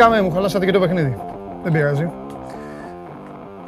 Βγήκαμε, 0.00 0.22
μου 0.22 0.34
χαλάσατε 0.34 0.64
και 0.66 0.72
το 0.72 0.80
παιχνίδι. 0.80 1.16
Δεν 1.62 1.72
πειράζει. 1.72 2.10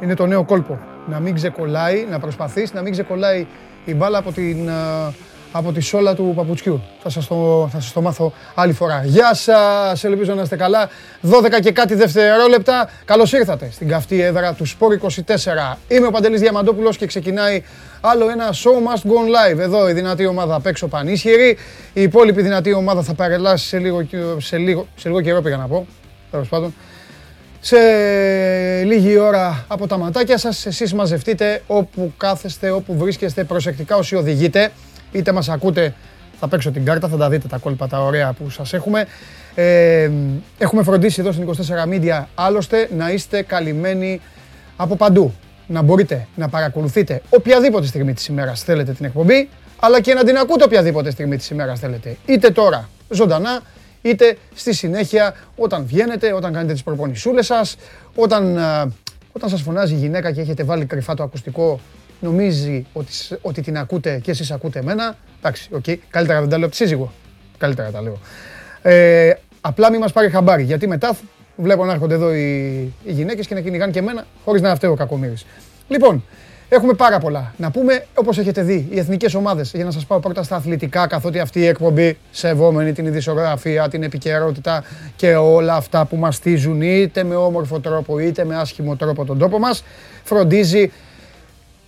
Είναι 0.01 0.15
το 0.15 0.25
νέο 0.25 0.43
κόλπο. 0.43 0.79
Να 1.07 1.19
μην 1.19 1.35
ξεκολλάει, 1.35 2.07
να 2.09 2.19
προσπαθείς 2.19 2.73
να 2.73 2.81
μην 2.81 2.91
ξεκολλάει 2.91 3.47
η 3.85 3.93
μπάλα 3.93 4.17
από 4.17 4.31
την, 4.31 4.69
από 5.51 5.71
τη 5.71 5.79
σόλα 5.79 6.15
του 6.15 6.33
παπουτσιού. 6.35 6.81
Θα 7.03 7.09
σας, 7.09 7.27
το, 7.27 7.69
θα 7.71 7.79
σας 7.79 7.93
το 7.93 8.01
μάθω 8.01 8.33
άλλη 8.55 8.73
φορά. 8.73 9.01
Γεια 9.05 9.33
σας, 9.33 10.03
ελπίζω 10.03 10.33
να 10.33 10.41
είστε 10.41 10.55
καλά. 10.55 10.89
12 11.21 11.59
και 11.61 11.71
κάτι 11.71 11.95
δευτερόλεπτα. 11.95 12.89
Καλώς 13.05 13.33
ήρθατε 13.33 13.69
στην 13.71 13.87
καυτή 13.87 14.21
έδρα 14.21 14.53
του 14.53 14.65
Σπόρ 14.65 14.97
24. 15.01 15.77
Είμαι 15.87 16.07
ο 16.07 16.11
Παντελής 16.11 16.39
Διαμαντόπουλος 16.39 16.97
και 16.97 17.05
ξεκινάει 17.05 17.63
άλλο 18.01 18.29
ένα 18.29 18.53
show 18.53 18.87
must 18.87 19.09
go 19.09 19.53
live. 19.53 19.59
Εδώ 19.59 19.89
η 19.89 19.93
δυνατή 19.93 20.25
ομάδα 20.25 20.55
απ' 20.55 20.65
έξω 20.65 20.87
πανίσχυρη. 20.87 21.57
Η 21.93 22.01
υπόλοιπη 22.01 22.41
δυνατή 22.41 22.73
ομάδα 22.73 23.01
θα 23.01 23.13
παρελάσει 23.13 23.67
σε 23.67 23.77
λίγο, 23.77 24.05
σε 24.37 24.57
λίγο, 24.57 24.87
σε 24.95 25.07
λίγο 25.07 25.21
καιρό 25.21 25.41
πήγα 25.41 25.57
να 25.57 25.67
πω. 25.67 25.87
Τέλος 26.33 26.49
πάντων 26.49 26.73
σε 27.59 27.77
λίγη 28.83 29.17
ώρα 29.17 29.65
από 29.67 29.87
τα 29.87 29.97
ματάκια 29.97 30.37
σας. 30.37 30.65
Εσείς 30.65 30.93
μαζευτείτε 30.93 31.61
όπου 31.67 32.13
κάθεστε, 32.17 32.69
όπου 32.69 32.97
βρίσκεστε 32.97 33.43
προσεκτικά 33.43 33.95
όσοι 33.95 34.15
οδηγείτε. 34.15 34.71
Είτε 35.11 35.31
μας 35.31 35.49
ακούτε, 35.49 35.93
θα 36.39 36.47
παίξω 36.47 36.71
την 36.71 36.85
κάρτα, 36.85 37.07
θα 37.07 37.17
τα 37.17 37.29
δείτε 37.29 37.47
τα 37.47 37.57
κόλπα 37.57 37.87
τα 37.87 38.03
ωραία 38.03 38.33
που 38.33 38.49
σας 38.49 38.73
έχουμε. 38.73 39.05
Ε, 39.55 40.09
έχουμε 40.57 40.83
φροντίσει 40.83 41.21
εδώ 41.21 41.31
στην 41.31 41.43
24 41.43 41.51
Media 41.89 42.25
άλλωστε 42.35 42.89
να 42.97 43.11
είστε 43.11 43.41
καλυμμένοι 43.41 44.21
από 44.75 44.95
παντού. 44.95 45.33
Να 45.67 45.81
μπορείτε 45.81 46.27
να 46.35 46.49
παρακολουθείτε 46.49 47.21
οποιαδήποτε 47.29 47.87
στιγμή 47.87 48.13
της 48.13 48.27
ημέρας 48.27 48.63
θέλετε 48.63 48.91
την 48.91 49.05
εκπομπή, 49.05 49.49
αλλά 49.79 50.01
και 50.01 50.13
να 50.13 50.23
την 50.23 50.37
ακούτε 50.37 50.63
οποιαδήποτε 50.63 51.11
στιγμή 51.11 51.37
της 51.37 51.49
ημέρας 51.49 51.79
θέλετε. 51.79 52.17
Είτε 52.25 52.49
τώρα 52.49 52.89
ζωντανά, 53.09 53.61
είτε 54.03 54.37
στη 54.55 54.73
συνέχεια 54.73 55.35
όταν 55.55 55.85
βγαίνετε, 55.85 56.33
όταν 56.33 56.53
κάνετε 56.53 56.73
τις 56.73 56.83
προπονησούλες 56.83 57.45
σας, 57.45 57.75
όταν, 58.15 58.57
όταν 59.31 59.49
σας 59.49 59.61
φωνάζει 59.61 59.93
η 59.93 59.97
γυναίκα 59.97 60.31
και 60.31 60.41
έχετε 60.41 60.63
βάλει 60.63 60.85
κρυφά 60.85 61.13
το 61.13 61.23
ακουστικό, 61.23 61.79
νομίζει 62.19 62.85
ότι, 62.93 63.11
ότι 63.41 63.61
την 63.61 63.77
ακούτε 63.77 64.19
και 64.23 64.31
εσείς 64.31 64.51
ακούτε 64.51 64.79
εμένα. 64.79 65.17
Εντάξει, 65.39 65.69
OK, 65.73 65.83
okay. 65.87 65.97
καλύτερα 66.09 66.39
δεν 66.39 66.49
τα 66.49 66.57
λέω 66.57 66.65
από 66.65 66.75
τη 66.75 66.81
σύζυγο. 66.81 67.11
Καλύτερα 67.57 67.91
τα 67.91 68.01
λέω. 68.01 68.19
Ε, 68.81 69.33
απλά 69.61 69.91
μην 69.91 69.99
μας 69.99 70.11
πάρει 70.11 70.29
χαμπάρι, 70.29 70.63
γιατί 70.63 70.87
μετά 70.87 71.17
βλέπω 71.55 71.85
να 71.85 71.93
έρχονται 71.93 72.13
εδώ 72.13 72.33
οι, 72.33 72.77
οι 73.03 73.11
γυναίκες 73.11 73.47
και 73.47 73.53
να 73.53 73.61
κυνηγάνε 73.61 73.91
και 73.91 73.99
εμένα, 73.99 74.25
χωρίς 74.45 74.61
να 74.61 74.75
φταίω 74.75 74.91
ο 74.91 74.95
κακομύρης. 74.95 75.45
Λοιπόν, 75.87 76.23
Έχουμε 76.73 76.93
πάρα 76.93 77.19
πολλά 77.19 77.53
να 77.57 77.71
πούμε. 77.71 78.05
Όπως 78.15 78.37
έχετε 78.37 78.61
δει, 78.61 78.87
οι 78.89 78.99
εθνικές 78.99 79.33
ομάδες, 79.33 79.71
για 79.73 79.85
να 79.85 79.91
σας 79.91 80.05
πάω 80.05 80.19
πρώτα 80.19 80.43
στα 80.43 80.55
αθλητικά, 80.55 81.07
καθότι 81.07 81.39
αυτή 81.39 81.59
η 81.59 81.65
εκπομπή, 81.65 82.17
σεβόμενη 82.31 82.93
την 82.93 83.05
ειδησιογραφία, 83.05 83.89
την 83.89 84.03
επικαιρότητα 84.03 84.83
και 85.15 85.35
όλα 85.35 85.75
αυτά 85.75 86.05
που 86.05 86.15
μαστίζουν 86.15 86.81
είτε 86.81 87.23
με 87.23 87.35
όμορφο 87.35 87.79
τρόπο 87.79 88.19
είτε 88.19 88.45
με 88.45 88.55
άσχημο 88.55 88.95
τρόπο 88.95 89.25
τον 89.25 89.37
τόπο 89.37 89.59
μας, 89.59 89.83
φροντίζει 90.23 90.91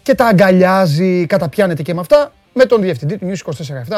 και 0.03 0.15
τα 0.15 0.25
αγκαλιάζει, 0.25 1.25
καταπιάνεται 1.25 1.81
και 1.81 1.93
με 1.93 1.99
αυτά, 1.99 2.31
με 2.53 2.65
τον 2.65 2.81
διευθυντή 2.81 3.17
του 3.17 3.31
News 3.31 3.51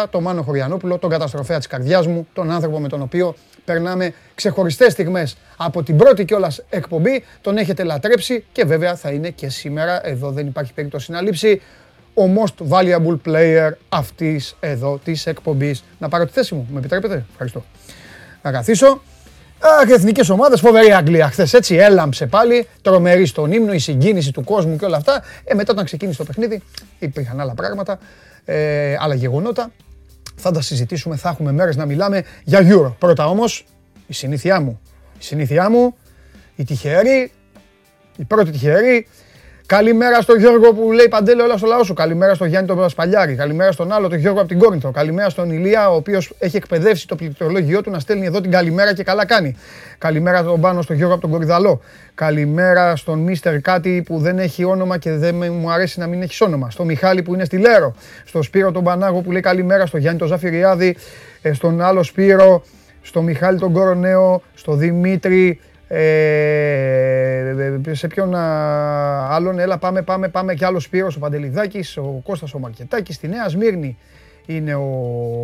24 0.03 0.05
τον 0.09 0.23
Μάνο 0.23 0.41
Χωριανόπουλο, 0.41 0.97
τον 0.97 1.09
καταστροφέα 1.09 1.57
της 1.57 1.67
καρδιάς 1.67 2.07
μου, 2.07 2.27
τον 2.33 2.51
άνθρωπο 2.51 2.79
με 2.79 2.87
τον 2.87 3.01
οποίο 3.01 3.35
περνάμε 3.67 4.13
ξεχωριστές 4.35 4.91
στιγμές 4.91 5.37
από 5.57 5.83
την 5.83 5.97
πρώτη 5.97 6.25
κιόλας 6.25 6.63
εκπομπή, 6.69 7.23
τον 7.41 7.57
έχετε 7.57 7.83
λατρέψει 7.83 8.45
και 8.51 8.65
βέβαια 8.65 8.95
θα 8.95 9.09
είναι 9.09 9.29
και 9.29 9.49
σήμερα, 9.49 10.07
εδώ 10.07 10.31
δεν 10.31 10.47
υπάρχει 10.47 10.73
περίπτωση 10.73 11.11
να 11.11 11.21
λείψει, 11.21 11.61
ο 12.13 12.23
most 12.37 12.67
valuable 12.69 13.17
player 13.25 13.71
αυτής 13.89 14.55
εδώ 14.59 14.99
της 15.03 15.25
εκπομπής. 15.25 15.83
Να 15.99 16.09
πάρω 16.09 16.25
τη 16.25 16.31
θέση 16.31 16.55
μου, 16.55 16.67
με 16.71 16.79
επιτρέπετε, 16.79 17.25
ευχαριστώ. 17.31 17.63
Να 18.41 18.51
καθίσω. 18.51 19.01
Αχ, 19.59 19.89
εθνικές 19.89 20.29
ομάδες, 20.29 20.59
φοβερή 20.59 20.91
Αγγλία. 20.91 21.29
Χθες 21.29 21.53
έτσι 21.53 21.75
έλαμψε 21.75 22.25
πάλι, 22.25 22.67
τρομερή 22.81 23.25
στον 23.25 23.51
ύμνο, 23.51 23.73
η 23.73 23.79
συγκίνηση 23.79 24.31
του 24.31 24.43
κόσμου 24.43 24.75
και 24.75 24.85
όλα 24.85 24.97
αυτά. 24.97 25.23
Ε, 25.43 25.53
μετά 25.53 25.71
όταν 25.71 25.85
ξεκίνησε 25.85 26.17
το 26.17 26.23
παιχνίδι, 26.23 26.61
υπήρχαν 26.99 27.39
άλλα 27.39 27.53
πράγματα 27.53 27.99
ε, 28.45 28.95
άλλα 28.99 29.15
γεγονότα. 29.15 29.71
Θα 30.39 30.51
τα 30.51 30.61
συζητήσουμε, 30.61 31.15
θα 31.15 31.29
έχουμε 31.29 31.51
μέρες 31.51 31.75
να 31.75 31.85
μιλάμε 31.85 32.23
για 32.43 32.59
Euro. 32.61 32.93
Πρώτα 32.99 33.27
όμως, 33.27 33.65
η 34.07 34.13
συνήθειά 34.13 34.59
μου. 34.59 34.79
Η 35.19 35.23
συνήθειά 35.23 35.69
μου, 35.69 35.95
η 36.55 36.63
τυχερή, 36.63 37.31
η 38.17 38.23
πρώτη 38.23 38.51
τυχερή, 38.51 39.07
Καλημέρα 39.67 40.21
στον 40.21 40.39
Γιώργο 40.39 40.73
που 40.73 40.91
λέει 40.91 41.07
Παντέλο, 41.07 41.43
όλα 41.43 41.57
στο 41.57 41.67
λαό 41.67 41.83
σου. 41.83 41.93
Καλημέρα 41.93 42.33
στον 42.33 42.47
Γιάννη 42.47 42.67
τον 42.67 42.77
Πασπαλιάρη. 42.77 43.35
Καλημέρα 43.35 43.71
στον 43.71 43.91
άλλο, 43.91 44.07
τον 44.07 44.17
Γιώργο 44.17 44.39
από 44.39 44.47
την 44.47 44.59
Κόρινθο. 44.59 44.91
Καλημέρα 44.91 45.29
στον 45.29 45.51
Ηλία, 45.51 45.89
ο 45.89 45.95
οποίος 45.95 46.33
έχει 46.39 46.55
εκπαιδεύσει 46.55 47.07
το 47.07 47.15
πληκτρολόγιο 47.15 47.81
του 47.81 47.89
να 47.89 47.99
στέλνει 47.99 48.25
εδώ 48.25 48.41
την 48.41 48.51
καλημέρα 48.51 48.93
και 48.93 49.03
καλά 49.03 49.25
κάνει. 49.25 49.55
Καλημέρα 49.97 50.37
στον 50.37 50.61
Πάνο, 50.61 50.81
στον 50.81 50.95
Γιώργο 50.95 51.13
από 51.13 51.21
τον 51.21 51.31
Κορυδαλό. 51.31 51.81
Καλημέρα 52.15 52.95
στον 52.95 53.19
Μίστερ 53.19 53.61
Κάτι 53.61 54.03
που 54.05 54.19
δεν 54.19 54.39
έχει 54.39 54.63
όνομα 54.63 54.97
και 54.97 55.11
δεν 55.11 55.35
μου 55.35 55.71
αρέσει 55.71 55.99
να 55.99 56.07
μην 56.07 56.21
έχεις 56.21 56.41
όνομα. 56.41 56.69
Στον 56.69 56.85
Μιχάλη 56.85 57.21
που 57.21 57.33
είναι 57.33 57.45
στη 57.45 57.57
Λέρο. 57.57 57.95
Στον 58.25 58.43
Σπύρο 58.43 58.71
τον 58.71 58.83
Πανάγο 58.83 59.21
που 59.21 59.31
λέει 59.31 59.41
καλημέρα. 59.41 59.85
Στον 59.85 59.99
Γιάννη 59.99 60.19
τον 60.19 60.27
Ζαφυριάδη. 60.27 60.97
Ε, 61.41 61.53
στον 61.53 61.81
άλλο 61.81 62.03
Σπύρο. 62.03 62.63
Στον 63.01 63.23
Μιχάλη 63.23 63.59
τον 63.59 63.73
Κορονέο. 63.73 64.41
Στον 64.53 64.77
Δημήτρη. 64.77 65.59
Ε, 65.87 67.55
σε 67.91 68.07
ποιον 68.07 68.35
άλλον, 68.35 69.59
έλα 69.59 69.77
πάμε, 69.77 70.01
πάμε, 70.01 70.27
πάμε. 70.27 70.53
Κι 70.53 70.65
άλλος 70.65 70.83
Σπύρος, 70.83 71.15
ο 71.15 71.19
Παντελιδάκης, 71.19 71.97
ο 71.97 72.21
Κώστας 72.23 72.53
ο 72.53 72.59
Μαρκετάκης, 72.59 73.15
στη 73.15 73.27
Νέα 73.27 73.49
Σμύρνη 73.49 73.97
είναι 74.45 74.75
ο 74.75 74.89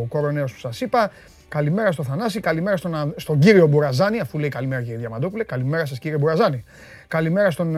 κοροναίος 0.10 0.54
που 0.54 0.60
σας 0.60 0.82
είπα. 0.82 1.12
Καλημέρα 1.50 1.92
στο 1.92 2.04
Θανάση, 2.04 2.40
καλημέρα 2.40 2.78
στον, 2.78 3.14
στον 3.16 3.40
κύριο 3.40 3.68
Μπουραζάνη, 3.68 4.20
αφού 4.20 4.40
λέει 4.40 4.50
καλημέρα 4.50 4.82
κύριε 4.82 4.98
Διαμαντόπουλε, 4.98 5.44
καλημέρα 5.44 5.86
σας 5.86 6.00
κύριε 6.00 6.18
Μπουραζάνη. 6.18 6.64
Καλημέρα 7.08 7.52
στον 7.52 7.78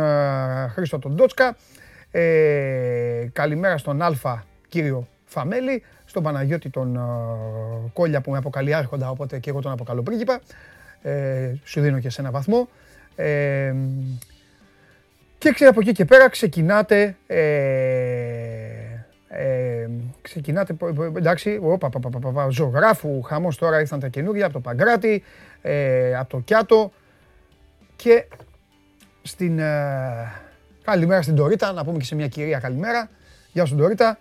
Χρήστο 0.74 1.00
τον 1.00 1.16
Ντότσκα, 1.16 1.56
ε, 2.12 2.22
καλημέρα 3.34 3.78
στον 3.78 4.02
Αλφα 4.02 4.44
κύριο 4.68 5.08
Φαμέλη, 5.26 5.84
στον 6.06 6.24
Παναγιώτη 6.24 6.70
τον 6.70 7.00
Κόλια 7.94 8.22
που 8.22 8.32
με 8.32 8.38
αποκαλεί 8.38 8.74
άρχοντα, 8.74 9.10
οπότε 9.10 9.40
και 9.40 9.50
εγώ 9.50 9.62
τον 9.62 9.72
αποκαλώ 9.72 10.04
πρίγκιπα 10.04 10.40
ε, 11.02 11.54
σου 11.64 11.82
δίνω 11.82 12.00
και 12.00 12.10
σε 12.10 12.22
ένα 12.22 12.32
βαθμό. 12.32 12.70
Ε, 13.16 13.74
και 15.38 15.66
από 15.66 15.80
εκεί 15.80 15.92
και 15.92 16.06
πέρα 16.06 16.30
ξεκινάτε, 16.30 17.16
ε, 17.28 17.40
ε, 19.28 19.90
ξεκινάτε, 20.22 20.76
εντάξει, 21.18 21.60
οπα, 21.62 21.90
πα, 21.90 22.00
πα, 22.00 22.32
πα, 22.32 22.48
ζωγράφου, 22.50 23.22
χαμός 23.22 23.58
τώρα 23.58 23.80
ήρθαν 23.80 24.00
τα 24.00 24.08
καινούργια 24.08 24.46
από 24.46 24.54
το 24.54 24.60
Παγκράτη, 24.60 25.24
ε, 25.62 26.16
από 26.16 26.30
το 26.30 26.40
Κιάτο. 26.40 26.92
Και 27.96 28.26
στην, 29.22 29.60
ε, 29.60 30.32
καλημέρα 30.84 31.22
στην 31.22 31.36
Τωρίτα, 31.36 31.72
να 31.72 31.84
πούμε 31.84 31.98
και 31.98 32.06
σε 32.06 32.16
μια 32.16 32.28
κυρία 32.28 32.60
καλημέρα, 32.60 33.10
γεια 33.52 33.66
σου 33.66 33.76
Τωρίτα 33.76 34.20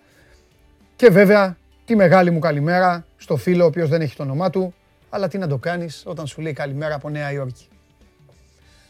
και 0.95 1.09
βέβαια 1.09 1.57
τη 1.85 1.95
μεγάλη 1.95 2.31
μου 2.31 2.39
καλημέρα 2.39 3.05
στο 3.17 3.35
φίλο 3.35 3.63
ο 3.63 3.67
οποίος 3.67 3.89
δεν 3.89 4.01
έχει 4.01 4.15
το 4.15 4.23
όνομά 4.23 4.49
του, 4.49 4.73
αλλά 5.15 5.27
τι 5.27 5.37
να 5.37 5.47
το 5.47 5.57
κάνεις 5.57 6.03
όταν 6.05 6.27
σου 6.27 6.41
λέει 6.41 6.53
καλημέρα 6.53 6.95
από 6.95 7.09
Νέα 7.09 7.31
Υόρκη. 7.31 7.67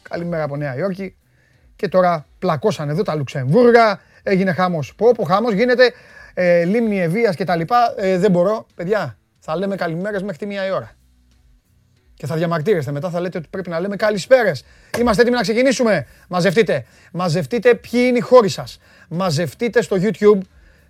Καλημέρα 0.10 0.44
από 0.44 0.56
Νέα 0.56 0.76
Υόρκη. 0.76 1.16
Και 1.76 1.88
τώρα 1.88 2.26
πλακώσαν 2.40 2.90
εδώ 2.90 3.04
τα 3.04 3.16
Λουξεμβούργα, 3.16 4.00
έγινε 4.24 4.52
χάμος. 4.52 4.96
Πω, 4.96 5.12
πω 5.12 5.24
χάμος 5.24 5.54
γίνεται, 5.54 5.94
ε, 6.34 6.64
λίμνη 6.64 7.02
Ευεία 7.02 7.34
κτλ. 7.34 7.62
Ε, 7.98 8.18
δεν 8.18 8.32
μπορώ, 8.32 8.66
παιδιά, 8.76 9.18
θα 9.40 9.56
λέμε 9.56 9.76
καλημέρες 9.76 10.22
μέχρι 10.22 10.38
τη 10.38 10.46
μία 10.46 10.66
η 10.66 10.72
ώρα. 10.72 10.92
Και 12.14 12.26
θα 12.26 12.36
διαμαρτύρεστε 12.36 12.92
μετά, 12.92 13.10
θα 13.10 13.20
λέτε 13.20 13.38
ότι 13.38 13.48
πρέπει 13.50 13.70
να 13.70 13.80
λέμε 13.80 13.96
καλησπέρες. 13.96 14.66
Είμαστε 15.00 15.22
έτοιμοι 15.22 15.36
να 15.36 15.42
ξεκινήσουμε. 15.42 16.08
Μαζευτείτε. 16.28 16.86
Μαζευτείτε 17.12 17.76
ποιοι 17.76 18.06
είναι 18.08 18.18
οι 18.18 18.22
χώροι 18.22 18.50
σας. 18.50 18.80
Μαζευτείτε 19.10 19.82
στο 19.82 19.98
YouTube, 20.00 20.40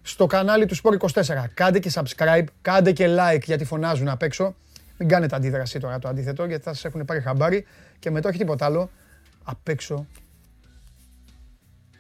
στο 0.02 0.26
κανάλι 0.26 0.66
του 0.66 0.76
Sport 0.76 0.98
24. 0.98 1.50
Κάντε 1.54 1.80
και 1.80 1.92
subscribe, 1.94 2.46
κάντε 2.62 2.92
και 2.92 3.08
like 3.20 3.44
γιατί 3.44 3.66
φωνάζουν 3.66 4.08
απ' 4.08 4.22
έξω. 4.22 4.56
Μην 4.98 5.10
κάνετε 5.10 5.36
αντίδραση 5.36 5.80
τώρα 5.80 6.00
το 6.00 6.08
αντίθετο 6.08 6.46
γιατί 6.46 6.64
θα 6.64 6.74
σας 6.74 6.86
έχουν 6.86 7.06
πάρει 7.06 7.22
χαμπάρι 7.22 7.66
και 8.00 8.12
μετά 8.12 8.30
όχι 8.30 8.38
τίποτα 8.38 8.66
άλλο. 8.66 8.90
Απ' 9.44 9.68
έξω 9.68 10.08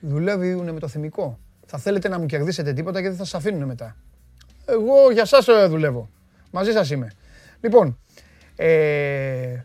δουλεύουν 0.01 0.73
με 0.73 0.79
το 0.79 0.87
θεμικό. 0.87 1.39
Θα 1.65 1.77
θέλετε 1.77 2.07
να 2.07 2.19
μου 2.19 2.25
κερδίσετε 2.25 2.73
τίποτα 2.73 2.99
γιατί 2.99 3.15
θα 3.15 3.23
σας 3.23 3.33
αφήνουν 3.33 3.63
μετά. 3.63 3.95
Εγώ 4.65 5.11
για 5.11 5.21
εσά 5.21 5.67
δουλεύω. 5.69 6.09
Μαζί 6.51 6.71
σας 6.71 6.89
είμαι. 6.89 7.11
Λοιπόν, 7.61 7.97
ε, 8.55 9.59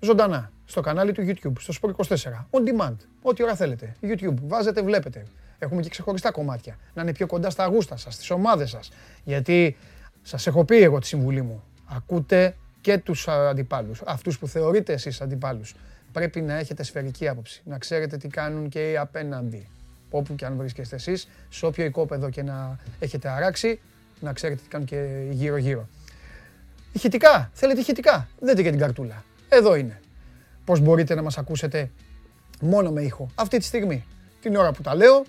ζωντανά 0.00 0.50
στο 0.64 0.80
κανάλι 0.80 1.12
του 1.12 1.22
YouTube, 1.26 1.52
στο 1.58 1.74
Sport 1.80 1.90
24. 2.06 2.48
On 2.50 2.60
demand. 2.68 2.96
Ό,τι 3.22 3.42
ώρα 3.42 3.54
θέλετε. 3.54 3.94
YouTube. 4.02 4.34
Βάζετε, 4.42 4.82
βλέπετε. 4.82 5.26
Έχουμε 5.58 5.82
και 5.82 5.88
ξεχωριστά 5.88 6.30
κομμάτια. 6.30 6.78
Να 6.94 7.02
είναι 7.02 7.12
πιο 7.12 7.26
κοντά 7.26 7.50
στα 7.50 7.64
αγούστα 7.64 7.96
σας, 7.96 8.14
στις 8.14 8.30
ομάδες 8.30 8.70
σας. 8.70 8.90
Γιατί 9.24 9.76
σας 10.22 10.46
έχω 10.46 10.64
πει 10.64 10.82
εγώ 10.82 10.98
τη 10.98 11.06
συμβουλή 11.06 11.42
μου 11.42 11.62
ακούτε 11.96 12.56
και 12.80 12.98
τους 12.98 13.28
αντιπάλους, 13.28 14.02
αυτούς 14.06 14.38
που 14.38 14.48
θεωρείτε 14.48 14.92
εσείς 14.92 15.20
αντιπάλους. 15.20 15.74
Πρέπει 16.12 16.40
να 16.40 16.54
έχετε 16.54 16.82
σφαιρική 16.82 17.28
άποψη, 17.28 17.62
να 17.64 17.78
ξέρετε 17.78 18.16
τι 18.16 18.28
κάνουν 18.28 18.68
και 18.68 18.90
οι 18.90 18.96
απέναντι. 18.96 19.68
Όπου 20.10 20.34
και 20.34 20.44
αν 20.44 20.56
βρίσκεστε 20.56 20.96
εσείς, 20.96 21.28
σε 21.48 21.66
όποιο 21.66 21.84
οικόπεδο 21.84 22.30
και 22.30 22.42
να 22.42 22.78
έχετε 22.98 23.28
αράξει, 23.28 23.80
να 24.20 24.32
ξέρετε 24.32 24.60
τι 24.62 24.68
κάνουν 24.68 24.86
και 24.86 25.26
γύρω-γύρω. 25.30 25.88
Ηχητικά, 26.92 27.50
θέλετε 27.52 27.80
ηχητικά, 27.80 28.28
δείτε 28.40 28.62
και 28.62 28.70
την 28.70 28.78
καρτούλα. 28.78 29.24
Εδώ 29.48 29.74
είναι. 29.74 30.00
πώς 30.64 30.80
μπορείτε 30.80 31.14
να 31.14 31.22
μας 31.22 31.38
ακούσετε 31.38 31.90
μόνο 32.60 32.90
με 32.90 33.02
ήχο. 33.02 33.30
Αυτή 33.34 33.58
τη 33.58 33.64
στιγμή, 33.64 34.04
την 34.40 34.56
ώρα 34.56 34.72
που 34.72 34.82
τα 34.82 34.94
λέω, 34.94 35.24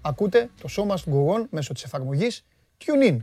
ακούτε 0.00 0.50
το 0.60 0.68
Show 0.76 0.92
Must 0.92 1.12
Go 1.12 1.36
On 1.36 1.46
μέσω 1.50 1.72
της 1.72 1.82
εφαρμογής 1.82 2.44
TuneIn 2.84 3.16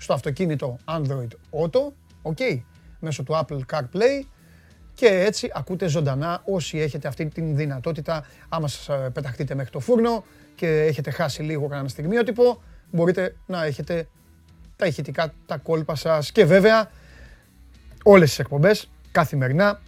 στο 0.00 0.12
αυτοκίνητο 0.12 0.76
Android 0.84 1.28
Auto, 1.50 1.92
ok, 2.22 2.60
μέσω 3.00 3.22
του 3.22 3.32
Apple 3.32 3.60
CarPlay. 3.72 4.24
Και 4.94 5.06
έτσι 5.06 5.50
ακούτε 5.54 5.88
ζωντανά 5.88 6.42
όσοι 6.44 6.78
έχετε 6.78 7.08
αυτή 7.08 7.26
την 7.26 7.56
δυνατότητα. 7.56 8.26
Άμα 8.48 8.68
σας 8.68 8.88
ε, 8.88 9.10
πεταχτείτε 9.12 9.54
μέχρι 9.54 9.70
το 9.70 9.80
φούρνο 9.80 10.24
και 10.54 10.82
έχετε 10.82 11.10
χάσει 11.10 11.42
λίγο 11.42 11.68
κανένα 11.68 11.88
στιγμιότυπο 11.88 12.62
μπορείτε 12.90 13.36
να 13.46 13.64
έχετε 13.64 14.08
τα 14.76 14.86
ηχητικά, 14.86 15.34
τα 15.46 15.56
κόλπα 15.56 15.94
σας. 15.94 16.32
Και 16.32 16.44
βέβαια 16.44 16.90
όλες 18.02 18.28
τις 18.28 18.38
εκπομπές 18.38 18.90
καθημερινά 19.12 19.80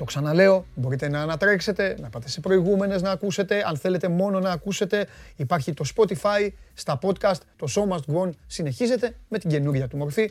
το 0.00 0.06
ξαναλέω, 0.06 0.66
μπορείτε 0.74 1.08
να 1.08 1.22
ανατρέξετε, 1.22 1.96
να 2.00 2.08
πάτε 2.08 2.28
σε 2.28 2.40
προηγούμενες 2.40 3.02
να 3.02 3.10
ακούσετε. 3.10 3.62
Αν 3.66 3.76
θέλετε 3.76 4.08
μόνο 4.08 4.40
να 4.40 4.50
ακούσετε, 4.50 5.06
υπάρχει 5.36 5.72
το 5.74 5.84
Spotify, 5.96 6.48
στα 6.74 6.98
podcast, 7.02 7.40
το 7.56 7.66
Show 7.74 7.94
Must 7.94 8.14
Go 8.14 8.26
On 8.26 8.30
συνεχίζεται 8.46 9.14
με 9.28 9.38
την 9.38 9.50
καινούργια 9.50 9.88
του 9.88 9.96
μορφή. 9.96 10.30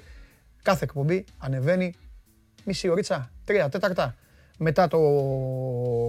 Κάθε 0.61 0.83
εκπομπή 0.83 1.25
ανεβαίνει 1.37 1.93
μισή 2.63 2.89
ωρίτσα, 2.89 3.31
τρία 3.45 3.69
τέταρτα. 3.69 4.15
Μετά 4.57 4.87
το 4.87 4.99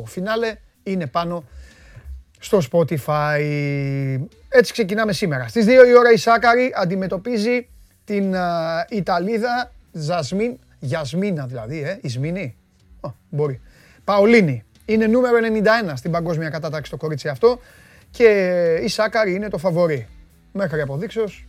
φινάλε 0.07 0.55
είναι 0.83 1.07
πάνω 1.07 1.45
στο 2.39 2.59
Spotify. 2.73 3.41
Έτσι 4.49 4.73
ξεκινάμε 4.73 5.13
σήμερα. 5.13 5.49
Στις 5.49 5.65
2 5.65 5.69
η 5.69 5.97
ώρα 5.99 6.13
η 6.13 6.17
Σάκαρη 6.17 6.73
αντιμετωπίζει 6.77 7.69
την 8.05 8.35
Ιταλίδα 8.89 9.73
Ζασμίν, 9.93 10.59
Γιασμίνα 10.79 11.47
δηλαδή, 11.47 11.83
ε, 11.83 11.99
Ισμίνη, 12.03 12.55
μπορεί. 13.31 13.61
Παολίνη. 14.05 14.65
Είναι 14.85 15.07
νούμερο 15.07 15.37
91 15.87 15.93
στην 15.95 16.11
παγκόσμια 16.11 16.49
κατάταξη 16.49 16.91
το 16.91 16.97
κορίτσι 16.97 17.29
αυτό 17.29 17.59
και 18.11 18.27
η 18.83 18.89
Σάκαρη 18.89 19.35
είναι 19.35 19.49
το 19.49 19.59
φαβορή. 19.59 20.09
Μέχρι 20.53 20.81
αποδείξεως 20.81 21.47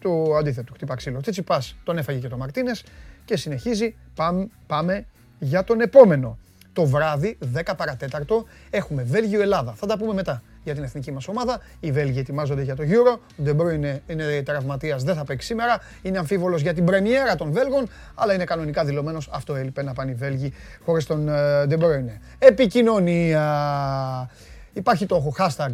του 0.00 0.36
αντίθετου. 0.36 0.72
Χτύπα 0.72 0.94
ξύλο. 0.94 1.20
πας, 1.44 1.76
τον 1.84 1.98
έφαγε 1.98 2.18
και 2.18 2.28
το 2.28 2.36
Μαρτίνες 2.36 2.84
και 3.24 3.36
συνεχίζει. 3.36 3.96
Πάμε, 4.14 4.48
πάμε 4.66 5.06
για 5.38 5.64
τον 5.64 5.80
επόμενο. 5.80 6.38
Το 6.72 6.84
βράδυ, 6.84 7.38
10 7.54 7.74
παρά 7.76 7.99
τέταρτο, 7.99 8.44
έχουμε 8.70 9.02
Βέλγιο-Ελλάδα. 9.02 9.72
Θα 9.72 9.86
τα 9.86 9.98
πούμε 9.98 10.14
μετά 10.14 10.42
για 10.68 10.76
την 10.76 10.84
εθνική 10.84 11.12
μας 11.12 11.28
ομάδα. 11.28 11.60
Οι 11.80 11.92
Βέλγοι 11.92 12.18
ετοιμάζονται 12.18 12.62
για 12.62 12.76
το 12.76 12.82
Euro. 12.86 13.18
Ο 13.38 13.42
Ντε 13.42 13.70
Μπρόινε, 13.70 14.02
είναι 14.06 14.42
τραυματίας, 14.42 15.02
δεν 15.02 15.14
θα 15.14 15.24
παίξει 15.24 15.46
σήμερα. 15.46 15.80
Είναι 16.02 16.18
αμφίβολος 16.18 16.60
για 16.60 16.74
την 16.74 16.84
πρεμιέρα 16.84 17.34
των 17.34 17.52
Βέλγων, 17.52 17.88
αλλά 18.14 18.34
είναι 18.34 18.44
κανονικά 18.44 18.84
δηλωμένος. 18.84 19.28
Αυτό 19.32 19.54
έλειπε 19.54 19.82
να 19.82 19.92
πάνε 19.92 20.10
οι 20.10 20.14
Βέλγοι 20.14 20.52
χωρίς 20.84 21.06
τον 21.06 21.30
Ντε 21.66 21.92
Μπρόινε. 21.92 22.20
Επικοινωνία. 22.38 24.30
Υπάρχει 24.72 25.06
το 25.06 25.32
hashtag 25.38 25.70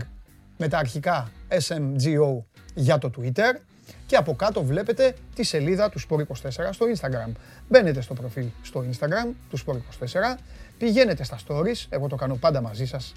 με 0.56 0.68
τα 0.68 0.78
αρχικά 0.78 1.30
SMGO 1.48 2.42
για 2.74 2.98
το 2.98 3.10
Twitter 3.16 3.60
και 4.06 4.16
από 4.16 4.34
κάτω 4.34 4.64
βλέπετε 4.64 5.14
τη 5.34 5.42
σελίδα 5.42 5.88
του 5.90 6.00
Sport24 6.00 6.68
στο 6.70 6.86
Instagram. 6.94 7.32
Μπαίνετε 7.68 8.00
στο 8.00 8.14
προφίλ 8.14 8.46
στο 8.62 8.84
Instagram 8.90 9.32
του 9.50 9.58
Sport24, 9.58 10.38
πηγαίνετε 10.78 11.24
στα 11.24 11.38
stories, 11.48 11.86
εγώ 11.88 12.06
το 12.06 12.16
κάνω 12.16 12.34
πάντα 12.34 12.60
μαζί 12.60 12.86
σας 12.86 13.14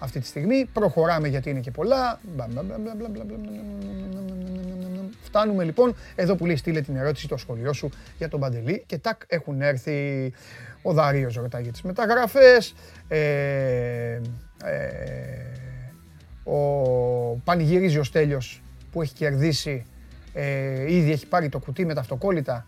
αυτή 0.00 0.20
τη 0.20 0.26
στιγμή. 0.26 0.68
Προχωράμε 0.72 1.28
γιατί 1.28 1.50
είναι 1.50 1.60
και 1.60 1.70
πολλά. 1.70 2.20
Φτάνουμε 5.22 5.64
λοιπόν 5.64 5.94
εδώ 6.14 6.36
που 6.36 6.46
λέει 6.46 6.56
στείλε 6.56 6.80
την 6.80 6.96
ερώτηση 6.96 7.28
το 7.28 7.36
σχολείο 7.36 7.72
σου 7.72 7.90
για 8.18 8.28
τον 8.28 8.40
Παντελή 8.40 8.82
και 8.86 8.98
τάκ 8.98 9.20
έχουν 9.26 9.62
έρθει 9.62 10.32
ο 10.82 10.92
Δαρίος 10.92 11.34
ρωτάει 11.34 11.62
για 11.62 11.72
τις 11.72 11.82
μεταγραφές, 11.82 12.74
ε, 13.08 14.20
ε, 14.64 14.80
ο 16.44 16.56
πανηγυρίζει 17.44 17.98
ο 17.98 18.04
Στέλιος 18.04 18.62
που 18.92 19.02
έχει 19.02 19.14
κερδίσει, 19.14 19.86
ε, 20.32 20.94
ήδη 20.94 21.12
έχει 21.12 21.26
πάρει 21.26 21.48
το 21.48 21.58
κουτί 21.58 21.84
με 21.84 21.94
τα 21.94 22.00
αυτοκόλλητα. 22.00 22.66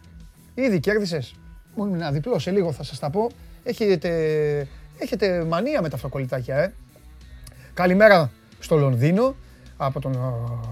Ήδη 0.55 0.81
κέρδισες. 0.81 1.35
Μόνο 1.75 1.95
ένα 1.95 2.11
διπλό, 2.11 2.39
σε 2.39 2.51
λίγο 2.51 2.73
θα 2.73 2.83
σας 2.83 2.99
τα 2.99 3.11
πω. 3.11 3.31
Έχετε, 3.65 4.11
έχετε 4.99 5.45
μανία 5.45 5.83
με 5.83 5.89
τα 5.89 5.97
αυτοκολλητάκια, 5.97 6.57
ε. 6.57 6.73
Καλημέρα 7.75 8.31
στο 8.59 8.77
Λονδίνο 8.77 9.35
από 9.77 10.01
τον 10.01 10.17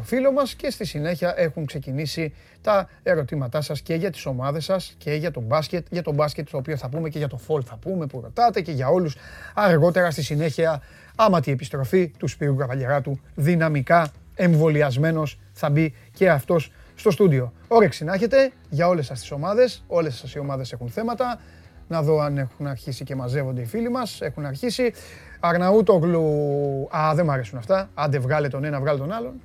φίλο 0.02 0.32
μας 0.32 0.54
και 0.54 0.70
στη 0.70 0.84
συνέχεια 0.84 1.34
έχουν 1.36 1.66
ξεκινήσει 1.66 2.34
τα 2.62 2.88
ερωτήματά 3.02 3.60
σας 3.60 3.80
και 3.80 3.94
για 3.94 4.10
τις 4.10 4.26
ομάδες 4.26 4.64
σας 4.64 4.94
και 4.98 5.12
για 5.12 5.30
το 5.30 5.40
μπάσκετ, 5.40 5.86
για 5.90 6.02
το 6.02 6.12
μπάσκετ 6.12 6.48
το 6.50 6.56
οποίο 6.56 6.76
θα 6.76 6.88
πούμε 6.88 7.08
και 7.08 7.18
για 7.18 7.28
το 7.28 7.36
φολ 7.36 7.62
θα 7.66 7.76
πούμε 7.76 8.06
που 8.06 8.20
ρωτάτε 8.20 8.60
και 8.60 8.72
για 8.72 8.88
όλους 8.88 9.16
αργότερα 9.54 10.10
στη 10.10 10.22
συνέχεια 10.22 10.82
άμα 11.16 11.40
τη 11.40 11.50
επιστροφή 11.50 12.08
του 12.08 12.28
Σπύρου 12.28 12.56
Καβαλιαράτου 12.56 13.20
δυναμικά 13.34 14.12
εμβολιασμένος 14.34 15.38
θα 15.52 15.70
μπει 15.70 15.94
και 16.12 16.30
αυτός 16.30 16.72
στο 16.94 17.10
στούντιο. 17.10 17.52
Όρεξη 17.68 18.04
να 18.04 18.14
έχετε 18.14 18.52
για 18.70 18.88
όλες 18.88 19.06
σας 19.06 19.20
τις 19.20 19.30
ομάδες, 19.30 19.84
όλες 19.86 20.16
σας 20.16 20.34
οι 20.34 20.38
ομάδες 20.38 20.72
έχουν 20.72 20.88
θέματα, 20.88 21.40
να 21.88 22.02
δω 22.02 22.20
αν 22.20 22.38
έχουν 22.38 22.66
αρχίσει 22.66 23.04
και 23.04 23.14
μαζεύονται 23.14 23.60
οι 23.60 23.64
φίλοι 23.64 23.90
μας, 23.90 24.20
έχουν 24.20 24.46
αρχίσει. 24.46 24.92
Αρναούτογλου, 25.40 26.88
α, 26.96 27.14
δεν 27.14 27.24
μου 27.24 27.32
αρέσουν 27.32 27.58
αυτά. 27.58 27.90
Άντε 27.94 28.18
βγάλε 28.18 28.48
τον 28.48 28.64
ένα, 28.64 28.80
βγάλε 28.80 28.98
τον 28.98 29.12
άλλον. 29.12 29.40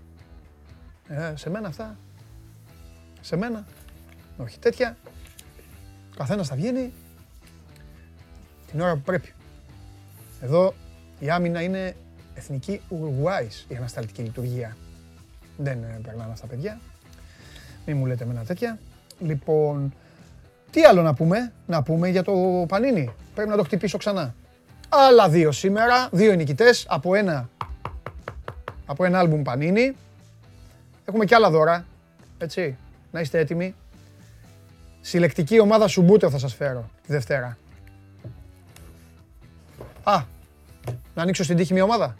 Ε, 1.07 1.33
σε 1.35 1.49
μένα 1.49 1.67
αυτά. 1.67 1.97
Σε 3.21 3.35
μένα. 3.35 3.65
Όχι 4.37 4.59
τέτοια. 4.59 4.97
Ο 6.11 6.17
καθένας 6.17 6.47
θα 6.47 6.55
βγαίνει 6.55 6.93
την 8.71 8.81
ώρα 8.81 8.93
που 8.93 9.01
πρέπει. 9.01 9.33
Εδώ 10.41 10.73
η 11.19 11.29
άμυνα 11.29 11.61
είναι 11.61 11.95
εθνική 12.35 12.81
Ουρουγουάης 12.89 13.65
η 13.67 13.75
ανασταλτική 13.75 14.21
λειτουργία. 14.21 14.77
Δεν 15.57 15.83
ε, 15.83 15.99
περνάνε 16.03 16.31
αυτά 16.31 16.47
παιδιά. 16.47 16.79
Μην 17.85 17.97
μου 17.97 18.05
λέτε 18.05 18.25
με 18.25 18.31
ένα 18.31 18.43
τέτοια. 18.43 18.79
Λοιπόν, 19.19 19.93
τι 20.71 20.83
άλλο 20.83 21.01
να 21.01 21.13
πούμε, 21.13 21.53
να 21.67 21.83
πούμε 21.83 22.09
για 22.09 22.23
το 22.23 22.65
Πανίνι. 22.67 23.13
Πρέπει 23.35 23.49
να 23.49 23.55
το 23.55 23.63
χτυπήσω 23.63 23.97
ξανά. 23.97 24.33
Άλλα 24.97 25.29
δύο 25.29 25.51
σήμερα, 25.51 26.09
δύο 26.11 26.33
νικητές 26.33 26.85
από 26.89 27.15
ένα, 27.15 27.49
από 28.85 29.05
ένα 29.05 29.19
άλμπουμ 29.19 29.41
Πανίνι. 29.41 29.95
Έχουμε 31.05 31.25
και 31.25 31.35
άλλα 31.35 31.49
δώρα, 31.49 31.85
έτσι, 32.37 32.77
να 33.11 33.19
είστε 33.19 33.39
έτοιμοι. 33.39 33.75
Συλλεκτική 35.01 35.59
ομάδα 35.59 35.87
Σουμπούτο 35.87 36.29
θα 36.29 36.37
σας 36.37 36.53
φέρω 36.53 36.89
τη 37.05 37.11
Δευτέρα. 37.13 37.57
Α, 40.03 40.23
να 41.15 41.21
ανοίξω 41.21 41.43
στην 41.43 41.57
τύχη 41.57 41.73
μια 41.73 41.83
ομάδα. 41.83 42.15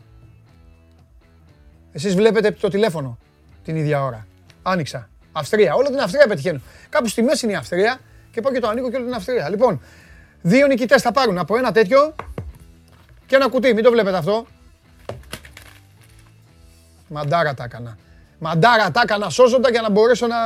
Εσείς 1.92 2.16
βλέπετε 2.16 2.52
το 2.52 2.68
τηλέφωνο 2.68 3.18
την 3.64 3.76
ίδια 3.76 4.04
ώρα. 4.04 4.28
Άνοιξα. 4.64 5.10
Αυστρία. 5.32 5.74
Όλο 5.74 5.88
την 5.88 6.00
Αυστρία 6.00 6.28
πετυχαίνω. 6.28 6.62
Κάπου 6.90 7.08
στη 7.08 7.22
μέση 7.22 7.46
είναι 7.46 7.54
η 7.54 7.58
Αυστρία 7.58 8.00
και 8.32 8.42
πάω 8.42 8.52
και 8.52 8.60
το 8.60 8.68
ανοίγω 8.68 8.90
και 8.90 8.96
όλη 8.96 9.06
την 9.06 9.14
Αυστρία. 9.14 9.50
Λοιπόν, 9.50 9.82
δύο 10.42 10.68
νικητές 10.68 11.02
θα 11.02 11.12
πάρουν 11.12 11.38
από 11.38 11.58
ένα 11.58 11.72
τέτοιο 11.72 12.16
και 13.28 13.36
ένα 13.36 13.50
κουτί. 13.50 13.74
Μην 13.74 13.84
το 13.84 13.92
βλέπετε 13.92 14.18
αυτό. 14.18 14.46
Μαντάρα 17.08 17.54
τα 17.54 17.64
έκανα. 17.64 17.98
Μαντάρα 18.40 18.92
τα 18.92 19.02
έκανα 19.04 19.30
σώζοντα 19.30 19.70
για 19.70 19.82
να 19.82 19.90
μπορέσω 19.90 20.28
να, 20.28 20.38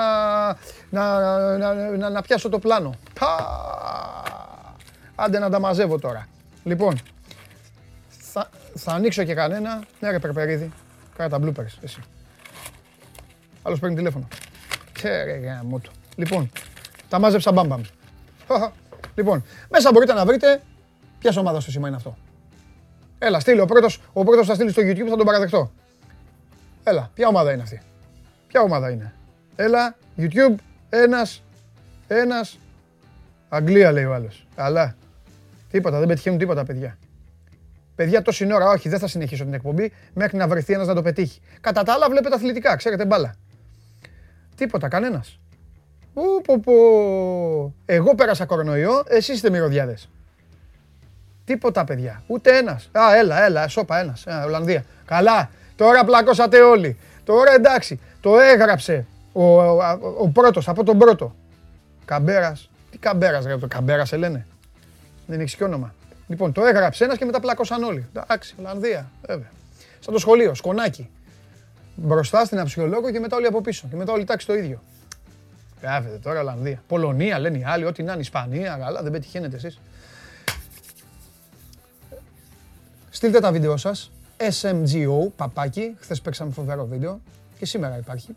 να, 0.89 1.19
να, 1.57 1.74
να, 1.98 2.09
να 2.09 2.21
πιάσω 2.21 2.50
το 2.50 2.59
πλάνο. 2.59 2.93
Πα! 3.19 3.36
Άντε 5.15 5.39
να 5.39 5.50
τα 5.50 5.59
μαζεύω 5.59 6.00
τώρα. 6.00 6.27
Λοιπόν, 6.63 7.00
θα, 8.07 8.50
θα 8.75 8.91
ανοίξω 8.91 9.24
και 9.24 9.33
κανένα. 9.33 9.83
Ναι 10.00 10.12
ρε 10.12 10.19
Περπερίδη, 10.19 10.71
κάνε 11.17 11.29
τα 11.29 11.39
bloopers 11.41 11.77
εσύ. 11.81 12.00
Άλλος 13.62 13.79
παίρνει 13.79 13.95
τηλέφωνο. 13.95 14.27
Ξέρε 14.91 15.31
γάμο 15.31 15.79
του. 15.79 15.91
Λοιπόν, 16.15 16.51
τα 17.09 17.19
μάζεψα 17.19 17.51
μπαμπαμ. 17.51 17.81
Λοιπόν, 19.15 19.43
μέσα 19.69 19.91
μπορείτε 19.91 20.13
να 20.13 20.25
βρείτε 20.25 20.62
ποια 21.19 21.33
ομάδα 21.38 21.59
στο 21.59 21.71
σήμα 21.71 21.88
είναι 21.88 21.98
αυτό. 21.98 22.17
Έλα, 23.19 23.39
στείλει 23.39 23.59
ο 23.59 23.65
πρώτος, 23.65 24.01
ο 24.13 24.23
πρώτος 24.23 24.47
θα 24.47 24.53
στείλει 24.53 24.71
στο 24.71 24.81
YouTube, 24.81 25.09
θα 25.09 25.15
τον 25.15 25.25
παραδεχτώ. 25.25 25.71
Έλα, 26.83 27.11
ποια 27.13 27.27
ομάδα 27.27 27.53
είναι 27.53 27.61
αυτή; 27.61 27.81
Ποια 28.47 28.61
ομάδα 28.61 28.89
είναι; 28.89 29.13
Έλα, 29.55 29.95
YouTube, 30.17 30.55
ένας, 30.89 31.43
ένας. 32.07 32.59
Αγγλία 33.49 33.91
λέει 33.91 34.03
ο 34.03 34.13
άλλος. 34.13 34.47
Καλά. 34.55 34.95
Τίποτα, 35.71 35.99
δεν 35.99 36.07
πετυχαίνουν 36.07 36.39
τίποτα 36.39 36.65
παιδιά. 36.65 36.97
Παιδιά, 37.95 38.21
τόση 38.21 38.53
ώρα, 38.53 38.69
όχι, 38.69 38.89
δεν 38.89 38.99
θα 38.99 39.07
συνεχίσω 39.07 39.43
την 39.43 39.53
εκπομπή 39.53 39.91
μέχρι 40.13 40.38
να 40.38 40.47
βρεθεί 40.47 40.73
ένας 40.73 40.88
να 40.88 40.93
το 40.93 41.01
πετύχει. 41.01 41.41
Κατά 41.61 41.83
τα 41.83 41.93
άλλα, 41.93 42.09
βλέπετε 42.09 42.35
αθλητικά, 42.35 42.75
ξέρετε 42.75 43.05
μπάλα. 43.05 43.35
Τίποτα, 44.55 44.88
κανένας. 44.88 45.39
Ου, 46.13 46.41
πω, 46.41 47.73
Εγώ 47.85 48.15
πέρασα 48.15 48.45
κορονοϊό, 48.45 49.03
εσείς 49.07 49.35
είστε 49.35 49.49
μυρωδιάδες. 49.49 50.09
Τίποτα, 51.50 51.84
παιδιά. 51.84 52.24
Ούτε 52.27 52.58
ένας. 52.58 52.89
Α, 52.91 53.15
έλα, 53.15 53.44
έλα, 53.44 53.68
σώπα 53.68 54.00
ένας. 54.00 54.27
Α, 54.27 54.44
Ολλανδία. 54.44 54.86
Καλά. 55.06 55.50
Τώρα 55.75 56.06
πλακώσατε 56.06 56.62
όλοι. 56.62 56.98
Τώρα 57.24 57.51
εντάξει. 57.51 58.00
Το 58.22 58.39
έγραψε 58.39 59.06
ο, 59.32 59.60
ο, 59.60 59.79
ο 60.18 60.27
πρώτος, 60.27 60.68
από 60.68 60.84
τον 60.84 60.98
πρώτο. 60.98 61.36
Καμπέρας. 62.06 62.70
Τι 62.91 62.98
καμπέρας, 62.98 63.46
ρε, 63.46 63.58
το 63.58 63.68
καμπέρας 63.68 64.08
σε 64.08 64.18
λένε. 64.18 64.48
Δεν 65.25 65.39
έχεις 65.39 65.56
και 65.56 65.63
όνομα. 65.63 65.94
Λοιπόν, 66.27 66.51
το 66.51 66.65
έγραψε 66.65 67.03
ένας 67.03 67.18
και 67.18 67.25
μετά 67.25 67.39
πλάκωσαν 67.39 67.84
όλοι. 67.84 68.08
Εντάξει, 68.13 68.56
Ολλανδία, 68.60 69.12
βέβαια. 69.27 69.51
Σαν 70.00 70.13
το 70.13 70.20
σχολείο, 70.20 70.53
σκονάκι. 70.53 71.10
Μπροστά 71.96 72.46
στην 72.46 72.60
αψιολόγο 72.60 73.12
και 73.12 73.20
μετά 73.20 73.36
όλοι 73.36 73.46
από 73.46 73.62
πίσω. 73.62 73.88
Και 73.89 73.96
μετά 73.96 74.12
όλοι 74.12 74.24
τάξη 74.24 74.48
το 74.48 74.53
ίδιο. 74.53 74.82
Γράφετε 75.82 76.18
τώρα 76.18 76.39
Ολλανδία. 76.39 76.84
Πολωνία 76.88 77.39
λένε 77.39 77.58
οι 77.58 77.63
άλλοι, 77.63 77.86
ό,τι 77.86 78.03
να 78.03 78.12
είναι 78.12 78.22
Ισπανία, 78.22 78.77
καλά, 78.84 79.01
δεν 79.01 79.12
πετυχαίνετε 79.12 79.56
εσείς. 79.56 79.79
Στείλτε 83.19 83.39
τα 83.39 83.51
βίντεο 83.51 83.77
σας. 83.77 84.11
SMGO, 84.61 85.31
παπάκι. 85.35 85.95
Χθες 85.99 86.21
παίξαμε 86.21 86.51
φοβερό 86.51 86.85
βίντεο 86.85 87.21
και 87.57 87.65
σήμερα 87.65 87.97
υπάρχει. 87.97 88.35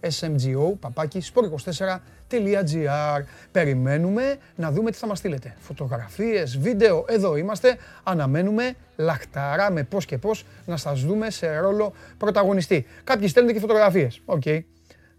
SMGO, 0.00 0.72
παπάκι, 0.80 1.22
sport24.gr. 1.34 3.22
Περιμένουμε 3.52 4.36
να 4.56 4.70
δούμε 4.70 4.90
τι 4.90 4.96
θα 4.96 5.06
μας 5.06 5.18
στείλετε. 5.18 5.56
Φωτογραφίες, 5.58 6.58
βίντεο, 6.58 7.04
εδώ 7.08 7.36
είμαστε. 7.36 7.76
Αναμένουμε 8.02 8.74
λαχταρά 8.96 9.70
με 9.70 9.82
πώς 9.82 10.04
και 10.04 10.18
πώς 10.18 10.44
να 10.66 10.76
σας 10.76 11.00
δούμε 11.04 11.30
σε 11.30 11.58
ρόλο 11.58 11.92
πρωταγωνιστή. 12.18 12.86
Κάποιοι 13.04 13.28
στέλνετε 13.28 13.54
και 13.54 13.60
φωτογραφίες. 13.60 14.20
OK. 14.24 14.42
Okay. 14.44 14.60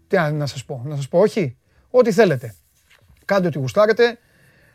Τι 0.08 0.16
να 0.16 0.46
σας 0.46 0.64
πω, 0.64 0.82
να 0.84 0.96
σας 0.96 1.08
πω 1.08 1.18
όχι. 1.18 1.56
Ό,τι 1.90 2.12
θέλετε. 2.12 2.54
Κάντε 3.24 3.46
ό,τι 3.46 3.58
γουστάρετε. 3.58 4.18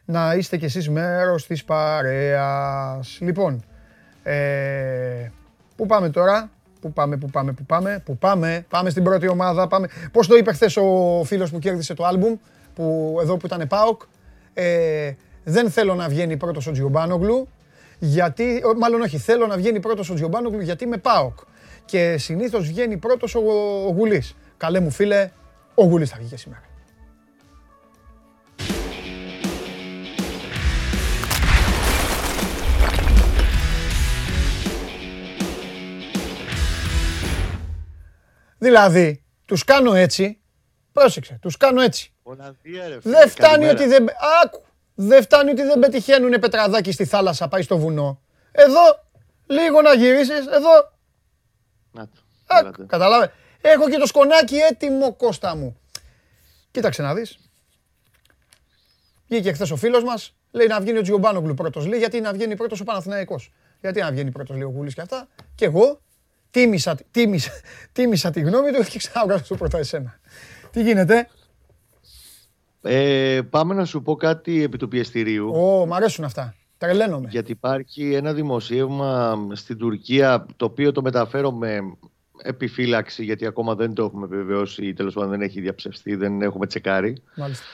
Να 0.06 0.34
είστε 0.36 0.58
κι 0.58 0.66
εσείς 0.66 0.90
μέρος 0.90 1.48
της 1.48 1.64
παρέας. 1.64 3.18
Λοιπόν, 3.22 3.66
ε, 4.24 5.32
πού 5.76 5.86
πάμε 5.86 6.10
τώρα, 6.10 6.50
πού 6.82 6.94
πάμε, 6.94 7.18
πού 7.18 7.30
πάμε, 7.30 7.52
πού 7.52 7.64
πάμε, 7.66 8.02
πού 8.06 8.18
πάμε, 8.18 8.66
πάμε 8.70 8.90
στην 8.90 9.04
πρώτη 9.04 9.28
ομάδα, 9.28 9.68
πάμε. 9.68 9.88
Πώς 10.12 10.28
το 10.28 10.36
είπε 10.36 10.54
χθες 10.54 10.78
ο 10.78 11.22
φίλος 11.26 11.52
που 11.52 11.60
κέρδισε 11.60 11.94
το 11.94 12.06
άλμπουμ, 12.06 12.36
που, 12.76 13.18
εδώ 13.22 13.38
που 13.38 13.46
ήταν 13.46 13.68
ΠΑΟΚ, 13.68 14.02
ε, 14.54 15.12
δεν 15.44 15.70
θέλω 15.70 15.96
να 15.96 16.10
βγαίνει 16.10 16.38
πρώτος 16.38 16.68
ο 16.68 16.72
Τζιομπάνογλου, 16.72 17.48
γιατί, 18.00 18.62
μάλλον 18.78 19.02
όχι, 19.02 19.18
θέλω 19.18 19.48
να 19.48 19.58
βγαίνει 19.58 19.80
πρώτος 19.80 20.10
ο 20.10 20.14
Τζιομπάνογλου 20.14 20.62
γιατί 20.62 20.84
είμαι 20.84 20.98
ΠΑΟΚ. 20.98 21.40
Και 21.86 22.18
συνήθως 22.18 22.68
βγαίνει 22.68 22.98
πρώτος 22.98 23.36
ο, 23.36 23.40
ο 23.88 23.92
Γουλής. 23.92 24.36
Καλέ 24.58 24.80
μου 24.80 24.92
φίλε, 24.92 25.30
ο 25.76 25.84
Γουλής 25.84 26.10
θα 26.10 26.18
βγει 26.20 26.28
και 26.28 26.38
σήμερα. 26.38 26.71
Δηλαδή, 38.62 39.24
τους 39.46 39.64
κάνω 39.64 39.94
έτσι, 39.94 40.42
πρόσεξε, 40.92 41.38
τους 41.42 41.58
κάνω 41.58 41.82
έτσι. 41.82 42.14
Δεν 43.02 43.30
φτάνει 43.30 43.68
ότι 43.68 43.86
δεν... 43.86 44.08
Άκου, 44.44 44.64
δεν 44.96 45.22
φτάνει 45.22 45.50
ότι 45.50 45.62
δεν 45.62 45.80
πετυχαίνουν 45.80 46.40
πετραδάκι 46.40 46.92
στη 46.92 47.06
θάλασσα, 47.06 47.48
πάει 47.48 47.62
στο 47.62 47.78
βουνό. 47.78 48.22
Εδώ, 48.52 49.10
λίγο 49.46 49.82
να 49.82 49.94
γυρίσεις, 49.94 50.48
εδώ. 50.48 50.92
Να 51.92 52.08
το. 52.08 52.86
Καταλάβε. 52.88 53.34
Έχω 53.62 53.90
και 53.90 53.98
το 53.98 54.06
σκονάκι 54.06 54.56
έτοιμο, 54.56 55.14
Κώστα 55.14 55.56
μου. 55.56 55.80
Κοίταξε 56.72 57.02
να 57.02 57.14
δεις. 57.14 57.40
Βγήκε 59.28 59.54
χθες 59.54 59.72
ο 59.72 59.76
φίλος 59.76 60.04
μας, 60.04 60.36
λέει 60.52 60.68
να 60.68 60.80
βγαίνει 60.82 60.98
ο 60.98 61.02
Τζιομπάνογκλου 61.02 61.54
πρώτος. 61.54 61.86
Λέει 61.86 62.00
γιατί 62.00 62.22
να 62.22 62.34
βγαίνει 62.34 62.56
πρώτος 62.56 62.80
ο 62.80 62.84
Παναθηναϊκός. 62.84 63.52
Γιατί 63.82 64.00
να 64.00 64.12
βγαίνει 64.12 64.32
πρώτος, 64.32 64.56
λέει 64.56 64.66
ο 64.66 64.72
Γούλης 64.76 64.94
και 64.94 65.02
αυτά. 65.02 65.28
Και 65.56 65.66
εγώ 65.66 66.02
τίμησα, 66.52 66.98
τίμησα, 67.12 67.52
τίμησα 67.92 68.30
τη 68.30 68.42
γνώμη 68.42 68.72
του 68.72 68.84
και 68.84 68.98
ξαναβγάζω 68.98 69.44
στο 69.44 69.56
πρώτο 69.56 69.78
εσένα. 69.78 70.20
Τι 70.72 70.84
γίνεται; 70.84 71.28
Ε, 72.82 73.42
πάμε 73.50 73.74
να 73.74 73.86
σου 73.86 74.02
πω 74.02 74.16
κάτι 74.16 74.64
επί 74.64 74.78
του 74.78 74.88
πιεστηρίου. 74.88 75.52
Ω, 75.54 75.86
μ' 75.86 75.94
αρέσουν 75.94 76.24
αυτά. 76.24 76.56
Τρελαίνομαι. 76.78 77.28
Γιατί 77.30 77.52
υπάρχει 77.52 78.14
ένα 78.14 78.34
δημοσίευμα 78.34 79.38
στην 79.54 79.78
Τουρκία 79.78 80.46
το 80.56 80.66
οποίο 80.66 80.92
το 80.92 81.02
μεταφέρω 81.02 81.52
με 81.52 81.80
επιφύλαξη 82.44 83.24
γιατί 83.24 83.46
ακόμα 83.46 83.76
δεν 83.76 83.94
το 83.94 84.04
έχουμε 84.04 84.28
βεβαιώσει 84.28 84.86
ή 84.86 84.94
τέλος 84.94 85.14
πάντων 85.14 85.30
δεν 85.30 85.42
έχει 85.42 85.62
διαψευστεί, 85.62 86.16
δεν 86.16 86.42
έχουμε 86.42 86.68
τσεκάρει. 86.68 87.24
Μάλιστα. 87.36 87.66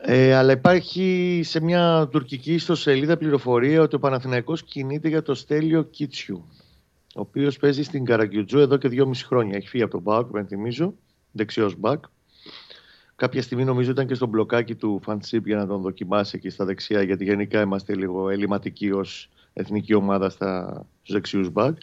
Ε, 0.00 0.34
αλλά 0.34 0.52
υπάρχει 0.52 1.40
σε 1.44 1.60
μια 1.60 2.08
τουρκική 2.10 2.54
ιστοσελίδα 2.54 3.16
πληροφορία 3.16 3.82
ότι 3.82 3.94
ο 3.94 3.98
Παναθηναϊκός 3.98 4.62
κινείται 4.62 5.08
για 5.08 5.22
το 5.22 5.34
στέλιο 5.34 5.82
Κίτσιου 5.82 6.44
ο 7.14 7.20
οποίος 7.20 7.56
παίζει 7.56 7.82
στην 7.82 8.04
Καραγκιουτζού 8.04 8.58
εδώ 8.58 8.76
και 8.76 8.88
δυόμιση 8.88 9.24
χρόνια. 9.24 9.56
Έχει 9.56 9.68
φύγει 9.68 9.82
από 9.82 9.92
τον 9.92 10.02
Μπακ, 10.02 10.26
δεν 10.26 10.46
θυμίζω, 10.46 10.94
δεξιός 11.32 11.76
Μπακ. 11.76 12.04
Κάποια 13.16 13.42
στιγμή 13.42 13.64
νομίζω 13.64 13.90
ήταν 13.90 14.06
και 14.06 14.14
στο 14.14 14.26
μπλοκάκι 14.26 14.74
του 14.74 15.00
Φαντσίπ 15.02 15.46
για 15.46 15.56
να 15.56 15.66
τον 15.66 15.80
δοκιμάσει 15.80 16.36
εκεί 16.36 16.50
στα 16.50 16.64
δεξιά, 16.64 17.02
γιατί 17.02 17.24
γενικά 17.24 17.60
είμαστε 17.60 17.94
λίγο 17.94 18.28
ελληματικοί 18.28 18.90
ως 18.90 19.28
εθνική 19.52 19.94
ομάδα 19.94 20.30
στα 20.30 20.84
δεξιούς 21.06 21.50
Μπακ. 21.50 21.76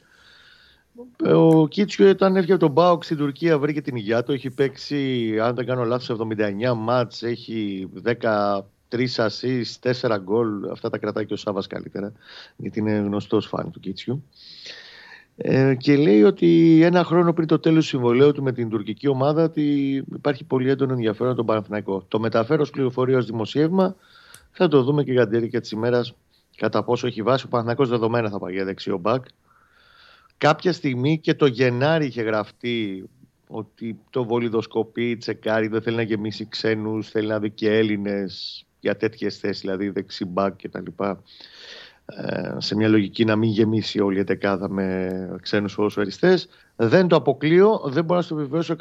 Ο 1.33 1.67
Κίτσιο 1.67 2.09
ήταν 2.09 2.35
έφυγε 2.35 2.51
από 2.51 2.61
τον 2.61 2.71
Μπάουκ 2.71 3.03
στην 3.03 3.17
Τουρκία, 3.17 3.59
βρήκε 3.59 3.81
την 3.81 3.95
υγειά 3.95 4.23
του. 4.23 4.31
Έχει 4.31 4.49
παίξει, 4.49 5.31
αν 5.39 5.55
δεν 5.55 5.65
κάνω 5.65 5.83
λάθος, 5.83 6.09
79 6.09 6.73
μάτς, 6.75 7.23
έχει 7.23 7.89
13 8.03 8.61
assists, 9.15 9.79
4 9.79 10.17
γκολ. 10.19 10.69
Αυτά 10.71 10.89
τα 10.89 10.97
κρατάει 10.97 11.25
και 11.25 11.33
ο 11.33 11.37
Σάβα 11.37 11.63
καλύτερα, 11.67 12.13
γιατί 12.57 12.79
είναι 12.79 12.95
γνωστός 12.95 13.47
φαν 13.47 13.71
του 13.71 13.79
Κίτσιου. 13.79 14.23
Ε, 15.37 15.75
και 15.75 15.95
λέει 15.95 16.23
ότι 16.23 16.79
ένα 16.83 17.03
χρόνο 17.03 17.33
πριν 17.33 17.47
το 17.47 17.59
τέλος 17.59 17.83
του 17.83 17.89
συμβολέου 17.89 18.31
του 18.31 18.43
με 18.43 18.51
την 18.51 18.69
τουρκική 18.69 19.07
ομάδα 19.07 19.43
ότι 19.43 19.95
υπάρχει 20.15 20.43
πολύ 20.43 20.69
έντονο 20.69 20.93
ενδιαφέρον 20.93 21.35
τον 21.35 21.45
Παναθηναϊκό. 21.45 22.05
Το 22.07 22.19
μεταφέρω 22.19 22.61
ως 22.61 22.69
πληροφορία 22.69 23.17
ως 23.17 23.25
δημοσίευμα. 23.25 23.95
Θα 24.51 24.67
το 24.67 24.83
δούμε 24.83 25.03
και 25.03 25.11
για 25.11 25.21
την 25.21 25.31
διάρκεια 25.31 25.61
της 25.61 25.71
ημέρας 25.71 26.13
κατά 26.55 26.83
πόσο 26.83 27.07
έχει 27.07 27.21
βάσει. 27.21 27.45
Ο 27.45 27.49
Παναθηναϊκός 27.49 27.89
δεδομένα 27.89 28.29
θα 28.29 28.39
πάει 28.39 28.53
για 28.53 28.65
δεξιό 28.65 28.97
μπακ. 28.97 29.25
Κάποια 30.37 30.73
στιγμή 30.73 31.19
και 31.19 31.33
το 31.33 31.45
Γενάρη 31.45 32.05
είχε 32.05 32.21
γραφτεί 32.21 33.09
ότι 33.47 33.99
το 34.09 34.25
βολιδοσκοπεί, 34.25 35.17
τσεκάρει, 35.17 35.67
δεν 35.67 35.81
θέλει 35.81 35.95
να 35.95 36.01
γεμίσει 36.01 36.47
ξένους, 36.47 37.09
θέλει 37.09 37.27
να 37.27 37.39
δει 37.39 37.49
και 37.49 37.77
Έλληνες 37.77 38.65
για 38.79 38.97
τέτοιες 38.97 39.37
θέσεις, 39.37 39.61
δηλαδή 39.61 39.89
δεξιμπάκ 39.89 40.55
κτλ. 40.61 41.03
Ε, 41.03 41.13
σε 42.57 42.75
μια 42.75 42.87
λογική 42.87 43.25
να 43.25 43.35
μην 43.35 43.49
γεμίσει 43.49 43.99
όλη 43.99 44.19
η 44.19 44.23
δεκάδα 44.23 44.69
με 44.69 45.37
ξένους 45.41 45.75
ποδοσφαιριστές. 45.75 46.47
Δεν 46.75 47.07
το 47.07 47.15
αποκλείω, 47.15 47.81
δεν 47.85 48.05
μπορώ 48.05 48.19
να 48.19 48.25
το 48.27 48.35
επιβεβαιώσω 48.35 48.75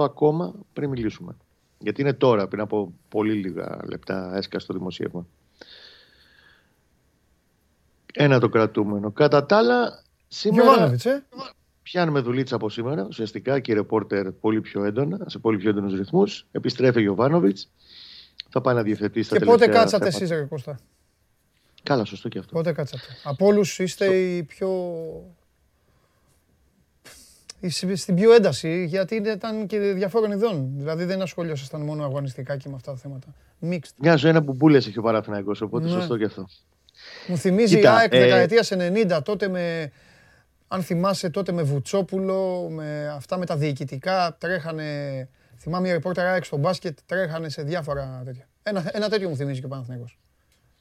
100% 0.00 0.04
ακόμα 0.04 0.54
πριν 0.72 0.88
μιλήσουμε. 0.90 1.36
Γιατί 1.78 2.00
είναι 2.00 2.12
τώρα, 2.12 2.48
πριν 2.48 2.62
από 2.62 2.92
πολύ 3.08 3.32
λίγα 3.32 3.78
λεπτά 3.88 4.36
έσκασε 4.36 4.66
το 4.66 4.72
δημοσίευμα. 4.72 5.26
Ένα 8.12 8.40
το 8.40 8.48
κρατούμενο. 8.48 9.10
Κατά 9.10 9.46
τα 9.46 9.56
άλλα, 9.56 10.02
σήμερα 10.28 10.84
ε; 10.84 11.22
πιάνουμε 11.82 12.20
δουλίτσα 12.20 12.54
από 12.54 12.68
σήμερα. 12.68 13.06
Ουσιαστικά 13.08 13.60
και 13.60 13.74
ρεπόρτερ 13.74 14.32
πολύ 14.32 14.60
πιο 14.60 14.84
έντονα, 14.84 15.18
σε 15.26 15.38
πολύ 15.38 15.56
πιο 15.56 15.70
έντονους 15.70 15.94
ρυθμούς. 15.94 16.46
Επιστρέφει 16.50 16.98
ο 16.98 17.00
Γιωβάνοβιτς. 17.00 17.70
Θα 18.50 18.60
πάει 18.60 18.74
να 18.74 18.82
διευθετήσει 18.82 19.30
τα 19.30 19.38
Και 19.38 19.44
πότε 19.44 19.66
κάτσατε 19.66 20.06
εσείς, 20.06 20.30
Κώστα; 20.48 20.78
Καλά, 21.88 22.04
σωστό 22.04 22.28
και 22.28 22.38
αυτό. 22.38 22.52
Πότε 22.52 22.72
κάτσατε. 22.72 23.06
Από 23.22 23.46
όλους 23.46 23.78
είστε 23.78 24.16
οι 24.16 24.42
πιο. 24.42 24.70
Στην 27.94 28.14
πιο 28.14 28.32
ένταση, 28.32 28.84
γιατί 28.84 29.14
ήταν 29.14 29.66
και 29.66 29.78
διαφόρων 29.78 30.30
ειδών. 30.32 30.70
Δηλαδή 30.76 31.04
δεν 31.04 31.22
ασχολιόσασταν 31.22 31.80
μόνο 31.80 32.04
αγωνιστικά 32.04 32.56
και 32.56 32.68
με 32.68 32.74
αυτά 32.74 32.92
τα 32.92 32.98
θέματα. 32.98 33.26
Mixed. 33.70 33.92
Μια 34.00 34.16
ζωή 34.16 34.30
ένα 34.30 34.40
μπουμπούλε 34.40 34.76
έχει 34.76 34.98
ο 34.98 35.02
Παραθυναϊκός, 35.02 35.60
οπότε 35.60 35.84
ναι. 35.84 35.90
σωστό 35.90 36.16
και 36.16 36.24
αυτό. 36.24 36.48
Μου 37.26 37.36
θυμίζει 37.36 37.80
η 37.80 37.86
ΑΕΚ 37.86 38.14
ε... 38.14 38.18
δεκαετίας 38.18 38.72
90, 38.72 39.20
τότε 39.24 39.48
με, 39.48 39.92
αν 40.68 40.82
θυμάσαι 40.82 41.30
τότε 41.30 41.52
με 41.52 41.62
Βουτσόπουλο, 41.62 42.68
με 42.70 43.08
αυτά 43.08 43.38
με 43.38 43.46
τα 43.46 43.56
διοικητικά, 43.56 44.36
τρέχανε, 44.40 45.28
θυμάμαι 45.58 45.84
μια 45.84 45.92
ρεπόρτερ 45.92 46.26
ΑΕΚ 46.26 46.44
στο 46.44 46.56
μπάσκετ, 46.56 46.98
τρέχανε 47.06 47.48
σε 47.48 47.62
διάφορα 47.62 48.22
τέτοια. 48.24 48.48
Ένα, 48.62 48.90
ένα 48.92 49.08
τέτοιο 49.08 49.28
μου 49.28 49.36
θυμίζει 49.36 49.60
και 49.60 49.66
ο 49.66 49.68
Παναθηναϊκός 49.68 50.18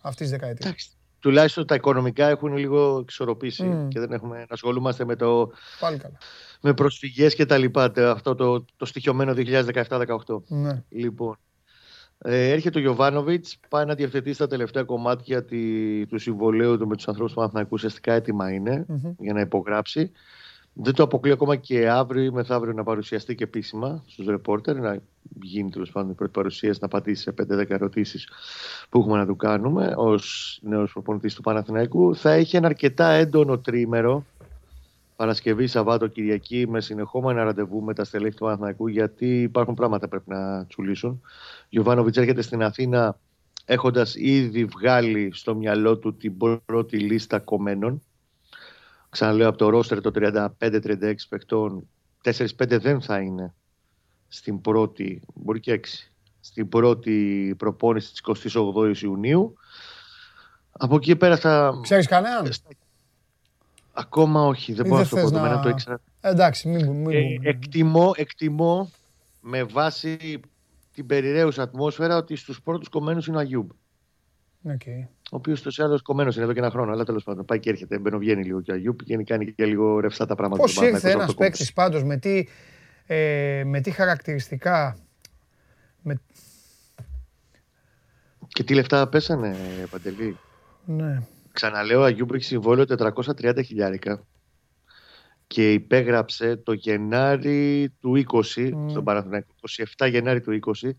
αυτής 0.01 0.29
της 0.29 0.39
δεκαετίας. 0.39 0.96
Τουλάχιστον 1.19 1.65
τα 1.65 1.75
οικονομικά 1.75 2.27
έχουν 2.27 2.57
λίγο 2.57 2.99
εξορροπήσει 3.01 3.85
και 3.87 3.99
δεν 3.99 4.11
έχουμε 4.11 4.37
να 4.37 4.45
ασχολούμαστε 4.49 5.05
με 5.05 5.15
το. 5.15 5.51
Πάλι 5.79 5.97
καλά. 5.97 6.17
Με 6.61 6.73
προσφυγές 6.73 7.35
και 7.35 7.45
τα 7.45 7.57
λοιπά. 7.57 7.91
Αυτό 7.95 8.35
το, 8.35 8.65
το 8.77 8.85
στοιχειωμένο 8.85 9.33
2017-18. 9.37 10.05
Ναι. 10.47 10.83
Λοιπόν. 10.89 11.37
Ε, 12.19 12.49
έρχεται 12.49 12.77
ο 12.77 12.81
Γιωβάνοβιτς, 12.81 13.59
πάει 13.69 13.85
να 13.85 13.95
διευθετήσει 13.95 14.37
τα 14.37 14.47
τελευταία 14.47 14.83
κομμάτια 14.83 15.45
τη, 15.45 16.05
του 16.05 16.19
συμβολέου 16.19 16.77
του 16.77 16.87
με 16.87 16.95
τους 16.95 17.07
ανθρώπους 17.07 17.31
του 17.31 17.37
Παναθηναϊκού. 17.37 17.73
Ουσιαστικά 17.73 18.13
έτοιμα 18.13 18.45
για 19.17 19.33
να 19.33 19.39
υπογράψει. 19.39 20.11
Δεν 20.79 20.93
το 20.93 21.03
αποκλείω 21.03 21.33
ακόμα 21.33 21.55
και 21.55 21.89
αύριο 21.89 22.23
ή 22.23 22.29
μεθαύριο 22.29 22.73
να 22.73 22.83
παρουσιαστεί 22.83 23.35
και 23.35 23.43
επίσημα 23.43 24.03
στους 24.07 24.25
ρεπόρτερ, 24.25 24.79
να 24.79 24.99
γίνει 25.41 25.69
τέλος 25.69 25.91
πάντων 25.91 26.11
η 26.11 26.13
πρώτη 26.13 26.31
παρουσίαση, 26.31 26.79
να 26.81 26.87
πατήσει 26.87 27.21
σε 27.21 27.31
5-10 27.31 27.69
ερωτήσεις 27.69 28.27
που 28.89 28.99
έχουμε 28.99 29.17
να 29.17 29.25
του 29.25 29.35
κάνουμε 29.35 29.93
ως 29.95 30.59
νέος 30.61 30.91
προπονητής 30.91 31.35
του 31.35 31.41
Παναθηναϊκού. 31.41 32.15
Θα 32.15 32.31
έχει 32.31 32.55
ένα 32.55 32.67
αρκετά 32.67 33.09
έντονο 33.09 33.57
τρίμερο 33.57 34.25
Παρασκευή, 35.15 35.67
Σαββάτο, 35.67 36.07
Κυριακή 36.07 36.67
με 36.69 36.81
συνεχόμενα 36.81 37.43
ραντεβού 37.43 37.81
με 37.81 37.93
τα 37.93 38.03
στελέχη 38.03 38.35
του 38.35 38.43
Παναθηναϊκού 38.43 38.87
γιατί 38.87 39.41
υπάρχουν 39.41 39.73
πράγματα 39.73 40.03
που 40.03 40.09
πρέπει 40.09 40.29
να 40.29 40.65
τσουλήσουν. 40.65 41.21
Γιωβάνοβιτς 41.69 42.17
έρχεται 42.17 42.41
στην 42.41 42.63
Αθήνα 42.63 43.17
έχοντας 43.65 44.15
ήδη 44.15 44.65
βγάλει 44.65 45.31
στο 45.33 45.55
μυαλό 45.55 45.97
του 45.97 46.15
την 46.17 46.33
πρώτη 46.65 46.97
λίστα 46.97 47.39
κομμένων. 47.39 48.01
Ξαναλέω 49.09 49.47
από 49.47 49.57
το 49.57 49.69
ρόστερ 49.69 50.01
το 50.01 50.11
35-36 50.59 51.13
παιχτών, 51.29 51.87
4-5 52.23 52.47
δεν 52.57 53.01
θα 53.01 53.19
είναι 53.19 53.53
στην 54.27 54.61
πρώτη, 54.61 55.21
μπορεί 55.33 55.59
και 55.59 55.79
6, 55.83 55.87
στην 56.39 56.69
πρώτη 56.69 57.55
προπόνηση 57.57 58.11
της 58.11 58.53
28 58.55 58.93
Ιουνίου. 59.01 59.53
Από 60.71 60.95
εκεί 60.95 61.15
πέρα 61.15 61.37
θα... 61.37 61.79
Ξέρεις 61.81 62.07
κανέναν; 62.07 62.51
Ακόμα 63.93 64.45
όχι, 64.45 64.73
δεν 64.73 64.87
μπορώ 64.87 65.01
να 65.01 65.07
το 65.07 65.15
πω. 65.15 65.29
Να... 65.29 65.59
Το 65.59 65.69
ήξερα. 65.69 66.01
Εντάξει, 66.21 66.67
μην, 66.67 66.91
μην, 66.91 67.15
ε, 67.43 67.49
εκτιμώ, 67.49 68.11
εκτιμώ 68.15 68.91
με 69.41 69.63
βάση 69.63 70.39
την 70.93 71.05
περιραίουσα 71.05 71.61
ατμόσφαιρα 71.61 72.15
ότι 72.17 72.35
στους 72.35 72.61
πρώτους 72.61 72.89
κομμένους 72.89 73.27
είναι 73.27 73.37
ο 73.37 73.39
Αγιούμπ. 73.39 73.69
Okay. 74.67 75.07
Ο 75.31 75.35
οποίος 75.35 75.61
τόσο 75.61 75.83
άλλο 75.83 75.99
κομμένος 76.03 76.35
είναι 76.35 76.43
εδώ 76.43 76.53
και 76.53 76.59
ένα 76.59 76.69
χρόνο. 76.69 76.91
Αλλά 76.91 77.03
τέλος 77.03 77.23
πάντων 77.23 77.45
πάει 77.45 77.59
και 77.59 77.69
έρχεται. 77.69 77.99
Μπαινοβγαίνει 77.99 78.43
λίγο 78.43 78.61
και 78.61 78.71
ο 78.71 78.73
Αγιούμπ 78.73 78.99
και 79.05 79.17
κάνει 79.17 79.53
και 79.53 79.65
λίγο 79.65 79.99
ρευστά 79.99 80.25
τα 80.25 80.35
πράγματα. 80.35 80.61
Πώς 80.61 80.75
ήρθε 80.75 81.11
ένας 81.11 81.35
παίκτης 81.35 81.73
πάντως 81.73 82.03
με, 82.03 82.17
τι, 82.17 82.47
ε, 83.05 83.63
με 83.65 83.81
τι 83.81 83.91
χαρακτηριστικά. 83.91 84.97
Με... 86.01 86.21
Και 88.47 88.63
τι 88.63 88.73
λεφτά 88.73 89.07
πέσανε, 89.07 89.55
Παντελή; 89.89 90.37
Ναι. 90.85 91.21
Ξαναλέω, 91.51 92.01
ο 92.01 92.03
Αγιούμπ 92.03 92.33
έχει 92.33 92.43
συμβόλαιο 92.43 92.85
430 92.87 93.63
χιλιάρικα 93.65 94.23
και 95.47 95.73
υπέγραψε 95.73 96.55
το 96.55 96.73
Γενάρη 96.73 97.93
του 97.99 98.23
20, 98.31 98.39
mm. 98.39 98.71
στον 98.89 99.03
Παναθηναϊκό, 99.03 99.53
27 99.97 100.09
Γενάρη 100.09 100.41
του 100.41 100.59
20, 100.81 100.89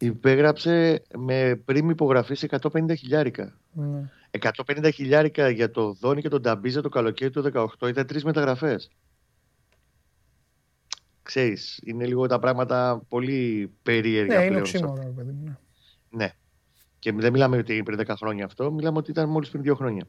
υπέγραψε 0.00 1.02
με 1.18 1.62
πριν 1.64 1.88
υπογραφή 1.88 2.34
σε 2.34 2.48
150 2.60 2.96
χιλιάρικα. 2.96 3.58
Mm. 3.80 4.38
150 4.66 4.90
χιλιάρικα 4.94 5.48
για 5.48 5.70
το 5.70 5.92
Δόνι 5.92 6.20
και 6.20 6.28
τον 6.28 6.42
Ταμπίζα 6.42 6.80
το 6.80 6.88
καλοκαίρι 6.88 7.30
του 7.30 7.50
18 7.80 7.88
ήταν 7.88 8.06
τρεις 8.06 8.24
μεταγραφές. 8.24 8.90
Ξέρεις, 11.22 11.80
είναι 11.84 12.06
λίγο 12.06 12.26
τα 12.26 12.38
πράγματα 12.38 13.02
πολύ 13.08 13.72
περίεργα 13.82 14.38
ναι, 14.38 14.44
είναι 14.44 14.58
οξύμορο, 14.58 15.12
παιδί 15.16 15.32
μου. 15.32 15.44
Ναι. 15.44 16.24
ναι. 16.24 16.32
Και 16.98 17.12
δεν 17.12 17.32
μιλάμε 17.32 17.56
ότι 17.56 17.82
πριν 17.82 18.00
10 18.00 18.14
χρόνια 18.16 18.44
αυτό, 18.44 18.72
μιλάμε 18.72 18.98
ότι 18.98 19.10
ήταν 19.10 19.28
μόλις 19.28 19.50
πριν 19.50 19.72
2 19.72 19.76
χρόνια. 19.76 20.06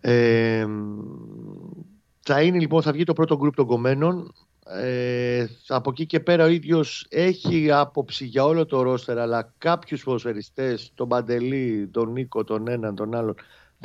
Ε, 0.00 0.66
θα 2.20 2.42
είναι 2.42 2.58
λοιπόν, 2.58 2.82
θα 2.82 2.92
βγει 2.92 3.04
το 3.04 3.12
πρώτο 3.12 3.36
γκρουπ 3.36 3.54
των 3.54 3.66
κομμένων. 3.66 4.32
Ε, 4.66 5.46
από 5.68 5.90
εκεί 5.90 6.06
και 6.06 6.20
πέρα 6.20 6.44
ο 6.44 6.48
ίδιος 6.48 7.06
έχει 7.08 7.70
άποψη 7.70 8.24
για 8.24 8.44
όλο 8.44 8.66
το 8.66 8.82
ρόστερ 8.82 9.18
αλλά 9.18 9.54
κάποιους 9.58 10.02
ποδοσφαιριστές, 10.02 10.90
τον 10.94 11.08
Παντελή, 11.08 11.88
τον 11.92 12.12
Νίκο, 12.12 12.44
τον 12.44 12.68
έναν, 12.68 12.94
τον 12.94 13.14
άλλον 13.14 13.34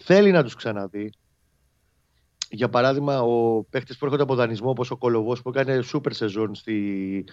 θέλει 0.01 0.31
να 0.31 0.43
τους 0.43 0.55
ξαναδεί 0.55 1.11
για 2.51 2.69
παράδειγμα, 2.69 3.21
ο 3.21 3.63
παίχτης 3.63 3.97
που 3.97 4.05
έρχονται 4.05 4.23
από 4.23 4.35
δανεισμό, 4.35 4.69
όπως 4.69 4.91
ο 4.91 4.97
Κολοβός, 4.97 5.41
που 5.41 5.49
έκανε 5.49 5.81
σούπερ 5.81 6.13
σεζόν 6.13 6.55
στη, 6.55 7.25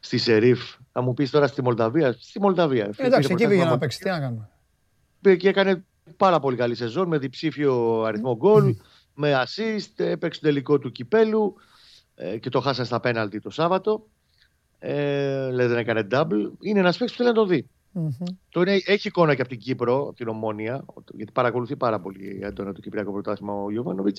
στη 0.00 0.18
Σερίφ. 0.18 0.60
Θα 0.92 1.00
μου 1.00 1.14
πεις 1.14 1.30
τώρα 1.30 1.46
στη 1.46 1.62
Μολδαβία. 1.62 2.12
Στη 2.18 2.40
Μολδαβία. 2.40 2.90
Ε, 2.96 3.06
εντάξει, 3.06 3.32
εκεί 3.32 3.46
πήγε 3.46 3.64
να 3.64 3.78
παίξει. 3.78 3.98
Τι 3.98 4.08
να 4.08 4.20
κάνουμε. 4.20 4.48
Και 5.36 5.48
έκανε 5.48 5.84
πάρα 6.16 6.40
πολύ 6.40 6.56
καλή 6.56 6.74
σεζόν 6.74 7.08
με 7.08 7.18
διψήφιο 7.18 8.02
αριθμό 8.02 8.36
γκολ 8.36 8.76
με 9.14 9.44
assist, 9.44 9.92
έπαιξε 9.96 10.40
το 10.40 10.46
τελικό 10.46 10.78
του 10.78 10.92
κυπέλου 10.92 11.54
ε, 12.14 12.38
και 12.38 12.48
το 12.48 12.60
χάσα 12.60 12.84
στα 12.84 13.00
πέναλτι 13.00 13.40
το 13.40 13.50
Σάββατο. 13.50 14.06
Ε, 14.78 15.50
λέει 15.50 15.66
δεν 15.66 15.78
έκανε 15.78 16.06
double. 16.10 16.50
Είναι 16.60 16.78
ένας 16.78 16.96
παίκτης 16.96 17.16
που 17.16 17.22
θέλει 17.22 17.28
να 17.28 17.34
το 17.34 17.46
δει. 17.46 17.68
Mm-hmm. 17.94 18.66
έχει 18.86 19.08
εικόνα 19.08 19.34
και 19.34 19.40
από 19.40 19.50
την 19.50 19.58
Κύπρο, 19.58 20.02
από 20.02 20.12
την 20.12 20.28
Ομόνια, 20.28 20.84
γιατί 21.12 21.32
παρακολουθεί 21.32 21.76
πάρα 21.76 22.00
πολύ 22.00 22.40
έντονα 22.42 22.72
το 22.72 22.80
Κυπριακό 22.80 23.12
Πρωτάθλημα 23.12 23.52
ο 23.52 23.70
Ιωβάνοβιτ. 23.70 24.16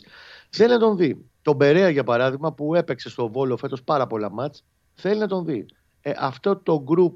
Θέλει 0.50 0.70
να 0.70 0.80
τον 0.80 0.98
δει. 0.98 1.26
Τον 1.42 1.58
Περέα, 1.58 1.90
για 1.90 2.04
παράδειγμα, 2.04 2.54
που 2.54 2.76
έπαιξε 2.76 3.10
στο 3.10 3.30
Βόλο 3.30 3.58
φέτος 3.58 3.84
πάρα 3.84 4.08
πολλά 4.08 4.32
μάτς, 4.32 4.64
θέλει 4.94 5.20
να 5.20 5.28
τον 5.28 5.46
δει. 5.46 5.66
Ε, 6.02 6.12
αυτό 6.18 6.56
το 6.56 6.84
group 6.88 7.16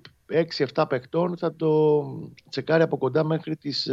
6-7 0.73 0.85
παιχτών 0.89 1.37
θα 1.37 1.55
το 1.55 2.03
τσεκάρει 2.49 2.83
από 2.83 2.97
κοντά 2.97 3.23
μέχρι 3.23 3.55
τις 3.55 3.89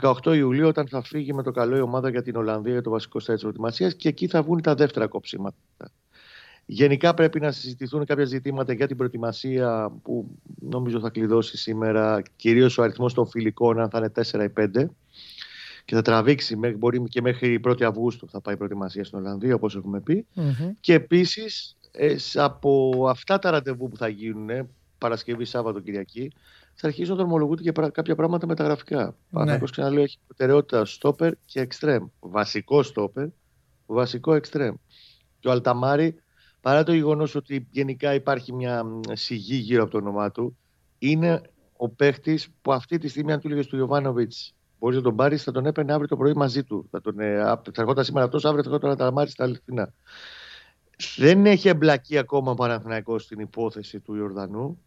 18 0.00 0.12
ε, 0.26 0.36
Ιουλίου 0.36 0.68
όταν 0.68 0.88
θα 0.88 1.02
φύγει 1.02 1.32
με 1.32 1.42
το 1.42 1.50
καλό 1.50 1.76
η 1.76 1.80
ομάδα 1.80 2.10
για 2.10 2.22
την 2.22 2.36
Ολλανδία 2.36 2.72
για 2.72 2.82
το 2.82 2.90
βασικό 2.90 3.20
στάδιο 3.20 3.34
της 3.34 3.42
προετοιμασίας 3.42 3.94
και 3.94 4.08
εκεί 4.08 4.26
θα 4.26 4.42
βγουν 4.42 4.62
τα 4.62 4.74
δεύτερα 4.74 5.06
κόψιματα. 5.06 5.56
Γενικά 6.66 7.14
πρέπει 7.14 7.40
να 7.40 7.52
συζητηθούν 7.52 8.04
κάποια 8.04 8.24
ζητήματα 8.24 8.72
για 8.72 8.86
την 8.86 8.96
προετοιμασία 8.96 9.92
που 10.02 10.38
νομίζω 10.60 11.00
θα 11.00 11.10
κλειδώσει 11.10 11.56
σήμερα 11.56 12.22
κυρίως 12.36 12.78
ο 12.78 12.82
αριθμός 12.82 13.14
των 13.14 13.26
φιλικών 13.26 13.80
αν 13.80 13.90
θα 13.90 13.98
είναι 13.98 14.12
4 14.14 14.50
ή 14.50 14.52
5 14.76 14.86
και 15.84 15.94
θα 15.94 16.02
τραβήξει 16.02 16.56
μπορεί 16.56 17.02
και 17.02 17.20
μέχρι 17.20 17.60
1η 17.64 17.82
Αυγούστου 17.82 18.28
θα 18.28 18.40
πάει 18.40 18.54
η 18.54 18.56
προετοιμασία 18.56 19.04
στην 19.04 19.18
Ολλανδία 19.18 19.54
όπως 19.54 19.76
έχουμε 19.76 20.00
πει 20.00 20.26
mm-hmm. 20.36 20.70
και 20.80 20.94
επίσης 20.94 21.76
ε, 21.90 22.16
από 22.34 22.90
αυτά 23.08 23.38
τα 23.38 23.50
ραντεβού 23.50 23.88
που 23.88 23.96
θα 23.96 24.08
γίνουν 24.08 24.68
Παρασκευή, 25.02 25.44
Σάββατο, 25.44 25.80
Κυριακή, 25.80 26.32
θα 26.74 26.86
αρχίσουν 26.86 27.16
να 27.16 27.20
δρομολογούνται 27.20 27.62
και 27.62 27.72
κάποια 27.92 28.14
πράγματα 28.14 28.46
μεταγραφικά. 28.46 29.04
Ναι. 29.04 29.12
Παναγιώ 29.30 29.66
ξαναλέω 29.70 30.02
έχει 30.02 30.18
προτεραιότητα 30.26 30.84
στόπερ 30.84 31.32
και 31.44 31.60
εξτρέμ. 31.60 32.06
Βασικό 32.20 32.82
στόπερ, 32.82 33.26
βασικό 33.86 34.34
εξτρέμ. 34.34 34.74
Και 35.38 35.48
ο 35.48 35.50
Αλταμάρη, 35.50 36.14
παρά 36.60 36.82
το 36.82 36.92
γεγονός 36.92 37.34
ότι 37.34 37.68
γενικά 37.70 38.14
υπάρχει 38.14 38.52
μια 38.52 38.84
σιγή 39.12 39.56
γύρω 39.56 39.82
από 39.82 39.90
το 39.90 39.98
όνομά 39.98 40.30
του, 40.30 40.56
είναι 40.98 41.40
ο 41.76 41.88
παίχτης 41.88 42.48
που 42.62 42.72
αυτή 42.72 42.98
τη 42.98 43.08
στιγμή, 43.08 43.32
αν 43.32 43.40
του 43.40 43.48
λέγες 43.48 43.66
του 43.66 43.76
Ιωβάνοβιτς, 43.76 44.54
μπορείς 44.78 44.96
να 44.96 45.02
τον 45.02 45.16
πάρεις, 45.16 45.42
θα 45.42 45.52
τον 45.52 45.66
έπαιρνε 45.66 45.92
αύριο 45.92 46.08
το 46.08 46.16
πρωί 46.16 46.32
μαζί 46.32 46.64
του. 46.64 46.86
Θα, 46.90 47.00
τον, 47.00 47.20
ε, 47.20 47.36
θα 47.36 47.62
ερχόταν 47.76 48.04
σήμερα 48.04 48.24
αυτός, 48.24 48.44
αύριο 48.44 48.62
θα 48.62 48.68
ερχόταν 48.68 48.88
ο 48.88 48.92
Αλταμάρη 48.92 49.30
στα 49.30 49.44
Αληθινά. 49.44 49.92
Δεν 51.16 51.46
έχει 51.46 51.68
εμπλακεί 51.68 52.18
ακόμα 52.18 52.50
ο 52.50 52.54
Παναθηναϊκός 52.54 53.22
στην 53.22 53.40
υπόθεση 53.40 54.00
του 54.00 54.14
Ιορδανού. 54.14 54.78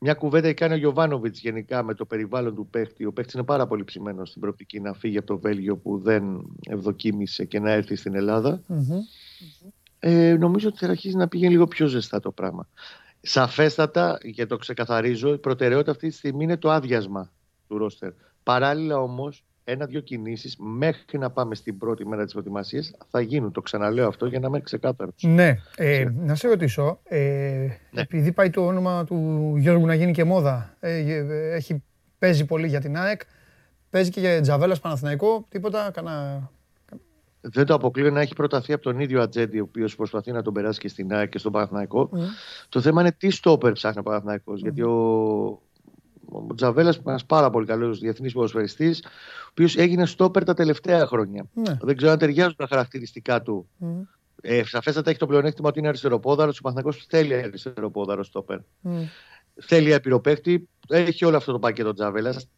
Μια 0.00 0.14
κουβέντα 0.14 0.52
κάνει 0.52 0.74
ο 0.74 0.76
Γιωβάνοβιτς 0.76 1.40
γενικά 1.40 1.82
με 1.82 1.94
το 1.94 2.04
περιβάλλον 2.04 2.54
του 2.54 2.66
παίχτη. 2.66 3.04
Ο 3.04 3.12
παίχτης 3.12 3.34
είναι 3.34 3.44
πάρα 3.44 3.66
πολύ 3.66 3.84
ψημένος 3.84 4.28
στην 4.28 4.40
προοπτική 4.40 4.80
να 4.80 4.92
φύγει 4.92 5.18
από 5.18 5.26
το 5.26 5.38
Βέλγιο 5.38 5.76
που 5.76 5.98
δεν 5.98 6.42
ευδοκίμησε 6.68 7.44
και 7.44 7.60
να 7.60 7.70
έρθει 7.70 7.96
στην 7.96 8.14
ελλαδα 8.14 8.62
Ε, 9.98 10.36
νομίζω 10.38 10.68
ότι 10.68 10.78
θα 10.78 10.86
αρχίσει 10.86 11.16
να 11.16 11.28
πηγαίνει 11.28 11.52
λίγο 11.52 11.66
πιο 11.66 11.86
ζεστά 11.86 12.20
το 12.20 12.30
πράγμα. 12.30 12.68
Σαφέστατα, 13.20 14.18
και 14.34 14.46
το 14.46 14.56
ξεκαθαρίζω, 14.56 15.32
η 15.32 15.38
προτεραιότητα 15.38 15.90
αυτή 15.90 16.08
τη 16.08 16.14
στιγμή 16.14 16.44
είναι 16.44 16.56
το 16.56 16.70
άδειασμα 16.70 17.32
του 17.68 17.78
ρόστερ. 17.78 18.12
Παράλληλα 18.42 18.98
όμως, 18.98 19.44
ένα-δυο 19.70 20.00
κινήσεις 20.00 20.56
μέχρι 20.58 21.18
να 21.18 21.30
πάμε 21.30 21.54
στην 21.54 21.78
πρώτη 21.78 22.06
μέρα 22.06 22.24
της 22.24 22.32
προετοιμασίας 22.32 22.96
θα 23.10 23.20
γίνουν. 23.20 23.52
Το 23.52 23.60
ξαναλέω 23.60 24.06
αυτό 24.06 24.26
για 24.26 24.38
να 24.38 24.46
είμαι 24.46 24.60
ξεκάθαρος. 24.60 25.14
Ναι. 25.22 25.56
Ε, 25.76 26.06
να 26.16 26.34
σε 26.34 26.48
ρωτήσω, 26.48 27.00
ε, 27.04 27.18
ναι. 27.90 28.00
επειδή 28.00 28.32
πάει 28.32 28.50
το 28.50 28.66
όνομα 28.66 29.04
του 29.04 29.54
Γιώργου 29.56 29.86
να 29.86 29.94
γίνει 29.94 30.12
και 30.12 30.24
μόδα, 30.24 30.76
ε, 30.80 30.98
έχει, 31.54 31.82
παίζει 32.18 32.44
πολύ 32.44 32.66
για 32.66 32.80
την 32.80 32.96
ΑΕΚ, 32.96 33.20
παίζει 33.90 34.10
και 34.10 34.20
για 34.20 34.40
Τζαβέλα 34.40 34.76
Παναθηναϊκό, 34.82 35.46
τίποτα, 35.48 35.90
κανένα. 35.90 36.50
Δεν 37.40 37.66
το 37.66 37.74
αποκλείω 37.74 38.10
να 38.10 38.20
έχει 38.20 38.34
προταθεί 38.34 38.72
από 38.72 38.82
τον 38.82 39.00
ίδιο 39.00 39.22
Ατζέντη, 39.22 39.60
ο 39.60 39.62
οποίος 39.62 39.96
προσπαθεί 39.96 40.32
να 40.32 40.42
τον 40.42 40.52
περάσει 40.52 40.80
και 40.80 40.88
στην 40.88 41.12
ΑΕΚ 41.12 41.28
και 41.28 41.38
στον 41.38 41.52
Παναθηναϊκό. 41.52 42.10
Mm. 42.12 42.18
Το 42.68 42.80
θέμα 42.80 43.00
είναι 43.00 43.12
τι 43.12 43.30
στόπερ 43.30 43.72
ψάχνει 43.72 44.00
ο 44.00 44.02
Παναθηναϊκός. 44.02 44.60
Mm. 44.60 44.62
Γιατί 44.62 44.82
ο, 44.82 45.62
ο 46.30 46.54
Τζαβέλας, 46.54 46.96
ένας 46.96 47.24
πάρα 47.24 47.50
πολύ 47.50 47.66
καλός 47.66 47.98
διεθνής 47.98 48.32
ποδοσφαιριστής, 48.32 49.00
ο 49.04 49.48
οποίος 49.50 49.76
έγινε 49.76 50.06
στόπερ 50.06 50.44
τα 50.44 50.54
τελευταία 50.54 51.06
χρόνια. 51.06 51.46
Ναι. 51.54 51.76
Δεν 51.80 51.96
ξέρω 51.96 52.12
αν 52.12 52.18
ταιριάζουν 52.18 52.56
τα 52.56 52.66
χαρακτηριστικά 52.66 53.42
του. 53.42 53.68
Mm. 53.80 53.86
Ε, 54.40 54.64
σαφέστατα 54.64 55.10
έχει 55.10 55.18
το 55.18 55.26
πλεονέκτημα 55.26 55.68
ότι 55.68 55.78
είναι 55.78 55.88
αριστεροπόδαρος. 55.88 56.58
Ο 56.58 56.62
Παθηνακό 56.62 56.92
θέλει 57.08 57.34
αριστεροπόδαρο 57.34 58.24
στόπερ. 58.24 58.58
Mm. 58.58 58.88
Θέλει 59.60 59.94
απειροπαίχτη. 59.94 60.68
Έχει 60.88 61.24
όλο 61.24 61.36
αυτό 61.36 61.52
το 61.52 61.58
πακέτο 61.58 61.92
Τζαβέλας. 61.92 62.48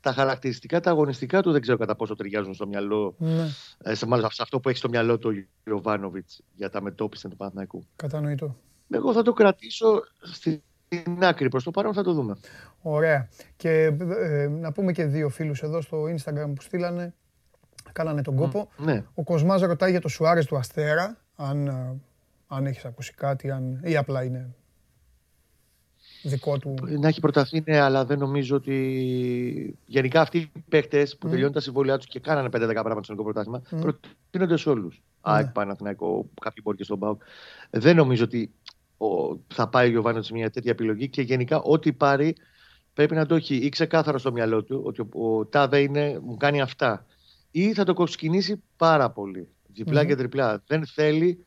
Τα 0.00 0.12
χαρακτηριστικά, 0.12 0.80
τα 0.80 0.90
αγωνιστικά 0.90 1.42
του 1.42 1.52
δεν 1.52 1.60
ξέρω 1.60 1.78
κατά 1.78 1.96
πόσο 1.96 2.14
ταιριάζουν 2.14 2.54
στο 2.54 2.66
μυαλό. 2.66 3.14
Ναι. 3.18 3.48
Ε, 3.78 3.94
σε, 3.94 4.06
μάλλον, 4.06 4.30
σε 4.30 4.42
αυτό 4.42 4.60
που 4.60 4.68
έχει 4.68 4.78
στο 4.78 4.88
μυαλό 4.88 5.18
του 5.18 5.30
ο 5.66 5.70
Ιωβάνοβιτ 5.70 6.28
για 6.54 6.70
τα 6.70 6.82
μετώπιση 6.82 7.28
του 7.28 7.36
Παναθηναϊκού. 7.36 7.86
Κατανοητό. 7.96 8.56
Εγώ 8.90 9.12
θα 9.12 9.22
το 9.22 9.32
κρατήσω 9.32 10.02
στη 10.20 10.62
στην 10.94 11.24
άκρη. 11.24 11.48
Προς 11.48 11.64
το 11.64 11.70
παρόν 11.70 11.94
θα 11.94 12.02
το 12.02 12.12
δούμε. 12.12 12.36
Ωραία. 12.82 13.28
Και 13.56 13.84
ε, 14.20 14.48
να 14.48 14.72
πούμε 14.72 14.92
και 14.92 15.04
δύο 15.04 15.28
φίλους 15.28 15.62
εδώ 15.62 15.80
στο 15.80 16.04
Instagram 16.04 16.52
που 16.54 16.62
στείλανε. 16.62 17.14
Κάνανε 17.92 18.22
τον 18.22 18.36
κόπο. 18.36 18.68
ναι. 18.76 19.04
Ο 19.14 19.22
Κοσμάς 19.22 19.60
ρωτάει 19.60 19.90
για 19.90 20.00
το 20.00 20.08
Σουάρες 20.08 20.46
του 20.46 20.56
Αστέρα. 20.56 21.16
Αν, 21.36 21.66
ε, 21.66 22.00
αν 22.46 22.66
έχεις 22.66 22.84
ακούσει 22.84 23.14
κάτι 23.14 23.50
αν, 23.50 23.80
ή 23.84 23.96
απλά 23.96 24.24
είναι 24.24 24.54
δικό 26.22 26.58
του. 26.58 26.74
Να 27.00 27.08
έχει 27.08 27.20
προταθεί, 27.20 27.62
ναι, 27.66 27.78
αλλά 27.78 28.04
δεν 28.04 28.18
νομίζω 28.18 28.56
ότι. 28.56 29.78
Γενικά 29.86 30.20
αυτοί 30.20 30.38
οι 30.38 30.64
παίχτε 30.68 31.06
που 31.18 31.26
mm. 31.26 31.30
τελειώνουν 31.30 31.52
τα 31.52 31.60
συμβόλαιά 31.60 31.96
τους 31.96 32.06
και 32.06 32.20
κάνανε 32.20 32.48
5-10 32.48 32.50
πράγματα 32.50 33.02
στο 33.02 33.12
ελληνικό 33.12 33.22
πρωτάθλημα 33.22 33.62
mm. 33.70 33.80
προτείνονται 33.80 34.56
σε 34.56 34.68
όλους. 34.68 35.00
Mm. 35.00 35.02
ΑΕΚ, 35.20 35.46
Παναθηναϊκό, 35.46 36.26
κάποιοι 36.40 36.62
μπορεί 36.64 36.76
και 36.76 36.84
στον 36.84 36.98
Πάουκ. 36.98 37.22
Δεν 37.70 37.96
νομίζω 37.96 38.24
ότι 38.24 38.52
θα 39.46 39.68
πάει 39.68 39.86
ο 39.86 39.90
Γιωβάνος 39.90 40.26
σε 40.26 40.32
μια 40.32 40.50
τέτοια 40.50 40.70
επιλογή 40.70 41.08
και 41.08 41.22
γενικά 41.22 41.60
ό,τι 41.60 41.92
πάρει 41.92 42.36
πρέπει 42.94 43.14
να 43.14 43.26
το 43.26 43.34
έχει 43.34 43.56
ή 43.56 43.68
ξεκάθαρο 43.68 44.18
στο 44.18 44.32
μυαλό 44.32 44.64
του 44.64 44.82
ότι 44.84 45.00
ο, 45.12 45.46
Τάδε 45.46 45.78
είναι, 45.80 46.20
μου 46.22 46.36
κάνει 46.36 46.60
αυτά. 46.60 47.06
Ή 47.50 47.72
θα 47.72 47.84
το 47.84 47.94
κοσκινήσει 47.94 48.62
πάρα 48.76 49.10
πολύ. 49.10 49.48
και 50.06 50.16
τριπλά. 50.16 50.62
Δεν 50.66 50.86
θέλει 50.86 51.44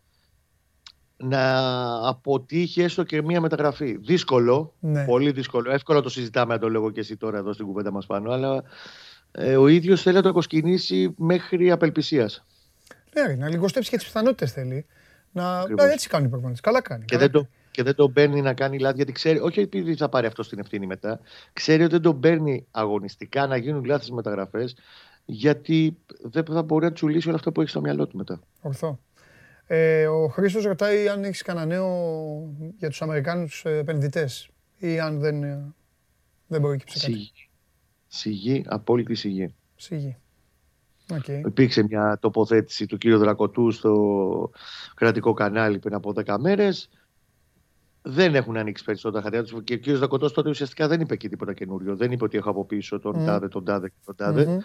να 1.17 2.07
αποτύχει 2.07 2.81
έστω 2.81 3.03
και 3.03 3.21
μία 3.21 3.41
μεταγραφή. 3.41 3.97
Δύσκολο, 3.97 4.73
ναι. 4.79 5.05
πολύ 5.05 5.31
δύσκολο. 5.31 5.71
Εύκολο 5.71 6.01
το 6.01 6.09
συζητάμε, 6.09 6.53
αν 6.53 6.59
το 6.59 6.69
λέγω 6.69 6.91
και 6.91 6.99
εσύ 6.99 7.17
τώρα 7.17 7.37
εδώ 7.37 7.53
στην 7.53 7.65
κουβέντα 7.65 7.91
μας 7.91 8.05
πάνω, 8.05 8.31
αλλά 8.31 8.63
ε, 9.31 9.57
ο 9.57 9.67
ίδιος 9.67 10.01
θέλει 10.01 10.15
να 10.15 10.21
το 10.21 10.31
κοσκινήσει 10.31 11.13
μέχρι 11.17 11.71
απελπισίας. 11.71 12.45
Ναι, 13.13 13.35
να 13.35 13.49
λιγοστέψει 13.49 13.89
και 13.89 13.97
τις 13.97 14.05
πιθανότητες 14.05 14.51
θέλει. 14.51 14.85
Να... 15.33 15.69
να 15.69 15.91
έτσι 15.91 16.09
κάνει 16.09 16.29
οι 16.53 16.53
Καλά 16.61 16.81
κάνει. 16.81 17.05
Και, 17.05 17.17
Δεν 17.17 17.31
το, 17.31 17.47
και 17.71 17.83
δεν 17.83 17.95
τον 17.95 18.13
παίρνει 18.13 18.41
να 18.41 18.53
κάνει 18.53 18.79
λάθη, 18.79 18.95
γιατί 18.95 19.11
ξέρει, 19.11 19.39
όχι 19.39 19.59
επειδή 19.59 19.95
θα 19.95 20.09
πάρει 20.09 20.27
αυτό 20.27 20.43
στην 20.43 20.59
ευθύνη 20.59 20.85
μετά, 20.85 21.19
ξέρει 21.53 21.83
ότι 21.83 21.91
δεν 21.91 22.01
τον 22.01 22.19
παίρνει 22.19 22.65
αγωνιστικά 22.71 23.47
να 23.47 23.57
γίνουν 23.57 23.83
λάθη 23.83 24.13
μεταγραφές, 24.13 24.75
γιατί 25.25 25.97
δεν 26.21 26.45
θα 26.45 26.63
μπορεί 26.63 26.85
να 26.85 26.91
τσουλήσει 26.91 27.27
όλα 27.27 27.37
αυτά 27.37 27.51
που 27.51 27.61
έχει 27.61 27.69
στο 27.69 27.81
μυαλό 27.81 28.07
του 28.07 28.17
μετά. 28.17 28.39
Ορθό. 28.61 28.99
Ε, 29.67 30.07
ο 30.07 30.27
Χρήστος 30.27 30.63
ρωτάει 30.63 31.07
αν 31.07 31.23
έχεις 31.23 31.41
κανένα 31.41 31.65
νέο 31.65 31.87
για 32.77 32.89
τους 32.89 33.01
Αμερικάνους 33.01 33.65
επενδυτές 33.65 34.49
ή 34.77 34.99
αν 34.99 35.19
δεν, 35.19 35.43
ε, 35.43 35.73
δεν 36.47 36.61
προέκυψε 36.61 36.99
κάτι. 36.99 37.31
Σιγή, 38.07 38.63
απόλυτη 38.67 39.15
σιγή. 39.15 39.55
Σιγή. 39.75 40.17
Okay. 41.17 41.41
Υπήρξε 41.45 41.83
μια 41.83 42.17
τοποθέτηση 42.21 42.85
του 42.85 42.97
κύριου 42.97 43.17
Δρακοτού 43.17 43.71
στο 43.71 44.51
κρατικό 44.95 45.33
κανάλι 45.33 45.79
πριν 45.79 45.93
από 45.93 46.13
10 46.25 46.35
μέρες. 46.39 46.89
Δεν 48.01 48.35
έχουν 48.35 48.57
ανοίξει 48.57 48.83
περισσότερα 48.83 49.21
χαρτιά 49.21 49.43
τους. 49.43 49.51
Και 49.63 49.73
ο 49.73 49.77
κύριος 49.77 49.97
Δρακοτός 49.99 50.33
τότε 50.33 50.49
ουσιαστικά 50.49 50.87
δεν 50.87 51.01
είπε 51.01 51.15
και 51.15 51.29
τίποτα 51.29 51.53
καινούριο. 51.53 51.95
Δεν 51.95 52.11
είπε 52.11 52.23
ότι 52.23 52.37
έχω 52.37 52.49
από 52.49 52.65
πίσω 52.65 52.99
τον 52.99 53.21
mm. 53.21 53.25
τάδε, 53.25 53.47
τον 53.47 53.65
τάδε 53.65 53.89
και 53.89 54.01
τον 54.05 54.15
ταδε 54.15 54.45
mm-hmm. 54.49 54.63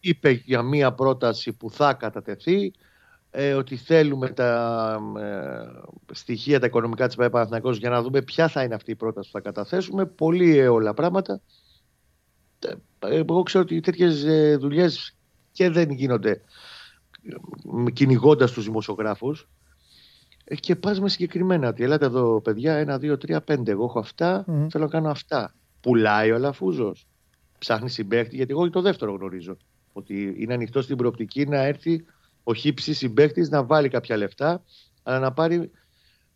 Είπε 0.00 0.30
για 0.30 0.62
μια 0.62 0.92
πρόταση 0.92 1.52
που 1.52 1.70
θα 1.70 1.94
κατατεθεί 1.94 2.72
ε, 3.30 3.54
ότι 3.54 3.76
θέλουμε 3.76 4.28
τα 4.28 4.98
ε, 5.18 6.14
στοιχεία, 6.14 6.60
τα 6.60 6.66
οικονομικά 6.66 7.06
της 7.06 7.16
ΠΑΕ 7.16 7.30
για 7.72 7.90
να 7.90 8.02
δούμε 8.02 8.22
ποια 8.22 8.48
θα 8.48 8.62
είναι 8.62 8.74
αυτή 8.74 8.90
η 8.90 8.96
πρόταση 8.96 9.30
που 9.30 9.38
θα 9.38 9.44
καταθέσουμε. 9.44 10.06
Πολύ 10.06 10.58
αιώλα 10.58 10.94
πράγματα. 10.94 11.40
Ε, 12.58 12.74
εγώ 13.16 13.42
ξέρω 13.42 13.64
ότι 13.64 13.80
τέτοιες 13.80 14.24
δουλειές 14.58 15.15
και 15.56 15.70
δεν 15.70 15.90
γίνονται 15.90 16.40
κυνηγώντας 17.92 18.52
τους 18.52 18.64
δημοσιογράφους. 18.64 19.48
Και 20.60 20.76
πας 20.76 21.00
με 21.00 21.08
συγκεκριμένα 21.08 21.68
ότι 21.68 21.82
ελάτε 21.82 22.04
εδώ, 22.04 22.40
παιδιά, 22.40 22.74
ένα, 22.76 22.98
δύο, 22.98 23.18
τρία, 23.18 23.40
πέντε. 23.40 23.70
Εγώ 23.70 23.84
έχω 23.84 23.98
αυτά, 23.98 24.44
θέλω 24.70 24.84
να 24.84 24.90
κάνω 24.90 25.08
αυτά. 25.10 25.54
Πουλάει 25.80 26.30
ο 26.30 26.34
Αλαφούζο. 26.34 26.92
Ψάχνει 27.58 27.90
συμπέχτη, 27.90 28.36
γιατί 28.36 28.52
εγώ 28.52 28.70
το 28.70 28.80
δεύτερο 28.80 29.12
γνωρίζω. 29.12 29.56
Ότι 29.92 30.34
είναι 30.38 30.54
ανοιχτό 30.54 30.82
στην 30.82 30.96
προοπτική 30.96 31.46
να 31.46 31.58
έρθει 31.62 32.04
ο 32.44 32.54
χύψης 32.54 32.98
συμπέχτη 32.98 33.48
να 33.50 33.64
βάλει 33.64 33.88
κάποια 33.88 34.16
λεφτά, 34.16 34.62
αλλά 35.02 35.18
να 35.18 35.32
πάρει 35.32 35.70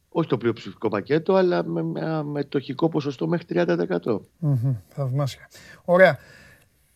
όχι 0.09 0.29
το 0.29 0.39
πλειοψηφικό 0.39 0.89
πακέτο, 0.89 1.35
αλλά 1.35 1.65
με, 1.65 1.83
με 1.83 2.23
μετοχικό 2.23 2.89
ποσοστό 2.89 3.29
μέχρι 3.29 3.47
30%. 3.51 3.77
Mm-hmm, 3.77 4.77
θαυμάσια. 4.89 5.49
Ωραία. 5.85 6.19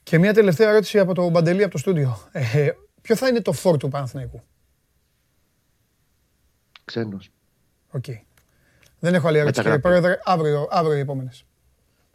Και 0.05 0.19
μια 0.19 0.35
τελευταία 0.35 0.69
ερώτηση 0.69 0.99
από 0.99 1.15
το 1.15 1.29
Παντελή 1.29 1.63
από 1.63 1.73
το 1.73 1.79
στούντιο. 1.79 2.29
Ε, 2.33 2.71
ποιο 3.03 3.17
θα 3.17 3.29
είναι 3.29 3.41
το 3.41 3.53
φορ 3.53 3.77
του 3.77 3.89
Παναθηναϊκού; 3.89 4.43
Ξένος. 6.85 7.31
OK. 7.91 8.05
Okay. 8.07 8.21
Δεν 8.99 9.15
έχω 9.15 9.29
άλλη 9.29 9.39
ερώτηση 9.39 9.63
κύριε 9.63 9.79
Πρόεδρε. 9.79 10.19
Αύριο, 10.25 10.69
αύριο 10.71 10.97
οι 10.97 11.01
επόμενες. 11.01 11.47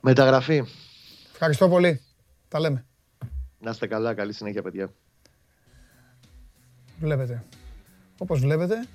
Μεταγραφή. 0.01 0.63
Ευχαριστώ 1.31 1.69
πολύ. 1.69 2.01
Τα 2.47 2.59
λέμε. 2.59 2.85
Να 3.59 3.69
είστε 3.71 3.87
καλά. 3.87 4.13
Καλή 4.13 4.33
συνέχεια 4.33 4.61
παιδιά. 4.61 4.93
Βλέπετε. 6.99 7.43
Όπως 8.17 8.39
βλέπετε, 8.39 8.87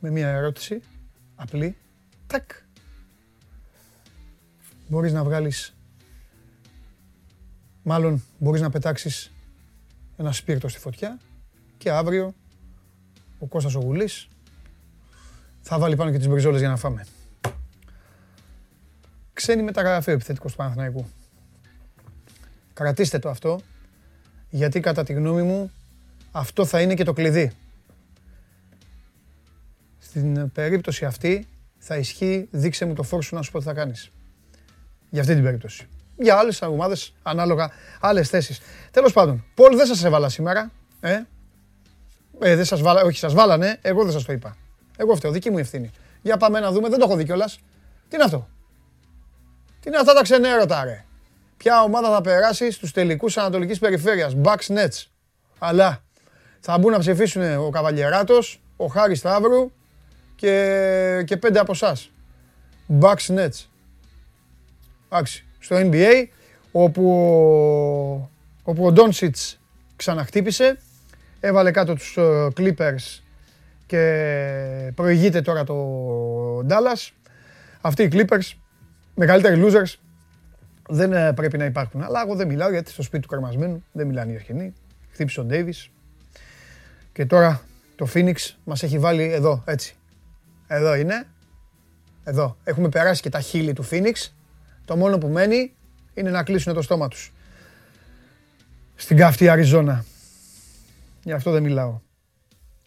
με 0.00 0.10
μια 0.10 0.28
ερώτηση, 0.28 0.80
απλή, 1.34 1.76
τακ. 2.26 2.50
Μπορείς 4.88 5.12
να 5.12 5.24
βγάλεις, 5.24 5.75
μάλλον 7.88 8.22
μπορείς 8.38 8.60
να 8.60 8.70
πετάξεις 8.70 9.32
ένα 10.16 10.32
σπίρτο 10.32 10.68
στη 10.68 10.78
φωτιά 10.78 11.20
και 11.78 11.90
αύριο 11.90 12.34
ο 13.38 13.46
Κώστας 13.46 13.74
ο 13.74 13.80
Γουλής 13.80 14.28
θα 15.60 15.78
βάλει 15.78 15.96
πάνω 15.96 16.10
και 16.10 16.18
τις 16.18 16.28
μπριζόλες 16.28 16.60
για 16.60 16.68
να 16.68 16.76
φάμε. 16.76 17.06
Ξένη 19.32 19.62
μεταγραφή 19.62 20.10
επιθετικός 20.10 20.50
του 20.50 20.56
Παναθηναϊκού. 20.56 21.06
Κρατήστε 22.72 23.18
το 23.18 23.28
αυτό, 23.28 23.60
γιατί 24.50 24.80
κατά 24.80 25.04
τη 25.04 25.12
γνώμη 25.12 25.42
μου 25.42 25.70
αυτό 26.30 26.64
θα 26.64 26.80
είναι 26.80 26.94
και 26.94 27.04
το 27.04 27.12
κλειδί. 27.12 27.52
Στην 29.98 30.52
περίπτωση 30.52 31.04
αυτή 31.04 31.46
θα 31.78 31.96
ισχύει 31.96 32.48
δείξε 32.50 32.84
μου 32.84 32.94
το 32.94 33.02
φόρ 33.02 33.22
σου 33.22 33.34
να 33.34 33.42
σου 33.42 33.50
πω 33.50 33.58
τι 33.58 33.64
θα 33.64 33.72
κάνεις. 33.74 34.10
Για 35.10 35.20
αυτή 35.20 35.34
την 35.34 35.42
περίπτωση. 35.42 35.86
Για 36.16 36.36
άλλες 36.36 36.62
ομάδες, 36.62 37.14
ανάλογα, 37.22 37.70
άλλες 38.00 38.28
θέσεις. 38.28 38.60
Τέλος 38.90 39.12
πάντων, 39.12 39.44
Πολ 39.54 39.76
δεν 39.76 39.86
σας 39.86 40.04
έβαλα 40.04 40.28
σήμερα. 40.28 40.70
Ε, 41.00 41.20
ε 42.40 42.56
δεν 42.56 42.64
σας 42.64 42.80
βάλα, 42.80 43.02
όχι 43.02 43.18
σας 43.18 43.34
βάλανε, 43.34 43.78
εγώ 43.82 44.02
δεν 44.02 44.12
σας 44.12 44.24
το 44.24 44.32
είπα. 44.32 44.56
Εγώ 44.96 45.14
φταίω, 45.14 45.30
δική 45.30 45.50
μου 45.50 45.58
ευθύνη. 45.58 45.90
Για 46.22 46.36
πάμε 46.36 46.60
να 46.60 46.72
δούμε, 46.72 46.88
δεν 46.88 46.98
το 46.98 47.04
έχω 47.04 47.16
δει 47.16 47.24
κιόλας. 47.24 47.58
Τι 48.08 48.14
είναι 48.14 48.24
αυτό; 48.24 48.48
Τι 49.80 49.88
είναι 49.88 49.96
αυτά 49.96 50.12
τα 50.14 50.22
ξενέρωτα 50.22 50.84
ρε; 50.84 51.04
Ποια 51.56 51.82
ομάδα 51.82 52.10
θα 52.10 52.20
περάσει 52.20 52.70
στους 52.70 52.92
τελικούς 52.92 53.36
Ανατολικής 53.36 53.78
Περιφέρειας. 53.78 54.36
Bucks 54.42 54.66
Nets. 54.76 55.04
Αλλά 55.58 56.02
θα 56.60 56.78
μπουν 56.78 56.92
να 56.92 56.98
ψηφίσουν 56.98 57.56
ο 57.56 57.70
Καβαλιεράτος, 57.70 58.60
ο 58.76 58.86
Χάρης 58.86 59.18
Σταύρου 59.18 59.72
και, 60.36 61.22
και 61.26 61.36
πέντε 61.36 61.58
από 61.58 61.72
εσάς. 61.72 62.10
Bucks 63.00 63.26
Nets. 63.26 63.66
Εντάξει. 65.08 65.45
Στο 65.66 65.76
NBA, 65.80 66.26
όπου, 66.72 67.02
όπου 68.62 68.84
ο 68.84 68.92
Ντόνσιτς 68.92 69.60
ξαναχτύπησε, 69.96 70.78
έβαλε 71.40 71.70
κάτω 71.70 71.94
τους 71.94 72.16
ε, 72.16 72.48
Clippers 72.56 73.20
και 73.86 74.92
προηγείται 74.94 75.40
τώρα 75.40 75.64
το 75.64 75.76
Dallas. 76.58 77.10
Αυτοί 77.80 78.02
οι 78.02 78.08
Clippers, 78.12 78.52
μεγαλύτεροι 79.14 79.62
losers, 79.64 79.94
δεν 80.88 81.12
ε, 81.12 81.32
πρέπει 81.32 81.58
να 81.58 81.64
υπάρχουν. 81.64 82.02
Αλλά 82.02 82.22
εγώ 82.24 82.34
δεν 82.34 82.46
μιλάω 82.46 82.70
γιατί 82.70 82.90
στο 82.90 83.02
σπίτι 83.02 83.22
του 83.22 83.28
καρμασμένου 83.28 83.84
δεν 83.92 84.06
μιλάνε 84.06 84.32
οι 84.32 84.34
αρχαινοί. 84.34 84.72
Χτύπησε 85.10 85.40
ο 85.40 85.44
Ντέιβις, 85.44 85.90
και 87.12 87.26
τώρα 87.26 87.60
το 87.96 88.08
Phoenix 88.14 88.36
μας 88.64 88.82
έχει 88.82 88.98
βάλει 88.98 89.32
εδώ, 89.32 89.62
έτσι. 89.66 89.94
Εδώ 90.66 90.94
είναι. 90.94 91.26
Εδώ. 92.24 92.56
Έχουμε 92.64 92.88
περάσει 92.88 93.22
και 93.22 93.28
τα 93.28 93.40
χείλη 93.40 93.72
του 93.72 93.88
Phoenix. 93.90 94.30
Το 94.86 94.96
μόνο 94.96 95.18
που 95.18 95.28
μένει 95.28 95.74
είναι 96.14 96.30
να 96.30 96.42
κλείσουν 96.42 96.74
το 96.74 96.82
στόμα 96.82 97.08
τους. 97.08 97.32
Στην 98.94 99.16
καυτή 99.16 99.48
Αριζόνα. 99.48 100.04
Γι' 101.22 101.32
αυτό 101.32 101.50
δεν 101.50 101.62
μιλάω. 101.62 102.00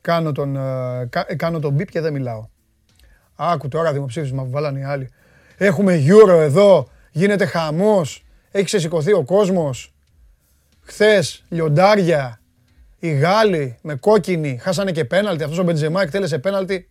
Κάνω 0.01 0.31
τον, 0.31 0.55
ε, 0.55 1.09
ε, 1.27 1.35
κάνω 1.35 1.59
τον 1.59 1.73
μπιπ 1.73 1.89
και 1.89 2.01
δεν 2.01 2.13
μιλάω. 2.13 2.47
Άκου 3.35 3.67
τώρα 3.67 3.93
δημοψήφισμα 3.93 4.43
που 4.43 4.49
βάλανε 4.49 4.79
οι 4.79 4.83
άλλοι. 4.83 5.09
Έχουμε 5.57 6.03
Euro 6.05 6.39
εδώ, 6.39 6.89
γίνεται 7.11 7.45
χαμός, 7.45 8.25
έχεις 8.51 8.67
ξεσηκωθεί 8.67 9.13
ο 9.13 9.23
κόσμος. 9.23 9.93
Χθες 10.81 11.43
λιοντάρια, 11.49 12.41
οι 12.99 13.11
Γάλλοι 13.11 13.77
με 13.81 13.95
κόκκινη 13.95 14.57
χάσανε 14.57 14.91
και 14.91 15.05
πέναλτι. 15.05 15.43
Αυτός 15.43 15.59
ο 15.59 15.63
Μπεντζεμά 15.63 16.01
εκτέλεσε 16.01 16.39
πέναλτι. 16.39 16.89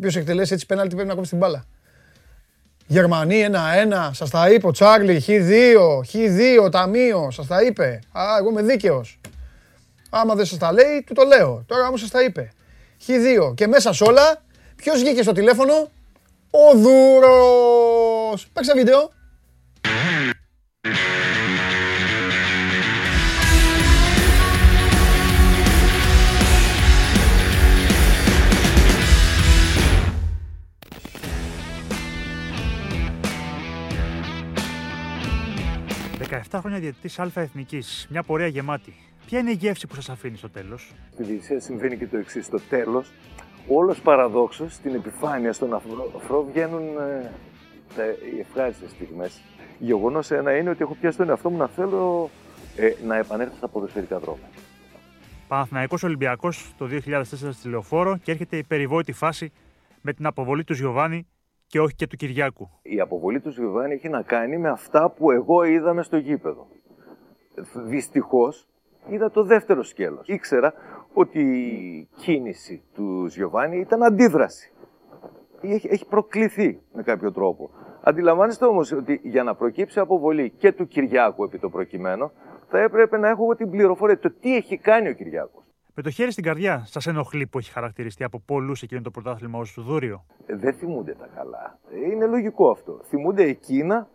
Ποιος 0.00 0.16
εκτελέσει 0.16 0.52
έτσι 0.52 0.66
πέναλτι 0.66 0.94
πρέπει 0.94 1.08
να 1.08 1.14
κόψει 1.14 1.30
την 1.30 1.38
μπάλα. 1.38 1.64
Γερμανοί 2.86 3.40
ένα-ένα. 3.40 4.10
Σας 4.14 4.30
τα 4.30 4.50
είπε 4.50 4.66
ο 4.66 4.70
Τσάρλι. 4.70 5.24
Χ2. 5.26 5.76
Χ2. 6.12 6.70
Ταμείο. 6.70 7.30
Σας 7.30 7.46
τα 7.46 7.62
είπε. 7.62 8.00
Α, 8.12 8.22
εγώ 8.38 8.50
είμαι 8.50 8.62
δίκαιος. 8.62 9.20
Άμα 10.10 10.34
δεν 10.34 10.44
σας 10.46 10.58
τα 10.58 10.72
λέει, 10.72 11.02
του 11.06 11.14
το 11.14 11.22
λέω. 11.22 11.64
Τώρα 11.66 11.86
όμως 11.86 12.00
σας 12.00 12.10
τα 12.10 12.22
είπε. 12.22 12.52
Χ2. 13.06 13.54
Και 13.54 13.66
μέσα 13.66 13.92
σε 13.92 14.04
όλα, 14.04 14.42
ποιος 14.76 15.00
βγήκε 15.00 15.22
στο 15.22 15.32
τηλέφωνο, 15.32 15.90
ο 16.50 16.78
Δούρος. 16.78 18.48
Παίξε 18.52 18.72
βίντεο. 18.74 19.12
17 36.42 36.58
χρόνια 36.60 36.78
διαιτητής 36.78 37.18
Α 37.18 37.30
Εθνικής. 37.34 38.06
Μια 38.10 38.22
πορεία 38.22 38.46
γεμάτη. 38.46 38.94
Ποια 39.26 39.38
είναι 39.38 39.50
η 39.50 39.54
γεύση 39.54 39.86
που 39.86 39.94
σας 39.94 40.08
αφήνει 40.08 40.36
στο 40.36 40.50
τέλος; 40.50 40.92
Στη 41.12 41.22
διαιτησία 41.22 41.60
συμβαίνει 41.60 41.96
και 41.96 42.06
το 42.06 42.16
εξής. 42.16 42.44
Στο 42.46 42.60
τέλος, 42.60 43.10
όλος 43.68 44.00
παραδόξως 44.00 44.74
στην 44.74 44.94
επιφάνεια, 44.94 45.52
στον 45.52 45.74
αφρό, 46.16 46.46
βγαίνουν 46.52 46.82
ε, 46.82 47.30
τα, 47.96 48.04
οι 48.04 48.40
ευχάριστες 48.40 48.90
στιγμές. 48.90 49.40
Γεγονός 49.78 50.30
ένα 50.30 50.56
είναι 50.56 50.70
ότι 50.70 50.82
έχω 50.82 50.96
πιάσει 51.00 51.16
τον 51.16 51.28
εαυτό 51.28 51.50
μου 51.50 51.56
να 51.56 51.66
θέλω 51.66 52.30
ε, 52.76 52.92
να 53.06 53.16
επανέλθω 53.16 53.56
στα 53.56 53.68
ποδοσφαιρικά 53.68 54.18
δρόμια. 54.18 54.48
Παναθηναϊκός 55.48 56.02
Ολυμπιακός 56.02 56.72
το 56.78 56.88
2004 57.06 57.22
στη 57.52 57.68
Λεωφόρο 57.68 58.16
και 58.16 58.30
έρχεται 58.30 58.56
η 58.56 58.62
περιβόητη 58.62 59.12
φάση 59.12 59.52
με 60.00 60.12
την 60.12 60.26
αποβολή 60.26 60.64
του 60.64 60.72
Γιωβάνη 60.72 61.26
και 61.66 61.80
όχι 61.80 61.94
και 61.94 62.06
του 62.06 62.16
Κυριάκου. 62.16 62.68
Η 62.82 63.00
αποβολή 63.00 63.40
του 63.40 63.48
Γιωβάνη 63.48 63.94
έχει 63.94 64.08
να 64.08 64.22
κάνει 64.22 64.58
με 64.58 64.68
αυτά 64.68 65.10
που 65.10 65.30
εγώ 65.30 65.64
είδαμε 65.64 66.02
στο 66.02 66.16
γήπεδο. 66.16 66.66
Δυστυχώς 67.74 68.68
είδα 69.08 69.30
το 69.30 69.42
δεύτερο 69.44 69.82
σκέλος. 69.82 70.28
Ήξερα 70.28 70.72
ότι 71.12 71.40
η 71.40 72.08
κίνηση 72.16 72.82
του 72.94 73.26
Γιωβάνη 73.26 73.78
ήταν 73.78 74.02
αντίδραση. 74.02 74.72
Έχει, 75.60 75.88
έχει 75.90 76.06
προκληθεί 76.06 76.80
με 76.92 77.02
κάποιο 77.02 77.32
τρόπο. 77.32 77.70
Αντιλαμβάνεστε 78.02 78.64
όμως 78.64 78.92
ότι 78.92 79.20
για 79.22 79.42
να 79.42 79.54
προκύψει 79.54 80.00
αποβολή 80.00 80.50
και 80.50 80.72
του 80.72 80.86
Κυριάκου 80.86 81.44
επί 81.44 81.58
το 81.58 81.68
προκειμένο, 81.68 82.32
θα 82.68 82.80
έπρεπε 82.80 83.18
να 83.18 83.28
έχω 83.28 83.54
την 83.54 83.70
πληροφορία 83.70 84.18
το 84.18 84.32
τι 84.40 84.56
έχει 84.56 84.78
κάνει 84.78 85.08
ο 85.08 85.12
Κυριάκος. 85.12 85.63
Με 85.96 86.02
το 86.02 86.10
χέρι 86.10 86.30
στην 86.30 86.44
καρδιά, 86.44 86.82
σας 86.86 87.06
ενοχλεί 87.06 87.46
που 87.46 87.58
έχει 87.58 87.70
χαρακτηριστεί 87.70 88.24
από 88.24 88.40
πολλούς 88.40 88.82
εκείνο 88.82 89.00
το 89.00 89.10
πρωτάθλημα 89.10 89.58
ως 89.58 89.76
δούριο; 89.78 90.24
Ε, 90.46 90.56
Δεν 90.56 90.74
θυμούνται 90.74 91.14
τα 91.14 91.26
καλά. 91.34 91.78
Ε, 91.90 92.10
Είναι 92.10 92.26
λογικό 92.26 92.70
αυτό. 92.70 93.00
Θυμούνται 93.04 93.42
εκείνα 93.42 94.08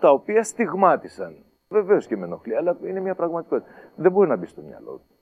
τα 0.00 0.10
οποία 0.10 0.42
στιγμάτισαν. 0.42 1.44
Βεβαίως 1.68 2.06
και 2.06 2.16
με 2.16 2.24
ενοχλεί, 2.24 2.56
αλλά 2.56 2.76
είναι 2.86 3.00
μια 3.00 3.14
πραγματικότητα. 3.14 3.70
Δεν 3.96 4.12
μπορεί 4.12 4.28
να 4.28 4.36
μπει 4.36 4.46
στο 4.46 4.62
μυαλό 4.62 4.92
του. 4.92 5.14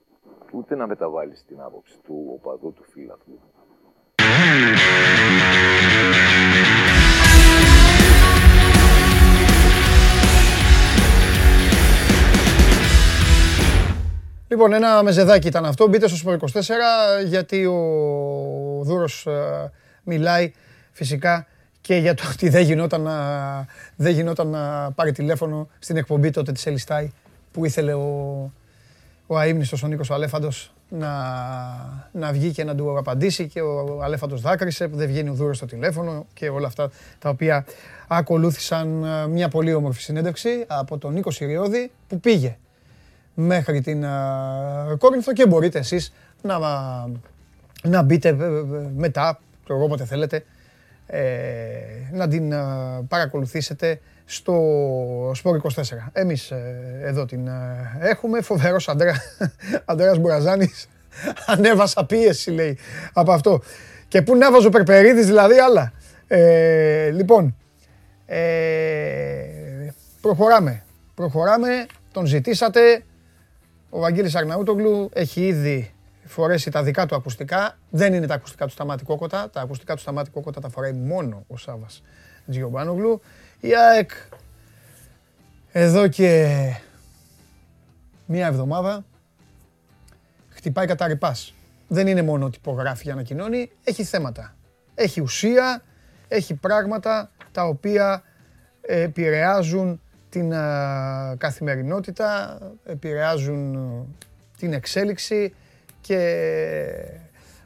Ούτε 0.57 0.75
να 0.75 0.87
μεταβάλει 0.87 1.33
την 1.47 1.61
άποψη 1.61 1.99
του 2.03 2.39
οπαδού, 2.39 2.73
του 2.73 2.83
φίλαθλου. 2.83 3.39
Λοιπόν, 14.53 14.73
ένα 14.73 15.03
μεζεδάκι 15.03 15.47
ήταν 15.47 15.65
αυτό. 15.65 15.87
Μπείτε 15.87 16.07
στο 16.07 16.17
Σπορ 16.17 16.37
24 16.53 16.59
γιατί 17.25 17.65
ο 17.65 17.73
Δούρος 18.81 19.25
ε, 19.25 19.71
μιλάει 20.03 20.51
φυσικά 20.91 21.47
και 21.81 21.95
για 21.95 22.13
το 22.13 22.23
ότι 22.33 22.49
δεν 22.49 22.63
γινόταν 22.63 23.01
να, 23.01 23.15
δεν 23.95 24.13
γινόταν 24.13 24.47
να 24.47 24.91
πάρει 24.91 25.11
τηλέφωνο 25.11 25.67
στην 25.79 25.97
εκπομπή 25.97 26.29
τότε 26.29 26.51
της 26.51 26.65
Ελιστάη 26.65 27.11
που 27.51 27.65
ήθελε 27.65 27.93
ο, 27.93 28.51
ο 29.27 29.37
αείμνηστος 29.37 29.83
ο 29.83 29.87
Νίκος 29.87 30.09
ο 30.09 30.13
Αλέφαντος 30.13 30.73
να, 30.89 31.11
να 32.11 32.31
βγει 32.31 32.51
και 32.51 32.63
να 32.63 32.75
του 32.75 32.97
απαντήσει 32.97 33.47
και 33.47 33.61
ο 33.61 33.99
Αλέφαντος 34.03 34.41
δάκρυσε 34.41 34.87
που 34.87 34.97
δεν 34.97 35.07
βγαίνει 35.07 35.29
ο 35.29 35.33
Δούρος 35.33 35.57
στο 35.57 35.65
τηλέφωνο 35.65 36.25
και 36.33 36.49
όλα 36.49 36.67
αυτά 36.67 36.89
τα 37.19 37.29
οποία 37.29 37.65
ακολούθησαν 38.07 39.03
ε, 39.03 39.27
μια 39.27 39.49
πολύ 39.49 39.73
όμορφη 39.73 40.01
συνέντευξη 40.01 40.65
από 40.67 40.97
τον 40.97 41.13
Νίκο 41.13 41.31
Συριώδη 41.31 41.91
που 42.07 42.19
πήγε 42.19 42.57
μέχρι 43.33 43.81
την 43.81 44.05
α, 44.05 44.95
Κόρινθο 44.97 45.33
και 45.33 45.47
μπορείτε 45.47 45.79
εσείς 45.79 46.13
να, 46.41 46.57
να 47.83 48.01
μπείτε 48.01 48.29
ε, 48.29 48.31
ε, 48.31 48.63
μετά, 48.95 49.39
το 49.65 49.73
εγώ 49.73 49.83
όποτε 49.83 50.05
θέλετε, 50.05 50.45
ε, 51.05 51.21
να 52.11 52.27
την 52.27 52.53
α, 52.53 53.03
παρακολουθήσετε 53.07 53.99
στο 54.25 54.53
Σπόρ 55.33 55.61
24. 55.75 55.81
Εμείς 56.13 56.51
ε, 56.51 56.99
εδώ 57.03 57.25
την 57.25 57.47
ε, 57.47 57.97
έχουμε, 57.99 58.41
φοβερός 58.41 58.89
Αντρέα, 58.89 59.21
Αντρέας 59.85 60.17
Μπουραζάνης, 60.19 60.87
ανέβασα 61.45 62.05
πίεση 62.05 62.51
λέει 62.51 62.77
από 63.13 63.31
αυτό. 63.31 63.61
Και 64.07 64.21
πού 64.21 64.35
να 64.35 64.51
βάζω 64.51 64.69
Περπερίδης 64.69 65.25
δηλαδή 65.25 65.59
άλλα. 65.59 65.93
Ε, 66.27 67.09
λοιπόν, 67.09 67.55
ε, 68.25 68.41
προχωράμε. 70.21 70.83
Προχωράμε, 71.15 71.85
τον 72.11 72.25
ζητήσατε, 72.25 73.03
ο 73.95 73.99
Βαγγέλης 73.99 74.35
Αρναούτογλου 74.35 75.09
έχει 75.13 75.45
ήδη 75.45 75.93
φορέσει 76.25 76.71
τα 76.71 76.83
δικά 76.83 77.05
του 77.05 77.15
ακουστικά. 77.15 77.77
Δεν 77.89 78.13
είναι 78.13 78.27
τα 78.27 78.33
ακουστικά 78.33 78.65
του 78.65 78.71
Σταμάτη 78.71 79.03
Κόκοτα. 79.03 79.49
Τα 79.49 79.61
ακουστικά 79.61 79.95
του 79.95 80.01
Σταμάτη 80.01 80.29
Κόκοτα 80.29 80.61
τα 80.61 80.69
φοράει 80.69 80.93
μόνο 80.93 81.43
ο 81.47 81.57
Σάβας 81.57 82.03
Τζιομπάνογλου. 82.49 83.21
Η 83.59 83.75
ΑΕΚ 83.75 84.11
εδώ 85.71 86.07
και 86.07 86.49
μία 88.25 88.47
εβδομάδα 88.47 89.05
χτυπάει 90.49 90.85
κατά 90.85 91.07
ρηπάς. 91.07 91.53
Δεν 91.87 92.07
είναι 92.07 92.21
μόνο 92.21 92.45
ότι 92.45 92.57
υπογράφει 92.57 93.03
για 93.03 93.15
να 93.15 93.23
κοινώνει, 93.23 93.71
έχει 93.83 94.03
θέματα. 94.03 94.55
Έχει 94.95 95.21
ουσία, 95.21 95.83
έχει 96.27 96.53
πράγματα 96.53 97.31
τα 97.51 97.65
οποία 97.65 98.23
επηρεάζουν 98.81 100.01
την 100.33 100.53
α, 100.53 101.35
καθημερινότητα, 101.37 102.57
επηρεάζουν 102.83 103.75
α, 103.75 104.05
την 104.57 104.73
εξέλιξη 104.73 105.53
και 106.01 106.19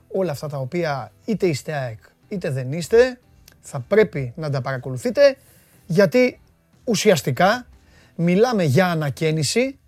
όλα 0.07 0.31
αυτά 0.31 0.47
τα 0.47 0.57
οποία 0.57 1.11
είτε 1.25 1.47
είστε 1.47 1.73
ΑΕΚ 1.73 1.99
είτε 2.27 2.49
δεν 2.49 2.71
είστε 2.71 3.19
θα 3.61 3.79
πρέπει 3.79 4.33
να 4.35 4.49
τα 4.49 4.61
παρακολουθείτε 4.61 5.37
γιατί 5.85 6.39
ουσιαστικά 6.83 7.67
μιλάμε 8.15 8.63
για 8.63 8.87
ανακαίνιση 8.87 9.79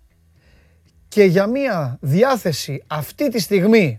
και 1.08 1.24
για 1.24 1.46
μια 1.46 1.98
διάθεση 2.00 2.82
αυτή 2.86 3.28
τη 3.28 3.40
στιγμή 3.40 3.98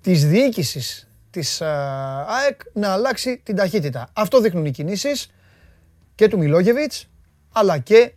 της 0.00 0.26
διοίκησης 0.26 1.08
της 1.30 1.60
α, 1.60 1.70
ΑΕΚ 2.28 2.60
να 2.72 2.92
αλλάξει 2.92 3.40
την 3.42 3.56
ταχύτητα. 3.56 4.08
Αυτό 4.12 4.40
δείχνουν 4.40 4.64
οι 4.64 4.70
κινήσεις 4.70 5.30
και 6.16 6.28
του 6.28 6.38
Μιλόγεβιτς, 6.38 7.08
αλλά 7.52 7.78
και 7.78 8.12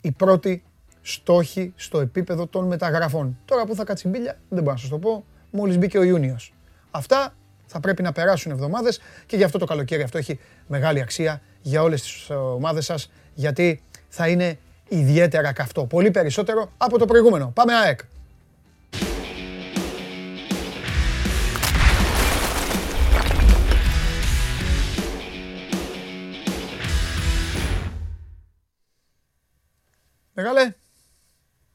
οι 0.00 0.12
πρώτοι 0.12 0.62
στόχοι 1.02 1.72
στο 1.76 2.00
επίπεδο 2.00 2.46
των 2.46 2.66
μεταγραφών. 2.66 3.38
Τώρα 3.44 3.66
που 3.66 3.74
θα 3.74 3.84
κατσιμπίλια, 3.84 4.38
δεν 4.48 4.62
μπορώ 4.62 4.74
να 4.74 4.80
σας 4.80 4.88
το 4.88 4.98
πω, 4.98 5.24
μόλις 5.50 5.78
μπήκε 5.78 5.98
ο 5.98 6.02
Ιούνιος. 6.02 6.54
Αυτά 6.90 7.34
θα 7.66 7.80
πρέπει 7.80 8.02
να 8.02 8.12
περάσουν 8.12 8.52
εβδομάδες 8.52 9.00
και 9.26 9.36
γι' 9.36 9.44
αυτό 9.44 9.58
το 9.58 9.64
καλοκαίρι 9.64 10.02
αυτό 10.02 10.18
έχει 10.18 10.38
μεγάλη 10.66 11.00
αξία 11.00 11.42
για 11.60 11.82
όλες 11.82 12.02
τις 12.02 12.30
ομάδες 12.30 12.84
σας, 12.84 13.10
γιατί 13.34 13.82
θα 14.08 14.28
είναι 14.28 14.58
ιδιαίτερα 14.88 15.52
καυτό. 15.52 15.84
Πολύ 15.86 16.10
περισσότερο 16.10 16.72
από 16.76 16.98
το 16.98 17.04
προηγούμενο. 17.04 17.50
Πάμε 17.54 17.74
ΑΕΚ. 17.74 18.00
Μεγάλε, 30.42 30.72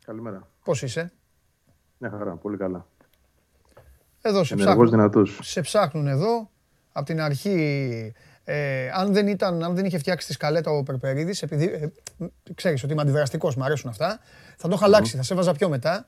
Καλημέρα. 0.05 0.47
πώς 0.63 0.81
είσαι; 0.81 1.11
Μια 1.97 2.09
χαρά, 2.09 2.31
πολύ 2.35 2.57
καλά. 2.57 2.85
Εδώ 4.21 4.43
σε 4.43 4.53
Ενεργός 4.53 4.73
ψάχνουν. 4.75 4.89
δυνατός. 4.89 5.39
Σε 5.43 5.61
ψάχνουν 5.61 6.07
εδώ. 6.07 6.49
Από 6.91 7.05
την 7.05 7.21
αρχή, 7.21 8.13
ε, 8.43 8.89
αν, 8.93 9.13
δεν 9.13 9.27
ήταν, 9.27 9.63
αν 9.63 9.75
δεν 9.75 9.85
είχε 9.85 9.97
φτιάξει 9.97 10.27
τη 10.27 10.33
σκαλέτα 10.33 10.71
ο 10.71 10.83
Περπερίδης, 10.83 11.41
επειδή 11.41 11.65
ε, 11.65 11.87
ξέρεις 12.55 12.83
ότι 12.83 12.93
είμαι 12.93 13.01
αντιδραστικός, 13.01 13.55
μου 13.55 13.63
αρέσουν 13.63 13.89
αυτά, 13.89 14.19
θα 14.57 14.67
το 14.67 14.73
είχα 14.75 14.85
αλλάξει, 14.85 15.17
θα 15.17 15.23
σε 15.23 15.33
έβαζα 15.33 15.51
πιο 15.53 15.69
μετά. 15.69 16.07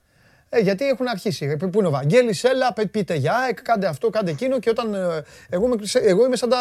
Ε, 0.50 0.60
γιατί 0.60 0.86
έχουν 0.88 1.08
αρχίσει. 1.08 1.46
Ε, 1.46 1.56
Πού 1.56 1.70
είναι 1.80 1.88
ο 1.88 1.91
Βαγγέλης, 1.91 2.43
έλα, 2.43 2.74
πε- 2.74 2.88
πείτε 2.88 3.15
για 3.15 3.34
ΑΕΚ, 3.36 3.62
κάντε 3.62 3.88
αυτό, 3.88 4.10
κάντε 4.10 4.32
εκείνο. 4.32 4.60
Και 4.60 4.70
όταν. 4.70 4.93
ε, 4.93 5.24
εγώ, 5.50 5.65
είμαι, 5.65 5.76
ξε- 5.76 6.04
εγώ 6.06 6.26
είμαι 6.26 6.36
σαν 6.36 6.50
τα 6.50 6.58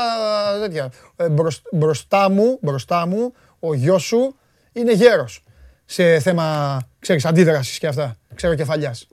τέτοια. 0.61 0.93
Ε, 1.17 1.29
μπροσ- 1.29 1.63
μπροστά, 1.73 2.29
μου, 2.31 2.59
μπροστά 2.63 3.07
μου, 3.07 3.33
ο 3.61 3.75
γιος 3.75 4.03
σου 4.03 4.37
είναι 4.73 4.93
γέρος. 4.93 5.45
Σε 5.87 6.19
θέμα, 6.19 6.79
ξέρεις, 6.99 7.25
αντίδρασης 7.25 7.79
και 7.79 7.87
αυτά. 7.87 8.17
Ξέρω 8.35 8.55
κεφαλιάς. 8.55 9.09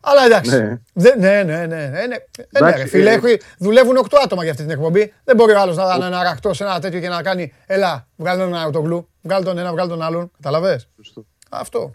Αλλά 0.00 0.24
εντάξει. 0.24 0.50
Ναι. 0.50 0.78
Δεν- 0.92 1.18
ναι, 1.18 1.42
ναι, 1.42 1.56
ναι. 1.56 1.66
ναι, 1.66 1.66
ναι. 1.66 1.84
Ε, 2.00 2.06
ναι, 2.06 2.16
Εντάξει, 2.52 2.82
ρε, 2.82 2.88
φίλε, 2.88 3.10
ε, 3.10 3.14
έχει- 3.14 3.40
δουλεύουν 3.58 3.96
8 3.96 4.18
άτομα 4.24 4.42
για 4.42 4.50
αυτή 4.50 4.62
την 4.62 4.72
εκπομπή. 4.72 5.12
Δεν 5.24 5.36
μπορεί 5.36 5.52
ο 5.52 5.60
άλλος 5.60 5.76
να 5.76 5.82
είναι 5.96 6.04
αναρακτό 6.04 6.54
σε 6.54 6.64
ένα 6.64 6.80
τέτοιο 6.80 7.00
και 7.00 7.08
να 7.08 7.22
κάνει. 7.22 7.52
Ελά, 7.66 8.06
βγάλει 8.16 8.40
τον 8.40 8.54
αρωτογλου, 8.54 9.08
βγάλει 9.22 9.44
τον 9.44 9.58
ένα, 9.58 9.72
βγάλει 9.72 9.88
τον 9.88 10.02
άλλον. 10.02 10.30
Καταλαβέ. 10.36 10.80
Σωστό. 10.96 11.24
Αυτό. 11.50 11.90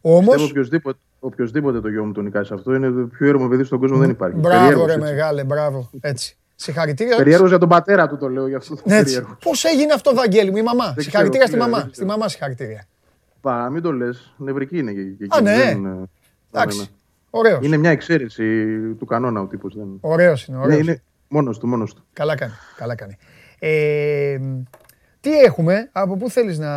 Όμω. 0.00 0.30
Πιστεύω 0.30 0.44
οποιοδήποτε, 0.44 0.98
οποιοδήποτε 1.20 1.80
το 1.80 1.88
γιο 1.88 2.04
μου 2.04 2.12
τον 2.12 2.24
νικάσει 2.24 2.52
αυτό 2.54 2.74
είναι 2.74 2.90
το 2.90 3.08
πιο 3.16 3.26
ήρεμο 3.26 3.48
παιδί 3.48 3.64
στον 3.64 3.78
κόσμο 3.78 3.96
δεν 3.98 4.10
υπάρχει. 4.10 4.36
Μπράβο, 4.36 4.58
Περίεργος, 4.58 4.86
ρε 4.86 4.92
έτσι. 4.92 5.04
μεγάλε, 5.04 5.44
μπράβο. 5.44 5.90
Έτσι. 6.00 6.36
Συγχαρητήρια. 6.54 7.16
Περίεργος 7.16 7.48
για 7.48 7.58
τον 7.58 7.68
πατέρα 7.68 8.08
του 8.08 8.16
το 8.16 8.28
λέω 8.28 8.46
γι' 8.48 8.54
αυτό. 8.54 8.74
Ναι, 8.84 8.96
Έτσι. 8.96 9.12
περίεργο. 9.14 9.38
Πώς 9.42 9.64
έγινε 9.64 9.92
αυτό, 9.92 10.14
Βαγγέλη 10.14 10.50
μου, 10.50 10.56
η 10.56 10.62
μαμά; 10.62 10.84
ξέρω, 10.84 11.00
Συγχαρητήρια 11.00 11.46
στη 11.46 11.54
φίλε, 11.56 11.64
μαμά. 11.64 11.76
δεν 11.76 11.86
Στη 11.86 11.92
ξέρω. 11.92 12.08
μαμά 12.08 12.28
συγχαρητήρια. 12.28 12.86
Πα, 13.44 13.70
μην 13.70 13.82
το 13.82 13.92
λες. 13.92 14.34
Νευρική 14.36 14.78
είναι 14.78 14.92
και, 14.92 15.02
και 15.02 15.24
Α, 15.28 15.36
εκείνη, 15.36 15.42
ναι. 15.50 15.56
δεν, 15.56 15.68
ε, 15.68 15.74
ναι, 15.74 15.88
ναι, 15.88 15.94
ναι. 15.94 16.04
Εντάξει. 16.52 16.88
Ωραίος. 17.30 17.64
Είναι 17.66 17.76
μια 17.76 17.90
εξαίρεση 17.90 18.66
του 18.98 19.06
κανόνα 19.06 19.40
ο 19.40 19.46
τύπος. 19.46 19.74
Δεν... 19.76 19.86
Ωραίος 20.00 20.46
είναι. 20.46 20.56
Είναι, 20.56 20.66
Ωραίος. 20.66 20.80
είναι 20.80 21.02
μόνος 21.28 21.58
του, 21.58 21.66
μόνος 21.66 21.94
του. 21.94 22.04
Καλά 22.12 22.36
κάνει. 22.36 22.52
Καλά 22.76 22.94
κάνει. 22.94 23.16
Ε, 23.58 24.38
τι 25.20 25.38
έχουμε, 25.40 25.88
από 25.92 26.16
πού 26.16 26.30
θέλεις 26.30 26.58
να... 26.58 26.72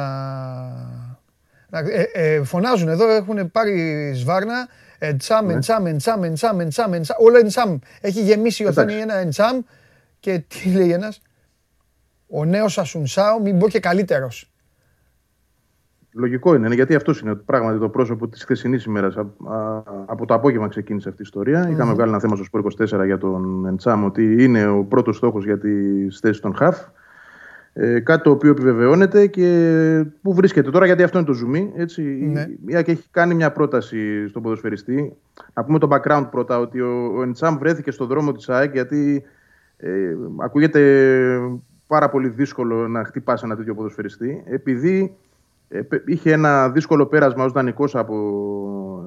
να 1.69 1.79
ε, 1.79 2.09
ε, 2.13 2.43
φωνάζουν 2.43 2.87
εδώ, 2.87 3.09
έχουν 3.09 3.51
πάρει 3.51 4.11
σβάρνα. 4.15 4.67
Εντσάμ, 4.99 5.45
Ναι. 5.45 5.53
εντσάμ, 5.53 5.85
εντσάμ, 5.85 6.23
εντσάμ, 6.23 6.59
εντσάμ, 6.59 6.93
εντσάμ. 6.93 7.17
Όλο 7.19 7.37
εντσάμ. 7.37 7.77
Έχει 8.01 8.21
γεμίσει 8.21 8.63
η 8.63 8.65
οθόνη 8.65 8.93
Εντάξει. 8.93 9.09
ένα 9.11 9.19
εντσάμ. 9.19 9.59
Και 10.19 10.39
τι 10.47 10.71
λέει 10.71 10.91
ένας; 10.91 11.21
ο 12.27 12.45
νέος 12.45 12.77
Ασουνσάο, 12.77 13.39
μην 13.39 13.59
πω 13.59 13.69
και 13.69 13.79
καλύτερος. 13.79 14.51
Λογικό 16.17 16.55
είναι, 16.55 16.75
γιατί 16.75 16.95
αυτός 16.95 17.19
είναι 17.19 17.35
πράγματι 17.35 17.79
το 17.79 17.89
πρόσωπο 17.89 18.27
της 18.27 18.43
χθεσινής 18.43 18.83
ημέρας. 18.83 19.17
Από 20.05 20.25
το 20.25 20.33
απόγευμα 20.33 20.67
ξεκίνησε 20.67 21.09
αυτή 21.09 21.21
η 21.21 21.25
ιστορία. 21.25 21.69
Είχαμε 21.69 21.93
βγάλει 21.93 22.09
ένα 22.09 22.19
θέμα 22.19 22.35
στο 22.35 22.43
Σπορ 22.43 22.61
24 22.61 23.05
για 23.05 23.17
τον 23.17 23.65
Εντσάμ 23.65 24.05
ότι 24.05 24.43
είναι 24.43 24.67
ο 24.67 24.83
πρώτος 24.83 25.15
στόχος 25.15 25.45
για 25.45 25.57
τις 25.57 26.19
θέσεις 26.19 26.39
των 26.39 26.53
ΧΑΦ. 26.53 26.77
Ε, 27.73 27.99
κάτι 27.99 28.23
το 28.23 28.31
οποίο 28.31 28.51
επιβεβαιώνεται 28.51 29.27
και 29.27 30.05
πού 30.21 30.33
βρίσκεται 30.33 30.71
τώρα, 30.71 30.85
γιατί 30.85 31.03
αυτό 31.03 31.17
είναι 31.17 31.27
το 31.27 31.33
ζουμί. 31.33 31.71
Έτσι. 31.75 32.01
Ναι. 32.01 32.47
Η 32.65 32.75
ΑΕΚ 32.75 32.87
έχει 32.87 33.07
κάνει 33.11 33.33
μια 33.33 33.51
πρόταση 33.51 34.27
στον 34.27 34.41
ποδοσφαιριστή. 34.41 35.15
Να 35.53 35.63
πούμε 35.63 35.79
το 35.79 35.87
background 35.91 36.27
πρώτα, 36.31 36.59
ότι 36.59 36.81
ο, 36.81 37.13
ο 37.17 37.21
Εντσάμ 37.21 37.57
βρέθηκε 37.57 37.91
στον 37.91 38.07
δρόμο 38.07 38.31
της 38.31 38.49
ΑΕΚ 38.49 38.73
γιατί 38.73 39.23
ε, 39.77 40.15
ακούγεται 40.37 40.81
πάρα 41.87 42.09
πολύ 42.09 42.27
δύσκολο 42.27 42.87
να 42.87 43.03
χτυπάσει 43.03 43.43
ένα 43.45 43.55
τέτοιο 43.55 43.75
ποδοσφαιριστή. 43.75 44.43
Επειδή 44.45 44.99
ε, 44.99 45.26
είχε 46.05 46.31
ένα 46.31 46.69
δύσκολο 46.69 47.05
πέρασμα 47.05 47.43
ως 47.43 47.51
δανεικός 47.51 47.95
από 47.95 48.15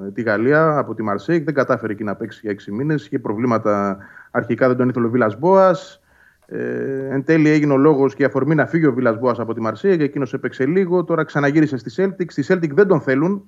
ε, 0.07 0.11
τη 0.11 0.23
Γαλλία, 0.23 0.79
από 0.79 0.94
τη 0.94 1.03
Μαρσέικ. 1.03 1.44
Δεν 1.44 1.55
κατάφερε 1.55 1.92
εκεί 1.92 2.05
να 2.05 2.16
παίξει 2.16 2.40
για 2.42 2.53
6 2.53 2.73
μήνες. 2.73 3.05
Είχε 3.05 3.18
προβλήματα 3.18 3.99
αρχικά, 4.31 4.68
δεν 4.68 4.77
τον 4.77 4.88
ήθελε 4.88 5.07
ο 5.07 5.11
Βίλας 5.11 5.38
Μπόας. 5.38 6.03
Ε, 6.46 7.09
εν 7.11 7.25
τέλει 7.25 7.49
έγινε 7.49 7.73
ο 7.73 7.77
λόγος 7.77 8.14
και 8.14 8.23
η 8.23 8.25
αφορμή 8.27 8.55
να 8.55 8.66
φύγει 8.66 8.87
ο 8.87 8.92
Βίλας 8.92 9.18
Μπόας 9.18 9.38
από 9.38 9.55
τη 9.55 9.61
Μαρσέικ. 9.61 10.01
Εκείνος 10.01 10.35
έπαιξε 10.35 10.66
λίγο. 10.66 11.05
Τώρα 11.05 11.25
ξαναγύρισε 11.25 11.77
στη 11.77 11.92
Celtic. 11.96 12.27
Στη 12.29 12.44
Celtic 12.49 12.70
δεν 12.75 12.87
τον 12.87 13.01
θέλουν. 13.01 13.44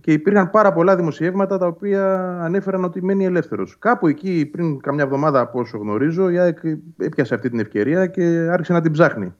Και 0.00 0.12
υπήρχαν 0.12 0.50
πάρα 0.50 0.72
πολλά 0.72 0.96
δημοσιεύματα 0.96 1.58
τα 1.58 1.66
οποία 1.66 2.18
ανέφεραν 2.40 2.84
ότι 2.84 3.02
μένει 3.02 3.24
ελεύθερος. 3.24 3.76
Κάπου 3.78 4.06
εκεί, 4.06 4.48
πριν 4.52 4.80
καμιά 4.80 5.04
εβδομάδα, 5.04 5.40
από 5.40 5.60
όσο 5.60 5.78
γνωρίζω, 5.78 6.28
η 6.30 6.38
ΑΕΚ 6.38 6.58
έπιασε 6.98 7.34
αυτή 7.34 7.50
την 7.50 7.58
ευκαιρία 7.58 8.06
και 8.06 8.22
άρχισε 8.50 8.72
να 8.72 8.80
την 8.80 8.92
ψάχνει. 8.92 9.34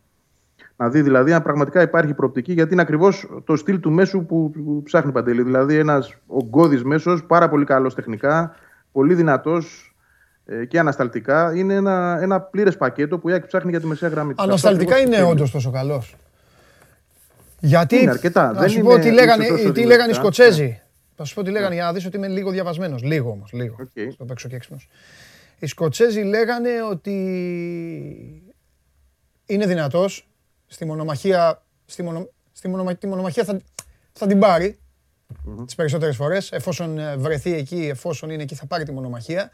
Να 0.76 0.88
δει 0.88 1.02
δηλαδή 1.02 1.32
αν 1.32 1.42
πραγματικά 1.42 1.82
υπάρχει 1.82 2.14
προοπτική, 2.14 2.52
γιατί 2.52 2.72
είναι 2.72 2.82
ακριβώς 2.82 3.28
το 3.44 3.56
στυλ 3.56 3.80
του 3.80 3.90
μέσου 3.90 4.24
που, 4.24 4.50
που 4.50 4.82
ψάχνει 4.82 5.12
Παντελή. 5.12 5.42
Δηλαδή 5.42 5.76
ένας 5.76 6.14
ογκώδης 6.26 6.84
μέσος, 6.84 7.24
πάρα 7.24 7.48
πολύ 7.48 7.64
καλός 7.64 7.94
τεχνικά, 7.94 8.54
πολύ 8.92 9.14
δυνατός 9.14 9.94
ε, 10.46 10.64
και 10.64 10.78
ανασταλτικά. 10.78 11.56
Είναι 11.56 11.74
ένα, 11.74 12.18
ένα 12.20 12.40
πλήρες 12.40 12.76
πακέτο 12.76 13.18
που 13.18 13.28
η 13.28 13.32
Άκη 13.32 13.46
ψάχνει 13.46 13.70
για 13.70 13.80
τη 13.80 13.87
μεσαία 13.87 14.08
γραμμή. 14.08 14.32
Ανασταλτικά 14.37 14.98
είναι 14.98 15.22
όντως 15.22 15.50
τόσο 15.50 15.70
καλός. 15.70 16.16
Γιατί. 17.60 17.96
Είναι 17.96 18.10
αρκετά. 18.10 18.52
Να 18.52 18.68
σου 18.68 18.80
πω 18.80 18.98
τι 18.98 19.10
λέγανε, 19.10 19.46
τι 19.72 19.84
λέγανε 19.84 20.10
οι 20.10 20.14
Σκοτσέζοι. 20.14 20.80
Θα 21.16 21.24
σου 21.24 21.34
πω 21.34 21.42
τι 21.42 21.50
λέγανε 21.50 21.74
για 21.74 21.84
να 21.84 21.92
δεις 21.92 22.06
ότι 22.06 22.16
είμαι 22.16 22.28
λίγο 22.28 22.50
διαβασμένος. 22.50 23.02
Λίγο 23.02 23.30
όμως. 23.30 23.52
Λίγο. 23.52 23.76
Okay. 23.80 24.08
Στο 24.12 24.24
παίξω 24.24 24.48
και 24.48 24.56
έξυπνος. 24.56 24.88
Οι 25.58 25.66
Σκοτσέζοι 25.66 26.20
λέγανε 26.20 26.70
ότι 26.90 27.14
είναι 29.46 29.66
δυνατός 29.66 30.28
στη 30.66 30.85
μονομαχία, 30.85 31.62
στη 31.87 32.03
μονο, 32.03 32.29
στη 32.53 32.68
μονομα, 32.68 32.94
τη 32.94 33.07
μονομαχία 33.07 33.44
θα, 33.44 33.61
θα 34.12 34.27
την 34.27 34.38
πάρει 34.38 34.79
mm-hmm. 35.29 35.64
τις 35.64 35.74
περισσότερες 35.74 36.16
φορές, 36.16 36.53
εφόσον 36.53 36.98
ε, 36.98 37.16
βρεθεί 37.16 37.55
εκεί, 37.55 37.87
εφόσον 37.87 38.31
είναι 38.31 38.42
εκεί 38.42 38.55
θα 38.55 38.66
πάρει 38.66 38.85
τη 38.85 38.92
μονομαχία. 38.92 39.50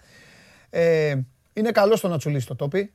Ε, 0.71 1.17
είναι 1.53 1.71
καλό 1.71 1.97
στο 1.97 2.09
να 2.09 2.19
τσουλήσει 2.19 2.47
το 2.47 2.57
τόπι. 2.57 2.93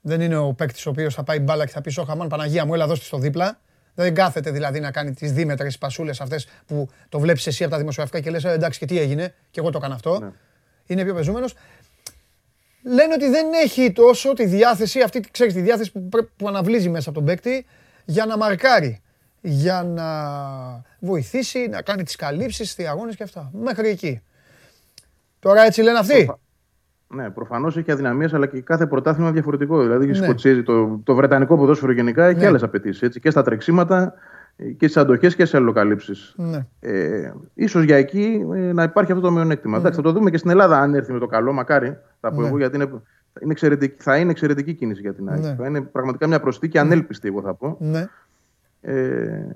Δεν 0.00 0.20
είναι 0.20 0.36
ο 0.36 0.52
παίκτης 0.52 0.86
ο 0.86 0.90
οποίος 0.90 1.14
θα 1.14 1.22
πάει 1.22 1.38
μπάλα 1.38 1.66
και 1.66 1.72
θα 1.72 1.80
πει: 1.80 1.90
Σοχαμάν, 1.90 2.28
Παναγία 2.28 2.64
μου, 2.64 2.74
έλα 2.74 2.86
δώσ' 2.86 3.06
στο 3.06 3.18
δίπλα. 3.18 3.60
Δεν 3.94 4.14
κάθεται 4.14 4.50
δηλαδή 4.50 4.80
να 4.80 4.90
κάνει 4.90 5.14
τις 5.14 5.32
δίμετρες 5.32 5.78
πασούλες 5.78 6.20
αυτές 6.20 6.46
που 6.66 6.88
το 7.08 7.18
βλέπεις 7.18 7.46
εσύ 7.46 7.62
από 7.62 7.72
τα 7.72 7.78
δημοσιογραφικά 7.78 8.20
και 8.24 8.30
λες: 8.30 8.44
«Ε, 8.44 8.50
Εντάξει, 8.50 8.78
και 8.78 8.86
τι 8.86 8.98
έγινε, 8.98 9.34
και 9.50 9.60
εγώ 9.60 9.70
το 9.70 9.78
έκανα 9.78 9.94
αυτό. 9.94 10.18
Ναι. 10.20 10.30
Είναι 10.86 11.04
πιο 11.04 11.14
πεζούμενος 11.14 11.54
λένε 12.82 13.12
ότι 13.14 13.28
δεν 13.28 13.46
έχει 13.62 13.92
τόσο 13.92 14.32
τη 14.32 14.44
διάθεση, 14.44 15.00
αυτή 15.00 15.20
ξέρεις, 15.30 15.54
τη 15.54 15.60
διάθεση 15.60 15.92
που, 15.92 16.08
που 16.36 16.48
αναβλύζει 16.48 16.88
μέσα 16.88 17.10
από 17.10 17.18
τον 17.18 17.26
παίκτη 17.26 17.66
για 18.04 18.26
να 18.26 18.36
μαρκάρει, 18.36 19.00
για 19.40 19.82
να 19.82 20.06
βοηθήσει, 20.98 21.68
να 21.70 21.82
κάνει 21.82 22.02
τις 22.02 22.16
καλύψεις, 22.16 22.74
τις 22.74 22.86
αγώνες 22.86 23.16
και 23.16 23.22
αυτά. 23.22 23.50
Μέχρι 23.52 23.88
εκεί. 23.88 24.20
Τώρα 25.38 25.62
έτσι 25.62 25.82
λένε 25.82 25.98
αυτοί. 25.98 26.34
Ναι, 27.14 27.30
προφανώς 27.30 27.76
έχει 27.76 27.90
αδυναμίες, 27.90 28.34
αλλά 28.34 28.46
και 28.46 28.60
κάθε 28.60 28.86
πρωτάθλημα 28.86 29.32
διαφορετικό. 29.32 29.82
Δηλαδή, 29.82 30.06
ναι. 30.06 30.62
το, 30.62 31.00
το 31.04 31.14
βρετανικό 31.14 31.56
ποδόσφαιρο 31.56 31.92
γενικά 31.92 32.26
έχει 32.26 32.38
ναι. 32.38 32.46
άλλες 32.46 32.62
απαιτήσεις. 32.62 33.18
Και 33.20 33.30
στα 33.30 33.42
τρεξίματα 33.42 34.14
και 34.76 34.88
στις 34.88 34.96
αντοχές 34.96 35.36
και 35.36 35.44
σε 35.44 35.56
αλληλοκαλύψεις. 35.56 36.34
Ναι. 36.36 36.66
Ε, 36.80 37.32
ίσως 37.54 37.84
για 37.84 37.96
εκεί 37.96 38.46
ε, 38.54 38.72
να 38.72 38.82
υπάρχει 38.82 39.12
αυτό 39.12 39.24
το 39.24 39.32
μειονέκτημα. 39.32 39.72
Ναι. 39.72 39.78
Εντάξει, 39.78 40.00
θα 40.00 40.04
το 40.04 40.12
δούμε 40.12 40.30
και 40.30 40.36
στην 40.36 40.50
Ελλάδα 40.50 40.80
αν 40.80 40.94
έρθει 40.94 41.12
με 41.12 41.18
το 41.18 41.26
καλό, 41.26 41.52
μακάρι. 41.52 41.98
Θα 42.20 42.32
πω 42.32 42.40
ναι. 42.40 42.46
εγώ 42.46 42.56
γιατί 42.58 42.76
είναι, 42.76 42.88
είναι 43.40 43.52
εξαιρετική, 43.52 44.02
θα 44.02 44.16
είναι 44.16 44.30
εξαιρετική 44.30 44.74
κίνηση 44.74 45.00
για 45.00 45.14
την 45.14 45.28
ΑΕΚ. 45.28 45.42
Ναι. 45.42 45.54
Θα 45.54 45.66
είναι 45.66 45.80
πραγματικά 45.80 46.26
μια 46.26 46.40
προσθήκη 46.40 46.78
ανέλπιστη, 46.78 47.28
εγώ 47.28 47.40
θα 47.42 47.54
πω. 47.54 47.76
Ναι. 47.80 48.06
Ε, 48.80 49.46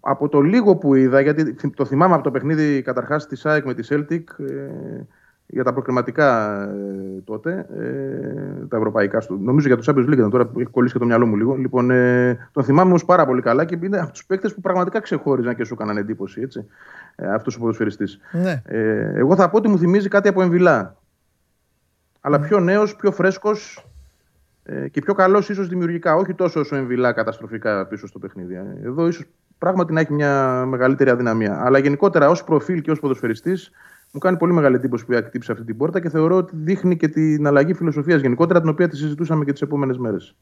από 0.00 0.28
το 0.28 0.40
λίγο 0.40 0.76
που 0.76 0.94
είδα, 0.94 1.20
γιατί 1.20 1.54
το 1.76 1.84
θυμάμαι 1.84 2.14
από 2.14 2.22
το 2.22 2.30
παιχνίδι 2.30 2.82
καταρχάς 2.82 3.26
της 3.26 3.46
ΑΕΚ 3.46 3.64
με 3.64 3.74
τη 3.74 3.86
Celtic, 3.90 4.22
ε, 4.38 5.06
για 5.52 5.64
τα 5.64 5.72
προκριματικά 5.72 6.62
ε, 6.62 7.20
τότε, 7.24 7.66
ε, 7.78 8.66
τα 8.68 8.76
ευρωπαϊκά. 8.76 9.20
Στο, 9.20 9.36
νομίζω 9.36 9.66
για 9.66 9.76
το 9.76 9.82
Champions 9.86 10.12
League 10.12 10.30
τώρα 10.30 10.46
που 10.46 10.60
έχει 10.60 10.70
κολλήσει 10.70 10.92
και 10.92 10.98
το 10.98 11.04
μυαλό 11.04 11.26
μου 11.26 11.36
λίγο. 11.36 11.54
Λοιπόν, 11.54 11.90
ε, 11.90 12.48
τον 12.52 12.64
θυμάμαι 12.64 12.90
όμω 12.90 13.04
πάρα 13.06 13.26
πολύ 13.26 13.42
καλά 13.42 13.64
και 13.64 13.78
είναι 13.82 14.00
από 14.00 14.12
τους 14.12 14.24
παίκτες 14.24 14.54
που 14.54 14.60
πραγματικά 14.60 15.00
ξεχώριζαν 15.00 15.54
και 15.54 15.64
σου 15.64 15.74
έκαναν 15.74 15.96
εντύπωση. 15.96 16.40
Έτσι, 16.40 16.66
ε, 17.16 17.32
αυτός 17.32 17.56
ο 17.56 17.58
ποδοσφαιριστής. 17.58 18.18
Ναι. 18.32 18.62
Ε, 18.64 19.12
εγώ 19.14 19.36
θα 19.36 19.50
πω 19.50 19.56
ότι 19.56 19.68
μου 19.68 19.78
θυμίζει 19.78 20.08
κάτι 20.08 20.28
από 20.28 20.42
εμβυλά. 20.42 20.96
Αλλά 22.20 22.38
ναι. 22.38 22.46
πιο 22.46 22.60
νέος, 22.60 22.96
πιο 22.96 23.12
φρέσκος 23.12 23.86
ε, 24.62 24.88
και 24.88 25.00
πιο 25.00 25.14
καλός 25.14 25.48
ίσως 25.48 25.68
δημιουργικά. 25.68 26.14
Όχι 26.14 26.34
τόσο 26.34 26.60
όσο 26.60 26.76
εμβυλά 26.76 27.12
καταστροφικά 27.12 27.86
πίσω 27.86 28.06
στο 28.06 28.18
παιχνίδι. 28.18 28.54
Ε. 28.54 28.86
Εδώ 28.86 29.06
ίσως 29.06 29.24
πράγματι 29.58 29.92
να 29.92 30.00
έχει 30.00 30.12
μια 30.12 30.64
μεγαλύτερη 30.66 31.10
αδυναμία. 31.10 31.60
Αλλά 31.64 31.78
γενικότερα 31.78 32.28
ως 32.28 32.44
προφίλ 32.44 32.80
και 32.80 32.90
ως 32.90 33.00
ποδοσφαιριστής 33.00 33.70
μου 34.12 34.20
κάνει 34.20 34.36
πολύ 34.36 34.52
μεγάλη 34.52 34.74
εντύπωση 34.74 35.06
που 35.06 35.12
χτύπησε 35.26 35.52
αυτή 35.52 35.64
την 35.64 35.76
πόρτα 35.76 36.00
και 36.00 36.08
θεωρώ 36.08 36.36
ότι 36.36 36.56
δείχνει 36.56 36.96
και 36.96 37.08
την 37.08 37.46
αλλαγή 37.46 37.74
φιλοσοφίας 37.74 38.20
γενικότερα, 38.20 38.60
την 38.60 38.68
οποία 38.68 38.88
τη 38.88 38.96
συζητούσαμε 38.96 39.44
και 39.44 39.52
τις 39.52 39.62
επόμενες 39.62 39.98
μέρες. 39.98 40.36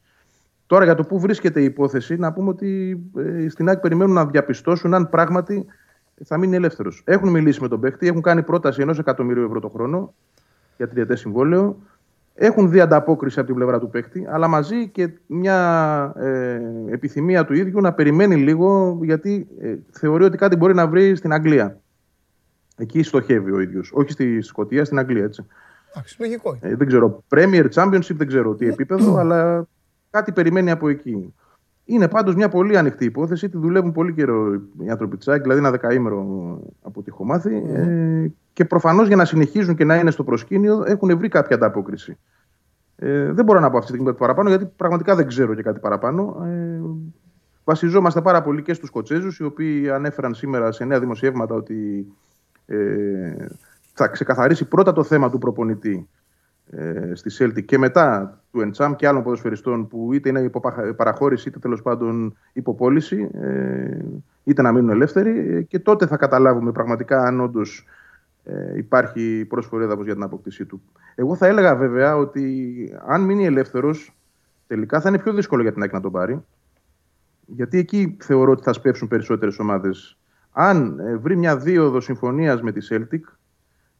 Τώρα 0.65 0.83
για 0.83 0.95
το 0.95 1.03
πού 1.03 1.19
βρίσκεται 1.19 1.61
η 1.61 1.63
υπόθεση, 1.63 2.15
να 2.15 2.33
πούμε 2.33 2.49
ότι 2.49 3.01
ε, 3.17 3.49
στην 3.49 3.67
ΑΕΚ 3.67 3.79
περιμένουν 3.79 4.13
να 4.13 4.25
διαπιστώσουν 4.25 4.93
αν 4.93 5.09
πράγματι 5.09 5.65
θα 6.23 6.37
μείνει 6.37 6.55
ελεύθερος. 6.55 7.01
Έχουν 7.05 7.29
μιλήσει 7.29 7.61
με 7.61 7.67
τον 7.67 7.79
παίχτη, 7.79 8.07
έχουν 8.07 8.21
κάνει 8.21 8.43
πρόταση 8.43 8.81
ενός 8.81 8.99
εκατομμυρίου 8.99 9.43
ευρώ 9.43 9.59
το 9.59 9.69
χρόνο 9.69 10.13
για 10.77 10.87
τριετές 10.87 11.19
συμβόλαιο. 11.19 11.77
Έχουν 12.35 12.69
δει 12.69 12.79
ανταπόκριση 12.79 13.39
από 13.39 13.47
την 13.47 13.57
πλευρά 13.57 13.79
του 13.79 13.89
παίχτη, 13.89 14.27
αλλά 14.29 14.47
μαζί 14.47 14.87
και 14.87 15.09
μια 15.27 16.13
ε, 16.17 16.61
επιθυμία 16.89 17.45
του 17.45 17.53
ίδιου 17.53 17.81
να 17.81 17.93
περιμένει 17.93 18.35
λίγο, 18.35 18.99
γιατί 19.01 19.47
ε, 19.61 19.75
θεωρεί 19.91 20.23
ότι 20.23 20.37
κάτι 20.37 20.55
μπορεί 20.55 20.73
να 20.73 20.87
βρει 20.87 21.15
στην 21.15 21.33
Αγγλία. 21.33 21.79
Εκεί 22.81 23.03
στοχεύει 23.03 23.51
ο 23.51 23.59
ίδιος. 23.59 23.91
Όχι 23.93 24.11
στη 24.11 24.41
Σκωτία, 24.41 24.85
στην 24.85 24.99
Αγγλία. 24.99 25.23
Έτσι. 25.23 25.45
Εντάξει, 25.91 26.15
λογικό. 26.19 26.57
Ε, 26.61 26.75
δεν 26.75 26.87
ξέρω. 26.87 27.23
Premier 27.29 27.65
Championship 27.73 28.15
δεν 28.15 28.27
ξέρω 28.27 28.55
τι 28.55 28.67
επίπεδο, 28.67 29.15
αλλά 29.17 29.67
κάτι 30.09 30.31
περιμένει 30.31 30.71
από 30.71 30.89
εκεί. 30.89 31.33
Είναι 31.85 32.07
πάντως 32.07 32.35
μια 32.35 32.49
πολύ 32.49 32.77
ανοιχτή 32.77 33.05
υπόθεση. 33.05 33.49
Τη 33.49 33.57
δουλεύουν 33.57 33.91
πολύ 33.91 34.13
καιρό 34.13 34.61
οι 34.79 34.89
άνθρωποι 34.89 35.17
της 35.17 35.27
ΑΕΚ, 35.27 35.41
δηλαδή 35.41 35.59
ένα 35.59 35.71
δεκαήμερο 35.71 36.19
από 36.81 36.99
ό,τι 36.99 37.09
έχω 37.09 37.25
μάθει. 37.25 37.63
Ε, 37.67 38.31
και 38.53 38.65
προφανώς 38.65 39.07
για 39.07 39.15
να 39.15 39.25
συνεχίζουν 39.25 39.75
και 39.75 39.83
να 39.83 39.95
είναι 39.95 40.11
στο 40.11 40.23
προσκήνιο 40.23 40.83
έχουν 40.87 41.17
βρει 41.17 41.29
κάποια 41.29 41.55
ανταπόκριση. 41.55 42.17
Ε, 42.95 43.31
δεν 43.31 43.45
μπορώ 43.45 43.59
να 43.59 43.69
πω 43.69 43.77
αυτή 43.77 43.79
τη 43.79 43.87
στιγμή 43.87 44.05
κάτι 44.05 44.17
παραπάνω, 44.17 44.49
γιατί 44.49 44.65
πραγματικά 44.75 45.15
δεν 45.15 45.27
ξέρω 45.27 45.55
και 45.55 45.61
κάτι 45.61 45.79
παραπάνω. 45.79 46.43
Ε, 46.45 46.81
βασιζόμαστε 47.63 48.21
πάρα 48.21 48.41
πολύ 48.41 48.61
και 48.61 48.73
στους 48.73 48.89
Κοτσέζου, 48.89 49.31
οι 49.39 49.43
οποίοι 49.43 49.89
ανέφεραν 49.89 50.33
σήμερα 50.33 50.71
σε 50.71 50.85
νέα 50.85 50.99
δημοσιεύματα 50.99 51.55
ότι 51.55 52.07
ε, 52.71 53.47
θα 53.93 54.07
ξεκαθαρίσει 54.07 54.67
πρώτα 54.67 54.93
το 54.93 55.03
θέμα 55.03 55.29
του 55.29 55.37
προπονητή 55.37 56.09
ε, 56.69 57.11
στη 57.13 57.29
Celtic 57.37 57.65
και 57.65 57.77
μετά 57.77 58.41
του 58.51 58.61
Εντσάμ 58.61 58.95
και 58.95 59.07
άλλων 59.07 59.23
ποδοσφαιριστών 59.23 59.87
που 59.87 60.13
είτε 60.13 60.29
είναι 60.29 60.39
υποπαραχώρηση 60.39 61.49
είτε 61.49 61.59
τέλος 61.59 61.81
πάντων 61.81 62.37
υποπόληση 62.53 63.29
ε, 63.33 63.97
είτε 64.43 64.61
να 64.61 64.71
μείνουν 64.71 64.89
ελεύθεροι 64.89 65.55
ε, 65.55 65.61
και 65.61 65.79
τότε 65.79 66.05
θα 66.05 66.17
καταλάβουμε 66.17 66.71
πραγματικά 66.71 67.23
αν 67.23 67.41
όντως 67.41 67.85
ε, 68.43 68.77
υπάρχει 68.77 69.45
πρόσφορο 69.49 69.83
έδαφος 69.83 70.05
για 70.05 70.13
την 70.13 70.23
αποκτήσή 70.23 70.65
του. 70.65 70.81
Εγώ 71.15 71.35
θα 71.35 71.47
έλεγα 71.47 71.75
βέβαια 71.75 72.15
ότι 72.17 72.93
αν 73.05 73.21
μείνει 73.21 73.45
ελεύθερος 73.45 74.15
τελικά 74.67 75.01
θα 75.01 75.09
είναι 75.09 75.19
πιο 75.19 75.33
δύσκολο 75.33 75.61
για 75.61 75.71
την 75.71 75.81
ΑΕΚ 75.81 75.93
να 75.93 76.01
τον 76.01 76.11
πάρει 76.11 76.43
γιατί 77.45 77.77
εκεί 77.77 78.17
θεωρώ 78.19 78.51
ότι 78.51 78.63
θα 78.63 78.73
σπεύσουν 78.73 79.07
περισσότερες 79.07 79.59
ομάδες 79.59 80.17
αν 80.51 80.99
ε, 80.99 81.15
βρει 81.15 81.35
μια 81.35 81.57
δίωδος 81.57 82.03
συμφωνίας 82.03 82.61
με 82.61 82.71
τη 82.71 82.87
Celtic, 82.89 83.19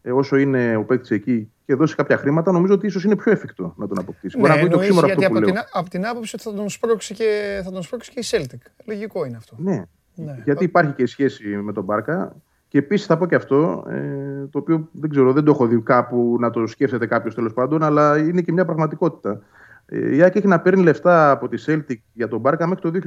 ε, 0.02 0.12
όσο 0.12 0.38
είναι 0.38 0.76
ο 0.76 0.84
παίκτης 0.84 1.12
εκεί 1.12 1.52
και 1.66 1.76
δώσει 1.76 1.96
κάποια 1.96 2.18
χρήματα, 2.18 2.52
νομίζω 2.52 2.74
ότι 2.74 2.86
ίσως 2.88 3.04
είναι 3.04 3.16
πιο 3.16 3.32
εφικτό 3.32 3.74
να 3.78 3.88
τον 3.88 4.00
αποκτήσει. 4.00 4.38
Ναι, 4.40 4.48
Μπορεί 4.48 4.64
να 4.64 4.70
το 4.70 4.78
ξύμορο 4.78 5.08
αυτό 5.08 5.20
που 5.20 5.26
από, 5.26 5.42
Την, 5.42 5.56
από 5.74 5.90
την 5.90 6.06
άποψη 6.06 6.36
ότι 6.36 6.44
θα 6.44 6.54
τον, 6.54 6.70
σπρώξει 6.70 7.14
και, 7.14 7.62
θα 7.64 7.72
τον 7.72 7.82
σπρώξει 7.82 8.12
και 8.12 8.20
η 8.20 8.24
Celtic. 8.26 8.72
Λογικό 8.86 9.26
είναι 9.26 9.38
αυτό. 9.38 9.56
Ναι. 9.60 9.84
ναι. 10.16 10.42
Γιατί 10.44 10.64
υπάρχει 10.64 10.94
και 10.94 11.06
σχέση 11.06 11.48
με 11.48 11.74
τον 11.74 11.84
Μπάρκα. 11.84 12.36
Και 12.68 12.78
επίσης 12.78 13.06
θα 13.06 13.18
πω 13.18 13.26
και 13.26 13.36
αυτό, 13.36 13.86
ε, 13.90 14.48
το 14.52 14.60
οποίο 14.60 14.90
δεν 14.92 15.10
ξέρω, 15.10 15.34
δεν 15.34 15.44
το 15.44 15.52
έχω 15.52 15.68
δει 15.68 15.82
κάπου 15.82 16.38
να 16.40 16.50
το 16.50 16.68
σκέφτεται 16.68 17.06
κάποιος 17.06 17.36
τέλος 17.36 17.54
πάντων, 17.54 17.84
αλλά 17.84 18.18
είναι 18.18 18.42
και 18.42 18.52
μια 18.52 18.66
πραγματικότητα. 18.66 19.42
Ε, 19.86 20.16
η 20.16 20.22
ΑΕΚ 20.22 20.36
έχει 20.36 20.48
να 20.48 20.60
παίρνει 20.60 20.84
λεφτά 20.84 21.32
από 21.32 21.48
τη 21.48 21.64
Celtic 21.66 21.98
για 22.14 22.28
τον 22.28 22.40
Μπάρκα 22.40 22.68
μέχρι 22.68 22.92
το 22.92 23.00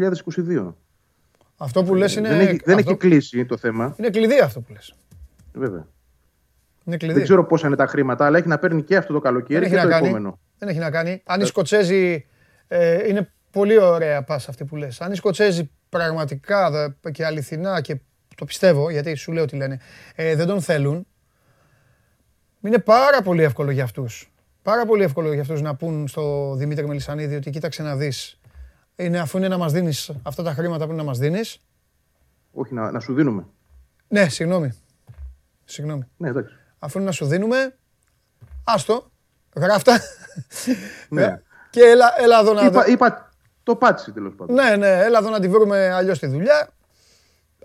2022. 0.47 0.75
Αυτό 1.57 1.85
που 1.85 1.95
λες 1.95 2.17
είναι... 2.17 2.29
Δεν 2.29 2.41
έχει, 2.41 2.61
δεν 2.65 2.79
έχει 2.79 2.97
κλείσει 2.97 3.47
το 3.47 3.57
θέμα. 3.57 3.95
Είναι 3.99 4.11
κλειδί 4.11 4.39
αυτό 4.39 4.61
που 4.61 4.73
λες. 4.73 4.95
Βέβαια. 5.53 5.87
Είναι 6.85 6.97
κλειδί. 6.97 7.15
Δεν 7.15 7.23
ξέρω 7.23 7.47
πόσα 7.47 7.67
είναι 7.67 7.77
τα 7.77 7.87
χρήματα, 7.87 8.27
αλλά 8.27 8.39
έχει 8.39 8.49
να 8.49 8.59
παίρνει 8.59 8.83
και 8.83 8.97
αυτό 8.97 9.13
το 9.13 9.21
καλοκαίρι 9.21 9.69
και 9.69 9.77
το 9.77 9.89
κάνει. 9.89 10.07
επόμενο. 10.07 10.39
Δεν 10.59 10.69
έχει 10.69 10.79
να 10.79 10.91
κάνει. 10.91 11.23
Αν 11.25 11.41
οι 11.41 11.45
Σκοτσέζοι 11.45 12.27
ε, 12.69 13.09
είναι 13.09 13.33
πολύ 13.51 13.79
ωραία 13.79 14.23
πας 14.23 14.49
αυτή 14.49 14.65
που 14.65 14.77
λες. 14.77 15.01
Αν 15.01 15.13
οι 15.13 15.17
Σκοτσέζοι 15.17 15.71
πραγματικά 15.89 16.95
και 17.13 17.25
αληθινά 17.25 17.81
και 17.81 18.01
το 18.37 18.45
πιστεύω 18.45 18.91
γιατί 18.91 19.15
σου 19.15 19.33
λέω 19.33 19.45
τι 19.45 19.57
λένε, 19.57 19.81
ε, 20.15 20.35
δεν 20.35 20.47
τον 20.47 20.61
θέλουν, 20.61 21.07
είναι 22.61 22.79
πάρα 22.79 23.23
πολύ 23.23 23.43
εύκολο 23.43 23.71
για 23.71 23.85
αυτούς. 23.85 24.33
Πάρα 24.63 24.87
πολύ 24.87 25.03
εύκολο 25.03 25.33
για 25.33 25.43
αυτούς 25.43 25.63
να 25.63 25.75
πούν 25.75 26.09
στο 26.09 26.55
Δημήτρη 26.57 26.87
Μελισανίδη 26.87 27.35
ότι 27.35 27.51
κοίταξε 27.51 27.83
να 27.83 27.97
δεις, 27.97 28.41
είναι, 28.97 29.19
αφού 29.19 29.39
είναι 29.39 29.49
να 29.49 29.59
μας 29.59 29.73
δίνεις 29.73 30.13
αυτά 30.23 30.43
τα 30.43 30.53
χρήματα 30.53 30.85
που 30.85 30.93
είναι 30.93 31.03
να 31.03 31.09
μας 31.09 31.19
δίνεις. 31.19 31.61
Όχι, 32.53 32.75
να, 32.75 32.91
να 32.91 33.01
σου 33.01 33.15
δίνουμε. 33.15 33.47
Ναι, 34.09 34.29
συγγνώμη. 34.29 34.73
Συγγνώμη. 35.65 36.03
Ναι, 36.17 36.29
εντάξει. 36.29 36.55
Αφού 36.79 36.99
είναι 36.99 37.07
να 37.07 37.13
σου 37.13 37.27
δίνουμε, 37.27 37.77
άστο, 38.65 39.11
γράφτα. 39.57 40.01
Ναι. 41.09 41.41
Και 41.71 41.81
έλα, 41.81 42.15
έλα 42.19 42.41
εδώ 42.41 42.53
να... 42.53 42.65
Είπα, 42.65 42.87
είπα 42.87 43.31
το 43.63 43.77
πάτσι 43.77 44.13
τέλος 44.13 44.35
πάντων. 44.37 44.55
Ναι, 44.55 44.77
ναι, 44.77 44.89
έλα 44.89 45.19
εδώ 45.19 45.31
να 45.31 45.41
τη 45.41 45.49
βρούμε 45.49 45.91
αλλιώς 45.91 46.19
τη 46.19 46.27
δουλειά. 46.27 46.69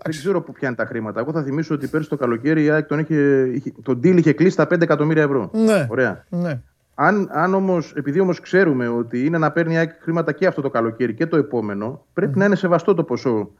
Δεν 0.02 0.12
ξέρω 0.12 0.42
πού 0.42 0.52
πιάνει 0.52 0.76
τα 0.76 0.86
χρήματα. 0.86 1.20
Εγώ 1.20 1.32
θα 1.32 1.42
θυμίσω 1.42 1.74
ότι 1.74 1.86
πέρσι 1.86 2.08
το 2.08 2.16
καλοκαίρι 2.16 2.64
η 2.64 2.70
ΑΕΚ 2.70 2.86
τον, 2.86 2.98
είχε, 2.98 3.72
τον 3.82 3.98
deal 3.98 4.16
είχε 4.16 4.32
κλείσει 4.32 4.52
στα 4.52 4.64
5 4.64 4.80
εκατομμύρια 4.80 5.22
ευρώ. 5.22 5.50
Ναι. 5.52 5.86
Ωραία. 5.90 6.24
Ναι. 6.28 6.62
Αν, 7.02 7.28
αν 7.32 7.54
όμως, 7.54 7.92
επειδή 7.96 8.20
όμως 8.20 8.40
ξέρουμε 8.40 8.88
ότι 8.88 9.24
είναι 9.26 9.38
να 9.38 9.52
παίρνει 9.52 9.74
η 9.74 9.76
ΑΕΚ 9.76 9.90
χρήματα 10.00 10.32
και 10.32 10.46
αυτό 10.46 10.60
το 10.62 10.70
καλοκαίρι 10.70 11.14
και 11.14 11.26
το 11.26 11.36
επόμενο, 11.36 12.06
πρέπει 12.12 12.38
να 12.38 12.44
είναι 12.44 12.54
σεβαστό 12.54 12.94
το 12.94 13.04
ποσό 13.04 13.50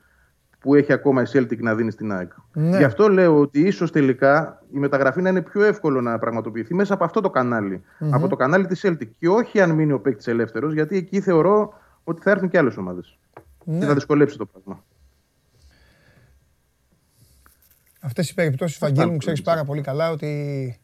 που 0.59 0.75
έχει 0.75 0.93
ακόμα 0.93 1.23
η 1.23 1.25
Celtic 1.33 1.59
να 1.59 1.75
δίνει 1.75 1.91
στην 1.91 2.13
ΑΕΚ. 2.13 2.33
Ναι. 2.53 2.77
Γι' 2.77 2.85
αυτό 2.85 3.09
λέω 3.09 3.41
ότι 3.41 3.61
ίσως 3.61 3.93
τελικά 3.93 4.63
η 4.75 4.79
μεταγραφή 4.79 5.23
να 5.23 5.29
είναι 5.29 5.43
πιο 5.43 5.65
εύκολο 5.65 6.01
να 6.01 6.19
πραγματοποιηθεί 6.19 6.75
μέσα 6.75 6.95
από 6.95 7.05
αυτό 7.05 7.21
το 7.21 7.31
καναλι 7.31 7.83
Από 8.11 8.29
το 8.29 8.37
κανάλι 8.37 8.67
της 8.67 8.87
Celtic. 8.87 9.09
Και 9.19 9.29
όχι 9.29 9.61
αν 9.61 9.71
μείνει 9.71 9.93
ο 9.93 10.01
παίκτης 10.01 10.27
ελεύθερος, 10.27 10.73
γιατί 10.73 10.97
εκεί 10.97 11.21
θεωρώ 11.21 11.73
ότι 12.05 12.23
θα 12.23 12.31
έρθουν 12.31 12.49
και 12.49 12.59
άλλες 12.59 12.77
ομάδες. 12.77 13.19
Ναι. 13.65 13.87
θα 13.87 13.95
δυσκολέψει 13.95 14.39
το 14.39 14.47
πράγμα. 14.47 14.85
Αυτές 18.01 18.31
οι 18.31 18.35
περιπτώσεις, 18.35 18.79
Βαγγέλη, 18.79 19.11
μου 19.11 19.17
ξέρεις 19.17 19.43
πάρα 19.43 19.65
πολύ 19.65 19.81
καλά 19.81 20.11
ότι 20.11 20.81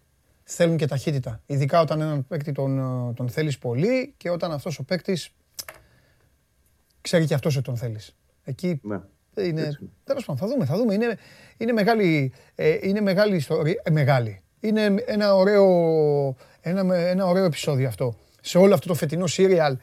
θέλουν 0.49 0.77
και 0.77 0.87
ταχύτητα. 0.87 1.41
Ειδικά 1.47 1.81
όταν 1.81 2.01
έναν 2.01 2.27
παίκτη 2.27 2.53
τον, 2.53 2.77
τον 3.17 3.29
θέλεις 3.29 3.59
πολύ 3.59 4.15
και 4.17 4.31
όταν 4.31 4.53
αυτός 4.53 4.79
ο 4.79 4.83
παίκτης 4.85 5.31
ξέρει 7.01 7.25
και 7.27 7.35
αυτός 7.35 7.57
ότι 7.57 7.65
τον 7.65 7.77
θέλεις. 7.77 8.17
Εκεί 8.45 8.81
ναι. 8.83 9.01
είναι. 9.35 9.79
Τέλος 10.05 10.25
πάντων, 10.25 10.37
θα 10.37 10.47
δούμε. 10.47 10.65
Θα 10.65 10.77
δούμε. 10.77 10.95
Είναι, 10.95 11.19
είναι, 11.57 11.73
μεγάλη, 11.73 12.33
ε, 12.55 12.79
είναι 12.83 13.01
μεγάλη 13.01 13.37
ιστορία. 13.37 13.81
Ε, 13.83 13.91
μεγάλη. 13.91 14.41
Είναι 14.61 14.95
ένα 15.07 15.35
ωραίο, 15.35 15.67
ένα, 16.61 16.97
ένα 16.97 17.27
ωραίο 17.27 17.45
επεισόδιο 17.45 17.89
αυτό. 17.89 18.17
Σε 18.41 18.59
όλο 18.59 18.75
αυτό 18.75 18.89
το 18.89 18.95
φετινό 18.95 19.27
σύριαλ 19.27 19.79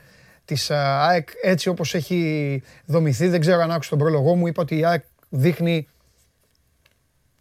της 0.45 0.72
ΑΕΚ 0.72 1.30
έτσι 1.41 1.70
όπως 1.70 1.95
έχει 1.95 2.61
δομηθεί. 2.86 3.28
Δεν 3.28 3.39
ξέρω 3.39 3.61
αν 3.61 3.72
άκουσα 3.72 3.89
τον 3.89 3.99
πρόλογό 3.99 4.36
μου. 4.36 4.47
Είπα 4.47 4.61
ότι 4.61 4.78
η 4.78 4.86
ΑΕΚ 4.86 5.03
δείχνει 5.30 5.88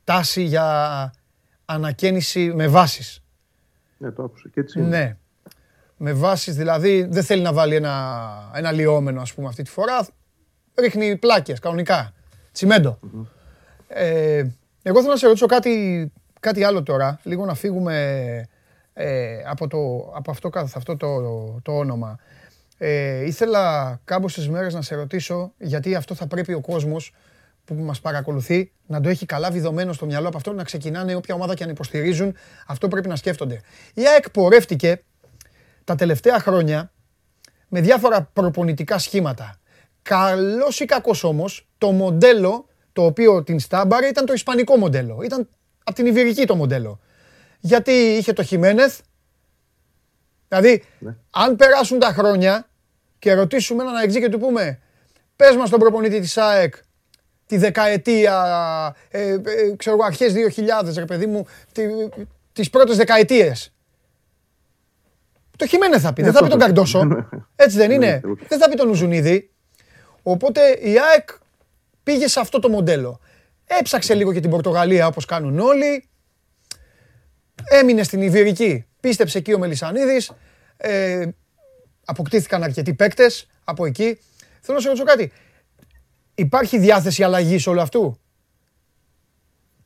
τάση 0.05 0.43
για 0.43 1.13
ανακαίνιση 1.65 2.53
με 2.55 2.69
βάσεις. 2.69 3.23
Ναι, 3.99 4.11
το 4.11 4.23
άκουσα 4.23 4.49
και 4.49 4.61
έτσι 4.61 4.79
είναι. 4.79 4.89
Ναι. 4.89 5.17
Με 5.97 6.13
βάσεις, 6.13 6.57
δηλαδή 6.57 7.07
δεν 7.11 7.23
θέλει 7.23 7.43
να 7.43 7.53
βάλει 7.53 7.75
ένα, 7.75 8.51
ένα 8.55 8.73
λιόμενο 8.73 9.21
ας 9.21 9.35
πούμε 9.35 9.49
αυτή 9.49 9.63
τη 9.63 9.71
φορά. 9.71 10.07
Ρίχνει 10.79 11.17
πλάκες 11.17 11.59
κανονικά. 11.59 12.13
Ε, 13.89 14.45
εγώ 14.83 14.99
θέλω 15.01 15.13
να 15.13 15.19
σε 15.19 15.27
ρωτήσω 15.27 15.47
κάτι, 15.47 16.13
κάτι 16.41 16.65
άλλο 16.65 16.83
τώρα. 16.83 17.21
Λίγο 17.23 17.45
να 17.45 17.55
φύγουμε 17.55 18.49
ε, 18.93 19.43
από, 19.47 19.69
το, 19.69 19.79
από 20.15 20.31
αυτό, 20.31 20.51
αυτό 20.55 20.97
το, 20.97 21.21
το 21.63 21.73
όνομα. 21.73 22.19
Ε, 22.79 23.25
ήθελα 23.25 24.01
κάμποσες 24.05 24.49
μέρες 24.49 24.75
να 24.75 24.83
σε 24.83 24.95
ρωτήσω, 24.95 25.53
γιατί 25.59 25.95
αυτό 25.95 26.15
θα 26.15 26.27
πρέπει 26.27 26.53
ο 26.53 26.61
κόσμος 26.61 27.13
που 27.65 27.75
μας 27.75 28.01
παρακολουθεί 28.01 28.73
να 28.87 29.01
το 29.01 29.09
έχει 29.09 29.27
καλά 29.27 29.51
βιδωμένο 29.51 29.93
στο 29.93 30.07
μυαλό 30.07 30.29
από 30.29 30.37
αυτό, 30.37 30.53
να 30.53 30.65
ξεκινάνε 30.65 31.15
όποια 31.15 31.35
ομάδα 31.35 31.55
και 31.55 31.65
αν 31.65 31.71
υποστηρίζουν, 31.71 32.37
αυτό 32.67 32.89
πρέπει 32.89 33.09
να 33.09 33.17
σκέφτονται. 33.17 33.61
Η 33.95 34.07
ΑΕΚ 34.07 34.31
πορεύτηκε 34.31 35.03
τα 35.85 35.95
τελευταία 35.95 36.39
χρόνια 36.39 36.93
με 37.69 37.81
διάφορα 37.81 38.23
προπονητικά 38.33 38.99
σχήματα. 38.99 39.57
Καλός 40.03 40.81
ή 40.81 40.85
κακός 40.85 41.25
όμως, 41.25 41.69
το 41.79 41.93
μοντέλο 41.93 42.67
το 42.93 43.05
οποίο 43.05 43.43
την 43.43 43.61
στάμπαρε 43.61 44.07
ήταν 44.07 44.27
το 44.27 44.33
ισπανικό 44.33 44.77
μοντέλο. 44.77 45.23
Ήταν 45.23 45.49
από 45.85 45.97
την 45.97 46.07
Ιβηρική 46.07 46.47
το 46.47 46.55
μοντέλο. 46.55 47.01
Γιατί 47.61 47.93
είχε 47.93 48.33
το 48.33 48.43
Χιμένεθ. 48.43 49.01
Δηλαδή, 50.49 50.85
ναι. 50.99 51.17
αν 51.31 51.57
περάσουν 51.57 51.99
τα 51.99 52.13
χρόνια, 52.13 52.67
και 53.23 53.35
ρωτήσουμε 53.35 53.83
έναν 53.83 53.97
αεξή 53.97 54.21
και 54.21 54.29
του 54.29 54.39
πούμε 54.39 54.81
πες 55.37 55.57
μας 55.57 55.71
τον 55.71 55.79
προπονητή 55.79 56.21
της 56.21 56.37
ΑΕΚ 56.37 56.75
τη 57.53 57.59
δεκαετία, 57.59 58.37
ε, 59.11 59.31
ε, 59.31 59.39
ξέρω 59.77 59.97
εγώ, 59.97 60.05
αρχές 60.05 60.33
2000, 60.33 60.97
ρε 60.97 61.05
παιδί 61.05 61.27
μου, 61.27 61.47
τι 61.73 61.83
τις 62.53 62.71
πρώτες 62.71 62.97
δεκαετίες. 62.97 63.73
Το 65.57 65.67
Χιμένε 65.67 65.99
θα 65.99 66.13
πει, 66.13 66.23
δεν 66.23 66.33
θα 66.33 66.43
πει 66.43 66.49
τον 66.49 66.59
Καρντόσο. 66.59 67.09
Έτσι 67.57 67.77
δεν 67.77 67.91
είναι. 67.91 68.21
δεν 68.49 68.59
θα 68.59 68.69
πει 68.69 68.77
τον 68.77 68.89
Ουζουνίδη. 68.89 69.51
Οπότε 70.23 70.61
η 70.71 70.95
ΑΕΚ 70.99 71.29
πήγε 72.03 72.29
σε 72.29 72.41
αυτό 72.41 72.59
το 72.59 72.69
μοντέλο. 72.69 73.21
Έψαξε 73.67 74.15
λίγο 74.15 74.33
και 74.33 74.41
την 74.41 74.51
Πορτογαλία 74.51 75.07
όπως 75.07 75.25
κάνουν 75.25 75.59
όλοι. 75.59 76.09
Έμεινε 77.65 78.03
στην 78.03 78.23
Ιβηρική. 78.23 78.87
Πίστεψε 79.01 79.39
εκεί 79.39 79.53
ο 79.53 79.59
Μελισανίδης. 79.59 80.33
Ε, 80.77 81.29
αποκτήθηκαν 82.05 82.63
αρκετοί 82.63 82.95
παίκτες 82.95 83.47
από 83.65 83.87
εκεί. 83.87 84.19
Θέλω 84.61 84.77
να 84.77 84.83
σε 84.83 84.89
ρωτήσω 84.89 85.07
κάτι. 85.07 85.33
Υπάρχει 86.43 86.79
διάθεση 86.79 87.23
αλλαγής 87.23 87.67
όλου 87.67 87.81
αυτού; 87.81 88.19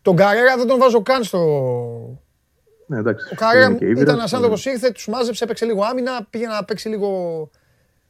Τον 0.02 0.16
Καρέρα 0.16 0.56
δεν 0.56 0.66
τον 0.66 0.78
βάζω 0.78 1.02
καν 1.02 1.24
στο. 1.24 1.38
Ναι, 2.86 2.98
εντάξει. 2.98 3.28
Ο 3.32 3.34
Καρέρα 3.36 3.76
ήταν 3.80 4.08
ένας 4.08 4.32
άνθρωπος, 4.32 4.64
ήρθε, 4.66 4.90
τους 4.90 5.08
μάζεψε, 5.08 5.44
έπαιξε 5.44 5.64
λίγο 5.64 5.84
άμυνα, 5.84 6.26
πήγε 6.30 6.46
να 6.46 6.64
παίξει 6.64 6.88
λίγο 6.88 7.50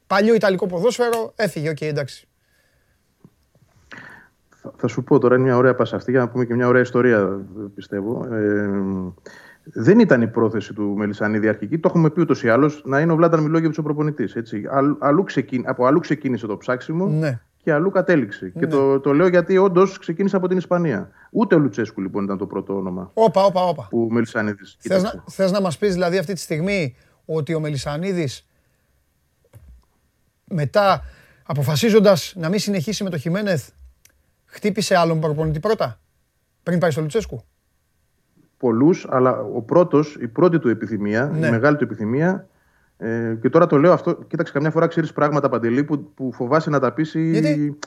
παλιό 0.06 0.34
Ιταλικό 0.34 0.66
ποδόσφαιρο, 0.66 1.32
έφυγε, 1.36 1.68
OK, 1.68 1.76
okay, 1.76 1.86
εντάξει. 1.86 2.28
Θα, 4.76 4.86
σου 4.86 5.04
πω 5.04 5.18
τώρα, 5.18 5.34
είναι 5.34 5.44
μια 5.44 5.56
ωραία 5.56 5.74
πάσα 5.74 5.96
αυτή 5.96 6.10
για 6.10 6.20
να 6.20 6.28
πούμε 6.28 6.44
και 6.44 6.54
μια 6.54 6.66
ωραία 6.66 6.82
ιστορία, 6.82 7.46
πιστεύω. 7.74 8.34
Ε, 8.34 8.68
δεν 9.62 9.98
ήταν 9.98 10.22
η 10.22 10.28
πρόθεση 10.28 10.72
του 10.72 10.94
Μελισανίδη 10.96 11.48
αρχική. 11.48 11.78
Το 11.78 11.88
έχουμε 11.88 12.10
πει 12.10 12.20
ούτως 12.20 12.42
ή 12.42 12.48
άλλως 12.48 12.82
να 12.84 13.00
είναι 13.00 13.12
ο 13.12 13.16
Βλάνταν 13.16 13.42
Μιλόγεβιτς 13.42 13.78
ο 13.78 13.82
προπονητής. 13.82 14.36
Αλλού 14.98 15.24
από 15.64 15.86
αλλού 15.86 16.00
ξεκίνησε 16.00 16.46
το 16.46 16.56
ψάξιμο 16.56 17.06
ναι. 17.06 17.40
Και 17.66 17.72
αλλού 17.72 17.90
κατέληξε. 17.90 18.48
Και 18.48 18.60
ναι. 18.60 18.66
το, 18.66 19.00
το 19.00 19.12
λέω 19.12 19.28
γιατί 19.28 19.58
όντως 19.58 19.98
ξεκίνησε 19.98 20.36
από 20.36 20.48
την 20.48 20.56
Ισπανία. 20.56 21.10
Ούτε 21.30 21.54
ο 21.54 21.58
Λουτσέσκου 21.58 22.00
λοιπόν 22.00 22.24
ήταν 22.24 22.38
το 22.38 22.46
πρώτο 22.46 22.76
όνομα. 22.76 23.10
Όπα, 23.14 23.44
όπα, 23.44 23.62
όπα. 23.62 23.86
Που 23.90 24.08
Μελισανίδης. 24.10 24.76
Θες 24.78 25.02
να, 25.02 25.24
θες 25.30 25.52
να 25.52 25.60
μας 25.60 25.78
πεις 25.78 25.92
δηλαδή 25.92 26.18
αυτή 26.18 26.32
τη 26.32 26.40
στιγμή 26.40 26.96
ότι 27.24 27.54
ο 27.54 27.60
Μελισανίδης 27.60 28.46
μετά 30.44 31.02
αποφασίζοντας 31.46 32.34
να 32.36 32.48
μην 32.48 32.58
συνεχίσει 32.58 33.04
με 33.04 33.10
το 33.10 33.18
Χιμένεθ 33.18 33.68
χτύπησε 34.44 34.96
άλλον 34.96 35.20
προπονητή 35.20 35.60
πρώτα 35.60 36.00
πριν 36.62 36.78
πάει 36.78 36.90
στο 36.90 37.00
Λουτσέσκου; 37.00 37.44
Πολλούς, 38.56 39.06
αλλά 39.10 39.40
ο 39.40 39.62
πρώτος, 39.62 40.16
η 40.20 40.28
πρώτη 40.28 40.58
του 40.58 40.68
επιθυμία, 40.68 41.32
η 41.34 41.38
ναι. 41.38 41.50
μεγάλη 41.50 41.76
του 41.76 41.84
επιθυμία. 41.84 42.48
Ε, 42.98 43.38
και 43.40 43.48
τώρα 43.48 43.66
το 43.66 43.76
λέω 43.76 43.92
αυτό, 43.92 44.14
κοίταξε, 44.26 44.52
καμιά 44.52 44.70
φορά 44.70 44.86
ξέρεις 44.86 45.12
πράγματα 45.12 45.48
παντελή 45.48 45.84
που, 45.84 46.12
που 46.14 46.32
φοβάσαι 46.32 46.70
να 46.70 46.80
τα 46.80 46.92
πεις. 46.92 47.14
Γιατί; 47.14 47.78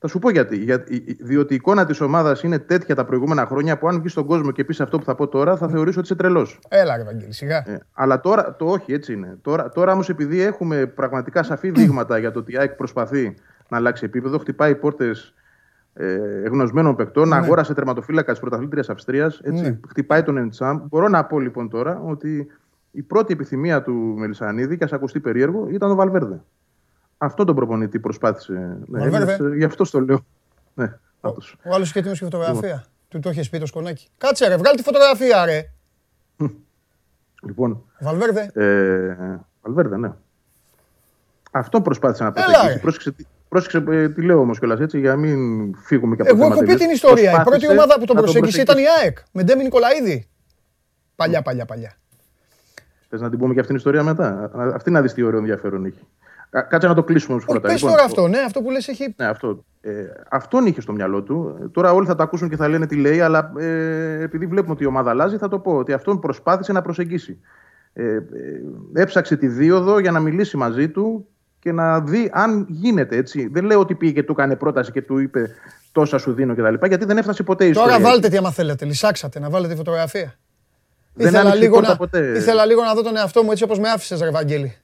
θα 0.00 0.08
σου 0.08 0.18
πω 0.18 0.30
γιατί. 0.30 0.56
Για, 0.56 0.84
διότι 1.20 1.52
η 1.52 1.56
εικόνα 1.56 1.86
της 1.86 2.00
ομάδας 2.00 2.42
είναι 2.42 2.58
τέτοια 2.58 2.94
τα 2.94 3.04
προηγούμενα 3.04 3.46
χρόνια 3.46 3.78
που 3.78 3.88
αν 3.88 3.98
βγεις 3.98 4.12
στον 4.12 4.26
κόσμο 4.26 4.50
και 4.50 4.64
πεις 4.64 4.80
αυτό 4.80 4.98
που 4.98 5.04
θα 5.04 5.14
πω 5.14 5.28
τώρα, 5.28 5.56
θα 5.56 5.68
θεωρήσω 5.68 5.98
ότι 5.98 6.08
είσαι 6.08 6.18
τρελός. 6.18 6.58
Έλα, 6.68 7.00
Ευαγγέλη, 7.00 7.32
σιγά. 7.32 7.56
Ε, 7.56 7.80
αλλά 7.92 8.20
τώρα 8.20 8.56
το 8.56 8.64
όχι, 8.64 8.92
έτσι 8.92 9.12
είναι. 9.12 9.38
Τώρα, 9.42 9.68
τώρα 9.68 9.92
όμως, 9.92 10.08
επειδή 10.08 10.40
έχουμε 10.40 10.86
πραγματικά 10.86 11.42
σαφή 11.42 11.70
δείγματα 11.70 12.18
για 12.18 12.30
το 12.30 12.38
ότι 12.38 12.52
η 12.52 12.56
ΑΕΚ 12.58 12.72
προσπαθεί 12.72 13.34
να 13.68 13.76
αλλάξει 13.76 14.04
επίπεδο, 14.04 14.38
χτυπάει 14.38 14.74
πόρτες 14.74 15.34
ε, 15.94 16.16
γνωσμένων 16.48 16.96
παικτών, 16.96 17.28
ναι. 17.28 17.36
αγόρασε 17.36 17.74
τερματοφύλακας 17.74 18.34
τη 18.34 18.40
πρωταθλήτριας 18.40 18.88
Αυστρίας. 18.88 19.40
Ναι. 19.44 19.78
Χτυπάει 19.88 20.22
τον 20.22 20.36
Εντσάμ. 20.36 20.80
Μπορώ 20.88 21.08
να 21.08 21.24
πω 21.24 21.40
λοιπόν 21.40 21.68
τώρα 21.68 22.00
ότι 22.06 22.46
η 22.90 23.02
πρώτη 23.02 23.32
επιθυμία 23.32 23.82
του 23.82 23.92
Μελισανίδη, 23.92 24.78
και 24.78 24.84
ας 24.84 24.92
ακουστεί 24.92 25.20
περίεργο, 25.20 25.68
ήταν 25.70 25.90
ο 25.90 25.94
Βαλβέρδε. 25.94 26.40
Αυτό 27.18 27.44
τον 27.44 27.54
προπονητή 27.54 27.98
προσπάθησε. 27.98 28.78
Ναι, 28.86 29.08
γι' 29.56 29.64
αυτό 29.64 29.90
το 29.90 30.00
λέω. 30.00 30.24
Ναι, 30.74 30.98
ο, 31.20 31.28
ο 31.64 31.74
άλλος 31.74 31.92
και 31.92 31.98
έτοιμο 31.98 32.14
και 32.14 32.24
φωτογραφία. 32.24 32.68
Λοιπόν. 32.68 32.82
Του 33.08 33.20
το 33.20 33.30
είχε 33.30 33.48
πει 33.50 33.58
το 33.58 33.66
σκονάκι. 33.66 34.08
Κάτσε 34.18 34.48
ρε, 34.48 34.56
βγάλει 34.56 34.76
τη 34.76 34.82
φωτογραφία 34.82 35.44
ρε. 35.44 35.70
Λοιπόν. 37.42 37.84
Βαλβέρδε. 38.00 38.50
Ε, 38.54 39.38
Βαλβέρδε, 39.62 39.96
ναι. 39.96 40.12
Αυτό 41.50 41.80
προσπάθησε 41.80 42.24
να 42.24 42.32
προσεγγίσει. 42.32 42.80
Πρόσεξε, 42.80 43.14
πρόσεξε 43.48 43.84
ε, 43.88 44.08
τι 44.08 44.22
λέω 44.22 44.38
όμως 44.38 44.58
κιόλας 44.58 44.80
έτσι, 44.80 44.98
για 44.98 45.10
να 45.10 45.16
μην 45.16 45.74
φύγουμε 45.74 46.16
και 46.16 46.22
από 46.22 46.30
Εγώ 46.30 46.44
έχω 46.44 46.62
πει 46.64 46.74
την 46.74 46.90
ιστορία. 46.90 47.40
Η 47.40 47.44
πρώτη 47.44 47.68
ομάδα 47.68 47.98
που 47.98 48.04
τον 48.04 48.16
προσέγγισε 48.16 48.60
ήταν 48.60 48.78
η 48.78 48.82
ΑΕΚ 49.00 49.18
με 49.32 49.42
Ντέμι 49.42 49.62
Νικολαίδη. 49.62 50.28
Παλιά, 51.16 51.42
παλιά, 51.42 51.64
παλιά. 51.64 51.92
Θες 53.08 53.20
να 53.20 53.30
την 53.30 53.38
πούμε 53.38 53.54
και 53.54 53.60
αυτήν 53.60 53.76
την 53.76 53.76
ιστορία 53.76 54.02
μετά; 54.02 54.50
Αυτή 54.74 54.90
να 54.90 55.02
δεις 55.02 55.12
τι 55.12 55.22
ωραίο 55.22 55.38
ενδιαφέρον 55.38 55.84
έχει. 55.84 56.06
Κάτσε 56.68 56.88
να 56.88 56.94
το 56.94 57.02
κλείσουμε 57.02 57.32
όμως 57.32 57.44
πρώτα. 57.44 57.60
Πες 57.60 57.72
λοιπόν, 57.72 57.90
τώρα 57.90 58.04
αυτό, 58.04 58.28
ναι, 58.28 58.38
αυτό 58.38 58.60
που 58.62 58.70
λες 58.70 58.88
έχει. 58.88 59.14
Ναι, 59.16 59.26
αυτό. 59.26 59.64
Ε, 59.80 59.92
αυτόν 60.28 60.66
είχε 60.66 60.80
στο 60.80 60.92
μυαλό 60.92 61.22
του. 61.22 61.68
Τώρα 61.72 61.92
όλοι 61.92 62.06
θα 62.06 62.14
το 62.14 62.22
ακούσουν 62.22 62.48
και 62.48 62.56
θα 62.56 62.68
λένε 62.68 62.86
τι 62.86 62.96
λέει, 62.96 63.20
αλλά 63.20 63.52
ε, 63.58 64.22
επειδή 64.22 64.46
βλέπουμε 64.46 64.72
ότι 64.72 64.82
η 64.82 64.86
ομάδα 64.86 65.10
αλλάζει, 65.10 65.36
θα 65.36 65.48
το 65.48 65.58
πω 65.58 65.76
ότι 65.76 65.92
αυτόν 65.92 66.20
προσπάθησε 66.20 66.72
να 66.72 66.82
προσεγγίσει. 66.82 67.40
Ε, 67.92 68.02
ε, 68.04 68.22
έψαξε 68.94 69.36
τη 69.36 69.46
δίωδο 69.46 69.98
για 69.98 70.10
να 70.10 70.20
μιλήσει 70.20 70.56
μαζί 70.56 70.88
του 70.88 71.26
και 71.58 71.72
να 71.72 72.00
δει 72.00 72.30
αν 72.32 72.66
γίνεται 72.68 73.16
έτσι. 73.16 73.48
Δεν 73.52 73.64
λέω 73.64 73.80
ότι 73.80 73.94
πήγε 73.94 74.12
και 74.12 74.22
του 74.22 74.32
έκανε 74.32 74.56
πρόταση 74.56 74.92
και 74.92 75.02
του 75.02 75.18
είπε 75.18 75.50
τόσα 75.92 76.18
σου 76.18 76.32
δίνω 76.32 76.54
κτλ. 76.54 76.86
Γιατί 76.86 77.04
δεν 77.04 77.18
έφτασε 77.18 77.42
ποτέ 77.42 77.64
η 77.64 77.68
ιστορία. 77.68 77.92
Τώρα 77.92 78.10
βάλτε 78.10 78.28
τι 78.28 78.36
άμα 78.36 78.50
θέλετε, 78.50 78.84
λυσάξατε 78.84 79.38
να 79.38 79.50
βάλετε 79.50 79.74
φωτογραφία. 79.74 80.34
Δεν 81.18 81.34
ήθελα, 81.34 81.54
λίγο 81.54 81.80
να, 81.80 81.96
ποτέ. 81.96 82.32
ήθελα 82.36 82.66
λίγο 82.66 82.82
να 82.82 82.94
δω 82.94 83.02
τον 83.02 83.16
εαυτό 83.16 83.42
μου 83.42 83.50
έτσι 83.50 83.64
όπως 83.64 83.78
με 83.78 83.90
άφησες, 83.90 84.20
ρε 84.20 84.30
Βαγγέλη. 84.30 84.76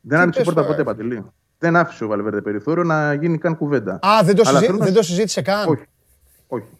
Δεν 0.00 0.20
άνοιξε 0.20 0.42
πόρτα 0.42 0.66
ποτέ, 0.66 0.84
Παντελή. 0.84 1.24
Δεν 1.58 1.76
άφησε 1.76 2.04
ο 2.04 2.06
Βαλβέρδε 2.06 2.40
περιθώριο 2.42 2.84
να 2.84 3.14
γίνει 3.14 3.38
καν 3.38 3.56
κουβέντα. 3.56 3.98
Α, 4.06 4.22
δεν 4.22 4.34
το, 4.34 4.44
συζή... 4.44 4.66
δεν 4.72 4.92
το 4.92 5.02
συζήτησε 5.02 5.42
καν. 5.42 5.68
Όχι. 5.68 5.84
Όχι. 6.46 6.75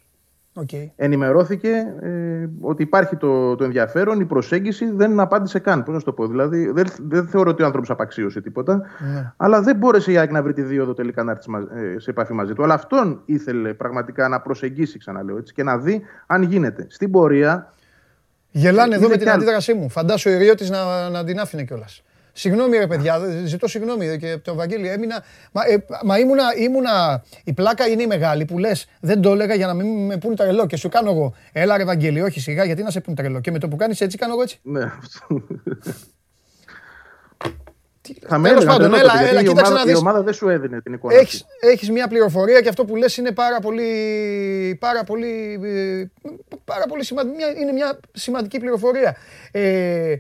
Okay. 0.61 0.91
Ενημερώθηκε 0.97 1.69
ε, 2.01 2.49
ότι 2.61 2.83
υπάρχει 2.83 3.17
το, 3.17 3.55
το 3.55 3.65
ενδιαφέρον, 3.65 4.21
η 4.21 4.25
προσέγγιση 4.25 4.91
δεν 4.91 5.21
απάντησε 5.21 5.59
καν. 5.59 5.83
Πώς 5.83 5.95
να 5.95 6.01
το 6.01 6.13
πω. 6.13 6.27
Δηλαδή, 6.27 6.71
δεν, 6.71 6.87
δεν 6.99 7.29
θεωρώ 7.29 7.51
ότι 7.51 7.63
ο 7.63 7.67
άνθρωπος 7.67 7.91
απαξίωσε 7.91 8.41
τίποτα. 8.41 8.83
Ναι. 9.13 9.33
Αλλά 9.37 9.61
δεν 9.63 9.77
μπόρεσε 9.77 10.13
η 10.13 10.17
ΑΕΚ 10.17 10.31
να 10.31 10.43
βρει 10.43 10.53
τη 10.53 10.63
δίωδο 10.63 10.95
τελικά 10.95 11.23
να 11.23 11.31
έρθει 11.31 11.51
ε, 11.95 11.99
σε 11.99 12.11
επαφή 12.11 12.33
μαζί 12.33 12.53
του. 12.53 12.63
Αλλά 12.63 12.75
αυτόν 12.75 13.23
ήθελε 13.25 13.75
πραγματικά 13.75 14.29
να 14.29 14.41
προσεγγίσει, 14.41 14.99
ξαναλέω 14.99 15.39
έτσι, 15.39 15.53
και 15.53 15.63
να 15.63 15.79
δει 15.79 16.03
αν 16.27 16.43
γίνεται. 16.43 16.87
Στην 16.89 17.11
πορεία. 17.11 17.73
Γελάνε 18.51 18.95
εδώ 18.95 19.09
με 19.09 19.17
την 19.17 19.31
αντίδρασή 19.31 19.75
μου. 19.75 19.89
Φαντάσου 19.89 20.29
η 20.29 20.37
Ριώτη 20.37 20.71
να, 20.71 21.09
να 21.09 21.25
την 21.25 21.41
άφηνε 21.41 21.65
κιόλας. 21.65 22.03
Συγγνώμη 22.39 22.77
ρε 22.79 22.87
παιδιά, 22.87 23.21
ζητώ 23.45 23.69
συγγνώμη 23.69 24.17
και 24.17 24.37
το 24.37 24.55
Βαγγέλη 24.55 24.89
έμεινα. 24.89 25.25
Μα, 25.53 25.63
ε, 25.67 25.85
μα 26.05 26.19
ήμουνα, 26.19 26.45
ήμουνα, 26.57 27.25
η 27.45 27.53
πλάκα 27.53 27.87
είναι 27.89 28.03
η 28.03 28.07
μεγάλη 28.07 28.45
που 28.45 28.59
λες, 28.59 28.89
δεν 29.01 29.21
το 29.21 29.33
έλεγα 29.33 29.55
για 29.55 29.67
να 29.67 29.75
μην 29.75 30.07
με 30.07 30.17
πούνε 30.17 30.35
τρελό 30.35 30.67
και 30.67 30.77
σου 30.77 30.89
κάνω 30.89 31.11
εγώ. 31.11 31.35
Έλα 31.53 31.77
ρε 31.77 31.85
Βαγγέλη, 31.85 32.21
όχι 32.21 32.41
σιγά 32.41 32.65
γιατί 32.65 32.83
να 32.83 32.91
σε 32.91 33.01
πούνε 33.01 33.17
τρελό. 33.17 33.41
Και 33.41 33.51
με 33.51 33.59
το 33.59 33.69
που 33.69 33.77
κάνεις 33.77 34.01
έτσι 34.01 34.17
κάνω 34.17 34.33
εγώ 34.33 34.43
έτσι. 34.43 34.59
Ναι, 34.63 34.83
αυτό. 34.83 35.43
Θα 38.27 38.39
με 38.39 38.51
πάντων, 38.67 38.95
έλα, 38.95 39.13
έλα, 39.29 39.41
η, 39.41 39.49
ομάδα, 39.49 39.71
να 39.71 39.85
δεις. 39.85 39.93
η 39.93 39.97
ομάδα 39.97 40.23
δεν 40.23 40.35
σου 40.35 40.49
έδινε 40.49 40.81
την 40.81 40.93
εικόνα. 40.93 41.15
Έχεις, 41.15 41.47
έχεις 41.61 41.91
μια 41.91 42.09
πληροφορία 42.09 42.61
και 42.61 42.69
αυτό 42.69 42.85
που 42.85 42.97
λες 42.97 43.17
είναι 43.17 43.33
πάρα 43.33 43.61
πολύ, 43.61 44.77
πάρα 44.81 45.05
πολύ, 45.05 45.61
ε, 45.63 46.05
πάρα 46.65 46.85
πολύ 46.89 47.05
σημαντική, 47.05 47.43
είναι 47.61 47.73
μια 47.73 48.01
σημαντική 48.13 48.59
πληροφορία. 48.59 49.17
Ε, 49.51 50.15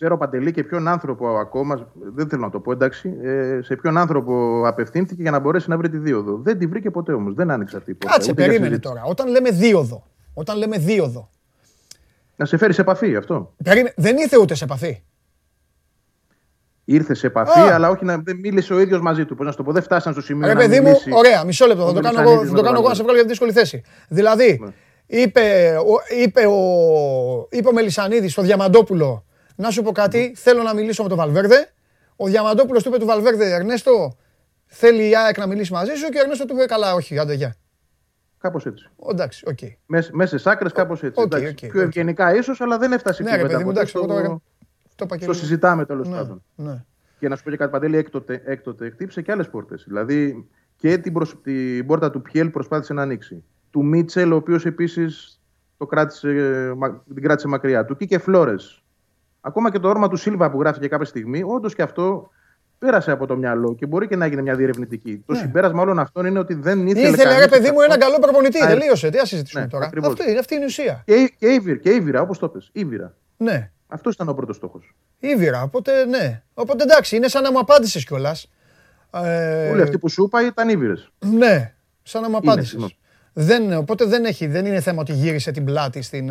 Ξέρω 0.00 0.18
Παντελή 0.18 0.52
και 0.52 0.64
ποιον 0.64 0.88
άνθρωπο 0.88 1.28
ακόμα, 1.38 1.88
δεν 2.14 2.28
θέλω 2.28 2.42
να 2.42 2.50
το 2.50 2.60
πω 2.60 2.72
εντάξει, 2.72 3.12
ε, 3.22 3.58
σε 3.62 3.76
ποιον 3.76 3.96
άνθρωπο 3.96 4.62
απευθύνθηκε 4.66 5.22
για 5.22 5.30
να 5.30 5.38
μπορέσει 5.38 5.70
να 5.70 5.76
βρει 5.76 5.88
τη 5.88 5.98
δίωδο. 5.98 6.40
Δεν 6.42 6.58
τη 6.58 6.66
βρήκε 6.66 6.90
ποτέ 6.90 7.12
όμως. 7.12 7.34
Δεν 7.34 7.50
άνοιξε 7.50 7.76
αυτή 7.76 7.90
η 7.90 7.94
πόρτα. 7.94 8.16
Κάτσε, 8.16 8.34
περίμενε 8.34 8.78
τώρα. 8.78 9.02
Όταν 9.04 9.28
λέμε 9.28 9.50
δίωδο. 9.50 10.06
Όταν 10.34 10.56
λέμε 10.56 10.78
δίωδο. 10.78 11.30
Να 12.36 12.44
σε 12.44 12.56
φέρει 12.56 12.72
σε 12.72 12.80
επαφή 12.80 13.16
αυτό. 13.16 13.54
Περίμενε. 13.64 13.92
Δεν 13.96 14.16
ήρθε 14.16 14.38
ούτε 14.38 14.54
σε 14.54 14.64
επαφή. 14.64 15.02
Ήρθε 16.84 17.14
σε 17.14 17.26
επαφή, 17.26 17.60
αλλά 17.60 17.90
όχι 17.90 18.04
να 18.04 18.16
δεν 18.16 18.36
μίλησε 18.36 18.74
ο 18.74 18.80
ίδιος 18.80 19.00
μαζί 19.00 19.24
του. 19.24 19.34
Πώς 19.34 19.46
να 19.46 19.54
το 19.54 19.62
πω, 19.62 19.72
δεν 19.72 19.82
φτάσαν 19.82 20.12
στο 20.12 20.22
σημείο. 20.22 20.46
Ρε, 20.46 20.52
να 20.52 20.60
παιδί 20.60 20.80
μου, 20.80 20.94
ωραία, 21.10 21.44
μισό 21.44 21.66
λεπτό. 21.66 21.86
Θα 21.86 21.92
το 21.92 22.00
κάνω 22.00 22.20
εγώ, 22.20 22.46
θα 22.46 22.54
το 22.54 22.62
κάνω 22.62 22.78
εγώ 22.78 22.88
να 22.88 22.94
σε 22.94 23.02
βγάλω 23.02 23.18
για 23.18 23.26
δύσκολη 23.26 23.52
θέση. 23.52 23.82
Δηλαδή, 24.08 24.60
ναι. 24.62 24.70
είπε, 25.06 25.74
είπε, 26.22 26.46
ο, 26.46 26.58
είπε 27.50 27.68
ο 27.68 27.72
Μελισανίδης 27.72 28.32
στο 28.32 28.42
Διαμαντόπουλο 28.42 29.22
να 29.58 29.70
σου 29.70 29.82
πω 29.82 29.92
κάτι, 29.92 30.32
θέλω 30.36 30.62
να 30.62 30.74
μιλήσω 30.74 31.02
με 31.02 31.08
τον 31.08 31.18
Βαλβέρδε. 31.18 31.72
Ο 32.16 32.26
Διαμαντόπουλος 32.26 32.82
του 32.82 32.88
είπε 32.88 32.98
του 32.98 33.06
Βαλβέρδε, 33.06 33.54
Ερνέστο, 33.54 34.16
θέλει 34.66 35.08
η 35.08 35.16
ΑΕΚ 35.16 35.38
να 35.38 35.46
μιλήσει 35.46 35.72
μαζί 35.72 35.94
σου 35.94 36.08
και 36.08 36.18
ο 36.18 36.20
Ερνέστο 36.20 36.44
του 36.44 36.54
είπε 36.54 36.64
καλά, 36.64 36.94
όχι, 36.94 37.18
άντε 37.18 37.34
γεια. 37.34 37.54
Κάπως 38.38 38.66
έτσι. 38.66 38.90
Εντάξει, 39.10 39.44
OK. 39.48 39.58
Okay. 39.60 40.02
Μέσες 40.12 40.50
άκρες, 40.50 40.72
κάπως 40.72 41.02
έτσι. 41.02 41.26
Okay, 41.28 41.42
okay, 41.42 41.68
πιο 41.70 41.80
ευγενικά 41.80 42.34
ίσως, 42.34 42.60
αλλά 42.60 42.78
δεν 42.78 42.92
έφτασε 42.92 43.22
ναι, 43.22 43.38
παιδί 43.38 43.64
μου, 43.64 43.70
εντάξει, 43.70 43.92
το, 43.92 44.40
το, 44.96 45.06
το 45.26 45.32
συζητάμε 45.32 45.84
τέλος 45.84 46.08
ναι, 46.08 46.16
πάντων. 46.16 46.42
Ναι. 46.54 46.84
Και 47.18 47.28
να 47.28 47.36
σου 47.36 47.42
πω 47.42 47.50
και 47.50 47.56
κάτι 47.56 47.70
Παντελή, 47.70 47.96
έκτοτε, 47.96 48.42
έκτοτε 48.44 48.90
χτύπησε 48.90 49.22
και 49.22 49.32
άλλες 49.32 49.48
πόρτες. 49.48 49.84
Δηλαδή 49.86 50.48
και 50.76 50.98
την, 50.98 51.12
προσ... 51.12 51.40
την 51.42 51.86
πόρτα 51.86 52.10
του 52.10 52.22
Πιέλ 52.22 52.50
προσπάθησε 52.50 52.92
να 52.92 53.02
ανοίξει. 53.02 53.44
Του 53.70 53.84
Μίτσελ, 53.84 54.32
ο 54.32 54.36
οποίος 54.36 54.66
επίσης 54.66 55.40
την 55.76 57.22
κράτησε 57.22 57.48
μακριά. 57.48 57.84
Του 57.84 57.96
Κίκε 57.96 58.18
Φλόρες, 58.18 58.82
Ακόμα 59.48 59.70
και 59.70 59.78
το 59.78 59.88
όρμα 59.88 60.08
του 60.08 60.16
Σίλβα 60.16 60.50
που 60.50 60.60
γράφηκε 60.60 60.88
κάποια 60.88 61.06
στιγμή, 61.06 61.42
όντως 61.46 61.74
και 61.74 61.82
αυτό 61.82 62.30
πέρασε 62.78 63.10
από 63.10 63.26
το 63.26 63.36
μυαλό 63.36 63.74
και 63.74 63.86
μπορεί 63.86 64.06
και 64.08 64.16
να 64.16 64.24
έγινε 64.24 64.42
μια 64.42 64.54
διερευνητική. 64.54 65.10
Ναι. 65.10 65.20
Το 65.26 65.34
συμπέρασμα 65.34 65.82
όλων 65.82 65.98
αυτών 65.98 66.26
είναι 66.26 66.38
ότι 66.38 66.54
δεν 66.54 66.86
ήθελε. 66.86 67.08
Ήθελε, 67.08 67.38
ρε 67.38 67.48
παιδί 67.48 67.70
μου, 67.70 67.80
έναν 67.80 67.98
καλό 67.98 68.18
προπονητή. 68.18 68.58
Τελείωσε. 68.58 69.10
Τι 69.10 69.18
ας 69.18 69.28
συζητήσουμε 69.28 69.62
ναι, 69.62 69.68
τώρα. 69.68 69.90
Αυτή, 70.04 70.38
αυτή 70.38 70.54
είναι 70.54 70.62
η 70.62 70.66
ουσία. 70.66 71.02
Και, 71.06 71.32
και, 71.38 71.46
Ήβυρα, 71.46 71.78
και 71.78 71.90
Ήβυρα, 71.90 72.20
όπως 72.20 72.38
το 72.38 72.48
πες. 72.48 72.70
Ήβυρα. 72.72 73.14
Ναι. 73.36 73.70
Αυτός 73.86 74.14
ήταν 74.14 74.28
ο 74.28 74.34
πρώτος 74.34 74.56
στόχος. 74.56 74.94
Ήβυρα, 75.18 75.62
οπότε 75.62 76.04
ναι. 76.04 76.42
Οπότε 76.54 76.82
εντάξει, 76.82 77.16
είναι 77.16 77.28
σαν 77.28 77.42
να 77.42 77.52
μου 77.52 77.58
απάντησες 77.58 78.04
κιόλας. 78.04 78.50
Ε... 79.10 79.70
Όλοι 79.70 79.82
αυτοί 79.82 79.98
που 79.98 80.08
σου 80.08 80.24
είπα 80.24 80.46
ήταν 80.46 80.68
Ήβυρες. 80.68 81.10
Ναι, 81.18 81.74
σαν 82.02 82.22
να 82.22 82.28
μου 82.28 82.36
απάντησες. 82.36 82.96
Δεν, 83.32 83.76
οπότε 83.76 84.04
δεν, 84.04 84.24
έχει, 84.24 84.46
δεν 84.46 84.66
είναι 84.66 84.80
θέμα 84.80 85.00
ότι 85.00 85.12
γύρισε 85.12 85.50
την 85.50 85.64
πλάτη 85.64 86.02
στην, 86.02 86.30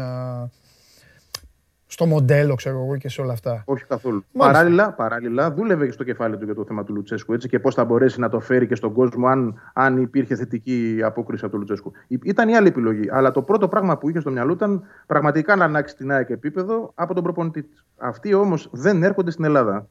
στο 1.87 2.05
μοντέλο, 2.05 2.55
ξέρω 2.55 2.83
εγώ 2.83 2.97
και 2.97 3.09
σε 3.09 3.21
όλα 3.21 3.33
αυτά. 3.33 3.63
Όχι 3.65 3.85
καθόλου. 3.85 4.23
Παράλληλα, 4.37 4.93
παράλληλα, 4.93 5.51
δούλευε 5.51 5.85
και 5.85 5.91
στο 5.91 6.03
κεφάλι 6.03 6.37
του 6.37 6.45
για 6.45 6.55
το 6.55 6.65
θέμα 6.65 6.83
του 6.83 6.93
Λουτσέσκου 6.93 7.33
έτσι, 7.33 7.47
και 7.47 7.59
πώς 7.59 7.75
θα 7.75 7.85
μπορέσει 7.85 8.19
να 8.19 8.29
το 8.29 8.39
φέρει 8.39 8.67
και 8.67 8.75
στον 8.75 8.93
κόσμο 8.93 9.27
αν, 9.27 9.61
αν 9.73 10.01
υπήρχε 10.01 10.35
θετική 10.35 10.99
απόκριση 11.03 11.41
από 11.41 11.51
τον 11.51 11.59
Λουτσέσκου. 11.59 11.91
Ήταν 12.07 12.49
η 12.49 12.55
άλλη 12.55 12.67
επιλογή. 12.67 13.09
Αλλά 13.11 13.31
το 13.31 13.41
πρώτο 13.41 13.67
πράγμα 13.67 13.97
που 13.97 14.09
είχε 14.09 14.19
στο 14.19 14.31
μυαλό 14.31 14.53
ήταν 14.53 14.83
πραγματικά 15.05 15.55
να 15.55 15.63
αλλάξει 15.63 15.95
την 15.95 16.11
ΑΕΚ 16.11 16.29
επίπεδο 16.29 16.91
από 16.95 17.13
τον 17.13 17.23
προπονητή 17.23 17.63
της. 17.63 17.85
Αυτοί 17.97 18.33
όμως 18.33 18.69
δεν 18.71 19.03
έρχονται 19.03 19.31
στην 19.31 19.43
Ελλάδα. 19.43 19.87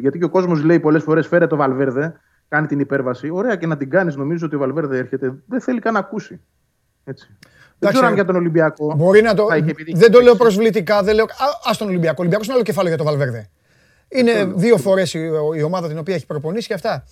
Γιατί 0.00 0.18
και 0.18 0.24
ο 0.24 0.30
κόσμος 0.30 0.62
λέει 0.62 0.80
πολλές 0.80 1.02
φορές 1.02 1.26
φέρε 1.26 1.46
το 1.46 1.56
Βαλβέρδε, 1.56 2.12
κάνει 2.48 2.66
την 2.66 2.80
υπέρβαση. 2.80 3.30
Ωραία 3.30 3.56
και 3.56 3.66
να 3.66 3.76
την 3.76 3.90
κάνεις, 3.90 4.16
νομίζω 4.16 4.46
ότι 4.46 4.56
ο 4.56 4.58
Βαλβέρδε 4.58 4.98
έρχεται. 4.98 5.34
Δεν 5.46 5.60
θέλει 5.60 5.80
καν 5.80 5.92
να 5.92 5.98
ακούσει. 5.98 6.40
Έτσι. 7.04 7.36
Δεν 7.80 7.92
ξέρω 7.92 8.06
αν 8.06 8.14
για 8.14 8.24
τον 8.24 8.36
Ολυμπιακό. 8.36 8.94
Μπορεί 8.96 9.22
να 9.22 9.34
το. 9.34 9.48
Δεν 9.94 10.10
το 10.10 10.20
λέω 10.20 10.34
προσβλητικά. 10.34 11.02
Δεν 11.02 11.14
λέω. 11.14 11.24
Α 11.24 11.76
τον 11.78 11.88
Ολυμπιακό. 11.88 12.14
Ο 12.18 12.20
Ολυμπιακός 12.20 12.46
είναι 12.46 12.54
άλλο 12.54 12.64
κεφάλαιο 12.64 12.94
για 12.94 13.04
το 13.04 13.10
Βαλβέρδε. 13.10 13.50
Είναι 14.08 14.44
δύο 14.54 14.76
φορές 14.76 15.14
η 15.56 15.62
ομάδα 15.62 15.88
την 15.88 15.98
οποία 15.98 16.14
έχει 16.14 16.26
προπονήσει 16.26 16.66
και 16.66 16.74
αυτά. 16.74 17.04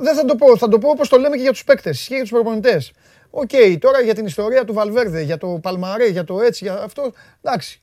Δεν 0.00 0.14
θα 0.14 0.24
το 0.24 0.34
πω. 0.36 0.56
Θα 0.56 0.68
το 0.68 0.78
πω 0.78 0.88
όπως 0.88 1.08
το 1.08 1.16
λέμε 1.16 1.36
και 1.36 1.42
για 1.42 1.50
τους 1.50 1.64
παίκτες. 1.64 2.06
και 2.06 2.14
για 2.14 2.22
τους 2.22 2.32
προπονητές. 2.32 2.92
Οκ, 3.30 3.50
τώρα 3.78 4.00
για 4.00 4.14
την 4.14 4.26
ιστορία 4.26 4.64
του 4.64 4.72
Βαλβέρδε, 4.72 5.20
για 5.20 5.38
το 5.38 5.58
παλμαρέ, 5.62 6.06
για 6.06 6.24
το 6.24 6.40
έτσι, 6.40 6.64
για 6.64 6.82
αυτό. 6.82 7.12
Εντάξει. 7.42 7.82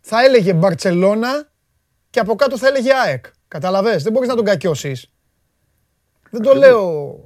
Θα 0.00 0.24
έλεγε 0.24 0.52
Μπαρσελόνα 0.52 1.48
και 2.10 2.20
από 2.20 2.34
κάτω 2.34 2.58
θα 2.58 2.66
έλεγε 2.66 2.90
ΑΕΚ. 3.06 3.24
Καταλαβες, 3.48 4.02
δεν 4.02 4.12
μπορείς 4.12 4.28
να 4.28 4.34
τον 4.34 4.44
κακιώσεις. 4.44 5.10
Δεν 6.30 6.42
το 6.42 6.54
λέω 6.54 7.18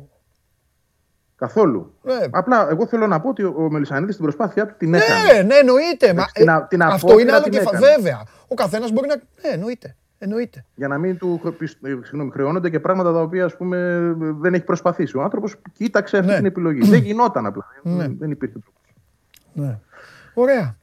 Καθόλου. 1.38 1.94
Ναι. 2.02 2.14
Απλά 2.30 2.68
εγώ 2.70 2.86
θέλω 2.86 3.06
να 3.06 3.20
πω 3.20 3.28
ότι 3.28 3.44
ο 3.44 3.68
Μελισανίδης 3.70 4.14
στην 4.14 4.26
προσπάθειά 4.26 4.66
του 4.66 4.74
την 4.78 4.90
ναι, 4.90 4.96
έκανε. 4.96 5.32
Ναι, 5.32 5.42
ναι, 5.42 5.54
εννοείται. 5.54 6.14
Μα, 6.14 6.24
την, 6.32 6.48
ε, 6.48 6.66
την 6.68 6.82
αυτό 6.82 7.18
είναι 7.18 7.32
άλλο 7.32 7.48
κεφάλαιο. 7.48 7.94
Βέβαια. 7.94 8.22
Ο 8.48 8.54
καθένας 8.54 8.90
μπορεί 8.92 9.08
να. 9.08 9.14
Ναι, 9.16 9.54
εννοείται. 9.54 9.96
εννοείται. 10.18 10.64
Για 10.74 10.88
να 10.88 10.98
μην 10.98 11.18
του 11.18 11.40
συγγνώμη, 12.02 12.30
χρεώνονται 12.30 12.70
και 12.70 12.80
πράγματα 12.80 13.12
τα 13.12 13.20
οποία 13.20 13.44
ας 13.44 13.56
πούμε, 13.56 13.98
δεν 14.18 14.54
έχει 14.54 14.64
προσπαθήσει. 14.64 15.16
Ο 15.16 15.22
άνθρωπος 15.22 15.56
κοίταξε 15.72 16.16
αυτή 16.16 16.30
ναι. 16.30 16.36
την 16.36 16.46
επιλογή. 16.46 16.88
δεν 16.88 17.02
γινόταν 17.02 17.46
απλά. 17.46 17.66
Ναι. 17.82 18.06
Δεν 18.08 18.30
υπήρχε 18.30 18.58
τρόπος. 18.58 18.94
Ναι. 19.52 19.78
Ωραία. 20.34 20.76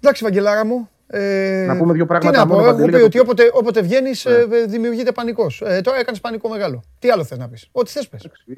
Εντάξει, 0.00 0.24
Βαγγελάρα 0.24 0.64
μου, 0.64 0.88
ε, 1.10 1.64
να 1.66 1.76
πούμε 1.76 1.92
δύο 1.92 2.06
πράγματα. 2.06 2.32
Τι 2.32 2.38
να 2.38 2.54
πω, 2.54 2.66
έχω 2.66 2.84
πει 2.84 2.94
ότι 2.94 3.18
όποτε, 3.18 3.50
όποτε 3.52 3.80
βγαίνεις 3.80 4.24
ναι. 4.24 4.32
ε, 4.32 4.64
δημιουργείται 4.66 5.12
πανικός. 5.12 5.62
Ε, 5.66 5.80
τώρα 5.80 5.98
έκανες 5.98 6.20
πανικό 6.20 6.48
μεγάλο. 6.48 6.82
Τι 6.98 7.10
άλλο 7.10 7.24
θες 7.24 7.38
να 7.38 7.48
πεις; 7.48 7.68
Ό,τι 7.72 7.90
θες 7.90 8.08
πες. 8.08 8.30
Η, 8.44 8.52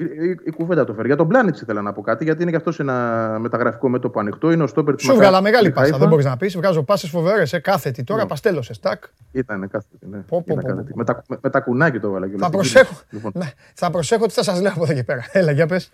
η, 0.44 0.50
κουβέντα 0.50 0.84
το 0.84 0.94
φέρει. 0.94 1.06
Για 1.06 1.16
τον 1.16 1.28
Πλάνιτ 1.28 1.60
ήθελα 1.60 1.82
να 1.82 1.92
πω 1.92 2.02
κάτι, 2.02 2.24
γιατί 2.24 2.42
είναι 2.42 2.50
και 2.50 2.56
αυτός 2.56 2.80
ένα 2.80 3.36
μεταγραφικό 3.40 3.88
μέτωπο 3.88 4.20
ανοιχτό. 4.20 4.50
Είναι 4.50 4.62
ο 4.62 4.66
στόπερ 4.66 4.94
της 4.94 5.04
Σου 5.04 5.14
βγάλα 5.14 5.40
μεγάλη 5.40 5.70
πάσα. 5.70 5.98
Δεν 5.98 6.08
μπορείς 6.08 6.24
να 6.24 6.36
πεις. 6.36 6.56
Βγάζω 6.56 6.82
πάσες 6.82 7.10
φοβερές. 7.10 7.52
Ε, 7.52 7.58
κάθετη. 7.58 8.04
Τώρα 8.04 8.22
ναι. 8.22 8.28
παστέλωσες. 8.28 8.80
Τάκ. 8.80 9.02
Ήταν 9.32 9.68
κάθετη. 9.70 10.06
Ναι. 10.10 10.18
Πω, 10.18 10.44
πω, 10.46 10.58
πω, 10.60 10.84
με, 10.94 11.04
τα, 11.04 11.24
με 11.42 11.50
τα 11.50 11.60
κουνάκι 11.60 11.98
το 11.98 12.10
βάλα. 12.10 12.26
Θα 12.38 12.50
προσέχω, 12.50 12.94
λοιπόν. 13.10 13.32
θα 13.74 13.90
προσέχω 13.90 14.26
τι 14.26 14.32
θα 14.32 14.42
σας 14.42 14.60
λέω 14.60 14.72
από 14.72 14.82
εδώ 14.84 14.92
και 14.92 15.04
πέρα. 15.04 15.24
Έλα, 15.32 15.52
για 15.52 15.66
πες. 15.66 15.90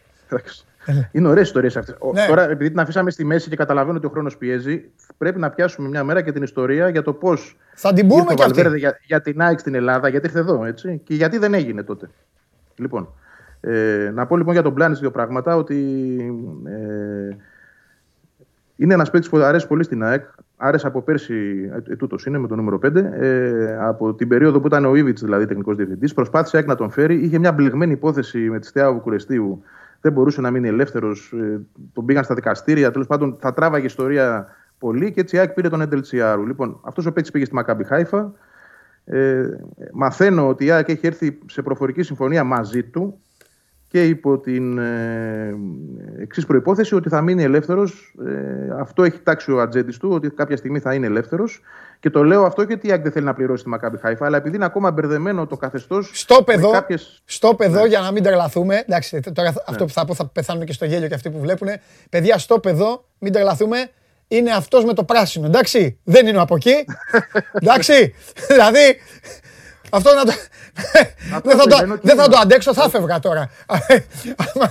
Είναι 1.12 1.28
ωραίες 1.28 1.46
ιστορίες 1.46 1.76
αυτές. 1.76 1.96
Ναι. 2.12 2.26
Τώρα, 2.26 2.50
επειδή 2.50 2.70
την 2.70 2.80
αφήσαμε 2.80 3.10
στη 3.10 3.24
μέση 3.24 3.48
και 3.48 3.56
καταλαβαίνω 3.56 3.96
ότι 3.96 4.06
ο 4.06 4.10
χρόνος 4.10 4.36
πιέζει, 4.36 4.84
πρέπει 5.18 5.38
να 5.38 5.50
πιάσουμε 5.50 5.88
μια 5.88 6.04
μέρα 6.04 6.22
και 6.22 6.32
την 6.32 6.42
ιστορία 6.42 6.88
για 6.88 7.02
το 7.02 7.12
πώς. 7.12 7.56
Θα 7.74 7.92
την 7.92 8.08
πούμε 8.08 8.34
και 8.34 8.42
αυτή. 8.42 8.78
Για, 8.78 8.98
για 9.06 9.20
την 9.20 9.40
ΑΕΚ 9.42 9.58
στην 9.58 9.74
Ελλάδα, 9.74 10.08
γιατί 10.08 10.26
ήρθε 10.26 10.38
εδώ, 10.38 10.64
έτσι. 10.64 11.00
Και 11.04 11.14
γιατί 11.14 11.38
δεν 11.38 11.54
έγινε 11.54 11.82
τότε. 11.82 12.10
Λοιπόν, 12.76 13.08
ε, 13.60 14.10
να 14.14 14.26
πω 14.26 14.36
λοιπόν 14.36 14.52
για 14.52 14.62
τον 14.62 14.74
Πλάνης 14.74 14.98
δύο 14.98 15.10
πράγματα. 15.10 15.56
Ότι 15.56 15.76
ε, 16.64 17.36
είναι 18.76 18.94
ένας 18.94 19.10
παίκτης 19.10 19.30
που 19.30 19.36
αρέσει 19.36 19.66
πολύ 19.66 19.84
στην 19.84 20.02
ΑΕΚ. 20.02 20.24
Άρεσε 20.56 20.86
από 20.86 21.02
πέρσι, 21.02 21.70
ετούτο 21.90 22.16
είναι 22.26 22.38
με 22.38 22.48
το 22.48 22.56
νούμερο 22.56 22.78
5, 22.86 22.94
ε, 22.94 23.76
από 23.80 24.14
την 24.14 24.28
περίοδο 24.28 24.60
που 24.60 24.66
ήταν 24.66 24.84
ο 24.84 24.94
Ήβιτ, 24.94 25.18
δηλαδή 25.18 25.46
τεχνικός 25.46 25.76
διευθυντής. 25.76 26.14
Προσπάθησε 26.14 26.60
να 26.60 26.74
τον 26.74 26.90
φέρει. 26.90 27.14
Είχε 27.14 27.38
μια 27.38 27.52
μπλεγμένη 27.52 27.92
υπόθεση 27.92 28.38
με 28.38 28.58
τη 28.58 28.66
Στεά 28.66 28.92
Βουκουρεστίου. 28.92 29.62
Δεν 30.00 30.12
μπορούσε 30.12 30.40
να 30.40 30.50
μείνει 30.50 30.68
ελεύθερος. 30.68 31.32
Ε, 31.32 31.60
τον 31.92 32.04
πήγαν 32.04 32.24
στα 32.24 32.34
δικαστήρια. 32.34 32.90
Τέλος 32.90 33.06
πάντων, 33.06 33.36
θα 33.40 33.52
τράβαγε 33.52 33.86
ιστορία 33.86 34.46
πολύ 34.78 35.12
και 35.12 35.20
έτσι 35.20 35.36
η 35.36 35.38
ΑΕΚ 35.38 35.52
πήρε 35.52 35.68
τον 35.68 35.80
Έντελ 35.80 36.00
Τσιάρου. 36.00 36.46
Λοιπόν, 36.46 36.80
αυτός 36.82 37.06
ο 37.06 37.12
παίκτης 37.12 37.32
πήγε 37.32 37.44
στη 37.44 37.54
Μακάμπι 37.54 37.84
Χάιφα. 37.84 38.32
Ε, 39.04 39.46
μαθαίνω 39.92 40.48
ότι 40.48 40.64
η 40.64 40.70
ΑΕΚ 40.70 40.88
έχει 40.88 41.06
έρθει 41.06 41.38
σε 41.46 41.62
προφορική 41.62 42.02
συμφωνία 42.02 42.44
μαζί 42.44 42.82
του 42.82 43.20
και 43.96 44.04
υπό 44.04 44.38
την 44.38 44.78
ε, 44.78 45.56
εξής 46.20 46.46
προπόθεση 46.46 46.94
ότι 46.94 47.08
θα 47.08 47.20
μείνει 47.20 47.42
ελεύθερος. 47.42 48.14
Ε, 48.26 48.80
αυτό 48.80 49.02
έχει 49.02 49.18
τάξει 49.18 49.52
ο 49.52 49.60
ατζέντης 49.60 49.98
του, 49.98 50.10
ότι 50.12 50.30
κάποια 50.30 50.56
στιγμή 50.56 50.78
θα 50.78 50.94
είναι 50.94 51.06
ελεύθερος. 51.06 51.62
Και 52.00 52.10
το 52.10 52.24
λέω 52.24 52.44
αυτό 52.44 52.62
γιατί 52.62 52.88
η 52.88 52.96
δεν 52.96 53.12
θέλει 53.12 53.24
να 53.24 53.34
πληρώσει 53.34 53.62
τη 53.62 53.68
Μακάμπι 53.68 53.98
Χάιφα, 53.98 54.26
αλλά 54.26 54.36
επειδή 54.36 54.56
είναι 54.56 54.64
ακόμα 54.64 54.90
μπερδεμένο 54.90 55.46
το 55.46 55.56
καθεστώς. 55.56 56.10
Στο 56.14 56.42
παιδό, 56.42 56.70
κάποιες... 56.70 57.22
στο 57.24 57.54
παιδό 57.54 57.80
ναι. 57.80 57.86
για 57.86 58.00
να 58.00 58.10
μην 58.10 58.22
τρελαθούμε. 58.22 58.84
Εντάξει, 58.86 59.20
τώρα 59.20 59.50
ναι. 59.50 59.56
αυτό 59.66 59.84
που 59.84 59.92
θα 59.92 60.04
πω 60.04 60.14
θα 60.14 60.26
πεθάνουν 60.26 60.64
και 60.64 60.72
στο 60.72 60.84
γέλιο 60.84 61.08
και 61.08 61.14
αυτοί 61.14 61.30
που 61.30 61.38
βλέπουν. 61.38 61.68
Παιδιά, 62.10 62.38
στο 62.38 62.58
παιδό, 62.58 63.04
μην 63.18 63.32
τρελαθούμε. 63.32 63.90
Είναι 64.28 64.50
αυτός 64.50 64.84
με 64.84 64.92
το 64.92 65.04
πράσινο, 65.04 65.46
εντάξει. 65.46 65.98
Δεν 66.04 66.26
είναι 66.26 66.40
από 66.40 66.54
εκεί. 66.54 66.74
εντάξει. 67.62 68.14
δηλαδή, 68.50 68.96
αυτό 69.90 70.14
να 70.14 70.24
το. 70.24 70.32
δεν, 71.42 71.56
θα 71.58 71.66
το, 71.66 71.98
δεν 72.02 72.16
θα 72.16 72.28
το 72.28 72.38
αντέξω, 72.38 72.74
θα 72.74 72.88
φεύγα 72.88 73.18
τώρα. 73.18 73.50
Ναι. 74.54 74.70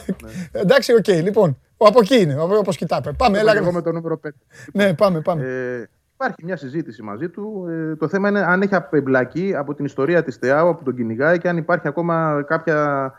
Εντάξει, 0.51 0.93
οκ, 0.93 1.07
λοιπόν. 1.07 1.57
Από 1.77 1.99
εκεί 2.01 2.21
είναι, 2.21 2.39
όπως 2.39 2.77
κοιτάμε. 2.77 3.13
Πάμε, 3.17 3.39
έλα. 3.39 3.55
Εγώ 3.55 3.71
με 3.71 3.81
το 3.81 3.91
νούμερο 3.91 4.19
5. 4.25 4.29
Ναι, 4.73 4.93
πάμε, 4.93 5.21
πάμε. 5.21 5.43
Ε, 5.43 5.89
υπάρχει 6.13 6.43
μια 6.43 6.57
συζήτηση 6.57 7.01
μαζί 7.01 7.29
του. 7.29 7.67
Ε, 7.69 7.95
το 7.95 8.07
θέμα 8.07 8.29
είναι 8.29 8.45
αν 8.45 8.61
έχει 8.61 8.75
απεμπλακεί 8.75 9.55
από 9.55 9.73
την 9.73 9.85
ιστορία 9.85 10.23
της 10.23 10.39
ΤΕΑΟ, 10.39 10.69
από 10.69 10.83
τον 10.83 10.95
κυνηγάει 10.95 11.37
και 11.37 11.49
αν 11.49 11.57
υπάρχει 11.57 11.87
ακόμα 11.87 12.43
κάποια 12.47 13.11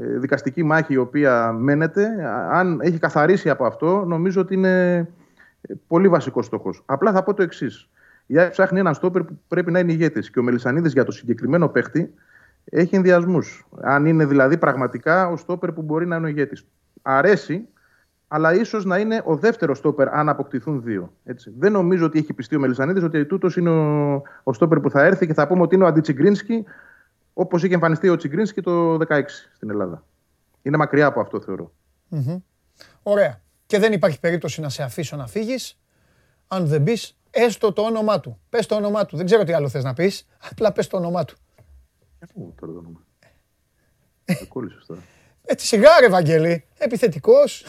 ε, 0.00 0.18
δικαστική 0.18 0.62
μάχη 0.62 0.92
η 0.92 0.96
οποία 0.96 1.52
μένεται. 1.52 2.06
Αν 2.50 2.80
έχει 2.80 2.98
καθαρίσει 2.98 3.50
από 3.50 3.66
αυτό, 3.66 4.04
νομίζω 4.04 4.40
ότι 4.40 4.54
είναι 4.54 5.06
πολύ 5.86 6.08
βασικός 6.08 6.46
στόχος. 6.46 6.82
Απλά 6.86 7.12
θα 7.12 7.22
πω 7.22 7.34
το 7.34 7.42
εξής. 7.42 7.88
Η 8.32 8.38
ΑΕΚ 8.38 8.50
ψάχνει 8.50 8.78
έναν 8.78 8.94
στόπερ 8.94 9.22
που 9.22 9.40
πρέπει 9.48 9.70
να 9.70 9.78
είναι 9.78 9.92
ηγέτης. 9.92 10.30
Και 10.30 10.38
ο 10.38 10.42
Μελισανίδης 10.42 10.92
για 10.92 11.04
το 11.04 11.12
συγκεκριμένο 11.12 11.68
παίχτη 11.68 12.14
έχει 12.64 12.96
ενδιασμούς. 12.96 13.66
Αν 13.80 14.06
είναι 14.06 14.26
δηλαδή 14.26 14.58
πραγματικά 14.58 15.28
ο 15.28 15.36
στόπερ 15.36 15.72
που 15.72 15.82
μπορεί 15.82 16.06
να 16.06 16.16
είναι 16.16 16.26
ο 16.26 16.28
ηγέτης. 16.28 16.66
Αρέσει, 17.02 17.68
αλλά 18.28 18.54
ίσως 18.54 18.84
να 18.84 18.98
είναι 18.98 19.22
ο 19.24 19.36
δεύτερος 19.36 19.78
στόπερ 19.78 20.08
αν 20.08 20.28
αποκτηθούν 20.28 20.82
δύο. 20.82 21.12
Έτσι. 21.24 21.54
Δεν 21.58 21.72
νομίζω 21.72 22.06
ότι 22.06 22.18
έχει 22.18 22.32
πιστεί 22.32 22.56
ο 22.56 22.58
Μελισανίδης 22.58 23.02
ότι 23.02 23.24
τούτος 23.24 23.56
είναι 23.56 23.70
ο, 23.70 24.22
ο 24.42 24.52
στόπερ 24.52 24.80
που 24.80 24.90
θα 24.90 25.04
έρθει 25.04 25.26
και 25.26 25.34
θα 25.34 25.46
πούμε 25.46 25.62
ότι 25.62 25.74
είναι 25.74 25.84
ο 25.84 25.86
Αντιτσιγκρίνσκι 25.86 26.64
όπως 27.32 27.62
είχε 27.62 27.74
εμφανιστεί 27.74 28.08
ο 28.08 28.16
Τσιγκρίνσκι 28.16 28.60
το 28.60 28.94
2016 28.94 29.22
στην 29.54 29.70
Ελλάδα. 29.70 30.04
Είναι 30.62 30.76
μακριά 30.76 31.06
από 31.06 31.20
αυτό 31.20 31.40
θεωρώ. 31.40 31.72
Ωραία. 33.02 33.40
Και 33.66 33.78
δεν 33.78 33.92
υπάρχει 33.92 34.20
περίπτωση 34.20 34.60
να 34.60 34.68
σε 34.68 34.82
αφήσω 34.82 35.16
να 35.16 35.26
φύγεις 35.26 35.78
αν 36.48 36.66
δεν 36.66 36.82
μπει 36.82 36.96
έστω 37.30 37.72
το 37.72 37.82
όνομά 37.82 38.20
του. 38.20 38.40
Πες 38.48 38.66
το 38.66 38.74
όνομά 38.74 39.06
του. 39.06 39.16
Δεν 39.16 39.26
ξέρω 39.26 39.44
τι 39.44 39.52
άλλο 39.52 39.68
θες 39.68 39.84
να 39.84 39.92
πεις. 39.94 40.26
Απλά 40.50 40.72
πες 40.72 40.86
το 40.86 40.96
όνομά 40.96 41.24
του. 41.24 41.36
Πού 42.34 42.54
τώρα 42.60 42.72
το 42.72 42.78
όνομα; 42.78 43.04
Το 44.24 44.46
κόλλησες 44.48 44.86
τώρα. 44.86 45.00
Έτσι 45.44 45.66
σιγά 45.66 45.90
ρε 46.00 46.08
Βαγγέλη. 46.08 46.64
Επιθετικός. 46.78 47.64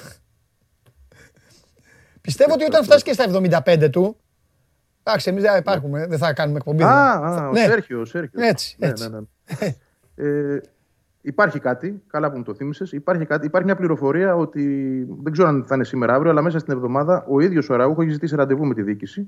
Πιστεύω 2.22 2.54
ότι 2.54 2.64
όταν 2.64 2.84
φτάσεις 2.84 3.04
και 3.04 3.14
στα 3.14 3.26
75 3.66 3.90
του, 3.92 4.18
εντάξει, 5.04 5.30
εμείς 5.30 5.44
δεν 5.44 5.60
υπάρχουμε, 5.60 6.08
δεν 6.08 6.18
θα 6.18 6.34
κάνουμε 6.34 6.58
εκπομπή. 6.58 6.84
Α, 6.84 7.50
ο 7.50 7.56
Σέρχιος, 7.56 8.16
Έτσι, 8.16 8.76
ναι, 8.80 8.88
έτσι. 8.88 9.10
Ναι, 9.10 9.20
ναι. 9.20 10.56
ε, 10.56 10.62
υπάρχει 11.22 11.60
κάτι, 11.60 12.04
καλά 12.08 12.32
που 12.32 12.38
μου 12.38 12.44
το 12.44 12.54
θύμισες. 12.54 12.92
Υπάρχει, 12.92 13.26
κάτι, 13.26 13.46
υπάρχει 13.46 13.68
μια 13.68 13.76
πληροφορία 13.76 14.36
ότι 14.36 14.64
δεν 15.22 15.32
ξέρω 15.32 15.48
αν 15.48 15.66
θα 15.68 15.76
είναι 15.76 15.84
σήμερα 15.84 16.14
αύριο, 16.14 16.32
αλλά 16.32 16.42
μέσα 16.42 16.60
στην 16.60 16.74
εβδομάδα 16.74 17.26
ο 17.28 17.40
ίδιος 17.40 17.70
ο 17.70 17.76
Ραούχο 17.76 18.02
έχει 18.02 18.12
ζητήσει 18.12 18.36
ραντεβού 18.36 18.66
με 18.66 18.74
τη 18.74 18.82
διοίκηση 18.82 19.28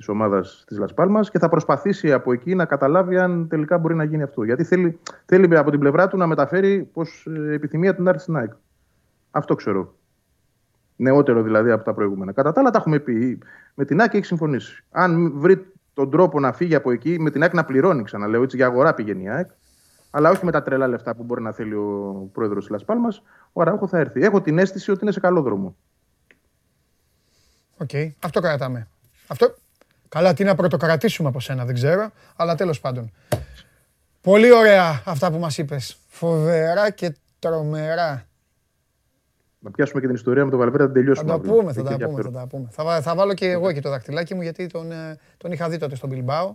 της 0.00 0.08
ομάδας 0.08 0.64
της 0.66 0.78
Λασπάλμα 0.78 1.20
και 1.20 1.38
θα 1.38 1.48
προσπαθήσει 1.48 2.12
από 2.12 2.32
εκεί 2.32 2.54
να 2.54 2.64
καταλάβει 2.64 3.18
αν 3.18 3.48
τελικά 3.48 3.78
μπορεί 3.78 3.94
να 3.94 4.04
γίνει 4.04 4.22
αυτό. 4.22 4.42
Γιατί 4.42 4.64
θέλει, 4.64 4.98
θέλει 5.26 5.56
από 5.56 5.70
την 5.70 5.80
πλευρά 5.80 6.08
του 6.08 6.16
να 6.16 6.26
μεταφέρει 6.26 6.90
πως 6.92 7.26
ε, 7.26 7.54
επιθυμία 7.54 7.94
του 7.94 8.02
να 8.02 8.10
έρθει 8.10 8.22
στην 8.22 8.36
ΑΕΚ. 8.36 8.52
Αυτό 9.30 9.54
ξέρω. 9.54 9.94
Νεότερο 10.96 11.42
δηλαδή 11.42 11.70
από 11.70 11.84
τα 11.84 11.94
προηγούμενα. 11.94 12.32
Κατά 12.32 12.52
τα 12.52 12.60
άλλα 12.60 12.70
τα 12.70 12.78
έχουμε 12.78 12.98
πει. 12.98 13.38
Με 13.74 13.84
την 13.84 14.00
ΑΕΚ 14.00 14.14
έχει 14.14 14.24
συμφωνήσει. 14.24 14.84
Αν 14.90 15.32
βρει 15.38 15.72
τον 15.94 16.10
τρόπο 16.10 16.40
να 16.40 16.52
φύγει 16.52 16.74
από 16.74 16.90
εκεί, 16.90 17.18
με 17.20 17.30
την 17.30 17.42
ΑΕΚ 17.42 17.54
να 17.54 17.64
πληρώνει, 17.64 18.02
ξαναλέω, 18.02 18.42
έτσι 18.42 18.56
για 18.56 18.66
αγορά 18.66 18.94
πηγαίνει 18.94 19.22
η 19.22 19.28
ΑΕΚ. 19.28 19.50
Αλλά 20.10 20.30
όχι 20.30 20.44
με 20.44 20.50
τα 20.50 20.62
τρελά 20.62 20.86
λεφτά 20.86 21.14
που 21.14 21.22
μπορεί 21.22 21.42
να 21.42 21.52
θέλει 21.52 21.74
ο 21.74 22.30
πρόεδρος 22.32 22.62
της 22.62 22.72
Λας 22.72 22.83
Πάλμας, 22.83 23.08
ο 23.52 23.60
Αραούχο 23.60 23.86
θα 23.86 23.98
έρθει. 23.98 24.20
Έχω 24.20 24.40
την 24.40 24.58
αίσθηση 24.58 24.90
ότι 24.90 25.00
είναι 25.02 25.12
σε 25.12 25.20
καλό 25.20 25.42
δρόμο. 25.42 25.76
OK. 27.76 27.88
Okay. 27.92 28.08
Αυτό 28.24 28.40
κρατάμε. 28.40 28.88
Αυτό 29.26 29.54
Καλά, 30.10 30.34
τι 30.34 30.44
να 30.44 30.54
πρωτοκρατήσουμε 30.54 31.28
από 31.28 31.40
σένα, 31.40 31.64
δεν 31.64 31.74
ξέρω, 31.74 32.10
αλλά 32.36 32.54
τέλος 32.54 32.80
πάντων. 32.80 33.12
Πολύ 34.20 34.52
ωραία 34.52 35.02
αυτά 35.04 35.30
που 35.30 35.38
μας 35.38 35.58
είπες. 35.58 35.96
Φοβερά 36.08 36.90
και 36.90 37.16
τρομερά. 37.38 38.26
Να 39.58 39.70
πιάσουμε 39.70 40.00
και 40.00 40.06
την 40.06 40.14
ιστορία 40.14 40.44
με 40.44 40.50
τον 40.50 40.58
Βαλβέρτα 40.58 40.86
να 40.86 40.92
τελειώσουμε. 40.92 41.30
Θα 41.30 41.40
τα 41.40 41.48
πούμε, 41.48 41.72
θα 41.72 41.82
τα 41.82 41.96
πούμε, 41.96 42.22
θα 42.22 42.30
τα 42.30 42.46
πούμε. 42.46 42.68
Θα, 42.70 43.00
θα 43.00 43.14
βάλω 43.14 43.34
και 43.34 43.50
εγώ 43.50 43.68
εκεί 43.68 43.80
το 43.80 43.90
δακτυλάκι 43.90 44.34
μου 44.34 44.42
γιατί 44.42 44.66
τον, 44.66 44.92
ε, 44.92 45.18
τον 45.36 45.52
είχα 45.52 45.68
δει 45.68 45.76
τότε 45.76 45.94
στον 45.94 46.08
Μπιλμπάο. 46.08 46.54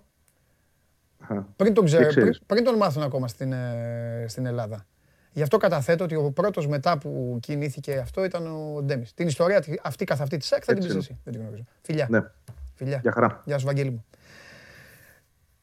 Πριν 1.55 1.73
τον, 1.73 1.85
ξέρω, 1.85 2.13
πριν, 2.13 2.35
πριν 2.45 2.63
τον 2.63 2.75
μάθουν 2.75 3.03
ακόμα 3.03 3.27
στην, 3.27 3.51
ε, 3.51 4.25
στην 4.27 4.45
Ελλάδα. 4.45 4.85
Γι' 5.31 5.41
αυτό 5.41 5.57
καταθέτω 5.57 6.03
ότι 6.03 6.15
ο 6.15 6.31
πρώτος 6.31 6.67
μετά 6.67 6.97
που 6.97 7.37
κινήθηκε 7.41 7.97
αυτό 7.97 8.23
ήταν 8.23 8.47
ο 8.47 8.81
Ντέμις. 8.81 9.13
Την 9.13 9.27
ιστορία 9.27 9.63
αυτή 9.83 10.05
καθ' 10.05 10.21
αυτή 10.21 10.37
της 10.37 10.47
ΣΑΚ 10.47 10.63
θα 10.65 10.73
την 10.73 10.83
πεις 10.83 10.95
εσύ. 10.95 11.19
Δεν 11.23 11.33
την 11.33 11.41
γνωρίζω. 11.41 11.63
Φιλιά. 11.81 12.33
Ναι. 12.77 12.85
Φιλιά. 12.85 12.99
Γεια 13.01 13.11
χαρά. 13.11 13.41
Γεια 13.45 13.57
σου, 13.57 13.65
Βαγγέλη 13.65 13.89
μου. 13.89 14.05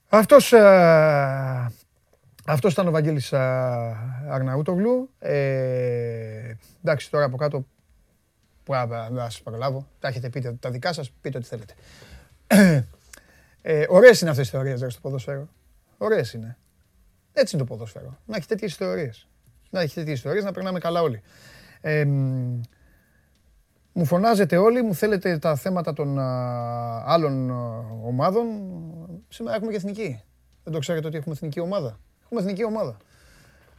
Αυτός, 0.08 0.52
ε, 0.52 1.72
αυτός 2.46 2.72
ήταν 2.72 2.88
ο 2.88 2.90
Βαγγέλης 2.90 3.32
ε, 3.32 3.38
Αρναούτογλου. 4.28 5.10
Ε, 5.18 6.54
εντάξει, 6.82 7.10
τώρα 7.10 7.24
από 7.24 7.36
κάτω 7.36 7.66
που 8.64 8.72
να 9.10 9.30
σας 9.30 9.42
προλάβω. 9.42 9.86
Τα 9.98 10.08
έχετε 10.08 10.28
πει 10.28 10.56
τα 10.60 10.70
δικά 10.70 10.92
σας, 10.92 11.10
πείτε 11.20 11.38
ό,τι 11.38 11.46
θέλετε. 11.46 11.74
Ε, 13.64 13.84
ωραίες 13.88 14.20
είναι 14.20 14.30
αυτές 14.30 14.44
οι 14.44 14.50
ιστορίες 14.54 14.92
στο 14.92 15.00
ποδοσφαίρο. 15.00 15.48
Ωραίες 15.98 16.32
είναι. 16.32 16.56
Έτσι 17.32 17.56
είναι 17.56 17.64
το 17.64 17.72
ποδοσφαίρο. 17.72 18.18
Να 18.26 18.36
έχει 18.36 18.46
τέτοιες 18.46 18.70
ιστορίες. 18.70 19.28
Να 19.70 19.80
έχει 19.80 19.94
τέτοιες 19.94 20.16
ιστορίες, 20.16 20.44
να 20.44 20.52
περνάμε 20.52 20.78
καλά 20.78 21.02
όλοι. 21.02 21.22
Ε, 21.80 22.06
μου 23.92 24.04
φωνάζετε 24.04 24.56
όλοι, 24.56 24.82
μου 24.82 24.94
θέλετε 24.94 25.38
τα 25.38 25.56
θέματα 25.56 25.92
των 25.92 26.18
άλλων 26.18 27.50
ομάδων. 28.04 28.46
Σήμερα 29.28 29.56
έχουμε 29.56 29.70
και 29.70 29.76
εθνική. 29.76 30.22
Δεν 30.64 30.72
το 30.72 30.78
ξέρετε 30.78 31.06
ότι 31.06 31.16
έχουμε 31.16 31.34
εθνική 31.34 31.60
ομάδα; 31.60 31.98
Έχουμε 32.24 32.40
εθνική 32.40 32.64
ομάδα. 32.64 32.96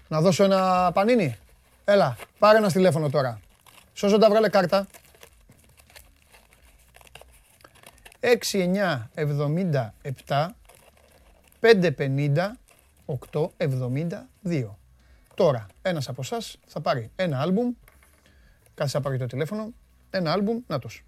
Να 0.07 0.22
δώσω 0.22 0.43
ένα 0.43 0.91
πανίνι. 0.93 1.38
Έλα, 1.86 2.18
πάρε 2.39 2.57
ένα 2.57 2.72
τηλέφωνο 2.72 3.09
τώρα. 3.09 3.39
Σώζοντα 3.93 4.30
βγάλε 4.30 4.49
κάρτα. 4.49 4.88
6, 8.20 8.38
9, 8.53 9.09
77, 9.16 10.47
5, 11.59 11.91
50, 11.97 12.51
8, 13.32 13.47
72. 13.57 14.78
Τώρα, 15.36 15.68
ένας 15.82 16.09
από 16.09 16.22
εσάς 16.22 16.57
θα 16.66 16.82
πάρει 16.82 17.11
ένα 17.16 17.41
άλμπουμ. 17.41 17.74
Κάτσε 18.74 18.97
να 18.97 19.03
πάρει 19.03 19.18
το 19.18 19.26
τηλέφωνο 19.26 19.74
ένα 20.18 20.32
άλμπουμ, 20.32 20.59
να 20.68 20.80
τους. 20.80 21.05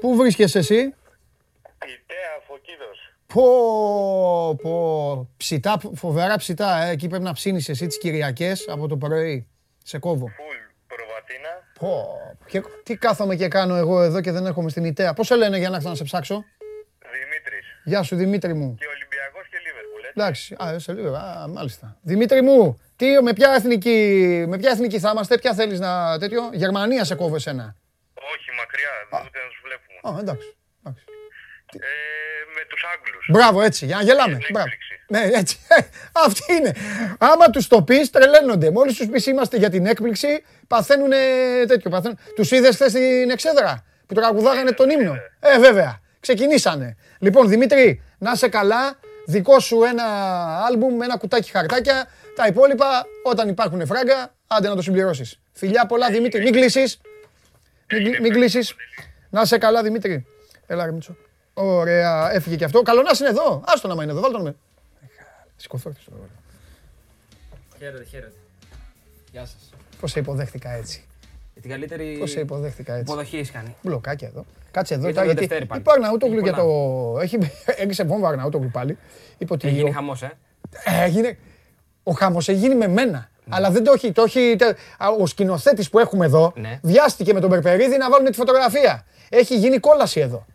Πού 0.00 0.16
βρίσκεσαι 0.16 0.58
εσύ; 0.58 0.74
Ιταία 0.74 2.34
Φωκίδος. 2.46 3.14
Πω, 3.26 4.58
πω, 4.62 5.28
ψητά, 5.36 5.80
φοβερά 5.94 6.36
ψητά, 6.36 6.82
ε. 6.82 6.90
εκεί 6.90 7.08
πρέπει 7.08 7.24
να 7.24 7.32
ψήνεις 7.32 7.68
εσύ 7.68 7.86
τις 7.86 7.98
Κυριακές 7.98 8.68
από 8.68 8.88
το 8.88 8.96
πρωί. 8.96 9.48
Σε 9.84 9.98
κόβω. 9.98 10.26
Φουλ 10.26 10.56
προβατίνα. 10.86 11.48
Πω, 11.78 12.06
και, 12.46 12.62
τι 12.82 12.96
κάθομαι 12.96 13.36
και 13.36 13.48
κάνω 13.48 13.74
εγώ 13.74 14.02
εδώ 14.02 14.20
και 14.20 14.32
δεν 14.32 14.46
έρχομαι 14.46 14.70
στην 14.70 14.84
Ιταία. 14.84 15.12
Πώς 15.12 15.26
σε 15.26 15.36
λένε 15.36 15.58
για 15.58 15.68
να 15.70 15.76
έρθω 15.76 15.88
να 15.88 15.94
σε 15.94 16.04
ψάξω. 16.04 16.44
Δημήτρης. 17.12 17.66
Γεια 17.84 18.02
σου 18.02 18.16
Δημήτρη 18.16 18.54
μου. 18.54 18.74
Και 18.74 18.86
Ολυμπιακός 18.86 19.00
και 19.00 19.00
Λίβερπουλ, 19.00 19.09
Εντάξει, 20.20 20.56
α, 20.62 20.78
σε 20.78 20.92
λίγο, 20.92 21.14
α, 21.14 21.48
μάλιστα. 21.48 21.96
Δημήτρη 22.02 22.42
μου, 22.42 22.80
τι, 22.96 23.22
με, 23.22 23.32
ποια 23.32 23.52
εθνική, 23.54 24.44
με 24.48 24.58
ποια 24.58 24.70
εθνική 24.70 24.98
θα 24.98 25.10
είμαστε, 25.10 25.38
ποια 25.38 25.54
θέλεις 25.54 25.78
να 25.78 26.18
τέτοιο. 26.18 26.50
Γερμανία 26.52 27.04
σε 27.04 27.14
κόβω 27.14 27.34
εσένα. 27.34 27.76
Όχι, 28.14 28.50
μακριά, 28.58 28.90
ούτε 29.26 29.38
να 29.38 29.48
τους 29.48 29.60
βλέπουμε. 29.64 30.16
Α, 30.16 30.20
εντάξει. 30.20 30.56
εντάξει. 30.80 31.04
Ε, 31.72 31.86
με 32.54 32.64
τους 32.68 32.84
Άγγλους. 32.92 33.26
Μπράβο, 33.30 33.62
έτσι, 33.62 33.86
για 33.86 33.96
να 33.96 34.02
γελάμε. 34.02 34.32
Είναι 34.32 34.46
Μπράβο. 34.52 34.68
έκπληξη. 34.68 34.94
Ναι, 35.08 35.38
έτσι. 35.38 35.58
Αυτή 36.26 36.52
είναι. 36.52 36.74
Άμα 37.18 37.50
τους 37.50 37.66
το 37.66 37.82
πεις, 37.82 38.10
τρελαίνονται. 38.10 38.70
Μόλις 38.70 38.96
τους 38.96 39.06
πεις 39.06 39.26
είμαστε 39.26 39.56
για 39.56 39.70
την 39.70 39.86
έκπληξη, 39.86 40.42
παθαίνουν 40.66 41.10
τέτοιο. 41.66 41.90
Παθαίνουν... 41.90 42.18
Τους 42.34 42.50
είδες 42.50 42.74
χθες 42.74 42.90
στην 42.90 43.30
εξέδρα 43.30 43.84
που 44.06 44.14
τραγουδάγανε 44.14 44.70
τον 44.72 44.90
ύμνο. 44.90 45.14
Ε, 45.40 45.58
βέβαια. 45.58 46.00
Ξεκινήσανε. 46.20 46.96
Λοιπόν, 47.18 47.48
Δημήτρη, 47.48 48.02
να 48.18 48.30
είσαι 48.30 48.48
καλά. 48.48 48.98
Δικό 49.30 49.60
σου 49.60 49.82
ένα 49.82 50.04
άλμπουμ 50.66 50.96
με 50.96 51.04
ένα 51.04 51.16
κουτάκι 51.16 51.50
χαρτάκια. 51.50 52.08
Τα 52.36 52.46
υπόλοιπα, 52.46 53.06
όταν 53.22 53.48
υπάρχουν 53.48 53.86
φράγκα, 53.86 54.34
άντε 54.46 54.68
να 54.68 54.74
το 54.74 54.82
συμπληρώσει. 54.82 55.38
Φιλιά 55.52 55.86
πολλά, 55.86 56.10
Δημήτρη. 56.10 56.42
Μην 56.42 56.52
κλείσει. 56.52 56.82
Μην, 57.92 58.16
μην 58.20 58.32
κλείσει. 58.32 58.74
Να 59.30 59.40
είσαι 59.40 59.58
καλά, 59.58 59.82
Δημήτρη. 59.82 60.26
Έλα, 60.66 60.84
ρε 60.84 60.92
Μίτσο. 60.92 61.16
Ωραία, 61.54 62.32
έφυγε 62.32 62.56
και 62.56 62.64
αυτό. 62.64 62.82
Καλό 62.82 63.02
να 63.02 63.10
είναι 63.20 63.28
εδώ. 63.28 63.64
Άστο 63.66 63.94
να 63.94 64.02
είναι 64.02 64.12
εδώ. 64.12 64.20
Βάλτε 64.20 64.36
τον 64.36 64.46
με. 64.46 64.56
Σηκωθώ 65.56 65.90
και 65.90 65.98
στο 66.00 66.12
Χαίρετε, 67.78 68.04
χαίρετε. 68.04 68.36
Γεια 69.32 69.46
σα. 69.46 69.96
Πώ 69.96 70.06
σε 70.06 70.18
υποδέχτηκα 70.18 70.70
έτσι. 70.70 71.04
Για 71.62 71.76
την 71.78 71.88
καλύτερη 71.88 72.16
Πώς 72.18 72.30
σε 72.30 72.40
υποδέχτηκα 72.40 72.92
έτσι. 72.92 73.02
υποδοχή 73.12 73.36
έχεις 73.36 73.50
κάνει. 73.50 73.74
Μπλοκάκια 73.82 74.28
εδώ. 74.28 74.44
Κάτσε 74.70 74.94
εδώ. 74.94 75.02
Ήταν 75.08 75.14
τα- 75.14 75.20
το 75.20 75.26
γιατί 75.26 75.40
Δευτέρι 75.40 75.66
πάλι. 75.66 75.80
υπάρχει 75.80 76.00
Αρναούτογλου 76.02 76.34
Έχει 76.38 76.44
για 76.44 76.52
το. 76.52 76.62
πολλά. 76.64 77.22
Έχει, 77.22 77.38
έριξε 77.64 78.04
βόμβα 78.04 78.28
Αρναούτογλου 78.28 78.70
πάλι. 78.72 78.98
Είπε 79.38 79.52
ότι. 79.52 79.68
Έγινε 79.68 79.88
ο- 79.88 79.92
χαμός, 79.92 80.22
ε. 80.22 80.30
Έγινε. 81.04 81.38
Ο 82.02 82.12
χάμο 82.12 82.38
έγινε 82.46 82.74
με 82.74 82.88
μένα. 82.88 83.30
Αλλά 83.48 83.70
δεν 83.70 83.84
το 83.84 83.92
έχει. 83.92 84.12
Το 84.12 84.22
έχει 84.22 84.54
τε- 84.58 84.76
α, 84.98 85.08
ο 85.20 85.26
σκηνοθέτης 85.26 85.88
που 85.90 85.98
έχουμε 85.98 86.24
εδώ 86.26 86.52
Ναι. 86.56 86.78
βιάστηκε 86.82 87.32
με 87.32 87.40
τον 87.40 87.50
Περπερίδη 87.50 87.96
να 87.96 88.10
βάλουν 88.10 88.26
τη 88.30 88.36
φωτογραφία. 88.36 89.04
Έχει 89.28 89.56
γίνει 89.56 89.78
κόλαση 89.78 90.20
εδώ. 90.20 90.46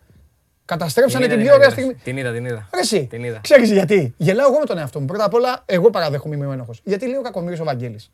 Καταστρέψανε 0.66 1.28
την 1.28 1.40
είδα, 1.40 1.44
πιο 1.44 1.52
την 1.52 1.62
ωραία 1.62 1.68
είδα. 1.68 1.76
στιγμή. 1.82 1.94
Την 2.04 2.18
είδα, 2.18 2.32
την 2.32 2.46
είδα. 2.46 2.68
Ρε 2.74 2.80
Εσύ, 2.80 3.08
Την 3.10 3.24
είδα. 3.24 3.40
ξέρεις 3.42 3.72
γιατί. 3.72 4.14
Γελάω 4.18 4.50
εγώ 4.50 4.60
με 4.60 4.66
τον 4.66 4.78
εαυτό 4.78 5.00
μου. 5.00 5.06
Πρώτα 5.06 5.24
απ' 5.26 5.34
όλα, 5.34 5.64
εγώ 5.66 5.90
παραδέχομαι 5.90 6.36
είμαι 6.36 6.46
ο 6.46 6.52
ένοχος. 6.52 6.82
Γιατί 6.84 7.06
λέει 7.08 7.18
ο 7.18 7.22
κακομύρης 7.22 7.60
ο 7.60 7.64
Βαγγέλης. 7.64 8.12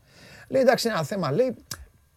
Λέει 0.47 0.61
εντάξει, 0.61 0.87
είναι 0.87 0.95
ένα 0.95 1.05
θέμα. 1.05 1.31
Λέει 1.31 1.55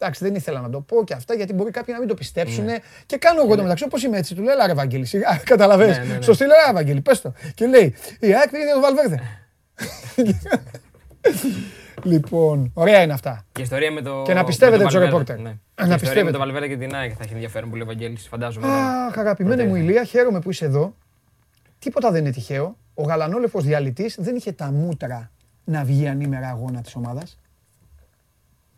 εντάξει, 0.04 0.24
δεν 0.24 0.34
ήθελα 0.34 0.60
να 0.60 0.70
το 0.70 0.80
πω 0.80 1.04
και 1.04 1.14
αυτά 1.14 1.34
γιατί 1.34 1.52
μπορεί 1.52 1.70
κάποιοι 1.70 1.94
να 1.96 1.98
μην 2.00 2.08
το 2.08 2.14
πιστέψουν. 2.14 2.66
Και 3.06 3.16
κάνω 3.16 3.42
εγώ 3.42 3.56
το 3.56 3.62
μεταξύ, 3.62 3.84
όπως 3.84 4.02
είμαι 4.02 4.18
έτσι. 4.18 4.34
Του 4.34 4.42
λέω, 4.42 4.52
Ελά, 4.52 4.66
ρε 4.66 4.74
Βαγγέλη, 4.74 5.04
σιγά, 5.04 5.40
καταλαβαίνεις. 5.52 5.98
Ναι, 5.98 6.04
ναι, 6.04 6.14
ναι. 6.14 6.22
Στο 6.22 6.32
στείλω, 6.32 6.52
Ελά, 6.62 6.72
Βαγγέλη, 6.74 7.00
πες 7.00 7.20
το. 7.20 7.32
Και 7.54 7.66
λέει, 7.66 7.94
η 8.20 8.34
ΑΕΚ 8.34 8.50
πήγε 8.50 8.64
για 8.64 8.72
τον 8.72 8.82
Βαλβέρδε. 8.82 9.20
λοιπόν, 12.12 12.70
ωραία 12.74 13.02
είναι 13.02 13.12
αυτά. 13.12 13.44
Και 13.52 13.60
η 13.60 13.64
ιστορία 13.64 13.92
με 13.92 14.02
το. 14.02 14.22
Και 14.26 14.34
να 14.34 14.44
πιστεύετε 14.44 14.76
με 14.76 14.82
το 14.82 14.88
τους 14.88 14.98
Valverde, 14.98 15.04
ρεπόρτερ. 15.04 15.36
Ναι. 15.38 15.42
Να 15.42 15.50
Και 15.50 15.82
η 15.82 15.82
ιστορία 15.82 15.98
πιστεύετε. 15.98 16.24
με 16.24 16.30
το 16.30 16.38
Βαλβέρδε 16.38 16.68
και 16.68 16.76
την 16.76 16.94
ΑΕΚ 16.94 17.12
θα 17.16 17.24
έχει 17.24 17.32
ενδιαφέρον 17.32 17.70
πολύ 17.70 17.82
ο 17.82 17.86
Βαγγέλης, 17.86 18.28
φαντάζομαι. 18.28 18.66
Αχ, 18.66 19.18
αγαπημένη 19.18 19.64
μου 19.64 19.74
Ηλία, 19.74 20.04
χαίρομαι 20.04 20.38
που 20.40 20.50
είσαι 20.50 20.64
εδώ. 20.64 20.94
Τίποτα 21.78 22.10
δεν 22.10 22.20
είναι 22.20 22.30
τυχαίο. 22.30 22.76
Ο 22.94 23.02
γαλανόλευκος 23.02 23.64
διαλυτής 23.64 24.16
δεν 24.18 24.36
είχε 24.36 24.52
τα 24.52 24.70
μούτρα 24.72 25.30
να 25.64 25.84
βγει 25.84 26.08
ανήμερα 26.08 26.48
αγώνα 26.48 26.80
της 26.80 26.94
ομάδας. 26.94 27.38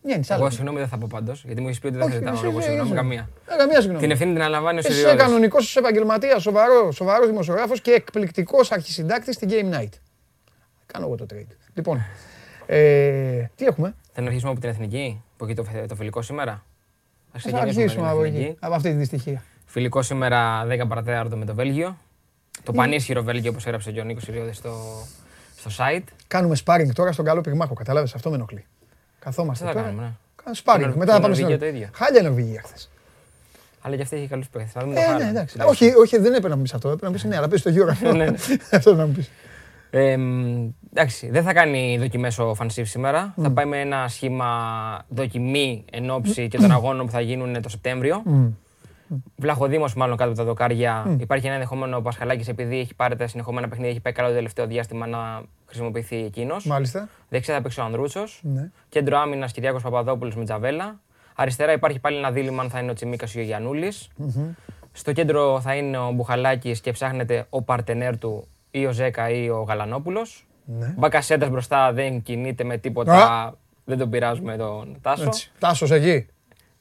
Βγαίνει, 0.07 0.25
Εγώ 0.29 0.41
άλλο. 0.41 0.49
συγγνώμη 0.49 0.77
δεν 0.79 0.87
θα 0.87 0.97
πω 0.97 1.07
πάντως, 1.09 1.43
γιατί 1.45 1.61
μου 1.61 1.67
έχεις 1.67 1.79
πει 1.79 1.87
ότι 1.87 1.95
δεν 1.97 2.05
Όχι, 2.05 2.11
θα 2.13 2.17
ζητάω 2.19 2.33
εσύ, 2.33 2.45
εγώ 2.45 2.57
εσύ, 2.57 2.67
συγγνώμη 2.67 2.89
εσύ. 2.89 2.99
καμία. 2.99 3.29
Ε, 3.47 3.55
Καμία 3.57 3.75
συγγνώμη. 3.79 3.99
Την 4.01 4.11
ευθύνη 4.11 4.31
την 4.33 4.41
αναλαμβάνει 4.41 4.75
ο 4.75 4.79
Εσύ 4.79 4.87
είσαι 4.89 4.97
Σιριώδης. 4.99 5.23
κανονικός, 5.23 5.63
είσαι 5.67 5.79
επαγγελματίας, 5.79 6.41
σοβαρό, 6.41 6.91
σοβαρός 6.91 7.27
δημοσιογράφος 7.27 7.81
και 7.81 7.91
εκπληκτικός 7.91 8.71
αρχισυντάκτης 8.71 9.35
στην 9.35 9.49
Game 9.51 9.75
Night. 9.79 9.89
Κάνω 10.85 11.05
εγώ 11.05 11.15
το 11.15 11.25
trade. 11.33 11.55
Λοιπόν, 11.73 12.01
ε, 12.65 13.43
τι 13.55 13.65
έχουμε; 13.65 13.95
Θα 14.13 14.21
να 14.21 14.27
αρχίσουμε 14.27 14.51
από 14.51 14.59
την 14.59 14.69
εθνική, 14.69 15.23
που 15.37 15.45
έχει 15.45 15.53
το, 15.53 15.65
το 15.87 15.95
φιλικό 15.95 16.21
σήμερα; 16.21 16.51
Θα 17.31 17.39
Θα 17.39 17.49
ξεκινήσουμε 17.49 17.81
αρχίσουμε 17.81 18.03
με 18.05 18.09
από 18.11 18.21
την 18.21 18.27
εκεί, 18.33 18.41
εθνική. 18.41 18.57
από 18.61 18.73
αυτή 18.73 18.89
τη 18.89 18.95
δυστυχία. 18.95 19.43
Φιλικό 19.65 20.01
σήμερα 20.01 20.65
10 20.65 20.87
παρατέταρτο 20.87 21.37
με 21.37 21.45
το 21.45 21.53
Βέλγιο. 21.55 21.97
Το 22.63 22.71
πανίσχυρο 22.71 23.23
Βέλγιο, 23.23 23.51
όπως 23.51 23.65
έγραψε 23.65 23.91
και 23.91 23.99
ο 23.99 24.03
Νίκος 24.03 24.23
Σιριώδη 24.23 24.51
στο, 24.53 24.73
στο 25.57 25.69
site. 25.77 26.03
Κάνουμε 26.27 26.55
sparring 26.65 26.89
τώρα 26.93 27.11
στον 27.11 27.25
καλό 27.25 27.41
πυγμάχο, 27.41 27.73
καταλάβες, 27.73 28.15
αυτό 28.15 28.29
με 28.29 28.35
ενοχλεί. 28.35 28.65
Καθόμαστε 29.19 29.65
Τι 29.65 29.69
θα 29.71 29.75
τώρα. 29.77 29.85
κάνουμε, 29.87 30.03
ναι. 30.07 30.11
Κάνουμε 30.43 30.61
sparring, 30.87 30.91
Και 30.93 30.99
μετά 30.99 31.13
θα 31.13 31.19
πάμε 31.21 31.27
Νορβηγία 31.35 31.55
στην 31.55 31.59
το 31.59 31.75
ίδιο. 31.75 31.89
Χάλια 31.93 32.19
η 32.21 32.23
Νορβηγία 32.23 32.61
χθες. 32.65 32.89
Αλλά 33.81 33.95
και 33.95 34.01
αυτή 34.01 34.15
έχει 34.15 34.27
καλούς 34.27 34.49
παίχτε. 34.49 34.69
Θα 34.73 34.81
δούμε 34.81 34.93
το 34.93 34.99
Ε, 34.99 35.03
Χάλαντ. 35.03 35.21
ναι, 35.21 35.29
εντάξει. 35.29 35.57
τουλάχιστον. 35.57 35.87
Όχι, 35.89 35.97
όχι, 35.97 36.17
δεν 36.17 36.25
έπρεπε 36.31 36.47
να 36.47 36.55
μου 36.55 36.61
πεις 36.61 36.73
αυτό. 36.73 36.87
Έπρεπε 36.87 37.05
να 37.05 37.11
μου 37.11 37.17
πεις 37.17 37.29
ναι, 37.29 37.37
αλλά 37.37 37.47
πες 37.47 37.61
το 37.61 37.69
γύρο. 37.69 37.95
Ναι, 38.01 38.11
ναι. 38.11 38.25
Αυτό 38.71 38.95
να 38.95 39.05
μου 39.05 39.11
πεις. 39.13 39.29
Ε, 39.89 40.17
μ, 40.17 40.69
εντάξει, 40.93 41.29
δεν 41.29 41.43
θα 41.43 41.53
κάνει 41.53 41.97
δοκιμές 41.99 42.39
ο 42.39 42.53
Φανσίφ 42.53 42.89
σήμερα. 42.89 43.33
Θα 43.41 43.51
πάει 43.51 43.65
με 43.65 43.79
ένα 43.79 44.07
σχήμα 44.07 44.47
δοκιμή 45.09 45.85
εν 45.91 46.09
ώψη 46.09 46.47
και 46.47 46.57
των 46.57 46.71
αγώνων 46.71 47.05
που 47.05 47.11
θα 47.11 47.21
γίνουν 47.21 47.61
το 47.61 47.69
Σεπτέμβριο. 47.69 48.23
Βλαχοδήμος 49.35 49.93
μάλλον 49.93 50.17
κάτω 50.17 50.29
από 50.29 50.39
τα 50.39 50.45
δοκάρια. 50.45 51.15
Υπάρχει 51.19 51.45
ένα 51.45 51.53
ενδεχόμενο 51.55 51.97
ο 51.97 52.01
Πασχαλάκης 52.01 52.47
επειδή 52.47 52.79
έχει 52.79 52.93
πάρει 52.95 53.15
τα 53.15 53.27
συνεχόμενα 53.27 53.67
παιχνίδια, 53.67 53.91
έχει 53.91 53.99
πάει 54.01 54.13
καλά 54.13 54.27
το 54.27 54.33
τελευταίο 54.35 54.67
διάστημα 54.67 55.07
να 55.07 55.41
χρησιμοποιηθεί 55.67 56.15
εκείνος. 56.15 56.65
Μάλιστα. 56.65 57.09
Δεξιά 57.29 57.55
θα 57.55 57.61
παίξει 57.61 57.79
ο 57.79 57.83
Ανδρούτσος. 57.83 58.39
Ναι. 58.43 58.69
Κέντρο 58.89 59.17
άμυνας 59.17 59.51
Κυριάκος 59.51 59.81
Παπαδόπουλος 59.83 60.35
με 60.35 60.43
Τζαβέλα. 60.43 60.99
Αριστερά 61.35 61.71
υπάρχει 61.71 61.99
πάλι 61.99 62.17
ένα 62.17 62.31
δίλημα 62.31 62.61
αν 62.61 62.69
θα 62.69 62.79
είναι 62.79 62.91
ο 62.91 62.93
Τσιμίκας 62.93 63.33
ή 63.35 63.39
ο 63.39 63.41
γιαννουλη 63.41 63.93
Στο 64.91 65.11
κέντρο 65.13 65.61
θα 65.61 65.75
είναι 65.75 65.97
ο 65.97 66.11
Μπουχαλάκης 66.11 66.81
και 66.81 66.91
ψάχνεται 66.91 67.45
ο 67.49 67.61
παρτενέρ 67.61 68.17
του 68.17 68.47
ή 68.71 68.85
ο 68.85 68.91
Ζέκα 68.91 69.29
ή 69.29 69.49
ο 69.49 69.61
Γαλανόπουλος. 69.61 70.47
Ναι. 70.65 70.93
Μπακασέτα 70.97 71.49
μπροστά 71.49 71.93
δεν 71.93 72.21
κινείται 72.21 72.63
με 72.63 72.77
τίποτα. 72.77 73.57
Δεν 73.85 73.97
τον 73.97 74.09
πειράζουμε 74.09 74.57
τον 74.57 74.97
Τάσο. 75.01 75.23
Έτσι. 75.23 75.51
Τάσος 75.59 75.91
εκεί. 75.91 76.25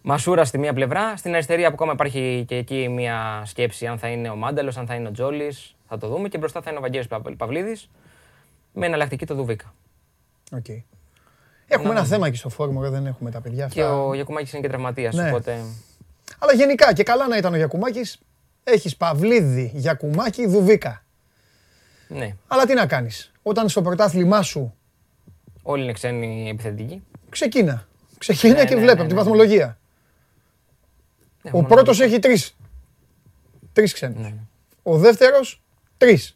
Μασούρα 0.03 0.45
στη 0.45 0.59
μία 0.59 0.73
πλευρά. 0.73 1.17
Στην 1.17 1.33
αριστερή 1.33 1.65
ακόμα 1.65 1.93
υπάρχει 1.93 2.45
και 2.49 2.57
εκεί 2.57 2.89
μία 2.89 3.43
σκέψη 3.45 3.87
αν 3.87 3.99
θα 3.99 4.09
είναι 4.09 4.29
ο 4.31 4.37
Μάνταλος, 4.37 4.77
αν 4.77 4.87
θα 4.87 4.95
είναι 4.95 5.09
ο 5.09 5.11
Τζόλης. 5.11 5.77
Θα 5.89 5.99
το 5.99 6.09
δούμε. 6.09 6.29
Και 6.29 6.39
μπροστά 6.39 6.61
θα 6.63 6.71
είναι 6.71 6.79
ο 6.79 6.83
Βαγγέλης 6.83 7.07
Παυ- 7.07 7.37
Παυλίδης 7.37 7.91
με 8.79 8.87
εναλλακτική 8.87 9.27
το 9.27 9.35
Δουβίκα. 9.35 9.75
Οκ. 10.53 10.65
Έχουμε 11.69 11.91
ένα 11.91 12.05
θέμα 12.05 12.27
εκεί 12.27 12.37
στο 12.37 12.49
φορ, 12.49 12.81
μωρέ, 12.83 12.89
δεν 12.89 13.07
έχουμε 13.07 13.31
τα 13.31 13.41
παιδιά 13.41 13.67
Και 13.69 13.83
αυτά. 13.83 14.03
ο 14.03 14.15
Γιακουμάκης 14.15 14.53
είναι 14.53 14.63
και 14.63 14.69
τραυματίας. 14.69 15.15
Ναι. 15.15 15.29
Οπότε 15.29 15.65
Αλλά 16.39 16.53
γενικά 16.53 16.93
και 16.93 17.03
καλά 17.03 17.29
να 17.29 17.37
ήταν 17.37 17.53
ο 17.53 17.57
Γιακουμάκης, 17.57 18.19
έχεις 18.65 18.97
Παυλίδη, 18.97 19.71
Γιακουμάκη, 19.75 20.47
Δουβίκα. 20.47 21.03
ναι, 22.09 22.35
Αλλά 22.47 22.67
τι 22.67 22.75
να 22.75 22.87
κάνεις; 22.87 23.33
Όταν 23.43 23.69
στο 23.69 23.83
πρωτάθλημά 23.83 24.43
σου 24.43 24.75
όλοι 25.63 25.83
είναι 25.83 25.93
ξένοι 25.93 26.49
επιθετικοί. 26.49 27.03
ξεκίνα. 27.29 27.89
Ξεκίνα 28.19 28.55
Ναι, 28.55 28.65
και 28.65 28.75
ναι, 28.75 28.81
βλέπει 28.81 28.95
ναι, 28.97 29.01
από 29.01 29.09
τη 29.09 29.15
ναι. 29.15 29.21
βαθμολογία. 29.21 29.79
Ναι, 31.43 31.51
Ο 31.51 31.57
μόνο 31.57 31.69
πρώτος 31.69 31.99
να- 31.99 32.05
έχει 32.05 32.19
τρεις. 32.19 32.57
Τρεις 33.73 33.93
ξένους. 33.93 34.23
Ναι. 34.23 34.35
Ο 34.83 34.99
δεύτερος, 34.99 35.63
τρεις. 35.99 36.36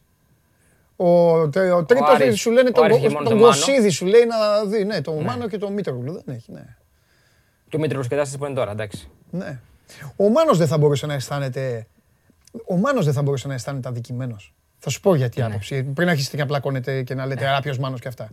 Ο, 1.02 1.48
τε- 1.48 1.72
ο 1.72 1.84
τρίτος 1.84 2.08
Άρης- 2.08 2.38
σου 2.40 2.50
λένε 2.50 2.68
ο 2.68 2.72
τον, 2.72 2.84
Άρης 2.84 2.96
Γο- 2.96 3.04
έχει 3.04 3.14
μόνο 3.14 3.28
τον 3.28 3.38
τον 3.38 3.46
Μάνο. 3.48 3.56
Γοσίδη, 3.66 3.88
σου 3.90 4.06
λέει 4.06 4.24
να 4.24 4.64
δει. 4.64 4.84
Ναι, 4.84 5.00
τον 5.00 5.22
Μάνο 5.22 5.48
και 5.48 5.58
τον 5.58 5.72
Μήτρογλου. 5.72 6.12
Δεν 6.12 6.34
έχει, 6.34 6.52
ναι. 6.52 6.76
Και 7.68 7.76
ο 7.76 7.78
Μήτρος 7.78 8.08
Κετάσης 8.08 8.36
που 8.38 8.44
είναι 8.44 8.54
τώρα, 8.54 8.70
εντάξει. 8.70 9.08
ναι. 9.30 9.60
Ο 10.16 10.28
Μάνος 10.28 10.58
δεν 10.58 10.66
θα 10.66 10.78
μπορούσε 10.78 11.06
να 11.06 11.14
αισθάνεται... 11.14 11.86
Ο 12.66 12.76
Μάνος 12.76 13.04
δεν 13.04 13.14
θα 13.14 13.22
μπορούσε 13.22 13.48
να 13.48 13.54
αισθάνεται 13.54 13.88
αδικημένος. 13.88 14.54
Θα 14.78 14.90
σου 14.90 15.00
πω 15.00 15.14
γιατί 15.14 15.40
Ναι. 15.40 15.46
άποψη. 15.46 15.82
Πριν 15.82 16.08
αρχίσετε 16.08 16.36
και 16.36 16.44
πλακώνετε 16.44 17.02
και 17.02 17.14
να 17.14 17.26
λέτε 17.26 17.48
«Α, 17.56 17.60
ποιος 17.60 17.78
Μάνος» 17.78 18.00
και 18.00 18.08
αυτά. 18.08 18.28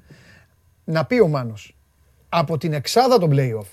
Να 0.84 1.06
πει 1.06 1.20
ο 1.20 1.28
Μάνος, 1.28 1.76
από 2.30 2.58
την 2.58 2.74
εξάδα 2.74 3.18
των 3.18 3.30
play-off, 3.34 3.68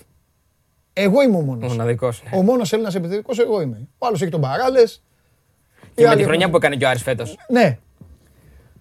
εγώ 0.93 1.21
είμαι 1.21 1.35
ο 1.35 1.39
Ο 1.39 1.41
μόνος. 1.41 1.71
μοναδικός. 1.71 2.23
ναι. 2.31 2.37
Ο 2.37 2.41
μόνος 2.41 2.73
Έλληνας 2.73 2.95
επιθετικός 2.95 3.39
εγώ 3.39 3.61
είμαι. 3.61 3.87
Ο 3.97 4.05
άλλος 4.05 4.21
έχει 4.21 4.31
τον 4.31 4.41
Παράλες. 4.41 5.03
Και 5.95 6.07
με 6.07 6.15
τη 6.15 6.23
χρονιά 6.23 6.49
που 6.49 6.55
έκανε 6.55 6.75
και 6.75 6.85
ο 6.85 6.89
Άρης 6.89 7.01
φέτος. 7.03 7.37
Ναι. 7.49 7.77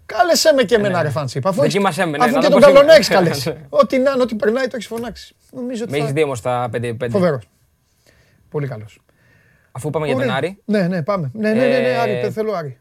Κάλεσέ 0.07 0.53
με 0.53 0.63
και 0.63 0.75
εμένα, 0.75 1.03
ρε 1.03 1.09
Φαντσίπ. 1.09 1.47
Αφού, 1.47 1.61
έχεις- 1.63 1.73
Δοκίμασέ 1.73 2.05
με, 2.07 2.17
ναι, 2.19 2.25
αφού 2.25 2.35
να 2.35 2.41
και 2.41 2.47
δω 2.47 2.53
τον 2.53 2.61
πώς 2.61 2.67
καλό 2.69 2.79
είναι. 2.79 2.87
να 2.89 2.95
έχεις 2.95 3.09
καλέσει. 3.09 3.55
Ό,τι 3.69 3.99
να 3.99 4.11
είναι, 4.11 4.23
ό,τι 4.23 4.35
περνάει, 4.35 4.65
το 4.67 4.71
έχεις 4.75 4.87
φωνάξει. 4.87 5.35
Νομίζω 5.51 5.83
ότι 5.83 5.91
Με 5.91 5.97
έχεις 5.97 6.09
θα... 6.09 6.15
δει 6.15 6.23
όμως 6.23 6.41
τα 6.41 6.69
5-5. 6.73 7.11
Φοβερός. 7.11 7.49
Πολύ 8.51 8.67
καλός. 8.69 8.99
Αφού 9.73 9.91
πάμε 9.91 10.07
για 10.07 10.15
τον 10.15 10.25
Ωραία. 10.25 10.37
Άρη, 10.37 10.59
Ναι, 10.65 10.89
ναι, 10.89 11.03
πάμε. 11.03 11.31
Ναι, 11.35 11.49
ναι, 11.53 11.55
ναι, 11.61 11.67
ναι, 11.79 11.89
Ε, 11.89 11.99
Άρη, 11.99 12.31
θέλω 12.31 12.53
Άρη. 12.53 12.79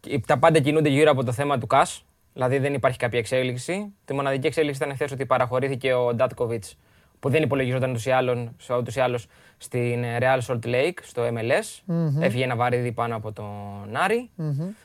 και 0.00 0.20
τα 0.26 0.38
πάντα 0.38 0.58
κινούνται 0.58 0.88
γύρω 0.88 1.10
από 1.10 1.24
το 1.24 1.32
θέμα 1.32 1.58
του 1.58 1.66
ΚΑΣ. 1.66 2.04
Δηλαδή 2.32 2.58
δεν 2.58 2.74
υπάρχει 2.74 2.98
κάποια 2.98 3.18
εξέλιξη. 3.18 3.92
Τη 4.04 4.14
μοναδική 4.14 4.46
εξέλιξη 4.46 4.82
ήταν 4.82 4.94
χθε 4.94 5.08
ότι 5.12 5.26
παραχωρήθηκε 5.26 5.92
ο 5.92 6.14
Ντάτκοβιτς, 6.14 6.76
που 7.24 7.30
δεν 7.30 7.42
υπολογιζόταν 7.42 7.90
ούτως 7.90 8.06
ή 8.06 8.10
άλλως- 8.10 8.48
ούτως 8.78 8.96
ή 8.96 9.00
άλλως 9.00 9.26
στην 9.56 10.04
Real 10.18 10.38
Salt 10.46 10.66
Lake, 10.66 10.98
στο 11.02 11.22
MLS. 11.22 11.82
Έφυγε 12.20 12.44
ένα 12.44 12.56
βαρύδι 12.56 12.92
πάνω 12.92 13.16
από 13.16 13.32
τον 13.32 13.96
αρη 14.04 14.30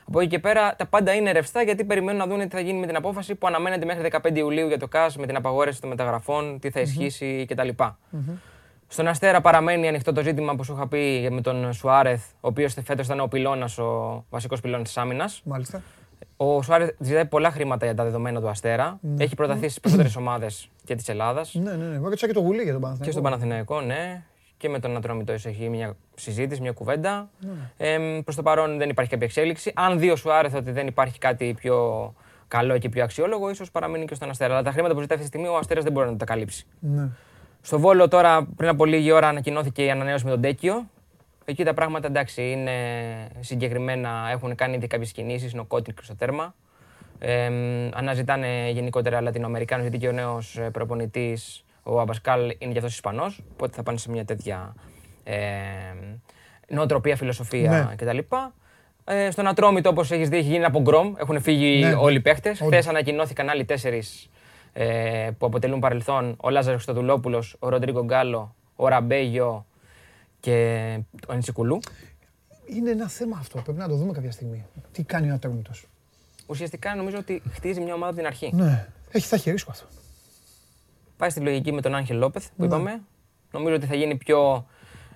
Από 0.08 0.20
εκεί 0.20 0.30
και 0.30 0.40
πέρα 0.40 0.76
τα 0.76 0.86
πάντα 0.86 1.14
είναι 1.14 1.32
ρευστά 1.32 1.62
γιατί 1.62 1.84
περιμένουν 1.84 2.20
να 2.20 2.28
δουν 2.28 2.40
τι 2.40 2.56
θα 2.56 2.60
γίνει 2.60 2.80
με 2.80 2.86
την 2.86 2.96
απόφαση 2.96 3.36
που 3.36 3.48
αναμένεται 3.48 3.86
μέχρι 3.86 4.02
15 4.02 4.40
Ιουλίου 4.40 4.68
για 4.68 4.78
το 4.80 4.88
ΚΑΣ 4.88 5.18
με 5.18 5.26
την 5.26 5.36
απαγόρευση 5.36 5.82
των 5.82 5.90
μεταγραφών, 5.90 6.60
τι 6.60 6.70
θα 6.70 6.80
ισχύσει 6.80 7.46
κτλ. 7.50 7.68
Στον 8.88 9.08
Αστέρα 9.08 9.42
παραμένει 9.42 9.88
ανοιχτό 9.88 10.14
το 10.14 10.22
ζήτημα 10.24 10.56
που 10.56 10.64
σου 10.64 10.74
είχα 10.74 10.88
πει 10.88 11.28
με 11.32 11.42
τον 11.42 11.74
Σουάρεθ, 11.74 12.24
ο 12.34 12.48
οποίος 12.48 12.76
φέτος 12.84 13.06
ήταν 13.06 13.20
ο 13.20 13.28
πυλώνας, 13.28 13.78
ο 13.78 14.26
βασικός 14.30 14.62
πυλώνας 14.62 14.88
της 14.88 14.98
άμυνας. 14.98 15.42
Μάλιστα. 15.44 15.82
Ο 16.38 16.62
Σουάρες 16.62 16.96
ζητάει 17.00 17.26
πολλά 17.26 17.52
χρήματα 17.52 17.86
για 17.86 17.96
τα 17.96 18.04
δεδομένα 18.04 18.42
του 18.42 18.50
Αστέρα. 18.50 18.98
Ναι. 19.02 19.24
Έχει 19.24 19.36
προταθεί 19.36 19.68
στις 19.68 19.80
περισσότερες 19.80 20.16
ομάδες 20.16 20.70
και 20.84 20.96
της 20.96 21.10
Ελλάδας. 21.10 21.54
Ναι, 21.54 21.72
ναι, 21.72 21.86
ναι. 21.86 21.96
Εγώ 21.96 22.10
και 22.10 22.34
το 22.34 22.40
Γουλή 22.40 22.64
για 22.64 22.72
τον 22.72 22.82
Παναθηναϊκό. 22.82 23.06
Και 23.06 23.12
στον 23.12 23.24
Παναθηναϊκό, 23.24 23.82
ναι. 23.82 24.24
Και 24.58 24.70
με 24.70 24.80
τον 24.80 24.96
Ατρόμητο 24.96 25.32
έχει 25.32 25.70
μια 25.70 25.96
συζήτηση, 26.16 26.62
μια 26.62 26.72
κουβέντα. 26.72 27.30
Ναι. 27.40 27.88
Ε, 28.18 28.22
Προς 28.24 28.36
το 28.36 28.42
παρόν 28.42 28.78
δεν 28.78 28.90
υπάρχει 28.90 29.12
κάποια 29.12 29.28
εξέλιξη. 29.28 29.72
Αν 29.76 30.00
δει 30.00 30.10
ο 30.10 30.16
Σουάρεθ 30.16 30.56
ότι 30.56 30.72
δεν 30.72 30.88
υπάρχει 30.88 31.18
κάτι 31.18 31.54
πιο 31.54 32.14
καλό 32.48 32.78
και 32.78 32.90
πιο 32.90 33.04
αξιόλογο, 33.04 33.50
ίσως 33.50 33.72
παραμείνει 33.72 34.06
και 34.06 34.16
στον 34.16 34.30
Αστέρα. 34.30 34.54
Αλλά 34.54 34.64
τα 34.64 34.72
χρήματα 34.72 34.94
που 34.94 35.02
ζητάει 35.02 35.18
αυτή 35.18 35.30
τη 35.30 35.38
στιγμή 35.38 35.56
ο 35.56 35.58
Αστέρας 35.60 35.84
δεν 35.84 35.94
μπορεί 35.94 36.10
να 36.10 36.18
τα 36.18 36.26
καλύψει. 36.26 36.66
Ναι. 36.80 37.08
Στο 37.62 37.80
Βόλο 37.80 38.08
τώρα 38.08 38.48
πριν 38.56 38.70
από 38.70 38.86
λίγη 38.86 39.12
ώρα 39.12 39.28
ανακοινώθηκε 39.28 39.84
η 39.84 39.90
ανανέωση 39.90 40.26
με 40.26 40.32
τον 40.32 40.42
Τέκιο. 40.42 40.90
Εκεί 41.50 41.64
τα 41.64 41.74
πράγματα 41.74 42.08
εντάξει 42.08 42.52
είναι 42.52 42.72
συγκεκριμένα, 43.40 44.28
έχουν 44.32 44.56
κάνει 44.56 44.76
ήδη 44.76 44.88
κάποιες 44.88 45.12
κινήσεις, 45.12 45.52
είναι 45.52 45.62
ο 45.62 45.64
Κότιν 45.64 45.94
και 45.94 46.02
στο 46.04 46.16
τέρμα. 46.16 46.56
Ε, 47.20 47.50
αναζητάνε 47.94 48.70
γενικότερα 48.70 49.22
Λατινοαμερικάνους 49.22 49.84
γιατί 49.84 49.98
και 49.98 50.08
ο 50.08 50.12
νέος 50.12 50.60
προπονητής, 50.72 51.66
ο 51.84 52.00
Αμπασκάλ, 52.00 52.56
είναι 52.58 52.72
και 52.72 52.78
αυτός 52.78 52.94
Ισπανός. 52.94 53.44
Οπότε 53.52 53.76
θα 53.76 53.84
πάνε 53.84 53.98
σε 53.98 54.12
μια 54.12 54.26
τέτοια 54.26 54.76
ε, 55.24 55.38
νοοτροπία, 56.68 57.16
φιλοσοφία 57.16 57.72
ναι. 57.72 57.96
κτλ. 57.96 58.18
Ε, 59.04 59.32
στον 59.32 59.48
Ατρόμητο, 59.48 59.90
όπως 59.90 60.12
έχεις 60.12 60.30
δει, 60.30 60.38
έχει 60.38 60.50
γίνει 60.50 60.66
από 60.66 60.82
γκρομ. 60.82 61.14
Έχουν 61.18 61.42
φύγει 61.42 61.84
ναι. 61.84 61.94
όλοι 61.94 62.18
οι 62.18 62.22
παίχτες. 62.22 62.60
Χθες 62.60 62.88
ανακοινώθηκαν 62.88 63.50
άλλοι 63.50 63.66
τέσσερις 63.66 64.30
ε, 64.74 65.30
που 65.38 65.46
αποτελούν 65.46 65.80
παρελθόν. 65.80 66.36
Ο 66.42 66.50
Λάζαρος 66.50 66.84
Χρυστοδουλόπουλος, 66.84 67.56
ο 67.60 67.70
Ροντρίγκο 67.70 68.04
Γκάλο, 68.04 68.56
ο 68.76 68.88
Ραμπέγιο 68.88 69.66
και 70.40 71.00
ο 71.28 71.34
Ενσικουλού. 71.34 71.80
Είναι 72.66 72.92
ένα 72.92 73.08
θέμα 73.08 73.38
αυτό. 73.40 73.62
Πρέπει 73.62 73.80
να 73.80 73.88
το 73.88 73.96
δούμε 73.96 74.12
κάποια 74.12 74.32
στιγμή. 74.32 74.66
Τι 74.92 75.04
κάνει 75.04 75.32
ο 75.32 75.34
Ατρόμητος. 75.34 75.88
Ουσιαστικά 76.48 76.96
νομίζω 76.96 77.18
ότι 77.18 77.42
χτίζει 77.52 77.82
μια 77.82 77.94
ομάδα 77.94 78.10
από 78.10 78.18
την 78.18 78.26
αρχή. 78.26 78.52
Ναι. 78.54 78.88
Έχει, 79.12 79.28
θα 79.28 79.36
έχει 79.36 79.52
ρίσκο 79.52 79.72
αυτό. 79.72 79.88
Πάει 81.18 81.30
στη 81.30 81.40
λογική 81.40 81.72
με 81.72 81.82
τον 81.82 81.96
Άγχελ 81.96 82.18
Λόπεθ 82.18 82.48
που 82.48 82.54
ναι. 82.62 82.66
είπαμε. 82.66 83.02
Νομίζω 83.52 83.76
ότι 83.76 83.86
θα 83.86 83.96
γίνει 83.96 84.16
πιο. 84.16 84.66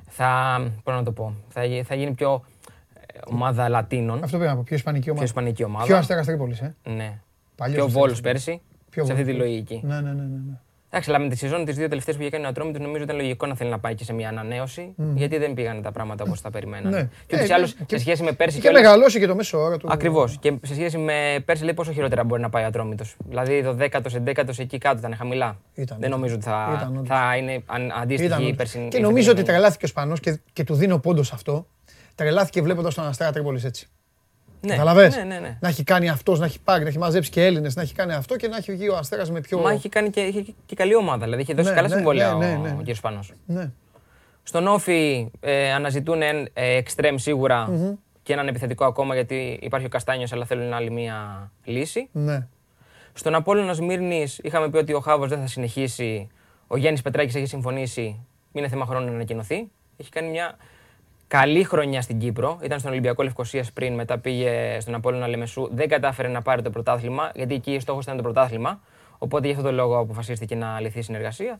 Θα, 0.09 0.61
πώς 0.83 0.93
να 0.93 1.03
το 1.03 1.11
πω, 1.11 1.35
θα, 1.49 1.61
θα 1.83 1.95
γίνει 1.95 2.11
πιο 2.11 2.45
ε, 2.93 3.19
ομάδα 3.27 3.69
Λατίνων. 3.69 4.23
Αυτό 4.23 4.37
πρέπει 4.37 4.51
να 4.51 4.57
πω. 4.57 4.63
Πιο 4.63 4.75
ισπανική 4.75 5.09
ομάδα. 5.09 5.25
Πιο 5.25 5.33
ισπανική 5.33 5.63
ομάδα. 5.63 5.85
Πιο 5.85 5.97
αστέρας 5.97 6.25
Τρίπολης. 6.25 6.59
Ε. 6.59 6.75
Ναι. 6.83 7.19
Παλιός 7.55 7.77
πιο 7.77 7.87
Βόλος 7.87 8.21
πέρσι. 8.21 8.61
Πιο 8.89 9.05
σε 9.05 9.11
αυτή 9.11 9.23
τη 9.23 9.33
λογική. 9.33 9.81
Ναι, 9.83 10.01
ναι, 10.01 10.13
ναι. 10.13 10.23
ναι. 10.23 10.59
Ναι. 10.93 10.99
Εντάξει, 10.99 11.09
αλλά 11.09 11.19
με 11.19 11.29
τη 11.29 11.37
σεζόν 11.37 11.65
τις 11.65 11.75
δύο 11.75 11.87
τελευταίες 11.87 12.15
που 12.15 12.21
είχε 12.21 12.31
κάνει 12.31 12.45
ο 12.45 12.47
Ατρόμητος, 12.47 12.81
νομίζω 12.81 13.03
ήταν 13.03 13.15
λογικό 13.15 13.45
να 13.45 13.55
θέλει 13.55 13.69
να 13.69 13.79
πάει 13.79 13.95
και 13.95 14.03
σε 14.03 14.13
μια 14.13 14.29
ανανέωση, 14.29 14.95
mm. 14.97 15.03
γιατί 15.15 15.37
δεν 15.37 15.53
πήγαν 15.53 15.81
τα 15.81 15.91
πράγματα 15.91 16.23
όπως 16.27 16.41
τα 16.41 16.49
περιμένανε. 16.49 16.97
Ναι. 16.97 17.09
Και 17.27 17.35
ούτως 17.35 17.49
ή 17.49 17.53
άλλως 17.53 17.75
σε 17.85 17.97
σχέση 17.97 18.23
με 18.23 18.31
πέρσι. 18.31 18.59
Και, 18.59 18.67
και 18.67 18.73
μεγαλώσει 18.73 19.19
και 19.19 19.27
το 19.27 19.35
μέσο 19.35 19.59
όρο 19.59 19.77
του. 19.77 19.87
Ακριβώς. 19.91 20.37
Και 20.39 20.53
σε 20.61 20.73
σχέση 20.73 20.97
με 20.97 21.43
πέρσι, 21.45 21.63
λέει 21.63 21.73
πόσο 21.73 21.91
χειρότερα 21.91 22.23
μπορεί 22.23 22.41
να 22.41 22.49
πάει 22.49 22.63
ο 22.63 22.67
Ατρόμητος. 22.67 23.15
Δηλαδή 23.27 23.63
το 23.63 23.77
10ο, 23.79 24.35
11ο 24.35 24.59
εκεί 24.59 24.77
κάτω 24.77 24.97
ήταν 24.97 25.15
χαμηλά. 25.15 25.57
Ήταν, 25.73 25.97
δεν 25.99 26.09
νομίζω 26.09 26.35
ότι 26.35 26.43
θα, 26.43 26.73
ήταν, 26.75 27.03
θα 27.07 27.37
είναι 27.37 27.63
αντίστοιχη 28.01 28.47
η 28.47 28.53
περσινή. 28.53 28.87
Και 28.87 28.99
νομίζω 28.99 29.31
ότι 29.31 29.43
τρελάθηκε 29.43 29.85
ο 29.85 29.87
Σπανό 29.87 30.17
και, 30.17 30.39
και 30.53 30.63
του 30.63 30.75
δίνω 30.75 30.97
πόντος 30.97 31.33
αυτό. 31.33 31.67
Τρελάθηκε 32.15 32.61
βλέποντας 32.61 32.93
τον 32.93 33.05
Αστέρα 33.05 33.31
Τρίπολης 33.31 33.63
έτσι. 33.63 33.89
Ναι, 34.65 34.75
ναι, 34.75 35.23
ναι, 35.23 35.39
ναι. 35.39 35.57
Να 35.59 35.67
έχει 35.67 35.83
κάνει 35.83 36.09
αυτός, 36.09 36.39
να 36.39 36.45
έχει 36.45 36.59
πάρει, 36.59 36.83
να 36.83 36.89
έχει 36.89 36.97
μαζέψει 36.97 37.29
και 37.29 37.45
Έλληνες, 37.45 37.75
να 37.75 37.81
έχει 37.81 37.93
κάνει 37.93 38.13
αυτό 38.13 38.35
και 38.35 38.47
να 38.47 38.57
έχει 38.57 38.71
βγει 38.71 38.89
ο 38.89 38.97
Αστέρας 38.97 39.31
με 39.31 39.41
πιο. 39.41 39.59
Μα 39.59 39.71
έχει 39.71 39.89
κάνει 39.89 40.09
και, 40.09 40.21
έχει 40.21 40.55
και 40.65 40.75
καλή 40.75 40.95
ομάδα. 40.95 41.23
Δηλαδή 41.23 41.41
έχει 41.41 41.53
δώσει 41.53 41.69
ναι, 41.69 41.75
καλά 41.75 41.87
ναι, 41.87 41.95
συμβόλαια 41.95 42.33
ναι, 42.33 42.59
ναι, 42.61 42.69
ο, 42.69 42.77
ο 42.79 42.91
κ. 42.91 42.95
Σπανό. 42.95 43.19
Ναι. 43.45 43.71
Στον 44.43 44.67
Όφη 44.67 45.31
ε, 45.39 45.73
αναζητούν 45.73 46.21
ε, 46.21 46.49
εξτρέμ 46.53 47.15
σίγουρα 47.15 47.69
mm-hmm. 47.69 47.97
και 48.23 48.33
έναν 48.33 48.47
επιθετικό 48.47 48.85
ακόμα 48.85 49.13
γιατί 49.13 49.59
υπάρχει 49.61 49.85
ο 49.85 49.89
Καστάνιος, 49.89 50.33
αλλά 50.33 50.45
θέλουν 50.45 50.73
άλλη 50.73 50.91
μία 50.91 51.51
λύση. 51.63 52.09
Ναι. 52.11 52.47
Στον 53.13 53.35
Απόλλωνα 53.35 53.73
Σμύρνη 53.73 54.27
είχαμε 54.41 54.69
πει 54.69 54.77
ότι 54.77 54.93
ο 54.93 54.99
Χάβος 54.99 55.29
δεν 55.29 55.39
θα 55.39 55.47
συνεχίσει. 55.47 56.27
Ο 56.67 56.77
Γιάννης 56.77 57.01
Πετράκης 57.01 57.35
έχει 57.35 57.45
συμφωνήσει. 57.45 58.25
Είναι 58.51 58.67
θέμα 58.67 58.85
χρόνου 58.85 59.05
να 59.05 59.11
ανακοινωθεί. 59.11 59.67
Έχει 59.97 60.09
κάνει 60.09 60.29
μια 60.29 60.57
καλή 61.27 61.63
χρονιά 61.63 62.01
στην 62.01 62.19
Κύπρο. 62.19 62.59
Ήταν 62.63 62.79
στον 62.79 62.91
Ολυμπιακό 62.91 63.23
Λευκοσίας 63.23 63.71
πριν, 63.71 63.93
μετά 63.93 64.19
πήγε 64.19 64.77
στον 64.79 64.95
Απόλλωνα 64.95 65.27
Λεμεσού. 65.27 65.69
Δεν 65.71 65.87
κατάφερε 65.87 66.27
να 66.27 66.41
πάρει 66.41 66.61
το 66.61 66.69
πρωτάθλημα, 66.69 67.31
γιατί 67.35 67.53
εκεί 67.53 67.79
στόχος 67.79 68.03
ήταν 68.03 68.17
το 68.17 68.23
πρωτάθλημα. 68.23 68.81
Οπότε 69.17 69.47
γι' 69.47 69.53
αυτό 69.53 69.63
το 69.65 69.71
λόγο 69.71 69.97
αποφασίστηκε 69.97 70.55
να 70.55 70.79
λυθεί 70.79 70.99
η 70.99 71.01
συνεργασία. 71.01 71.59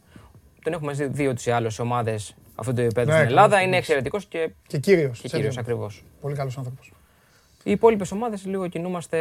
Τον 0.64 0.74
έχουμε 0.74 0.94
δει 0.94 1.28
ούτω 1.28 1.42
ή 1.46 1.52
άλλω 1.52 1.70
σε 1.70 1.82
ομάδες 1.82 2.36
αυτού 2.56 2.74
του 2.74 2.82
επίπεδου 2.82 3.10
ναι, 3.10 3.16
στην 3.16 3.28
Ελλάδα. 3.28 3.62
Είναι 3.62 3.78
εξαιρετικός 3.78 4.26
και, 4.26 4.50
και 4.68 4.78
κύριος. 4.78 5.20
Και 5.20 5.28
κύριος 5.28 5.58
ακριβώς. 5.58 6.04
Πολύ 6.22 6.36
καλός 6.36 6.58
άνθρωπος. 6.58 6.92
Οι 7.64 7.72
υπόλοιπες 7.72 8.12
ομάδες 8.12 8.46
λίγο 8.46 8.68
κινούμαστε 8.68 9.18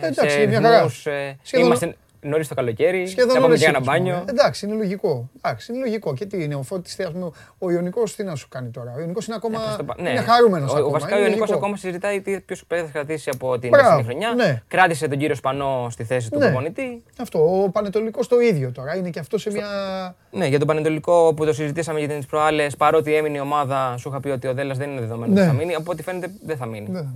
Εντάξει, 0.00 0.30
σε 0.30 0.44
ρυθμούς, 0.44 1.06
ε, 1.06 1.38
Είμαστε 1.52 1.96
νωρίς 2.26 2.48
το 2.48 2.54
καλοκαίρι. 2.54 3.06
Σχεδόν 3.06 3.40
να 3.40 3.54
για 3.54 3.68
ένα 3.68 3.80
μπάνιο. 3.80 4.24
Εντάξει, 4.28 4.66
είναι 4.66 4.74
λογικό. 4.74 5.30
Εντάξει, 5.36 5.72
είναι 5.72 5.84
λογικό. 5.84 6.14
Και 6.14 6.26
τι 6.26 6.42
είναι, 6.42 6.54
ο 6.54 6.62
Φώτης, 6.62 6.96
ο 7.58 7.70
Ιωνικός 7.70 8.14
τι 8.14 8.24
να 8.24 8.34
σου 8.34 8.48
κάνει 8.48 8.70
τώρα; 8.70 8.92
Ο 8.96 9.00
Ιωνικός 9.00 9.26
είναι 9.26 9.36
ακόμα. 9.36 9.60
Ε, 9.98 10.02
ναι. 10.02 10.10
Είναι 10.10 10.20
χαρούμενος. 10.20 10.74
Ο, 10.74 10.90
βασικά 10.90 11.16
ο 11.16 11.20
Ιωνικός 11.20 11.50
ακόμα 11.50 11.76
συζητάει 11.76 12.20
ποιος 12.20 12.64
θα 12.68 12.88
κρατήσει 12.92 13.30
από 13.30 13.58
την 13.58 13.70
περσινή 13.70 14.02
χρονιά. 14.02 14.32
Ναι. 14.34 14.62
Κράτησε 14.68 15.08
τον 15.08 15.18
κύριο 15.18 15.34
Σπανό 15.34 15.88
στη 15.90 16.04
θέση 16.04 16.30
του 16.30 16.38
ναι. 16.38 16.44
προπονητή. 16.44 17.02
Αυτό. 17.20 17.62
Ο 17.62 17.70
Πανετολικός 17.70 18.28
το 18.28 18.40
ίδιο 18.40 18.72
τώρα. 18.72 18.96
Είναι 18.96 19.10
και 19.10 19.18
αυτό 19.18 19.38
σε 19.38 19.50
μια. 19.50 19.66
Ναι, 20.30 20.46
για 20.46 20.58
τον 20.58 20.66
Πανετολικό 20.66 21.34
που 21.34 21.44
το 21.44 21.52
συζητήσαμε 21.52 21.98
για 21.98 22.08
τις 22.08 22.26
προάλλες, 22.26 22.76
παρότι 22.76 23.14
έμεινε 23.14 23.36
η 23.36 23.40
ομάδα, 23.40 23.96
σου 23.96 24.08
είχα 24.08 24.20
πει 24.20 24.28
ότι 24.28 24.46
ο 24.46 24.54
Δέλλα 24.54 24.74
δεν 24.74 24.90
είναι 24.90 25.00
δεδομένος 25.00 25.38
ότι 25.38 25.46
θα 25.46 25.52
μείνει. 25.52 25.74
Από 25.74 25.92
ό,τι 25.92 26.02
φαίνεται 26.02 26.30
δεν 26.44 26.56
θα 26.56 26.66
μείνει. 26.66 27.14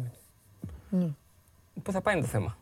Πού 1.82 1.92
θα 1.92 2.00
πάει 2.00 2.20
το 2.20 2.26
θέμα. 2.26 2.56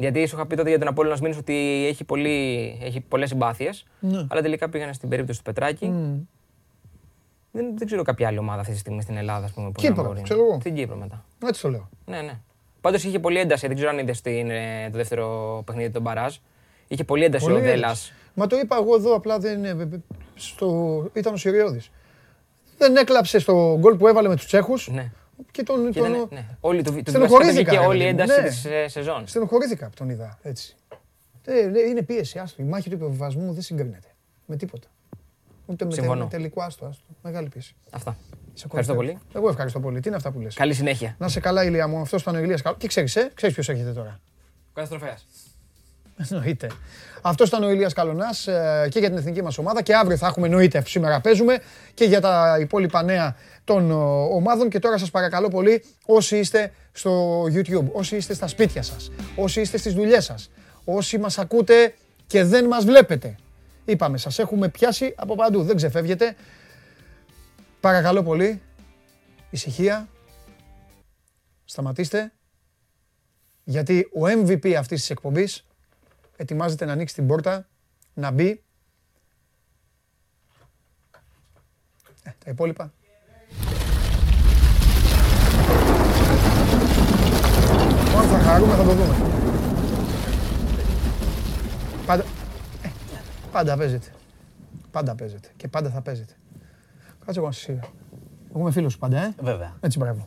Γιατί 0.00 0.26
σου 0.26 0.36
είχα 0.36 0.46
πει 0.46 0.56
τότε 0.56 0.68
για 0.68 0.78
τον 0.78 0.88
Απόλλωνα 0.88 1.16
Σμήνης 1.16 1.36
ότι 1.36 1.86
έχει, 1.88 2.04
πολύ, 2.04 2.78
έχει 2.82 3.00
πολλές 3.00 3.28
συμπάθειες, 3.28 3.84
ναι. 4.00 4.26
αλλά 4.28 4.42
τελικά 4.42 4.68
πήγανε 4.68 4.92
στην 4.92 5.08
περίπτωση 5.08 5.38
του 5.38 5.44
Πετράκη. 5.44 5.92
Mm. 5.92 6.26
Δεν, 7.52 7.76
δεν 7.76 7.86
ξέρω 7.86 8.02
κάποια 8.02 8.28
άλλη 8.28 8.38
ομάδα 8.38 8.60
αυτή 8.60 8.72
τη 8.72 8.78
στιγμή 8.78 9.02
στην 9.02 9.16
Ελλάδα. 9.16 9.44
Ας 9.44 9.52
πούμε, 9.52 9.72
Κύπρο, 9.76 10.20
ξέρω 10.22 10.40
εγώ. 10.40 10.60
Στην 10.60 10.74
Κύπρο 10.74 10.96
μετά. 10.96 11.24
Έτσι 11.46 11.62
το 11.62 11.70
λέω. 11.70 11.88
Ναι, 12.06 12.20
ναι. 12.20 12.38
Πάντως 12.80 13.04
είχε 13.04 13.18
πολύ 13.18 13.38
ένταση. 13.38 13.66
Δεν 13.66 13.76
ξέρω 13.76 13.90
αν 13.90 13.98
είδες 13.98 14.20
το 14.22 14.30
δεύτερο 14.90 15.62
παιχνίδι 15.66 15.90
των 15.90 16.02
Μπαράζ. 16.02 16.36
Είχε 16.88 17.04
πολύ 17.04 17.24
ένταση 17.24 17.44
πολύ 17.44 17.56
ο 17.56 17.60
Δέλλα. 17.60 17.96
Μα 18.34 18.46
το 18.46 18.56
είπα 18.56 18.76
εγώ 18.76 18.94
εδώ, 18.94 19.14
απλά 19.14 19.38
δεν. 19.38 19.64
Στο... 20.34 21.10
Ήταν 21.12 21.32
ο 21.32 21.36
Σιριώδης. 21.36 21.90
Δεν 22.78 22.96
έκλαψε 22.96 23.38
στο 23.38 23.76
γκολ 23.78 23.96
που 23.96 24.08
έβαλε 24.08 24.28
με 24.28 24.36
τους 24.36 24.46
Τσέχους. 24.46 24.88
Ναι 24.88 25.12
και 25.50 25.62
τον. 25.62 25.90
Και 25.92 26.00
τον... 26.00 26.10
Ναι, 26.10 26.24
ναι. 26.30 26.46
Όλοι 26.60 26.82
το, 26.82 26.98
στενοχωρήθηκα. 27.06 27.70
Και 27.70 27.78
όλη 27.78 28.02
η 28.02 28.06
ένταση 28.06 28.40
ναι. 28.40 28.48
της 28.48 28.64
ε, 28.64 28.88
σεζόν. 28.88 29.26
Στενοχωρήθηκα 29.26 29.88
που 29.88 29.94
τον 29.96 30.08
είδα 30.08 30.38
έτσι. 30.42 30.76
Ε, 31.44 31.88
είναι 31.88 32.02
πίεση, 32.02 32.38
άστο. 32.38 32.62
Η 32.62 32.66
μάχη 32.66 32.88
του 32.88 32.94
υποβιβασμού 32.94 33.52
δεν 33.52 33.62
συγκρίνεται 33.62 34.08
με 34.46 34.56
τίποτα. 34.56 34.88
Ούτε 35.66 35.84
με 35.84 35.92
Συμφωνώ. 35.92 36.26
τελικό 36.26 36.62
άστο, 36.62 36.86
άστο. 36.86 37.04
Μεγάλη 37.22 37.48
πίεση. 37.48 37.74
Αυτά. 37.90 38.16
Σε 38.54 38.64
ευχαριστώ 38.66 38.94
πολύ. 38.94 39.18
Εγώ 39.34 39.48
ευχαριστώ 39.48 39.80
πολύ. 39.80 40.00
Τι 40.00 40.08
είναι 40.08 40.16
αυτά 40.16 40.30
που 40.30 40.40
λες; 40.40 40.54
Καλή 40.54 40.74
συνέχεια. 40.74 41.14
Να 41.18 41.28
σε 41.28 41.40
καλά, 41.40 41.64
ηλία 41.64 41.88
μου. 41.88 42.00
Αυτός 42.00 42.22
ήταν 42.22 42.34
ο 42.34 42.38
Ηλίας 42.38 42.62
Καλό. 42.62 42.76
Και 42.76 42.86
ξέρεις, 42.86 43.16
ε; 43.16 43.30
ξέρεις 43.34 43.54
ποιος 43.54 43.68
έρχεται 43.68 43.92
τώρα. 43.92 44.20
Καταστροφέα. 44.72 45.18
Εννοείται. 46.28 46.70
Αυτός 47.22 47.48
ήταν 47.48 47.62
ο 47.62 47.70
Ηλίας 47.70 47.92
Καλονάς 47.92 48.46
ε, 48.46 48.86
και 48.90 48.98
για 48.98 49.08
την 49.08 49.18
εθνική 49.18 49.42
μας 49.42 49.58
ομάδα 49.58 49.82
και 49.82 49.94
αύριο 49.94 50.16
θα 50.16 50.26
έχουμε 50.26 50.46
εννοείται 50.46 50.82
σήμερα 50.86 51.20
παίζουμε 51.20 51.58
και 51.94 52.04
για 52.04 52.20
τα 52.20 52.56
υπόλοιπα 52.60 53.02
νέα 53.02 53.36
των 53.64 53.90
ε, 53.90 53.94
ομάδων 54.34 54.68
και 54.68 54.78
τώρα 54.78 54.98
σας 54.98 55.10
παρακαλώ 55.10 55.48
πολύ 55.48 55.84
όσοι 56.06 56.38
είστε 56.38 56.72
στο 56.92 57.42
YouTube, 57.44 57.86
όσοι 57.92 58.16
είστε 58.16 58.34
στα 58.34 58.46
σπίτια 58.46 58.82
σας, 58.82 59.10
όσοι 59.36 59.60
είστε 59.60 59.76
στις 59.78 59.94
δουλειές 59.94 60.24
σας, 60.24 60.50
όσοι 60.84 61.18
μας 61.18 61.38
ακούτε 61.38 61.94
και 62.26 62.44
δεν 62.44 62.66
μας 62.66 62.84
βλέπετε. 62.84 63.36
Είπαμε, 63.84 64.18
σας 64.18 64.38
έχουμε 64.38 64.68
πιάσει 64.68 65.14
από 65.16 65.34
παντού, 65.34 65.62
δεν 65.62 65.76
ξεφεύγετε. 65.76 66.36
Παρακαλώ 67.80 68.22
πολύ, 68.22 68.62
ησυχία, 69.50 70.08
σταματήστε, 71.64 72.32
γιατί 73.64 74.08
ο 74.14 74.26
MVP 74.26 74.72
αυτής 74.72 75.00
της 75.00 75.10
εκπομπής 75.10 75.64
ετοιμάζεται 76.40 76.84
να 76.84 76.92
ανοίξει 76.92 77.14
την 77.14 77.26
πόρτα, 77.26 77.68
να 78.14 78.30
μπει. 78.30 78.62
Ε, 82.22 82.30
τα 82.44 82.50
υπόλοιπα. 82.50 82.92
Μόνο 88.12 88.26
θα 88.28 88.38
χαρούμε, 88.38 88.74
θα 88.74 88.84
το 88.84 88.92
δούμε. 88.92 89.14
Πάντα, 92.06 92.24
ε, 92.82 92.88
πάντα 93.52 93.76
παίζεται. 93.76 94.12
Πάντα 94.90 95.14
παίζεται. 95.14 95.48
Και 95.56 95.68
πάντα 95.68 95.90
θα 95.90 96.00
παίζετε. 96.00 96.32
Κάτσε 97.24 97.38
εγώ 97.38 97.48
να 97.48 97.52
σας 97.54 97.68
είδα. 97.68 97.88
Εγώ 98.50 98.60
είμαι 98.60 98.70
φίλος 98.70 98.92
σου 98.92 98.98
πάντα, 98.98 99.22
ε; 99.22 99.34
Βέβαια. 99.40 99.76
Έτσι, 99.80 99.98
μπράβο. 99.98 100.26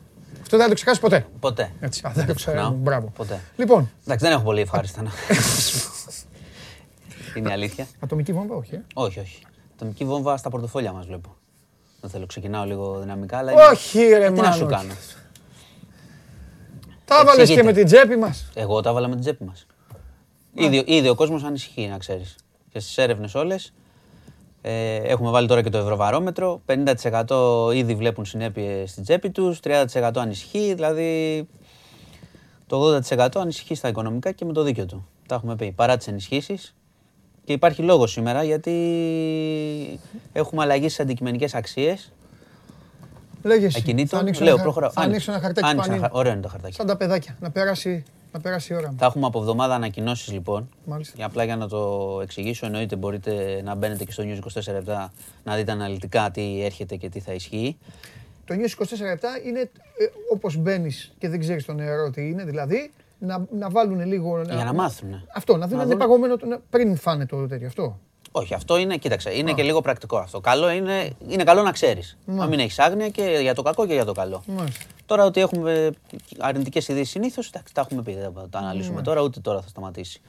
Αυτό 0.53 0.65
δεν 0.65 0.65
θα 0.67 0.67
το 0.67 0.73
ξεχάσει 0.73 0.99
ποτέ. 0.99 1.25
Ποτέ. 1.39 1.71
Έτσι, 1.79 2.01
δεν 2.13 2.25
το 2.25 2.33
ξέρω. 2.33 2.75
Μπράβο. 2.77 3.11
Ποτέ. 3.15 3.39
Λοιπόν. 3.55 3.91
Εντάξει, 4.05 4.25
δεν 4.25 4.33
έχω 4.33 4.43
πολύ 4.43 4.61
ευχάριστα 4.61 5.01
να. 5.01 5.11
Είναι 7.37 7.49
η 7.49 7.51
αλήθεια. 7.51 7.87
Ατομική 7.99 8.33
βόμβα, 8.33 8.55
όχι. 8.55 8.75
Ε; 8.75 8.83
Όχι, 8.93 9.19
όχι. 9.19 9.41
Ατομική 9.75 10.05
βόμβα 10.05 10.37
στα 10.37 10.49
πορτοφόλια 10.49 10.91
μας 10.91 11.05
βλέπω. 11.05 11.35
Δεν 12.01 12.09
θέλω, 12.09 12.25
ξεκινάω 12.25 12.65
λίγο 12.65 12.99
δυναμικά. 12.99 13.37
Αλλά 13.37 13.51
όχι, 13.71 13.99
ρε 13.99 14.31
Τι 14.31 14.41
να 14.41 14.51
σου 14.51 14.65
κάνω. 14.65 14.93
Τα 17.05 17.23
βάλες 17.25 17.49
και 17.49 17.63
με 17.63 17.73
την 17.73 17.85
τσέπη 17.85 18.15
μας. 18.15 18.45
Εγώ 18.53 18.81
τα 18.81 18.93
βάλα 18.93 19.07
με 19.07 19.13
την 19.13 19.23
τσέπη 19.23 19.43
μας. 19.43 19.65
Ήδη, 20.53 20.83
ήδη 20.87 21.09
ο 21.09 21.15
κόσμος 21.15 21.43
ανησυχεί, 21.43 21.87
να 21.87 21.97
ξέρεις. 21.97 22.35
Και 22.69 22.79
στις 22.79 22.97
έρευνες 22.97 23.35
όλες. 23.35 23.73
Ε, 24.65 24.95
έχουμε 24.95 25.29
βάλει 25.29 25.47
τώρα 25.47 25.61
και 25.61 25.69
το 25.69 25.77
ευρωβαρόμετρο. 25.77 26.61
50% 26.65 27.71
ήδη 27.73 27.95
βλέπουν 27.95 28.25
συνέπειες 28.25 28.89
στην 28.91 29.03
τσέπη 29.03 29.29
τους, 29.29 29.59
30% 29.63 30.11
ανησυχεί. 30.15 30.73
Δηλαδή 30.73 31.47
το 32.67 32.99
80% 33.09 33.27
ανησυχεί 33.35 33.75
στα 33.75 33.87
οικονομικά 33.87 34.31
και 34.31 34.45
με 34.45 34.53
το 34.53 34.63
δίκιο 34.63 34.85
του. 34.85 35.07
Τα 35.27 35.35
έχουμε 35.35 35.55
πει. 35.55 35.71
Παρά 35.71 35.97
τις 35.97 36.07
ενισχύσεις. 36.07 36.75
Και 37.45 37.53
υπάρχει 37.53 37.81
λόγος 37.81 38.11
σήμερα 38.11 38.43
γιατί 38.43 39.99
έχουμε 40.33 40.63
αλλαγή 40.63 40.85
στις 40.89 40.99
αντικειμενικές 40.99 41.55
αξίες. 41.55 42.11
Λέγες. 43.43 43.75
Ακινήτων. 43.75 44.07
Θα 44.07 44.17
ανοίξω, 44.17 44.43
Λέω, 44.43 44.53
ένα, 44.53 44.63
προχωράω. 44.63 44.91
θα 44.91 45.01
ανοίξω 45.01 45.31
ένα 45.31 45.41
χαρτάκι 45.41 45.67
Άνοιξε 45.67 45.89
πανί. 45.89 45.99
ένα 45.99 46.07
χα- 46.09 46.17
Ωραίο 46.19 46.31
είναι 46.31 46.41
το 46.41 46.47
χαρτάκι. 46.47 46.73
Σαν 46.75 46.85
τα 46.87 46.97
παιδάκια. 46.97 47.37
Να 47.39 47.51
περάσει, 47.51 48.03
να 48.33 48.39
περάσει 48.39 48.73
η 48.73 48.75
ώρα 48.75 48.89
μου. 48.91 48.95
Θα 48.99 49.05
έχουμε 49.05 49.25
από 49.25 49.39
εβδομάδα 49.39 49.75
ανακοινώσεις 49.75 50.31
λοιπόν. 50.31 50.69
Μάλιστα. 50.85 51.13
Για 51.17 51.25
απλά 51.25 51.43
για 51.43 51.55
να 51.55 51.67
το 51.67 52.19
εξηγήσω, 52.21 52.65
εννοείται 52.65 52.95
μπορείτε 52.95 53.61
να 53.63 53.75
μπαίνετε 53.75 54.03
και 54.03 54.11
στο 54.11 54.23
News 54.27 54.59
24 54.69 54.73
λεπτά 54.73 55.11
να 55.43 55.55
δείτε 55.55 55.71
αναλυτικά 55.71 56.31
τι 56.31 56.63
έρχεται 56.65 56.95
και 56.95 57.09
τι 57.09 57.19
θα 57.19 57.33
ισχύει. 57.33 57.77
Το 58.45 58.55
News 58.57 58.83
24 58.83 58.85
λεπτά 58.99 59.29
είναι 59.45 59.59
ε, 59.59 59.69
όπως 60.33 60.55
μπαίνεις 60.57 61.13
και 61.17 61.29
δεν 61.29 61.39
ξέρεις 61.39 61.65
το 61.65 61.73
νερό 61.73 62.09
τι 62.09 62.27
είναι, 62.29 62.43
δηλαδή 62.43 62.91
να, 63.19 63.45
να 63.51 63.69
βάλουν 63.69 64.05
λίγο... 64.05 64.41
Για 64.41 64.63
να 64.63 64.73
μάθουν. 64.73 65.27
Αυτό, 65.35 65.57
να 65.57 65.67
δουν 65.67 65.79
αν 65.79 65.85
είναι 65.85 65.95
δουν. 65.95 66.07
παγωμένο 66.07 66.37
το- 66.37 66.61
πριν 66.69 66.95
φάνε 66.97 67.25
το 67.25 67.47
τέτοιο 67.47 67.67
αυτό. 67.67 67.99
Όχι, 68.35 68.53
αυτό 68.53 68.77
είναι, 68.77 68.97
κοίταξε, 68.97 69.37
είναι 69.37 69.53
και 69.53 69.63
λίγο 69.63 69.81
πρακτικό 69.81 70.17
αυτό. 70.17 70.39
Καλό 70.39 70.69
είναι, 70.69 71.09
είναι 71.27 71.43
καλό 71.43 71.61
να 71.61 71.71
ξέρεις. 71.71 72.17
Να 72.25 72.45
μην 72.45 72.59
έχεις 72.59 72.79
άγνοια 72.79 73.09
και 73.09 73.37
για 73.41 73.53
το 73.53 73.61
κακό 73.61 73.87
και 73.87 73.93
για 73.93 74.05
το 74.05 74.11
καλό. 74.11 74.43
Μάλιστα. 74.45 74.85
Τώρα 75.05 75.25
ότι 75.25 75.41
έχουμε 75.41 75.91
αρνητικές 76.39 76.87
ειδήσει 76.87 77.11
συνήθως, 77.11 77.49
τα 77.49 77.61
έχουμε 77.75 78.01
πει, 78.01 78.13
δεν 78.13 78.31
θα 78.35 78.47
τα 78.49 78.59
αναλύσουμε 78.59 79.01
τώρα, 79.01 79.21
ούτε 79.21 79.39
τώρα 79.39 79.61
θα 79.61 79.67
σταματήσει. 79.67 80.21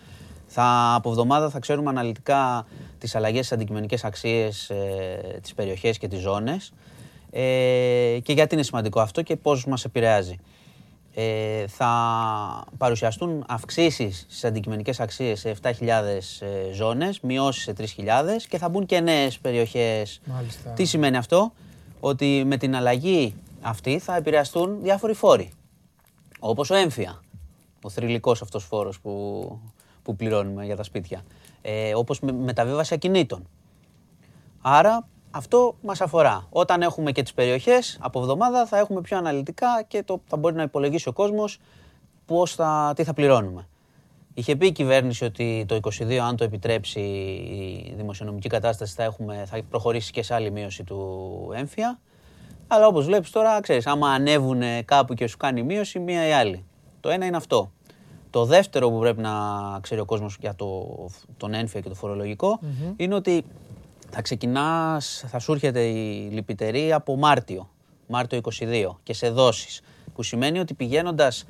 Θα, 0.46 0.94
από 0.94 1.10
εβδομάδα 1.10 1.50
θα 1.50 1.58
ξέρουμε 1.58 1.90
αναλυτικά 1.90 2.66
τις 2.98 3.14
αλλαγές 3.14 3.46
στι 3.46 3.54
αντικειμενικές 3.54 4.04
αξίες, 4.04 4.70
ε, 4.70 5.38
τις 5.42 5.54
περιοχές 5.54 5.98
και 5.98 6.08
τις 6.08 6.20
ζώνες. 6.20 6.72
Ε, 7.30 8.18
και 8.22 8.32
γιατί 8.32 8.54
είναι 8.54 8.62
σημαντικό 8.62 9.00
αυτό 9.00 9.22
και 9.22 9.36
πώς 9.36 9.66
μας 9.66 9.84
επηρεάζει. 9.84 10.38
Ε, 11.16 11.66
θα 11.66 12.64
παρουσιαστούν 12.76 13.44
αυξήσεις 13.48 14.18
στις 14.28 14.44
αντικειμενικές 14.44 15.00
αξίες 15.00 15.40
σε 15.40 15.56
7.000 15.62 15.70
ε, 16.40 16.72
ζώνες, 16.72 17.20
μειώσεις 17.20 17.62
σε 17.62 17.72
3.000 17.78 17.86
και 18.48 18.58
θα 18.58 18.68
μπουν 18.68 18.86
και 18.86 19.00
νέες 19.00 19.38
περιοχές. 19.38 20.20
Μάλιστα. 20.24 20.70
Τι 20.70 20.84
σημαίνει 20.84 21.16
αυτό; 21.16 21.52
Ότι 22.00 22.42
με 22.46 22.56
την 22.56 22.76
αλλαγή 22.76 23.34
αυτή 23.60 23.98
θα 23.98 24.16
επηρεαστούν 24.16 24.82
διάφοροι 24.82 25.14
φόροι. 25.14 25.52
Όπως 26.38 26.70
ο 26.70 26.74
έμφυα, 26.74 27.20
ο 27.82 27.90
θρηλυκός 27.90 28.42
αυτός 28.42 28.64
φόρος 28.64 29.00
που, 29.00 29.58
που 30.02 30.16
πληρώνουμε 30.16 30.64
για 30.64 30.76
τα 30.76 30.82
σπίτια. 30.82 31.24
Ε, 31.62 31.94
όπως 31.94 32.20
με, 32.20 32.32
μεταβίβαση 32.32 32.94
ακινήτων. 32.94 33.48
Άρα 34.60 35.08
αυτό 35.36 35.76
μας 35.82 36.00
αφορά. 36.00 36.46
Όταν 36.50 36.82
έχουμε 36.82 37.12
και 37.12 37.22
τις 37.22 37.34
περιοχές, 37.34 37.98
από 38.00 38.20
εβδομάδα 38.20 38.66
θα 38.66 38.78
έχουμε 38.78 39.00
πιο 39.00 39.16
αναλυτικά 39.16 39.84
και 39.88 40.02
το, 40.02 40.20
θα 40.26 40.36
μπορεί 40.36 40.54
να 40.54 40.62
υπολογίσει 40.62 41.08
ο 41.08 41.12
κόσμος 41.12 41.58
πώς 42.26 42.54
θα, 42.54 42.92
τι 42.96 43.04
θα 43.04 43.12
πληρώνουμε. 43.12 43.68
Είχε 44.34 44.56
πει 44.56 44.66
η 44.66 44.72
κυβέρνηση 44.72 45.24
ότι 45.24 45.64
το 45.68 45.78
22 45.82 46.14
αν 46.14 46.36
το 46.36 46.44
επιτρέψει 46.44 47.00
η 47.00 47.94
δημοσιονομική 47.96 48.48
κατάσταση 48.48 48.94
θα, 48.94 49.02
έχουμε, 49.02 49.44
θα 49.46 49.62
προχωρήσει 49.70 50.12
και 50.12 50.22
σε 50.22 50.34
άλλη 50.34 50.50
μείωση 50.50 50.84
του 50.84 51.50
έμφυα. 51.54 51.98
Αλλά 52.66 52.86
όπως 52.86 53.04
βλέπεις 53.04 53.30
τώρα, 53.30 53.60
ξέρεις, 53.60 53.86
άμα 53.86 54.08
ανέβουν 54.08 54.62
κάπου 54.84 55.14
και 55.14 55.26
σου 55.26 55.36
κάνει 55.36 55.62
μείωση, 55.62 55.98
μία 55.98 56.28
ή 56.28 56.32
άλλη. 56.32 56.64
Το 57.00 57.08
ένα 57.08 57.26
είναι 57.26 57.36
αυτό. 57.36 57.72
Το 58.30 58.44
δεύτερο 58.44 58.90
που 58.90 58.98
πρέπει 58.98 59.20
να 59.20 59.32
ξέρει 59.80 60.00
ο 60.00 60.04
κόσμος 60.04 60.36
για 60.40 60.54
το, 60.54 60.86
τον 61.36 61.54
έμφυα 61.54 61.80
και 61.80 61.88
το 61.88 61.94
φορολογικο 61.94 62.58
είναι 62.96 63.14
ότι 63.14 63.44
θα 64.14 64.22
ξεκινάς, 64.22 65.24
θα 65.26 65.38
σου 65.38 65.52
έρχεται 65.52 65.82
η 65.84 66.28
λυπητερή 66.30 66.92
από 66.92 67.16
Μάρτιο, 67.16 67.70
Μάρτιο 68.06 68.40
22 68.60 68.98
και 69.02 69.12
σε 69.14 69.30
δόσεις. 69.30 69.80
Που 70.14 70.22
σημαίνει 70.22 70.58
ότι 70.58 70.74
πηγαίνοντας 70.74 71.44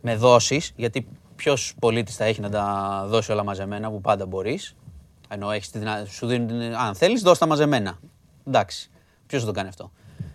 με 0.00 0.16
δόσεις, 0.16 0.72
γιατί 0.76 1.08
ποιος 1.36 1.74
πολίτης 1.80 2.16
θα 2.16 2.24
έχει 2.24 2.40
να 2.40 2.50
τα 2.50 3.04
δώσει 3.08 3.32
όλα 3.32 3.44
μαζεμένα 3.44 3.90
που 3.90 4.00
πάντα 4.00 4.26
μπορείς. 4.26 4.76
Ενώ 5.28 5.50
έχεις 5.50 5.70
τη 5.70 5.78
δυνα... 5.78 6.04
σου 6.04 6.26
δίνουν, 6.26 6.46
την- 6.46 6.74
αν 6.74 6.94
θέλεις, 6.94 7.22
δώσ' 7.22 7.38
τα 7.38 7.46
μαζεμένα. 7.46 7.98
Εντάξει. 8.46 8.90
Ποιος 9.26 9.40
θα 9.40 9.46
το 9.46 9.52
κάνει 9.52 9.68
αυτό. 9.68 9.90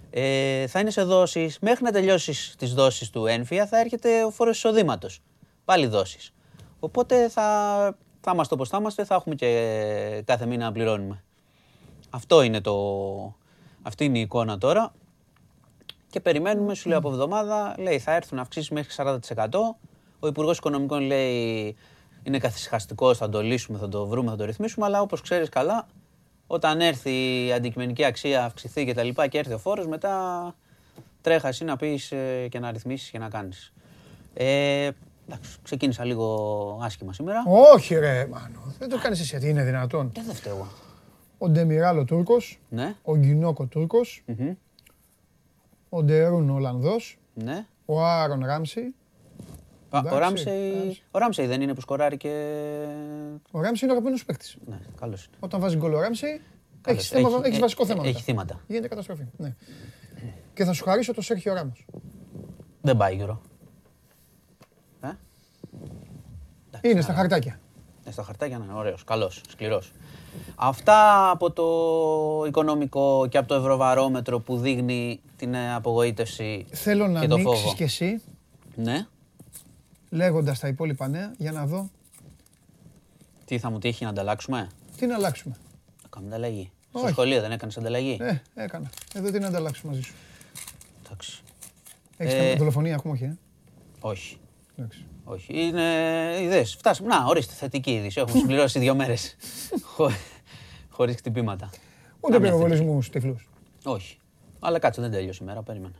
Ε, 0.09 0.67
θα 0.67 0.79
είναι 0.79 0.89
σε 0.89 1.03
δόσεις. 1.03 1.57
Μέχρι 1.61 1.83
να 1.83 1.91
τελειώσεις 1.91 2.55
τις 2.57 2.73
δόσεις 2.73 3.09
του 3.09 3.25
ένφια 3.25 3.67
θα 3.67 3.79
έρχεται 3.79 4.23
ο 4.23 4.29
φόρο 4.29 4.49
εισοδήματος. 4.49 5.21
Πάλι 5.65 5.87
δόσεις. 5.87 6.33
Οπότε 6.79 7.29
θα, 7.29 7.97
θα 8.21 8.31
είμαστε 8.33 8.53
όπως 8.53 8.69
θα 8.69 8.77
είμαστε, 8.77 9.05
θα 9.05 9.15
έχουμε 9.15 9.35
και 9.35 10.23
κάθε 10.25 10.45
μήνα 10.45 10.65
να 10.65 10.71
πληρώνουμε. 10.71 11.23
Αυτό 12.09 12.41
είναι 12.41 12.61
το. 12.61 12.75
Αυτή 13.81 14.05
είναι 14.05 14.17
η 14.17 14.21
εικόνα 14.21 14.57
τώρα. 14.57 14.93
Και 16.09 16.19
περιμένουμε, 16.19 16.75
σου 16.75 16.89
λέει 16.89 16.97
από 16.97 17.09
εβδομάδα, 17.09 17.75
λέει 17.77 17.99
θα 17.99 18.15
έρθουν 18.15 18.39
αυξήσει 18.39 18.73
μέχρι 18.73 18.93
40%. 18.97 19.15
Ο 20.19 20.27
Υπουργός 20.27 20.57
Οικονομικών 20.57 21.01
λέει 21.01 21.75
είναι 22.23 22.37
καθυσυχαστικό, 22.37 23.13
θα 23.13 23.29
το 23.29 23.41
λύσουμε, 23.41 23.77
θα 23.77 23.89
το 23.89 24.07
βρούμε, 24.07 24.29
θα 24.29 24.35
το 24.35 24.45
ρυθμίσουμε. 24.45 24.85
Αλλά 24.85 25.01
όπως 25.01 25.21
ξέρεις 25.21 25.49
καλά, 25.49 25.87
όταν 26.47 26.81
έρθει 26.81 27.45
η 27.45 27.53
αντικειμενική 27.53 28.03
αξία, 28.03 28.45
αυξηθεί 28.45 28.85
και 28.85 28.93
τα 28.93 29.03
λοιπά 29.03 29.27
και 29.27 29.37
έρθει 29.37 29.53
ο 29.53 29.57
φόρος, 29.57 29.87
μετά 29.87 30.55
τρέχα 31.21 31.47
εσύ 31.47 31.63
να 31.63 31.75
πεις 31.75 32.13
και 32.49 32.59
να 32.59 32.71
ρυθμίσεις 32.71 33.09
και 33.09 33.19
να 33.19 33.29
κάνεις. 33.29 33.73
Ε, 34.33 34.89
εντάξει, 35.33 35.57
ξεκίνησα 35.63 36.05
λίγο 36.05 36.79
άσχημα 36.83 37.13
σήμερα. 37.13 37.43
Όχι 37.73 37.95
ρε 37.95 38.27
Μάνο, 38.31 38.59
δεν 38.79 38.89
το 38.89 38.97
κάνεις 38.99 39.19
εσύ 39.19 39.29
γιατί 39.29 39.49
είναι 39.49 39.63
δυνατόν. 39.63 40.11
Δεν 40.13 40.23
δεν 40.25 40.35
φταίω 40.35 40.55
εγώ. 40.55 40.67
Ο 41.37 41.49
Ντεμιράλο 41.49 42.05
Τούρκος, 42.05 42.59
Ναι, 42.69 42.95
ο 43.03 43.15
Γκινόκο 43.15 43.65
Τούρκος, 43.65 44.23
μμμ, 44.25 44.53
ο 45.89 46.03
Ντερούν 46.03 46.49
Ολλανδός, 46.49 47.19
ναι. 47.33 47.65
ο 47.85 48.05
Άρον 48.05 48.45
Ράμσι. 48.45 48.79
Α, 49.89 49.97
Ο 49.97 49.97
Εντάξει, 49.97 50.19
Ράμσεϊ, 50.19 50.71
εντάξει. 50.71 51.03
ο 51.11 51.17
Ράμσεϊ 51.19 51.47
δεν 51.47 51.61
είναι 51.61 51.73
που 51.73 51.81
σκοράρει 51.81 52.17
και. 52.17 52.29
Ο 53.51 53.61
Ράμσι 53.61 53.83
είναι 53.85 53.93
ο 53.93 53.95
αγαπημένος 53.95 54.25
παίκτης. 54.25 54.57
Ναι, 54.65 54.79
καλός 54.99 55.25
είναι. 55.25 55.35
Όταν 55.39 55.59
βάζει 55.59 55.77
γκολ 55.77 55.93
ο 55.93 55.99
Ράμσι, 55.99 56.25
Καλώς. 56.81 56.99
έχεις, 56.99 57.07
θέμα, 57.09 57.27
Έχει- 57.29 57.41
έχεις 57.45 57.57
ε- 57.57 57.61
βασικό 57.61 57.85
θέμα. 57.85 58.01
έχει 58.03 58.07
μετά. 58.13 58.23
θύματα. 58.23 58.61
Γίνεται 58.67 58.87
καταστροφή. 58.87 59.23
Ναι. 59.37 59.55
Και 60.53 60.63
θα 60.65 60.73
σου 60.73 60.83
χαρίσω 60.83 61.13
το 61.13 61.21
Σέρχιο 61.21 61.53
Ράμος. 61.53 61.85
Δεν 62.81 62.97
πάει 62.97 63.15
γύρω. 63.15 63.41
Ε? 65.01 65.07
Εντάξει, 65.07 65.19
Είναι 66.81 66.93
να- 66.93 67.01
στα 67.01 67.13
χαρτάκια. 67.13 67.59
Ναι, 68.05 68.11
στα 68.11 68.23
χαρτάκια 68.23 68.57
να 68.57 68.63
είναι 68.65 68.73
ωραίος, 68.73 69.03
καλός, 69.03 69.41
σκληρός. 69.49 69.91
Αυτά 70.55 71.29
από 71.29 71.51
το 71.51 72.45
οικονομικό 72.47 73.27
και 73.29 73.37
από 73.37 73.47
το 73.47 73.55
ευρωβαρόμετρο 73.55 74.39
που 74.39 74.57
δείχνει 74.57 75.21
την 75.35 75.53
ε, 75.53 75.73
απογοήτευση 75.73 76.65
Θέλω 76.71 77.07
να 77.07 77.19
και 77.19 77.27
το 77.27 77.35
ανοίξεις 77.35 77.59
φόβο. 77.61 77.75
κι 77.75 77.83
εσύ, 77.83 78.21
Ναι. 78.75 79.05
λέγοντας 80.09 80.59
τα 80.59 80.67
υπόλοιπα 80.67 81.07
νέα, 81.07 81.33
για 81.37 81.51
να 81.51 81.65
δω 81.65 81.89
Τι 83.45 83.59
θα 83.59 83.69
μου 83.69 83.79
τύχει 83.79 84.03
να 84.03 84.09
ανταλλάξουμε; 84.09 84.69
τι 84.97 85.05
να 85.05 85.15
αλλάξουμε; 85.15 85.55
Θα 86.01 86.07
κάνουμε 86.09 86.35
ανταλλαγή. 86.35 86.71
Στο 86.89 86.99
Όχι. 86.99 87.09
σχολείο 87.11 87.41
δεν 87.41 87.51
έκανες 87.51 87.77
ανταλλαγή; 87.77 88.17
Ε, 88.21 88.41
έκανα. 88.55 88.89
Εδώ 89.13 89.31
τι 89.31 89.39
να 89.39 89.47
ανταλλάξουμε 89.47 89.91
μαζί 89.91 90.03
σου. 90.03 90.13
Εντάξει. 91.05 91.41
Έχεις 92.17 92.33
Ε, 92.33 92.37
καμία 92.37 92.55
δολοφονία, 92.55 92.93
έχουμε 92.93 93.13
όχι, 93.13 93.23
ε; 93.23 93.37
Όχι. 93.99 94.37
Εντάξει. 94.75 95.05
Όχι. 95.33 95.59
Είναι 95.59 95.81
ιδέες. 96.41 96.75
Φτάσαμε. 96.75 97.07
Να, 97.15 97.25
ορίστε, 97.25 97.53
θετική 97.53 97.91
είδηση. 97.91 98.19
Έχουμε 98.19 98.39
συμπληρώσει 98.41 98.79
δύο 98.79 98.95
μέρες. 98.95 99.35
Χω... 99.83 100.09
Χωρίς 100.89 101.15
χτυπήματα. 101.15 101.69
Ούτε 102.19 102.33
Καμία 102.33 102.51
πυροβολισμούς 102.51 103.09
τυφλούς. 103.09 103.49
Όχι. 103.83 104.17
Αλλά 104.59 104.79
κάτσε, 104.79 105.01
δεν 105.01 105.11
τέλειωσε 105.11 105.39
η 105.43 105.45
μέρα, 105.45 105.61
περίμενε. 105.63 105.93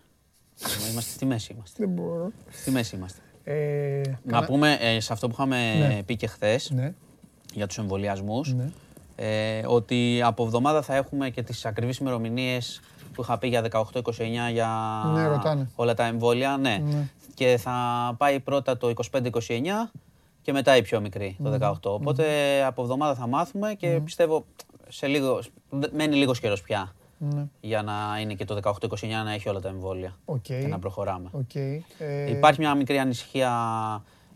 Είμαστε 0.92 1.12
στη 1.12 1.26
μέση 1.26 1.54
είμαστε. 1.54 1.86
Δεν 1.86 1.94
μπορώ. 1.94 2.32
Στη 2.52 2.72
μέση 2.72 2.96
είμαστε. 2.96 3.22
Ε, 3.44 4.02
Να 4.24 4.32
κανα- 4.32 4.46
πούμε 4.46 4.78
ε, 4.82 5.00
σε 5.00 5.14
αυτό 5.14 5.28
που 5.28 5.34
είχαμε 5.34 5.74
Ναι. 5.76 6.04
πει 6.04 6.16
και 6.16 6.28
χθες 6.28 6.70
Ναι, 6.70 6.94
για 7.54 7.68
τους 7.68 7.78
εμβολιασμούς. 7.78 8.54
ναι. 8.54 8.70
Ε, 9.16 9.62
ότι 9.66 10.22
από 10.24 10.44
εβδομάδα 10.44 10.82
θα 10.82 10.96
έχουμε 10.96 11.30
και 11.30 11.44
τις 11.44 11.66
ακριβείς 11.66 11.98
ημερομηνίες 11.98 12.82
που 13.14 13.22
είχα 13.22 13.38
πει 13.38 13.48
για 13.48 13.64
18-29 13.72 13.82
για 14.52 15.02
Ναι, 15.14 15.28
ρωτάνε. 15.28 15.70
όλα 15.76 15.94
τα 15.94 16.06
εμβόλια. 16.06 16.58
Ναι. 16.58 16.82
Ναι. 16.86 17.08
Και 17.34 17.58
θα 17.58 17.72
πάει 18.18 18.40
πρώτα 18.40 18.78
το 18.78 18.94
25-29 19.12 19.22
και 20.42 20.52
μετά 20.52 20.76
η 20.78 20.82
πιο 20.82 21.02
μικρή, 21.02 21.38
το 21.44 21.58
18. 21.84 21.92
Οπότε 21.92 22.26
από 22.64 22.82
εβδομάδα 22.82 23.16
θα 23.16 23.28
μάθουμε 23.28 23.74
και 23.74 24.00
πιστεύω 24.04 24.46
σε 24.88 25.08
λίγο, 25.08 25.42
μένει 25.92 26.16
λίγος 26.16 26.40
καιρός 26.40 26.62
πια 26.62 26.94
ναι. 27.18 27.46
για 27.62 27.82
να 27.82 27.94
είναι 28.22 28.34
και 28.34 28.46
το 28.46 28.60
18-29 28.64 28.74
να 29.24 29.34
έχει 29.34 29.50
όλα 29.50 29.60
τα 29.60 29.70
εμβόλια 29.70 30.18
Οκ. 30.26 30.42
και 30.42 30.68
να 30.70 30.80
προχωράμε. 30.80 31.30
Οκ. 31.32 31.56
Ε, 31.56 32.30
Υπάρχει 32.30 32.60
μια 32.60 32.76
μικρή 32.76 32.98
ανησυχία 33.00 33.52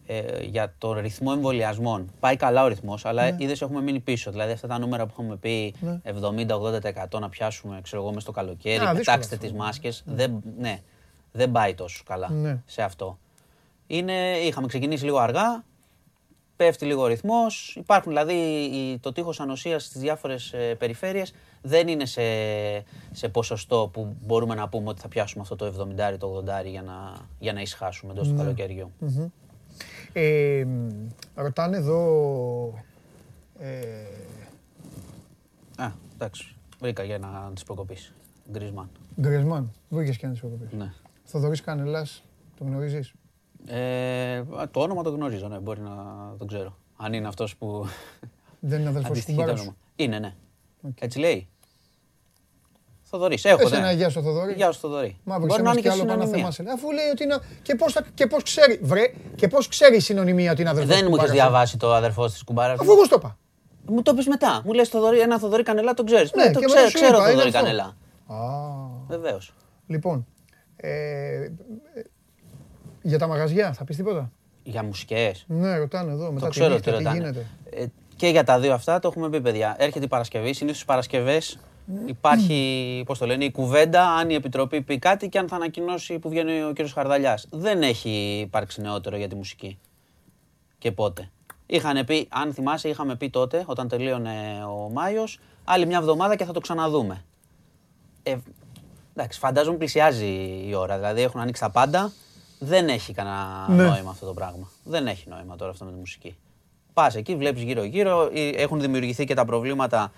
ε, 0.08 0.44
για 0.44 0.74
το 0.78 0.94
ρυθμό 1.00 1.32
εμβολιασμών. 1.34 2.12
Πάει 2.20 2.36
καλά 2.36 2.64
ο 2.64 2.68
ρυθμός, 2.68 3.06
αλλά 3.06 3.30
Ναι. 3.32 3.36
είδες 3.40 3.62
έχουμε 3.62 3.82
μείνει 3.82 4.00
πίσω. 4.00 4.32
Δηλαδή 4.32 4.52
αυτά 4.52 4.68
τα 4.68 4.80
νούμερα 4.80 5.06
που 5.06 5.12
έχουμε 5.20 5.36
πει 5.36 5.74
70-80% 6.04 7.20
να 7.20 7.30
πιάσουμε 7.30 7.80
ξέρω 7.84 8.02
εγώ, 8.02 8.14
μες 8.14 8.22
στο 8.24 8.32
καλοκαίρι, 8.32 8.76
Α, 8.76 8.80
δύσκολο 8.80 8.98
πετάξτε 8.98 9.36
αυτό. 9.36 9.48
τις 9.48 9.56
μάσκες. 9.58 10.04
Δεν, 10.06 10.44
ναι, 10.60 10.80
δεν 11.32 11.52
πάει 11.52 11.74
τόσο 11.74 12.04
καλά 12.06 12.30
Ναι. 12.30 12.62
σε 12.66 12.82
αυτό. 12.82 13.18
Είναι, 13.88 14.38
είχαμε 14.38 14.68
ξεκινήσει 14.68 15.04
λίγο 15.04 15.18
αργά, 15.18 15.64
πέφτει 16.56 16.86
λίγο 16.86 17.02
ο 17.02 17.08
ρυθμός. 17.08 17.76
Υπάρχουν 17.80 18.12
δηλαδή 18.12 18.98
το 19.02 19.12
τείχος 19.12 19.40
ανοσίας 19.40 19.84
στις 19.84 20.02
διάφορες 20.02 20.54
περιφέρειες 20.78 21.34
δεν 21.62 21.88
είναι 21.88 22.06
σε, 22.06 22.22
σε 23.12 23.30
ποσοστό 23.32 23.90
που 23.94 24.16
μπορούμε 24.26 24.56
να 24.56 24.70
πούμε 24.70 24.90
ότι 24.90 25.02
θα 25.02 25.08
πιάσουμε 25.08 25.42
αυτό 25.42 25.56
το 25.56 25.88
70 26.14 26.18
το 26.20 26.44
80 26.64 26.66
για 26.66 26.82
να, 26.82 26.94
για 27.40 27.54
να 27.54 27.62
ησυχάσουμε 27.62 28.12
εντός 28.12 28.28
του 28.28 28.34
ναι. 28.34 28.40
καλοκαιριού. 28.44 28.92
Ε, 30.18 30.66
ρωτάνε 31.36 31.78
εδώ. 31.78 32.74
Ε... 33.60 33.74
Α, 35.78 35.92
εντάξει. 36.14 36.56
Βρήκα 36.80 37.04
για 37.04 37.18
να 37.18 37.52
τη 37.56 37.64
προκοπείς. 37.66 38.14
Γκρισμάν. 38.52 38.90
Γκρισμάν. 39.22 39.72
Βρήκες 39.90 40.18
και 40.18 40.28
να 40.28 40.34
τη 40.34 40.40
προκοπείς. 40.40 40.72
Ναι. 40.72 40.94
Θοδωρής 41.24 41.62
Κανελάς, 41.62 42.24
το 42.58 42.64
γνωρίζεις; 42.64 43.14
Ε, 43.68 44.44
το 44.72 44.80
όνομα 44.80 45.04
το 45.04 45.10
γνωρίζω, 45.10 45.48
ναι, 45.48 45.60
μπορεί 45.60 45.82
να 45.82 45.96
το 46.38 46.46
ξέρω. 46.46 46.78
Αν 46.98 47.14
είναι 47.14 47.28
αυτός 47.28 47.56
που. 47.56 47.86
Δεν 48.60 48.80
είναι 48.80 48.90
αδερφό 48.90 49.14
του 49.14 49.76
Είναι, 49.96 50.20
ναι. 50.20 50.36
Έτσι 51.00 51.20
λέει. 51.20 51.48
Θοδωρής. 53.16 53.46
Έχω. 53.46 53.62
Εσένα, 53.62 53.88
ναι. 53.88 53.94
γεια 53.94 54.10
σου, 54.10 54.22
Θοδωρή. 54.22 54.54
Γεια 54.54 54.72
σου, 54.72 54.80
Θοδωρή. 54.80 55.18
Μα 55.24 55.40
μπορεί 55.40 55.62
να 55.62 55.72
είναι 55.72 55.82
και 55.82 55.90
άλλο 55.90 56.06
πάνω 56.06 56.28
θέμα. 56.28 56.48
Αφού 56.48 56.92
λέει 56.92 57.10
ότι 57.12 57.24
είναι. 57.24 57.38
Και 57.62 57.76
πώς 57.76 57.98
και 58.14 58.28
πώς 58.28 58.44
ξέρει. 58.44 58.80
Βρε, 58.82 59.02
και 59.36 59.48
πώς 59.48 59.68
ξέρει 59.68 59.96
η 59.96 60.00
συνωνυμία 60.00 60.52
ότι 60.52 60.62
είναι 60.62 60.70
αδερφός. 60.70 60.96
Δεν 60.96 61.08
μου 61.10 61.16
έχει 61.16 61.32
διαβάσει 61.32 61.78
το 61.78 61.94
αδερφός 61.94 62.32
της 62.32 62.44
κουμπάρας. 62.44 62.80
Αφού 62.80 62.92
εγώ 62.92 63.08
το 63.08 63.16
είπα. 63.18 63.38
Μου 63.88 64.02
το 64.02 64.14
πεις 64.14 64.28
μετά. 64.28 64.62
Μου 64.66 64.74
λες 64.74 64.92
ένα 65.22 65.40
Θοδωρή 65.40 65.64
Κανελά, 65.64 65.94
το 65.94 66.04
ξέρεις. 66.04 66.34
Ναι, 66.34 66.52
το 66.52 66.60
ξέρω, 66.60 66.92
ξέρω 66.94 67.22
Θοδωρή 67.22 67.52
Κανελά. 67.52 67.98
Βεβαίως. 69.08 69.54
Λοιπόν. 69.88 70.28
Ε, 70.76 71.50
για 73.02 73.20
τα 73.20 73.28
μαγαζιά, 73.28 73.74
θα 73.74 73.84
πεις 73.84 73.96
τίποτα; 73.96 74.32
Για 74.64 74.84
μουσικές. 74.84 75.46
Ναι, 75.48 75.78
ρωτάνε 75.78 76.12
εδώ. 76.12 76.32
Μετά 76.32 76.46
το 76.46 76.52
ξέρω 76.52 76.80
τι 76.80 76.90
ρωτάνε. 76.90 77.46
Ε, 77.70 77.86
και 78.16 78.28
για 78.28 78.44
τα 78.44 78.60
δύο 78.60 78.74
αυτά 78.74 79.00
το 79.00 79.08
έχουμε 79.08 79.30
πει, 79.30 79.42
παιδιά. 79.42 79.76
Έρχεται 79.78 80.06
η 80.06 80.08
Παρασκευή. 80.08 80.54
Συνήθως 80.54 80.82
οι 80.82 80.86
Παρασκευές 80.86 81.60
υπάρχει, 82.06 83.04
πώς 83.06 83.18
το 83.18 83.26
λένε, 83.26 83.46
η 83.46 83.52
κουβέντα 83.52 84.10
αν 84.10 84.30
η 84.30 84.34
Επιτροπή 84.34 84.82
πει 84.82 85.00
κάτι 85.00 85.30
και 85.30 85.38
αν 85.38 85.48
θα 85.48 85.56
ανακοινώσει 85.56 86.20
που 86.20 86.30
βγαίνει 86.30 86.64
ο 86.64 86.74
κ. 86.74 86.88
Χαρδαλιάς. 86.94 87.48
Δεν 87.52 87.82
έχει 87.82 88.40
υπάρξει 88.40 88.82
νεότερο 88.82 89.18
για 89.18 89.28
τη 89.28 89.36
μουσική. 89.36 89.78
Και 90.78 90.92
πότε. 90.92 91.30
Είχαν 91.66 92.06
πει, 92.06 92.28
αν 92.30 92.54
θυμάσαι, 92.54 92.90
είχαμε 92.90 93.16
πει 93.16 93.30
τότε, 93.30 93.64
όταν 93.66 93.88
τελείωνε 93.88 94.66
ο 94.66 94.90
Μάιος, 94.90 95.40
άλλη 95.64 95.86
μια 95.86 95.98
εβδομάδα 95.98 96.36
και 96.36 96.46
θα 96.46 96.54
το 96.54 96.60
ξαναδούμε. 96.60 97.24
Ε, 98.24 98.36
εντάξει, 99.16 99.40
φαντάζομαι 99.40 99.78
πλησιάζει 99.78 100.64
η 100.68 100.74
ώρα. 100.74 100.96
Δηλαδή 100.96 101.22
έχουν 101.22 101.42
ανοίξει 101.42 101.62
τα 101.62 101.70
πάντα. 101.70 102.12
Δεν 102.60 102.88
έχει 102.88 103.14
κανένα 103.14 103.66
ναι. 103.70 103.84
νόημα 103.84 104.10
αυτό 104.10 104.26
το 104.26 104.34
πράγμα. 104.34 104.70
Δεν 104.84 105.08
έχει 105.08 105.30
νόημα 105.30 105.56
τώρα 105.56 105.72
αυτό 105.72 105.86
με 105.86 105.92
τη 105.92 105.98
μουσική. 105.98 106.36
Πας 106.94 107.16
εκεί, 107.16 107.36
βλέπεις 107.36 107.64
γύρω-γύρω. 107.64 108.30
Έχουν 108.56 108.82
δημιουργηθεί 108.82 109.26
και 109.26 109.34
τα 109.34 109.46
προβλήματα. 109.46 110.12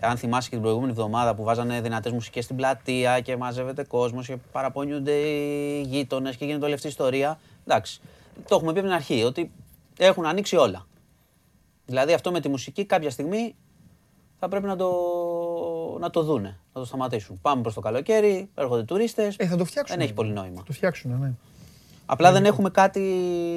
Αν 0.00 0.16
θυμάσαι 0.16 0.48
και 0.48 0.54
την 0.54 0.62
προηγούμενη 0.62 0.92
εβδομάδα 0.92 1.34
που 1.34 1.42
βάζανε 1.42 1.80
δυνατές 1.80 2.12
μουσικές 2.12 2.44
στην 2.44 2.56
πλατεία 2.56 3.20
και 3.20 3.36
μαζεύεται 3.36 3.84
κόσμος 3.84 4.26
και 4.26 4.36
παραπονιούνται 4.52 5.12
οι 5.12 5.80
γείτονες 5.80 6.36
και 6.36 6.44
γίνεται 6.44 6.64
όλη 6.64 6.74
αυτή 6.74 6.86
η 6.86 6.90
ιστορία. 6.90 7.38
Εντάξει. 7.66 8.00
Το 8.48 8.54
έχουμε 8.54 8.72
πει 8.72 8.78
από 8.78 8.88
την 8.88 8.96
αρχή 8.96 9.22
ότι 9.22 9.50
έχουν 9.98 10.26
ανοίξει 10.26 10.56
όλα. 10.56 10.86
Δηλαδή 11.86 12.12
αυτό 12.12 12.30
με 12.30 12.40
τη 12.40 12.48
μουσική 12.48 12.84
κάποια 12.84 13.10
στιγμή 13.10 13.54
θα 14.38 14.48
πρέπει 14.48 14.66
να 14.66 14.76
το, 14.76 14.90
να 16.00 16.10
το 16.10 16.22
δούνε, 16.22 16.58
να 16.72 16.80
το 16.80 16.86
σταματήσουν. 16.86 17.38
Πάμε 17.42 17.62
προς 17.62 17.74
το 17.74 17.80
καλοκαίρι, 17.80 18.48
έρχονται 18.54 18.82
τουρίστες. 18.82 19.36
Ε, 19.38 19.46
θα 19.46 19.56
το 19.56 19.64
φτιάξουν. 19.64 19.96
Δεν 19.96 20.04
έχει 20.04 20.14
πολύ 20.14 20.32
νόημα. 20.32 20.56
Θα 20.56 20.62
το 20.62 20.72
φτιάξουν, 20.72 21.18
ναι. 21.20 21.32
Απλά 22.06 22.32
δεν 22.32 22.44
έχουμε 22.44 22.70
κάτι 22.70 23.00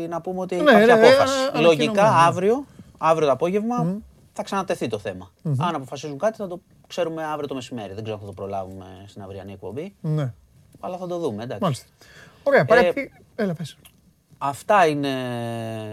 να 0.09 0.21
πούμε 0.21 0.39
ότι 0.39 0.55
ναι, 0.55 0.61
υπάρχει 0.61 0.85
ναι, 0.85 0.91
απόφαση. 0.91 1.51
Ναι, 1.53 1.61
Λογικά 1.61 2.15
αύριο, 2.15 2.65
αύριο 2.97 3.25
το 3.25 3.33
απόγευμα 3.33 4.01
θα 4.33 4.43
ξανατεθεί 4.43 4.87
το 4.87 4.97
θέμα. 4.97 5.31
Αν 5.57 5.75
αποφασίζουν 5.75 6.17
κάτι 6.17 6.37
θα 6.37 6.47
το 6.47 6.61
ξέρουμε 6.87 7.23
αύριο 7.23 7.47
το 7.47 7.55
μεσημέρι. 7.55 7.93
Δεν 7.93 8.03
ξέρω 8.03 8.15
αν 8.15 8.21
θα 8.21 8.27
το 8.27 8.33
προλάβουμε 8.33 8.85
στην 9.07 9.21
αυριανή 9.21 9.51
εκπομπή. 9.51 9.95
Ναι. 10.01 10.33
Αλλά 10.79 10.97
θα 10.97 11.07
το 11.07 11.17
δούμε, 11.19 11.43
εντάξει. 11.43 11.63
Μάλιστα. 11.63 11.85
Ωραία, 12.43 12.65
παρά 12.65 12.93
Έλα, 13.35 13.53
πες. 13.53 13.77
Αυτά 14.37 14.87
είναι 14.87 15.15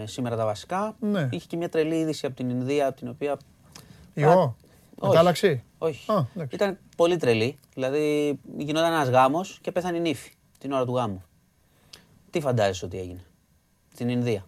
σήμερα 0.07 0.35
τα 0.35 0.45
βασικά. 0.45 0.95
Ναι. 0.99 1.29
Είχε 1.31 1.47
και 1.47 1.57
μια 1.57 1.69
τρελή 1.69 1.95
είδηση 1.95 2.25
από 2.25 2.35
την 2.35 2.49
Ινδία, 2.49 2.87
από 2.87 2.97
την 2.97 3.07
οποία... 3.07 3.37
Ιω, 4.13 4.55
μετάλλαξη. 5.01 5.63
Όχι. 5.77 6.11
Α, 6.11 6.27
Ήταν 6.49 6.77
πολύ 6.95 7.17
τρελή. 7.17 7.57
Δηλαδή 7.73 8.39
γινόταν 8.57 8.93
ένας 8.93 9.09
γάμος 9.09 9.59
και 9.61 9.71
πέθανε 9.71 9.97
η 9.97 9.99
νύφη 9.99 10.31
την 10.57 10.71
ώρα 10.71 10.85
του 10.85 10.95
γάμου. 10.95 11.23
Τι 12.29 12.39
φαντάζεσαι 12.39 12.85
ότι 12.85 12.99
έγινε; 12.99 13.23
Στην 13.93 14.09
Ινδία. 14.09 14.45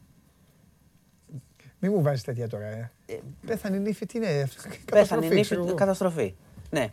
Μην 1.80 1.92
μου 1.96 2.02
βάζεις 2.02 2.24
τέτοια 2.24 2.50
τώρα. 2.50 2.66
Ε. 2.66 2.92
ε 3.14 3.20
πέθανε 3.46 3.76
η 3.76 3.80
νύφη, 3.80 4.06
τι 4.06 4.18
είναι 4.18 4.50
Πέθανε 4.92 5.26
η 5.26 5.30
νύφη, 5.30 5.56
καταστροφή. 5.76 6.36
Ναι. 6.70 6.92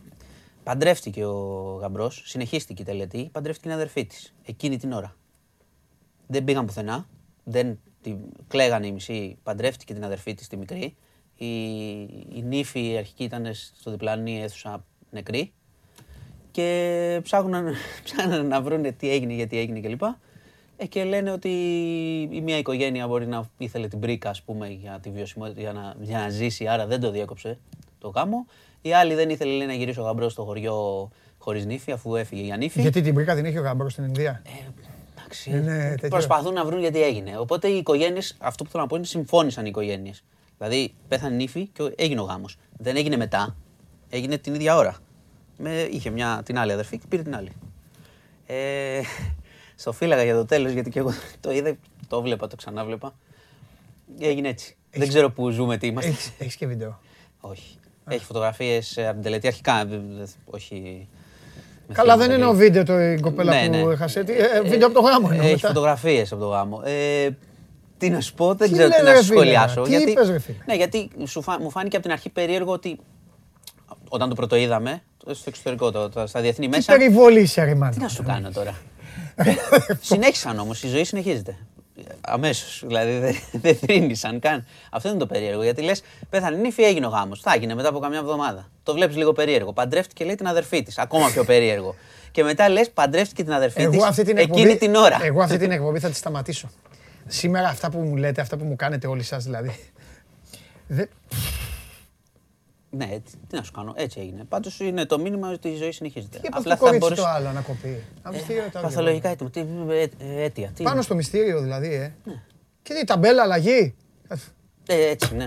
Παντρεύτηκε 0.62 1.25
ο 1.25 1.79
γαμπρός, 1.81 2.23
συνεχίστηκε 2.27 2.83
η 2.83 2.85
τελετή, 2.85 3.29
παντρεύτηκε 3.33 3.68
την 3.68 3.77
αδερφή 3.77 4.07
της 4.07 4.35
εκείνη 4.45 4.77
την 4.77 4.93
ώρα. 4.93 5.16
Δεν 6.27 6.45
πήγαν 6.45 6.66
πουθενά. 6.66 7.07
Δεν 7.45 7.79
την... 8.03 8.16
Κλαίγανε 8.49 8.87
οι 8.87 8.93
μισοί, 8.93 9.39
παντρεύτηκε 9.43 9.95
την 9.95 10.05
αδερφή 10.05 10.35
της 10.35 10.49
τη 10.49 10.57
μικρή. 10.57 10.97
Η, 11.37 12.01
η 12.35 12.43
νύφη 12.45 12.97
αρχική 12.99 13.25
ήταν 13.25 13.55
στο 13.55 13.91
διπλανή 13.91 14.43
αίθουσα 14.43 14.85
νεκρή. 15.11 15.53
Και 16.51 17.21
ψάχνουν, 17.23 17.75
ψάχνουν 18.05 18.47
να 18.47 18.62
βρουν 18.64 18.97
τι 18.97 19.11
έγινε, 19.11 19.33
γιατί 19.33 19.59
έγινε 19.59 19.81
κλπ. 19.81 20.03
Ε, 20.03 20.07
και 20.89 21.05
λένε 21.05 21.31
ότι 21.31 21.49
η 22.31 22.41
μία 22.41 22.59
οικογένεια 22.59 23.07
μπορεί 23.07 23.26
να 23.26 23.49
ήθελε 23.59 23.89
την 23.89 24.01
πρίκα, 24.01 24.31
ας 24.31 24.43
πούμε, 24.43 24.68
για, 24.68 24.99
τη 25.03 25.11
βιωσιμότητα, 25.11 25.61
για, 25.61 25.72
να, 25.72 25.95
για 26.00 26.18
να 26.18 26.29
ζήσει, 26.29 26.67
άρα 26.67 26.87
δεν 26.87 27.00
το 27.00 27.11
διέκοψε 27.11 27.59
το 27.99 28.09
γάμο. 28.09 28.46
Η 28.83 28.92
άλλη 28.92 29.14
δεν 29.14 29.30
ήθελε 29.30 29.57
λέει, 29.57 29.67
να 29.67 29.72
γυρίσει 29.72 30.00
ο 30.00 30.03
γαμπρός 30.03 30.33
στο 30.33 30.45
χωριό 30.45 31.11
χωρίς 31.38 31.67
νύφη, 31.67 31.92
αφού 31.92 32.17
έφυγε 32.17 32.42
για 32.42 32.57
νύφη. 32.57 32.80
Γιατί 32.80 33.00
την 33.00 33.14
πρίκα 33.14 33.34
την 33.34 33.45
έχει 33.45 33.59
ο 33.59 33.63
γαμπρός 33.63 33.92
στην 33.92 34.05
Ινδία; 34.05 34.42
Ε, 34.46 34.50
εντάξει. 35.18 35.50
Είναι 35.50 35.95
προσπαθούν 36.09 36.53
να 36.53 36.64
βρουν 36.64 36.80
γιατί 36.80 37.03
έγινε. 37.03 37.38
Οπότε 37.38 37.68
οι 37.68 37.76
οικογένειες, 37.76 38.37
αυτό 38.38 38.64
που 38.64 38.71
θέλω 38.71 38.83
να 38.83 38.88
πω 38.88 38.96
είναι 38.96 39.05
συμφώνησαν 39.05 39.64
οι 39.64 39.68
οικογένειες. 39.68 40.25
Δηλαδή 40.59 40.95
πέθανε 41.09 41.37
νύφη 41.37 41.67
και 41.67 41.92
έγινε 41.96 42.21
ο 42.21 42.25
γάμος. 42.25 42.57
Δεν 42.76 42.96
έγινε 42.96 43.17
μετά, 43.17 43.57
έγινε 44.11 44.38
την 44.38 44.55
ίδια 44.55 44.76
ώρα. 44.76 44.96
Με, 45.57 45.88
είχε 45.91 46.11
μια, 46.11 46.42
την 46.45 46.59
άλλη 46.59 46.72
αδερφή 46.72 46.99
και 46.99 47.05
πήρε 47.09 47.22
την 47.22 47.37
άλλη. 47.37 47.53
Ε, 48.46 49.00
στο 49.81 49.93
φύλαγα 49.93 50.25
για 50.25 50.35
το 50.35 50.45
τέλος, 50.45 50.73
γιατί 50.73 50.91
και 50.91 50.99
εγώ 50.99 51.13
το 51.41 51.53
είδα, 51.53 51.77
το 52.09 52.23
βλέπα, 52.23 52.47
το 52.47 52.57
ξανάβλεπα. 52.57 53.15
Έγινε 54.21 54.49
έτσι. 54.49 54.77
Δεν 54.91 55.09
ξέρω 55.09 55.31
πού 55.31 55.51
ζούμε, 55.51 55.77
τι 55.77 55.87
είμαστε. 55.87 56.15
Έχει 56.39 56.57
και 56.57 56.67
βίντεο; 56.67 57.01
Όχι. 57.41 57.79
Έχει 58.09 58.25
φωτογραφίες 58.25 58.99
από 58.99 59.13
την 59.13 59.23
τελετή 59.23 59.47
αρχικά. 59.47 59.89
Όχι. 60.45 61.09
Καλά, 61.93 62.17
δεν 62.17 62.31
είναι 62.31 62.45
ο 62.45 62.53
βίντεο 62.53 62.85
το 62.85 63.01
η 63.01 63.21
κοπέλα 63.21 63.55
ναι, 63.55 63.79
που 63.79 63.87
ναι. 63.87 63.93
έχασε. 63.93 64.21
Ε, 64.21 64.57
ε, 64.57 64.61
βίντεο 64.61 64.87
από 64.87 65.01
το 65.01 65.07
γάμο 65.07 65.33
είναι. 65.33 65.51
Έχει 65.51 65.67
φωτογραφίες 65.67 66.33
από 66.33 66.41
το 66.41 66.49
γάμο. 66.49 66.81
Ε, 66.85 67.29
τι 67.99 68.11
να 68.11 68.21
σου 68.21 68.35
πω, 68.35 68.55
δεν 68.55 68.73
ξέρω 68.73 68.89
τι 68.89 69.03
να 69.03 69.15
σου 69.17 69.25
σχολιάσω. 69.25 69.83
Τι 69.83 69.91
γιατί, 69.91 70.11
είπες, 70.11 70.29
Ναι, 70.67 70.75
γιατί 70.75 71.11
μου 71.61 71.71
φάνηκε 71.71 71.97
από 71.97 72.05
την 72.05 72.13
αρχή 72.13 72.31
περίεργο 72.31 72.73
ότι 72.73 72.99
όταν 74.09 74.29
το 74.29 74.35
πρώτο 74.35 74.57
είδαμε, 74.57 75.03
στο 75.31 75.45
εξωτερικό, 75.47 75.91
το, 75.91 76.27
στα 76.27 76.41
διεθνή 76.41 76.69
μέσα. 76.69 76.93
Τι 76.93 76.99
περιβολή 76.99 77.41
είσαι, 77.41 77.77
Τι 77.93 78.01
να 78.01 78.09
σου 78.09 78.23
κάνω 78.23 78.51
τώρα. 78.51 78.75
Συνέχισαν 80.00 80.58
όμως, 80.58 80.83
η 80.83 80.88
ζωή 80.88 81.04
συνεχίζεται. 81.04 81.57
Αμέσως. 82.21 82.83
Δηλαδή 82.87 83.18
δεν 83.18 83.37
δε 83.53 83.75
θρύνησαν 83.75 84.38
καν. 84.41 84.67
Αυτό 84.91 85.08
είναι 85.08 85.18
το 85.18 85.26
περίεργο. 85.26 85.62
Γιατί 85.62 85.83
λες, 85.83 86.03
πέθανε 86.30 86.57
η 86.57 86.61
νύφη, 86.61 86.83
έγινε 86.83 87.07
ο 87.07 87.08
γάμος. 87.08 87.41
Θα 87.41 87.53
έγινε 87.54 87.75
μετά 87.75 87.88
από 87.88 87.99
καμιά 87.99 88.18
εβδομάδα. 88.18 88.71
Το 88.83 88.92
βλέπεις 88.92 89.17
λίγο 89.17 89.33
περίεργο. 89.33 89.72
Παντρεύτηκε 89.72 90.25
λέει 90.25 90.34
την 90.34 90.46
αδερφή 90.46 90.83
της. 90.83 90.99
Ακόμα 90.99 91.30
πιο 91.30 91.45
περίεργο. 91.45 91.95
Και 92.30 92.42
μετά 92.42 92.68
λες, 92.68 92.91
παντρεύτηκε 92.91 93.45
την 93.45 93.53
αδερφή 93.53 93.88
της 93.88 94.18
εκείνη 94.34 94.76
την 94.76 94.95
ώρα. 94.95 95.18
Εγώ 95.22 95.42
αυτή 95.42 95.57
την 95.57 95.71
εκπομπή 95.71 95.99
θα 95.99 96.08
τη 96.08 96.17
σταματήσω. 96.17 96.71
Σήμερα 97.26 97.68
αυτά 97.68 97.91
που 97.91 97.99
μου 97.99 98.17
λέτε, 98.17 98.41
αυτά 98.41 98.57
που 98.57 98.64
μου 98.64 98.76
κάνετε 98.76 99.07
όλοι 99.07 99.22
σας 99.22 99.45
δηλαδή. 99.45 99.79
Ναι, 102.91 103.18
τι 103.49 103.57
να 103.57 103.62
σου 103.62 103.72
κάνω, 103.72 103.92
έτσι 103.96 104.21
έγινε. 104.21 104.45
Πάντως 104.45 104.80
είναι 104.80 105.04
το 105.04 105.18
μήνυμα 105.18 105.50
ότι 105.50 105.68
η 105.68 105.76
ζωή 105.76 105.92
συνεχίζεται. 105.92 106.38
Και 106.38 106.49
Απλά 106.50 106.76
θα 106.76 106.96
μπορείς... 106.99 107.18
το 107.18 107.26
άλλο 107.26 107.53
να 107.53 107.61
κοπεί; 107.61 108.04
Ε, 108.49 108.79
παθολογικά 108.80 109.29
έτοιμα. 109.29 109.50
Τι, 109.50 109.61
ε, 109.88 110.03
ε, 110.03 110.42
αίτια. 110.42 110.71
Τι 110.71 110.83
Πάνω 110.83 111.03
στο 111.03 111.14
μυστήριο 111.14 111.61
δηλαδή, 111.61 111.95
ε. 111.95 112.14
Ναι. 112.25 112.42
Και 112.83 112.95
τι, 112.95 113.04
ταμπέλα, 113.04 113.42
αλλαγή; 113.42 113.95
Ε, 114.87 115.08
έτσι, 115.08 115.34
ναι. 115.34 115.45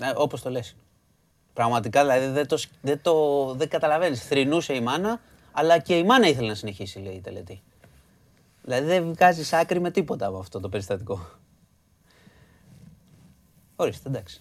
Ε, 0.00 0.12
Όπως 0.16 0.42
το 0.42 0.50
λες. 0.50 0.76
Πραγματικά 1.52 2.00
δηλαδή 2.00 2.26
δεν 2.26 2.46
το, 2.46 2.58
δεν 2.80 3.00
το 3.02 3.54
δεν 3.54 3.68
καταλαβαίνεις. 3.68 4.22
Θρυνούσε 4.22 4.74
η 4.74 4.80
μάνα, 4.80 5.20
αλλά 5.52 5.78
και 5.78 5.96
η 5.98 6.04
μάνα 6.04 6.28
ήθελε 6.28 6.48
να 6.48 6.54
συνεχίσει, 6.54 6.98
λέει 6.98 7.14
η 7.14 7.20
τελετή. 7.20 7.62
Δηλαδή 8.62 8.86
δεν 8.86 9.12
βγάζει 9.12 9.56
άκρη 9.56 9.80
με 9.80 9.90
τίποτα 9.90 10.26
από 10.26 10.38
αυτό 10.38 10.60
το 10.60 10.68
περιστατικό. 10.68 11.28
Ορίστε, 13.76 14.08
εντάξει. 14.08 14.40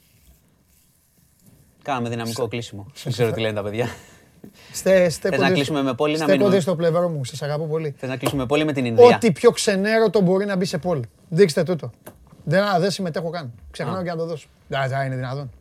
Κάναμε 1.86 2.10
δυναμικό 2.10 2.48
κλείσιμο. 2.48 2.86
Δεν 3.04 3.14
ξέρω 3.14 3.32
τι 3.32 3.42
λένε 3.42 3.54
τα 3.54 3.64
παιδιά. 3.64 3.88
Θες 4.72 5.20
να 5.40 5.52
κλείσουμε 5.52 5.82
με 5.84 5.94
πόλη 5.94 6.18
να 6.18 6.26
μείνουμε; 6.26 6.60
στο 6.60 6.76
πλευρό 6.76 7.10
μου, 7.10 7.26
σας 7.26 7.42
αγαπώ 7.42 7.66
πολύ. 7.66 7.96
Θες 7.98 8.10
να 8.10 8.18
κλείσουμε 8.18 8.46
πόλη 8.46 8.66
με 8.66 8.74
την 8.74 8.86
Ινδία; 8.86 9.06
Ό,τι 9.06 9.32
πιο 9.32 9.52
ξενέρωτο 9.52 10.22
μπορεί 10.22 10.46
να 10.46 10.56
μπει 10.56 10.66
σε 10.66 10.78
πόλη. 10.78 11.10
Δείξτε 11.30 11.64
τούτο. 11.64 11.92
Δεν, 12.44 12.64
δεν 12.80 12.92
συμμετέχω 12.92 13.30
καν. 13.30 13.52
Ξεχνάω 13.72 14.04
και 14.04 14.10
να 14.10 14.16
το 14.16 14.26
δώσω. 14.26 14.48
Δεν 14.68 15.06
είναι 15.06 15.16
δυνατόν. 15.16 15.52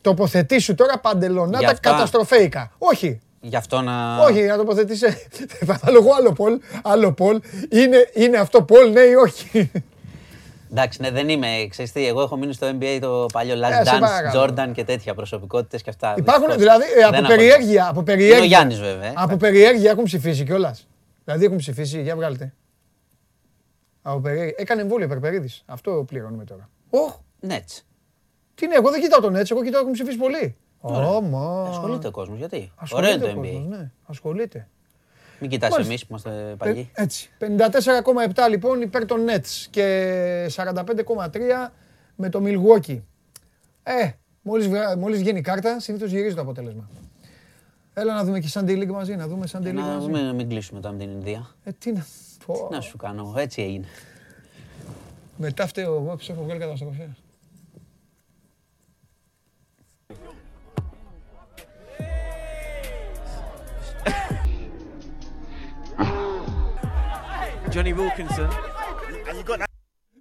Τοποθετήσου 0.00 0.74
τώρα 0.74 0.98
παντελονάτα 0.98 1.74
καταστροφέικα. 1.74 2.72
Όχι. 2.78 3.20
Γι' 3.40 3.56
αυτό 3.56 3.80
να. 3.80 4.18
Όχι, 4.18 4.42
να 4.42 4.56
τοποθετήσει. 4.56 5.06
Θα 5.64 5.78
βάλω 5.84 6.04
άλλο 6.18 6.32
πόλ. 6.32 6.58
Άλλο 6.82 7.12
πόλ. 7.12 7.40
Είναι, 7.70 8.10
είναι 8.14 8.36
αυτό 8.36 8.62
πόλ, 8.62 8.90
ναι 8.92 9.00
ή 9.00 9.14
όχι; 9.14 9.70
Εντάξει, 10.72 11.02
ναι, 11.02 11.10
δεν 11.10 11.28
είμαι. 11.28 11.66
Ξέρεις 11.68 11.92
τι, 11.92 12.06
εγώ 12.06 12.22
έχω 12.22 12.36
μείνει 12.36 12.52
στο 12.52 12.70
NBA 12.78 12.98
το 13.00 13.26
παλιό 13.32 13.54
Last 13.54 13.70
ε, 13.70 13.82
Dance, 13.84 14.36
Jordan 14.36 14.70
και 14.72 14.84
τέτοια 14.84 15.14
προσωπικότητες 15.14 15.82
και 15.82 15.90
αυτά. 15.90 16.14
Υπάρχουν 16.18 16.56
δηλαδή 16.56 16.84
ε, 16.98 17.02
από 17.02 17.26
περιέργεια. 17.26 17.88
Από 17.88 18.02
περιέργεια. 18.02 18.36
Είναι 18.36 18.44
ο 18.44 18.48
Γιάννης 18.48 18.80
βέβαια. 18.80 19.12
Από 19.16 19.36
περιέργεια 19.36 19.90
έχουν 19.90 20.04
ψηφίσει 20.04 20.44
κιόλας. 20.44 20.86
Δηλαδή 21.24 21.44
έχουν 21.44 21.56
ψηφίσει, 21.56 22.02
για 22.02 22.16
βγάλτε. 22.16 22.54
Από 24.02 24.20
περιέργεια. 24.20 24.54
Έκανε 24.58 24.80
εμβόλιο 24.80 25.08
Περπερίδης. 25.08 25.62
Αυτό 25.66 26.04
πληρώνουμε 26.06 26.44
τώρα. 26.44 26.68
Οχ, 26.90 27.18
Νέτς. 27.40 27.86
Τι 28.54 28.64
είναι, 28.64 28.74
εγώ 28.74 28.90
δεν 28.90 29.00
κοιτάω 29.00 29.20
τον 29.20 29.36
έτσι, 29.36 29.52
εγώ 29.54 29.64
κοιτάω 29.64 29.80
έχουν 29.80 29.92
ψηφίσει 29.92 30.16
πολύ. 30.16 30.56
Ωμα. 30.80 31.68
Ασχολείται 31.68 32.06
ο 32.06 32.10
κόσμος, 32.10 32.38
γιατί; 32.38 32.72
Ωραίο 32.92 33.12
είναι 33.12 33.26
το 33.26 33.40
NBA. 33.40 33.64
Ναι, 33.68 33.90
ασχολείται. 34.06 34.68
Μην 35.42 35.50
κοιτάς 35.50 35.78
εμείς 35.78 36.00
που 36.00 36.06
είμαστε 36.10 36.54
παλιοί. 36.58 36.90
Έτσι. 36.92 37.30
54,7 37.38 38.48
λοιπόν 38.50 38.80
υπέρ 38.80 39.06
των 39.06 39.20
Nets 39.28 39.66
και 39.70 40.46
45,3 40.54 40.70
με 42.16 42.28
το 42.28 42.42
Milwaukee. 42.44 43.00
Ε, 43.82 44.10
μόλις, 44.42 44.68
μόλις 44.98 45.18
βγαίνει 45.18 45.38
η 45.38 45.42
κάρτα, 45.42 45.80
συνήθως 45.80 46.10
γυρίζει 46.10 46.34
το 46.34 46.40
αποτέλεσμα. 46.40 46.88
Έλα 47.94 48.14
να 48.14 48.24
δούμε 48.24 48.40
και 48.40 48.48
Sunday 48.52 48.82
League 48.82 48.86
μαζί, 48.86 49.16
να 49.16 49.28
δούμε 49.28 49.46
Sunday 49.52 49.58
League 49.58 49.72
μαζί. 49.72 49.88
Να 49.88 49.98
δούμε 49.98 50.22
να 50.22 50.32
μην 50.32 50.48
κλείσουμε 50.48 50.80
τώρα 50.80 50.94
με 50.94 51.04
την 51.04 51.12
Ινδία. 51.12 51.54
Ε, 51.64 51.70
τι 51.78 51.92
να... 51.92 52.06
Τι 52.46 52.74
να 52.74 52.80
σου 52.80 52.96
κάνω, 52.96 53.34
έτσι 53.36 53.62
έγινε. 53.62 53.86
Μετά 55.36 55.66
φταίω 55.66 55.94
εγώ, 55.94 56.18
έχω 56.28 56.42
βγάλει 56.42 56.60
καταστροφές. 56.60 57.08
Johnny 67.74 67.94
Wilkinson. 67.94 68.48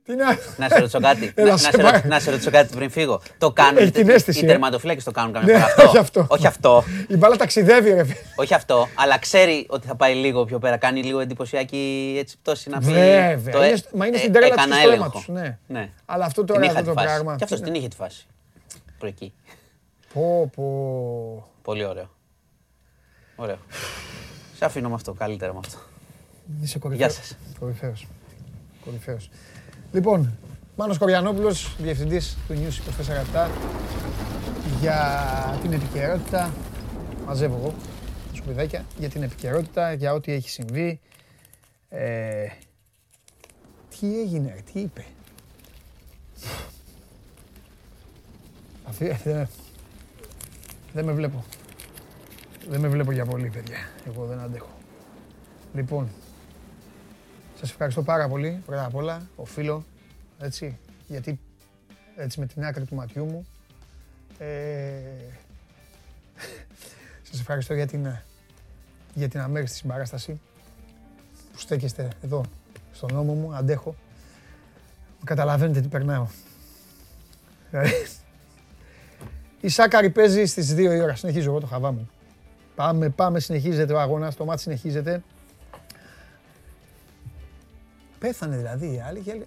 Τι 0.03 0.15
να... 0.15 0.37
να 0.57 0.69
σε 0.69 0.79
ρωτήσω 0.79 0.99
κάτι. 0.99 1.33
να, 2.07 2.19
σε 2.19 2.31
ρωτήσω 2.31 2.51
κάτι 2.51 2.75
πριν 2.75 2.89
φύγω. 2.89 3.21
Το 3.37 3.51
κάνουν. 3.51 3.87
οι 3.87 3.91
ε. 3.95 4.45
τερματοφύλακες 4.45 5.03
το 5.03 5.11
κάνουν 5.11 5.33
καμιά 5.33 5.53
ναι, 5.53 5.59
φορά. 5.59 5.87
Όχι 5.87 5.97
αυτό. 5.97 6.25
όχι 6.29 6.47
αυτό. 6.47 6.83
Η 7.07 7.17
μπάλα 7.17 7.35
ταξιδεύει, 7.35 7.93
ρε. 7.93 8.05
όχι 8.35 8.53
αυτό. 8.53 8.87
Αλλά 8.95 9.19
ξέρει 9.19 9.65
ότι 9.69 9.87
θα 9.87 9.95
πάει 9.95 10.13
λίγο 10.15 10.45
πιο 10.45 10.59
πέρα. 10.59 10.77
Κάνει 10.77 11.03
λίγο 11.03 11.19
εντυπωσιακή 11.19 12.15
έτσι 12.19 12.37
πτώση 12.37 12.69
να 12.69 12.79
πει. 12.79 12.85
Βέβαια. 12.85 13.53
Το, 13.53 13.61
ε, 13.61 13.83
μα 13.93 14.05
είναι 14.05 14.17
στην 14.17 14.33
τρέλα 14.33 14.55
του 14.55 14.73
στόματος. 14.89 15.27
Ναι. 15.27 15.57
ναι. 15.67 15.89
Αλλά 16.05 16.25
αυτό 16.25 16.43
τώρα 16.43 16.65
αυτό 16.65 16.83
το 16.83 16.93
πράγμα. 16.93 17.35
Και 17.35 17.43
αυτός 17.43 17.61
την 17.61 17.73
είχε 17.73 17.87
τη 17.87 17.95
φάση. 17.95 18.25
Προ 18.97 19.07
εκεί. 19.07 19.33
Πω, 20.13 20.49
πω. 20.55 21.49
Πολύ 21.61 21.85
ωραίο. 21.85 22.09
Ωραίο. 23.35 23.57
Σε 24.57 24.65
αφήνω 24.65 24.89
με 24.89 24.95
αυτό. 24.95 25.13
Καλύτερα 25.13 25.53
με 25.53 25.59
αυτό. 25.65 25.77
Είσαι 26.61 26.79
κορυφαίος. 26.79 27.11
Γεια 27.11 27.21
σας. 27.21 27.37
Κορυφαίος. 27.59 28.07
Κορυφαίος. 28.85 29.29
Λοιπόν, 29.91 30.37
Μάνος 30.75 30.97
Κοριανόπουλος, 30.97 31.75
διευθυντής 31.79 32.37
του 32.47 32.53
News 32.53 32.77
24 32.77 33.49
για 34.79 35.59
την 35.61 35.73
επικαιρότητα. 35.73 36.53
Μαζεύω 37.25 37.57
εγώ 37.57 37.73
τα 38.29 38.35
σκουπιδάκια 38.35 38.85
για 38.97 39.09
την 39.09 39.23
επικαιρότητα, 39.23 39.93
για 39.93 40.13
ό,τι 40.13 40.31
έχει 40.31 40.49
συμβεί. 40.49 40.99
Ε, 41.89 42.47
τι 43.89 44.19
έγινε, 44.19 44.55
τι 44.73 44.79
είπε; 44.79 45.05
Αυτή, 48.83 49.19
δεν, 49.23 49.47
δεν 50.93 51.05
με 51.05 51.11
βλέπω. 51.11 51.43
Δεν 52.69 52.79
με 52.79 52.87
βλέπω 52.87 53.11
για 53.11 53.25
πολύ, 53.25 53.49
παιδιά. 53.49 53.77
Εγώ 54.07 54.25
δεν 54.25 54.39
αντέχω. 54.39 54.77
Λοιπόν, 55.73 56.09
σας 57.61 57.69
ευχαριστώ 57.69 58.03
πάρα 58.03 58.27
πολύ, 58.27 58.61
πρώτα 58.65 58.85
απ' 58.85 58.95
όλα, 58.95 59.21
οφείλω, 59.35 59.83
έτσι, 60.39 60.77
γιατί 61.07 61.39
έτσι 62.15 62.39
με 62.39 62.45
την 62.45 62.63
άκρη 62.63 62.85
του 62.85 62.95
ματιού 62.95 63.25
μου. 63.25 63.47
Ε, 64.37 65.01
σας 67.29 67.39
ευχαριστώ 67.39 67.73
για 67.73 67.87
την, 67.87 68.07
για 69.13 69.27
την 69.27 69.39
αμέριστη 69.39 69.77
συμπαράσταση 69.77 70.39
που 71.51 71.59
στέκεστε 71.59 72.07
εδώ 72.23 72.43
στον 72.91 73.13
νόμο 73.13 73.33
μου, 73.33 73.55
αντέχω. 73.55 73.95
Καταλαβαίνετε 75.23 75.81
τι 75.81 75.87
περνάω. 75.87 76.27
Η 79.61 79.69
Σάκαρη 79.69 80.09
παίζει 80.09 80.45
στις 80.45 80.73
2 80.73 80.77
η 80.77 81.01
ώρα. 81.01 81.15
Συνεχίζω 81.15 81.49
εγώ 81.49 81.59
το 81.59 81.67
χαβά 81.67 81.91
μου. 81.91 82.09
Πάμε, 82.75 83.09
πάμε, 83.09 83.39
συνεχίζεται 83.39 83.93
ο 83.93 83.99
αγώνας, 83.99 84.35
το 84.35 84.45
μάτι 84.45 84.61
συνεχίζεται. 84.61 85.23
Πέθανε 88.21 88.57
δηλαδή 88.57 88.93
η 88.93 88.99
άλλη 88.99 89.19
και 89.19 89.45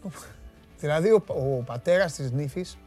Δηλαδή 0.79 1.11
ο, 1.11 1.25
ο 1.27 1.63
πατέρας 1.63 2.13
της 2.13 2.31
νύφης, 2.31 2.79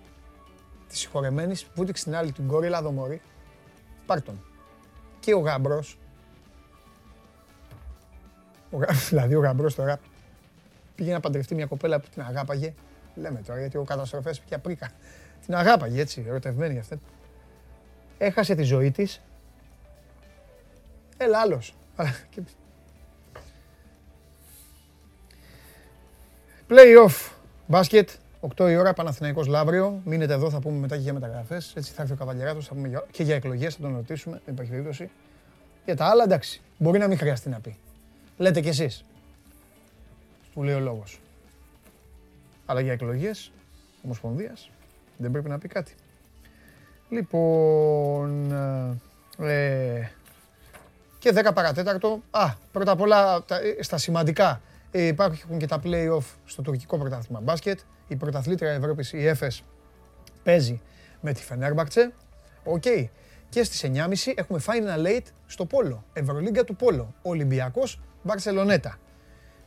της 0.88 1.00
συγχωρεμένης, 1.00 1.68
βούτυξε 1.76 2.04
την 2.04 2.16
άλλη 2.16 2.32
την 2.32 2.48
κόρη, 2.48 2.66
έλα 2.66 2.92
μωρή. 2.92 3.22
Πάρ' 4.06 4.22
τον. 4.22 4.44
Και 5.20 5.34
ο 5.34 5.40
γαμπρός, 5.40 5.98
ο, 8.72 8.78
δηλαδή 9.10 9.36
ο 9.36 9.40
γαμπρός 9.40 9.76
τώρα 9.76 10.00
πήγε 10.96 11.12
να 11.12 11.20
παντρευτεί 11.20 11.56
μια 11.56 11.66
κοπέλα 11.66 12.00
που 12.00 12.08
την 12.14 12.22
αγάπαγε. 12.22 12.74
Λέμε 13.16 13.42
τώρα 13.46 13.60
γιατί 13.60 13.78
ο 13.78 13.84
καταστροφές 13.84 14.40
πια 14.40 14.60
πρίκα. 14.60 14.90
Την 15.46 15.56
αγάπαγε 15.56 16.02
έτσι, 16.02 16.24
ερωτευμένη 16.28 16.80
αυτή. 16.80 17.00
Έχασε 18.18 18.56
τη 18.56 18.64
ζωή 18.64 18.92
της. 18.92 19.22
Έλα 21.18 21.40
άλλος. 21.40 21.76
Play-off 26.70 27.32
μπάσκετ, 27.68 28.10
8 28.56 28.70
η 28.70 28.76
ώρα, 28.76 28.94
Παναθηναϊκός 28.94 29.48
Λαύριο. 29.48 30.02
Μείνετε 30.04 30.34
εδώ, 30.34 30.50
θα 30.50 30.60
πούμε 30.60 30.80
μετά 30.80 30.96
και 30.96 31.02
για 31.02 31.14
μεταγραφές. 31.14 31.74
Έτσι 31.76 31.92
θα 31.92 32.02
έρθει 32.02 32.14
ο 32.14 32.16
Καβαλιαράτος, 32.16 32.68
θα 32.68 32.74
πούμε 32.74 33.04
και 33.12 33.24
για 33.24 33.36
εκλογές, 33.36 33.76
θα 33.76 33.82
τον 33.82 33.96
ρωτήσουμε, 33.96 34.42
δεν 34.46 34.54
υπάρχει 34.54 34.72
περίπτωση. 34.72 35.10
Για 35.86 35.96
τα 35.96 36.06
άλλα, 36.06 36.24
εντάξει, 36.24 36.62
μπορεί 36.78 37.00
να 37.00 37.08
μην 37.08 37.18
χρειαστεί 37.18 37.50
να 37.50 37.60
πει. 37.60 37.78
Λέτε 38.38 38.62
κι 38.62 38.68
εσείς. 38.68 39.06
Του 40.54 40.64
λέει 40.64 40.76
ο 40.76 40.80
λόγος. 40.80 41.20
Αλλά 42.66 42.82
για 42.82 42.92
εκλογές, 42.92 43.52
Ομοσπονδίας, 44.04 44.70
δεν 45.18 45.32
πρέπει 45.32 45.50
να 45.50 45.58
πει 45.58 45.68
κάτι. 45.68 45.96
Λοιπόν, 47.10 48.52
ε, 49.40 50.12
και 51.20 51.32
10 51.32 51.54
παρά 51.54 51.77
τέταρτο. 51.77 52.22
Α, 52.32 52.54
πρώτα 52.72 52.92
απ' 52.92 53.02
όλα 53.02 53.44
ε, 53.78 53.84
στα 53.84 53.98
σημαντικά. 53.98 54.62
Ε, 54.98 55.08
υπάρχουν 55.08 55.58
και 55.58 55.66
τα 55.68 55.80
play-off 55.84 56.24
στο 56.46 56.62
τουρκικό 56.62 56.98
πρωτάθλημα 56.98 57.40
μπάσκετ. 57.42 57.80
Η 58.08 58.16
πρωταθλήτρια 58.16 58.72
Ευρώπης, 58.72 59.14
η 59.14 59.28
ΕΦΕΣ, 59.28 59.64
παίζει 60.44 60.82
με 61.22 61.34
τη 61.34 61.44
Φενέρμπακτσε. 61.44 62.14
Οκ. 62.64 62.84
Και 63.50 63.64
στις 63.64 63.84
9.30 63.84 64.34
έχουμε 64.36 64.62
Final 64.66 65.06
Eight 65.06 65.26
στο 65.46 65.66
Πόλο. 65.66 66.04
Ευρωλίγκα 66.14 66.64
του 66.64 66.76
Πόλο. 66.76 67.14
Ολυμπιακός 67.22 68.02
Μπαρσελονέτα. 68.24 68.98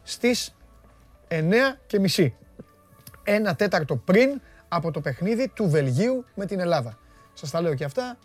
Στις 0.03 0.57
9.30. 1.29 2.29
Ένα 3.25 3.55
τέταρτο 3.55 3.97
πριν 3.97 4.41
από 4.69 4.91
το 4.91 5.01
παιχνίδι 5.01 5.49
του 5.49 5.69
Βελγίου 5.69 6.25
με 6.35 6.47
την 6.47 6.61
Ελλάδα. 6.61 6.99
Σας 7.33 7.51
τα 7.51 7.61
λέω 7.61 7.75
και 7.75 7.85
αυτά. 7.85 8.19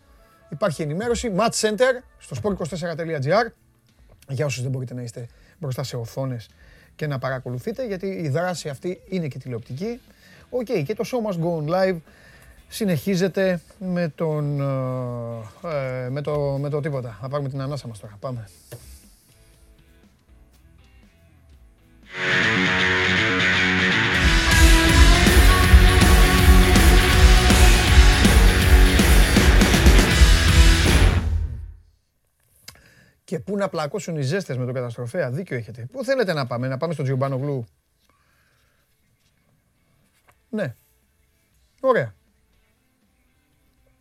Υπάρχει 0.49 0.81
ενημέρωση. 0.81 1.33
Match 1.37 1.69
Center 1.69 2.01
στο 2.17 2.35
sport24.gr 2.41 3.51
για 4.27 4.45
όσους 4.45 4.61
δεν 4.61 4.71
μπορείτε 4.71 4.93
να 4.93 5.01
είστε 5.01 5.27
μπροστά 5.59 5.83
σε 5.83 5.95
οθόνες 5.95 6.49
και 6.95 7.07
να 7.07 7.19
παρακολουθείτε 7.19 7.85
γιατί 7.87 8.07
η 8.07 8.29
δράση 8.29 8.69
αυτή 8.69 9.01
είναι 9.09 9.27
και 9.27 9.37
τηλεοπτική. 9.37 9.99
OK, 10.49 10.67
okay, 10.69 10.83
και 10.85 10.95
το 10.95 11.03
Show 11.07 11.31
Must 11.31 11.39
Go 11.43 11.63
On 11.63 11.73
Live 11.73 11.97
συνεχίζεται 12.67 13.61
με, 13.79 14.11
τον, 14.15 14.59
ε, 15.63 16.09
με, 16.09 16.21
το, 16.21 16.57
με 16.59 16.69
το 16.69 16.79
τίποτα. 16.79 17.17
Θα 17.21 17.29
πάρουμε 17.29 17.49
την 17.49 17.61
ανάσα 17.61 17.87
μας 17.87 17.99
τώρα. 17.99 18.17
Πάμε. 18.19 18.47
Και 33.25 33.39
πού 33.39 33.57
να 33.57 33.69
πλακώσουν 33.69 34.15
οι 34.17 34.21
ζέστες 34.21 34.57
με 34.57 34.65
τον 34.65 34.73
καταστροφέα. 34.73 35.29
Δίκιο 35.31 35.57
έχετε. 35.57 35.87
Πού 35.91 36.03
θέλετε 36.03 36.33
να 36.33 36.47
πάμε, 36.47 36.67
να 36.67 36.77
πάμε 36.77 36.93
στο 36.93 37.03
Τζιουμπάνογλου. 37.03 37.65
Ναι. 40.49 40.75
Ωραία. 41.81 42.13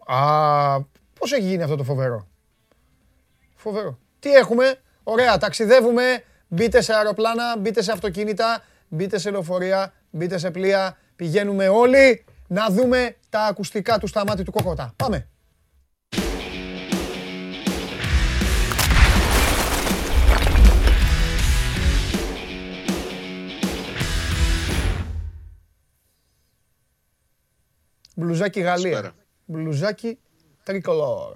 Α, 0.06 0.80
πώς 1.18 1.32
έχει 1.32 1.46
γίνει 1.46 1.62
αυτό 1.62 1.76
το 1.76 1.84
φοβερό; 1.84 2.28
Φοβερό. 3.54 3.98
Τι 4.18 4.32
έχουμε, 4.32 4.80
ωραία, 5.02 5.38
ταξιδεύουμε, 5.38 6.24
μπείτε 6.48 6.80
σε 6.80 6.94
αεροπλάνα, 6.94 7.58
μπείτε 7.58 7.82
σε 7.82 7.92
αυτοκίνητα, 7.92 8.62
μπείτε 8.88 9.18
σε 9.18 9.30
λεωφορεία, 9.30 9.92
μπείτε 10.10 10.38
σε 10.38 10.50
πλοία, 10.50 10.98
πηγαίνουμε 11.16 11.68
όλοι 11.68 12.24
να 12.48 12.70
δούμε 12.70 13.16
τα 13.28 13.40
ακουστικά 13.40 13.98
του 13.98 14.06
σταμάτη 14.06 14.42
του 14.42 14.52
κοκότα. 14.52 14.92
Πάμε. 14.96 15.28
Μπλουζάκι 28.14 28.60
Γαλλία. 28.60 29.14
Μπλουζάκι 29.44 30.18
τρικολόρ. 30.62 31.32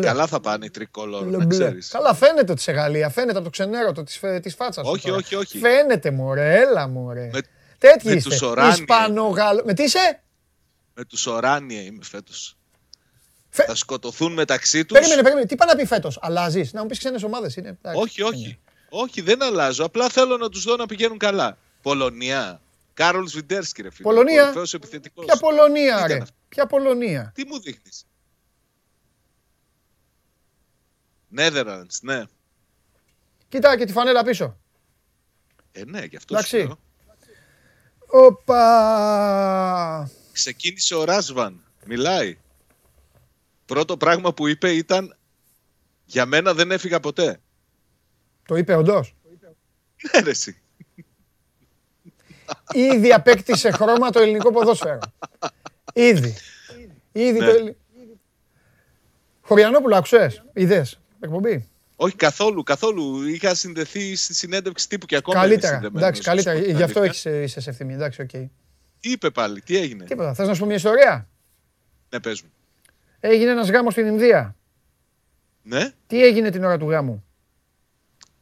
Καλά 0.00 0.26
θα 0.26 0.40
πάνε 0.40 0.64
οι 0.64 0.70
τρικολόρ, 0.70 1.26
να 1.26 1.46
ξέρεις. 1.46 1.88
Καλά 1.88 2.14
φαίνεται 2.14 2.52
ότι 2.52 2.60
σε 2.60 2.72
Γαλλία, 2.72 3.08
φαίνεται 3.08 3.36
από 3.36 3.44
το 3.44 3.50
ξενέρωτο 3.50 4.02
της, 4.02 4.20
της 4.42 4.54
φάτσας 4.54 4.86
Όχι, 4.86 5.10
όχι, 5.10 5.34
όχι. 5.34 5.58
Φαίνεται 5.58 6.10
μωρέ, 6.10 6.60
έλα 6.60 6.88
μωρέ. 6.88 7.30
Με, 7.32 7.40
Τέτοιοι 7.78 8.08
με 8.08 8.12
είστε. 8.12 8.28
τους 8.28 8.42
Οράνιε. 8.42 8.72
Ισπανογαλλο... 8.72 9.62
Με 9.64 9.74
τι 9.74 9.82
είσαι; 9.82 10.22
Με 10.94 11.04
τους 11.04 11.26
Οράνιε 11.26 11.80
είμαι 11.80 12.04
φέτος. 12.04 12.56
Φε... 13.48 13.64
Θα 13.64 13.74
σκοτωθούν 13.74 14.32
μεταξύ 14.32 14.84
τους. 14.84 14.98
Περίμενε, 14.98 15.22
περίμενε. 15.22 15.46
Τι 15.46 15.56
πάει 15.56 15.68
να 15.68 15.76
πει 15.76 15.86
φέτος; 15.86 16.18
Αλλάζεις; 16.22 16.72
Να 16.72 16.80
μου 16.80 16.86
πεις 16.86 16.98
ξένες 16.98 17.22
ομάδες 17.22 17.56
είναι. 17.56 17.78
Όχι, 17.94 18.22
όχι. 18.22 18.58
Όχι, 18.88 19.20
δεν 19.20 19.42
αλλάζω. 19.42 19.84
Απλά 19.84 20.08
θέλω 20.08 20.36
να 20.36 20.48
τους 20.48 20.64
δω 20.64 20.76
να 20.76 20.86
πηγαίνουν 20.86 21.18
καλά. 21.18 21.58
Πολωνία. 21.82 22.60
Κάρολ 22.98 23.28
Βιντέρσκι, 23.30 23.82
ρε 23.82 23.90
φίλε. 23.90 24.08
Πολωνία; 24.08 24.52
Ποια 25.24 25.36
Πολωνία, 25.40 26.06
ρε; 26.06 26.18
Ποια 26.48 26.66
Πολωνία; 26.66 27.32
Τι 27.34 27.46
μου 27.46 27.60
δείχνεις; 27.60 28.06
Netherlands, 31.36 31.98
ναι. 32.02 32.24
Κοίτα 33.48 33.76
και 33.76 33.84
τη 33.84 33.92
φανέλα 33.92 34.24
πίσω. 34.24 34.58
Ε, 35.72 35.84
ναι, 35.84 36.04
γι' 36.04 36.16
αυτό 36.16 36.34
Εντάξει. 36.34 36.78
Οπα. 38.06 38.60
Ξεκίνησε 40.32 40.94
ο 40.94 41.04
Ράσβαν. 41.04 41.64
Μιλάει. 41.84 42.38
Πρώτο 43.66 43.96
πράγμα 43.96 44.34
που 44.34 44.46
είπε 44.46 44.72
ήταν 44.72 45.16
«Για 46.04 46.26
μένα 46.26 46.54
δεν 46.54 46.70
έφυγα 46.70 47.00
ποτέ». 47.00 47.40
Το 48.46 48.56
είπε 48.56 48.74
όντως. 48.74 49.14
Ναι, 50.12 50.20
ρε 50.20 50.30
εσύ. 50.30 50.62
Ήδη 52.72 53.12
απέκτησε 53.12 53.70
χρώμα 53.70 54.10
το 54.10 54.20
ελληνικό 54.20 54.52
ποδόσφαιρο. 54.52 54.98
Ήδη. 55.94 56.34
Ήδη 57.12 57.38
Ναι. 57.38 57.44
το 57.44 57.50
ελληνικό. 57.50 57.76
Χωριανόπουλο, 59.40 59.96
άκουσες, 59.96 60.42
είδες, 60.52 61.00
εκπομπή; 61.20 61.68
Όχι 61.96 62.16
καθόλου, 62.16 62.62
καθόλου. 62.62 63.22
Είχα 63.26 63.54
συνδεθεί 63.54 64.16
στη 64.16 64.34
συνέντευξη 64.34 64.88
τύπου 64.88 65.06
και 65.06 65.16
ακόμα 65.16 65.40
Καλύτερα, 65.40 65.68
είμαι 65.72 65.82
συνδεμένος, 65.82 66.02
εντάξει, 66.08 66.22
καλύτερα. 66.22 66.54
να 66.54 66.60
σου 66.60 66.64
πω 66.66 66.68
την 66.70 66.76
Γι' 66.78 66.82
αυτό 66.84 67.00
αλήθεια. 67.00 67.32
έχεις, 67.32 67.44
είσαι 67.50 67.60
σε 67.60 67.70
ευθυμία, 67.70 67.94
εντάξει, 67.94 68.22
οκ. 68.22 68.28
Τι 69.00 69.10
είπε 69.10 69.30
πάλι, 69.30 69.60
τι 69.60 69.76
έγινε; 69.76 70.04
Τίποτα, 70.04 70.34
θες 70.34 70.46
να 70.46 70.54
σου 70.54 70.60
πω 70.60 70.66
μια 70.66 70.74
ιστορία; 70.76 71.28
Ναι, 72.10 72.20
πες 72.20 72.42
μου. 72.42 72.48
Έγινε 73.20 73.50
ένας 73.50 73.70
γάμος 73.70 73.92
στην 73.92 74.06
Ινδία. 74.06 74.56
Ναι. 75.62 75.92
Τι 76.06 76.24
έγινε 76.24 76.50
την 76.50 76.64
ώρα 76.64 76.78
του 76.78 76.90
γάμου; 76.90 77.24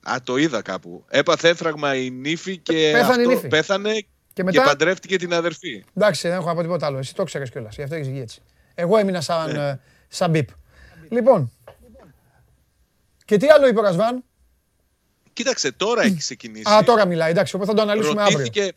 Α, 0.03 0.17
το 0.25 0.37
είδα 0.37 0.63
κάπου. 0.63 1.05
Έπαθε 1.09 1.49
έφραγμα 1.49 1.95
η 1.97 2.11
νύφη 2.11 2.59
και 2.59 2.91
Πέθανε 2.93 3.23
η 3.23 3.25
αυτό 3.25 3.35
νύφη. 3.35 3.49
πέθανε 3.49 4.07
Και 4.37 4.43
και, 4.43 4.51
μετά- 4.59 4.63
παντρεύτηκε 4.63 5.17
την 5.19 5.35
αδερφή. 5.35 5.85
Εντάξει, 5.95 6.29
δεν 6.29 6.37
έχω 6.37 6.47
να 6.47 6.55
πω 6.55 6.61
τίποτα 6.61 6.87
άλλο. 6.87 6.99
Εσύ 6.99 7.15
το 7.15 7.25
ξέρεις 7.25 7.51
κιόλας, 7.51 7.75
γι' 7.77 7.83
αυτό 7.83 7.95
έχεις 7.95 8.09
βγει 8.09 8.21
έτσι. 8.21 8.43
Εγώ 8.75 8.97
έμεινα 8.97 9.21
σαν, 9.21 9.57
ε, 9.57 9.81
σαν 10.09 10.31
μπιπ. 10.31 10.49
Λοιπόν, 11.09 11.53
και 13.25 13.37
τι 13.37 13.49
άλλο 13.49 13.69
είπε 13.69 13.79
ο 13.79 13.83
Ρασβάν. 13.83 14.25
Κοίταξε, 15.33 15.73
τώρα 15.73 16.03
έχει 16.03 16.17
ξεκινήσει. 16.17 16.73
Α, 16.73 16.85
τώρα 16.85 17.07
μιλάει, 17.07 17.31
εντάξει, 17.31 17.55
οπότε 17.55 17.71
θα 17.71 17.77
το 17.77 17.83
αναλύσουμε 17.83 18.23
αύριο. 18.23 18.39
Ρωτήθηκε. 18.39 18.73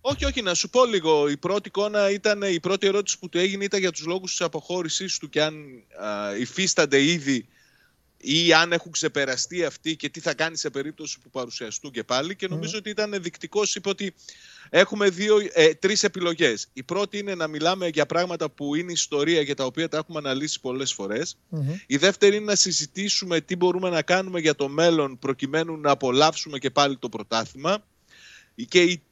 Όχι, 0.00 0.24
όχι, 0.24 0.42
να 0.42 0.54
σου 0.54 0.70
πω 0.70 0.84
λίγο. 0.84 1.28
Η 1.28 1.36
πρώτη 1.36 1.68
εικόνα 1.68 2.10
ήταν, 2.10 2.42
η 2.42 2.60
πρώτη 2.60 2.86
ερώτηση 2.86 3.18
που 3.18 3.28
του 3.28 3.38
έγινε 3.38 3.64
ήταν 3.64 3.80
για 3.80 3.90
τους 3.92 4.06
λόγους 4.06 4.30
της 4.30 4.40
αποχώρησής 4.40 5.18
του 5.18 5.28
και 5.28 5.42
αν 5.42 5.54
α, 6.02 6.36
υφίστανται 6.38 7.02
ήδη 7.02 7.48
ή 8.20 8.52
αν 8.52 8.72
έχουν 8.72 8.92
ξεπεραστεί 8.92 9.64
αυτοί 9.64 9.96
και 9.96 10.08
τι 10.08 10.20
θα 10.20 10.34
κάνει 10.34 10.56
σε 10.56 10.70
περίπτωση 10.70 11.18
που 11.20 11.30
παρουσιαστούν 11.30 11.90
και 11.90 12.04
πάλι. 12.04 12.36
Και 12.36 12.48
νομίζω 12.48 12.78
ότι 12.78 12.90
ήταν 12.90 13.22
δεικτικός, 13.22 13.74
είπε 13.74 13.88
ότι 13.88 14.14
έχουμε 14.70 15.08
δύο, 15.08 15.36
ε, 15.52 15.74
τρεις 15.74 16.02
επιλογές. 16.02 16.68
Η 16.72 16.82
πρώτη 16.82 17.18
είναι 17.18 17.34
να 17.34 17.46
μιλάμε 17.46 17.88
για 17.88 18.06
πράγματα 18.06 18.50
που 18.50 18.74
είναι 18.74 18.92
ιστορία 18.92 19.40
για 19.40 19.54
τα 19.54 19.64
οποία 19.64 19.88
τα 19.88 19.96
έχουμε 19.96 20.18
αναλύσει 20.18 20.60
πολλές 20.60 20.92
φορές. 20.92 21.36
Η 21.86 21.96
δεύτερη 21.96 22.36
είναι 22.36 22.44
να 22.44 22.54
συζητήσουμε 22.54 23.40
τι 23.40 23.56
μπορούμε 23.56 23.90
να 23.90 24.02
κάνουμε 24.02 24.40
για 24.40 24.54
το 24.54 24.68
μέλλον 24.68 25.18
προκειμένου 25.18 25.76
να 25.76 25.90
απολαύσουμε 25.90 26.58
και 26.58 26.70
πάλι 26.70 26.96
το 26.96 27.08
πρωτάθλημα. 27.08 27.84
Και 28.68 28.82
η 28.82 29.02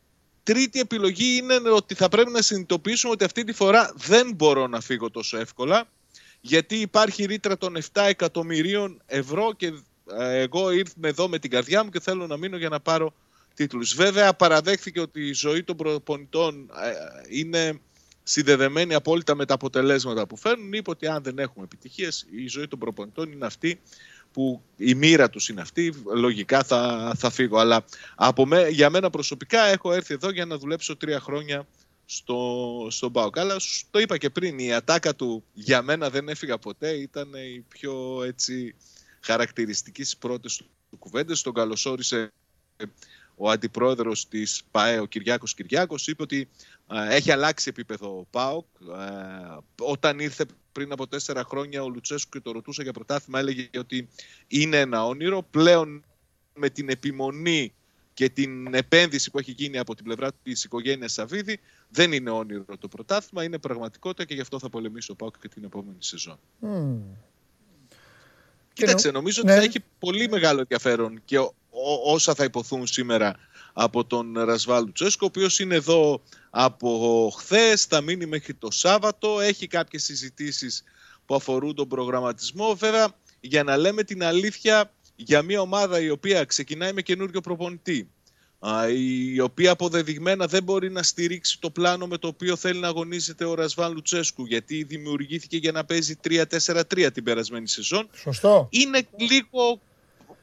τρίτη 0.42 0.80
επιλογή 0.80 1.36
είναι 1.36 1.70
ότι 1.70 1.94
θα 1.94 2.08
πρέπει 2.08 2.30
να 2.30 2.42
συνειδητοποιήσουμε 2.42 3.12
ότι 3.12 3.24
αυτή 3.24 3.44
τη 3.44 3.52
φορά 3.52 3.92
δεν 3.96 4.34
μπορώ 4.34 4.66
να 4.66 4.80
φύγω 4.80 5.10
τόσο 5.10 5.38
εύκολα 5.38 5.88
γιατί 6.40 6.76
υπάρχει 6.76 7.24
ρήτρα 7.24 7.58
των 7.58 7.76
7 7.92 8.02
εκατομμυρίων 8.08 9.02
ευρώ 9.06 9.54
και 9.56 9.72
ε, 10.18 10.40
εγώ 10.40 10.70
ήρθα 10.70 10.94
εδώ 11.02 11.28
με 11.28 11.38
την 11.38 11.50
καρδιά 11.50 11.84
μου 11.84 11.90
και 11.90 12.00
θέλω 12.00 12.26
να 12.26 12.36
μείνω 12.36 12.56
για 12.56 12.68
να 12.68 12.80
πάρω 12.80 13.14
τίτλους. 13.54 13.94
Βέβαια 13.94 14.34
παραδέχθηκε 14.34 15.00
ότι 15.00 15.28
η 15.28 15.32
ζωή 15.32 15.62
των 15.62 15.76
προπονητών 15.76 16.70
ε, 16.82 17.38
είναι 17.38 17.80
συνδεδεμένη 18.22 18.94
απόλυτα 18.94 19.34
με 19.34 19.44
τα 19.44 19.54
αποτελέσματα 19.54 20.26
που 20.26 20.36
φέρνουν. 20.36 20.72
Είπε 20.72 20.90
ότι 20.90 21.06
αν 21.06 21.22
δεν 21.22 21.38
έχουμε 21.38 21.64
επιτυχίες 21.64 22.26
η 22.30 22.46
ζωή 22.46 22.68
των 22.68 22.78
προπονητών 22.78 23.32
είναι 23.32 23.46
αυτή 23.46 23.80
που 24.32 24.62
η 24.76 24.94
μοίρα 24.94 25.30
τους 25.30 25.48
είναι 25.48 25.60
αυτή, 25.60 25.94
λογικά 26.14 26.62
θα, 26.62 27.12
θα 27.16 27.30
φύγω. 27.30 27.58
Αλλά 27.58 27.84
από 28.14 28.46
με, 28.46 28.68
για 28.68 28.90
μένα 28.90 29.10
προσωπικά 29.10 29.62
έχω 29.62 29.92
έρθει 29.92 30.14
εδώ 30.14 30.30
για 30.30 30.46
να 30.46 30.58
δουλέψω 30.58 30.96
τρία 30.96 31.20
χρόνια 31.20 31.66
στο, 32.06 32.86
στον 32.90 33.12
ΠΑΟΚ. 33.12 33.38
Αλλά 33.38 33.58
σου 33.58 33.86
το 33.90 33.98
είπα 33.98 34.18
και 34.18 34.30
πριν, 34.30 34.58
η 34.58 34.72
ατάκα 34.72 35.14
του 35.14 35.44
για 35.52 35.82
μένα 35.82 36.10
δεν 36.10 36.28
έφυγα 36.28 36.58
ποτέ 36.58 36.90
ήταν 36.90 37.32
η 37.34 37.64
πιο 37.68 38.22
έτσι 38.22 38.74
χαρακτηριστικής 39.20 40.06
στις 40.06 40.18
πρώτες 40.18 40.56
του 40.90 40.96
κουβέντες. 40.98 41.42
Τον 41.42 41.54
καλωσόρισε 41.54 42.32
ο 43.36 43.50
αντιπρόεδρος 43.50 44.28
της 44.28 44.62
ΠΑΕ, 44.70 44.98
ο 44.98 45.04
Κυριάκος 45.04 45.54
Κυριάκος, 45.54 46.06
είπε 46.06 46.22
ότι 46.22 46.48
α, 46.86 47.12
έχει 47.12 47.30
αλλάξει 47.30 47.68
επίπεδο 47.68 48.18
ο 48.18 48.26
ΠΑΟΚ. 48.30 48.66
Α, 48.92 49.62
όταν 49.80 50.18
ήρθε 50.18 50.46
πριν 50.72 50.92
από 50.92 51.06
τέσσερα 51.06 51.44
χρόνια 51.44 51.82
ο 51.82 51.88
Λουτσέσκου 51.88 52.30
και 52.30 52.40
το 52.40 52.52
ρωτούσε 52.52 52.82
για 52.82 52.92
πρωτάθλημα, 52.92 53.38
έλεγε 53.38 53.68
ότι 53.78 54.08
είναι 54.48 54.80
ένα 54.80 55.06
όνειρο. 55.06 55.42
Πλέον 55.42 56.04
με 56.54 56.70
την 56.70 56.88
επιμονή 56.88 57.72
και 58.14 58.28
την 58.28 58.74
επένδυση 58.74 59.30
που 59.30 59.38
έχει 59.38 59.50
γίνει 59.50 59.78
από 59.78 59.94
την 59.94 60.04
πλευρά 60.04 60.32
της 60.42 60.64
οικογένειας 60.64 61.12
Σαββίδη, 61.12 61.60
δεν 61.88 62.12
είναι 62.12 62.30
όνειρο 62.30 62.64
το 62.80 62.88
πρωτάθλημα, 62.88 63.44
είναι 63.44 63.58
πραγματικότητα 63.58 64.24
και 64.24 64.34
γι' 64.34 64.40
αυτό 64.40 64.58
θα 64.58 64.68
πολεμήσει 64.68 65.10
ο 65.10 65.14
ΠΑΟΚ 65.14 65.38
και 65.40 65.48
την 65.48 65.64
επόμενη 65.64 65.96
σεζόν. 65.98 66.38
Mm. 66.62 66.98
Κοίταξε, 68.72 69.10
νομίζω 69.10 69.42
Ναι. 69.44 69.50
ότι 69.52 69.60
θα 69.60 69.66
έχει 69.66 69.84
πολύ 69.98 70.28
μεγάλο 70.28 70.60
ενδιαφέρον 70.60 71.20
και 71.24 71.38
ό- 71.38 71.54
ό- 71.70 72.12
όσα 72.12 72.34
θα 72.34 72.44
υποθούν 72.44 72.86
σήμερα 72.86 73.34
από 73.72 74.04
τον 74.04 74.38
Ρασβάλ 74.38 74.84
Λουτσέσκο, 74.84 75.24
ο 75.26 75.28
οποίος 75.28 75.58
είναι 75.58 75.74
εδώ 75.74 76.22
από 76.50 77.30
χθες, 77.36 77.84
θα 77.84 78.00
μείνει 78.00 78.26
μέχρι 78.26 78.54
το 78.54 78.70
Σάββατο, 78.70 79.40
έχει 79.40 79.66
κάποιες 79.66 80.04
συζητήσεις 80.04 80.84
που 81.26 81.34
αφορούν 81.34 81.74
τον 81.74 81.88
προγραμματισμό. 81.88 82.74
Βέβαια, 82.74 83.08
για 83.40 83.62
να 83.62 83.76
λέμε 83.76 84.02
την 84.04 84.22
αλήθεια, 84.24 84.92
για 85.16 85.42
μια 85.42 85.60
ομάδα 85.60 86.00
η 86.00 86.10
οποία 86.10 86.44
ξεκινάει 86.44 86.92
με 86.92 87.02
καινούριο 87.02 87.40
προπονητή, 87.40 88.00
α, 88.00 88.06
η 88.94 89.40
οποία 89.40 89.70
αποδεδειγμένα 89.70 90.46
δεν 90.46 90.62
μπορεί 90.62 90.90
να 90.90 91.02
στηρίξει 91.02 91.60
το 91.60 91.70
πλάνο 91.70 92.06
με 92.06 92.18
το 92.18 92.28
οποίο 92.28 92.56
θέλει 92.56 92.78
να 92.78 92.88
αγωνίζεται 92.88 93.44
ο 93.44 93.54
Ρασβάν 93.54 93.92
Λουτσέσκου, 93.92 94.46
γιατί 94.46 94.82
δημιουργήθηκε 94.82 95.56
για 95.56 95.72
να 95.72 95.84
παίζει 95.84 96.16
3-4-3 96.28 97.08
την 97.12 97.24
περασμένη 97.24 97.68
σεζόν. 97.68 98.08
Σωστό. 98.14 98.68
Είναι 98.70 99.06
λίγο 99.16 99.80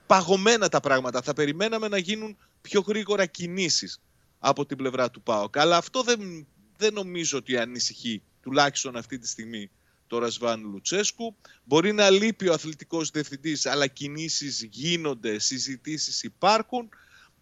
παγωμένα 0.06 0.70
τα 0.70 0.80
πράγματα. 0.80 1.22
Θα 1.22 1.34
περιμέναμε 1.34 1.88
να 1.88 1.98
γίνουν 1.98 2.38
πιο 2.62 2.82
γρήγορα 2.82 3.26
κινήσεις 3.26 4.02
από 4.40 4.66
την 4.66 4.78
πλευρά 4.78 5.12
του 5.12 5.22
ΠΑΟΚ. 5.22 5.58
Αλλά 5.58 5.78
αυτό 5.78 6.04
δεν, 6.04 6.48
δεν 6.78 6.94
νομίζω 6.94 7.38
ότι 7.38 7.58
ανησυχεί, 7.58 8.22
τουλάχιστον 8.42 8.96
αυτή 8.96 9.18
τη 9.18 9.28
στιγμή, 9.28 9.70
το 10.08 10.18
Ρασβάν 10.18 10.62
Λουτσέσκου. 10.72 11.36
Μπορεί 11.64 11.92
να 11.92 12.10
λείπει 12.10 12.48
ο 12.48 12.54
αθλητικός 12.54 13.10
διευθυντής, 13.10 13.66
αλλά 13.66 13.88
κινήσεις 13.88 14.68
γίνονται, 14.72 15.40
συζητήσεις 15.40 16.24
υπάρχουν. 16.24 16.90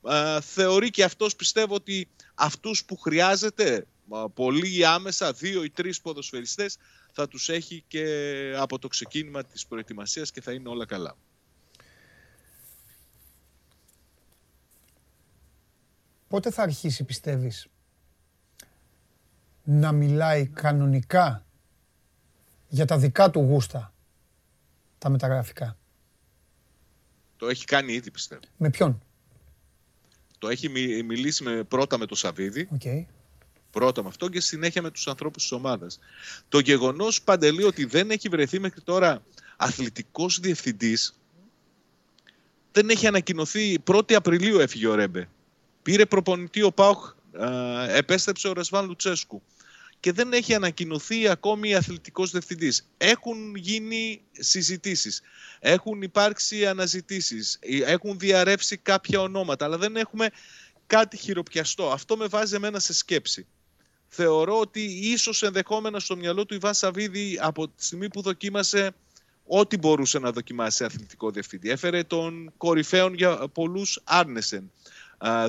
Α, 0.02 0.41
θεωρεί 0.41 0.90
και 0.90 1.03
αυτός 1.03 1.36
πιστεύω 1.36 1.76
ότι 1.76 2.07
αυτούς 2.36 2.86
που 2.86 2.98
χρειάζεται 2.98 3.86
α, 4.10 4.30
πολύ 4.30 4.86
άμεσα, 4.86 5.34
δύο 5.34 5.64
ή 5.64 5.69
τρεις 5.69 6.02
ποδοσφαιριστές, 6.02 6.78
θα 7.11 7.28
τους 7.28 7.49
έχει 7.49 7.84
και 7.88 8.06
από 8.57 8.80
το 8.80 8.88
ξεκίνημα 8.88 9.44
της 9.44 9.65
προετοιμασίας 9.68 10.32
και 10.32 10.41
θα 10.41 10.52
είναι 10.52 10.69
όλα 10.69 10.86
καλά. 10.86 11.15
Πότε 16.28 16.52
θα 16.52 16.61
αρχίσει, 16.61 17.03
πιστεύεις, 17.03 17.68
να 19.64 19.91
μιλάει 19.91 20.48
κανονικά 20.48 21.45
για 22.68 22.86
τα 22.86 22.98
δικά 22.98 23.30
του 23.30 23.40
γούστα, 23.40 23.94
τα 24.98 25.10
μεταγραφικά; 25.10 25.78
Το 27.38 27.48
έχει 27.48 27.65
κάνει 27.65 27.94
ήδη 27.94 28.11
πιστεύω. 28.11 28.41
Με 28.57 28.69
ποιον; 28.69 29.02
Το 30.41 30.49
έχει 30.49 30.69
μιλήσει 31.05 31.43
με, 31.43 31.63
πρώτα 31.63 31.97
με 31.97 32.05
τον 32.05 32.18
Σαββίδη. 32.18 32.69
Okay. 32.80 33.05
Πρώτα 33.72 34.01
με 34.01 34.07
αυτό 34.07 34.30
και 34.30 34.39
συνέχεια 34.39 34.81
με 34.81 34.91
τους 34.91 35.07
ανθρώπους 35.07 35.41
της 35.41 35.51
ομάδας. 35.51 35.99
Το 36.49 36.59
γεγονός, 36.59 37.22
Παντελή, 37.22 37.63
ότι 37.63 37.85
δεν 37.85 38.11
έχει 38.11 38.30
βρεθεί 38.30 38.59
μέχρι 38.59 38.81
τώρα 38.81 39.23
αθλητικός 39.57 40.39
διευθυντής 40.39 41.15
δεν 42.72 42.89
έχει 42.89 43.07
ανακοινωθεί 43.07 43.77
1η 43.91 44.13
Απριλίου 44.13 44.59
έφυγε 44.59 44.88
ο 44.88 44.95
Ρέμπε. 44.95 45.30
Πήρε 45.81 46.05
προπονητή 46.05 46.61
ο 46.61 46.72
Πάοχ, 46.72 47.13
επέστρεψε 47.88 48.47
ο 48.47 48.53
Ρεσβάν 48.53 48.85
Λουτσέσκου 48.85 49.41
και 50.02 50.11
δεν 50.11 50.34
έχει 50.34 50.53
ανακοινωθεί 50.53 51.28
ακόμη 51.28 51.76
αθλητικός 51.76 52.32
διευθυντής. 52.32 52.90
Έχουν 52.98 53.56
γίνει 53.56 54.22
συζητήσεις, 54.32 55.22
έχουν 55.60 56.02
υπάρξει 56.02 56.65
αναζητήσεις, 56.68 57.60
έχουν 57.86 58.19
διαρρεύσει 58.19 58.78
κάποια 58.78 59.22
ονόματα, 59.22 59.65
αλλά 59.65 59.78
δεν 59.78 59.95
έχουμε 59.95 60.30
κάτι 60.88 61.18
χειροπιαστό. 61.18 61.91
Αυτό 61.91 62.18
με 62.18 62.26
βάζει 62.26 62.56
εμένα 62.56 62.80
σε 62.80 62.94
σκέψη. 62.94 63.48
Θεωρώ 64.07 64.60
ότι 64.60 64.82
ίσως 64.84 65.44
ενδεχόμενα 65.44 65.99
στο 65.99 66.15
μυαλό 66.15 66.45
του 66.45 66.53
Ιβάν 66.53 66.73
Σαββίδη 66.73 67.38
από 67.41 67.68
τη 67.68 67.86
στιγμή 67.86 68.07
που 68.07 68.22
δοκίμασε 68.22 68.91
ό,τι 69.45 69.78
μπορούσε 69.78 70.19
να 70.19 70.32
δοκιμάσει 70.32 70.84
αθλητικό 70.84 71.32
διευθυντή. 71.32 71.69
Έφερε 71.69 72.03
τον 72.03 72.53
κορυφαίων 72.57 73.14
για 73.14 73.48
πολλούς 73.48 74.02
Άρνεσεν. 74.03 74.72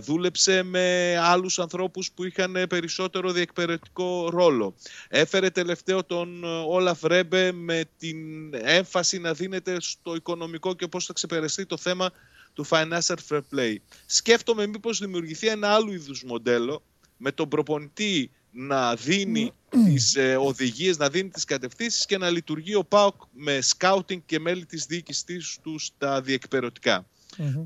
Δούλεψε 0.00 0.62
με 0.62 1.16
άλλους 1.20 1.58
ανθρώπους 1.58 2.12
που 2.12 2.24
είχαν 2.24 2.64
περισσότερο 2.68 3.32
διεκπαιρετικό 3.32 4.28
ρόλο. 4.30 4.74
Έφερε 5.08 5.50
τελευταίο 5.50 6.04
τον 6.04 6.44
ε, 6.44 6.46
Όλαφ 6.66 7.02
Ρέμπε 7.02 7.52
με 7.52 7.84
την 7.98 8.16
έμφαση 8.54 9.18
να 9.18 9.32
δίνεται 9.32 9.76
στο 9.80 10.14
οικονομικό 10.14 10.74
και 10.74 10.86
πώς 10.86 11.04
θα 11.04 11.12
ξεπεραστεί 11.12 11.66
το 11.66 11.76
θέμα 11.76 12.10
του 12.52 12.66
financial 12.68 13.16
fair 13.28 13.40
play. 13.54 13.76
Σκέφτομαι 14.06 14.66
μήπως 14.66 14.98
δημιουργηθεί 14.98 15.46
ένα 15.46 15.68
άλλο 15.68 15.92
είδους 15.92 16.22
μοντέλο 16.22 16.82
με 17.16 17.32
τον 17.32 17.48
προπονητή 17.48 18.30
να 18.50 18.94
δίνει 18.94 19.52
τις 19.84 20.14
ε, 20.14 20.36
οδηγίες, 20.36 20.96
να 20.96 21.08
δίνει 21.08 21.28
τις 21.28 21.44
κατευθύνσεις 21.44 22.06
και 22.06 22.18
να 22.18 22.30
λειτουργεί 22.30 22.74
ο 22.74 22.84
ΠΑΟΚ 22.84 23.14
με 23.32 23.60
σκάουτινγκ 23.60 24.20
και 24.26 24.40
μέλη 24.40 24.66
της 24.66 24.86
διοίκησης 24.86 25.58
του 25.62 25.78
στα 25.78 26.20
διεκπαιρωτικά. 26.20 27.06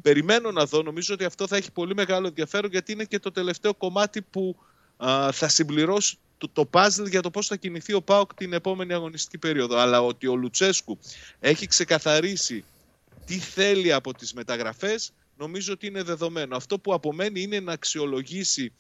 Περιμένω 0.02 0.50
να 0.50 0.64
δω, 0.64 0.82
νομίζω 0.82 1.14
ότι 1.14 1.24
αυτό 1.24 1.46
θα 1.46 1.56
έχει 1.56 1.72
πολύ 1.72 1.94
μεγάλο 1.94 2.26
ενδιαφέρον 2.26 2.70
γιατί 2.70 2.92
είναι 2.92 3.04
και 3.04 3.18
το 3.18 3.32
τελευταίο 3.32 3.74
κομμάτι 3.74 4.22
που 4.22 4.56
θα 5.32 5.48
συμπληρώσει 5.48 6.18
το, 6.38 6.48
το 6.52 6.68
puzzle 6.72 7.08
για 7.10 7.20
το 7.20 7.30
πώς 7.30 7.46
θα 7.46 7.56
κινηθεί 7.56 7.92
ο 7.92 8.02
ΠΑΟΚ 8.02 8.34
την 8.34 8.52
επόμενη 8.52 8.92
αγωνιστική 8.92 9.38
περίοδο. 9.38 9.76
Αλλά 9.76 10.02
ότι 10.02 10.26
ο 10.26 10.36
Λουτσέσκου 10.36 10.98
έχει 11.40 11.66
ξεκαθαρίσει 11.66 12.64
τι 13.26 13.38
θέλει 13.38 13.92
από 13.92 14.14
τις 14.14 14.32
μεταγραφές, 14.32 15.12
νομίζω 15.38 15.72
ότι 15.72 15.86
είναι 15.86 16.02
δεδομένο. 16.02 16.56
Αυτό 16.56 16.78
που 16.78 16.94
απομένει 16.94 17.42
είναι 17.42 17.60
να 17.60 17.72
αξιολογήσει 17.72 18.72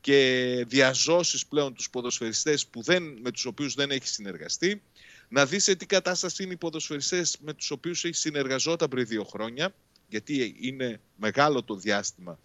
και 0.00 0.64
διαζώσεις 0.68 1.46
πλέον 1.46 1.74
τους 1.74 1.90
ποδοσφαιριστές 1.90 2.66
που 2.66 2.82
δεν, 2.82 3.18
με 3.22 3.30
τους 3.30 3.44
οποίους 3.44 3.74
δεν 3.74 3.90
έχει 3.90 4.08
συνεργαστεί, 4.08 4.82
να 5.28 5.46
δει 5.46 5.58
σε 5.58 5.74
τι 5.74 5.86
κατάσταση 5.86 6.42
είναι 6.42 6.52
οι 6.52 6.56
ποδοσφαιριστές 6.56 7.36
με 7.40 7.52
τους 7.52 7.70
οποίους 7.70 8.04
έχει 8.04 8.14
συνεργαζόταν 8.14 8.88
πριν 8.88 9.06
δύο 9.06 9.24
χρόνια, 9.24 9.74
γιατί 10.10 10.56
είναι 10.60 11.00
μεγάλο 11.16 11.62
το 11.62 11.74
διάστημα 11.74 12.38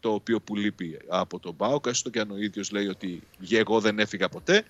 το 0.00 0.12
οποίο 0.12 0.40
που 0.40 0.56
λείπει 0.56 0.98
από 1.08 1.38
τον 1.38 1.56
ΠΑΟΚ, 1.56 1.86
έστω 1.86 2.10
και 2.10 2.20
αν 2.20 2.30
ο 2.30 2.36
ίδιος 2.36 2.70
λέει 2.70 2.86
ότι 2.86 3.22
εγώ 3.50 3.80
δεν 3.80 3.98
έφυγα 3.98 4.28
ποτέ, 4.28 4.64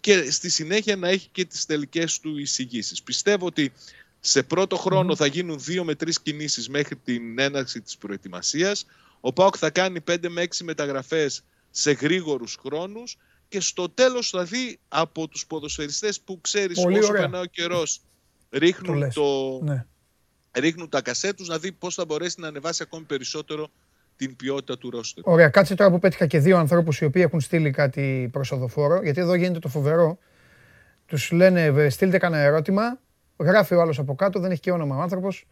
και 0.00 0.30
στη 0.30 0.50
συνέχεια 0.50 0.96
να 0.96 1.08
έχει 1.08 1.28
και 1.32 1.44
τις 1.44 1.66
τελικές 1.66 2.20
του 2.20 2.38
εισηγήσεις. 2.38 3.02
Πιστεύω 3.02 3.46
ότι 3.46 3.72
σε 4.20 4.42
πρώτο 4.42 4.76
χρόνο 4.76 5.16
θα 5.16 5.26
γίνουν 5.26 5.60
δύο 5.60 5.84
με 5.84 5.94
τρεις 5.94 6.20
κινήσεις 6.20 6.68
μέχρι 6.68 6.96
την 6.96 7.38
έναρξη 7.38 7.80
της 7.80 7.96
προετοιμασίας. 7.96 8.86
Ο 9.20 9.32
ΠΑΟΚ 9.32 9.54
θα 9.58 9.70
κάνει 9.70 10.00
5 10.00 10.28
με 10.28 10.42
6 10.42 10.64
μεταγραφές 10.64 11.44
σε 11.70 11.92
γρήγορους 11.92 12.58
χρόνους 12.62 13.16
και 13.48 13.60
στο 13.60 13.88
τέλος 13.88 14.30
θα 14.30 14.44
δει 14.44 14.78
από 14.88 15.28
τους 15.28 15.46
ποδοσφαιριστές 15.46 16.20
που 16.20 16.40
ξέρεις 16.40 16.80
Πολύ 16.80 16.98
όσο 16.98 17.12
περνάει 17.12 17.42
ο 17.42 17.46
καιρός 17.46 18.00
ρίχνουν, 18.50 19.12
το, 19.12 19.60
ναι. 19.62 19.86
Ρίχνουν 20.60 20.88
τα 20.88 21.02
κασέ 21.02 21.34
τους 21.34 21.48
να 21.48 21.58
δει 21.58 21.72
πώς 21.72 21.94
θα 21.94 22.04
μπορέσει 22.04 22.40
να 22.40 22.48
ανεβάσει 22.48 22.82
ακόμη 22.82 23.04
περισσότερο 23.04 23.68
την 24.16 24.36
ποιότητα 24.36 24.78
του 24.78 24.90
ρόστερ. 24.90 25.22
Ωραία, 25.26 25.48
κάτσε 25.48 25.74
τώρα 25.74 25.90
που 25.90 25.98
πέτυχα 25.98 26.26
και 26.26 26.38
δύο 26.38 26.58
ανθρώπους 26.58 27.00
οι 27.00 27.04
οποίοι 27.04 27.22
έχουν 27.26 27.40
στείλει 27.40 27.70
κάτι 27.70 28.28
προσοδοφόρο, 28.32 29.00
γιατί 29.02 29.20
εδώ 29.20 29.34
γίνεται 29.34 29.58
το 29.58 29.68
φοβερό. 29.68 30.18
Τους 31.06 31.30
λένε 31.30 31.88
στείλτε 31.88 32.18
κανένα 32.18 32.42
ερώτημα, 32.42 33.00
γράφει 33.38 33.74
ο 33.74 33.80
άλλος 33.80 33.98
από 33.98 34.14
κάτω, 34.14 34.40
δεν 34.40 34.50
έχει 34.50 34.60
και 34.60 34.70
όνομα 34.70 34.96
ο 34.96 35.00
άνθρωπος. 35.00 35.46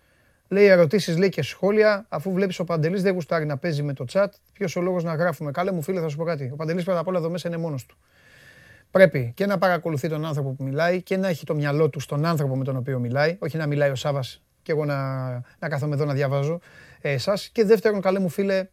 Λέει 0.48 0.66
ερωτήσεις, 0.66 1.18
λέει 1.18 1.28
και 1.28 1.43
σχόλια. 1.43 2.06
Αφού 2.09 2.32
βλέπεις 2.32 2.59
ο 2.59 2.64
Παντελής 2.64 3.02
δεν 3.02 3.12
γουστάρει 3.12 3.44
να 3.44 3.56
παίζει 3.56 3.82
με 3.82 3.93
το 3.93 4.05
chat, 4.12 4.26
ποιος 4.52 4.76
ο 4.76 4.81
λόγος 4.81 5.05
να 5.05 5.14
γράφουμε. 5.14 5.51
Κάλε 5.51 5.72
μου 5.72 5.82
φίλε, 5.82 6.01
θα 6.01 6.09
σου 6.09 6.16
πω 6.16 6.24
κάτι. 6.24 6.51
Ο 6.52 6.56
Παντελής 6.56 6.85
πρώτα 6.85 6.98
απ' 7.01 7.06
όλα 7.06 7.18
εδώ 7.18 7.31
μέσα 7.31 7.48
είναι 7.48 7.56
μόνος 7.56 7.86
του. 7.86 7.97
Πρέπει 8.90 9.32
και 9.36 9.47
να 9.47 9.59
παρακολουθεί 9.59 10.09
τον 10.09 10.24
άνθρωπο 10.24 10.51
που 10.51 10.64
μιλάει 10.64 11.02
και 11.02 11.16
να 11.16 11.28
έχει 11.28 11.44
το 11.44 11.55
μυαλό 11.55 11.89
του 11.89 12.01
στον 12.01 12.24
άνθρωπο 12.24 12.56
με 12.56 12.64
τον 12.64 12.76
οποίο 12.76 12.98
μιλάει. 12.98 13.36
Όχι 13.39 13.56
να 13.56 13.66
μιλάει 13.66 13.90
ο 13.90 13.94
Σάβας 13.94 14.43
και 14.65 14.73
εγώ 14.73 14.85
να, 14.85 15.31
να 15.59 15.69
κάθομαι 15.69 15.95
εδώ 15.95 16.05
να 16.05 16.12
διαβάζω 16.12 16.61
εσάς. 17.01 17.49
Και 17.49 17.65
δεύτερον, 17.65 18.01
καλέ 18.01 18.19
μου 18.19 18.28
φίλε, 18.28 18.66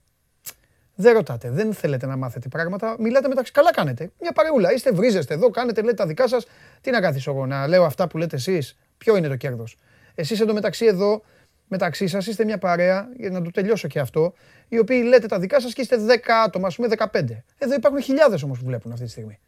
δεν 0.96 1.14
ρωτάτε, 1.14 1.50
δεν 1.50 1.74
θέλετε 1.74 2.06
να 2.06 2.18
μάθετε 2.18 2.48
πράγματα. 2.48 2.96
Μιλάτε 3.00 3.28
μεταξύ. 3.28 3.52
Καλά 3.52 3.72
κάνετε. 3.72 4.12
Μια 4.22 4.32
παρεούλα. 4.32 4.74
Είστε, 4.74 4.92
βρίζεστε 4.92 5.34
εδώ, 5.34 5.50
κάνετε, 5.50 5.82
λέτε 5.82 5.94
τα 5.94 6.06
δικά 6.06 6.28
σας. 6.28 6.46
Τι 6.82 6.92
να 6.92 7.02
κάθισω 7.02 7.32
εγώ, 7.32 7.46
να 7.46 7.68
λέω 7.68 7.84
αυτά 7.84 8.08
που 8.08 8.18
λέτε 8.18 8.36
εσείς. 8.36 8.78
Ποιο 8.98 9.16
είναι 9.16 9.28
το 9.28 9.36
κέρδος; 9.36 9.78
Εσείς 10.16 10.40
εντωμεταξύ 10.40 10.86
εδώ 10.86 11.22
μεταξύ 11.68 12.08
σας 12.08 12.28
είστε 12.28 12.46
μια 12.46 12.58
παρέα, 12.58 13.10
για 13.18 13.30
να 13.30 13.42
το 13.42 13.52
τελειώσω 13.52 13.88
και 13.88 14.00
αυτό, 14.00 14.34
οι 14.68 14.80
οποίοι 14.80 15.04
λέτε 15.06 15.28
τα 15.28 15.40
δικά 15.40 15.62
σας 15.62 15.74
και 15.74 15.82
είστε 15.82 15.98
10 15.98 16.44
άτομα, 16.46 16.68
ας 16.68 16.76
πούμε 16.76 16.88
15. 16.88 17.44
Εδώ 17.58 17.74
υπάρχουν 17.74 18.02
χιλιάδες 18.02 18.44
όμως 18.44 18.60
που 18.60 18.66
βλέπουν 18.66 18.92
αυτή 18.92 19.06
τη 19.06 19.12
στιγμή. 19.12 19.40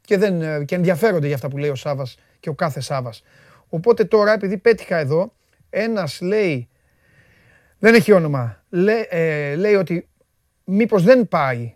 Και, 0.00 0.18
δεν, 0.18 0.42
ε, 0.42 0.64
και 0.64 0.74
ενδιαφέρονται 0.74 1.26
για 1.26 1.34
αυτά 1.34 1.48
που 1.48 1.58
λέει 1.58 1.70
ο 1.70 1.74
Σάβας 1.74 2.16
και 2.40 2.48
ο 2.48 2.54
κάθε 2.54 2.80
Σάβας. 2.80 3.22
Οπότε 3.68 4.04
τώρα, 4.04 4.32
επειδή 4.32 4.56
πέτυχα 4.58 4.96
εδώ, 4.96 5.32
ένας 5.74 6.20
λέει. 6.20 6.68
Δεν 7.78 7.94
έχει 7.94 8.12
όνομα. 8.12 8.62
Λέ, 8.68 9.00
ε, 9.08 9.54
λέει 9.54 9.74
ότι 9.74 10.08
μήπως 10.64 11.02
δεν 11.02 11.28
πάει. 11.28 11.74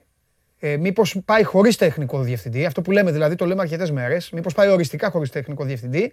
Ε, 0.59 0.77
μήπως 0.77 1.21
πάει 1.25 1.43
χωρίς 1.43 1.77
τεχνικό 1.77 2.21
διευθυντή. 2.21 2.65
Αυτό 2.65 2.83
που 2.83 2.91
λέμε 2.91 3.13
δηλαδή, 3.13 3.35
το 3.35 3.47
λέμε 3.47 3.61
αρκετές 3.61 3.91
μέρες. 3.91 4.31
Μήπως 4.31 4.55
πάει 4.55 4.69
οριστικά 4.69 5.11
χωρίς 5.11 5.31
τεχνικό 5.31 5.65
διευθυντή. 5.65 6.13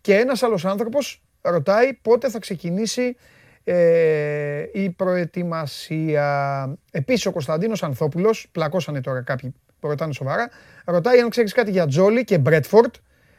Και 0.00 0.14
ένας 0.14 0.42
άλλος 0.42 0.64
άνθρωπος 0.64 1.22
ρωτάει 1.40 1.92
πότε 1.94 2.30
θα 2.30 2.38
ξεκινήσει 2.38 3.16
ε, 3.64 4.62
η 4.72 4.90
προετοιμασία. 4.90 6.78
Επίσης 6.90 7.26
ο 7.26 7.32
Κωνσταντίνος 7.32 7.82
Ανθόπουλος, 7.82 8.48
πλακώσανε 8.52 9.00
τώρα 9.00 9.22
κάποιοι 9.22 9.54
που 9.80 9.88
ρωτάνε 9.88 10.12
σοβαρά, 10.12 10.50
ρωτάει 10.84 11.20
αν 11.20 11.28
ξέρεις 11.28 11.52
κάτι 11.52 11.70
για 11.70 11.86
Τζόλι 11.86 12.24
και 12.24 12.38
Μπρέτφορντ. 12.38 12.94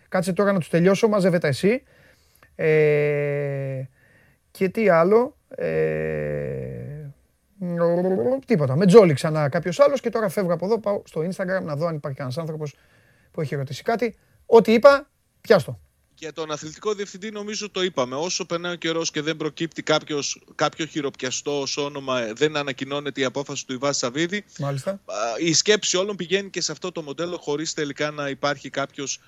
Κάτσε 0.10 0.34
τώρα 0.34 0.52
να 0.52 0.60
τους 0.60 0.70
τελειώσω, 0.70 1.08
μαζεύεται 1.08 1.48
εσύ. 1.48 1.84
Ε, 2.62 3.90
και 4.52 4.70
τι 4.70 4.90
άλλο. 4.90 5.38
Ε, 5.56 5.92
τίποτα. 8.46 8.76
Με 8.76 8.86
Τζόλι 8.86 9.14
ξανά 9.14 9.50
κάποιος 9.50 9.80
άλλος 9.80 10.02
και 10.02 10.10
τώρα 10.10 10.30
φεύγω 10.30 10.54
από 10.54 10.66
εδώ, 10.66 10.80
πάω 10.80 11.02
στο 11.06 11.22
Instagram 11.22 11.64
να 11.64 11.76
δω 11.76 11.86
αν 11.86 11.96
υπάρχει 11.96 12.18
κανένας 12.18 12.38
άνθρωπος 12.38 12.76
που 13.32 13.42
έχει 13.42 13.56
ρωτήσει 13.56 13.84
κάτι. 13.84 14.16
Ό,τι 14.46 14.74
είπα, 14.74 15.10
πιάστο. 15.42 15.80
Για 16.16 16.34
τον 16.34 16.52
αθλητικό 16.52 16.94
διευθυντή 16.94 17.32
νομίζω 17.32 17.70
το 17.72 17.84
είπαμε. 17.84 18.16
Όσο 18.16 18.46
περνάει 18.46 18.74
ο 18.74 18.76
καιρός 18.76 19.12
και 19.12 19.22
δεν 19.22 19.38
προκύπτει 19.38 19.84
κάποιος, 19.84 20.44
κάποιο 20.56 20.86
χειροπιαστό 20.86 21.62
ως 21.62 21.78
όνομα, 21.78 22.34
δεν 22.34 22.58
ανακοινώνεται 22.58 23.22
η 23.22 23.24
απόφαση 23.24 23.66
του 23.66 23.74
Ιβά 23.74 23.94
Σαββίδη. 23.94 24.46
Μάλιστα. 24.60 25.02
Η 25.40 25.54
σκέψη 25.54 25.98
όλων 25.98 26.16
πηγαίνει 26.16 26.50
και 26.50 26.62
σε 26.62 26.72
αυτό 26.72 26.92
το 26.92 27.02
μοντέλο 27.02 27.38
χωρίς 27.38 27.74
τελικά 27.74 28.12
να 28.12 28.30
υπάρχει 28.30 28.70
κάποιος 28.70 29.20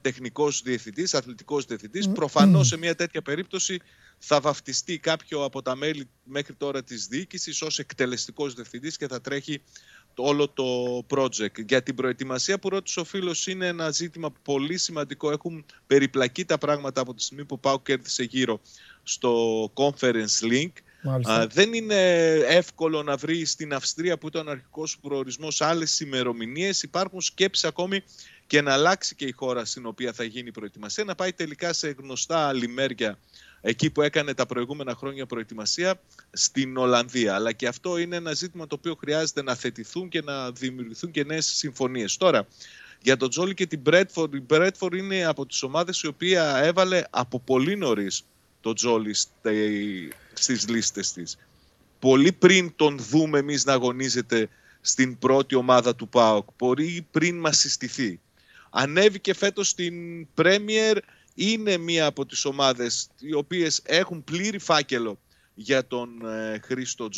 τεχνικός 0.00 0.62
διευθυντής, 0.62 1.14
αθλητικός 1.14 1.64
διευθυντής. 1.64 2.08
Mm. 2.08 2.14
Προφανώς 2.14 2.66
σε 2.66 2.76
μια 2.76 2.94
τέτοια 2.94 3.22
περίπτωση 3.22 3.80
θα 4.18 4.40
βαφτιστεί 4.40 4.98
κάποιο 4.98 5.44
από 5.44 5.62
τα 5.62 5.76
μέλη 5.76 6.08
μέχρι 6.24 6.54
τώρα 6.54 6.82
της 6.82 7.06
διοίκησης 7.06 7.62
ως 7.62 7.78
εκτελεστικός 7.78 8.54
διευθυντής 8.54 8.96
και 8.96 9.06
θα 9.06 9.20
τρέχει 9.20 9.62
όλο 10.14 10.48
το 10.48 10.64
project. 11.08 11.64
Για 11.66 11.82
την 11.82 11.94
προετοιμασία 11.94 12.58
που 12.58 12.68
ρώτησε 12.68 13.00
ο 13.00 13.04
φίλος 13.04 13.46
είναι 13.46 13.66
ένα 13.66 13.90
ζήτημα 13.90 14.32
πολύ 14.42 14.78
σημαντικό. 14.78 15.30
Έχουν 15.30 15.64
περιπλακεί 15.86 16.44
τα 16.44 16.58
πράγματα 16.58 17.00
από 17.00 17.14
τη 17.14 17.22
στιγμή 17.22 17.44
που 17.44 17.60
πάω 17.60 17.80
κέρδισε 17.80 18.22
γύρω 18.22 18.60
στο 19.02 19.62
Conference 19.74 20.52
Link. 20.52 20.72
δεν 21.48 21.72
είναι 21.72 22.32
εύκολο 22.34 23.02
να 23.02 23.16
βρει 23.16 23.44
στην 23.44 23.74
Αυστρία 23.74 24.18
που 24.18 24.26
ήταν 24.26 24.48
ο 24.48 24.50
αρχικός 24.50 24.98
προορισμός 24.98 25.60
άλλες 25.60 26.00
ημερομηνίες. 26.00 26.82
Υπάρχουν 26.82 27.20
σκέψεις 27.20 27.64
ακόμη 27.64 28.02
και 28.48 28.62
να 28.62 28.72
αλλάξει 28.72 29.14
και 29.14 29.24
η 29.24 29.32
χώρα 29.32 29.64
στην 29.64 29.86
οποία 29.86 30.12
θα 30.12 30.24
γίνει 30.24 30.48
η 30.48 30.50
προετοιμασία, 30.50 31.04
να 31.04 31.14
πάει 31.14 31.32
τελικά 31.32 31.72
σε 31.72 31.94
γνωστά 31.98 32.52
λιμέρια 32.52 33.18
εκεί 33.60 33.90
που 33.90 34.02
έκανε 34.02 34.34
τα 34.34 34.46
προηγούμενα 34.46 34.94
χρόνια 34.94 35.26
προετοιμασία 35.26 36.00
στην 36.32 36.76
Ολλανδία. 36.76 37.34
Αλλά 37.34 37.52
και 37.52 37.66
αυτό 37.66 37.98
είναι 37.98 38.16
ένα 38.16 38.34
ζήτημα 38.34 38.66
το 38.66 38.74
οποίο 38.74 38.94
χρειάζεται 38.94 39.42
να 39.42 39.54
θετηθούν 39.54 40.08
και 40.08 40.22
να 40.22 40.50
δημιουργηθούν 40.50 41.10
και 41.10 41.24
νέες 41.24 41.46
συμφωνίες. 41.46 42.16
Τώρα, 42.16 42.46
για 43.02 43.16
τον 43.16 43.30
Τζόλι 43.30 43.54
και 43.54 43.66
την 43.66 43.80
Μπρέτφορντ, 43.80 44.34
η 44.34 44.40
Μπρέτφορντ 44.40 44.94
είναι 44.94 45.24
από 45.24 45.46
τις 45.46 45.62
ομάδες 45.62 46.00
η 46.02 46.06
οποία 46.06 46.56
έβαλε 46.56 47.02
από 47.10 47.40
πολύ 47.40 47.76
νωρίς 47.76 48.24
το 48.60 48.72
Τζόλι 48.72 49.14
στις 50.32 50.68
λίστες 50.68 51.12
της. 51.12 51.38
Πολύ 51.98 52.32
πριν 52.32 52.72
τον 52.76 52.98
δούμε 52.98 53.38
εμείς 53.38 53.64
να 53.64 53.72
αγωνίζεται 53.72 54.48
στην 54.80 55.18
πρώτη 55.18 55.54
ομάδα 55.54 55.94
του 55.94 56.08
ΠΑΟΚ, 56.08 56.48
πολύ 56.56 57.06
πριν 57.10 57.38
μας 57.38 57.58
συστηθεί. 57.58 58.20
Ανέβηκε 58.70 59.34
φέτος 59.34 59.68
στην 59.68 60.26
Πρέμιερ, 60.34 60.98
είναι 61.34 61.76
μία 61.76 62.06
από 62.06 62.26
τις 62.26 62.44
ομάδες 62.44 63.08
οι 63.20 63.34
οποίες 63.34 63.82
έχουν 63.84 64.24
πλήρη 64.24 64.58
φάκελο 64.58 65.18
για 65.54 65.86
τον 65.86 66.26
ε, 66.26 66.60
Χρήστο 66.64 67.08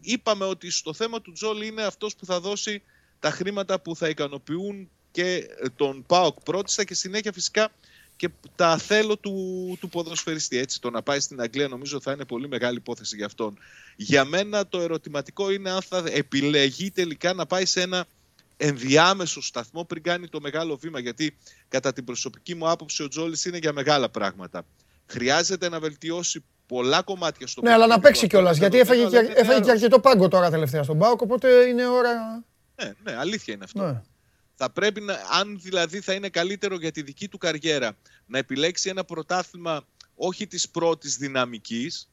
Είπαμε 0.00 0.44
ότι 0.44 0.70
στο 0.70 0.94
θέμα 0.94 1.20
του 1.20 1.32
Τζόλι 1.32 1.66
είναι 1.66 1.82
αυτός 1.82 2.16
που 2.16 2.26
θα 2.26 2.40
δώσει 2.40 2.82
τα 3.20 3.30
χρήματα 3.30 3.80
που 3.80 3.96
θα 3.96 4.08
ικανοποιούν 4.08 4.88
και 5.10 5.46
τον 5.76 6.04
ΠΑΟΚ 6.06 6.40
πρώτιστα 6.40 6.84
και 6.84 6.94
συνέχεια 6.94 7.32
φυσικά 7.32 7.72
και 8.16 8.28
τα 8.56 8.78
θέλω 8.78 9.16
του, 9.16 9.76
του 9.80 9.88
ποδοσφαιριστή. 9.88 10.58
Έτσι, 10.58 10.80
το 10.80 10.90
να 10.90 11.02
πάει 11.02 11.20
στην 11.20 11.40
Αγγλία 11.40 11.68
νομίζω 11.68 12.00
θα 12.00 12.12
είναι 12.12 12.24
πολύ 12.24 12.48
μεγάλη 12.48 12.76
υπόθεση 12.76 13.16
για 13.16 13.26
αυτόν. 13.26 13.58
Για 13.96 14.24
μένα 14.24 14.66
το 14.66 14.80
ερωτηματικό 14.80 15.50
είναι 15.50 15.70
αν 15.70 15.82
θα 15.82 16.04
επιλεγεί 16.06 16.90
τελικά 16.90 17.32
να 17.32 17.46
πάει 17.46 17.66
σε 17.66 17.80
ένα 17.80 18.06
ενδιάμεσο 18.56 19.42
σταθμό 19.42 19.84
πριν 19.84 20.02
κάνει 20.02 20.28
το 20.28 20.40
μεγάλο 20.40 20.76
βήμα. 20.76 20.98
Γιατί 20.98 21.36
κατά 21.68 21.92
την 21.92 22.04
προσωπική 22.04 22.54
μου 22.54 22.70
άποψη 22.70 23.02
ο 23.02 23.08
Τζόλη 23.08 23.36
είναι 23.46 23.58
για 23.58 23.72
μεγάλα 23.72 24.08
πράγματα. 24.08 24.62
Χρειάζεται 25.06 25.68
να 25.68 25.80
βελτιώσει 25.80 26.44
πολλά 26.66 27.02
κομμάτια 27.02 27.46
στο 27.46 27.62
Ναι, 27.62 27.72
αλλά 27.72 27.86
να 27.86 28.00
παίξει 28.00 28.26
κιόλας. 28.26 28.58
Γιατί 28.58 28.78
έφαγε, 28.78 29.04
και, 29.04 29.32
έφαγε 29.34 29.60
και 29.60 29.70
αρκετό 29.70 30.00
πάγκο 30.00 30.28
τώρα 30.28 30.50
τελευταία 30.50 30.82
στον 30.82 30.98
Πάοκ. 30.98 31.20
Οπότε 31.20 31.48
είναι 31.64 31.86
ώρα. 31.86 32.44
Ναι, 32.82 32.92
ναι, 33.02 33.16
αλήθεια 33.16 33.54
είναι 33.54 33.64
αυτό. 33.64 33.82
Ναι. 33.82 34.02
Θα 34.54 34.70
πρέπει 34.70 35.00
να, 35.00 35.14
αν 35.40 35.58
δηλαδή 35.62 36.00
θα 36.00 36.12
είναι 36.12 36.28
καλύτερο 36.28 36.76
για 36.76 36.92
τη 36.92 37.02
δική 37.02 37.28
του 37.28 37.38
καριέρα 37.38 37.96
να 38.26 38.38
επιλέξει 38.38 38.88
ένα 38.88 39.04
πρωτάθλημα 39.04 39.86
όχι 40.14 40.46
της 40.46 40.68
πρώτης 40.68 41.16
δυναμικής, 41.16 42.08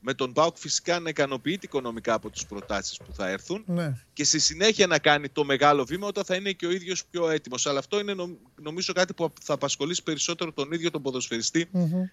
με 0.00 0.14
τον 0.14 0.32
Πάουκ 0.32 0.56
φυσικά 0.56 0.98
να 0.98 1.08
ικανοποιείται 1.08 1.66
οικονομικά 1.66 2.14
από 2.14 2.30
τις 2.30 2.46
προτάσεις 2.46 2.96
που 2.96 3.12
θα 3.14 3.28
έρθουν 3.28 3.62
ναι. 3.66 3.96
και 4.12 4.24
στη 4.24 4.38
συνέχεια 4.38 4.86
να 4.86 4.98
κάνει 4.98 5.28
το 5.28 5.44
μεγάλο 5.44 5.84
βήμα 5.84 6.06
όταν 6.06 6.24
θα 6.24 6.34
είναι 6.34 6.52
και 6.52 6.66
ο 6.66 6.70
ίδιος 6.70 7.04
πιο 7.04 7.30
έτοιμος. 7.30 7.66
Αλλά 7.66 7.78
αυτό 7.78 8.00
είναι 8.00 8.14
νομίζω 8.62 8.92
κάτι 8.92 9.14
που 9.14 9.32
θα 9.42 9.54
απασχολήσει 9.54 10.02
περισσότερο 10.02 10.52
τον 10.52 10.72
ίδιο 10.72 10.90
τον 10.90 11.02
ποδοσφαιριστή 11.02 11.68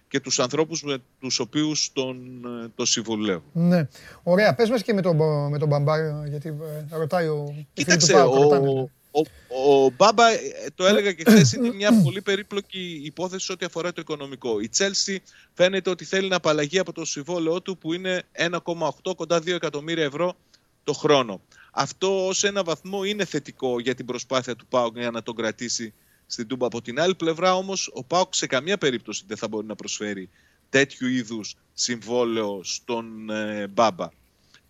και 0.08 0.20
τους 0.20 0.38
ανθρώπους 0.38 0.82
με 0.82 0.98
τους 1.18 1.38
οποίους 1.38 1.92
τον, 1.92 2.44
ε, 2.64 2.68
το 2.74 2.84
συμβουλεύουν. 2.84 3.50
Ναι. 3.52 3.88
Ωραία. 4.22 4.54
Πες 4.54 4.70
μας 4.70 4.82
και 4.82 4.92
με 4.92 5.02
τον, 5.02 5.16
με 5.50 5.58
τον 5.58 5.68
Μπαμπά, 5.68 6.26
γιατί 6.26 6.48
ε, 6.48 6.96
ρωτάει 6.96 7.26
ο... 7.26 7.66
Κοίταξε, 7.72 8.14
ο, 8.14 8.90
ο, 9.18 9.84
ο 9.84 9.90
Μπάμπα, 9.90 10.30
ε, 10.30 10.38
το 10.74 10.86
έλεγα 10.86 11.12
και 11.12 11.24
χθες, 11.30 11.52
είναι 11.52 11.72
μια 11.72 12.02
πολύ 12.02 12.22
περίπλοκη 12.22 13.00
υπόθεση 13.04 13.52
ό,τι 13.52 13.64
αφορά 13.64 13.92
το 13.92 14.00
οικονομικό. 14.00 14.60
Η 14.60 14.68
Τσέλσι 14.68 15.22
φαίνεται 15.54 15.90
ότι 15.90 16.04
θέλει 16.04 16.28
να 16.28 16.36
απαλλαγεί 16.36 16.78
από 16.78 16.92
το 16.92 17.04
συμβόλαιό 17.04 17.62
του 17.62 17.78
που 17.78 17.92
είναι 17.92 18.22
1,8 18.32 19.14
κοντά 19.16 19.38
2 19.38 19.46
εκατομμύρια 19.46 20.04
ευρώ 20.04 20.36
το 20.84 20.92
χρόνο. 20.92 21.40
Αυτό 21.72 22.26
ως 22.26 22.44
ένα 22.44 22.62
βαθμό 22.62 23.04
είναι 23.04 23.24
θετικό 23.24 23.80
για 23.80 23.94
την 23.94 24.06
προσπάθεια 24.06 24.56
του 24.56 24.66
Πάουκ 24.66 24.98
για 24.98 25.10
να 25.10 25.22
τον 25.22 25.34
κρατήσει 25.34 25.94
στην 26.26 26.46
Τούμπα. 26.46 26.66
Από 26.66 26.82
την 26.82 27.00
άλλη 27.00 27.14
πλευρά 27.14 27.54
όμως, 27.54 27.90
ο 27.94 28.04
Πάουκ 28.04 28.34
σε 28.34 28.46
καμία 28.46 28.78
περίπτωση 28.78 29.24
δεν 29.26 29.36
θα 29.36 29.48
μπορεί 29.48 29.66
να 29.66 29.74
προσφέρει 29.74 30.28
τέτοιου 30.68 31.06
είδους 31.06 31.56
συμβόλαιο 31.72 32.60
στον 32.64 33.30
ε, 33.30 33.66
Μπάμπα. 33.66 34.08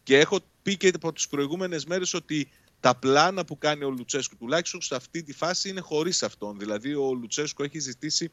Και 0.02 0.18
έχω 0.18 0.38
πει 0.62 0.76
και 0.76 0.92
από 0.94 1.12
τις 1.12 1.28
προηγούμενες 1.28 1.84
μέρες 1.84 2.14
ότι 2.14 2.48
τα 2.80 2.94
πλάνα 2.96 3.44
που 3.44 3.58
κάνει 3.58 3.84
ο 3.84 3.90
Λουτσέσκου 3.90 4.36
τουλάχιστον 4.36 4.82
σε 4.82 4.94
αυτή 4.94 5.22
τη 5.22 5.32
φάση 5.32 5.68
είναι 5.68 5.80
χωρίς 5.80 6.22
αυτόν. 6.22 6.58
Δηλαδή 6.58 6.94
ο 6.94 7.14
Λουτσέσκου 7.14 7.62
έχει 7.62 7.78
ζητήσει 7.78 8.30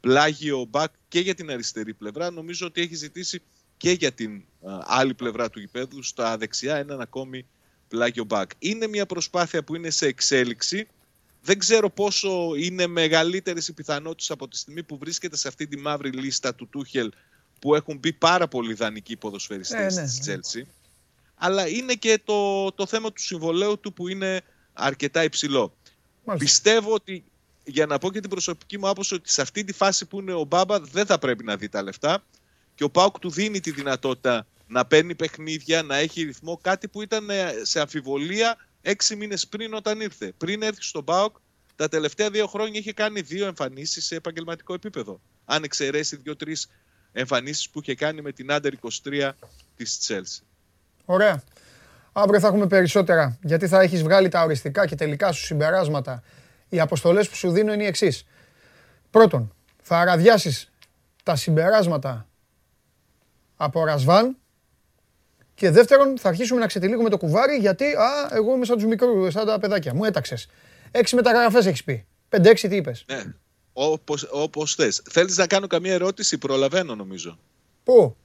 πλάγιο 0.00 0.64
μπακ 0.64 0.92
και 1.08 1.20
για 1.20 1.34
την 1.34 1.50
αριστερή 1.50 1.94
πλευρά. 1.94 2.30
Νομίζω 2.30 2.66
ότι 2.66 2.80
έχει 2.80 2.94
ζητήσει 2.94 3.42
και 3.76 3.90
για 3.90 4.12
την 4.12 4.44
άλλη 4.84 5.14
πλευρά 5.14 5.50
του 5.50 5.60
γηπέδου 5.60 6.02
στα 6.02 6.36
δεξιά 6.36 6.76
έναν 6.76 7.00
ακόμη 7.00 7.46
πλάγιο 7.88 8.24
μπακ. 8.24 8.50
Είναι 8.58 8.86
μια 8.86 9.06
προσπάθεια 9.06 9.64
που 9.64 9.74
είναι 9.74 9.90
σε 9.90 10.06
εξέλιξη. 10.06 10.88
Δεν 11.42 11.58
ξέρω 11.58 11.90
πόσο 11.90 12.54
είναι 12.56 12.86
μεγαλύτερες 12.86 13.68
οι 13.68 13.72
πιθανότητες 13.72 14.30
από 14.30 14.48
τη 14.48 14.56
στιγμή 14.56 14.82
που 14.82 14.98
βρίσκεται 14.98 15.36
σε 15.36 15.48
αυτή 15.48 15.66
τη 15.66 15.78
μαύρη 15.78 16.10
λίστα 16.10 16.54
του 16.54 16.68
Τούχελ 16.68 17.12
που 17.58 17.74
έχουν 17.74 17.98
μπει 17.98 18.12
πάρα 18.12 18.48
πολλοί 18.48 18.74
δανεικοί 18.74 19.16
ποδοσφαιριστές 19.16 19.96
ε, 19.96 20.00
ναι, 20.00 20.06
στη 20.06 20.30
ναι 20.30 20.66
αλλά 21.36 21.68
είναι 21.68 21.94
και 21.94 22.20
το, 22.24 22.72
το 22.72 22.86
θέμα 22.86 23.12
του 23.12 23.22
συμβολέου 23.22 23.80
του 23.80 23.92
που 23.92 24.08
είναι 24.08 24.40
αρκετά 24.72 25.24
υψηλό. 25.24 25.76
Πιστεύω 26.38 26.92
ότι, 26.92 27.24
για 27.64 27.86
να 27.86 27.98
πω 27.98 28.12
και 28.12 28.20
την 28.20 28.30
προσωπική 28.30 28.78
μου 28.78 28.88
άποψη, 28.88 29.14
ότι 29.14 29.30
σε 29.30 29.42
αυτή 29.42 29.64
τη 29.64 29.72
φάση 29.72 30.06
που 30.06 30.20
είναι 30.20 30.32
ο 30.32 30.44
Μπάμπα 30.44 30.80
δεν 30.80 31.06
θα 31.06 31.18
πρέπει 31.18 31.44
να 31.44 31.56
δει 31.56 31.68
τα 31.68 31.82
λεφτά 31.82 32.24
και 32.74 32.84
ο 32.84 32.90
Πάουκ 32.90 33.18
του 33.18 33.30
δίνει 33.30 33.60
τη 33.60 33.70
δυνατότητα 33.70 34.46
να 34.66 34.86
παίρνει 34.86 35.14
παιχνίδια, 35.14 35.82
να 35.82 35.96
έχει 35.96 36.22
ρυθμό, 36.22 36.58
κάτι 36.62 36.88
που 36.88 37.02
ήταν 37.02 37.30
ε, 37.30 37.52
σε 37.62 37.80
αμφιβολία 37.80 38.56
έξι 38.82 39.16
μήνες 39.16 39.46
πριν 39.46 39.74
όταν 39.74 40.00
ήρθε. 40.00 40.32
Πριν 40.36 40.62
έρθει 40.62 40.82
στον 40.82 41.04
Πάουκ, 41.04 41.36
τα 41.76 41.88
τελευταία 41.88 42.30
δύο 42.30 42.46
χρόνια 42.46 42.78
είχε 42.78 42.92
κάνει 42.92 43.20
δύο 43.20 43.46
εμφανίσεις 43.46 44.04
σε 44.04 44.14
επαγγελματικό 44.14 44.74
επίπεδο. 44.74 45.20
Αν 45.44 45.64
εξαιρέσει 45.64 46.16
δύο-τρεις 46.16 46.68
εμφανίσεις 47.12 47.70
που 47.70 47.80
είχε 47.80 47.94
κάνει 47.94 48.22
με 48.22 48.32
την 48.32 48.52
Άντερ 48.52 48.72
23 49.04 49.30
της 49.76 49.98
Chelsea. 50.08 50.42
Ωραία. 51.06 51.42
Αύριο 52.12 52.40
θα 52.40 52.46
έχουμε 52.46 52.66
περισσότερα, 52.66 53.38
γιατί 53.42 53.68
θα 53.68 53.80
έχεις 53.80 54.02
βγάλει 54.02 54.28
τα 54.28 54.42
οριστικά 54.42 54.86
και 54.86 54.94
τελικά 54.94 55.32
σου 55.32 55.44
συμπεράσματα. 55.44 56.22
Οι 56.68 56.80
αποστολές 56.80 57.28
που 57.28 57.34
σου 57.34 57.50
δίνω 57.50 57.72
είναι 57.72 57.82
οι 57.82 57.86
εξής. 57.86 58.26
Πρώτον, 59.10 59.54
θα 59.82 59.98
αραδιάσεις 59.98 60.70
τα 61.22 61.36
συμπεράσματα 61.36 62.26
από 63.56 63.84
Ρασβάν 63.84 64.36
και 65.54 65.70
δεύτερον, 65.70 66.18
θα 66.18 66.28
αρχίσουμε 66.28 66.60
να 66.60 66.66
ξετυλίγουμε 66.66 67.08
το 67.08 67.18
κουβάρι 67.18 67.56
γιατί 67.56 67.84
α, 67.84 68.28
εγώ 68.30 68.54
είμαι 68.54 68.64
σαν 68.64 68.76
τους 68.76 68.86
μικρούς, 68.86 69.32
σαν 69.32 69.46
τα 69.46 69.58
παιδάκια. 69.58 69.94
Μου 69.94 70.04
έταξες. 70.04 70.48
Έξι 70.90 71.14
μεταγραφές 71.14 71.66
έχεις 71.66 71.84
πει. 71.84 72.06
Πέντε-έξι 72.28 72.68
τι 72.68 72.76
είπες. 72.76 73.04
Ναι, 73.08 73.22
όπως, 73.72 74.28
όπως 74.30 74.74
θες. 74.74 75.02
Θέλεις 75.10 75.36
να 75.36 75.46
κάνω 75.46 75.66
καμία 75.66 75.92
ερώτηση, 75.92 76.38
προλαβαίνω 76.38 76.94
νομίζω. 76.94 77.38
Πού; 77.84 78.16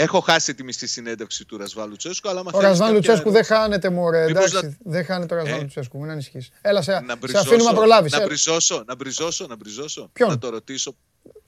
Έχω 0.00 0.20
χάσει 0.20 0.54
τη 0.54 0.62
μισή 0.62 0.86
συνέντευξη 0.86 1.44
του 1.44 1.56
Ρασβάν 1.56 1.88
Λουτσέσκου, 1.88 2.28
αλλά 2.28 2.42
Ο 2.52 2.60
Ρασβάν 2.60 2.92
Λουτσέσκου 2.92 3.30
δεν 3.30 3.44
χάνεται, 3.44 3.90
μωρέ. 3.90 4.24
Εντάξει, 4.24 4.76
δεν 4.84 5.04
χάνεται 5.04 5.34
ο 5.34 5.36
Ρασβάν 5.36 5.58
ε; 5.58 5.60
Λουτσέσκου, 5.60 6.00
μην 6.00 6.10
ανησυχείς. 6.10 6.50
Έλα, 6.60 6.82
σε, 6.82 7.00
να 7.00 7.18
σε 7.24 7.38
αφήνουμε 7.38 7.70
να 7.70 7.76
προλάβεις. 7.76 8.12
Να 8.12 8.24
μπριζώσω, 8.24 8.84
να 8.86 8.94
μπριζώσω, 8.94 9.46
να 9.46 9.56
μπριζώσω. 9.56 10.10
Ποιον; 10.12 10.28
Να 10.28 10.38
το 10.38 10.48
ρωτήσω 10.48 10.96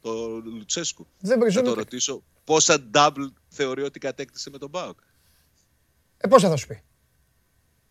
το 0.01 0.11
Λουτσέσκου. 0.59 1.07
Δεν 1.21 1.39
να 1.39 1.63
το 1.63 1.75
ρωτήσω 1.75 2.23
πόσα 2.45 2.79
double 2.95 3.33
θεωρεί 3.49 3.83
ότι 3.83 3.99
κατέκτησε 3.99 4.51
με 4.51 4.59
τον 4.59 4.69
Μπάουκ. 4.69 4.99
Ε, 6.17 6.29
πόσα 6.29 6.49
θα 6.49 6.57
σου 6.57 6.67
πει; 6.67 6.83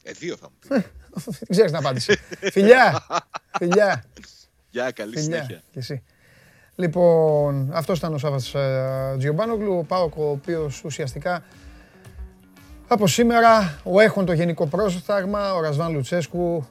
Ε, 0.04 0.12
δύο 0.12 0.38
θα 0.38 0.50
μου 0.50 0.56
πει. 0.60 0.86
Δεν 1.24 1.48
ξέρεις 1.50 1.72
να 1.72 1.80
απάντησε. 1.80 2.20
Φιλιά! 2.52 3.08
Φιλιά! 3.60 4.04
Γεια, 4.70 4.92
καλή 4.92 5.20
συνέχεια. 5.20 5.64
Και 5.72 5.80
εσύ. 5.80 6.04
Λοιπόν, 6.82 7.70
αυτός 7.74 7.98
ήταν 7.98 8.14
ο 8.14 8.18
Σάββας 8.18 8.54
ε, 8.54 9.16
Τζιομπάνογλου, 9.18 9.78
ο 9.78 9.84
Πάοκ, 9.84 10.18
ο 10.18 10.30
οποίος 10.30 10.84
ουσιαστικά 10.84 11.44
από 12.88 13.08
σήμερα 13.08 13.80
ο 13.84 14.00
έχων 14.00 14.26
το 14.26 14.34
γενικό 14.34 14.66
πρόσταγμα, 14.66 15.54
ο 15.54 15.62
Ρασβάν 15.62 15.94
Λουτσέσκου 15.94 16.66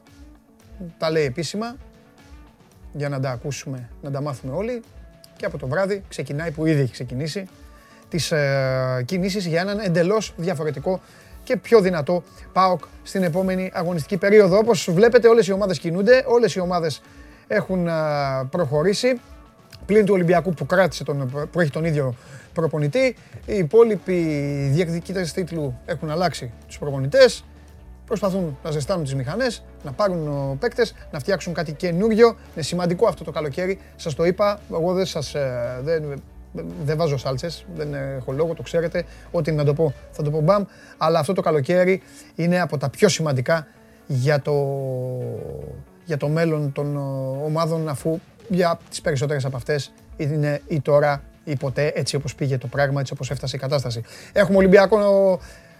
τα 0.99 1.11
λέει 1.11 1.25
επίσημα 1.25 1.77
για 2.93 3.09
να 3.09 3.21
τα 3.21 3.31
ακούσουμε, 3.31 3.89
να 4.03 4.11
τα 4.11 4.21
μάθουμε 4.23 4.55
όλοι 4.55 4.83
και 5.37 5.45
από 5.45 5.59
το 5.59 5.67
βράδυ 5.67 6.03
ξεκινάει 6.09 6.51
που 6.51 6.67
ήδη 6.67 6.81
έχει 6.81 6.93
ξεκινήσει 6.93 7.47
τις 8.09 8.33
ε, 8.33 9.03
κινήσεις 9.05 9.47
για 9.47 9.61
έναν 9.61 9.79
εντελώς 9.79 10.33
διαφορετικό 10.37 11.01
και 11.45 11.57
πιο 11.57 11.81
δυνατό 11.81 12.23
ΠΑΟΚ 12.53 12.81
στην 13.03 13.23
επόμενη 13.23 13.71
αγωνιστική 13.75 14.17
περίοδο. 14.17 14.59
Όπως 14.59 14.89
βλέπετε 14.91 15.29
όλες 15.29 15.47
οι 15.47 15.53
ομάδες 15.53 15.79
κινούνται, 15.79 16.25
όλες 16.27 16.55
οι 16.55 16.61
ομάδες 16.61 17.03
έχουν 17.47 17.87
ε, 17.87 17.93
προχωρήσει 18.51 19.21
πλην 19.91 20.05
του 20.05 20.15
Ολυμπιακού 20.15 20.55
που, 20.55 20.67
κράτησε 20.67 21.05
τον, 21.05 21.49
που 21.53 21.61
έχει 21.61 21.71
τον 21.71 21.85
ίδιο 21.85 22.15
προπονητή. 22.53 23.17
Οι 23.47 23.57
υπόλοιποι 23.57 24.15
διεκδικητές 24.73 25.33
τίτλου 25.33 25.79
έχουν 25.87 26.11
αλλάξει 26.11 26.53
τους 26.67 26.79
προπονητές. 26.79 27.45
Προσπαθούν 28.07 28.59
να 28.65 28.71
ζεστάνουν 28.71 29.05
τις 29.05 29.15
μηχανές, 29.15 29.65
να 29.85 29.93
πάρουν 29.93 30.59
παίκτες, 30.59 30.95
να 31.13 31.19
φτιάξουν 31.19 31.55
κάτι 31.55 31.73
καινούριο. 31.73 32.37
Είναι 32.55 32.63
σημαντικό 32.63 33.07
αυτό 33.07 33.25
το 33.25 33.31
καλοκαίρι. 33.31 33.79
Σας 33.97 34.15
το 34.15 34.25
είπα, 34.25 34.61
εγώ 34.73 34.93
δεν 34.93 35.07
σας... 35.07 35.35
Ε, 35.35 35.81
δεν, 35.83 36.23
δεν 36.85 36.97
βάζω 36.97 37.17
σάλτσες, 37.17 37.65
δεν 37.77 37.95
έχω 37.95 38.33
λόγο, 38.33 38.55
το 38.55 38.63
ξέρετε. 38.63 39.05
Ό,τι 39.31 39.53
να 39.53 39.65
το 39.65 39.75
πω 39.75 39.93
θα 40.11 40.23
το 40.23 40.31
πω 40.31 40.41
μπαμ. 40.41 40.65
Αλλά 40.99 41.19
αυτό 41.19 41.33
το 41.33 41.41
καλοκαίρι 41.41 42.03
είναι 42.35 42.61
από 42.61 42.79
τα 42.79 42.91
πιο 42.91 43.09
σημαντικά 43.09 43.67
για 44.07 44.41
το, 44.41 44.55
για 46.05 46.17
το 46.17 46.29
μέλλον 46.29 46.73
των 46.73 46.97
ομάδων 47.45 47.89
αφού 47.89 48.19
για 48.51 48.79
τις 48.89 49.01
περισσότερες 49.01 49.45
από 49.45 49.57
αυτές 49.57 49.93
είναι 50.17 50.61
ή 50.67 50.81
τώρα 50.81 51.23
ή 51.45 51.57
ποτέ, 51.57 51.93
έτσι 51.95 52.17
όπως 52.17 52.35
πήγε 52.35 52.59
το 52.59 52.67
πράγμα, 52.67 53.01
έτσι 53.01 53.13
όπως 53.13 53.31
έφτασε 53.31 53.57
η 53.57 53.59
κατάσταση. 53.59 54.03
Έχουμε 54.33 54.57
Ολυμπιακό 54.57 54.99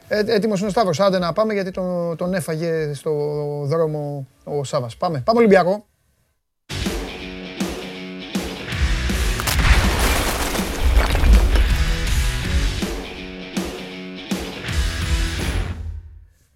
ε, 0.09 0.23
Έτοιμος 0.27 0.59
είναι 0.59 0.69
ο 0.69 0.71
Σταύρος. 0.71 1.01
Άντε 1.01 1.19
να 1.19 1.33
πάμε 1.33 1.53
γιατί 1.53 1.71
τον, 1.71 2.17
τον 2.17 2.35
έφαγε 2.35 2.95
στο 2.95 3.11
δρόμο 3.65 4.27
ο 4.45 4.65
Σάβα. 4.65 4.89
Πάμε. 4.99 5.23
Πάμε 5.25 5.39
Ολυμπιακό. 5.39 5.85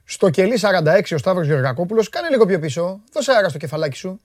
Στο 0.04 0.30
κελί 0.30 0.58
46 0.60 1.14
ο 1.14 1.18
Σταύρος 1.18 1.46
Γεωργακόπουλος, 1.46 2.08
κάνε 2.08 2.28
λίγο 2.28 2.46
πιο 2.46 2.58
πίσω, 2.58 3.00
δώσε 3.12 3.32
αέρα 3.32 3.48
στο 3.48 3.58
κεφαλάκι 3.58 3.96
σου, 3.96 4.20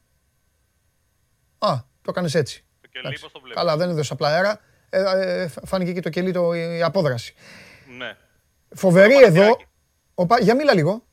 Α, 1.59 1.77
το 2.01 2.11
κάνεις 2.11 2.35
έτσι. 2.35 2.63
Το 2.81 2.87
κελί 2.87 3.19
πώς 3.19 3.31
το 3.31 3.39
βλέπεις; 3.39 3.55
Καλά, 3.55 3.77
δεν 3.77 3.89
έδωσε 3.89 4.13
απλά 4.13 4.27
αέρα. 4.27 4.59
Ε, 4.89 5.01
ε, 5.01 5.47
φάνηκε 5.65 5.93
και 5.93 6.01
το 6.01 6.09
κελί 6.09 6.31
το, 6.31 6.53
η 6.53 6.83
απόδραση. 6.83 7.33
Ναι. 7.97 8.17
Φοβερή 8.75 9.23
εδώ. 9.23 9.57
Οπα, 10.13 10.39
για 10.39 10.55
μίλα 10.55 10.73
λίγο. 10.73 11.03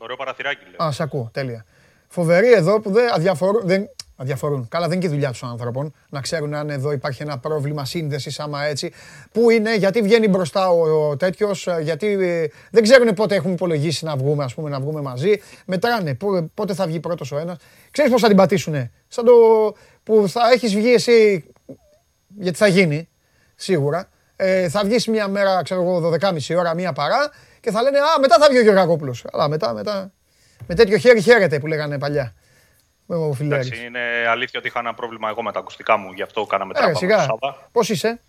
Ωραίο 0.00 0.16
παραθυράκι 0.16 0.64
λέω. 0.70 0.88
Α, 0.88 0.92
σ' 0.92 1.00
ακούω, 1.00 1.30
τέλεια. 1.32 1.64
Φοβερή 2.08 2.52
εδώ 2.52 2.80
που 2.80 2.90
δεν 2.90 3.12
αδιαφορούν. 3.12 3.66
Δεν, 3.66 3.88
αδιαφορούν. 4.16 4.68
Καλά, 4.68 4.84
δεν 4.88 4.92
είναι 4.96 5.06
και 5.06 5.12
η 5.12 5.14
δουλειά 5.14 5.34
των 5.40 5.48
ανθρώπων 5.50 5.92
να 6.08 6.20
ξέρουν 6.20 6.54
αν 6.54 6.70
εδώ 6.70 6.92
υπάρχει 6.92 7.22
ένα 7.22 7.38
πρόβλημα 7.38 7.84
σύνδεσης, 7.84 8.40
άμα 8.40 8.64
έτσι. 8.64 8.92
Πού 9.32 9.50
είναι, 9.50 9.76
γιατί 9.76 10.02
βγαίνει 10.02 10.28
μπροστά 10.28 10.68
ο, 10.70 11.08
ο 11.08 11.16
τέτοιος, 11.16 11.68
γιατί 11.82 12.06
ε, 12.06 12.46
δεν 12.70 12.82
ξέρουν 12.82 13.14
πότε 13.14 13.34
έχουν 13.34 13.52
υπολογίσει 13.52 14.04
να 14.04 14.16
βγούμε, 14.16 14.44
ας 14.44 14.54
πούμε, 14.54 14.70
να 14.70 14.80
βγούμε 14.80 15.00
μαζί. 15.00 15.32
Μετράνε 15.66 16.14
πού- 16.14 16.50
πότε 16.54 16.74
θα 16.74 16.86
βγει 16.86 17.00
πρώτος 17.00 17.32
ο 17.32 17.38
ένας. 17.38 17.56
Ξέρεις 17.90 18.10
πώς 18.10 18.20
θα 18.20 18.28
την 18.28 18.36
πατήσουνε; 18.36 18.90
Σαν 19.08 19.24
το 19.24 19.32
που 20.02 20.24
θα 20.28 20.40
έχεις 20.52 20.74
βγει 20.74 20.92
εσύ. 20.92 21.44
Γιατί 22.38 22.58
θα 22.58 22.66
γίνει, 22.66 23.08
σίγουρα. 23.54 24.08
Ε, 24.36 24.68
θα 24.68 24.84
βγεις 24.84 25.06
μια 25.06 25.28
μέρα, 25.28 25.62
ξέρω 25.62 25.82
εγώ, 25.82 26.10
12.30 26.20 26.56
ώρα, 26.58 26.74
μία 26.74 26.92
παρά 26.92 27.30
και 27.60 27.70
θα 27.70 27.82
λένε 27.82 27.98
Α, 27.98 28.20
μετά 28.20 28.36
θα 28.40 28.48
βγει 28.48 28.58
ο 28.58 28.62
Γεωργακόπουλο. 28.62 29.14
Αλλά 29.32 29.48
μετά, 29.48 29.72
μετά. 29.72 30.12
Με 30.66 30.74
τέτοιο 30.74 30.96
χέρι 30.96 31.20
χαίρεται 31.20 31.58
που 31.58 31.66
λέγανε 31.66 31.98
παλιά. 31.98 32.34
Με 33.06 33.16
ο 33.16 33.32
Φιλέρης. 33.32 33.66
Εντάξει, 33.66 33.86
είναι 33.86 34.00
αλήθεια 34.28 34.58
ότι 34.58 34.68
είχα 34.68 34.78
ένα 34.78 34.94
πρόβλημα 34.94 35.28
εγώ 35.28 35.42
με 35.42 35.52
τα 35.52 35.58
ακουστικά 35.58 35.96
μου, 35.96 36.12
γι' 36.12 36.22
αυτό 36.22 36.44
κάναμε 36.44 36.70
Ε, 36.74 36.76
τράπα. 36.76 36.90
με 36.90 36.96
σιγά. 36.96 37.16
το 37.16 37.22
Σάβα. 37.22 37.68
Πώς 37.72 37.88
είσαι; 37.88 38.20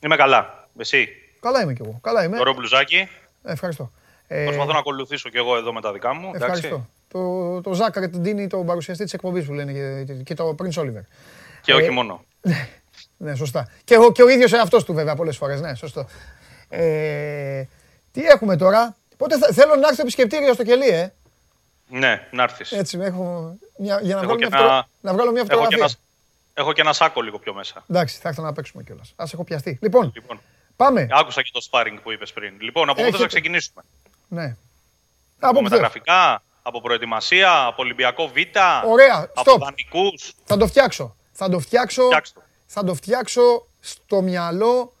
Είμαι 0.00 0.16
καλά. 0.16 0.68
Εσύ; 0.78 1.08
Καλά 1.40 1.62
είμαι 1.62 1.72
κι 1.72 1.82
εγώ. 1.84 1.98
Καλά 2.02 2.24
είμαι. 2.24 2.38
Ωραίο 2.40 2.52
μπλουζάκι. 2.54 2.96
Ε, 3.42 3.52
Ευχαριστώ. 3.52 3.90
Ε, 4.26 4.44
Προσπαθώ 4.44 4.72
να 4.72 4.78
ακολουθήσω 4.78 5.28
κι 5.28 5.36
εγώ 5.36 5.56
εδώ 5.56 5.72
με 5.72 5.80
τα 5.80 5.92
δικά 5.92 6.14
μου. 6.14 6.30
εντάξει. 6.34 6.44
Ευχαριστώ. 6.44 6.88
Το, 7.08 7.60
το 7.60 7.72
Ζάκ 7.72 7.96
Ρετεντίνη, 7.96 8.46
τον 8.46 8.66
παρουσιαστή 8.66 9.04
της 9.04 9.12
εκπομπής 9.12 9.44
που 9.46 9.52
λένε 9.52 9.72
και, 10.04 10.12
και 10.12 10.34
το 10.34 10.54
Prince 10.62 10.80
Oliver. 10.82 11.02
Και 11.62 11.74
όχι 11.74 11.86
Ε, 11.86 11.90
μόνο. 11.90 12.24
Ναι, 13.16 13.34
σωστά. 13.34 13.68
Και, 13.84 13.96
ο, 13.96 14.12
και 14.12 14.22
ο 14.22 14.28
ίδιος 14.28 14.52
εαυτό 14.52 14.84
του 14.84 14.94
βέβαια 14.94 15.14
πολλές 15.14 15.36
φορές. 15.36 15.60
Ναι, 15.60 15.74
σωστό. 15.74 16.06
Ε, 16.68 17.62
τι 18.12 18.24
έχουμε 18.24 18.56
τώρα; 18.56 18.96
Πότε 19.16 19.38
θα, 19.38 19.48
θέλω 19.52 19.74
να 19.74 19.80
έρθει 19.86 19.96
το 19.96 20.02
επισκεπτήριο 20.02 20.52
στο 20.54 20.64
κελί, 20.64 20.88
ε. 20.88 21.12
Ναι, 21.88 22.28
να 22.30 22.42
έρθεις. 22.42 22.72
Έτσι, 22.72 22.96
με 22.96 23.06
έχω, 23.06 23.56
μια, 23.78 24.00
για 24.02 24.14
να 24.14 24.20
Έχω 24.22 24.32
βγάλω, 24.34 24.38
και 24.40 24.46
μια, 24.46 24.58
ένα- 24.58 24.68
φωτο- 24.68 24.88
να 25.00 25.12
βγάλω 25.12 25.30
μια 25.30 25.40
Έχω 25.40 25.48
και, 25.48 25.54
φωτογραφία. 25.54 25.84
ένα, 25.84 25.94
έχω 26.54 26.72
και 26.72 26.80
ένα 26.80 26.92
σάκο 26.92 27.22
λίγο 27.22 27.38
πιο 27.38 27.54
μέσα. 27.54 27.84
Εντάξει, 27.90 28.18
θα 28.18 28.28
έρθω 28.28 28.42
να 28.42 28.52
παίξουμε 28.52 28.82
κιόλας. 28.82 29.12
Α 29.16 29.24
έχω 29.32 29.44
πιαστεί. 29.44 29.78
Λοιπόν, 29.82 30.10
Λοιπόν, 30.14 30.40
πάμε. 30.76 31.08
άκουσα 31.10 31.42
και 31.42 31.50
το 31.52 31.66
sparring 31.70 31.98
που 32.02 32.12
είπες 32.12 32.32
πριν. 32.32 32.54
Λοιπόν, 32.60 32.84
από 32.88 32.94
πού 32.94 33.00
Έχετε- 33.02 33.18
θα 33.22 33.26
ξεκινήσουμε; 33.26 33.82
Ναι. 34.28 34.44
Από 34.44 34.56
Από 35.38 35.52
πού 35.52 35.58
θες. 35.58 35.62
μεταγραφικά, 35.70 36.42
από 36.62 36.80
προετοιμασία, 36.80 37.64
από 37.64 37.82
Ολυμπιακό 37.82 38.28
Β, 38.28 38.36
Ωραία, 38.86 39.30
από 39.34 39.52
stop. 39.54 39.58
δανεικούς. 39.58 40.32
Θα 40.44 40.56
το 40.56 40.66
φτιάξω. 40.66 41.16
Θα 41.32 41.48
το 41.48 41.58
φτιάξω, 41.58 42.02
Φτιάξ' 42.04 42.32
το. 42.32 42.42
θα 42.66 42.84
το 42.84 42.94
φτιάξω 42.94 43.66
στο 43.80 44.20
μυαλό 44.22 44.92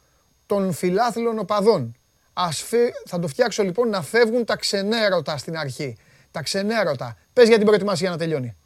των 0.46 0.72
φιλάθλων 0.72 1.38
οπαδών. 1.38 1.96
Ας 2.32 2.62
φε- 2.62 2.94
Θα 3.06 3.18
το 3.18 3.28
φτιάξω 3.28 3.62
λοιπόν 3.62 3.88
να 3.88 4.02
φεύγουν 4.02 4.44
τα 4.44 4.56
ξενέρωτα 4.56 5.36
στην 5.36 5.56
αρχή. 5.58 5.96
Τα 6.30 6.42
ξενέρωτα. 6.42 7.16
Πες 7.32 7.48
για 7.48 7.56
την 7.56 7.66
προετοιμασία 7.66 8.10
να 8.10 8.18
τελειώνει. 8.18 8.56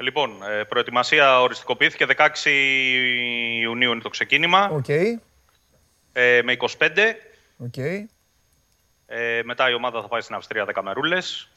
Λοιπόν, 0.00 0.42
ε, 0.42 0.64
προετοιμασία 0.64 1.40
οριστικοποιήθηκε 1.40 2.06
16 2.06 2.50
Ιουνίου 3.60 3.92
είναι 3.92 4.00
το 4.00 4.08
ξεκίνημα. 4.08 4.68
Οκ, 4.72 4.88
Ε, 6.12 6.40
με 6.42 6.52
25. 6.52 7.16
οκ. 7.56 7.76
Ε, 9.06 9.42
μετά 9.44 9.70
η 9.70 9.74
ομάδα 9.74 10.00
θα 10.02 10.08
πάει 10.08 10.20
στην 10.20 10.34
Αυστρία 10.34 10.64
10 10.64 10.82
μερούλες. 10.82 11.48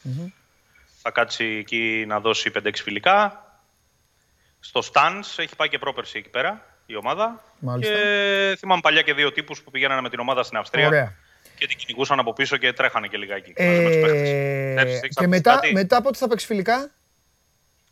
Θα 1.01 1.11
κάτσει 1.11 1.45
εκεί 1.45 2.03
να 2.07 2.19
δώσει 2.19 2.51
5-6 2.51 2.81
φιλικά. 2.83 3.45
Στο 4.59 4.81
Στάνς 4.81 5.37
έχει 5.39 5.55
πάει 5.55 5.69
και 5.69 5.79
πρόπερση 5.79 6.17
εκεί 6.17 6.29
πέρα 6.29 6.65
η 6.85 6.95
ομάδα. 6.95 7.43
Μάλιστα. 7.59 7.93
Και 7.93 8.55
θυμάμαι 8.59 8.81
παλιά 8.81 9.01
και 9.01 9.13
δύο 9.13 9.31
τύπους 9.31 9.61
που 9.61 9.71
πηγαίνανε 9.71 10.01
με 10.01 10.09
την 10.09 10.19
ομάδα 10.19 10.43
στην 10.43 10.57
Αυστρία. 10.57 10.87
Ωραία. 10.87 11.15
Και 11.61 11.67
την 11.67 11.77
κυνηγούσαν 11.77 12.19
από 12.19 12.33
πίσω 12.33 12.57
και 12.57 12.73
τρέχανε 12.73 13.07
και 13.07 13.17
λιγάκι. 13.17 13.53
μαζί 13.57 13.79
με 13.81 13.89
τους 13.89 13.99
παίχτες. 14.01 14.29
Ε, 14.29 14.73
Έχεις- 14.77 14.83
έχεις 14.83 14.99
και 15.01 15.07
ακούσει 15.23 15.27
μετά, 15.27 15.53
κάτι; 15.53 15.73
μετά 15.73 16.01
πότε 16.01 16.17
θα 16.17 16.27
παίξει 16.27 16.45
φιλικά; 16.45 16.91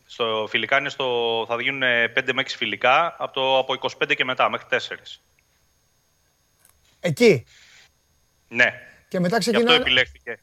Στο 0.05 0.45
φιλικά 0.49 0.77
είναι 0.77 0.89
στο, 0.89 1.05
θα 1.47 1.61
γίνουν 1.61 1.81
5 2.13 2.33
με 2.33 2.41
6 2.41 2.55
φιλικά 2.57 3.15
από, 3.17 3.33
το, 3.33 3.57
από 3.57 3.73
25 3.73 4.13
και 4.15 4.23
μετά 4.25 4.49
μέχρι 4.49 4.67
4. 4.69 5.21
Εκεί; 6.99 7.45
Ναι. 8.47 8.73
Και 9.07 9.19
μετά 9.19 9.37
Γι' 9.37 9.49
αυτό 9.49 9.51
ξεκινάνε. 9.51 9.81
επιλέχθηκε. 9.81 10.39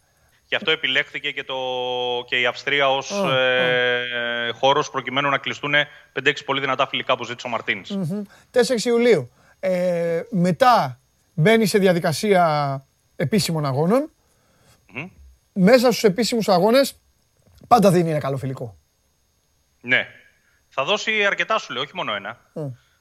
Γι' 0.49 0.55
αυτό 0.55 0.71
επιλέχθηκε 0.71 1.31
και, 1.31 1.45
το, 1.45 1.55
και 2.29 2.41
η 2.41 2.47
Αυστρία 2.47 2.91
ως 2.91 3.11
Α, 3.13 3.39
ε, 3.39 4.51
χώρος 4.53 4.91
προκειμένου 4.91 5.29
να 5.31 5.39
κλειστούν 5.39 5.75
5-6 6.13 6.45
πολύ 6.45 6.61
δυνατά 6.61 6.87
φιλικά 6.87 7.17
που 7.17 7.25
ζήτησε 7.25 7.47
ο 7.47 7.51
Μαρτίνς. 7.51 7.91
Μμμ. 7.91 8.23
4 8.51 8.85
Ιουλίου. 8.85 9.31
Ε, 9.61 10.23
μετά 10.31 11.01
μπαίνει 11.35 11.67
σε 11.67 11.79
διαδικασία 11.79 12.81
επίσημων 13.17 13.67
αγώνων. 13.67 14.11
Μμμ. 14.93 15.09
Μέσα 15.53 15.91
στους 15.91 16.05
επίσημους 16.05 16.49
αγώνες 16.49 17.01
πάντα 17.69 17.91
δίνει 17.91 18.11
ένα 18.11 18.19
καλό 18.19 18.37
φιλικό. 18.37 18.77
Ναι. 19.81 20.07
Θα 20.69 20.85
δώσει 20.85 21.25
αρκετά 21.25 21.59
σου 21.59 21.73
λέω, 21.73 21.83
όχι 21.83 21.95
μόνο 21.95 22.15
ένα. 22.15 22.39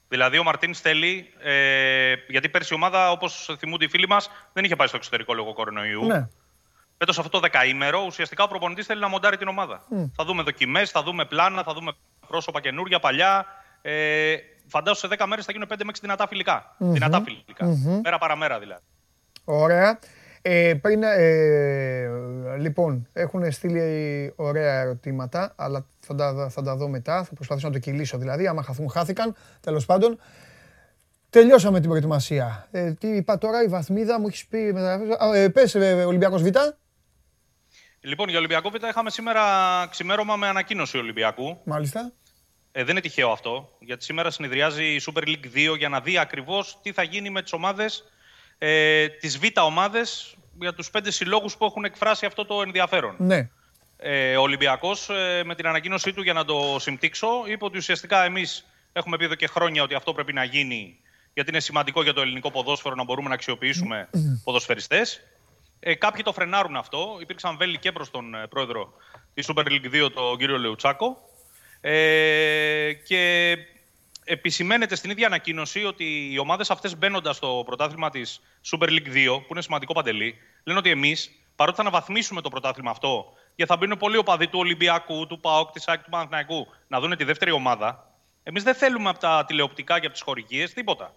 Δηλαδή 0.08 0.38
ο 0.38 0.44
Μαρτίν 0.44 0.76
θέλει, 0.76 1.34
ε, 1.40 2.14
γιατί 2.28 2.50
πέρσι 2.50 2.74
η 2.74 2.76
ομάδα, 2.76 3.12
όπως 3.12 3.56
θυμούνται 3.58 3.86
οι 3.86 3.88
φίλοι 3.88 4.08
μας, 4.08 4.30
δεν 4.54 4.64
είχε 4.64 4.76
πάει 4.76 4.88
στο 4.88 4.98
εξωτερικό 4.98 5.34
λόγω 5.34 5.54
κορονοϊού. 5.54 6.06
Ναι. 6.06 6.28
Φέτος 6.98 7.18
αυτό 7.18 7.30
το 7.30 7.40
δεκαήμερο, 7.40 8.04
ουσιαστικά 8.06 8.44
ο 8.44 8.48
προπονητής 8.48 8.86
θέλει 8.86 9.00
να 9.00 9.08
μοντάρει 9.08 9.38
την 9.38 9.48
ομάδα. 9.48 9.82
Θα 10.16 10.26
δούμε 10.26 10.44
δοκιμές, 10.44 10.92
θα 10.92 11.04
δούμε 11.04 11.26
πλάνα, 11.26 11.64
θα 11.64 11.74
δούμε 11.74 11.92
πρόσωπα 12.28 12.62
καινούρια, 12.62 13.00
παλιά. 13.00 13.46
Ε, 13.82 14.36
φαντάσου 14.68 15.00
σε 15.00 15.16
10 15.18 15.26
μέρες 15.26 15.46
θα 15.46 15.52
γίνουν 15.52 15.68
5 15.68 15.84
με 15.84 15.92
6 15.92 16.00
δυνατά 16.02 16.28
φιλικά. 16.28 16.76
Δυνατά 16.78 17.22
φιλικά. 17.22 17.66
Μέρα 18.04 18.18
παραμέρα 18.18 18.60
δηλαδή. 18.60 18.82
Ωραία. 19.46 20.00
Ε, 20.42 20.74
πριν, 20.82 21.04
ε, 21.04 22.08
λοιπόν, 22.58 23.08
έχουν 23.14 23.52
στείλει 23.52 24.34
ωραία 24.36 24.80
ερωτήματα, 24.82 25.54
αλλά 25.56 25.86
θα 26.00 26.16
τα, 26.16 26.50
θα 26.50 26.62
τα 26.62 26.76
δω 26.76 26.88
μετά. 26.88 27.24
Θα 27.24 27.34
προσπαθήσω 27.34 27.68
να 27.68 27.74
το 27.74 27.80
κυλήσω 27.80 28.18
δηλαδή. 28.18 28.48
Άμα 28.48 28.64
χαθούν, 28.64 28.90
χάθηκαν. 28.90 29.36
Τέλος 29.62 29.86
πάντων. 29.86 30.20
Τελειώσαμε 31.30 31.80
την 31.80 31.90
προετοιμασία. 31.90 32.68
Ε, 32.72 32.92
τι 32.92 33.08
είπα 33.08 33.38
τώρα, 33.38 33.64
η 33.64 33.68
βαθμίδα 33.68 34.20
μου 34.20 34.28
έχεις 34.28 34.46
πει. 34.48 34.74
μεταγραφές. 34.74 35.16
Α, 35.20 35.36
Ε, 35.38 35.50
πες, 35.50 35.76
ε, 35.76 36.04
Ολυμπιακός 36.06 36.42
Β. 36.42 36.48
Λοιπόν, 38.00 38.30
για 38.30 38.38
Ολυμπιακό 38.38 38.70
Β' 38.70 38.76
είχαμε 38.90 39.10
σήμερα 39.10 39.42
ξημέρωμα 39.90 40.36
με 40.36 40.48
ανακοίνωση 40.48 40.98
Ολυμπιακού. 40.98 41.58
Μάλιστα. 41.64 42.12
Ε, 42.72 42.82
δεν 42.84 42.90
είναι 42.90 43.02
τυχαίο 43.02 43.30
αυτό, 43.32 43.70
γιατί 43.80 44.04
σήμερα 44.04 44.32
συνεδριάζει 44.32 44.84
η 44.84 45.02
Super 45.06 45.22
League 45.22 45.72
2 45.72 45.76
για 45.78 45.90
να 45.90 46.02
δει 46.02 46.18
ακριβώς 46.18 46.80
τι 46.82 46.92
θα 46.92 47.04
γίνει 47.04 47.30
με 47.30 47.42
τις 47.42 47.54
ομάδες, 47.54 48.04
ε, 48.58 49.08
τις 49.08 49.40
Β' 49.40 49.60
ομάδες, 49.64 50.36
για 50.60 50.74
τους 50.74 50.90
πέντε 50.90 51.12
συλλόγους 51.12 51.58
που 51.58 51.66
έχουν 51.66 51.86
εκφράσει 51.86 52.26
αυτό 52.26 52.46
το 52.46 52.62
ενδιαφέρον. 52.62 53.16
Ναι. 53.18 53.50
Ε, 53.98 54.38
ο 54.38 54.42
Ολυμπιακός, 54.42 55.10
ε, 55.10 55.42
με 55.46 55.56
την 55.56 55.68
ανακοίνωσή 55.68 56.14
του 56.14 56.22
για 56.22 56.34
να 56.34 56.46
το 56.46 56.76
συμπτύξω, 56.80 57.28
είπε 57.46 57.66
ότι 57.66 57.78
ουσιαστικά 57.78 58.24
εμείς 58.24 58.66
έχουμε 58.94 59.18
πει 59.18 59.26
εδώ 59.26 59.36
και 59.36 59.48
χρόνια 59.48 59.84
ότι 59.84 59.96
αυτό 59.96 60.14
πρέπει 60.14 60.34
να 60.34 60.44
γίνει, 60.44 61.00
γιατί 61.34 61.50
είναι 61.50 61.60
σημαντικό 61.60 62.04
για 62.04 62.14
το 62.14 62.22
ελληνικό 62.22 62.52
ποδόσφαιρο 62.52 62.96
να 62.96 63.04
μπορούμε 63.04 63.28
να 63.28 63.34
αξιοποιήσουμε 63.34 64.10
ποδοσφαιριστές. 64.44 65.22
Ε, 65.80 65.96
κάποιοι 65.96 66.24
το 66.24 66.34
φρενάρουν 66.34 66.76
αυτό. 66.76 67.18
Υπήρξαν 67.22 67.58
βέλη 67.58 67.78
και 67.78 67.92
προς 67.92 68.12
τον 68.12 68.36
ε, 68.36 68.48
πρόεδρο 68.48 68.94
της 69.34 69.50
Super 69.50 69.66
League 69.66 70.06
2, 70.06 70.12
τον 70.14 70.38
κύριο 70.38 70.58
Λεουτσάκο. 70.58 71.18
Ε, 71.82 72.94
και 72.94 73.58
επισημαίνεται 74.26 74.96
στην 74.96 75.10
ίδια 75.10 75.28
ανακοίνωση 75.28 75.84
ότι 75.84 76.30
οι 76.32 76.38
ομάδες 76.38 76.72
αυτές 76.72 76.98
μπαίνοντας 76.98 77.36
στο 77.36 77.64
πρωτάθλημα 77.66 78.10
της 78.10 78.42
Super 78.72 78.88
League 78.88 79.08
2, 79.14 79.40
που 79.40 79.48
είναι 79.50 79.62
σημαντικό 79.62 79.94
παντελή, 79.94 80.36
λένε 80.64 80.80
ότι 80.80 80.90
εμείς, 80.90 81.32
παρότι 81.56 81.76
θα 81.76 81.82
αναβαθμίσουμε 81.82 82.42
το 82.42 82.50
πρωτάθλημα 82.50 82.92
αυτό, 82.92 83.34
γιατί 83.56 83.72
θα 83.72 83.78
μπαίνουν 83.78 83.98
πολλοί 83.98 84.18
οπαδοί 84.18 84.48
του 84.48 84.60
Ολυμπιακού, 84.60 85.28
του 85.28 85.40
ΠΑΟΚ, 85.40 85.72
της 85.72 85.88
ΑΕΚ, 85.88 86.04
του 86.04 86.10
Παναθηναϊκού, 86.10 86.68
να 86.88 87.00
δουν 87.00 87.18
τη 87.18 87.24
δεύτερη 87.24 87.52
ομάδα, 87.52 88.12
εμείς 88.44 88.64
δεν 88.64 88.76
θέλουμε 88.76 89.10
από 89.10 89.20
τα 89.20 89.46
τηλεοπτικά 89.48 90.00
και 90.00 90.06
από 90.06 90.14
τις 90.14 90.24
χορηγίες 90.24 90.74
τίποτα. 90.74 91.14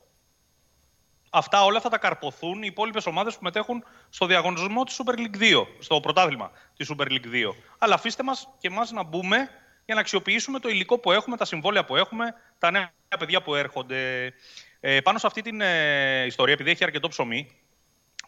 Αυτά 1.30 1.64
όλα 1.64 1.80
θα 1.80 1.88
τα 1.88 1.98
καρποθούν 1.98 2.62
οι 2.62 2.66
υπόλοιπες 2.70 3.06
ομάδες 3.06 3.34
που 3.34 3.42
μετέχουν 3.42 3.84
στο 4.10 4.26
διαγωνισμό 4.26 4.84
της 4.84 5.00
Super 5.02 5.18
League 5.18 5.36
2, 5.40 5.66
στο 5.78 6.00
πρωτάθλημα 6.00 6.50
της 6.76 6.92
Super 6.92 7.04
League 7.04 7.26
2. 7.26 7.54
Αλλά 7.78 7.94
αφήστε 7.94 8.22
μας 8.22 8.48
και 8.58 8.68
εμάς 8.68 8.90
να 8.90 9.02
μπούμε 9.02 9.48
για 9.88 9.96
να 9.96 10.02
αξιοποιήσουμε 10.02 10.58
το 10.58 10.68
υλικό 10.68 10.98
που 10.98 11.12
έχουμε, 11.12 11.36
τα 11.36 11.44
συμβόλαια 11.44 11.84
που 11.84 11.96
έχουμε, 11.96 12.34
τα 12.58 12.70
νέα 12.70 12.92
παιδιά 13.18 13.42
που 13.42 13.54
έρχονται. 13.54 14.32
Ε, 14.80 15.00
πάνω 15.00 15.18
σε 15.18 15.26
αυτή 15.26 15.42
την 15.42 15.60
ε, 15.60 16.24
ιστορία, 16.26 16.54
επειδή 16.54 16.70
έχει 16.70 16.84
αρκετό 16.84 17.08
ψωμί, 17.08 17.50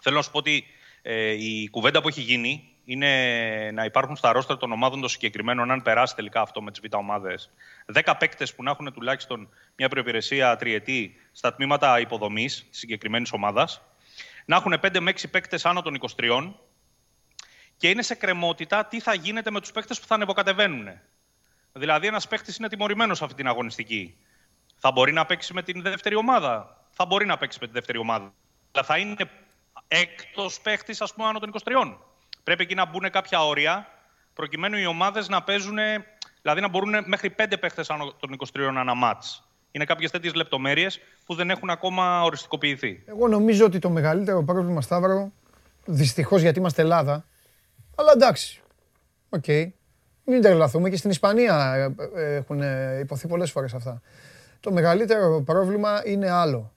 θέλω 0.01 0.17
να 0.17 0.23
σου 0.23 0.31
πω 0.31 0.39
ότι 0.39 0.65
ε, 1.03 1.31
η 1.31 1.69
κουβέντα 1.69 2.01
που 2.01 2.09
έχει 2.09 2.21
γίνει 2.21 2.77
είναι 2.85 3.71
να 3.75 3.85
υπάρχουν 3.85 4.17
στα 4.17 4.33
ρόστρα 4.33 4.57
των 4.57 4.73
ομάδων 4.73 5.01
των 5.01 5.09
συγκεκριμένων, 5.09 5.71
αν 5.71 5.83
περάσει 5.83 6.15
τελικά 6.15 6.41
αυτό 6.41 6.63
με 6.63 6.71
τις 6.71 6.81
β' 6.81 6.95
ομάδες, 6.95 7.51
10 7.95 8.15
παίκτες 8.19 8.55
που 8.55 8.63
να 8.63 8.71
έχουν 8.71 8.93
τουλάχιστον 8.93 9.49
μια 9.77 9.89
προπηρεσία 9.89 10.57
τριετή 10.57 11.17
στα 11.33 11.55
τμήματα 11.55 12.01
υποδομής 12.01 12.67
της 12.71 12.79
συγκεκριμένης 12.79 13.33
ομάδας, 13.33 13.83
να 14.45 14.57
έχουν 14.57 14.81
5 14.81 15.01
με 15.01 15.11
6 15.11 15.31
παίκτες 15.31 15.65
άνω 15.65 15.83
των 15.83 15.99
23 16.17 16.55
και 17.77 17.89
είναι 17.89 18.03
σε 18.03 18.15
κρεμότητα 18.15 18.85
τι 18.85 19.01
θα 19.01 19.15
γίνεται 19.15 19.51
με 19.51 19.61
τους 19.61 19.73
παίχτε 19.73 19.95
που 19.95 20.07
θα 20.07 20.15
ανεβοκατεβαίνουν. 20.15 20.89
Δηλαδή, 21.73 22.07
ένας 22.07 22.29
παίχτη 22.29 22.55
είναι 22.59 22.69
τιμωρημένος 22.69 23.19
σε 23.19 23.25
αυτή 23.25 23.37
την 23.37 23.47
αγωνιστική. 23.47 24.17
Θα 24.77 24.93
μπορεί 24.93 25.13
να 25.13 25.27
παίξει 25.27 25.55
με 25.55 25.63
την 25.63 25.83
δεύτερη 25.83 26.15
ομάδα. 26.15 26.85
Θα 26.91 27.07
μπορεί 27.07 27.27
να 27.27 27.37
παίξει 27.37 27.59
με 27.61 27.67
την 27.67 27.75
δεύτερη 27.75 27.99
ομάδα. 27.99 28.33
Αλλά 28.73 28.85
θα 28.85 28.99
είναι 28.99 29.17
έκτος 29.89 30.61
παίχτη, 30.61 30.97
ας 30.99 31.15
πούμε, 31.15 31.29
άνω 31.29 31.39
των 31.39 31.49
23. 31.49 31.99
Πρέπει 32.45 32.63
εκεί 32.63 32.75
να 32.75 32.87
μπουν 32.87 33.11
κάποια 33.11 33.47
όρια 33.47 33.87
προκειμένου 34.35 34.77
οι 34.77 34.87
ομάδες 34.87 35.29
να 35.29 35.43
παίζουν, 35.43 35.79
δηλαδή 36.43 36.61
να 36.61 36.69
μπορούν 36.69 36.95
μέχρι 37.07 37.31
πέντε 37.31 37.57
παίχτες 37.57 37.85
άνω 37.89 38.13
των 38.13 38.37
23 38.53 38.61
ανά 38.79 38.95
ματς. 38.95 39.45
Είναι 39.71 39.85
κάποιες 39.85 40.11
τέτοιες 40.11 40.35
λεπτομέρειες 40.35 41.01
που 41.27 41.35
δεν 41.35 41.51
έχουν 41.51 41.71
ακόμα 41.71 42.23
οριστικοποιηθεί. 42.23 43.03
Εγώ 43.07 43.29
νομίζω 43.29 43.65
ότι 43.65 43.79
το 43.79 43.91
μεγαλύτερο 43.91 44.43
πρόβλημα, 44.43 44.81
Σταύρο, 44.81 45.33
δυστυχώς 45.85 46.41
γιατί 46.41 46.59
είμαστε 46.59 46.83
Ελλάδα, 46.83 47.25
αλλά 47.95 48.13
εντάξει. 48.13 48.61
OK. 49.29 49.45
Okay. 49.47 49.71
Μην 50.25 50.43
τρελαθούμε 50.43 50.91
και 50.91 50.97
στην 50.97 51.11
Ισπανία 51.11 51.75
ε, 52.17 52.23
ε, 52.23 52.35
έχουν 52.35 52.63
ειπωθεί 53.01 53.29
πολλές 53.29 53.51
φορές 53.51 53.75
αυτά. 53.75 54.01
Το 54.61 54.73
μεγαλύτερο 54.73 55.43
πρόβλημα 55.43 56.03
είναι 56.05 56.31
άλλο. 56.31 56.73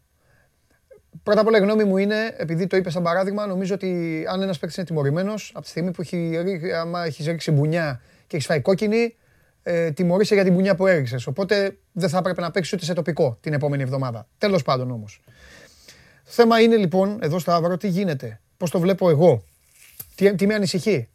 Πρώτα 1.24 1.42
απ' 1.42 1.48
όλα 1.48 1.58
η 1.58 1.62
γνώμη 1.62 1.84
μου 1.84 1.98
είναι, 1.98 2.36
επειδή 2.38 2.68
το 2.68 2.78
είπες 2.78 2.94
σαν 2.94 3.04
παράδειγμα, 3.04 3.46
νομίζω 3.46 3.74
ότι 3.74 4.24
αν 4.30 4.42
ένας 4.42 4.60
παίκτης 4.60 4.78
είναι 4.78 4.86
τιμωρημένος, 4.86 5.52
από 5.54 5.64
τη 5.64 5.70
στιγμή 5.70 5.92
που 5.92 6.02
έχει, 6.02 6.38
άμα 6.80 7.06
έχεις 7.06 7.26
ρίξει 7.26 7.52
μπουνιά 7.52 8.02
και 8.28 8.36
έχεις 8.36 8.48
φάει 8.48 8.62
κόκκινη, 8.62 9.16
ε, 9.64 9.92
τιμωρείσαι 9.92 10.34
για 10.34 10.44
την 10.44 10.54
μπουνιά 10.54 10.76
που 10.76 10.88
έριξες. 10.88 11.28
Οπότε 11.28 11.78
δεν 11.92 12.10
θα 12.10 12.18
έπρεπε 12.18 12.42
να 12.42 12.52
παίξεις 12.52 12.74
ούτε 12.74 12.86
σε 12.86 12.94
τοπικό 12.94 13.38
την 13.42 13.54
επόμενη 13.54 13.84
εβδομάδα. 13.84 14.28
Τέλος 14.38 14.62
πάντων 14.62 14.92
όμως. 14.92 15.22
Το 16.24 16.32
θέμα 16.32 16.62
είναι 16.62 16.76
λοιπόν, 16.76 17.20
εδώ 17.22 17.40
στο 17.40 17.52
Άβρο, 17.52 17.78
τι 17.78 17.88
γίνεται. 17.88 18.40
Πώς 18.58 18.72
το 18.72 18.80
βλέπω 18.80 19.10
εγώ. 19.10 19.44
Τι, 20.16 20.36
τι 20.36 20.48
με 20.48 20.54
ανησυχεί. 20.54 21.10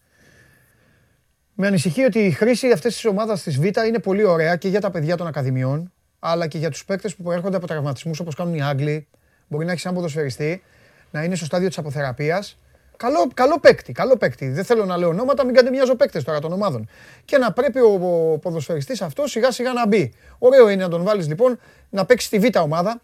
Με 1.60 1.66
ανησυχεί 1.66 2.04
ότι 2.04 2.18
η 2.18 2.30
χρήση 2.30 2.70
αυτής 2.70 2.94
της 2.94 3.04
ομάδας 3.04 3.42
της 3.42 3.58
Β 3.58 3.64
είναι 3.64 3.98
πολύ 3.98 4.24
ωραία 4.24 4.56
και 4.56 4.68
για 4.68 4.80
τα 4.80 4.90
παιδιά 4.90 5.16
των 5.16 5.26
Ακαδημιών, 5.26 5.92
αλλά 6.18 6.46
και 6.46 6.58
για 6.58 6.70
τους 6.70 6.84
παίκτες 6.84 7.14
που 7.14 7.22
προέρχονται 7.22 7.56
από 7.56 7.66
τραυματισμούς 7.66 8.20
όπως 8.20 8.34
κάνουν 8.34 8.54
οι 8.54 8.62
Άγγλοι. 8.62 9.06
Μπορεί 9.48 9.64
να 9.64 9.70
έχεις 9.70 9.82
σαν 9.82 9.94
ποδοσφαιριστή, 9.94 10.62
να 11.10 11.22
είναι 11.22 11.34
στο 11.34 11.44
στάδιο 11.44 11.68
της 11.68 11.78
αποθεραπείας. 11.78 12.58
Καλό, 12.96 13.30
καλό 13.34 13.58
παίκτη, 13.60 13.92
καλό 13.92 14.16
παίκτη. 14.16 14.48
Δεν 14.48 14.64
θέλω 14.64 14.84
να 14.84 14.96
λέω 14.96 15.08
ονόματα, 15.08 15.44
μην 15.44 15.54
κάνετε 15.54 15.74
μοιάζω 15.74 15.96
παίκτες 15.96 16.24
τώρα 16.24 16.40
των 16.40 16.52
ομάδων. 16.52 16.88
Και 17.24 17.38
να 17.38 17.52
πρέπει 17.52 17.78
ο, 17.78 17.92
ο 18.32 18.38
ποδοσφαιριστής 18.38 19.02
αυτός 19.02 19.30
σιγά 19.30 19.50
σιγά 19.50 19.72
να 19.72 19.86
μπει. 19.86 20.12
Ωραίο 20.38 20.68
είναι 20.68 20.82
να 20.82 20.88
τον 20.88 21.02
βάλεις 21.02 21.28
λοιπόν 21.28 21.58
να 21.90 22.04
παίξει 22.04 22.26
στη 22.26 22.38
β' 22.38 22.56
ομάδα. 22.56 23.00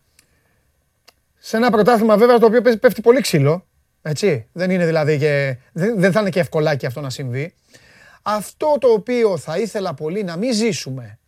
Σε 1.38 1.56
ένα 1.56 1.70
πρωτάθλημα 1.70 2.16
βέβαια 2.16 2.38
το 2.38 2.46
οποίο 2.46 2.62
πέφτει 2.62 3.00
πολύ 3.00 3.20
ξύλο. 3.20 3.66
Έτσι. 4.02 4.46
Δεν 4.52 4.70
είναι 4.70 4.86
δηλαδή 4.86 5.18
και. 5.18 5.56
Δεν, 5.72 6.00
δεν 6.00 6.12
θα 6.12 6.20
είναι 6.20 6.30
και 6.30 6.40
ευκολάκι 6.40 6.86
αυτό 6.86 7.00
να 7.00 7.10
συμβεί. 7.10 7.54
Αυτό 8.26 8.76
το 8.80 8.88
οποίο 8.88 9.36
θα 9.36 9.58
ήθελα 9.58 9.94
πολύ 9.94 10.22
να 10.22 10.36
μην 10.36 10.52
ζήσουμε 10.52 11.18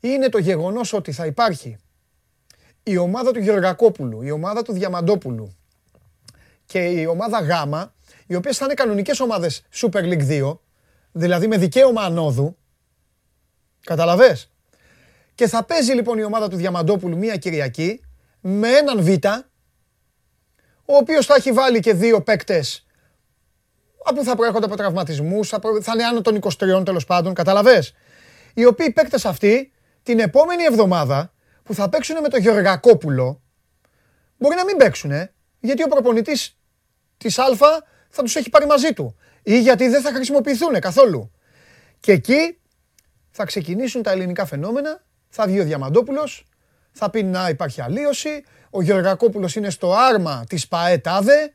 είναι 0.00 0.28
το 0.28 0.38
γεγονός 0.38 0.92
ότι 0.92 1.12
θα 1.12 1.26
υπάρχει 1.26 1.76
η 2.82 2.96
ομάδα 2.96 3.32
του 3.32 3.40
Γεωργακόπουλου, 3.40 4.22
η 4.22 4.30
ομάδα 4.30 4.62
του 4.62 4.72
Διαμαντόπουλου 4.72 5.56
και 6.66 6.78
η 6.78 7.06
ομάδα 7.06 7.40
Γ, 7.40 7.50
οι 8.26 8.34
οποίες 8.34 8.56
θα 8.56 8.64
είναι 8.64 8.74
κανονικές 8.74 9.20
ομάδες 9.20 9.62
Super 9.74 10.02
League 10.02 10.28
2, 10.28 10.58
δηλαδή 11.12 11.46
με 11.46 11.56
δικαίωμα 11.56 12.02
ανόδου, 12.02 12.56
καταλαβες; 13.80 14.50
Και 15.34 15.48
θα 15.48 15.64
παίζει 15.64 15.92
λοιπόν 15.92 16.18
η 16.18 16.24
ομάδα 16.24 16.48
του 16.48 16.56
Διαμαντόπουλου 16.56 17.16
μία 17.16 17.36
Κυριακή 17.36 18.00
με 18.40 18.68
έναν 18.68 19.02
Β, 19.02 19.08
ο 20.84 20.96
οποίος 20.96 21.26
θα 21.26 21.34
έχει 21.34 21.52
βάλει 21.52 21.80
και 21.80 21.94
δύο 21.94 22.22
παίκτες 22.22 22.86
που 24.14 24.24
θα 24.24 24.36
προέρχονται 24.36 24.64
από 24.64 24.76
τραυματισμού, 24.76 25.44
θα, 25.44 25.60
θα 25.80 25.92
είναι 25.94 26.04
άνω 26.04 26.20
των 26.20 26.40
23 26.42 26.84
τέλος 26.84 27.04
πάντων, 27.04 27.34
καταλαβες. 27.34 27.94
Οι 28.54 28.64
οποίοι 28.64 28.92
παίκτες 28.92 29.24
αυτοί 29.24 29.72
την 30.02 30.18
επόμενη 30.18 30.62
εβδομάδα 30.64 31.32
που 31.62 31.74
θα 31.74 31.88
παίξουν 31.88 32.20
με 32.20 32.28
τον 32.28 32.40
Γεωργακόπουλο 32.40 33.42
μπορεί 34.36 34.56
να 34.56 34.64
μην 34.64 34.76
παίξουν, 34.76 35.12
γιατί 35.60 35.82
ο 35.82 35.86
προπονητής 35.86 36.58
της 37.16 37.38
Α 37.38 37.44
θα 38.08 38.22
τους 38.22 38.36
έχει 38.36 38.50
πάρει 38.50 38.66
μαζί 38.66 38.92
του 38.92 39.16
ή 39.42 39.60
γιατί 39.60 39.88
δεν 39.88 40.02
θα 40.02 40.12
χρησιμοποιηθούν 40.12 40.80
καθόλου. 40.80 41.30
Και 42.00 42.12
εκεί 42.12 42.58
θα 43.30 43.44
ξεκινήσουν 43.44 44.02
τα 44.02 44.10
ελληνικά 44.10 44.46
φαινόμενα, 44.46 45.04
θα 45.28 45.46
βγει 45.46 45.60
ο 45.60 45.64
Διαμαντόπουλος, 45.64 46.44
θα 46.92 47.10
πει 47.10 47.22
να 47.22 47.48
υπάρχει 47.48 47.80
αλλίωση, 47.80 48.44
ο 48.70 48.82
Γεωργακόπουλος 48.82 49.56
είναι 49.56 49.70
στο 49.70 49.94
άρμα 49.94 50.44
της 50.48 50.68
ΠαΕΤΑΔΕ, 50.68 51.52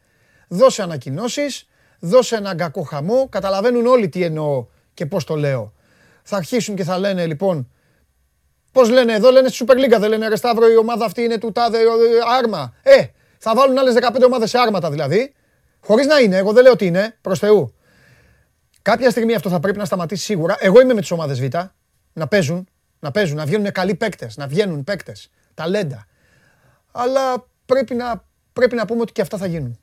δώσε 0.47 0.81
ανακοινώσεις, 0.81 1.67
δώσε 2.03 2.35
έναν 2.35 2.57
κακό 2.57 2.81
χαμό, 2.81 3.27
καταλαβαίνουν 3.29 3.85
όλοι 3.85 4.09
τι 4.09 4.23
εννοώ 4.23 4.65
και 4.93 5.05
πώς 5.05 5.23
το 5.23 5.35
λέω. 5.35 5.73
Θα 6.23 6.37
αρχίσουν 6.37 6.75
και 6.75 6.83
θα 6.83 6.97
λένε 6.97 7.25
λοιπόν 7.25 7.67
Πώς 8.73 8.89
λένε 8.89 9.13
εδώ, 9.13 9.31
λένε 9.31 9.47
στη 9.47 9.65
Super 9.67 9.73
League, 9.73 9.99
δεν 9.99 10.09
λένε 10.09 10.27
Ρεσταύρο, 10.27 10.71
η 10.71 10.77
ομάδα 10.77 11.05
αυτή 11.05 11.21
είναι 11.21 11.37
του 11.37 11.51
τάδε 11.51 11.77
άρμα. 12.37 12.73
Ε, 12.83 13.05
θα 13.37 13.55
βάλουν 13.55 13.77
άλλες 13.77 13.95
15 14.01 14.21
ομάδες 14.25 14.49
σε 14.49 14.57
άρματα 14.57 14.89
δηλαδή. 14.89 15.33
Χωρίς 15.79 16.05
να 16.05 16.19
είναι, 16.19 16.37
εγώ 16.37 16.53
δεν 16.53 16.63
λέω 16.63 16.71
ότι 16.71 16.85
είναι, 16.85 17.17
προς 17.21 17.39
Θεού. 17.39 17.73
Κάποια 18.81 19.09
στιγμή 19.09 19.33
αυτό 19.33 19.49
θα 19.49 19.59
πρέπει 19.59 19.77
να 19.77 19.85
σταματήσει 19.85 20.23
σίγουρα. 20.23 20.55
Εγώ 20.59 20.81
είμαι 20.81 20.93
με 20.93 21.01
τις 21.01 21.11
ομάδες 21.11 21.39
Β. 21.41 21.47
Να 22.13 22.27
παίζουν, 22.27 22.67
να 22.99 23.11
παίζουν, 23.11 23.37
να 23.37 23.45
βγαίνουν 23.45 23.71
καλοί 23.71 23.95
παίκτες, 23.95 24.37
να 24.37 24.47
βγαίνουν 24.47 24.83
παίκτες, 24.83 25.29
ταλέντα. 25.53 26.07
Αλλά 26.91 27.47
πρέπει 27.65 27.95
να, 27.95 28.25
πρέπει 28.53 28.75
να 28.75 28.85
πούμε 28.85 29.01
ότι 29.01 29.11
και 29.11 29.21
αυτά 29.21 29.37
θα 29.37 29.45
γίνουν. 29.45 29.79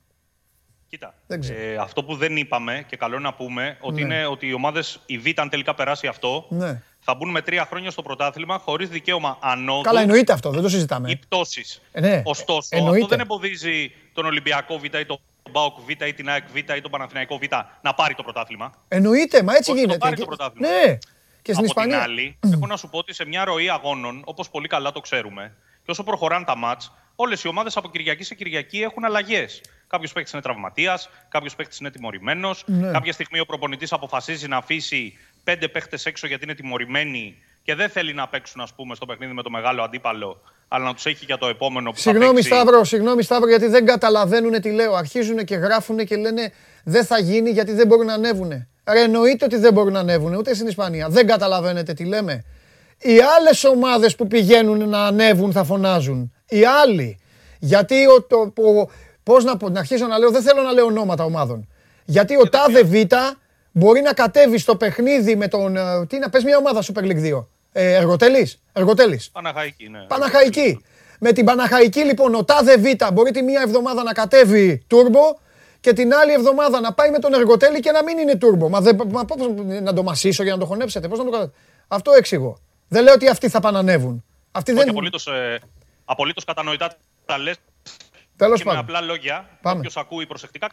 Κοίτα, 0.91 1.13
ε, 1.27 1.75
αυτό 1.75 2.03
που 2.03 2.15
δεν 2.15 2.37
είπαμε 2.37 2.85
και 2.87 2.97
καλό 2.97 3.15
είναι 3.15 3.23
να 3.23 3.33
πούμε 3.33 3.77
ότι 3.81 4.03
ναι. 4.03 4.15
είναι 4.15 4.25
ότι 4.25 4.47
οι 4.47 4.53
ομάδες, 4.53 4.99
η 5.05 5.17
Β, 5.17 5.25
αν 5.35 5.49
τελικά 5.49 5.75
περάσει 5.75 6.07
αυτό, 6.07 6.45
ναι 6.49 6.81
θα 7.01 7.13
μπουν 7.15 7.29
με 7.29 7.41
τρία 7.41 7.65
χρόνια 7.65 7.91
στο 7.91 8.01
πρωτάθλημα 8.01 8.57
χωρίς 8.57 8.89
δικαίωμα 8.89 9.37
ανώδου. 9.41 9.81
Καλά, 9.81 10.01
εννοείται 10.01 10.33
αυτό, 10.33 10.49
δεν 10.49 10.61
το 10.61 10.69
συζητάμε. 10.69 11.09
Ή 11.11 11.15
πτώση. 11.15 11.65
Ε, 11.91 11.99
ναι. 11.99 12.21
Ωστόσο, 12.25 12.67
εννοείται. 12.69 12.95
αυτό 12.95 13.07
δεν 13.07 13.19
εμποδίζει 13.19 13.91
τον 14.13 14.25
Ολυμπιακό 14.25 14.77
Β 14.77 14.83
ή 14.83 15.05
τον 15.05 15.19
Μπάουκ 15.51 15.79
Β 15.85 15.89
ή 15.89 16.13
την 16.13 16.29
ΑΕΚ 16.29 16.43
Β 16.53 16.55
ή 16.55 16.81
τον 16.81 16.91
Παναθηναϊκό 16.91 17.37
Β 17.37 17.41
να 17.81 17.93
πάρει 17.93 18.13
το 18.13 18.23
πρωτάθλημα. 18.23 18.73
Εννοείται, 18.87 19.43
μα 19.43 19.55
έτσι 19.55 19.71
Όχι 19.71 19.79
γίνεται. 19.79 19.97
Να 19.97 20.05
πάρει 20.05 20.15
το 20.15 20.25
πρωτάθλημα. 20.25 20.67
Ναι. 20.67 20.97
Και 21.41 21.53
στην 21.53 21.65
Από 21.65 21.65
Ισπανία. 21.65 21.95
την 21.95 22.03
άλλη, 22.03 22.37
έχω 22.53 22.67
να 22.67 22.77
σου 22.77 22.89
πω 22.89 22.97
ότι 22.97 23.13
σε 23.13 23.25
μια 23.25 23.43
ροή 23.43 23.69
αγώνων, 23.69 24.21
όπως 24.25 24.49
πολύ 24.49 24.67
καλά 24.67 24.91
το 24.91 24.99
ξέρουμε, 24.99 25.55
και 25.83 25.91
όσο 25.91 26.03
προχωράνε 26.03 26.45
τα 26.45 26.55
μάτς, 26.55 26.91
όλες 27.21 27.43
οι 27.43 27.47
ομάδες 27.47 27.77
από 27.77 27.89
Κυριακή 27.89 28.23
σε 28.23 28.35
Κυριακή 28.35 28.81
έχουν 28.81 29.05
αλλαγές. 29.05 29.61
Κάποιος 29.87 30.13
παίκτης 30.13 30.33
είναι 30.33 30.41
τραυματίας, 30.41 31.09
κάποιος 31.29 31.55
παίκτης 31.55 31.77
είναι 31.79 31.91
τιμωρημένος. 31.91 32.63
Ναι. 32.65 32.91
Κάποια 32.91 33.13
στιγμή 33.13 33.39
ο 33.39 33.45
προπονητής 33.45 33.91
αποφασίζει 33.91 34.47
να 34.47 34.57
αφήσει 34.57 35.17
πέντε 35.43 35.67
παίχτε 35.67 35.97
έξω 36.03 36.27
γιατί 36.27 36.43
είναι 36.43 36.53
τιμωρημένοι 36.53 37.35
και 37.63 37.75
δεν 37.75 37.89
θέλει 37.89 38.13
να 38.13 38.27
παίξουν 38.27 38.61
ας 38.61 38.73
πούμε, 38.73 38.95
στο 38.95 39.05
παιχνίδι 39.05 39.33
με 39.33 39.41
το 39.41 39.49
μεγάλο 39.49 39.83
αντίπαλο, 39.83 40.41
αλλά 40.67 40.85
να 40.85 40.93
τους 40.93 41.05
έχει 41.05 41.25
για 41.25 41.37
το 41.37 41.47
επόμενο 41.47 41.91
που 41.91 41.97
συγγνώμη, 41.97 42.25
θα 42.25 42.33
παίξει. 42.33 42.47
Σταύρο, 42.47 42.83
συγγνώμη 42.83 43.23
Σταύρο, 43.23 43.49
γιατί 43.49 43.67
δεν 43.67 43.85
καταλαβαίνουν 43.85 44.61
τι 44.61 44.71
λέω. 44.71 44.93
Αρχίζουν 44.93 45.45
και 45.45 45.55
γράφουν 45.55 46.05
και 46.05 46.15
λένε 46.15 46.51
δεν 46.83 47.05
θα 47.05 47.19
γίνει 47.19 47.49
γιατί 47.49 47.71
δεν 47.71 47.87
μπορούν 47.87 48.05
να 48.05 48.13
ανέβουν. 48.13 48.49
Ρε, 48.91 49.01
εννοείται 49.01 49.45
ότι 49.45 49.57
δεν 49.57 49.73
μπορούν 49.73 49.93
να 49.93 49.99
ανέβουν, 49.99 50.33
ούτε 50.35 50.53
στην 50.53 50.67
Ισπανία. 50.67 51.09
Δεν 51.09 51.27
καταλαβαίνετε 51.27 51.93
τι 51.93 52.05
λέμε. 52.05 52.43
Οι 52.97 53.17
άλλες 53.37 53.63
ομάδες 53.63 54.15
που 54.15 54.27
πηγαίνουν 54.27 54.89
να 54.89 55.05
ανέβουν 55.05 55.51
θα 55.51 55.63
φωνάζουν. 55.63 56.33
Οι 56.51 56.65
άλλοι. 56.65 57.19
Γιατί 57.59 58.07
ο, 58.07 58.21
το, 58.21 58.53
πώς 59.23 59.43
να, 59.43 59.57
να 59.71 59.79
αρχίσω 59.79 60.07
να 60.07 60.17
λέω, 60.17 60.31
δεν 60.31 60.41
θέλω 60.41 60.61
να 60.61 60.71
λέω 60.71 60.85
ονόματα 60.85 61.23
ομάδων. 61.23 61.67
Γιατί 62.05 62.35
ο 62.37 62.49
τάδε 62.49 62.83
Β 62.83 62.93
μπορεί 63.71 64.01
να 64.01 64.13
κατέβει 64.13 64.57
στο 64.57 64.75
παιχνίδι 64.75 65.35
με 65.35 65.47
τον. 65.47 65.77
Ε, 65.77 66.05
τι 66.05 66.19
να 66.19 66.29
πες 66.29 66.43
μια 66.43 66.57
ομάδα 66.57 66.83
Super 66.83 67.03
League 67.03 67.33
2. 67.33 67.45
Ε, 67.71 67.93
Εργοτέλης. 67.93 68.61
Εργοτέλης. 68.73 69.29
Παναχαϊκή, 69.31 69.89
ναι. 69.89 69.99
Παναχαϊκή. 70.07 70.83
Με 71.19 71.31
την 71.31 71.45
Παναχαϊκή 71.45 71.99
λοιπόν 71.99 72.35
ο 72.35 72.43
τάδε 72.43 72.77
Β 72.77 72.85
μπορεί 73.13 73.31
τη 73.31 73.41
μία 73.41 73.61
εβδομάδα 73.65 74.03
να 74.03 74.13
κατέβει 74.13 74.83
τούρμπο 74.87 75.21
και 75.79 75.93
την 75.93 76.13
άλλη 76.13 76.31
εβδομάδα 76.31 76.79
να 76.79 76.93
πάει 76.93 77.09
με 77.09 77.19
τον 77.19 77.33
Εργοτέλη 77.33 77.79
και 77.79 77.91
να 77.91 78.03
μην 78.03 78.17
είναι 78.17 78.35
τούρμπο. 78.35 78.69
Μα, 78.69 78.81
δεν, 78.81 79.01
μα 79.11 79.25
πώς, 79.25 79.37
να 79.81 79.93
το 79.93 80.03
μασήσω 80.03 80.43
για 80.43 80.53
να 80.53 80.59
το 80.59 80.65
χωνέψετε. 80.65 81.07
Πώς 81.07 81.19
να 81.19 81.25
το 81.25 81.51
Αυτό 81.87 82.11
εξηγώ. 82.11 82.57
Δεν 82.87 83.03
λέω 83.03 83.13
ότι 83.13 83.27
αυτοί 83.27 83.49
θα 83.49 83.59
πανανεύουν. 83.59 84.23
Αυτοί 84.51 84.71
Όχι, 84.71 84.79
δεν... 84.79 84.89
απολύτως, 84.89 85.27
ε, 85.27 85.59
απολύτως 86.11 86.43
κατανοητά 86.43 86.97
τα 87.25 87.37
λες. 87.37 87.57
Τέλος 88.35 88.57
και 88.57 88.65
με 88.65 88.71
πάντων. 88.73 88.85
απλά 88.85 89.01
λόγια, 89.01 89.57
Πάμε. 89.61 89.77
όποιος 89.79 89.97
ακούει 89.97 90.25
προσεκτικά. 90.27 90.69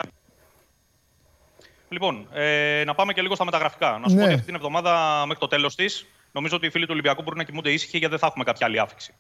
Λοιπόν, 1.89 2.29
ε, 2.33 2.83
να 2.87 2.95
πάμε 2.95 3.13
και 3.13 3.23
λίγο 3.23 3.35
στα 3.35 3.45
μεταγραφικά. 3.45 3.99
Να 3.99 4.09
σου 4.09 4.15
Ναι. 4.15 4.21
πω 4.21 4.25
ότι 4.25 4.35
αυτή 4.35 4.47
την 4.47 4.55
εβδομάδα 4.55 5.23
μέχρι 5.27 5.41
το 5.41 5.47
τέλος 5.47 5.75
της, 5.75 6.07
νομίζω 6.33 6.57
ότι 6.57 6.67
οι 6.67 6.71
φίλοι 6.71 6.85
του 6.85 6.91
Ολυμπιακού 6.93 7.23
μπορούν 7.23 7.39
να 7.39 7.45
κοιμούνται 7.45 7.73
ήσυχοι 7.73 7.91
γιατί 7.99 8.11
δεν 8.11 8.19
θα 8.19 8.27
έχουμε 8.27 8.45
κάποια 8.45 8.67
άλλη 8.67 8.79
άφηξη. 8.81 9.15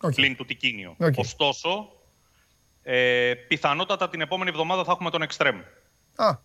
Οκ. 0.00 0.14
Πλην 0.14 0.36
του 0.36 0.44
Τικίνιο. 0.44 0.94
Οκ. 0.98 1.12
Ωστόσο, 1.16 1.88
ε, 2.82 3.34
πιθανότατα 3.48 4.08
την 4.08 4.20
επόμενη 4.20 4.50
εβδομάδα 4.50 4.84
θα 4.84 4.92
έχουμε 4.92 5.10
τον 5.10 5.22
εξτρέμ. 5.22 5.60
Α, 6.16 6.36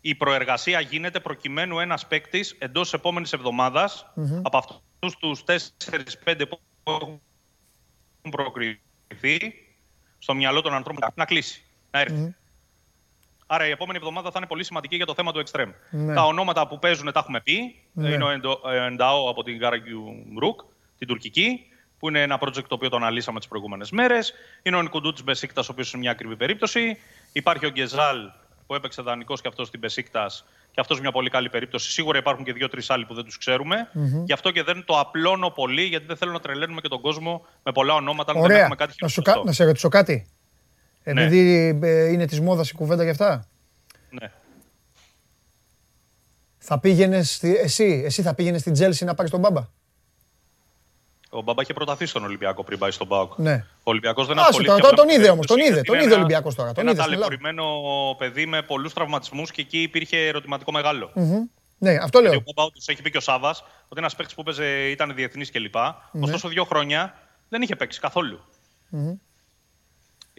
Η 0.00 0.14
προεργασία 0.14 0.80
γίνεται 0.80 1.20
προκειμένου 1.20 1.78
ένας 1.78 2.06
παίκτης 2.06 2.56
εντός 2.58 2.92
επόμενης 2.92 3.32
εβδομάδας, 3.32 4.12
από 4.42 4.58
αυτούς 4.58 5.16
τους 5.18 5.44
4-5 5.44 6.46
που 6.48 6.60
έχουν 6.84 7.20
προκριθεί 8.30 9.54
στο 10.18 10.34
μυαλό 10.34 10.60
των 10.60 10.74
ανθρώπων 10.74 11.12
να 11.14 11.24
κλείσει, 11.24 11.62
να 11.90 12.00
έρθει. 12.00 12.34
Άρα 13.50 13.66
η 13.66 13.70
επόμενη 13.70 13.98
εβδομάδα 13.98 14.30
θα 14.30 14.34
είναι 14.38 14.46
πολύ 14.46 14.64
σημαντική 14.64 14.96
για 14.96 15.06
το 15.06 15.14
θέμα 15.14 15.32
του 15.32 15.42
Extreme. 15.46 15.72
Ναι. 15.90 16.14
Τα 16.14 16.24
ονόματα 16.24 16.66
που 16.66 16.78
παίζουν 16.78 17.12
τα 17.12 17.18
έχουμε 17.18 17.40
πει. 17.40 17.82
Ναι. 17.92 18.08
Είναι 18.08 18.24
ο 18.24 18.70
Ενταό 18.70 19.30
από 19.30 19.42
την 19.42 19.56
Γκάραγκιου 19.56 20.26
Ρουκ, 20.38 20.60
την 20.98 21.06
τουρκική, 21.06 21.66
που 21.98 22.08
είναι 22.08 22.22
ένα 22.22 22.38
project 22.40 22.64
το 22.68 22.74
οποίο 22.74 22.88
το 22.88 22.96
αναλύσαμε 22.96 23.38
τις 23.38 23.48
προηγούμενες 23.48 23.90
μέρες. 23.90 24.32
Είναι 24.62 24.76
ο 24.76 24.82
Ενκουντού 24.82 25.09
της 25.09 25.18
Μπεσίκτας, 25.22 25.68
ο 25.68 25.72
οποίος 25.72 25.92
είναι 25.92 26.02
μια 26.02 26.10
ακριβή 26.10 26.36
περίπτωση. 26.36 26.98
Υπάρχει 27.32 27.66
ο 27.66 27.70
Γκεζάλ, 27.70 28.30
που 28.66 28.74
έπαιξε 28.74 29.02
δανεικός 29.02 29.40
και 29.40 29.48
αυτός 29.48 29.66
στην 29.66 29.80
Μπεσίκτας, 29.80 30.44
και 30.78 30.84
αυτός 30.84 31.00
μια 31.00 31.12
πολύ 31.12 31.30
καλή 31.30 31.48
περίπτωση. 31.48 31.90
Σίγουρα 31.90 32.18
υπάρχουν 32.18 32.44
και 32.44 32.52
δύο-τρεις 32.52 32.90
άλλοι 32.90 33.04
που 33.04 33.14
δεν 33.14 33.24
τους 33.24 33.38
ξέρουμε. 33.38 33.76
Mm-hmm. 33.94 34.24
Γι' 34.24 34.32
αυτό 34.32 34.50
και 34.50 34.62
δεν 34.62 34.84
το 34.84 34.98
απλώνω 34.98 35.50
πολύ, 35.50 35.82
γιατί 35.82 36.06
δεν 36.06 36.16
θέλω 36.16 36.32
να 36.32 36.40
τρελαίνουμε 36.40 36.80
και 36.80 36.88
τον 36.88 37.00
κόσμο 37.00 37.46
με 37.62 37.72
πολλά 37.72 37.94
ονόματα. 37.94 38.32
Ωραία. 38.32 38.46
Δεν 38.46 38.56
έχουμε 38.56 38.74
κάτι 38.74 38.94
να, 39.00 39.08
σου, 39.08 39.22
να 39.44 39.52
σε 39.52 39.64
ρωτήσω 39.64 39.88
κάτι. 39.88 40.26
Ναι. 41.04 41.24
Επειδή 41.24 41.72
ναι. 41.72 41.88
είναι 41.88 42.26
της 42.26 42.40
μόδας 42.40 42.70
η 42.70 42.74
κουβέντα 42.74 43.02
γι' 43.04 43.10
αυτά. 43.10 43.46
Ναι. 44.10 44.30
Θα 46.58 46.78
πήγαινες, 46.78 47.42
εσύ, 47.42 48.02
εσύ 48.04 48.22
θα 48.22 48.34
πήγαινες 48.34 48.60
στην 48.60 48.72
Τσέλσι 48.72 49.04
να 49.04 49.14
πάρεις 49.14 49.30
τον 49.30 49.40
Μπάμπα; 49.40 49.68
Ο 51.30 51.42
Μπαμπά 51.42 51.62
είχε 51.62 51.72
προταθεί 51.72 52.06
στον 52.06 52.24
Ολυμπιακό 52.24 52.64
πριν 52.64 52.78
πάει 52.78 52.90
στον 52.90 53.08
Πάοκ. 53.08 53.32
Ναι. 53.38 53.64
Ο 53.78 53.90
Ολυμπιακός 53.90 54.26
δεν 54.26 54.38
ασχολήθηκε. 54.38 54.80
Τώρα, 54.80 54.96
τον 54.96 55.08
είδε 55.08 55.28
όμως. 55.28 55.46
Τον 55.46 55.58
είδε, 55.58 55.80
τον 55.80 56.00
είδε 56.00 56.12
ο 56.12 56.16
Ολυμπιακός 56.16 56.54
τώρα. 56.54 56.72
Τον 56.72 56.88
ένα 56.88 56.96
ταλαιπωρημένο 56.96 57.64
παιδί 58.18 58.46
με 58.46 58.62
πολλούς 58.62 58.92
τραυματισμούς 58.92 59.50
και 59.50 59.60
εκεί 59.60 59.82
υπήρχε 59.82 60.26
ερωτηματικό 60.26 60.72
μεγάλο. 60.72 61.12
Mm-hmm. 61.14 61.50
Ναι, 61.78 61.98
αυτό 62.02 62.20
λέω. 62.20 62.30
Γιατί 62.30 62.44
ο 62.48 62.52
Μπαμπά 62.54 62.70
του 62.70 62.80
έχει 62.86 63.02
πει 63.02 63.10
και 63.10 63.16
ο 63.16 63.20
Σάβα 63.20 63.50
ότι 63.88 63.96
ένας 64.00 64.16
παίκτης 64.16 64.34
που 64.34 64.42
παίζε 64.42 64.88
ήταν 64.88 65.14
διεθνής 65.14 65.50
κλπ. 65.50 65.74
Ναι. 66.12 66.24
Ωστόσο, 66.24 66.48
δύο 66.48 66.64
χρόνια 66.64 67.14
δεν 67.48 67.62
είχε 67.62 67.76
παίξει 67.76 68.00
καθόλου. 68.00 68.40
Mm-hmm. 68.92 69.16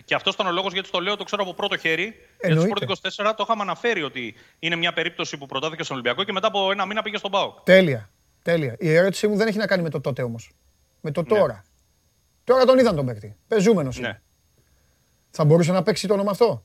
Και 0.06 0.16
αυτός 0.16 0.34
ήταν 0.34 0.48
ο 0.48 0.52
λόγος 0.52 0.74
γιατί 0.74 0.90
το 0.90 0.99
λέω, 0.99 1.16
το 1.16 1.24
ξέρω 1.24 1.41
από 1.44 1.53
πρώτο 1.53 1.78
χέρι. 1.78 2.16
Για 2.45 2.56
το 2.56 2.61
Sport 2.61 2.84
24 2.84 3.34
το 3.38 3.44
είχαμε 3.44 3.61
αναφέρει 3.61 4.03
ότι 4.03 4.36
είναι 4.60 4.76
μια 4.76 4.94
περίπτωση 4.94 5.38
που 5.38 5.45
προτάθηκε 5.45 5.84
στον 5.84 5.95
Ολυμπιακό 5.95 6.24
και 6.24 6.32
μετά 6.32 6.48
από 6.48 6.72
ένα 6.72 6.86
μήνα 6.86 7.02
πήγε 7.02 7.18
στον 7.18 7.32
Πάοκ. 7.32 7.60
Τέλεια. 7.64 8.10
Τέλεια. 8.44 8.76
Η 8.80 8.94
ερώτησή 8.94 9.28
μου 9.28 9.36
δεν 9.36 9.48
έχει 9.48 9.57
να 9.57 9.68
κάνει 9.68 9.84
με 9.84 9.90
το 9.90 10.02
τότε 10.02 10.22
όμως. 10.22 10.52
Με 11.01 11.11
το 11.11 11.21
ναι. 11.21 11.27
τώρα. 11.27 11.63
Τώρα 12.43 12.65
τον 12.65 12.80
είδαν 12.80 12.95
τον 12.95 13.05
παίκτη. 13.05 13.38
Πεζούμενος 13.47 13.99
ναι. 13.99 14.21
Θα 15.30 15.45
μπορούσε 15.45 15.71
να 15.71 15.84
παίξει 15.84 16.07
το 16.07 16.13
όνομα 16.13 16.31
αυτό; 16.31 16.63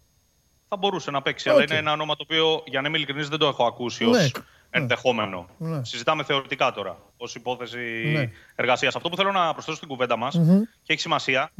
Θα 0.68 0.76
μπορούσε 0.76 1.10
να 1.10 1.22
παίξει, 1.22 1.50
αλλά 1.50 1.62
είναι 1.62 1.76
ένα 1.76 1.92
όνομα 1.92 2.16
το 2.16 2.22
οποίο 2.22 2.62
για 2.66 2.80
να 2.80 2.88
είμαι 2.88 2.96
ειλικρινής 2.96 3.28
δεν 3.28 3.38
το 3.38 3.46
έχω 3.46 3.64
ακούσει 3.64 4.04
ναι. 4.04 4.10
ως 4.10 4.34
ενδεχόμενο. 4.70 5.48
Ναι. 5.58 5.84
Συζητάμε 5.84 6.24
θεωρητικά 6.24 6.72
τώρα, 6.72 6.98
ως 7.16 7.34
υπόθεση 7.34 8.02
ναι. 8.12 8.30
εργασίας. 8.54 8.96
Αυτό 8.96 9.08
που 9.08 9.16
θέλω 9.16 9.32
να 9.32 9.52
προσθέσω 9.52 9.76
στην 9.76 9.88
κουβέντα 9.88 10.16
μας 10.16 10.40
και 10.82 10.92
έχει 10.92 11.00
σημασία 11.00 11.50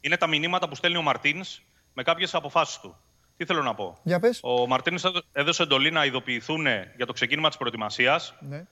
είναι 0.00 0.16
τα 0.16 0.26
μηνύματα 0.26 0.68
που 0.68 0.74
στέλνει 0.74 0.96
ο 0.96 1.02
Μαρτίνς 1.02 1.62
με 1.94 2.02
κάποιες 2.02 2.34
αποφάσεις 2.34 2.78
του. 2.78 2.96
Τι 3.36 3.44
θέλω 3.44 3.62
να 3.62 3.74
πω; 3.74 3.98
Για 4.02 4.20
πες. 4.20 4.40
Ο 4.42 4.66
Μαρτίνς 4.66 5.02
έδωσε 5.32 5.62
εντολή 5.62 5.90
να 5.90 6.04
ειδοποιηθούν 6.04 6.66
για 6.96 7.06
το 7.06 7.12
ξεκίνημα 7.12 7.48
της 7.48 7.56
προετοιμασίας. 7.56 8.34
Ναι. 8.40 8.66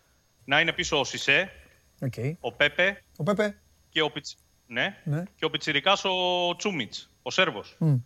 Να 0.44 0.60
είναι 0.60 0.72
πίσω 0.72 1.00
ο 1.00 1.04
Σισε, 1.04 1.52
okay. 2.00 2.32
ο 2.40 2.52
Πέπε, 2.52 3.02
ο 3.16 3.22
Πέπε. 3.22 3.58
Και, 3.88 4.02
ο 4.02 4.10
Πιτς... 4.10 4.36
ναι. 4.66 4.96
ναι. 5.04 5.22
και 5.36 5.44
ο 5.44 5.50
Πιτσιρικάς 5.50 6.04
ο 6.04 6.56
Τσούμιτς, 6.56 7.10
ο 7.22 7.30
Σέρβος. 7.30 7.76
Mm. 7.80 8.00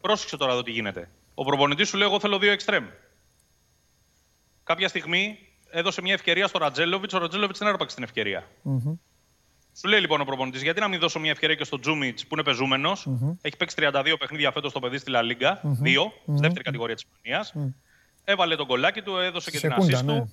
Πρόσεξε 0.00 0.36
τώρα 0.36 0.52
εδώ 0.52 0.62
τι 0.62 0.70
γίνεται. 0.70 1.10
Ο 1.34 1.44
προπονητής 1.44 1.88
σου 1.88 1.96
λέει 1.96 2.08
εγώ 2.08 2.20
θέλω 2.20 2.38
δύο 2.38 2.52
εξτρέμ. 2.52 2.84
Κάποια 4.64 4.88
στιγμή 4.88 5.38
έδωσε 5.70 6.02
μια 6.02 6.12
ευκαιρία 6.12 6.46
στο 6.46 6.58
Ρατζέλοβιτ, 6.58 7.14
ο 7.14 7.18
Ρατζέλοβιτ 7.18 7.56
δεν 7.56 7.74
έπαιξε 7.74 7.94
την 7.94 8.04
ευκαιρια 8.04 8.46
mm-hmm. 8.64 8.98
Σου 9.76 9.88
λέει 9.88 10.00
λοιπόν 10.00 10.20
ο 10.20 10.24
προπονητής, 10.24 10.62
γιατί 10.62 10.80
να 10.80 10.88
μην 10.88 11.00
δώσω 11.00 11.20
μια 11.20 11.30
ευκαιρία 11.30 11.54
και 11.54 11.64
στο 11.64 11.78
Τζούμιτ 11.78 12.18
που 12.18 12.34
είναι 12.34 12.42
πεζούμενος; 12.42 13.08
Mm-hmm. 13.08 13.36
Έχει 13.40 13.56
παίξει 13.56 13.76
32 13.78 14.14
παιχνίδια 14.18 14.52
φέτος 14.52 14.72
το 14.72 14.80
παιδί 14.80 14.98
στη 14.98 15.10
Λα 15.10 15.22
Λίγκα. 15.22 15.60
Mm-hmm. 15.60 15.70
Δύο, 15.70 16.12
στη 16.22 16.40
δεύτερη 16.40 16.62
κατηγορία 16.62 16.94
της 16.94 17.04
Ισπανίας. 17.04 17.74
Έβαλε 18.24 18.56
τον 18.56 18.66
κολλάκι 18.66 19.02
του, 19.02 19.16
έδωσε 19.16 19.50
και 19.50 19.58
Σεκούντα, 19.58 19.86
την 19.86 19.94
ασίστ 19.94 20.06
ναι. 20.06 20.18
του 20.18 20.32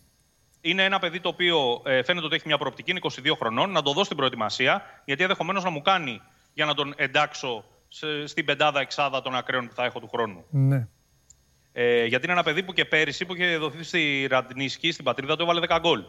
είναι 0.62 0.84
ένα 0.84 1.00
παιδί 1.00 1.20
το 1.20 1.30
οποίο 1.30 1.82
ε, 1.86 2.04
φαίνεται 2.04 2.26
ότι 2.26 2.36
έχει 2.36 2.48
μια 2.48 2.58
προοπτική, 2.58 2.92
είναι 2.92 3.00
22 3.04 3.32
χρονών, 3.40 3.72
να 3.72 3.82
το 3.82 3.94
δω 3.94 4.04
στην 4.04 4.18
προετοιμασία, 4.18 4.82
γιατί 5.06 5.22
ενδεχομένως 5.22 5.64
να 5.64 5.70
μου 5.70 5.82
κάνει 5.82 6.22
για 6.54 6.66
να 6.66 6.74
τον 6.74 6.94
εντάξω 6.98 7.64
σε, 7.88 8.28
στην 8.28 8.46
πεντάδα 8.46 8.80
εξάδα 8.80 9.22
των 9.22 9.36
ακραίων 9.36 9.68
που 9.68 9.74
θα 9.74 9.86
έχω 9.86 10.00
του 10.00 10.08
χρόνου. 10.08 10.46
Ναι. 10.50 10.88
Ε, 11.74 12.06
γιατί 12.06 12.24
είναι 12.24 12.34
ένα 12.34 12.44
παιδί 12.44 12.64
που 12.64 12.74
και 12.74 12.86
πέρυσι 12.86 13.26
που 13.26 13.36
είχε 13.36 13.58
δοθεί 13.58 13.84
στη 13.84 14.28
Ραντνίσκη, 14.30 14.92
στην 14.92 15.06
πατρίδα 15.06 15.36
του, 15.36 15.44
έβαλε 15.44 15.62
10 15.68 15.78
γκολ. 15.80 16.04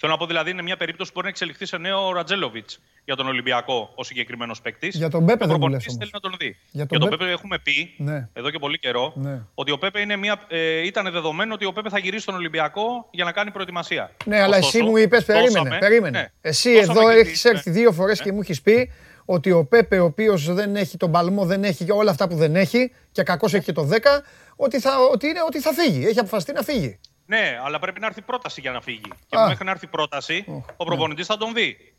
Θέλω 0.00 0.12
να 0.12 0.18
πω 0.18 0.26
δηλαδή 0.26 0.50
είναι 0.50 0.62
μια 0.62 0.76
περίπτωση 0.76 1.12
που 1.12 1.14
μπορεί 1.14 1.26
να 1.26 1.30
εξελιχθεί 1.30 1.66
σε 1.66 1.76
νέο 1.76 2.12
Ρατζέλοβιτ 2.12 2.70
για 3.04 3.16
τον 3.16 3.26
Ολυμπιακό 3.26 3.92
ο 3.94 4.04
συγκεκριμένος 4.04 4.60
παίκτης. 4.60 4.96
Για 4.96 5.10
τον 5.10 5.26
Πέπε 5.26 5.46
δεν 5.46 5.56
μου 5.60 5.80
θέλει 5.80 6.10
να 6.12 6.20
τον 6.20 6.34
δει. 6.38 6.56
Για 6.70 6.86
τον, 6.86 6.98
για 6.98 7.08
τον 7.08 7.18
Πέπε 7.18 7.30
έχουμε 7.30 7.58
πει 7.58 7.94
ναι. 7.96 8.28
εδώ 8.32 8.50
και 8.50 8.58
πολύ 8.58 8.78
καιρό 8.78 9.12
ναι. 9.16 9.42
ότι 9.54 9.70
ο 9.70 9.78
Πέπε 9.78 10.00
είναι 10.00 10.16
μια, 10.16 10.40
ε, 10.48 10.86
ήταν 10.86 11.12
δεδομένο 11.12 11.54
ότι 11.54 11.64
ο 11.64 11.72
Πέπε 11.72 11.88
θα 11.88 11.98
γυρίσει 11.98 12.22
στον 12.22 12.34
Ολυμπιακό 12.34 13.08
για 13.10 13.24
να 13.24 13.32
κάνει 13.32 13.50
προετοιμασία. 13.50 14.10
Ναι, 14.24 14.40
αλλά 14.40 14.56
εσύ 14.56 14.82
μου 14.82 14.96
είπες, 14.96 15.24
περίμενε. 15.24 15.78
περίμενε. 15.78 16.18
Ναι. 16.18 16.26
Εσύ 16.40 16.70
εδώ 16.70 17.08
έχεις 17.08 17.44
έρθει 17.44 17.70
δύο 17.70 17.92
φορές 17.92 18.22
και 18.22 18.32
μου 18.32 18.40
έχεις 18.40 18.62
πει 18.62 18.90
ότι 19.24 19.50
ο 19.50 19.64
Πέπε, 19.64 19.98
ο 19.98 20.04
οποίος 20.04 20.54
δεν 20.54 20.76
έχει 20.76 20.96
τον 20.96 21.10
παλμό, 21.10 21.44
δεν 21.44 21.64
έχει 21.64 21.90
όλα 21.90 22.10
αυτά 22.10 22.28
που 22.28 22.36
δεν 22.36 22.56
έχει 22.56 22.92
και 23.12 23.22
κακώ 23.22 23.46
έχει 23.46 23.64
και 23.64 23.72
το 23.72 23.88
10, 23.92 23.96
ότι 24.56 24.80
θα, 24.80 24.90
ότι 25.12 25.26
είναι, 25.26 25.40
ότι 25.46 25.60
θα 25.60 25.72
φύγει. 25.72 26.06
Έχει 26.06 26.18
αποφασιστεί 26.18 26.52
να 26.52 26.62
φύγει. 26.62 26.98
Ναι, 27.28 27.60
αλλά 27.64 27.78
πρέπει 27.78 28.00
να 28.00 28.06
έρθει 28.06 28.22
πρόταση 28.22 28.60
για 28.60 28.70
να 28.70 28.80
φύγει. 28.80 29.12
Και 29.28 29.36
μέχρι 29.48 29.64
να 29.64 29.70
έρθει 29.70 29.86
πρόταση, 29.86 30.44
ο 30.76 30.84
προπονητής 30.84 31.26
θα 31.26 31.36
τον 31.36 31.54
δει. 31.54 31.94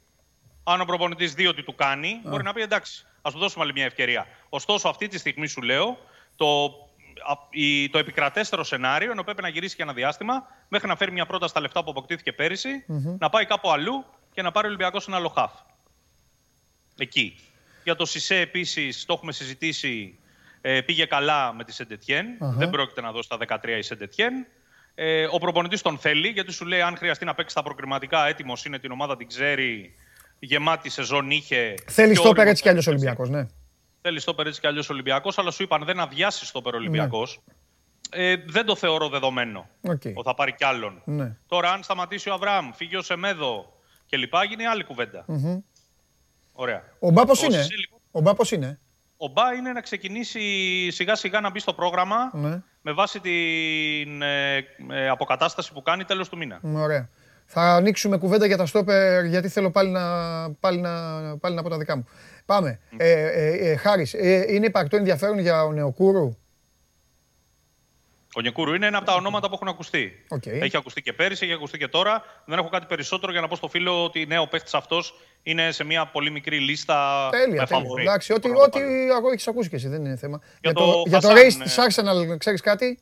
Αν 0.64 0.82
ο 0.82 0.86
προπονητής 0.86 1.34
δει 1.34 1.48
ότι 1.48 1.64
του 1.64 1.76
κάνει, 1.76 2.22
μπορεί 2.24 2.44
να 2.44 2.54
πει 2.54 2.62
εντάξει, 2.62 3.06
ας 3.22 3.34
του 3.34 3.40
δώσουμε 3.40 3.64
άλλη 3.64 3.74
μια 3.74 3.86
ευκαιρία. 3.86 4.28
Ωστόσο, 4.50 4.90
αυτή 4.90 5.08
τη 5.08 5.18
στιγμή 5.18 5.48
σου 5.48 5.62
λέω, 5.62 5.98
το, 6.36 6.70
το 7.92 7.98
επικρατέστερο 7.98 8.64
σενάριο 8.64 9.12
ενώ 9.12 9.24
πρέπει 9.24 9.42
να 9.42 9.48
γυρίσει 9.48 9.76
για 9.76 9.86
ένα 9.86 9.94
διάστημα 9.94 10.48
μέχρι 10.68 10.88
να 10.88 10.96
φέρει 10.96 11.12
μια 11.12 11.26
πρόταση 11.26 11.52
στα 11.52 11.62
λεφτά 11.62 11.84
που 11.84 11.90
αποκτήθηκε 11.90 12.34
να 13.18 13.30
πάει 13.30 13.46
κάπου 13.46 13.72
αλλού 13.72 14.06
και 14.34 14.42
να 14.42 14.52
πάρει 14.52 14.66
ο 14.66 14.70
Ολυμπιακός 14.70 15.08
ένα 15.08 15.18
άλλο 15.18 15.30
χαφ. 15.30 15.52
Εκεί. 16.98 17.36
Για 17.84 17.96
το 17.96 18.06
Σισε 18.06 18.36
επίσης 18.36 19.06
το 19.06 19.14
έχουμε 19.14 19.32
συζητήσει. 19.32 20.20
Ε, 20.62 20.82
πήγε 20.82 21.06
καλά 21.06 21.54
με 21.54 21.64
τη 21.64 21.74
σεντετιεν 21.74 22.26
Δεν 22.40 22.70
πρόκειται 22.70 23.02
να 23.02 23.12
δώσει 23.12 23.30
τα 23.30 23.60
13 23.62 23.68
η 23.78 23.82
Σεντετιέν. 23.82 24.48
Ε, 24.96 25.28
ο 25.32 25.38
προπονητής 25.38 25.82
τον 25.82 25.98
θέλει, 25.98 26.28
γιατί 26.28 26.52
σου 26.52 26.66
λέει: 26.66 26.82
Αν 26.82 26.98
χρειαστεί 26.98 27.26
να 27.26 27.34
παίξει 27.34 27.56
τα 27.56 27.64
προκριματικά, 27.64 28.28
έτοιμος 28.28 28.66
είναι 28.66 28.80
την 28.80 28.92
ομάδα, 28.92 29.18
την 29.18 29.28
ξέρει, 29.28 29.94
γεμάτη 30.40 30.90
σεζόν 30.90 31.32
είχε. 31.32 31.74
Θέλει 31.88 32.16
στο 32.16 32.34
πέρα 32.34 32.50
έτσι 32.50 32.62
κι 32.62 32.70
αλλιώς 32.70 32.88
Ολυμπιακός, 32.88 33.30
ναι. 33.30 33.46
Θέλει 34.02 34.20
στο 34.20 34.34
πέρα 34.34 34.50
έτσι 34.50 34.60
κι 34.60 34.68
αλλιώς 34.68 34.90
Ολυμπιακός, 34.90 35.38
αλλά 35.38 35.52
σου 35.52 35.64
είπαν 35.64 35.86
δεν 35.86 36.00
αδειάσει 36.00 36.46
στο 36.46 36.62
πέρα 36.62 36.78
Ολυμπιακός. 36.78 37.42
Ναι. 37.46 37.54
Ε, 38.12 38.36
δεν 38.48 38.66
το 38.66 38.76
θεωρώ 38.76 39.10
δεδομένο 39.10 39.70
okay. 39.88 39.92
ότι 39.92 40.22
θα 40.24 40.34
πάρει 40.34 40.54
κι 40.54 40.64
άλλον. 40.64 41.02
Ναι. 41.06 41.36
Τώρα, 41.48 41.72
αν 41.72 41.84
σταματήσει 41.84 42.30
ο 42.30 42.34
Αβραάμ, 42.34 42.72
φύγει 42.72 42.96
ο 42.96 43.02
Σεμέδο 43.02 43.74
κλπ., 44.10 44.34
γίνει 44.50 44.66
άλλη 44.66 44.84
κουβέντα. 44.84 45.26
Mm-hmm. 45.28 45.64
Ωραία. 46.54 46.84
Ο 47.00 47.12
Μπάπος 47.12 47.44
είναι. 47.44 47.68
Ο 48.12 48.22
Μπάπος 48.22 48.52
είναι. 48.52 48.80
Ο 49.22 49.28
Μπά 49.28 49.54
είναι 49.54 49.72
να 49.72 49.82
ξεκινήσει 49.82 50.42
σιγά 50.92 51.16
σιγά 51.16 51.40
να 51.40 51.50
μπει 51.50 51.60
στο 51.60 51.74
πρόγραμμα 51.74 52.32
ναι. 52.34 52.62
με 52.82 52.92
βάση 52.94 53.20
την 53.20 54.22
ε, 54.22 54.58
ε, 54.90 55.10
αποκατάσταση 55.10 55.74
που 55.74 55.82
κάνει 55.82 56.04
τέλος 56.04 56.30
του 56.30 56.38
μήνα. 56.38 56.60
Ωραία. 56.76 57.10
Θα 57.46 57.62
ανοίξουμε 57.62 58.18
κουβέντα 58.18 58.46
για 58.46 58.58
τα 58.58 58.66
στόπερ 58.66 59.26
γιατί 59.26 59.48
θέλω 59.48 59.72
πάλι 59.72 59.90
να, 59.90 60.02
πάλι 60.60 60.80
να, 60.80 60.92
πάλι 61.38 61.56
να 61.56 61.62
πω 61.62 61.70
τα 61.70 61.78
δικά 61.78 61.96
μου. 61.96 62.08
Πάμε. 62.46 62.80
Mm. 62.92 62.96
Ε, 62.98 63.12
ε, 63.12 63.72
ε, 63.72 63.76
Χάρης, 63.76 64.14
ε, 64.14 64.46
είναι 64.50 64.66
υπαρκτό 64.66 64.98
ενδιαφέρον 64.98 65.40
για 65.40 65.64
ο 65.64 65.72
Νεοκούρου; 65.72 66.38
Ο 68.36 68.42
Νεκούρου 68.42 68.74
είναι 68.74 68.88
ένα 68.88 68.98
από 68.98 69.06
τα 69.06 69.14
ονόματα 69.14 69.48
που 69.48 69.54
έχουν 69.54 69.68
ακουστεί. 69.68 70.26
Okay. 70.30 70.62
Έχει 70.62 70.78
ακουστεί 70.78 71.02
και 71.02 71.14
πέρυσι, 71.14 71.46
έχει 71.46 71.54
ακουστεί 71.54 71.78
και 71.78 71.88
τώρα. 71.88 72.24
Δεν 72.46 72.58
έχω 72.58 72.70
κάτι 72.70 72.86
περισσότερο 72.86 73.32
για 73.32 73.42
να 73.42 73.48
πω 73.48 73.56
στο 73.56 73.68
φίλο 73.68 74.04
ότι 74.04 74.26
ναι, 74.26 74.40
ο 74.40 74.48
παίχτης 74.48 74.74
αυτός 74.74 75.14
είναι 75.44 75.72
σε 75.72 75.84
μια 75.84 76.06
πολύ 76.06 76.32
μικρή 76.32 76.60
λίστα. 76.60 77.28
Τέλεια, 77.32 77.66
τέλεια. 77.66 77.86
Εντάξει, 78.02 78.34
ό,τι, 78.34 78.50
ό,τι 78.50 78.80
έχεις 79.32 79.48
ακούσει 79.48 79.70
και 79.70 79.76
εσύ 79.76 79.88
δεν 79.88 80.06
είναι 80.06 80.16
θέμα. 80.16 80.42
Για, 80.62 80.74
το, 80.74 80.92
το, 80.92 81.04
για 81.08 81.20
το 81.20 81.30
Ρις 81.30 81.64
της 81.64 81.78
Arsenal, 81.78 82.38
ξέρεις 82.38 82.62
κάτι; 82.62 83.00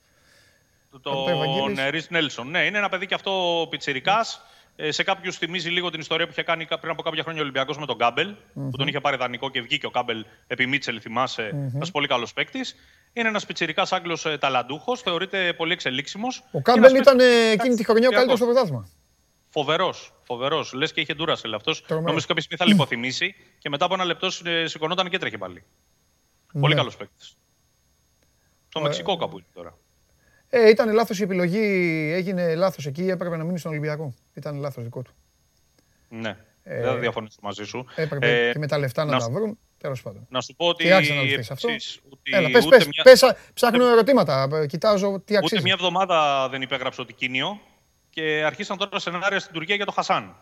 Το, 0.92 1.00
το 1.00 1.26
Ρις 1.90 2.06
Νέλσον. 2.10 2.50
Ναι, 2.50 2.66
είναι 2.66 2.78
ένα 2.78 2.90
παιδί 2.90 3.06
και 3.06 3.14
αυτό 3.14 3.68
πιτσιρικά. 3.70 4.26
Ε, 4.80 4.92
σε 4.92 5.04
κάποιους 5.04 5.38
θυμίζει 5.38 5.70
λίγο 5.70 5.90
την 5.90 6.00
ιστορία 6.00 6.26
που 6.26 6.32
είχε 6.32 6.44
κάνει 6.44 6.68
πριν 6.68 6.92
από 6.92 7.02
κάποια 7.02 7.24
χρόνια 7.24 7.42
ο 7.42 7.44
Ολυμπιακός 7.44 7.78
με 7.78 7.86
τον 7.86 7.98
Κάμπελ, 7.98 8.34
mm-hmm. 8.34 8.68
που 8.72 8.78
τον 8.78 8.88
είχε 8.88 9.00
πάρει 9.00 9.18
δανεικό 9.18 9.50
και 9.50 9.62
βγήκε 9.62 9.86
ο 9.86 9.90
Κάμπελ 9.90 10.26
επί 10.48 10.66
Μίτσελ, 10.66 11.00
θυμάσαι. 11.02 11.50
Mm-hmm. 11.54 11.76
Ένας 11.76 11.92
πολύ 11.92 12.08
καλός 12.08 12.34
παίκτης. 12.34 12.76
Είναι 13.14 13.28
ένας 13.28 13.46
πιτσιρικάς 13.46 13.88
Άγγλος 13.90 14.26
ε, 14.26 14.38
ταλαντούχος, 14.38 15.02
θεωρείται 15.02 15.54
πολύ 15.54 15.74
εξελίξιμος. 15.74 16.44
Ο 16.52 16.62
Κάμπελ 16.62 16.96
ήταν 16.96 17.20
εκείνη 17.52 17.76
τη 17.76 17.84
χρονιά 17.84 18.08
ο 18.08 18.12
καλύτερος 18.12 18.38
στο 18.38 18.48
πρωτάθλημα. 18.48 18.90
Φοβερός, 19.50 20.14
φοβερός. 20.24 20.74
Λες 20.74 20.94
και 20.94 21.02
είχε 21.02 21.14
ντούρασελ 21.14 21.54
αυτός. 21.54 21.86
Νομίζω 21.90 22.26
κάποια 22.28 22.42
στιγμή 22.42 22.58
θα 22.58 22.66
λιποθυμήσει 22.66 23.36
και 23.58 23.70
μετά 23.70 23.86
από 23.86 23.94
ένα 23.94 24.06
λεπτό 24.06 24.28
ε, 24.44 24.68
σηκωνόταν 24.68 25.10
και 25.10 25.18
τρέχει 25.18 25.38
πάλι. 25.38 25.64
Ναι. 26.52 26.62
Πολύ 26.62 26.76
καλός 26.76 26.98
παίκτης. 26.98 27.38
Στο 28.68 28.82
Μεξικό 28.82 29.18
κάπου 29.18 29.38
είναι 29.38 29.48
τώρα. 29.54 29.78
Ε, 30.50 30.70
ήταν 30.70 30.94
λάθος 30.94 31.20
η 31.20 31.24
επιλογή, 31.24 32.12
έγινε 32.14 32.56
λάθος 32.56 32.86
εκεί, 32.86 33.08
έπρεπε 33.10 33.38
να 33.38 33.44
μείνει 33.44 33.60
στον 33.60 33.72
Ολυμπιακό. 33.72 34.14
Ήταν 34.34 34.60
λάθος 34.60 34.84
δικό 34.84 35.02
του. 35.02 35.12
Ναι. 36.10 36.38
Ε, 36.64 36.82
δεν 36.82 36.86
θα 36.92 36.96
διαφωνήσω 36.98 37.40
μαζί 37.42 37.64
σου. 37.64 37.86
Έπρεπε 37.96 38.48
ε, 38.48 38.52
και 38.52 38.60
με 38.60 38.68
τα 38.68 38.78
λεφτά 38.78 39.06
να, 39.06 39.12
να 39.12 39.20
τα 39.20 39.30
βρουν. 39.30 39.58
Τέλος 39.78 40.02
πάντων. 40.02 40.28
Να 40.30 40.42
σου 40.42 40.56
πω 40.56 40.66
ότι. 40.68 40.84
Τι 40.84 40.92
άξιο 40.92 41.16
να 41.16 41.22
ρωτήσεις 41.22 41.52
αυτό. 41.52 41.68
επίσης, 41.70 42.00
ότι 42.10 42.36
Έλα, 42.36 42.50
πες, 42.50 42.66
ούτε 42.66 42.78
πες, 42.78 42.88
μια- 42.88 43.04
πες, 43.04 43.24
ψάχνω 43.54 43.88
ερωτήματα, 43.88 44.50
ε, 44.54 44.66
κοιτάζω 44.66 45.22
τι 45.26 45.38
αξίζει. 45.38 45.56
Ούτε 45.56 45.64
μια 45.64 45.74
εβδομάδα 45.74 46.48
δεν 46.50 46.62
υπέγραψε 46.62 47.02
ο 47.02 47.06
Τικίνιο 47.06 47.60
και 48.10 48.44
αρχίσαν 48.46 48.78
τώρα 48.78 49.00
σενάρια 49.00 49.40
στην 49.40 49.54
Τουρκία 49.54 49.76
για 49.76 49.86
το 49.86 49.92
Χασάν. 49.92 50.36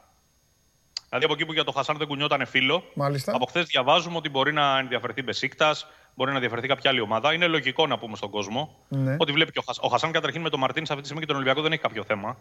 Δηλαδή 1.09 1.25
από 1.25 1.33
εκεί 1.33 1.45
που 1.45 1.53
για 1.53 1.63
το 1.63 1.71
Χασάν 1.71 1.97
δεν 1.97 2.07
κουνιόταν 2.07 2.45
φίλο, 2.45 2.83
Μάλιστα. 2.93 3.35
από 3.35 3.45
χθες 3.45 3.65
διαβάζουμε 3.65 4.17
ότι 4.17 4.29
μπορεί 4.29 4.53
να 4.53 4.77
ενδιαφερθεί 4.77 5.23
Μπεσίκτας, 5.23 5.87
μπορεί 6.15 6.29
να 6.29 6.35
ενδιαφερθεί 6.35 6.67
κάποια 6.67 6.89
άλλη 6.89 6.99
ομάδα. 6.99 7.33
Είναι 7.33 7.47
λογικό 7.47 7.87
να 7.87 7.97
πούμε 7.97 8.15
στον 8.15 8.29
κόσμο 8.29 8.77
Ναι. 8.87 9.15
ότι 9.19 9.31
βλέπει 9.31 9.51
και 9.51 9.59
ο, 9.59 9.63
Χασ... 9.65 9.79
ο 9.81 9.87
Χασάν 9.87 10.11
καταρχήν 10.11 10.41
με 10.41 10.49
τον 10.49 10.59
Μαρτίν 10.59 10.83
αυτή 10.83 10.95
τη 10.95 11.03
στιγμή 11.03 11.19
και 11.21 11.27
τον 11.27 11.35
Ολυμπιακό 11.35 11.61
δεν 11.61 11.71
έχει 11.71 11.81
κάποιο 11.81 12.03
θέμα. 12.03 12.37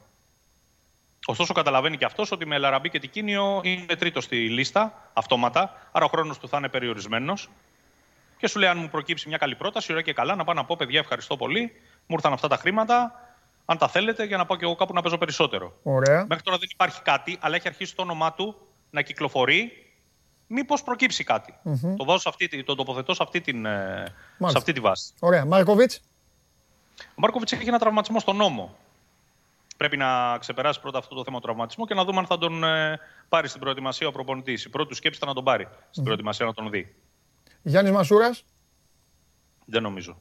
Ωστόσο, 1.26 1.52
καταλαβαίνει 1.54 1.96
και 1.96 2.04
αυτός 2.04 2.32
ότι 2.32 2.46
με 2.46 2.58
Λαραμπή 2.58 2.88
και 2.90 2.98
Τικίνιο 2.98 3.60
είναι 3.64 3.94
τρίτος 3.98 4.24
στη 4.24 4.36
λίστα, 4.50 5.10
αυτόματα. 5.12 5.88
Άρα 5.92 6.04
ο 6.04 6.08
χρόνος 6.08 6.38
του 6.38 6.48
θα 6.48 6.56
είναι 6.58 6.68
περιορισμένος. 6.68 7.48
Και 8.38 8.48
σου 8.48 8.58
λέει: 8.58 8.68
Αν 8.68 8.78
μου 8.78 8.88
προκύψει 8.88 9.28
μια 9.28 9.36
καλή 9.36 9.54
πρόταση, 9.54 9.90
ωραία 9.92 10.02
και 10.02 10.12
καλά, 10.12 10.34
να 10.34 10.44
πάω 10.44 10.54
να 10.54 10.64
πω: 10.64 10.76
Παιδιά, 10.76 10.98
ευχαριστώ 11.00 11.36
πολύ. 11.36 11.72
Μου 12.06 12.14
ήρθαν 12.16 12.32
αυτά 12.32 12.48
τα 12.48 12.56
χρήματα. 12.56 13.12
Αν 13.64 13.78
τα 13.78 13.88
θέλετε, 13.88 14.24
για 14.24 14.36
να 14.36 14.46
πάω 14.46 14.56
και 14.58 14.64
εγώ 14.64 14.74
κάπου 14.74 14.92
να 14.92 15.02
παίζω 15.02 15.18
περισσότερο. 15.18 15.78
Ωραία. 15.82 16.24
Μέχρι 16.28 16.44
τώρα 16.44 16.58
δεν 16.58 16.68
υπάρχει 16.72 17.02
κάτι, 17.02 17.38
αλλά 17.40 17.56
έχει 17.56 17.68
αρχίσει 17.68 17.94
το 17.94 18.02
όνομά 18.02 18.32
του 18.32 18.56
να 18.90 19.02
κυκλοφορεί. 19.02 19.72
Μήπως 20.46 20.82
προκύψει 20.82 21.24
κάτι. 21.24 21.54
Μμμ. 21.62 21.96
Το, 21.96 22.04
βάζω 22.04 22.18
σε 22.18 22.28
αυτή, 22.28 22.48
τη- 22.48 22.64
το 22.64 22.74
τοποθετώ 22.74 23.14
σε 23.14 23.22
αυτή, 23.22 23.40
την, 23.40 23.64
ε, 23.66 24.04
σε 24.46 24.56
αυτή 24.58 24.72
τη 24.72 24.80
βάση. 24.80 25.12
Ωραία. 25.20 25.44
Μάρκοβιτς; 25.44 26.00
Ο 26.98 27.14
Μάρκοβιτς 27.14 27.52
έχει 27.52 27.68
ένα 27.68 27.78
τραυματισμό 27.78 28.18
στον 28.20 28.36
νόμο. 28.36 28.76
Πρέπει 29.76 29.96
να 29.96 30.38
ξεπεράσει 30.38 30.80
πρώτα 30.80 30.98
αυτό 30.98 31.14
το 31.14 31.24
θέμα 31.24 31.36
του 31.36 31.42
τραυματισμού 31.42 31.84
και 31.84 31.94
να 31.94 32.04
δούμε 32.04 32.18
αν 32.18 32.26
θα 32.26 32.38
τον 32.38 32.64
ε, 32.64 32.98
πάρει 33.28 33.48
στην 33.48 33.60
προετοιμασία 33.60 34.08
ο 34.08 34.12
προπονητής. 34.12 34.64
Η 34.64 34.68
πρώτη 34.70 34.88
του 34.88 34.94
σκέψη 34.94 35.16
ήταν 35.16 35.28
να 35.28 35.34
τον 35.34 35.44
πάρει 35.44 35.68
στην 35.90 36.04
προετοιμασία 36.04 36.46
να 36.46 36.54
τον 36.54 36.70
δει. 36.70 36.94
Γιάννης 37.62 37.92
Μασούρας; 37.92 38.44
Δεν 39.64 39.82
νομίζω 39.82 40.18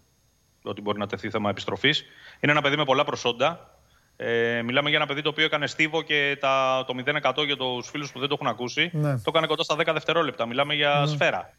ότι 0.64 0.82
μπορεί 0.82 1.00
να 1.00 1.08
τεθεί 1.08 1.30
θέμα 1.30 1.50
επιστροφής. 1.50 2.04
Είναι 2.40 2.52
ένα 2.52 2.62
παιδί 2.62 2.76
με 2.76 2.84
πολλά 2.86 3.04
προσόντα. 3.04 3.78
Ε, 4.16 4.62
μιλάμε 4.62 4.90
για 4.90 4.98
ένα 4.98 5.08
παιδί 5.08 5.22
το 5.22 5.30
οποίο 5.30 5.46
έκανε 5.46 5.68
στίβο 5.68 6.02
και 6.02 6.38
τα, 6.40 6.84
το 6.88 6.94
0% 7.42 7.46
για 7.46 7.58
τους 7.58 7.90
φίλους 7.90 8.12
που 8.12 8.20
δεν 8.20 8.28
το 8.28 8.34
έχουν 8.40 8.48
ακούσει. 8.48 8.90
Ναι. 8.94 9.14
Το 9.16 9.24
έκανε 9.28 9.48
κοντά 9.48 9.64
στα 9.64 9.76
10 9.76 9.84
δευτερόλεπτα. 9.94 10.46
Μιλάμε 10.46 10.74
για 10.74 11.00
Ναι. 11.00 11.08
σφαίρα. 11.08 11.54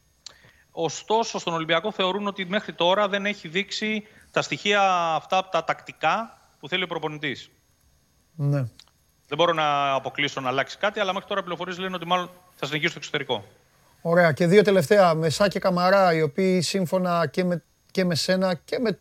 Ωστόσο, 0.70 1.38
στον 1.38 1.54
Ολυμπιακό 1.54 1.92
θεωρούν 1.92 2.26
ότι 2.26 2.44
μέχρι 2.46 2.72
τώρα 2.72 3.08
δεν 3.08 3.26
έχει 3.26 3.48
δείξει 3.48 4.06
τα 4.30 4.42
στοιχεία 4.42 4.82
αυτά 5.14 5.48
τα 5.48 5.64
τακτικά 5.64 6.38
που 6.60 6.68
θέλει 6.68 6.82
ο 6.82 6.86
προπονητής. 6.86 7.50
Ναι. 8.34 8.58
Δεν 9.28 9.36
μπορώ 9.38 9.52
να 9.52 9.92
αποκλείσω 9.92 10.40
να 10.40 10.48
αλλάξει 10.48 10.78
κάτι, 10.78 11.00
αλλά 11.00 11.12
μέχρι 11.12 11.28
τώρα 11.28 11.40
οι 11.40 11.42
πληροφορίες 11.42 11.78
λένε 11.78 11.94
ότι 11.94 12.06
μάλλον 12.06 12.30
θα 12.54 12.66
συνεχίσει 12.66 12.90
στο 12.90 12.98
εξωτερικό. 12.98 13.44
Ωραία. 14.02 14.32
Και 14.32 14.46
δύο 14.46 14.62
τελευταία. 14.62 15.14
Μεσά 15.14 15.48
και 15.48 15.58
Καμαρά, 15.58 16.14
οι 16.14 16.22
οποίοι 16.22 16.60
σύμφωνα 16.60 17.26
και 17.26 17.44
με, 17.44 17.62
και 17.94 18.04
με 18.04 18.14
σένα 18.14 18.54
και 18.54 18.78
με, 18.78 18.98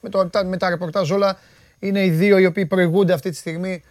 με, 0.00 0.08
το, 0.08 0.28
τα, 0.28 0.44
με 0.44 0.56
τα 0.56 0.68
ρεπορτάζ 0.68 1.10
όλα 1.10 1.38
είναι 1.78 2.04
οι 2.04 2.10
δύο 2.10 2.38
οι 2.38 2.46
οποίοι 2.46 2.66
προηγούνται 2.66 3.12
αυτή 3.12 3.30
τη 3.30 3.36
στιγμή 3.36 3.82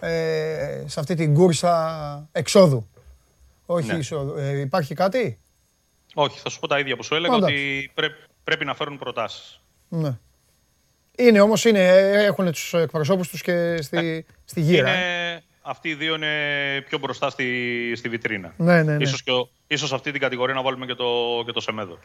ε, 0.00 0.82
σε 0.86 1.00
αυτή 1.00 1.14
την 1.14 1.34
κούρσα 1.34 2.28
εξόδου. 2.32 2.88
Όχι 3.66 3.92
Ναι. 3.92 3.98
εισόδου. 3.98 4.34
Ε, 4.38 4.60
υπάρχει 4.60 4.94
κάτι; 4.94 5.38
Όχι, 6.14 6.38
θα 6.40 6.48
σου 6.48 6.58
πω 6.60 6.66
τα 6.66 6.78
ίδια 6.78 6.96
που 6.96 7.02
σου 7.02 7.14
έλεγα, 7.14 7.32
Πάντα. 7.32 7.46
ότι 7.46 7.90
πρέ- 7.94 8.12
πρέπει 8.44 8.64
να 8.64 8.74
φέρουν 8.74 8.98
προτάσεις. 8.98 9.60
Ναι. 9.88 10.18
Είναι 11.16 11.40
όμως, 11.40 11.64
είναι, 11.64 11.86
ε, 11.88 12.24
έχουν 12.24 12.52
τους 12.52 12.74
εκπροσώπους 12.74 13.28
τους 13.28 13.42
και 13.42 13.82
στη, 13.82 14.26
στη 14.44 14.60
γύρα. 14.60 14.88
ε. 14.90 14.92
Είναι, 14.96 15.42
αυτοί 15.62 15.88
οι 15.88 15.94
δύο 15.94 16.14
είναι 16.14 16.30
πιο 16.88 16.98
μπροστά 16.98 17.30
στη, 17.30 17.92
στη 17.96 18.08
βιτρίνα. 18.08 18.54
Ναι, 18.56 18.82
ναι, 18.82 18.96
ναι. 18.96 19.02
Ίσως, 19.02 19.22
και 19.22 19.30
ο- 19.32 19.48
ίσως 19.66 19.92
αυτή 19.92 20.10
την 20.10 20.20
κατηγορία 20.20 20.54
να 20.54 20.62
βάλουμε 20.62 20.86
και 20.86 20.94
το, 20.94 21.04
και 21.46 21.52
το 21.52 21.60
Σεμέδο. 21.60 21.98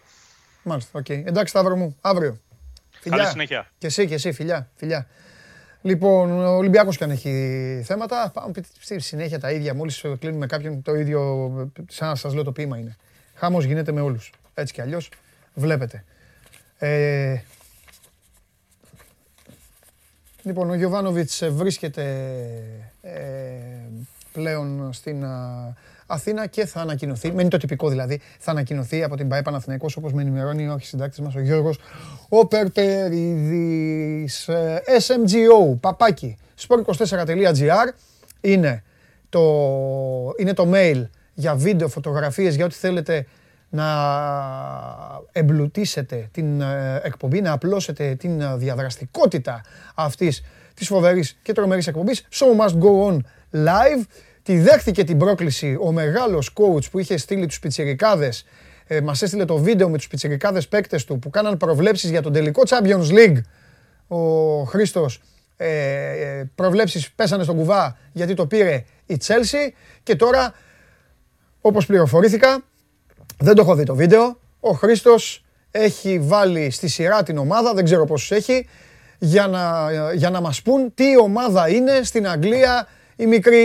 Μάλιστα, 0.64 1.00
οκ. 1.00 1.10
Εντάξει, 1.10 1.48
Σταύρο 1.48 1.76
μου, 1.76 1.98
αύριο. 2.02 2.40
Καλή 3.10 3.26
συνέχεια. 3.26 3.72
Και 3.78 3.88
εσύ, 3.88 4.08
και 4.08 4.14
εσύ, 4.14 4.32
φιλιά, 4.32 4.70
φιλιά. 4.76 5.08
Λοιπόν, 5.82 6.32
ο 6.32 6.56
Ολυμπιακός 6.56 6.98
και 6.98 7.04
αν 7.04 7.12
έχει 7.12 7.82
θέματα, 7.86 8.32
πάμε 8.34 8.54
στη 8.80 9.00
συνέχεια 9.00 9.40
τα 9.40 9.52
ίδια. 9.52 9.74
Μόλις 9.74 10.04
κλείνουμε 10.20 10.46
κάποιον 10.46 10.82
το 10.82 10.96
ίδιο, 10.96 11.50
σαν 11.90 12.08
να 12.08 12.16
σας 12.16 12.34
λέω 12.34 12.44
το 12.44 12.52
ποίημα 12.52 12.78
είναι. 12.78 12.98
Χαμός 13.36 13.66
γίνεται 13.66 13.92
με 13.92 14.02
όλους. 14.02 14.32
Έτσι 14.54 14.74
κι 14.74 14.82
αλλιώς, 14.82 15.10
βλέπετε. 15.54 16.04
Ε, 16.78 17.38
λοιπόν, 20.44 20.70
ο 20.70 20.74
Γιωβάνοβιτς 20.74 21.44
βρίσκεται 21.50 22.04
ε, 23.02 23.20
πλέον 24.32 24.94
στην 24.94 25.26
α, 25.26 25.74
Αθήνα 26.12 26.48
και 26.48 26.66
θα 26.66 26.82
ανακοινωθεί, 26.82 27.32
μένει 27.32 27.50
το 27.50 27.58
τυπικό 27.58 27.90
δηλαδή, 27.90 28.20
θα 28.40 28.52
ανακοινωθεί 28.52 29.04
από 29.04 29.16
την 29.16 29.28
ΠαΕ 29.28 29.42
Παναθηναϊκός 29.42 29.96
όπως 29.96 30.14
με 30.14 30.22
ενημερώνει 30.22 30.68
ο 30.68 30.78
συντάκτης 30.82 31.20
μας 31.20 31.36
ο 31.36 31.40
Γιώργος 31.40 31.80
ο 32.30 32.48
Περπερίδης 32.48 34.48
ε, 34.48 34.82
SMGO, 34.86 35.78
παπάκι, 35.80 36.38
sport24.gr 36.68 37.94
είναι 38.42 38.84
το, 39.30 39.42
είναι 40.38 40.54
το 40.54 40.70
mail 40.74 41.04
για 41.34 41.56
βίντεο, 41.56 41.88
φωτογραφίες, 41.88 42.56
για 42.56 42.66
ό,τι 42.66 42.76
θέλετε 42.76 43.26
να 43.70 43.86
εμπλουτίσετε 45.32 46.30
την 46.32 46.62
ε, 46.62 47.02
εκπομπή, 47.04 47.42
να 47.42 47.52
απλώσετε 47.52 48.16
την 48.16 48.42
ε, 48.42 48.56
διαδραστικότητα 48.58 49.62
αυτής 49.96 50.44
της 50.74 50.88
φοβερής 50.88 51.38
και 51.42 51.54
τρομερής 51.54 51.88
εκπομπής. 51.88 52.28
Show 52.32 52.66
must 52.66 52.80
go 52.80 53.10
on 53.10 53.18
live. 53.52 54.06
Τη 54.44 54.60
δέχτηκε 54.60 55.04
την 55.04 55.18
πρόκληση 55.18 55.78
ο 55.82 55.92
μεγάλος 55.92 56.54
coach 56.54 56.92
που 56.92 57.00
είχε 57.00 57.18
στείλει 57.18 57.46
τους 57.46 57.60
πιτσιρικάδες 57.60 58.46
ε, 58.88 59.02
μας 59.02 59.22
έστειλε 59.22 59.46
το 59.46 59.58
βίντεο 59.58 59.90
με 59.90 59.98
τους 59.98 60.08
πιτσιρικάδες 60.08 60.68
παίκτες 60.68 61.06
του 61.06 61.20
που 61.20 61.30
κάναν 61.30 61.58
προβλέψεις 61.58 62.10
για 62.10 62.22
τον 62.22 62.34
τελικό 62.34 62.62
Champions 62.68 63.10
League. 63.10 63.42
Ο 64.08 64.64
Χρήστος 64.64 65.22
ε, 65.58 65.68
ε, 65.68 66.52
προβλέψεις 66.56 67.12
πέσανε 67.12 67.44
στον 67.44 67.56
κουβά 67.56 67.98
γιατί 68.12 68.34
το 68.34 68.46
πήρε 68.46 68.84
η 69.06 69.18
Chelsea 69.28 69.72
και 70.04 70.16
τώρα 70.16 70.54
όπως 71.62 71.86
πληροφορήθηκα 71.86 72.64
δεν 73.38 73.56
το 73.56 73.62
έχω 73.62 73.76
δει 73.76 73.84
το 73.84 73.96
βίντεο. 73.96 74.40
Ο 74.60 74.72
Χρήστος 74.72 75.46
έχει 75.72 76.20
βάλει 76.20 76.70
στη 76.70 76.88
σειρά 76.88 77.24
την 77.24 77.38
ομάδα, 77.38 77.74
δεν 77.74 77.84
ξέρω 77.84 78.06
πόσους 78.06 78.32
έχει, 78.32 78.68
για 79.18 79.48
να, 79.48 79.92
για 80.14 80.30
να 80.30 80.42
μας 80.42 80.62
πούν 80.62 80.94
τι 80.94 81.20
ομάδα 81.20 81.70
είναι 81.70 82.04
στην 82.04 82.28
Αγγλία 82.28 82.88
η 83.22 83.26
μικρή... 83.26 83.62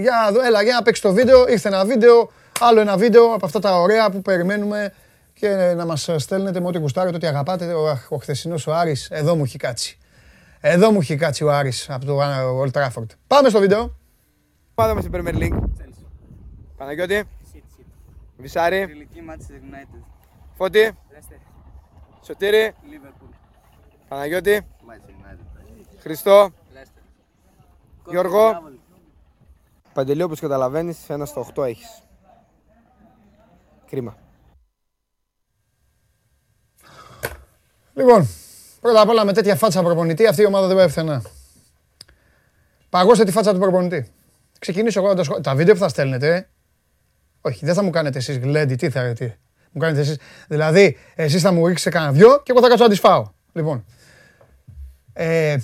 Για, 0.00 0.12
να 0.24 0.32
δω, 0.32 0.42
έλα, 0.46 0.62
για 0.62 0.74
να 0.74 0.82
παίξει 0.82 1.02
το 1.02 1.12
βίντεο. 1.12 1.48
Ήρθε 1.48 1.68
ένα 1.68 1.84
βίντεο, 1.84 2.30
άλλο 2.60 2.80
ένα 2.80 2.96
βίντεο 2.96 3.32
από 3.34 3.46
αυτά 3.46 3.58
τα 3.58 3.80
ωραία 3.80 4.10
που 4.10 4.22
περιμένουμε 4.22 4.92
και 5.32 5.48
να 5.76 5.86
μας 5.86 6.10
στέλνετε 6.16 6.60
με 6.60 6.66
ό,τι 6.66 6.78
γουστάρετε, 6.78 7.16
ό,τι 7.16 7.26
αγαπάτε. 7.26 7.72
Ο, 7.72 7.98
ο 8.08 8.16
χθεσινός 8.16 8.66
ο 8.66 8.74
Άρης, 8.74 9.10
εδώ 9.10 9.36
μου 9.36 9.42
έχει 9.44 9.58
κάτσει. 9.58 9.98
Εδώ 10.60 10.90
μου 10.90 10.98
έχει 11.00 11.16
κάτσει 11.16 11.44
ο 11.44 11.52
Άρης 11.52 11.90
από 11.90 12.04
το 12.04 12.18
Old 12.62 12.70
Trafford. 12.70 13.06
Πάμε 13.26 13.48
στο 13.48 13.58
βίντεο. 13.58 13.96
Πάμε 14.74 15.00
στην 15.00 15.12
Premier 15.14 15.34
League. 15.34 15.58
Παναγιώτη. 16.76 17.24
Βυσάρη. 18.36 19.08
Φώτη. 20.56 20.90
Σωτήρη. 22.26 22.74
Παναγιώτη. 24.08 24.66
Χριστό. 26.00 26.52
Γιώργο. 28.12 28.62
Παντελή, 29.92 30.22
όπως 30.22 30.40
καταλαβαίνεις, 30.40 31.08
ένα 31.08 31.24
στο 31.24 31.40
8 31.54 31.64
έχεις. 31.64 32.02
Κρίμα. 33.90 34.16
Λοιπόν, 37.94 38.28
πρώτα 38.80 39.00
απ' 39.00 39.08
όλα 39.08 39.24
με 39.24 39.32
τέτοια 39.32 39.56
φάτσα 39.56 39.82
προπονητή 39.82 40.26
αυτή 40.26 40.42
η 40.42 40.46
ομάδα 40.46 40.66
δεν 40.66 40.76
πάει 40.76 40.86
πουθενά. 40.86 41.22
Παγώστε 42.88 43.24
τη 43.24 43.32
φάτσα 43.32 43.52
του 43.52 43.58
προπονητή. 43.58 44.12
Ξεκινήσω 44.58 45.00
εγώ 45.00 45.08
να 45.08 45.14
τα 45.14 45.22
σχολ- 45.22 45.42
Τα 45.42 45.54
βίντεο 45.54 45.74
που 45.74 45.80
θα 45.80 45.88
στέλνετε, 45.88 46.34
ε, 46.36 46.46
όχι, 47.40 47.64
δεν 47.64 47.74
θα 47.74 47.82
μου 47.82 47.90
κάνετε 47.90 48.18
εσείς 48.18 48.38
γλέντι, 48.38 48.74
τι 48.74 48.90
θα 48.90 49.12
τι. 49.12 49.32
Μου 49.70 49.80
κάνετε 49.80 50.00
εσείς, 50.00 50.18
δηλαδή, 50.48 50.96
εσείς 51.14 51.42
θα 51.42 51.52
μου 51.52 51.66
ρίξετε 51.66 51.90
κανένα 51.90 52.12
δυο 52.12 52.42
και 52.42 52.52
εγώ 52.52 52.60
θα 52.60 52.68
κάτσω 52.68 52.84
να 52.84 52.90
τις 52.90 53.00
φάω. 53.00 53.30
Λοιπόν, 53.52 53.84
ε, 55.12 55.56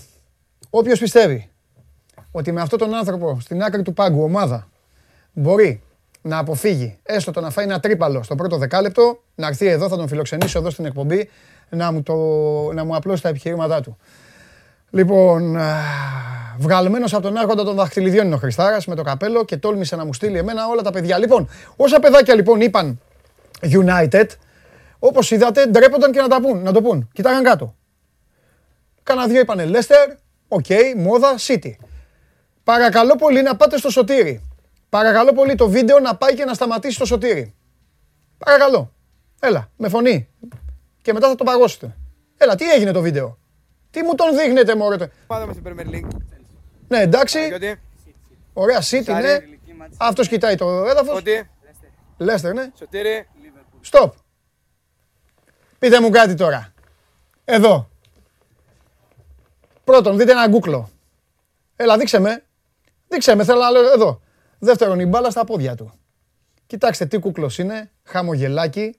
όποιος 0.70 0.98
πιστεύει 0.98 1.50
ότι 2.30 2.52
με 2.52 2.60
αυτόν 2.60 2.78
τον 2.78 2.94
άνθρωπο 2.94 3.38
στην 3.40 3.62
άκρη 3.62 3.82
του 3.82 3.94
πάγκου 3.94 4.22
ομάδα 4.22 4.68
μπορεί 5.32 5.82
να 6.22 6.38
αποφύγει 6.38 6.98
έστω 7.02 7.30
το 7.30 7.40
να 7.40 7.50
φάει 7.50 7.64
ένα 7.64 7.80
τρίπαλο 7.80 8.22
στο 8.22 8.34
πρώτο 8.34 8.56
δεκάλεπτο, 8.56 9.22
να 9.34 9.46
έρθει 9.46 9.66
εδώ, 9.66 9.88
θα 9.88 9.96
τον 9.96 10.08
φιλοξενήσω 10.08 10.58
εδώ 10.58 10.70
στην 10.70 10.84
εκπομπή, 10.84 11.30
να 11.70 11.92
μου, 11.92 12.02
το, 12.02 12.14
να 12.72 12.84
μου 12.84 12.96
απλώσει 12.96 13.22
τα 13.22 13.28
επιχειρήματά 13.28 13.80
του. 13.80 13.98
Λοιπόν, 14.90 15.56
α, 15.56 15.76
βγαλμένος 16.58 17.14
από 17.14 17.22
τον 17.22 17.36
άρχοντα 17.36 17.64
των 17.64 17.74
δαχτυλιδιών 17.74 18.26
είναι 18.26 18.34
ο 18.34 18.38
Χριστάρας 18.38 18.86
με 18.86 18.94
το 18.94 19.02
καπέλο 19.02 19.44
και 19.44 19.56
τόλμησε 19.56 19.96
να 19.96 20.04
μου 20.04 20.12
στείλει 20.12 20.38
εμένα 20.38 20.66
όλα 20.66 20.82
τα 20.82 20.90
παιδιά. 20.90 21.18
Λοιπόν, 21.18 21.48
όσα 21.76 22.00
παιδάκια 22.00 22.34
λοιπόν 22.34 22.60
είπαν 22.60 23.00
United, 23.60 24.26
όπως 24.98 25.30
είδατε 25.30 25.66
ντρέπονταν 25.66 26.12
και 26.12 26.20
να, 26.20 26.28
τα 26.28 26.40
πούν, 26.40 26.62
να 26.62 26.72
το 26.72 26.82
πούν. 26.82 27.08
Κοιτάγαν 27.12 27.42
κάτω. 27.42 27.74
Κάνα 29.02 29.26
δύο 29.26 29.40
είπανε 29.40 29.70
Leicester, 29.72 30.16
OK, 30.48 30.66
μόδα, 30.96 31.34
City. 31.38 31.72
Παρακαλώ 32.68 33.16
πολύ 33.16 33.42
να 33.42 33.56
πάτε 33.56 33.76
στο 33.76 33.90
Σωτήρη. 33.90 34.42
Παρακαλώ 34.88 35.32
πολύ 35.32 35.54
το 35.54 35.68
βίντεο 35.68 35.98
να 35.98 36.16
πάει 36.16 36.34
και 36.34 36.44
να 36.44 36.54
σταματήσει 36.54 36.94
στο 36.94 37.04
Σωτήρη. 37.04 37.54
Παρακαλώ. 38.38 38.92
Έλα, 39.40 39.70
με 39.76 39.88
φωνή. 39.88 40.28
Και 41.02 41.12
μετά 41.12 41.28
θα 41.28 41.34
το 41.34 41.44
παγώσετε. 41.44 41.96
Έλα, 42.36 42.54
τι 42.54 42.70
έγινε 42.70 42.92
το 42.92 43.00
βίντεο; 43.00 43.38
Τι 43.90 44.02
μου 44.02 44.14
τον 44.14 44.36
δείχνετε, 44.36 44.76
μωρέ. 44.76 45.10
Πάμε 45.26 45.52
στην 45.52 45.64
Premier 45.66 45.94
League. 45.94 46.08
Ναι, 46.88 46.98
εντάξει. 46.98 47.38
Ωραία, 48.52 48.80
City, 48.82 49.20
ναι. 49.20 49.38
Αυτός 49.96 50.28
κοιτάει 50.28 50.54
το 50.54 50.84
έδαφος. 50.84 51.22
Λέστερ, 52.16 52.54
ναι. 52.54 52.70
Σωτήρι. 52.78 53.28
Στοπ. 53.80 54.14
Πείτε 55.78 56.00
μου 56.00 56.10
κάτι 56.10 56.34
τώρα. 56.34 56.72
Εδώ. 57.44 57.88
Πρώτον, 59.84 60.16
δείτε 60.16 60.30
ένα 60.30 60.48
γκούκλο. 60.48 60.90
Έλα, 61.76 61.98
δείξε 61.98 62.18
με. 62.18 62.42
Δείξε 63.08 63.34
με, 63.34 63.44
θέλω 63.44 63.60
να 63.60 63.70
λέω 63.70 63.92
εδώ. 63.92 64.20
Δεύτερον, 64.58 65.00
η 65.00 65.06
μπάλα 65.06 65.30
στα 65.30 65.44
πόδια 65.44 65.74
του. 65.74 65.92
Κοιτάξτε 66.66 67.06
τι 67.06 67.18
κούκλος 67.18 67.58
είναι, 67.58 67.90
χαμογελάκι. 68.04 68.96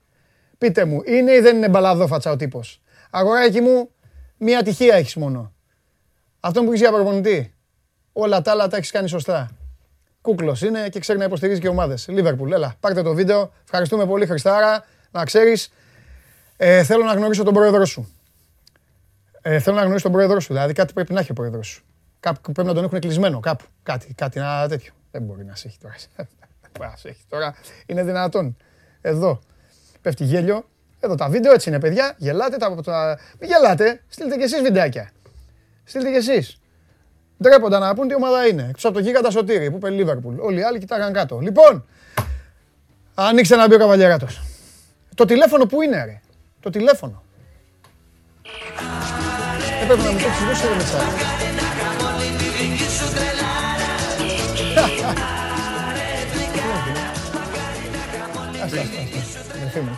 Πείτε 0.58 0.84
μου, 0.84 1.02
είναι 1.04 1.32
ή 1.32 1.40
δεν 1.40 1.56
είναι 1.56 1.68
μπαλαδόφατσα 1.68 2.30
ο 2.30 2.36
τύπος; 2.36 2.80
Αγοράκι 3.10 3.60
μου, 3.60 3.90
μία 4.36 4.58
ατυχία 4.58 4.94
έχεις 4.94 5.16
μόνο. 5.16 5.52
Αυτό 6.40 6.60
που 6.60 6.68
έχεις 6.68 6.80
για 6.80 6.92
προπονητή. 6.92 7.54
Όλα 8.12 8.42
τα 8.42 8.50
άλλα 8.50 8.68
τα 8.68 8.76
έχεις 8.76 8.90
κάνει 8.90 9.08
σωστά. 9.08 9.50
Κούκλος 10.20 10.62
είναι 10.62 10.88
και 10.88 10.98
ξέρει 10.98 11.18
να 11.18 11.24
υποστηρίζει 11.24 11.60
και 11.60 11.68
ομάδες. 11.68 12.08
Λίβερπουλ, 12.08 12.52
έλα, 12.52 12.74
πάρτε 12.80 13.02
το 13.02 13.14
βίντεο. 13.14 13.52
Ευχαριστούμε 13.64 14.06
πολύ 14.06 14.26
Χριστάρα. 14.26 14.84
Να 15.10 15.24
ξέρεις, 15.24 15.72
ε, 16.56 16.82
θέλω 16.82 17.04
να 17.04 17.12
γνωρίσω 17.12 17.44
τον 17.44 17.54
πρόεδρό 17.54 17.84
σου. 17.84 18.14
Ε, 19.42 19.58
θέλω 19.58 19.76
να 19.76 19.82
γνωρίσω 19.82 20.02
τον 20.02 20.12
πρόεδρό 20.12 20.40
σου. 20.40 20.52
Δηλαδή 20.52 20.72
κάτι 20.72 20.92
πρέπει 20.92 21.12
να 21.12 21.20
έχει 21.20 21.30
ο 21.30 21.34
πρόεδρός 21.34 21.66
σου. 21.66 21.84
Κάπου 22.20 22.52
πρέπει 22.52 22.68
να 22.68 22.74
τον 22.74 22.84
έχουν 22.84 23.00
κλεισμένο. 23.00 23.40
Κάπου. 23.40 23.64
Κάτι, 23.82 24.14
κάτι 24.14 24.40
ένα 24.40 24.68
τέτοιο. 24.68 24.92
Δεν 25.10 25.22
μπορεί 25.22 25.44
να 25.44 25.54
σε 25.54 25.68
έχει 25.68 25.78
τώρα. 25.78 25.94
να 26.90 26.96
σε 26.96 27.08
έχει 27.08 27.22
τώρα. 27.28 27.54
Είναι 27.86 28.02
δυνατόν. 28.02 28.56
Εδώ. 29.00 29.40
Πέφτει 30.02 30.24
γέλιο. 30.24 30.68
Εδώ 31.00 31.14
τα 31.14 31.28
βίντεο 31.28 31.52
έτσι 31.52 31.68
είναι, 31.68 31.80
παιδιά. 31.80 32.14
Γελάτε. 32.16 32.56
Τα, 32.56 32.74
τα... 32.74 33.18
γελάτε. 33.40 34.02
Στείλτε 34.08 34.36
κι 34.36 34.42
εσείς 34.42 34.62
βιντεάκια. 34.62 35.10
Στείλτε 35.84 36.10
κι 36.10 36.16
εσείς. 36.16 36.60
Ντρέποντα 37.42 37.78
να 37.78 37.94
πούν 37.94 38.08
τι 38.08 38.14
ομάδα 38.14 38.46
είναι. 38.46 38.66
Εκτός 38.68 38.84
από 38.84 38.94
το 38.94 39.00
γίγαντα 39.00 39.30
Σωτήρι 39.30 39.70
που 39.70 39.76
είπε 39.76 39.90
Λίβερπουλ. 39.90 40.38
Όλοι 40.38 40.60
οι 40.60 40.62
άλλοι 40.62 40.78
κοιτάγαν 40.78 41.12
κάτω. 41.12 41.38
Λοιπόν, 41.38 41.86
ανοίξτε 43.14 43.56
να 43.56 43.68
μπει 43.68 43.74
ο 43.74 43.78
καβαλιαράτος. 43.78 44.42
Το 45.14 45.24
τηλέφωνο 45.24 45.66
που 45.66 45.82
είναι, 45.82 46.04
ρε. 46.04 46.20
Το 46.60 46.70
τηλέφωνο. 46.70 47.22
Έπρεπε 49.82 50.02
να 50.02 50.12
μου 50.12 50.18
το 50.18 50.26
εξηγήσει 50.26 50.66
ο 50.66 51.49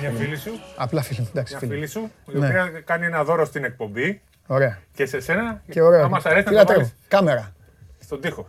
Μια 0.00 0.10
φίλη 0.10 0.36
σου. 0.36 0.60
Απλά 0.76 1.02
φίλη 1.02 1.20
μου, 1.20 1.28
εντάξει. 1.30 1.56
Μια 1.60 1.68
φίλη 1.68 1.86
σου, 1.86 2.10
η 2.32 2.36
οποία 2.36 2.82
κάνει 2.84 3.06
ένα 3.06 3.24
δώρο 3.24 3.44
στην 3.44 3.64
εκπομπή. 3.64 4.20
Ωραία. 4.46 4.78
Και 4.94 5.06
σε 5.06 5.20
σένα, 5.20 5.62
και 5.70 5.82
ωραία. 5.82 6.02
αν 6.02 6.10
μας 6.10 6.26
αρέσει 6.26 6.54
να 6.54 6.64
το 6.64 6.72
βάλεις 6.72 6.94
Κάμερα. 7.08 7.52
Στον 8.00 8.20
τοίχο. 8.20 8.48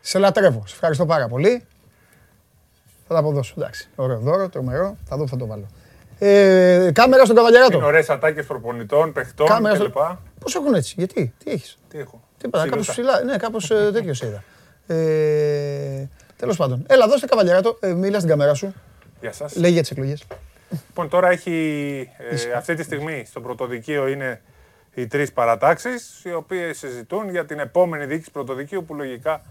Σε 0.00 0.18
λατρεύω. 0.18 0.62
Σε 0.66 0.74
ευχαριστώ 0.74 1.06
πάρα 1.06 1.28
πολύ. 1.28 1.64
Θα 3.08 3.14
τα 3.14 3.20
αποδώσω. 3.20 3.54
Εντάξει. 3.58 3.88
Ωραίο 3.94 4.18
δώρο, 4.18 4.48
τρομερό. 4.48 4.96
Θα 5.04 5.16
δω, 5.16 5.26
θα 5.26 5.36
το 5.36 5.46
βάλω. 5.46 5.66
Ε, 6.18 6.90
κάμερα 6.92 7.24
στον 7.24 7.36
καβαλιαράτο. 7.36 7.76
Είναι 7.76 7.86
ωραίες 7.86 8.10
ατάκες 8.10 8.46
προπονητών, 8.46 9.12
παιχτών 9.12 9.46
κλπ. 9.46 9.96
Πώς 10.38 10.54
έχουν 10.54 10.74
έτσι, 10.74 10.94
γιατί, 10.96 11.34
τι 11.44 11.50
έχεις; 11.50 11.78
Τι 11.88 11.98
έχω; 11.98 12.20
Τι 12.38 12.46
είπα, 12.46 12.68
κάπως 12.68 12.88
ψηλά. 12.88 13.22
Ναι, 13.22 13.36
κάπως 13.36 13.70
ε, 13.70 13.90
τέτοιο 13.92 14.14
είδα. 14.28 14.42
Ε, 14.86 16.08
Τέλος 16.36 16.56
πάντων. 16.56 16.84
Έλα, 16.88 17.08
δώστε 17.08 17.26
καβαλιαράτο. 17.26 17.76
Ε, 17.80 17.92
μίλα 17.92 18.16
στην 18.16 18.30
κάμερα 18.30 18.54
σου. 18.54 18.74
Γεια 19.20 19.32
σας. 19.32 19.56
Λέει 19.56 19.70
για 19.70 19.80
τις 19.80 19.90
εκλογές. 19.90 20.26
Λοιπόν, 20.70 21.08
τώρα 21.08 21.28
έχει 21.28 22.10
ε, 22.18 22.52
αυτή 22.52 22.74
τη 22.74 22.82
στιγμή 22.82 23.24
στο 23.26 23.40
πρωτοδικείο 23.40 24.08
είναι 24.08 24.40
οι 24.94 25.06
τρεις 25.06 25.32
παρατάξεις, 25.32 26.24
οι 26.24 26.32
οποίες 26.32 26.78
συζητούν 26.78 27.30
για 27.30 27.44
την 27.44 27.58
επόμενη 27.58 28.04
διοίκηση 28.04 28.30
πρωτοδικείου 28.30 28.84
που 28.84 28.94
λογικά 28.94 29.42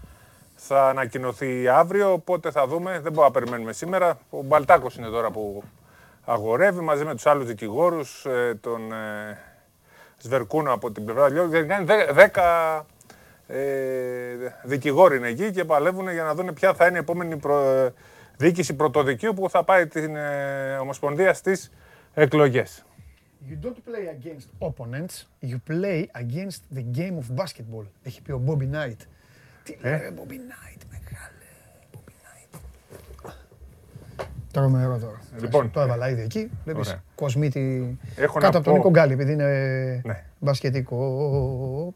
θα 0.54 0.88
ανακοινωθεί 0.88 1.68
αύριο. 1.68 2.12
Οπότε 2.12 2.50
θα 2.50 2.66
δούμε. 2.66 2.90
Δεν 2.90 3.00
μπορούμε 3.00 3.24
να 3.24 3.30
περιμένουμε 3.30 3.72
σήμερα. 3.72 4.18
Ο 4.30 4.42
Μπαλτάκος 4.42 4.96
είναι 4.96 5.08
τώρα 5.08 5.30
που 5.30 5.62
αγορεύει 6.24 6.80
μαζί 6.80 7.04
με 7.04 7.14
τους 7.14 7.26
άλλους 7.26 7.46
δικηγόρους, 7.46 8.24
ε, 8.24 8.58
τον 8.60 8.92
ε, 8.92 9.38
Σβερκούνο 10.20 10.72
από 10.72 10.90
την 10.90 11.04
πλευρά 11.04 11.28
Δεν 11.28 11.68
κάνει 11.68 11.86
δέκα 12.12 12.86
ε, 13.46 13.62
δικηγόροι 14.62 15.16
είναι 15.16 15.28
εκεί 15.28 15.50
και 15.50 15.64
παλεύουν 15.64 16.12
για 16.12 16.22
να 16.22 16.34
δουν 16.34 16.54
ποια 16.54 16.74
θα 16.74 16.86
είναι 16.86 16.96
η 16.96 17.00
επόμενη 17.00 17.36
προ, 17.36 17.90
διοίκηση 18.38 18.74
πρωτοδικείου 18.74 19.34
που 19.34 19.50
θα 19.50 19.64
πάει 19.64 19.86
την 19.86 20.16
Ομοσπονδία 20.80 21.34
στις 21.34 21.70
εκλογές. 22.14 22.82
You 23.48 23.66
don't 23.66 23.80
play 23.88 24.04
against 24.16 24.68
opponents, 24.68 25.14
you 25.50 25.58
play 25.70 26.06
against 26.22 26.60
the 26.76 26.84
game 26.98 27.16
of 27.18 27.42
basketball. 27.42 27.84
Έχει 28.02 28.22
πει 28.22 28.32
ο 28.32 28.42
Bobby 28.46 28.74
Knight. 28.74 29.00
Τι 29.62 29.76
λέει 29.80 30.14
Bobby 30.16 30.32
Knight, 30.32 30.82
μεγάλε. 30.90 31.32
Τρομερό 34.52 34.98
τώρα. 34.98 35.20
Λοιπόν, 35.40 35.70
το 35.70 35.80
έβαλα 35.80 36.08
ήδη 36.08 36.22
εκεί. 36.22 36.50
Βλέπεις 36.64 36.98
κοσμίτη 37.14 37.98
κάτω 38.40 38.58
από 38.58 38.62
τον 38.62 38.72
Νίκο 38.72 38.90
Γκάλι, 38.90 39.12
επειδή 39.12 39.32
είναι 39.32 40.00
ναι. 40.04 40.24
μπασκετικό. 40.38 41.94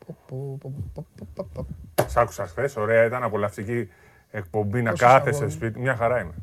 Σ' 2.07 2.17
άκουσα 2.17 2.47
χθες, 2.47 2.77
ωραία 2.77 3.05
ήταν 3.05 3.23
απολαυστική 3.23 3.89
εκπομπή 4.33 4.83
να 4.83 4.93
κάθεσαι 4.93 5.49
σπίτι. 5.49 5.81
Μια 5.81 5.97
χαρά 5.97 6.21
είμαι. 6.21 6.35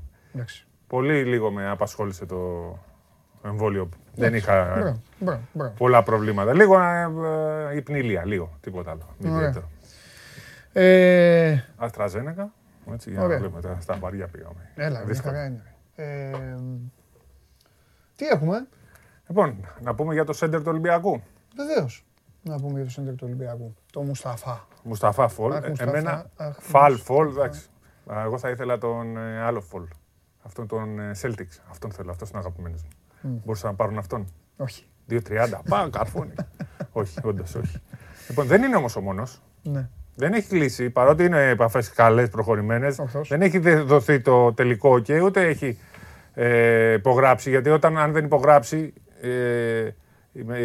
Πολύ 0.88 1.24
λίγο 1.24 1.52
με 1.52 1.70
απασχόλησε 1.70 2.26
το 2.26 2.38
εμβόλιο. 3.44 3.90
Δεν 4.16 4.34
είχα 4.34 5.02
πολλά 5.78 6.04
προβλήματα. 6.04 6.54
Λίγο 6.54 6.80
ε, 6.80 7.76
υπνηλία, 7.76 8.26
λίγο, 8.26 8.58
τίποτα 8.62 8.92
άλλο. 8.92 9.16
Ε... 10.74 11.64
Αστραζένεκα. 11.78 12.54
Έτσι, 12.94 13.10
για 13.12 13.20
να 13.20 13.28
βλέπουμε 13.28 13.78
στα 13.80 13.96
βαριά 13.96 14.28
πήγαμε. 14.28 14.72
Έλα, 14.76 15.06
μια 15.06 15.22
χαρά 15.22 15.46
είναι 15.46 15.64
τι 18.16 18.28
έχουμε; 18.28 18.68
Λοιπόν, 19.28 19.68
να 19.82 19.96
πούμε 19.96 20.14
για 20.14 20.26
το 20.26 20.34
σέντερ 20.34 20.60
του 20.60 20.66
Ολυμπιακού. 20.70 21.22
Βεβαίως. 21.56 22.06
Να 22.42 22.56
πούμε 22.56 22.74
για 22.74 22.84
το 22.84 22.90
σέντερ 22.90 23.14
του 23.16 23.24
Ολυμπιακού. 23.26 23.76
Το 23.92 24.02
Μουσταφά. 24.02 24.68
Μουσταφά 24.84 25.28
Φολ. 25.28 25.54
Εμένα, 25.78 26.30
Φαλ 26.60 26.98
Φολ, 26.98 27.28
εντάξει. 27.28 27.70
Εγώ 28.26 28.38
θα 28.38 28.50
ήθελα 28.50 28.78
τον 28.78 29.18
ε, 29.18 29.42
άλλο 29.42 29.62
Φολ. 29.62 29.84
Αυτόν 30.42 30.68
τον 30.68 31.00
ε, 31.00 31.12
Celtics. 31.22 31.60
Αυτόν 31.70 31.92
θέλω, 31.92 32.12
αυτός 32.12 32.30
είναι 32.30 32.40
αγαπημένος 32.40 32.84
μου. 32.84 32.90
Mm. 33.24 33.42
Μπορούσαν 33.46 33.70
να 33.70 33.76
πάρουν 33.76 33.98
αυτόν; 33.98 34.28
Όχι. 34.58 34.86
2-30. 35.10 35.20
Πάμε, 35.70 35.90
καρφώνει. 35.90 36.34
όχι, 36.92 37.20
όντως 37.24 37.56
όχι. 37.56 37.82
Λοιπόν, 38.28 38.46
δεν 38.46 38.64
είναι 38.64 38.76
όμως 38.76 38.96
ο 38.96 39.02
μόνος. 39.02 39.42
Ναι. 39.64 39.90
Δεν 40.16 40.34
έχει 40.34 40.48
κλείσει, 40.48 40.90
παρότι 40.90 41.24
είναι 41.24 41.50
επαφές 41.50 41.92
καλές, 41.92 42.30
προχωρημένες. 42.30 43.00
Δεν 43.28 43.42
έχει 43.42 43.60
δοθεί 43.60 44.22
το 44.22 44.54
τελικό 44.54 44.92
OK, 44.92 45.22
ούτε 45.24 45.48
έχει 45.48 45.78
ε, 46.34 46.94
υπογράψει. 46.94 47.50
Γιατί 47.50 47.70
όταν 47.70 47.98
αν 47.98 48.12
δεν 48.12 48.26
υπογράψει, 48.26 48.94
ε, 49.22 49.90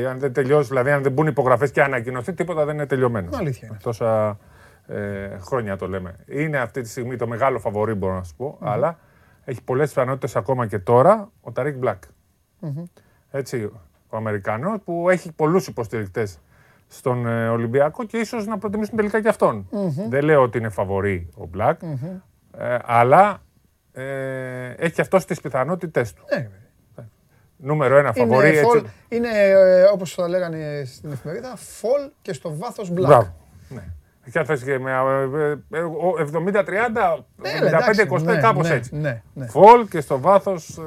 αν 0.09 0.19
δεν 0.19 0.33
τελειώσει, 0.33 0.69
δηλαδή 0.69 0.91
αν 0.91 1.03
δεν 1.03 1.13
μπουν 1.13 1.27
υπογραφές 1.27 1.71
και 1.71 1.83
ανακοινωθεί, 1.83 2.33
τίποτα 2.33 2.65
δεν 2.65 2.75
είναι 2.75 2.87
τελειωμένος. 2.87 3.37
Αλήθεια 3.39 3.69
είναι. 3.69 3.79
Τόσα 3.83 4.39
ε, 4.87 5.39
χρόνια 5.39 5.77
το 5.77 5.89
λέμε. 5.89 6.17
Είναι 6.27 6.59
αυτή 6.59 6.81
τη 6.81 6.89
στιγμή 6.89 7.17
το 7.17 7.27
μεγάλο 7.27 7.59
φαβορή, 7.59 7.95
μπορώ 7.95 8.15
να 8.15 8.23
σου 8.23 8.35
πω, 8.37 8.59
αλλά 8.61 8.99
έχει 9.45 9.63
πολλές 9.63 9.89
πιθανότητες 9.89 10.37
ακόμα 10.37 10.67
και 10.67 10.79
τώρα 10.79 11.31
ο 11.41 11.53
Ταρίκ 11.53 11.77
Μπλακ. 11.77 12.03
Έτσι, 13.31 13.71
ο 14.09 14.17
Αμερικανός 14.17 14.81
που 14.85 15.11
έχει 15.11 15.33
πολλούς 15.33 15.67
υποστηρικτές 15.67 16.39
στον 16.89 17.27
ε, 17.27 17.49
Ολυμπιακό 17.49 18.05
και 18.05 18.17
ίσως 18.17 18.47
να 18.47 18.59
προτιμήσουν 18.59 18.97
τελικά 18.97 19.23
και 19.23 19.29
αυτον 19.29 19.69
Δεν 20.09 20.25
λέω 20.25 20.43
ότι 20.43 20.59
είναι 20.59 20.69
φαβορή 20.69 21.29
ο 21.35 21.47
Μπλακ, 21.47 21.83
ε, 22.59 22.77
αλλά 22.85 23.43
ε, 23.93 24.71
έχει 24.77 25.01
αυτό 25.01 25.19
τι 25.19 25.35
πιθανότητές 25.43 26.13
του. 26.13 26.25
Ναι, 26.35 26.49
Νούμερο 27.57 27.97
ένα 27.97 28.13
φαβορή. 28.13 28.49
Είναι, 28.49 28.59
έτσι. 28.59 28.85
είναι 29.09 29.29
ε, 29.29 29.83
όπως 29.93 30.15
το 30.15 30.27
λέγανε 30.27 30.83
στην 30.87 31.13
εφημερίδα, 31.13 31.57
φολ 31.57 32.11
και 32.23 32.33
στο 32.33 32.57
βάθος 32.57 32.91
μπλακ. 32.91 33.09
Μπράβο. 33.09 33.35
Ναι. 33.69 33.85
Και 34.33 34.39
αν 34.39 34.45
θες 34.45 34.63
και 34.63 34.79
με 34.79 34.93
70-30, 35.71 36.65
75-25, 38.11 38.23
ναι, 38.23 38.37
κάπως 38.37 38.69
ναι, 38.69 38.75
έτσι. 38.75 38.97
Ναι, 38.97 39.23
ναι. 39.35 39.47
Φολ 39.47 39.89
και 39.89 40.01
στο 40.01 40.21
βάθος 40.21 40.79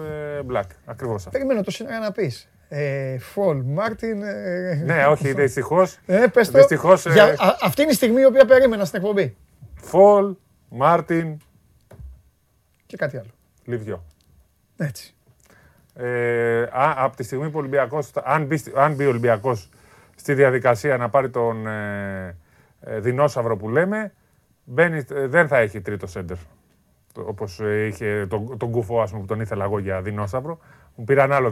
Μπλακ. 0.45 0.69
Ακριβώς 0.85 1.15
αυτό. 1.15 1.29
Περιμένω 1.29 1.61
το 1.61 1.71
σήμερα 1.71 1.99
να 1.99 2.11
πεις. 2.11 2.49
Ε, 2.69 3.17
Φολ, 3.17 3.61
Μάρτιν. 3.65 4.21
Ε, 4.21 4.81
ναι, 4.85 5.05
όχι, 5.05 5.33
δυστυχώς. 5.33 5.97
Ε, 6.05 6.25
πες 6.33 6.51
το. 6.51 6.57
Δυστυχώς, 6.57 7.05
ε, 7.05 7.11
Για, 7.11 7.35
αυτή 7.61 7.81
είναι 7.81 7.91
η 7.91 7.93
στιγμή 7.93 8.21
η 8.21 8.25
οποία 8.25 8.45
περίμενα 8.45 8.85
στην 8.85 8.99
εκπομπή. 8.99 9.35
Φολ, 9.75 10.35
Μάρτιν. 10.69 11.37
Και 12.85 12.97
κάτι 12.97 13.17
άλλο. 13.17 13.29
Λιβιό. 13.65 14.03
Έτσι. 14.77 15.15
Ε, 15.93 16.61
α, 16.61 16.93
από 16.97 17.15
τη 17.15 17.23
στιγμή 17.23 17.45
που 17.45 17.55
ο 17.55 17.59
Ολυμπιακός, 17.59 18.11
αν 18.23 18.45
μπει, 18.45 18.63
αν 18.75 18.93
μπει 18.93 19.05
ο 19.05 19.09
Ολυμπιακός 19.09 19.69
στη 20.15 20.33
διαδικασία 20.33 20.97
να 20.97 21.09
πάρει 21.09 21.29
τον 21.29 21.67
ε, 21.67 22.27
ε, 22.27 22.35
δεινόσαυρο 22.79 23.57
που 23.57 23.69
λέμε, 23.69 24.13
μπαίνει, 24.63 25.01
δεν 25.09 25.47
θα 25.47 25.57
έχει 25.57 25.81
τρίτο 25.81 26.07
σέντερ 26.07 26.37
Όπως 27.17 27.59
είχε 27.59 28.25
τον, 28.29 28.57
τον 28.57 28.71
κουφό 28.71 29.01
ας 29.01 29.09
πούμε, 29.09 29.21
που 29.21 29.27
τον 29.27 29.39
ήθελα 29.39 29.63
εγώ 29.63 29.79
για 29.79 30.01
δεινόσαυρο. 30.01 30.59
Μου 30.95 31.03
πήραν 31.03 31.31
άλλο 31.31 31.51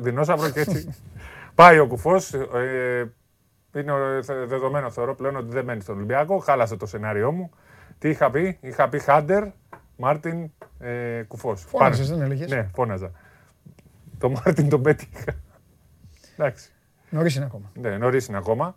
δεινόσαυρο 0.00 0.50
και 0.50 0.60
έτσι 0.60 0.94
πάει 1.54 1.78
ο 1.78 1.86
κουφός. 1.86 2.34
Ε, 2.34 3.12
είναι 3.74 3.92
δεδομένο 4.46 4.90
θεωρώ 4.90 5.14
πλέον 5.14 5.36
ότι 5.36 5.52
δεν 5.52 5.64
μένει 5.64 5.80
στον 5.80 5.96
Ολυμπιακό. 5.96 6.38
Χάλασε 6.38 6.76
το 6.76 6.86
σενάριό 6.86 7.32
μου. 7.32 7.50
Τι 7.98 8.08
είχα 8.08 8.30
πει, 8.30 8.58
είχα 8.60 8.88
πει 8.88 8.98
Χάντερ, 8.98 9.44
Μάρτιν, 9.96 10.50
ε, 10.78 11.22
Κουφός. 11.28 11.64
Φώναζες, 11.68 12.08
δεν 12.08 12.20
έλεγες; 12.20 12.50
Ναι, 12.50 12.68
φώναζα. 12.74 13.10
Το 14.18 14.30
Μάρτιν 14.30 14.68
τον 14.68 14.82
πέτυχα. 14.82 15.32
Εντάξει. 16.36 16.70
Νωρίς 17.10 17.34
είναι 17.36 17.44
ακόμα. 17.44 17.70
Ναι, 17.74 17.96
νωρίς 17.96 18.26
είναι 18.26 18.36
ακόμα. 18.36 18.76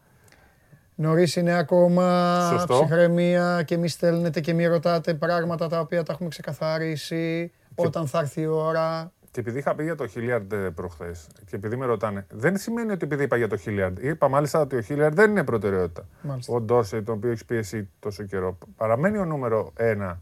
Νωρίς 1.02 1.36
είναι 1.36 1.58
ακόμα. 1.58 2.50
Σωστό. 2.52 2.74
Ψυχραιμία 2.74 3.64
και 3.64 3.78
μη 3.78 3.88
στέλνετε 3.88 4.40
και 4.40 4.54
μη 4.54 4.66
ρωτάτε 4.66 5.14
πράγματα 5.14 5.68
τα 5.68 5.80
οποία 5.80 6.04
τα 6.04 6.14
έχουμε 6.14 6.30
ξεκαθαρίσει. 6.30 7.52
Όταν 7.76 8.08
θα 8.08 8.20
έρθει 8.20 8.42
η 8.42 8.46
ώρα. 8.46 9.12
Και 9.32 9.40
επειδή 9.40 9.58
είχα 9.58 9.76
πει 9.76 9.84
για 9.84 9.96
το 9.96 10.08
Χίλιαρντ 10.08 10.54
προχθές, 10.56 11.28
και 11.46 11.56
επειδή 11.56 11.76
με 11.76 11.86
ρωτάνε, 11.86 12.26
δεν 12.30 12.58
σημαίνει 12.58 12.92
ότι 12.92 13.06
επειδή 13.06 13.24
είπα 13.24 13.38
για 13.38 13.48
το 13.48 13.58
Χίλιαρντ. 13.58 13.98
Είπα 14.04 14.30
μάλιστα 14.30 14.60
ότι 14.60 14.76
ο 14.76 14.82
Χίλιαρντ 14.82 15.16
δεν 15.16 15.30
είναι 15.32 15.44
προτεραιότητα. 15.44 16.06
Μάλιστα. 16.22 16.54
Ο 16.54 16.62
Ντόρσεϊ, 16.62 17.02
τον 17.02 17.16
οποίο 17.16 17.30
έχεις 17.30 17.46
πιέσει 17.46 17.90
τόσο 18.00 18.24
καιρό, 18.24 18.58
παραμένει 18.76 19.18
ο 19.18 19.26
νούμερο 19.26 19.72
ένα. 19.76 20.20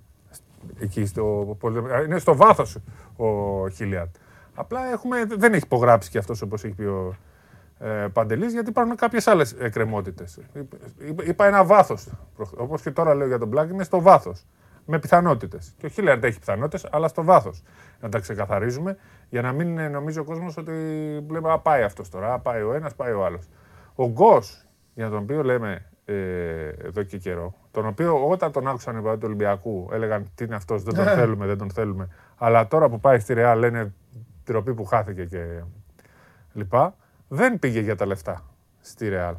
Εκεί 0.80 1.06
στο, 1.06 1.58
είναι 2.06 2.20
στο 2.20 2.36
βάθος 2.36 2.78
ο 3.16 3.70
Χίλιαρντ. 3.70 4.16
Απλά 4.56 4.92
έχουμε, 4.92 5.26
δεν 5.26 5.54
έχει 5.54 5.64
υπογράψει 5.64 6.10
και 6.10 6.18
αυτός 6.18 6.42
όπως 6.42 6.64
έχει 6.64 6.74
πει 6.74 6.84
ο 6.84 7.16
ε, 7.80 8.08
Παντελής, 8.14 8.54
γιατί 8.54 8.70
υπάρχουν 8.70 8.96
κάποιες 8.96 9.28
άλλες 9.28 9.54
εκκρεμότητες. 9.54 10.40
Είπα 11.26 11.46
ένα 11.46 11.64
βάθος. 11.64 12.08
Όπως 12.58 12.82
και 12.82 12.92
τώρα 12.92 13.14
λέω 13.14 13.28
για 13.28 13.38
τον 13.38 13.48
Μπλάκ, 13.48 13.70
είναι 13.70 13.84
στο 13.84 14.02
βάθος 14.02 14.46
με 14.86 15.00
πιθανότητες. 15.00 15.74
Και 15.78 15.86
ο 15.86 15.90
Χίλιαρντ 15.90 16.24
έχει 16.24 16.40
πιθανότητες, 16.40 16.88
αλλά 16.92 17.08
στο 17.08 17.24
βάθος. 17.24 17.64
Να 18.00 18.10
τα 18.10 18.20
ξεκαθαρίζουμε 18.20 18.98
για 19.30 19.42
να 19.42 19.52
μην 19.52 19.78
ε, 19.78 19.88
νομίζει 19.88 20.20
ο 20.20 20.24
κόσμος 20.24 20.58
ότι 20.58 20.72
βλέπει, 21.28 21.50
α, 21.50 21.60
πάει 21.60 21.84
αυτός 21.84 22.10
τώρα, 22.10 22.34
α, 22.34 22.40
πάει 22.40 22.62
ο 22.62 22.74
ένας, 22.74 22.96
πάει 22.96 23.12
ο 23.12 23.26
άλλος. 23.26 23.48
Ο 23.96 24.10
Γκος, 24.10 24.66
για 24.94 25.10
τον 25.10 25.18
οποίο 25.18 25.44
λέμε 25.44 25.86
ε, 26.06 26.68
εδώ 26.68 27.04
και 27.04 27.18
καιρό, 27.18 27.54
τον 27.72 27.86
οποίο 27.86 28.30
όταν 28.30 28.52
τον 28.52 28.68
άκουσαν 28.68 28.98
οι 28.98 29.02
του 29.02 29.20
Ολυμπιακού 29.24 29.90
έλεγαν 29.92 30.32
τι 30.36 30.44
είναι 30.44 30.56
αυτός, 30.56 30.84
δεν 30.84 30.94
τον 30.94 31.04
ναι. 31.04 31.14
θέλουμε, 31.14 31.46
δεν 31.46 31.58
τον 31.58 31.72
θέλουμε. 31.72 32.10
Αλλά 32.38 32.68
τώρα 32.68 32.90
που 32.90 33.00
πάει 33.00 33.20
στη 33.20 33.34
Ρεά 33.34 33.56
λένε 33.56 33.94
τροπή 34.44 34.74
που 34.74 34.86
χάθηκε 34.86 35.26
και 35.26 35.64
λοιπά. 36.54 36.96
Δεν 37.28 37.60
πήγε 37.60 37.80
για 37.80 37.96
τα 37.96 38.06
λεφτά 38.06 38.44
στη 38.80 39.10
Ρεάλ. 39.10 39.36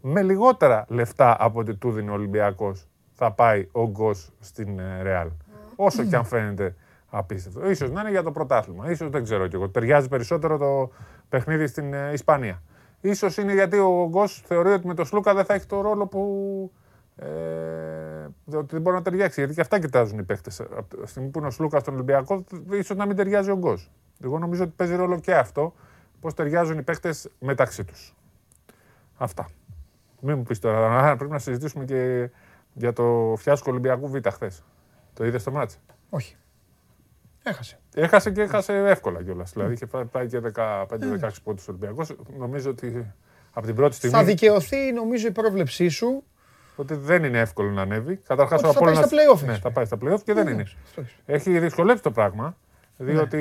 Με 0.00 0.22
λιγότερα 0.22 0.84
λεφτά 0.88 1.36
από 1.38 1.58
ότι 1.58 1.74
του 1.74 1.90
δίνει 1.90 2.08
ο 2.08 2.12
Ολυμπιακός 2.12 2.88
θα 3.12 3.32
πάει 3.32 3.68
ο 3.72 3.88
Γκος 3.88 4.32
στην 4.40 4.78
ε, 4.78 5.02
Ρεάλ. 5.02 5.28
Όσο 5.76 6.04
και 6.04 6.16
αν 6.16 6.24
φαίνεται 6.24 6.74
απίστευτο. 7.08 7.70
Ίσως 7.70 7.90
να 7.90 8.00
είναι 8.00 8.10
για 8.10 8.22
το 8.22 8.30
πρωτάθλημα. 8.30 8.90
Ίσως 8.90 9.10
δεν 9.10 9.22
ξέρω 9.22 9.46
κι 9.46 9.54
εγώ. 9.54 9.68
Ταιριάζει 9.68 10.08
περισσότερο 10.08 10.58
το 10.58 10.90
παιχνίδι 11.28 11.66
στην 11.66 11.92
ε, 11.94 12.12
Ισπανία. 12.12 12.62
Ίσως 13.00 13.36
είναι 13.36 13.52
γιατί 13.52 13.78
ο 13.78 14.08
Γκος 14.08 14.42
θεωρεί 14.44 14.72
ότι 14.72 14.86
με 14.86 14.94
τον 14.94 15.04
Σλούκα 15.04 15.34
δεν 15.34 15.44
θα 15.44 15.54
έχει 15.54 15.66
το 15.66 15.80
ρόλο 15.80 16.06
που 16.06 16.72
ε, 17.16 17.26
ότι 18.56 18.68
δεν 18.70 18.80
μπορεί 18.80 18.96
να 18.96 19.02
ταιριάξει. 19.02 19.40
Γιατί 19.40 19.54
και 19.54 19.60
αυτά 19.60 19.78
κοιτάζουν 19.78 20.18
οι 20.18 20.22
παίχτε. 20.22 20.50
Από 20.76 20.96
τη 20.96 21.08
στιγμή 21.08 21.28
που 21.28 21.38
είναι 21.38 21.48
ο 21.48 21.50
Σλούκας 21.50 21.80
στον 21.80 21.94
Ολυμπιακό, 21.94 22.44
ίσως 22.70 22.96
να 22.96 23.06
μην 23.06 23.16
ταιριάζει 23.16 23.50
ο 23.50 23.56
Γκος. 23.56 23.90
Εγώ 24.24 24.38
νομίζω 24.38 24.62
ότι 24.62 24.72
παίζει 24.76 24.94
ρόλο 24.94 25.18
και 25.18 25.34
αυτό. 25.34 25.74
Πώς 26.22 26.34
ταιριάζουν 26.34 26.78
οι 26.78 26.82
παίχτε 26.82 27.14
μεταξύ 27.38 27.84
τους. 27.84 28.14
Αυτά. 29.16 29.48
Μην 30.20 30.36
μου 30.36 30.42
πεις 30.42 30.58
τώρα, 30.58 31.16
πρέπει 31.16 31.32
να 31.32 31.38
συζητήσουμε 31.38 31.84
και 31.84 32.30
για 32.72 32.92
το 32.92 33.34
φιάσκο 33.38 33.70
Ολυμπιακού 33.70 34.08
Β' 34.08 34.28
χθες. 34.28 34.62
Το 35.14 35.24
είδες 35.24 35.40
στο 35.40 35.50
μάτς; 35.50 35.78
Όχι. 36.10 36.36
Έχασε. 37.42 37.78
Έχασε 37.94 38.30
και 38.30 38.40
έχασε 38.40 38.72
εύκολα 38.72 39.22
κιόλας. 39.22 39.52
Δηλαδή 39.52 39.72
είχε 39.72 39.86
πάει 39.86 40.26
και 40.26 40.40
15-16 40.40 40.86
πόντους 41.44 41.68
Ολυμπιακός. 41.68 42.16
Νομίζω 42.38 42.70
ότι 42.70 43.12
από 43.52 43.66
την 43.66 43.74
πρώτη 43.74 43.94
στιγμή. 43.94 44.16
Θα 44.16 44.24
δικαιωθεί 44.24 44.92
νομίζω 44.92 45.26
η 45.26 45.32
πρόβλεψή 45.32 45.88
σου. 45.88 46.24
Ότι 46.76 46.94
δεν 46.94 47.24
είναι 47.24 47.38
εύκολο 47.38 47.70
να 47.70 47.82
ανέβει. 47.82 48.16
Καταρχάς 48.16 48.62
ο 48.62 48.68
Απόλυνα. 48.68 49.00
Θα 49.00 49.08
πάει 49.08 49.26
στα 49.26 49.34
playoff. 49.34 49.46
Ναι, 49.46 49.58
θα 49.58 49.70
πάει 49.70 49.84
στα 49.84 49.98
playoff 50.02 50.22
και 50.24 50.32
δεν 50.32 50.48
είναι. 50.48 50.66
Έχει 51.26 51.58
δυσκολέψει 51.58 52.02
το 52.02 52.10
πράγμα. 52.10 52.56
Διότι 53.04 53.36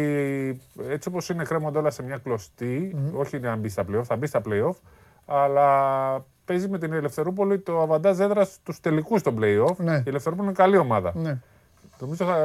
ναι. 0.74 0.94
έτσι 0.94 1.10
όπως 1.10 1.30
είναι 1.30 1.44
κρέμονται 1.44 1.78
όλα 1.78 1.90
σε 1.90 2.04
μια 2.04 2.18
κλωστή, 2.18 2.96
όχι 3.14 3.40
να 3.40 3.56
μπει 3.56 3.70
στα 3.70 3.86
playoff, 3.92 4.04
θα 4.04 4.16
μπει 4.16 4.28
στα 4.28 4.42
playoff, 4.46 4.76
αλλά 5.26 6.26
παίζει 6.46 6.70
με 6.70 6.78
την 6.78 6.94
Ελευθερούπολη 6.94 7.60
το 7.60 7.82
αβαντάζ 7.82 8.20
έδρας 8.20 8.52
στου 8.52 8.74
τελικούς 8.82 9.22
των 9.22 9.38
playoff. 9.40 9.76
Ναι. 9.78 9.96
Η 9.96 10.04
Ελευθερούπολη 10.06 10.48
είναι 10.48 10.58
καλή 10.58 10.78
ομάδα. 10.78 11.12
Ναι. 11.16 11.40
Νομίζω 12.00 12.26
θα, 12.26 12.38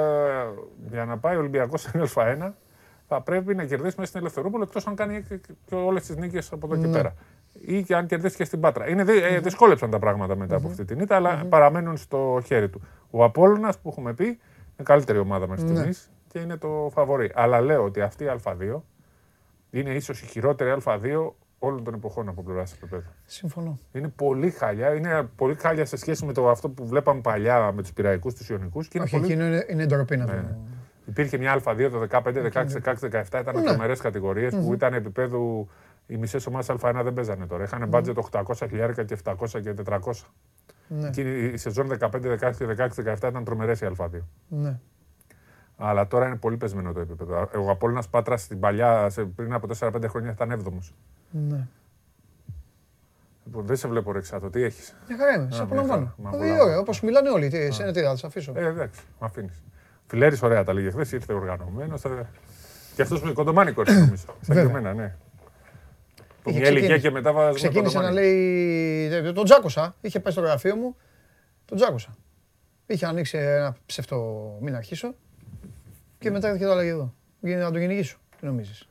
για 0.91 1.05
να 1.05 1.19
πάει 1.19 1.37
ο 1.37 1.39
Ολυμπιακός 1.39 1.81
στην 1.83 2.05
Α1 2.15 2.51
θα 3.09 3.21
πρέπει 3.21 3.55
να 3.55 3.65
κερδίσει 3.65 3.95
μέσα 3.97 4.09
στην 4.09 4.21
Ελευθερούπολη 4.21 4.63
εκτός 4.63 4.87
αν 4.87 4.95
κάνει 4.95 5.25
και 5.67 5.75
όλες 5.75 6.07
τις 6.07 6.17
νίκες 6.17 6.53
από 6.53 6.67
εδώ 6.67 6.81
και 6.81 6.87
ναι. 6.87 6.93
πέρα. 6.93 7.15
Ή 7.67 7.83
και 7.83 7.95
αν 7.95 8.07
κερδίσει 8.07 8.37
και 8.37 8.45
στην 8.45 8.61
Πάτρα. 8.61 8.89
Είναι, 8.89 9.05
ε, 9.13 9.41
δυσκόλεψαν 9.41 9.91
τα 9.91 9.99
πράγματα 9.99 10.37
μετά 10.37 10.57
από 10.57 10.69
αυτή 10.69 10.85
την 10.85 11.01
ήττα, 11.01 11.17
αλλά 11.17 11.45
παραμένουν 11.49 11.97
στο 11.97 12.43
χέρι 12.45 12.69
του. 12.69 12.81
Ο 13.11 13.25
Απόλλωνας 13.25 13.79
που 13.79 13.89
έχουμε 13.89 14.13
πει 14.13 14.25
είναι 14.25 14.39
καλύτερη 14.83 15.19
ομάδα 15.19 15.49
μέχρι 15.49 15.69
στιγμής 15.69 16.11
και 16.29 16.39
είναι 16.39 16.57
το 16.57 16.91
φαβορή. 16.93 17.31
Αλλά 17.35 17.61
λέω 17.61 17.85
ότι 17.85 18.01
αυτή 18.01 18.25
η 18.25 18.31
Α2 18.45 18.81
είναι 19.71 19.91
ίσως 19.91 20.23
η 20.23 20.27
χειρότερη 20.27 20.81
Α2 20.85 21.31
όλων 21.59 21.85
των 21.85 21.95
εποχών 21.95 22.29
από 22.29 22.43
πλευράς 22.43 22.73
επίπεδου. 22.73 23.09
Συμφωνώ. 23.25 23.79
Είναι 23.93 24.09
πολύ 24.09 24.51
χαλιά. 24.51 24.95
Είναι 24.95 25.29
πολύ 25.37 25.55
χαλιά 25.55 25.85
σε 25.85 25.97
σχέση 25.97 26.25
με 26.25 26.33
το 26.33 26.49
αυτό 26.49 26.69
που 26.69 26.87
βλέπαμε 26.87 27.21
παλιά 27.21 27.73
με 27.73 27.83
τους 27.83 27.93
πυραϊκούς, 27.93 28.35
τους 28.35 28.49
Ιωνικούς. 28.49 28.89
Όχι, 29.01 29.11
πολύ... 29.11 29.25
εκείνο 29.25 29.47
είναι, 29.47 29.67
είναι 29.69 29.87
ντροπή 29.87 30.17
να 30.17 30.25
ναι. 30.25 30.57
Υπήρχε 31.07 31.39
μια 31.39 31.61
Α2 31.65 31.89
το 31.91 32.07
15, 32.11 32.51
16, 32.53 32.67
16, 32.83 32.95
17. 33.11 33.41
Ήταν 33.41 33.55
ναι. 33.55 33.63
τρομερές 33.63 34.01
κατηγορίες 34.01 34.55
που 34.55 34.73
ήταν 34.73 34.95
επίπεδου. 34.95 35.69
Οι 36.07 36.17
μισές 36.17 36.47
ομάδες 36.47 36.77
Α1 36.81 37.01
δεν 37.03 37.13
παίζανε 37.13 37.47
τώρα. 37.47 37.63
Είχαν 37.63 37.89
μπάτζετ 37.89 38.19
800 38.31 38.43
χιλιάρικα 38.69 39.05
και 39.05 39.17
700 39.25 39.35
και 39.63 39.75
400. 39.85 39.99
Ναι. 40.89 41.11
Και 41.11 41.21
η 41.21 41.57
σεζόν 41.57 41.99
15, 41.99 42.11
16, 42.39 42.53
16, 42.77 42.89
17 43.05 43.17
ήταν 43.17 43.45
τρομερές 43.45 43.81
οι 43.81 43.89
Α2. 43.97 44.09
Ναι. 44.49 44.79
Αλλά 45.77 46.07
τώρα 46.07 46.27
είναι 46.27 46.37
πολύ 46.37 46.57
πεσμένο 46.57 46.93
το 46.93 47.01
επίπεδο. 47.01 47.49
Ο 47.57 47.71
Απόλυνα 47.71 48.03
Πάτρα 48.11 48.37
στην 48.37 48.61
παλιά, 48.61 49.11
πριν 49.35 49.53
από 49.53 49.69
4-5 49.79 50.05
χρόνια 50.09 50.31
ήταν 50.31 50.63
7ο. 50.65 50.93
Ναι. 51.31 51.67
Λοιπόν, 53.45 53.67
δεν 53.67 53.77
σε 53.77 53.89
βλέπω 53.89 54.13
ρεξάτο. 54.13 54.51
Τι 54.51 54.63
έχεις; 54.63 54.97
Μια 55.09 55.17
χαρά 55.17 55.35
είμαι. 55.35 55.49
Σε 55.53 55.63
απολαμβάνω. 55.63 56.15
Όπως 56.79 57.01
μιλάνε 57.01 57.31
όλοι. 57.31 57.49
Τι, 57.49 57.57
εσένα 57.57 57.93
τι 57.93 58.01
θα 58.01 58.17
σα 58.17 58.27
αφήσω. 58.27 58.53
Ε, 58.57 58.67
εντάξει, 58.67 59.01
με 59.21 59.27
αφήνεις. 59.27 59.63
Φιλέρης, 60.07 60.43
ωραία 60.43 60.65
τα 60.65 60.73
λέγε 60.73 60.91
χθες. 60.91 61.13
Ήρθε 61.13 61.33
οργανωμένος. 61.33 62.01
Θα... 62.01 62.29
Και 62.95 63.03
αυτός 63.03 63.21
που 63.21 63.33
κοντομάνικος 63.33 63.89
ήρθε 63.89 64.01
νομίζω. 64.05 64.25
Σαν 64.41 64.57
και 64.57 64.61
εμένα, 64.63 64.95
ναι. 64.95 65.15
Που 66.43 66.53
μια 66.53 66.69
ηλικία 66.69 66.99
και 66.99 67.11
μετά 67.11 67.33
βάζει. 67.33 67.55
Ξεκίνησε 67.55 67.99
να 67.99 68.11
λέει. 68.11 69.33
Τον 69.33 69.45
τζάκωσα. 69.45 69.97
Είχε 70.01 70.21
πάει 70.21 70.33
στο 70.33 70.41
γραφείο 70.41 70.77
μου. 70.77 70.97
Τον 71.65 71.77
τζάκωσα. 71.77 72.17
Είχε 72.87 73.07
ανοίξει 73.07 73.39
ένα 73.39 73.77
ψευτό. 73.87 74.59
Μην 74.61 74.77
αρχίσω. 74.77 75.15
Και 76.19 76.31
μετά 76.31 76.49
έρχεται 76.49 76.67
το 76.67 76.73
άλλαγε 76.73 76.91
εδώ. 76.91 77.15
Για 77.41 77.57
να 77.57 77.71
το 77.71 77.79
κυνηγήσω. 77.79 78.17
Τι 78.41 78.47
νομίζεις; 78.47 78.89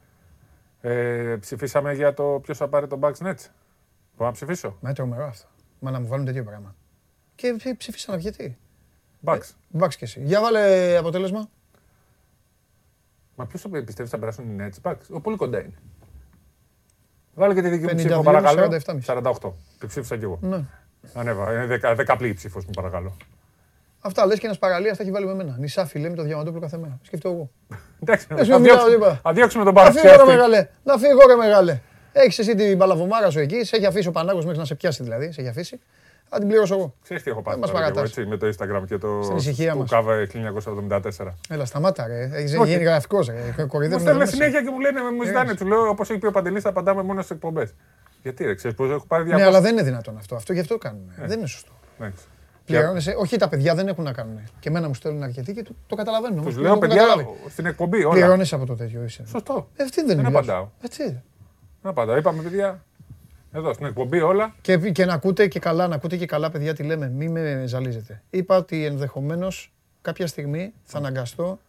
Ε, 0.82 1.36
ψηφίσαμε 1.40 1.94
για 1.94 2.14
το 2.14 2.40
ποιος 2.44 2.58
θα 2.58 2.68
πάρει 2.68 2.88
το 2.88 3.00
Bucks 3.02 3.18
Nets. 3.18 3.46
Μπορώ 4.18 4.30
να 4.30 4.32
ψηφίσω; 4.32 4.78
Μα 4.82 4.94
τρομερό 4.94 5.26
αυτό. 5.26 5.48
Μα 5.80 5.92
να 5.92 6.00
μου 6.00 6.08
βάλουν 6.08 6.26
τέτοιο 6.26 6.44
πράγμα. 6.44 6.76
Και 7.36 7.56
ψήφισαν 7.78 8.20
γιατί. 8.20 8.58
Bucks. 9.24 9.40
Ε, 9.74 9.80
Bucks 9.80 9.94
και 9.96 10.06
εσύ. 10.06 10.22
Για 10.24 10.42
βάλε 10.42 10.96
αποτέλεσμα. 10.98 11.50
Μα 13.36 13.46
ποιος 13.46 13.68
πιστεύει 13.86 14.10
θα 14.10 14.20
περάσουν 14.20 14.60
οι 14.60 14.70
Nets. 14.70 14.92
Bucks; 14.92 15.06
Ο, 15.10 15.20
πολύ 15.20 15.38
κοντά 15.38 15.60
είναι. 15.60 15.74
Βάλε 17.34 17.54
και 17.54 17.62
τη 17.62 17.70
δική 17.70 17.84
μου 17.84 17.96
ψήφο, 17.96 18.24
παρακαλώ. 18.24 18.82
48. 19.06 19.52
Τη 19.80 19.88
ψήφισα 19.88 20.18
κι 20.18 20.24
εγώ. 20.24 20.40
Ναι. 20.42 20.64
Ανέβα. 21.14 21.64
Είναι 21.64 21.78
δεκαπλή 21.96 22.34
ψήφος 22.34 22.66
μου, 22.66 22.72
παρακαλώ. 22.72 23.18
Αυτά 24.06 24.26
λες 24.26 24.40
και 24.40 24.45
ένας 24.45 24.60
παραλίας 24.60 24.98
θα 24.98 25.03
έχει 25.03 25.11
βάλει 25.11 25.26
με 25.26 25.34
μένα. 25.34 25.56
Νησά 25.60 25.86
φιλέ 25.86 26.10
με 26.10 26.15
το 26.15 26.23
διαμαντόπουλο 26.23 26.61
κάθε 26.61 26.77
μέρα. 26.77 26.99
Σκεφτώ 27.02 27.30
εγώ. 27.30 27.52
Εντάξει, 28.02 28.27
να 29.23 29.32
διώξουμε 29.32 29.64
τον 29.64 29.73
παραλία. 29.73 30.03
Να 30.03 30.10
φύγω, 30.11 30.26
μεγάλε. 30.26 30.68
Να 30.84 30.98
φύγω, 30.98 31.19
ρε 31.27 31.36
μεγάλε. 31.36 31.80
Έχεις 32.11 32.40
εσύ 32.40 32.56
την 32.56 32.77
παλαβομάρα 32.77 33.30
σου 33.30 33.40
εκεί, 33.40 33.64
σε 33.64 33.76
έχει 33.76 33.86
αφήσει 33.86 34.07
ο 34.07 34.11
Πανάγος 34.11 34.44
μέχρι 34.45 34.60
να 34.60 34.65
σε 34.65 34.76
πιάσει 34.76 35.03
δηλαδή. 35.03 35.32
Σε 35.32 35.41
έχει 35.41 35.49
αφήσει. 35.49 35.80
Θα 36.30 36.38
την 36.38 36.48
πληρώσω 36.48 36.76
εγώ. 36.76 36.95
Ξέρεις 37.03 37.23
τι 37.23 37.30
έχω 37.30 37.41
πάρει 37.41 37.60
εγώ, 37.68 38.02
έτσι, 38.02 38.26
με 38.26 38.38
το 38.38 38.48
Instagram 38.48 38.84
και 38.88 38.98
το 38.98 39.19
του 39.73 39.86
Κάβε 39.90 40.27
1974. 40.32 41.02
Έλα, 41.49 41.65
σταμάτα 41.65 42.07
ρε. 42.07 42.30
Έχει 42.34 42.64
γίνει 42.65 42.84
γραφικός 42.84 43.27
ρε. 43.27 43.56
Μου 43.90 43.99
στέλνουν 43.99 44.27
συνέχεια 44.27 44.61
και 44.61 44.69
μου 44.72 44.80
λένε, 44.80 44.99
μου 45.18 45.23
ζητάνε, 45.23 45.56
του 45.56 45.65
λέω 45.65 45.90
όπως 45.90 46.10
έχει 46.10 46.19
πει 46.19 46.26
ο 46.26 46.32
Παντελής, 46.32 46.64
θα 46.64 46.69
απαντάμε 46.69 47.03
μόνο 47.03 47.22
στις 47.22 47.36
εκπομπές. 47.36 47.73
Γιατί 48.22 48.45
ρε, 48.45 48.56
ξέρεις 48.56 48.77
πώς 48.77 48.90
έχω 48.90 49.06
πάρει 49.07 49.23
διάφορα. 49.23 49.44
Ναι, 49.44 49.49
αλλά 49.49 49.61
δεν 49.61 49.72
είναι 49.73 49.84
δυνατόν 49.84 50.18
αυτό. 50.18 50.36
Αυτό 50.36 50.53
γι' 50.53 50.60
αυτό 50.60 50.77
κάνουν. 50.77 51.11
Ε. 51.22 51.27
Δεν 51.27 51.38
είναι 51.38 51.48
σωστό. 51.48 51.72
Πληρώνεσαι. 52.66 53.16
Όχι, 53.18 53.38
τα 53.38 53.50
παιδιά 53.50 53.76
δεν 53.76 53.88
έχουν 53.88 54.04
να 54.04 54.14
κάνουν. 54.14 54.40
Και 54.60 54.70
εμένα 54.70 54.88
μου 54.88 54.94
στέλνουν 54.94 55.24
αρκετοί 55.24 55.54
και 55.54 55.64
το, 55.64 55.72
το 55.88 55.96
καταλαβαίνω. 55.96 56.42
Τους 56.42 56.58
λέω 56.58 56.78
παιδιά 56.78 57.04
στην 57.50 57.66
εκπομπή. 57.66 58.04
Όλα. 58.04 58.14
Πληρώνεσαι 58.14 58.56
από 58.56 58.66
το 58.66 58.76
τέτοιο. 58.76 59.04
Είσαι. 59.04 59.24
Σωστό. 59.28 59.70
Ε, 59.76 59.86
δεν 59.94 60.06
είναι. 60.06 60.16
Δεν 60.16 60.26
απαντάω. 60.26 60.68
Έτσι. 60.82 61.04
Δεν 61.82 61.92
απαντάω. 61.92 62.18
Είπαμε 62.18 62.42
παιδιά. 62.42 62.84
Εδώ 63.52 63.74
στην 63.74 63.86
εκπομπή 63.86 64.22
όλα. 64.22 64.56
Και, 64.62 64.78
και 64.78 65.06
να 65.06 65.14
ακούτε 65.14 65.48
και 65.48 65.60
καλά, 65.60 65.88
να 65.88 65.96
ακούτε 65.96 66.18
και 66.18 66.26
καλά, 66.26 66.52
παιδιά, 66.52 66.74
τι 66.74 66.84
λέμε. 66.84 67.10
Μην 67.10 67.32
με 67.32 67.64
ζαλίζετε. 67.68 68.22
Είπα 68.30 68.58
ότι 68.58 68.86
ενδεχομένως 68.86 69.74
κάποια 70.02 70.28
στιγμή 70.28 70.74
θα 70.84 70.98
αναγκαστώ 70.98 71.60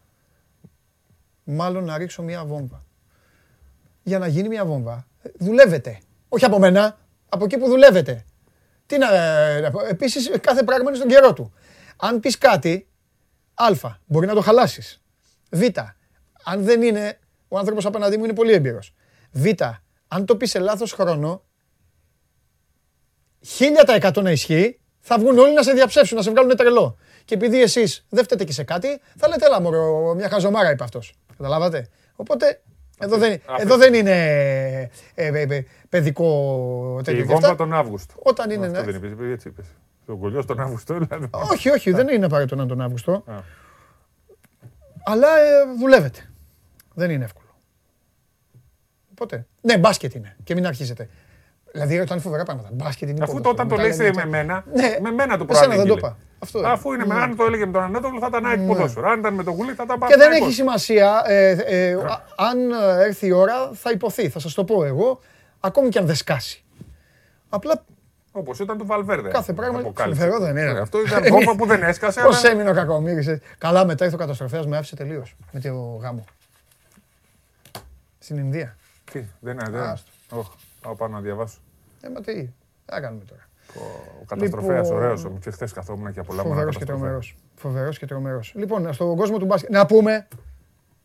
μάλλον 1.43 1.83
να 1.83 1.97
ρίξω 1.97 2.23
μια 2.23 2.45
βόμβα. 2.45 2.83
Για 4.03 4.19
να 4.19 4.27
γίνει 4.27 4.47
μια 4.47 4.65
βόμβα, 4.65 5.07
δουλεύετε. 5.37 5.99
Όχι 6.29 6.45
από 6.45 6.59
μένα, 6.59 6.97
από 7.29 7.43
εκεί 7.43 7.57
που 7.57 7.67
δουλεύετε. 7.67 8.25
Τι 8.87 8.97
να, 8.97 9.07
επίσης 9.89 10.31
κάθε 10.41 10.63
πράγμα 10.63 10.89
είναι 10.89 10.97
στον 10.97 11.09
καιρό 11.09 11.33
του. 11.33 11.53
Αν 11.97 12.19
πεις 12.19 12.37
κάτι, 12.37 12.87
α, 13.53 13.67
μπορεί 14.05 14.27
να 14.27 14.33
το 14.33 14.41
χαλάσεις. 14.41 15.01
Β, 15.51 15.61
αν 16.43 16.63
δεν 16.63 16.81
είναι, 16.81 17.19
ο 17.47 17.57
άνθρωπος 17.57 17.85
απέναντί 17.85 18.17
μου 18.17 18.23
είναι 18.23 18.33
πολύ 18.33 18.53
έμπειρος. 18.53 18.93
Β, 19.31 19.45
αν 20.07 20.25
το 20.25 20.35
πεις 20.35 20.49
σε 20.49 20.59
λάθος 20.59 20.91
χρόνο, 20.91 21.43
χίλια 23.45 23.83
τα 23.83 23.93
εκατό 23.93 24.21
να 24.21 24.31
ισχύει, 24.31 24.79
θα 24.99 25.19
βγουν 25.19 25.37
όλοι 25.37 25.53
να 25.53 25.63
σε 25.63 25.71
διαψεύσουν, 25.71 26.17
να 26.17 26.23
σε 26.23 26.29
βγάλουν 26.29 26.55
τρελό. 26.55 26.97
Και 27.25 27.33
επειδή 27.33 27.61
εσείς 27.61 28.05
δεν 28.09 28.23
φταίτε 28.23 28.43
και 28.43 28.51
σε 28.51 28.63
κάτι, 28.63 29.01
θα 29.17 29.27
λέτε 29.27 29.45
έλα 29.45 29.61
μωρό, 29.61 30.13
μια 30.15 30.29
χαζομάρα 30.29 30.71
είπε 30.71 30.83
αυτός. 30.83 31.13
Καταλάβατε; 31.37 31.87
Οπότε 32.15 32.61
εδώ 32.97 33.17
δεν, 33.17 33.41
εδώ 33.57 33.77
δεν 33.77 33.93
είναι 33.93 34.11
ε, 35.15 35.27
ε, 35.27 35.41
ε, 35.41 35.65
παιδικό 35.89 37.01
τέτοιο. 37.03 37.21
Η 37.21 37.23
βόμβα 37.23 37.55
τον 37.55 37.73
Αύγουστο. 37.73 38.13
Όταν 38.23 38.49
είναι. 38.49 38.65
Αυτό 38.65 38.91
δεν 38.91 39.11
είπες, 39.11 39.31
έτσι 39.31 39.47
είπες. 39.47 39.65
Το 40.05 40.15
κολλιό 40.15 40.45
τον 40.45 40.59
Αύγουστο, 40.59 40.97
δηλαδή. 40.97 41.29
Όχι, 41.31 41.69
όχι, 41.69 41.91
δεν 41.91 42.07
είναι 42.07 42.25
απαραίτητο 42.25 42.55
να 42.55 42.65
τον 42.65 42.81
Αύγουστο. 42.81 43.23
Αλλά 45.03 45.27
δουλεύετε. 45.79 46.29
Δεν 46.93 47.09
είναι 47.09 47.23
εύκολο. 47.23 47.47
Οπότε. 49.11 49.45
Ναι, 49.61 49.77
μπάσκετ 49.77 50.13
είναι. 50.13 50.35
Και 50.43 50.53
μην 50.53 50.67
αρχίζετε. 50.67 51.09
Δηλαδή 51.71 51.99
όταν 51.99 52.19
φοβερά 52.19 52.43
πράγματα. 52.43 52.69
Μπάσκετ 52.73 53.09
είναι 53.09 53.23
Αφού 53.23 53.39
όταν 53.43 53.67
το 53.67 53.75
λέει 53.75 54.11
με 54.15 54.25
μένα, 54.25 54.63
ναι, 54.73 54.97
με 55.01 55.11
μένα 55.11 55.37
το 55.37 55.45
προανήγγειλε. 55.45 55.83
δεν 55.83 55.91
το 55.91 55.97
είπα. 55.97 56.17
Αυτό 56.39 56.59
Αφού 56.59 56.93
είναι 56.93 57.05
με, 57.05 57.15
ναι. 57.15 57.21
αν 57.21 57.35
το 57.35 57.43
έλεγε 57.43 57.65
με 57.65 57.71
τον 57.71 57.81
Ανέτολο 57.81 58.19
θα 58.19 58.27
ήταν 58.27 58.45
ΑΕΚ 58.45 58.59
ναι. 58.59 58.67
ποδόσφαιρο. 58.67 59.09
Αν 59.09 59.19
ήταν 59.19 59.33
με 59.33 59.43
τον 59.43 59.53
Γουλή 59.53 59.73
θα 59.73 59.83
ήταν 59.83 59.99
Και 60.07 60.15
δεν 60.17 60.31
έχει 60.31 60.51
σημασία. 60.51 61.23
Ε, 61.25 61.49
ε, 61.49 61.97
αν 62.35 62.71
έρθει 62.99 63.27
η 63.27 63.31
ώρα 63.31 63.69
θα 63.73 63.91
υποθεί. 63.91 64.29
Θα 64.29 64.39
σας 64.39 64.53
το 64.53 64.63
πω 64.63 64.83
εγώ. 64.83 65.19
Ακόμη 65.59 65.89
και 65.89 65.99
αν 65.99 66.05
δεν 66.05 66.15
σκάσει. 66.15 66.63
Απλά 67.49 67.83
Όπως 68.31 68.59
ήταν 68.59 68.77
του 68.77 68.85
Βαλβέρδε. 68.85 69.29
Κάθε 69.29 69.53
πράγμα. 69.53 69.81
Φοβερό 69.95 70.39
δεν 70.39 70.57
είναι. 70.57 70.79
Αυτό 70.79 71.01
ήταν 71.01 71.27
κόμμα 71.29 71.55
που 71.55 71.65
δεν 71.65 71.83
έσκασε. 71.83 72.21
Πώς 72.21 72.43
έμεινε 72.43 72.69
ο 72.69 72.73
κακομίρι. 72.73 73.41
Καλά, 73.57 73.85
μετά 73.85 74.03
ήρθε 74.03 74.15
ο 74.15 74.19
καταστροφέας, 74.19 74.65
με 74.65 74.77
άφησε 74.77 74.95
τελείως 74.95 75.35
με 75.51 75.59
το 75.59 75.99
γάμο. 76.01 76.25
Στην 78.19 78.37
Ινδία. 78.37 78.77
Τι, 79.11 79.23
δεν 79.39 79.59
είναι. 79.67 79.97
Όχι, 80.29 80.51
πάω 80.81 80.95
πάνω 80.95 81.15
να 81.15 81.21
διαβάσω. 81.21 81.57
Ε, 82.01 82.09
μα 82.09 82.21
τι, 82.21 82.33
τι 82.33 82.49
θα 82.85 82.99
κάνουμε 82.99 83.23
τώρα. 83.23 83.46
Ο 84.21 84.25
καταστροφέας, 84.27 84.87
λοιπόν, 84.87 85.03
ωραίος 85.03 85.25
όμω. 85.25 85.37
Και 85.37 85.51
χθε 85.51 85.67
καθόμουν 85.73 86.13
και 86.13 86.19
απολαμβάνω. 86.19 86.53
Φοβερός 86.53 86.77
και 86.77 86.85
τρομερός. 86.85 87.35
Φοβερός 87.55 87.97
και 87.97 88.05
τρομερός. 88.05 88.53
Λοιπόν, 88.55 88.93
στον 88.93 89.15
κόσμο 89.15 89.37
του 89.37 89.45
μπάσκετ. 89.45 89.69
Να 89.69 89.85
πούμε. 89.85 90.27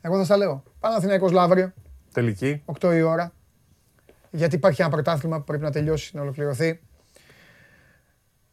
Εγώ 0.01 0.17
θα 0.17 0.25
σα 0.25 0.37
λέω. 0.37 0.63
Παναθηναϊκός 0.81 1.33
Λαύριο. 1.33 1.73
Τελική. 2.13 2.63
8 2.81 2.95
η 2.95 3.03
ώρα. 3.03 3.33
Γιατί 4.31 4.55
υπάρχει 4.55 4.83
ένα 4.83 4.91
πρωτάθλημα 4.91 5.39
που 5.39 5.45
πρέπει 5.45 5.63
να 5.63 5.71
τελειώσει, 5.71 6.17
να 6.17 6.23
ολοκληρωθεί. 6.23 6.81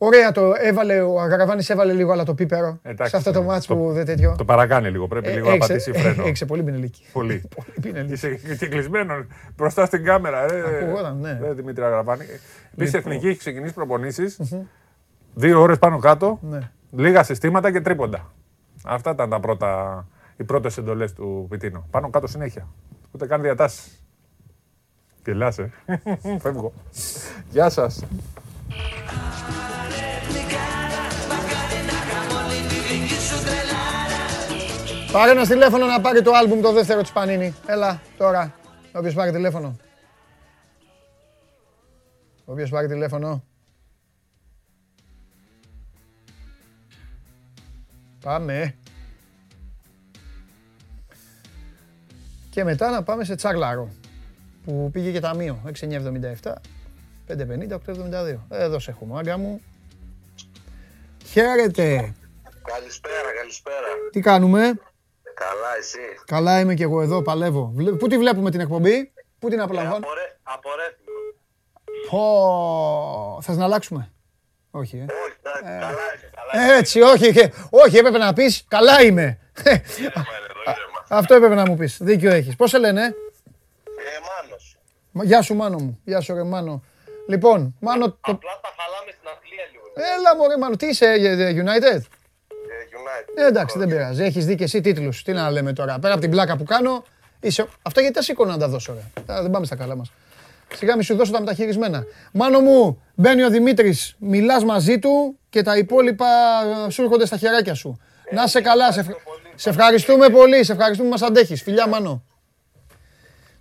Ωραία 0.02 0.32
το 0.32 0.52
έβαλε, 0.58 1.02
ο 1.02 1.22
Αγαραβάνη 1.22 1.64
έβαλε 1.68 1.94
λίγο 1.94 2.12
αλλά 2.12 2.24
το 2.24 2.34
πίπερο 2.34 2.80
Εντάξει, 2.82 3.12
σε 3.12 3.18
αυτό 3.18 3.32
το 3.32 3.42
μάτς 3.42 3.68
που 3.68 3.92
δεν 3.94 4.06
τέτοιο. 4.06 4.36
Το 4.38 4.46
παρακάνει 4.46 4.90
λίγο, 4.90 5.08
πρέπει 5.08 5.28
ε, 5.30 5.34
λίγο 5.34 5.50
να 5.50 5.58
πατήσει 5.58 5.92
φρένο. 5.94 6.24
Έξε 6.26 6.46
πολύ 6.46 6.64
πινελίκη. 6.64 7.04
Πολύ. 7.14 7.44
Είσαι 8.12 8.40
και 8.60 8.68
κλεισμένο 8.68 9.26
μπροστά 9.56 9.86
στην 9.86 10.04
κάμερα. 10.04 10.42
Ακούγονταν, 10.82 11.20
ναι. 11.20 11.40
Ε, 11.44 11.54
Δημήτρη 11.54 11.84
Αγαραβάνη. 11.84 12.24
Επίσης 12.74 12.94
η 12.94 12.98
Εθνική 12.98 13.28
έχει 13.28 13.38
ξεκινήσει 13.38 13.74
προπονήσεις, 13.74 14.40
δύο 15.34 15.62
ώρες 15.62 15.78
πάνω 15.78 16.00
κάτω, 16.00 16.40
ναι. 16.42 16.60
λίγα 16.92 17.24
συστήματα 17.24 17.72
και 17.72 17.82
τρίποντα. 17.82 18.34
Αυτά 18.84 19.12
ήταν 19.12 19.30
τα 19.30 19.40
πρώτα, 19.40 20.08
οι 20.38 20.44
πρώτες 20.44 20.78
εντολές 20.78 21.14
του 21.14 21.48
Πιτίνο. 21.50 21.88
Πάνω 21.92 22.10
κάτω 22.10 22.28
συνέχεια. 22.28 22.68
Ούτε 23.12 23.26
καν 23.26 23.42
διατάσεις. 23.42 24.04
Γελάσαι. 25.26 25.72
Φεύγω. 26.42 26.74
Γεια 27.50 27.70
σας. 27.70 28.04
Πάρε 35.12 35.32
ένα 35.32 35.48
τηλέφωνο 35.48 35.86
να 35.86 36.02
πάρει 36.02 36.22
το 36.22 36.32
άλμπουμ 36.32 36.62
το 36.62 36.72
δεύτερο 36.72 37.02
της 37.02 37.12
Πανίνη. 37.12 37.56
Έλα, 37.66 38.02
τώρα. 38.18 38.56
Όποιος 38.94 39.14
πάρει 39.14 39.32
τηλέφωνο. 39.32 39.76
Όποιος 42.46 42.70
πάρει 42.70 42.88
τηλέφωνο. 42.88 43.44
Πάμε. 48.24 48.76
Και 52.50 52.64
μετά 52.64 52.90
να 52.90 53.04
πάμε 53.04 53.24
σε 53.24 53.36
Τσάγλαρο. 53.36 53.90
Που 54.66 54.90
πήγε 54.92 55.12
και 55.12 55.20
ταμείο. 55.20 55.62
6,977. 55.66 56.54
5,50, 57.28 57.80
8,72. 57.86 58.38
Εδώ 58.50 58.80
σε 58.80 58.92
έχουμε, 58.92 59.18
άγκα 59.18 59.38
μου. 59.38 59.62
Χαίρετε. 61.26 62.14
Καλησπέρα, 62.64 63.34
καλησπέρα. 63.38 63.88
Τι 64.12 64.20
κάνουμε; 64.20 64.80
Καλά, 65.40 65.78
εσύ; 65.78 66.00
Καλά 66.26 66.60
είμαι 66.60 66.74
και 66.74 66.84
εγώ 66.84 67.02
εδώ, 67.02 67.22
παλεύω. 67.22 67.74
Πού 68.00 68.08
τη 68.08 68.18
βλέπουμε 68.18 68.52
την 68.52 68.60
εκπομπή, 68.60 69.14
πού 69.40 69.50
την 69.50 69.62
απολαμβάνω. 69.62 69.96
Ε, 69.96 70.38
απορρέφημα. 70.44 71.20
Πω, 72.10 73.40
θες 73.42 73.58
να 73.58 73.64
αλλάξουμε; 73.64 74.12
Όχι, 74.72 74.98
ε. 74.98 75.06
Όχι, 75.24 75.36
ε. 75.64 75.80
καλά 75.80 75.92
καλά 76.36 76.76
Έτσι, 76.78 77.02
όχι, 77.02 77.52
όχι, 77.70 77.98
έπρεπε 77.98 78.18
να 78.18 78.34
πεις, 78.34 78.66
καλά 78.68 79.02
είμαι. 79.02 79.40
Αυτό 81.10 81.34
έπρεπε 81.34 81.56
να 81.56 81.66
μου 81.66 81.76
πεις, 81.78 81.98
δίκιο 82.02 82.32
έχεις. 82.32 82.56
Πώς 82.56 82.70
σε 82.70 82.78
λένε, 82.78 83.02
ε; 83.04 83.12
Μάνος. 84.28 84.78
Γεια 85.12 85.42
σου 85.42 85.56
Μάνο 85.56 85.78
μου, 85.78 86.00
γεια 86.04 86.22
σου 86.22 86.34
ρε 86.34 86.44
Μάνο. 86.44 86.84
Λοιπόν, 87.28 87.76
Μάνο... 87.80 88.06
Απλά 88.06 88.60
τα 88.62 88.74
χαλάμε 88.78 89.12
στην 89.12 89.30
αθλία 89.30 89.64
λίγο. 89.72 90.16
Έλα 90.18 90.36
μωρέ 90.36 90.58
Μάνο, 90.58 90.76
τι 90.76 90.88
είσαι, 90.88 91.16
United; 91.64 92.02
Ε, 93.36 93.48
εντάξει, 93.48 93.80
δεν 93.80 93.88
πειράζει. 93.88 94.24
Έχεις 94.24 94.46
δει 94.46 94.56
και 94.56 94.64
εσύ 94.64 94.82
τίτλους. 94.82 95.24
Τι 95.24 95.32
να 95.32 95.52
λέμε 95.52 95.74
τώρα. 95.74 96.00
Πέρα 96.00 96.14
από 96.14 96.22
την 96.22 96.32
πλάκα 96.32 96.58
που 96.58 96.64
κάνω, 96.64 97.04
είσαι... 97.40 97.66
Αυτό 97.82 98.00
γιατί 98.00 98.16
τα 98.16 98.22
σήκω 98.22 98.46
να 98.46 98.58
τα 98.58 98.68
δώσω, 98.68 98.94
ρε. 98.94 99.24
Δεν 99.42 99.52
πάμε 99.52 99.66
στα 99.66 99.76
καλά 99.76 99.96
μας. 99.96 100.12
Σιγά 100.76 100.98
μη 100.98 101.04
σου 101.04 101.16
δώσω 101.16 101.32
τα 101.32 101.40
μεταχειρισμένα. 101.40 102.04
Μάνο 102.32 102.60
μου, 102.60 103.02
μπαίνει 103.16 103.44
ο 103.44 103.50
Δημήτρης, 103.50 104.16
μιλάς 104.20 104.64
μαζί 104.64 105.00
του 105.00 105.38
και 105.50 105.62
τα 105.62 105.78
υπόλοιπα 105.78 106.28
ε, 106.88 106.90
σου 106.90 107.02
έρχονται 107.02 107.26
στα 107.26 107.38
χεράκια 107.38 107.74
σου. 107.74 108.00
να 108.32 108.48
σε 108.48 108.62
καλά, 108.62 108.92
σε, 108.92 109.06
σε 109.56 109.70
ευχαριστούμε 109.70 110.30
πολύ, 110.30 110.64
σε 110.64 110.72
ευχαριστούμε 110.72 111.10
που 111.10 111.14
μας 111.20 111.30
αντέχεις. 111.30 111.62
Φιλιά, 111.62 111.88
Μάνο. 111.88 112.24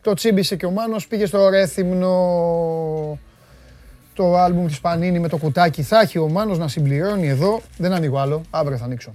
Το 0.01 0.15
τσίμπησε 0.15 0.57
και 0.57 0.67
ο 0.67 0.71
Μάνος 0.71 1.07
πήγε 1.07 1.27
στο 1.27 1.49
Ρέθυμνο 1.49 3.19
το 4.15 4.37
άλμπουμ 4.37 4.67
της 4.67 4.81
Πανίνη 4.81 5.19
με 5.19 5.29
το 5.29 5.37
κουτάκι. 5.37 5.83
Θα 5.83 6.01
έχει 6.01 6.19
ο 6.19 6.29
Μάνος 6.29 6.59
να 6.59 6.69
συμπληρώνει 6.69 7.29
εδώ. 7.29 7.61
Δεν 7.77 7.93
ανοίγω 7.93 8.19
άλλο. 8.19 8.43
Αύριο 8.51 8.77
θα 8.77 8.85
ανοίξω. 8.85 9.15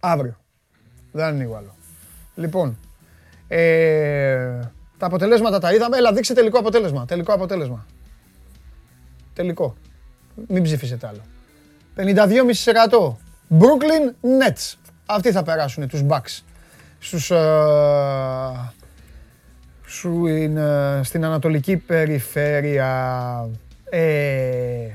Αύριο. 0.00 0.36
Δεν 1.12 1.24
ανοίγω 1.24 1.56
άλλο. 1.56 1.74
Λοιπόν, 2.34 2.78
ε, 3.48 4.60
τα 4.98 5.06
αποτελέσματα 5.06 5.58
τα 5.58 5.74
είδαμε. 5.74 5.96
Έλα, 5.96 6.12
δείξε 6.12 6.34
τελικό 6.34 6.58
αποτέλεσμα. 6.58 7.04
Τελικό 7.04 7.32
αποτέλεσμα. 7.32 7.86
Τελικό. 9.34 9.76
Μην 10.48 10.62
ψηφίσετε 10.62 11.06
άλλο. 11.06 11.20
52,5%. 11.96 13.16
Brooklyn 13.58 14.28
Nets. 14.40 14.74
Αυτοί 15.06 15.32
θα 15.32 15.42
περάσουν 15.42 15.88
τους 15.88 16.02
Bucks. 16.08 16.42
Στους, 16.98 17.30
ε, 17.30 18.72
σου 19.86 20.26
είναι 20.26 21.00
στην 21.04 21.24
ανατολική 21.24 21.76
περιφέρεια. 21.76 23.48
Ε, 23.90 24.88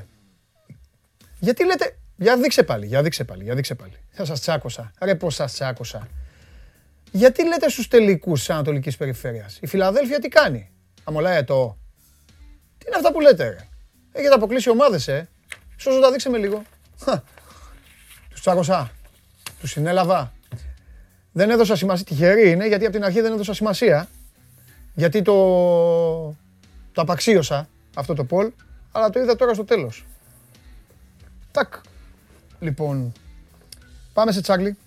γιατί 1.40 1.66
λέτε, 1.66 1.99
για 2.20 2.38
δείξε 2.38 2.64
πάλι, 2.64 2.86
για 2.86 3.02
δείξε 3.02 3.24
πάλι, 3.24 3.44
για 3.44 3.56
δείξε 3.56 3.76
πάλι. 3.76 3.94
Θα 4.10 4.26
σας 4.26 4.42
τσάκωσα, 4.42 4.92
ρε 5.00 5.16
πώς 5.16 5.36
σας 5.36 5.54
τσάκωσα. 5.54 6.08
Γιατί 7.12 7.48
λέτε 7.48 7.70
στους 7.70 7.88
τελικούς 7.88 8.40
της 8.40 8.50
Ανατολικής 8.50 8.98
Περιφέρειας. 8.98 9.58
Η 9.62 9.68
Φιλαδέλφια 9.68 10.20
τι 10.20 10.28
κάνει; 10.28 10.72
Αμολάει 11.04 11.44
το. 11.44 11.78
Τι 12.78 12.86
είναι 12.88 12.96
αυτά 12.96 13.12
που 13.12 13.20
λέτε 13.20 13.44
ρε; 13.44 13.68
Έχετε 14.12 14.34
αποκλείσει 14.34 14.70
ομάδες 14.70 15.08
ε. 15.08 15.30
Σώζω 15.78 16.00
τα 16.00 16.12
δείξε 16.12 16.30
με 16.30 16.38
λίγο. 16.38 16.62
Τους 18.30 18.42
τσάκωσα. 18.42 18.92
Τους 19.60 19.70
συνέλαβα. 19.72 20.34
Δεν 21.32 21.50
έδωσα 21.50 21.76
σημασία. 21.76 22.06
Τυχερή 22.06 22.52
είναι 22.52 22.68
γιατί 22.68 22.84
από 22.84 22.94
την 22.94 23.04
αρχή 23.04 23.22
δεν 23.22 23.32
έδωσα 23.32 23.54
σημασία. 23.54 24.08
Γιατί 24.94 25.22
το, 25.22 25.36
το 26.92 27.02
απαξίωσα 27.02 27.70
αυτό 27.96 28.14
το 28.14 28.24
πόλ, 28.24 28.52
αλλά 28.92 29.10
το 29.10 29.20
είδα 29.20 29.36
τώρα 29.36 29.54
στο 29.54 29.64
τέλος. 29.64 30.06
Τάκ. 31.52 31.74
Λοιπόν, 32.60 33.12
πάμε 34.14 34.32
σε 34.32 34.42
Τσάγλι. 34.42 34.78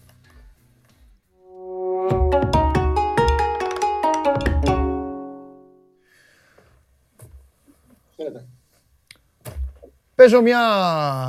Παίζω 10.15 10.43
μια, 10.43 10.59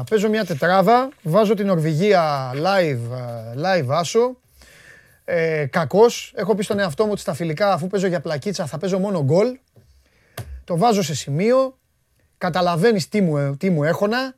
παίζω 0.09 0.29
μια 0.29 0.45
τετράδα, 0.45 1.09
βάζω 1.21 1.53
την 1.53 1.65
Νορβηγία 1.65 2.51
live, 2.53 3.09
live 3.63 3.87
άσο. 3.89 4.37
Ε, 5.25 5.65
κακός, 5.65 6.33
έχω 6.35 6.55
πει 6.55 6.63
στον 6.63 6.79
εαυτό 6.79 7.03
μου 7.05 7.11
ότι 7.11 7.21
στα 7.21 7.33
φιλικά 7.33 7.73
αφού 7.73 7.87
παίζω 7.87 8.07
για 8.07 8.21
πλακίτσα 8.21 8.65
θα 8.65 8.77
παίζω 8.77 8.99
μόνο 8.99 9.23
γκολ. 9.23 9.59
Το 10.63 10.77
βάζω 10.77 11.01
σε 11.01 11.15
σημείο, 11.15 11.77
καταλαβαίνεις 12.37 13.09
τι 13.09 13.21
μου, 13.21 13.57
τι 13.57 13.69
μου 13.69 13.83
έχωνα, 13.83 14.35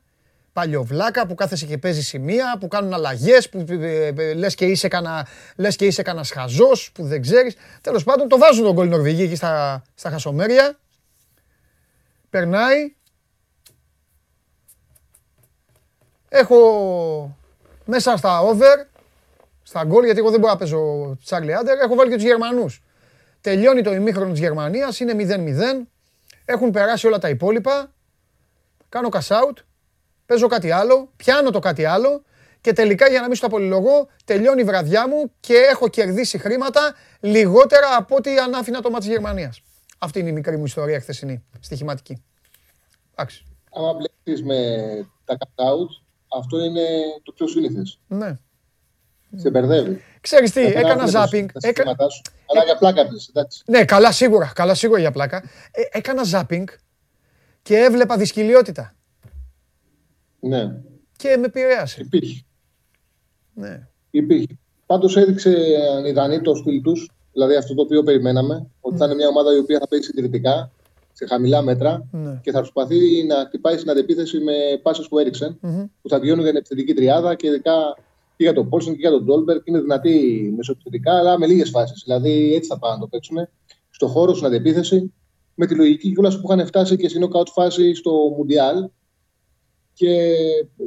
παλιοβλάκα 0.56 1.26
που 1.26 1.34
κάθεσαι 1.34 1.66
και 1.66 1.78
παίζεις 1.78 2.06
σημεία, 2.06 2.56
που 2.60 2.68
κάνουν 2.68 2.92
αλλαγές, 2.92 3.48
που 3.48 3.64
ε, 3.68 4.06
ε, 4.06 4.34
λες 4.34 4.54
και 4.54 4.64
είσαι 4.64 4.88
κανένα 4.88 5.26
λες 5.56 5.76
και 5.76 5.86
είσαι 5.86 6.02
κανένας 6.02 6.30
χαζός, 6.30 6.90
που 6.92 7.06
δεν 7.06 7.22
ξέρεις. 7.22 7.56
Τέλος 7.80 8.04
πάντων, 8.04 8.28
το 8.28 8.38
βάζουν 8.38 8.64
τον 8.64 8.74
γκολ 8.74 8.88
Νορβηγοί 8.88 9.22
εκεί 9.22 9.34
στα, 9.34 9.82
στα 9.94 10.10
χασομέρια. 10.10 10.78
Περνάει. 12.30 12.94
Έχω 16.28 16.56
μέσα 17.84 18.16
στα 18.16 18.40
over, 18.40 18.86
στα 19.62 19.84
γκολ, 19.84 20.04
γιατί 20.04 20.18
εγώ 20.18 20.30
δεν 20.30 20.40
μπορώ 20.40 20.52
να 20.52 20.58
παίζω 20.58 21.16
Τσάρλι 21.24 21.54
Άντερ, 21.54 21.78
έχω 21.78 21.94
βάλει 21.94 22.10
και 22.10 22.16
τους 22.16 22.24
Γερμανούς. 22.24 22.82
Τελειώνει 23.40 23.82
το 23.82 23.94
ημίχρονο 23.94 24.30
της 24.30 24.40
Γερμανίας, 24.40 25.00
είναι 25.00 25.12
0-0. 25.12 25.86
Έχουν 26.44 26.70
περάσει 26.70 27.06
όλα 27.06 27.18
τα 27.18 27.28
υπόλοιπα. 27.28 27.92
Κάνω 28.88 29.08
cash 29.12 29.42
out 29.42 29.65
παίζω 30.26 30.46
κάτι 30.46 30.70
άλλο, 30.70 31.12
πιάνω 31.16 31.50
το 31.50 31.58
κάτι 31.58 31.84
άλλο 31.84 32.22
και 32.60 32.72
τελικά 32.72 33.08
για 33.08 33.20
να 33.20 33.26
μην 33.26 33.36
στο 33.36 33.46
απολυλογώ, 33.46 34.08
τελειώνει 34.24 34.60
η 34.60 34.64
βραδιά 34.64 35.08
μου 35.08 35.32
και 35.40 35.54
έχω 35.54 35.88
κερδίσει 35.88 36.38
χρήματα 36.38 36.94
λιγότερα 37.20 37.96
από 37.96 38.16
ό,τι 38.16 38.38
αν 38.38 38.54
άφηνα 38.54 38.80
το 38.80 38.90
μάτι 38.90 39.04
της 39.04 39.12
Γερμανίας. 39.12 39.62
Αυτή 39.98 40.18
είναι 40.18 40.28
η 40.28 40.32
μικρή 40.32 40.56
μου 40.56 40.64
ιστορία 40.64 41.00
χθεσινή, 41.00 41.44
στοιχηματική. 41.60 42.22
Εντάξει. 43.12 43.44
Άμα 43.72 43.92
μπλέξεις 43.92 44.46
με 44.46 44.56
τα 45.24 45.36
cut-out, 45.38 45.88
αυτό 46.38 46.58
είναι 46.58 46.84
το 47.22 47.32
πιο 47.32 47.46
σύνηθες. 47.46 48.00
Ναι. 48.06 48.38
Σε 49.36 49.50
μπερδεύει. 49.50 50.02
Ξέρεις 50.20 50.52
τι, 50.52 50.60
έκανα 50.60 51.06
ζάπινγκ. 51.06 51.48
Έκα... 51.60 51.82
Αλλά 52.50 52.64
για 52.64 52.76
πλάκα 52.78 53.08
πεις, 53.08 53.28
εντάξει. 53.28 53.62
Ναι, 53.66 53.84
καλά 53.84 54.12
σίγουρα, 54.12 54.52
καλά 54.54 54.74
σίγουρα 54.74 55.00
για 55.00 55.10
πλάκα. 55.10 55.42
Ε, 55.70 55.98
έκανα 55.98 56.22
ζάπινγκ 56.24 56.68
και 57.62 57.76
έβλεπα 57.76 58.16
δυσκολιότητα. 58.16 58.94
Ναι. 60.48 60.80
Και 61.16 61.36
με 61.38 61.46
επηρέασε. 61.46 62.00
Υπήρχε. 62.00 62.42
Ναι. 63.54 63.88
Υπήρχε. 64.10 64.58
Πάντως 64.86 65.16
έδειξε 65.16 65.50
οι 66.06 66.12
Δανείοι 66.12 66.40
το 66.40 66.54
στυλ 66.54 66.80
τους, 66.80 67.10
δηλαδή 67.32 67.54
αυτό 67.54 67.74
το 67.74 67.82
οποίο 67.82 68.02
περιμέναμε, 68.02 68.70
ότι 68.80 68.96
θα 68.96 69.04
είναι 69.04 69.14
μια 69.14 69.28
ομάδα 69.28 69.54
η 69.54 69.58
οποία 69.58 69.78
θα 69.78 69.88
παίξει 69.88 70.08
συντηρητικά, 70.08 70.70
σε 71.12 71.26
χαμηλά 71.26 71.62
μέτρα 71.62 72.08
ναι. 72.10 72.40
και 72.42 72.50
θα 72.50 72.58
προσπαθεί 72.58 73.24
να 73.24 73.36
χτυπάει 73.46 73.76
στην 73.76 73.90
αντεπίθεση 73.90 74.38
με 74.38 74.52
πάσει 74.82 75.08
που 75.08 75.18
έριξαν, 75.18 75.58
που 76.02 76.08
θα 76.08 76.20
βγαίνουν 76.20 76.40
για 76.40 76.48
την 76.48 76.56
επιθετική 76.56 76.94
τριάδα 76.94 77.34
και 77.34 77.46
ειδικά 77.46 77.96
και 78.36 78.44
για 78.44 78.52
τον 78.52 78.68
Πόλσον 78.68 78.92
και 78.92 79.00
για 79.00 79.10
τον 79.10 79.24
Ντόλμπερ. 79.24 79.56
Είναι 79.64 79.80
δυνατή 79.80 80.52
μεσοεπιθετικά, 80.56 81.18
αλλά 81.18 81.38
με 81.38 81.46
λίγες 81.46 81.70
φάσεις. 81.70 82.02
Δηλαδή 82.04 82.54
έτσι 82.54 82.68
θα 82.68 82.78
πάνε 82.78 82.94
να 82.94 83.00
το 83.00 83.06
παίξουν. 83.06 83.48
Στο 83.90 84.06
χώρο, 84.06 84.34
στην 84.34 84.46
αντεπίθεση, 84.46 85.12
με 85.54 85.66
τη 85.66 85.74
λογική 85.74 86.12
κιόλας 86.12 86.40
που 86.40 86.52
είχαν 86.52 86.66
φτάσει 86.66 86.96
και 86.96 87.08
στην 87.08 87.20
νοκάουτ 87.20 87.48
φάση 87.48 87.94
στο 87.94 88.12
Μουντιάλ, 88.36 88.88
και 89.96 90.36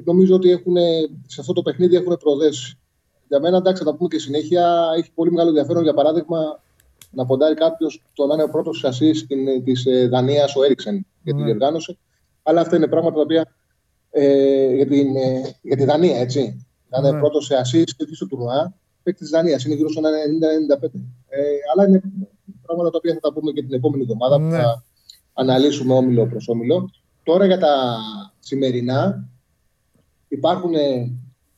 νομίζω 0.03 0.36
ότι 0.36 0.49
έχουν, 0.49 0.76
σε 1.27 1.41
αυτό 1.41 1.53
το 1.53 1.61
παιχνίδι 1.61 1.95
έχουν 1.95 2.18
προοδέσει. 2.18 2.77
Για 3.27 3.40
μένα, 3.40 3.57
εντάξει, 3.57 3.84
θα 3.84 3.91
τα 3.91 3.98
πούμε 3.98 4.10
και 4.10 4.19
συνέχεια, 4.19 4.90
έχει 4.98 5.11
πολύ 5.14 5.31
μεγάλο 5.31 5.49
ενδιαφέρον 5.49 5.84
για 5.84 5.94
παράδειγμα 5.94 6.61
να 7.11 7.26
ποντάρει 7.26 7.56
κάποιος 7.56 8.03
το 8.14 8.26
να 8.26 8.34
είναι 8.34 8.44
ο 8.44 8.49
πρώτος 8.49 8.84
ασή 8.84 9.11
της 9.64 9.86
ε, 9.86 10.07
Δανίας, 10.07 10.56
ο 10.56 10.64
Έριξεν, 10.64 10.94
για 10.95 11.34
την 11.34 11.36
ναι. 11.36 11.45
διοργάνωση. 11.45 11.98
Αλλά 12.44 12.61
αυτά 12.61 12.76
είναι 12.76 12.88
πράγματα 12.88 13.15
τα 13.15 13.22
οποία 13.22 13.56
ε, 14.11 14.73
για, 14.76 14.88
την, 14.88 15.15
ε, 15.15 15.56
για 15.61 15.76
τη 15.76 15.86
Δανία, 15.86 16.18
έτσι. 16.18 16.68
Να 16.90 16.98
είναι 16.99 17.11
ναι. 17.11 17.19
πρώτος 17.19 17.45
σε 17.45 17.56
ασή 17.56 17.84
και 17.84 18.06
στο 18.11 18.27
τουρνουά, 18.27 18.73
παίκτης 19.03 19.22
της 19.22 19.30
Δανίας. 19.30 19.64
Είναι 19.65 19.76
γύρω 19.76 19.90
στο 19.90 20.02
90-95. 20.02 20.84
Ε, 21.27 21.40
αλλά 21.73 21.88
είναι 21.88 22.02
πράγματα 22.61 22.90
τα 22.90 22.98
οποία 22.98 23.14
θα 23.14 23.19
τα 23.19 23.34
πούμε 23.34 23.52
και 23.52 23.61
την 23.61 23.73
επόμενη 23.73 24.03
εβδομάδα 24.03 24.36
που 24.36 24.44
ναι. 24.44 24.57
θα 24.57 24.84
αναλύσουμε 25.34 25.94
όμιλο 25.94 26.27
προς 26.27 26.48
όμιλο. 26.48 26.90
Τώρα 27.30 27.45
για 27.45 27.57
τα 27.57 27.97
σημερινά 28.39 29.30
υπάρχουν 30.27 30.73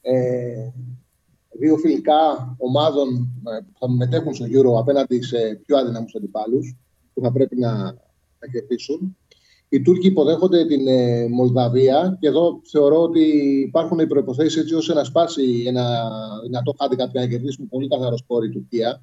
ε, 0.01 0.73
δύο 1.51 1.77
φιλικά 1.77 2.55
ομάδων 2.57 3.09
ε, 3.47 3.59
που 3.59 3.79
θα 3.79 3.89
μετέχουν 3.89 4.33
στο 4.33 4.45
Euro 4.45 4.79
απέναντι 4.79 5.21
σε 5.21 5.61
πιο 5.65 5.77
αδυναμούς 5.77 6.15
αντιπάλους 6.15 6.75
που 7.13 7.21
θα 7.21 7.31
πρέπει 7.31 7.59
να, 7.59 7.73
να 8.39 8.47
κερδίσουν. 8.51 9.17
Οι 9.69 9.81
Τούρκοι 9.81 10.07
υποδέχονται 10.07 10.65
την 10.65 10.87
ε, 10.87 11.27
Μολδαβία 11.27 12.17
και 12.19 12.27
εδώ 12.27 12.61
θεωρώ 12.71 13.01
ότι 13.01 13.23
υπάρχουν 13.67 13.99
οι 13.99 14.07
προποθέσει 14.07 14.59
έτσι 14.59 14.75
ώστε 14.75 14.93
να 14.93 15.03
σπάσει 15.03 15.63
ένα 15.67 16.09
δυνατό 16.43 16.75
χάντικα 16.79 17.05
για 17.05 17.21
να 17.21 17.27
κερδίσουν 17.27 17.67
πολύ 17.69 17.87
καθαρό 17.87 18.17
σπόρι 18.17 18.47
η 18.47 18.51
Τουρκία. 18.51 19.01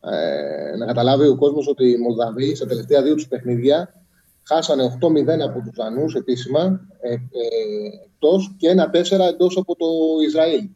Ε, 0.00 0.76
να 0.76 0.86
καταλάβει 0.86 1.26
ο 1.26 1.36
κόσμος 1.36 1.68
ότι 1.68 1.90
οι 1.90 1.96
Μολδαβοί 1.96 2.54
στα 2.54 2.66
τελευταία 2.66 3.02
δύο 3.02 3.14
τους 3.14 3.28
παιχνίδια 3.28 4.01
Χάσανε 4.42 4.98
8-0 5.00 5.28
από 5.28 5.60
τους 5.60 5.76
Δανούς 5.76 6.14
επίσημα 6.14 6.80
ε, 7.00 7.12
ε, 7.12 7.18
εκτός 8.04 8.54
και 8.58 8.74
1-4 8.92 9.18
εντός 9.28 9.56
από 9.56 9.76
το 9.76 9.86
Ισραήλ. 10.26 10.68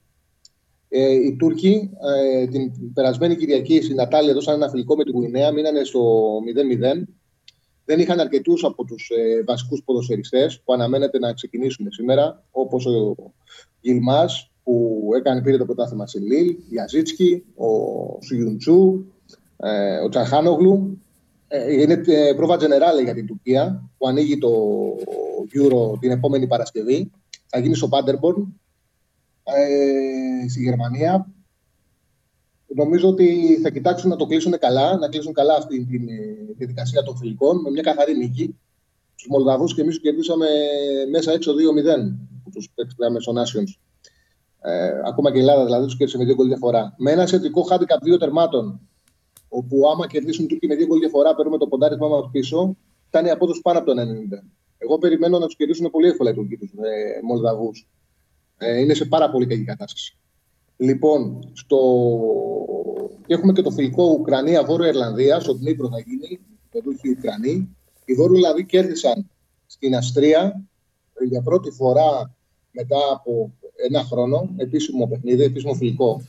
Ε, 0.89 1.13
οι 1.13 1.37
Τούρκοι 1.37 1.91
ε, 2.17 2.47
την 2.47 2.93
περασμένη 2.93 3.37
Κυριακή 3.37 3.83
στην 3.83 3.97
Νατάλια 3.97 4.31
έδωσαν 4.31 4.55
ένα 4.55 4.69
φιλικό 4.69 4.97
με 4.97 5.05
την 5.05 5.13
Γουινέα, 5.13 5.53
μείνανε 5.53 5.85
στο 5.85 6.39
0-0. 6.39 7.03
Δεν 7.85 8.01
είχαν 8.01 8.21
αρκετούς 8.21 8.65
από 8.65 8.85
τους 8.85 9.11
ε, 9.11 9.43
βασικούς 9.43 9.83
ποδοσφαιριστές 9.85 10.61
που 10.65 10.73
αναμένεται 10.73 11.19
να 11.19 11.33
ξεκινήσουν 11.33 11.87
σήμερα, 11.91 12.45
όπως 12.51 12.87
ο 12.87 13.15
Γιλμάς 13.81 14.51
που 14.63 15.09
έκανε 15.17 15.43
πήρε 15.43 15.57
το 15.57 15.65
πρωτάθλημα 15.65 16.07
σε 16.07 16.19
Λίλ, 16.19 16.57
Γιαζίτσκι, 16.69 17.45
ο 17.55 17.69
Σουγιουντσού, 18.23 19.05
ε, 19.57 19.99
ο 19.99 20.09
Τσαχάνογλου 20.09 21.01
ε, 21.03 21.06
είναι 21.49 22.03
ε, 22.07 22.33
πρόβα 22.37 22.57
Generale 22.57 23.05
για 23.05 23.15
την 23.15 23.27
Τουρκία 23.27 23.91
που 23.99 24.09
ανοίγει 24.09 24.39
το 24.39 24.51
Euro 25.55 26.01
την 26.01 26.11
επόμενη 26.11 26.47
Παρασκευή. 26.47 27.11
Θα 27.47 27.59
γίνει 27.59 27.75
στο 27.75 27.89
Paderborn 27.91 28.47
ε, 29.43 30.49
στη 30.49 30.61
Γερμανία. 30.61 31.31
Νομίζω 32.67 33.09
ότι 33.09 33.59
θα 33.63 33.71
κοιτάξουν 33.71 34.11
να 34.11 34.17
το 34.17 34.27
κλείσουν 34.27 34.59
καλά, 34.59 34.97
να 34.97 35.09
κλείσουν 35.09 35.33
καλά 35.33 35.55
αυτή 35.55 35.85
τη 35.85 35.99
διαδικασία 36.57 37.03
των 37.03 37.17
φιλικών 37.17 37.61
με 37.61 37.71
μια 37.71 37.83
καθαρή 37.83 38.17
νίκη. 38.17 38.59
Τους 39.17 39.27
Μολδαβούς 39.29 39.75
και 39.75 39.81
εμείς 39.81 39.95
τους 39.95 40.03
κερδίσαμε 40.03 40.47
μέσα 41.11 41.33
έξω 41.33 41.53
2-0 41.53 41.55
που 42.45 42.51
τους 42.51 42.71
παίξαμε 42.75 43.21
στο 43.21 43.33
Nations. 43.33 43.81
Ε, 44.61 45.01
ακόμα 45.07 45.33
και 45.33 45.39
η 45.39 45.41
Ελλάδα 45.41 45.65
δηλαδή 45.65 45.85
τους 45.85 45.97
κέρδισε 45.97 46.19
με 46.19 46.25
δύο 46.25 46.35
γκολ 46.35 46.47
διαφορά. 46.47 46.95
Με 46.99 47.11
ένα 47.11 47.27
σχετικό 47.27 47.63
χάντικα 47.63 47.99
δύο 48.03 48.19
τερμάτων 48.19 48.81
όπου 49.49 49.89
άμα 49.93 50.07
κερδίσουν 50.07 50.45
οι 50.45 50.49
Τούρκοι 50.49 50.67
με 50.67 50.75
δύο 50.75 50.87
γκολ 50.87 50.99
διαφορά, 50.99 51.35
παίρνουμε 51.35 51.59
το 51.59 51.67
ποντάρισμα 51.67 52.09
μα 52.09 52.31
πίσω, 52.31 52.77
ήταν 53.09 53.27
η 53.27 53.31
απόδοση 53.31 53.61
πάνω 53.61 53.79
από 53.79 53.95
το 53.95 54.03
90. 54.03 54.05
Εγώ 54.79 54.99
περιμένω 54.99 55.39
να 55.39 55.47
τους 55.47 55.57
κερδίσουν 55.57 55.91
πολύ 55.91 56.09
εύκολα 56.09 56.31
οι 56.31 56.35
Τούρκοι 56.35 56.57
τους 56.57 56.71
ε, 56.71 57.21
Μολδαβούς. 57.23 57.89
Ε, 58.59 58.81
είναι 58.81 58.95
σε 58.95 59.05
πάρα 59.05 59.31
πολύ 59.31 59.47
καλή 59.47 59.65
κατάσταση. 59.65 60.17
Λοιπόν, 60.77 61.51
στο... 61.53 61.79
έχουμε 63.27 63.53
και 63.53 63.63
το 63.63 63.71
φιλικό 63.71 64.17
Ουκρανία-Βόρεια 64.19 64.89
Ιρλανδία, 64.89 65.41
στο 65.41 65.55
Νίπρο 65.61 65.89
θα 65.89 65.99
γίνει, 65.99 66.41
το 66.71 66.81
δούχοι 66.81 67.11
Ουκρανοί. 67.11 67.77
Οι 68.05 68.15
Βόρειοι 68.15 68.37
δηλαδή 68.37 68.65
κέρδισαν 68.65 69.31
στην 69.67 69.97
Αστρία 69.97 70.65
για 71.29 71.43
πρώτη 71.43 71.71
φορά 71.71 72.35
μετά 72.71 72.99
από 73.13 73.53
ένα 73.89 74.05
χρόνο, 74.05 74.55
επίσημο 74.57 75.07
παιχνίδι, 75.07 75.43
επίσημο 75.43 75.75
φιλικό 75.75 76.23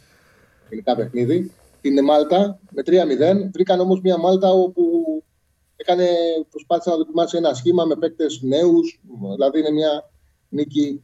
φιλικά 0.67 0.95
παιχνίδι 0.95 1.51
την 1.89 2.03
Μάλτα 2.03 2.59
με 2.71 2.81
3-0. 2.85 3.49
Βρήκαν 3.53 3.79
όμως 3.79 4.01
μια 4.01 4.17
Μάλτα 4.17 4.49
όπου 4.49 4.83
έκανε, 5.75 6.07
προσπάθησε 6.49 6.89
να 6.89 6.95
δοκιμάσει 6.95 7.37
ένα 7.37 7.53
σχήμα 7.53 7.85
με 7.85 7.95
παίκτες 7.95 8.39
νέους. 8.41 9.01
Δηλαδή 9.33 9.59
είναι 9.59 9.71
μια 9.71 10.09
νίκη 10.49 11.03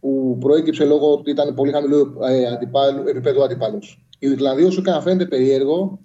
που 0.00 0.36
προέκυψε 0.40 0.84
λόγω 0.84 1.12
ότι 1.12 1.30
ήταν 1.30 1.54
πολύ 1.54 1.72
χαμηλό 1.72 2.16
ε, 2.22 2.46
αντιπάλου, 2.46 3.08
επίπεδο 3.08 3.42
αντιπάλους. 3.42 4.06
Οι 4.18 4.30
Ιρλανδοί, 4.30 4.62
όσο 4.62 4.82
και 4.82 4.90
να 4.90 5.00
φαίνεται 5.00 5.26
περίεργο, 5.26 6.00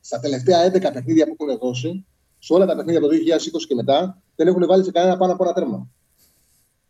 στα 0.00 0.20
τελευταία 0.20 0.72
11 0.72 0.80
παιχνίδια 0.92 1.26
που 1.26 1.36
έχουν 1.38 1.58
δώσει, 1.58 2.06
σε 2.38 2.52
όλα 2.52 2.66
τα 2.66 2.76
παιχνίδια 2.76 2.98
από 2.98 3.08
το 3.08 3.14
2020 3.14 3.66
και 3.68 3.74
μετά, 3.74 4.22
δεν 4.36 4.46
έχουν 4.46 4.66
βάλει 4.66 4.84
σε 4.84 4.90
κανένα 4.90 5.16
πάνω 5.16 5.32
από 5.32 5.44
ένα 5.44 5.52
τέρμα. 5.52 5.90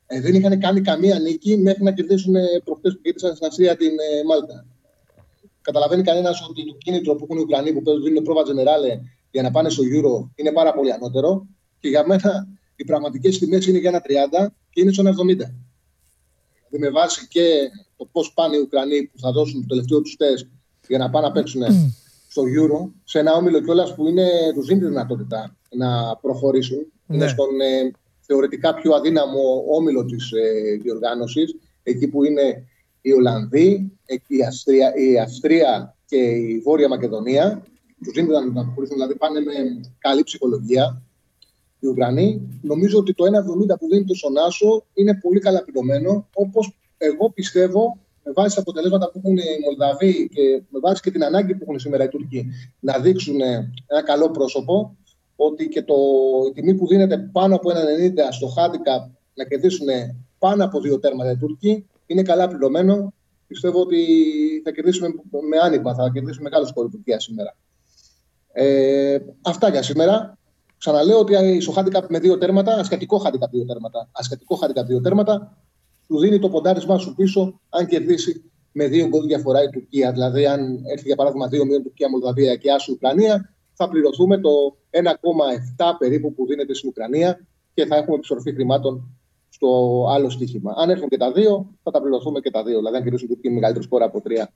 Ε, 0.06 0.20
δεν 0.20 0.34
είχαν 0.34 0.60
κάνει 0.60 0.80
καμία 0.80 1.18
νίκη 1.18 1.56
μέχρι 1.56 1.82
να 1.82 1.92
κερδίσουν 1.92 2.34
προχτές 2.64 2.92
που 2.94 3.00
κέρδισαν 3.02 3.34
στην 3.34 3.46
Ασία 3.46 3.76
την 3.76 3.90
ε, 3.90 4.24
Μάλτα 4.26 4.66
καταλαβαίνει 5.62 6.02
κανένας 6.02 6.48
ότι 6.48 6.66
το 6.66 6.74
κίνητρο 6.78 7.14
που 7.14 7.24
έχουν 7.24 7.38
οι 7.38 7.40
Ουκρανοί 7.40 7.72
που 7.72 7.82
δίνουν 8.04 8.22
πρόβα 8.24 8.42
Generale 8.42 9.00
για 9.30 9.42
να 9.42 9.50
πάνε 9.50 9.68
στο 9.68 9.82
Euro 9.82 10.30
είναι 10.34 10.52
πάρα 10.52 10.74
πολύ 10.74 10.92
ανώτερο. 10.92 11.46
Και 11.80 11.88
για 11.88 12.06
μένα 12.06 12.48
οι 12.76 12.84
πραγματικές 12.84 13.38
τιμές 13.38 13.66
είναι 13.66 13.78
για 13.78 13.88
ένα 13.88 14.02
30 14.46 14.52
και 14.70 14.80
είναι 14.80 14.92
στο 14.92 15.02
70. 15.02 15.06
Δηλαδή 15.26 15.46
με 16.78 16.90
βάση 16.90 17.28
και 17.28 17.70
το 17.96 18.08
πώς 18.12 18.32
πάνε 18.32 18.56
οι 18.56 18.60
Ουκρανοί 18.60 19.02
που 19.06 19.18
θα 19.18 19.32
δώσουν 19.32 19.60
το 19.60 19.66
τελευταίο 19.66 20.00
τους 20.00 20.16
τεστ 20.16 20.46
για 20.88 20.98
να 20.98 21.10
πάνε 21.10 21.26
να 21.26 21.32
παίξουν 21.32 21.62
στο 22.28 22.42
Euro, 22.42 22.90
σε 23.04 23.18
ένα 23.18 23.32
όμιλο 23.32 23.60
κιόλας 23.60 23.94
που 23.94 24.08
είναι, 24.08 24.28
τους 24.54 24.66
δίνει 24.66 24.80
τη 24.80 24.86
δυνατότητα 24.86 25.56
να 25.76 26.16
προχωρήσουν. 26.16 26.78
Είναι 27.08 27.24
Ναι. 27.24 27.30
στον, 27.30 27.60
ε, 27.60 27.90
θεωρητικά 28.20 28.74
πιο 28.74 28.94
αδύναμο 28.94 29.64
όμιλο 29.76 30.04
της 30.04 30.32
ε, 30.32 30.76
διοργάνωσης, 30.82 31.54
εκεί 31.82 32.08
που 32.08 32.24
είναι 32.24 32.66
οι 33.02 33.12
Ολλανδοί, 33.12 33.92
η 34.26 34.42
Αυστρία, 34.46 34.94
η 34.94 35.18
Αυστρία 35.18 35.96
και 36.06 36.16
η 36.16 36.60
Βόρεια 36.64 36.88
Μακεδονία. 36.88 37.62
Τους 38.04 38.12
δίνουν 38.12 38.52
να 38.52 38.60
αποχωρήσουν, 38.60 38.96
δηλαδή 38.96 39.16
πάνε 39.16 39.40
με 39.40 39.52
καλή 39.98 40.22
ψυχολογία. 40.22 41.02
Οι 41.80 41.86
Ουκρανοί, 41.86 42.58
νομίζω 42.62 42.98
ότι 42.98 43.14
το 43.14 43.24
1,70 43.24 43.78
που 43.78 43.88
δίνει 43.88 44.04
το 44.04 44.14
Σονάσο 44.14 44.84
είναι 44.94 45.18
πολύ 45.22 45.40
καλά 45.40 45.64
πληρωμένο, 45.64 46.28
όπως 46.34 46.78
εγώ 46.98 47.30
πιστεύω 47.30 47.98
με 48.24 48.32
βάση 48.32 48.54
τα 48.54 48.60
αποτελέσματα 48.60 49.10
που 49.10 49.20
έχουν 49.24 49.36
οι 49.36 49.60
Μολδαβοί 49.64 50.28
και 50.28 50.62
με 50.68 50.78
βάση 50.78 51.02
και 51.02 51.10
την 51.10 51.24
ανάγκη 51.24 51.54
που 51.54 51.62
έχουν 51.62 51.78
σήμερα 51.78 52.04
οι 52.04 52.08
Τούρκοι 52.08 52.46
να 52.80 52.98
δείξουν 52.98 53.40
ένα 53.86 54.02
καλό 54.04 54.30
πρόσωπο, 54.30 54.96
ότι 55.36 55.68
και 55.68 55.82
το, 55.82 55.94
η 56.48 56.52
τιμή 56.52 56.74
που 56.74 56.86
δίνεται 56.86 57.18
πάνω 57.32 57.54
από 57.54 57.70
1,90 57.70 57.74
στο 58.30 58.48
handicap 58.56 59.10
να 59.34 59.44
κερδίσουν 59.44 59.86
πάνω 60.38 60.64
από 60.64 60.80
δύο 60.80 60.98
τέρματα 60.98 61.30
οι 61.30 61.36
Τούρκοι 61.36 61.86
είναι 62.12 62.22
καλά 62.22 62.48
πληρωμένο. 62.48 63.14
Πιστεύω 63.46 63.80
ότι 63.80 64.06
θα 64.64 64.70
κερδίσουμε 64.70 65.08
με 65.48 65.58
άνοιγμα, 65.62 65.94
θα 65.94 66.10
κερδίσουμε 66.12 66.42
μεγάλο 66.42 66.66
σκορ 66.66 66.90
Τουρκία 66.90 67.20
σήμερα. 67.20 67.56
Ε, 68.52 69.18
αυτά 69.42 69.68
για 69.68 69.82
σήμερα. 69.82 70.38
Ξαναλέω 70.78 71.18
ότι 71.18 71.60
στο 71.60 71.74
handicap 71.76 72.02
με 72.08 72.18
δύο 72.18 72.38
τέρματα, 72.38 72.74
ασιατικό 72.74 73.22
handicap 73.24 73.50
δύο 73.50 73.64
τέρματα, 73.64 74.08
ασιατικό 74.12 74.58
handicap 74.62 74.84
δύο 74.86 75.00
τέρματα, 75.00 75.56
του 76.06 76.18
δίνει 76.18 76.38
το 76.38 76.48
ποντάρισμα 76.48 76.98
σου 76.98 77.14
πίσω 77.14 77.60
αν 77.68 77.86
κερδίσει 77.86 78.50
με 78.72 78.86
δύο 78.86 79.06
γκολ 79.06 79.26
διαφορά 79.26 79.62
η 79.62 79.68
Τουρκία. 79.68 80.12
Δηλαδή, 80.12 80.46
αν 80.46 80.82
έρθει 80.84 81.06
για 81.06 81.16
παράδειγμα 81.16 81.46
2-0 81.46 81.82
Τουρκία, 81.82 82.10
Μολδαβία 82.10 82.56
και 82.56 82.72
Άσου 82.72 82.92
Ουκρανία, 82.92 83.54
θα 83.72 83.88
πληρωθούμε 83.88 84.38
το 84.38 84.50
1,7 84.90 85.96
περίπου 85.98 86.34
που 86.34 86.46
δίνεται 86.46 86.74
στην 86.74 86.88
Ουκρανία 86.88 87.46
και 87.74 87.86
θα 87.86 87.96
έχουμε 87.96 88.16
επιστροφή 88.16 88.52
χρημάτων 88.52 89.16
στο 89.62 90.06
άλλο 90.08 90.30
στοίχημα. 90.30 90.74
Αν 90.76 90.90
έρθουν 90.90 91.08
και 91.08 91.16
τα 91.16 91.32
δύο, 91.32 91.74
θα 91.82 91.90
τα 91.90 92.00
πληρωθούμε 92.00 92.40
και 92.40 92.50
τα 92.50 92.64
δύο. 92.64 92.78
Δηλαδή, 92.78 92.96
αν 92.96 93.02
κερδίσουν 93.02 93.28
Τουρκία 93.28 93.50
μεγαλύτερο 93.50 93.84
σπόρα 93.84 94.04
από 94.04 94.20
τρία 94.20 94.52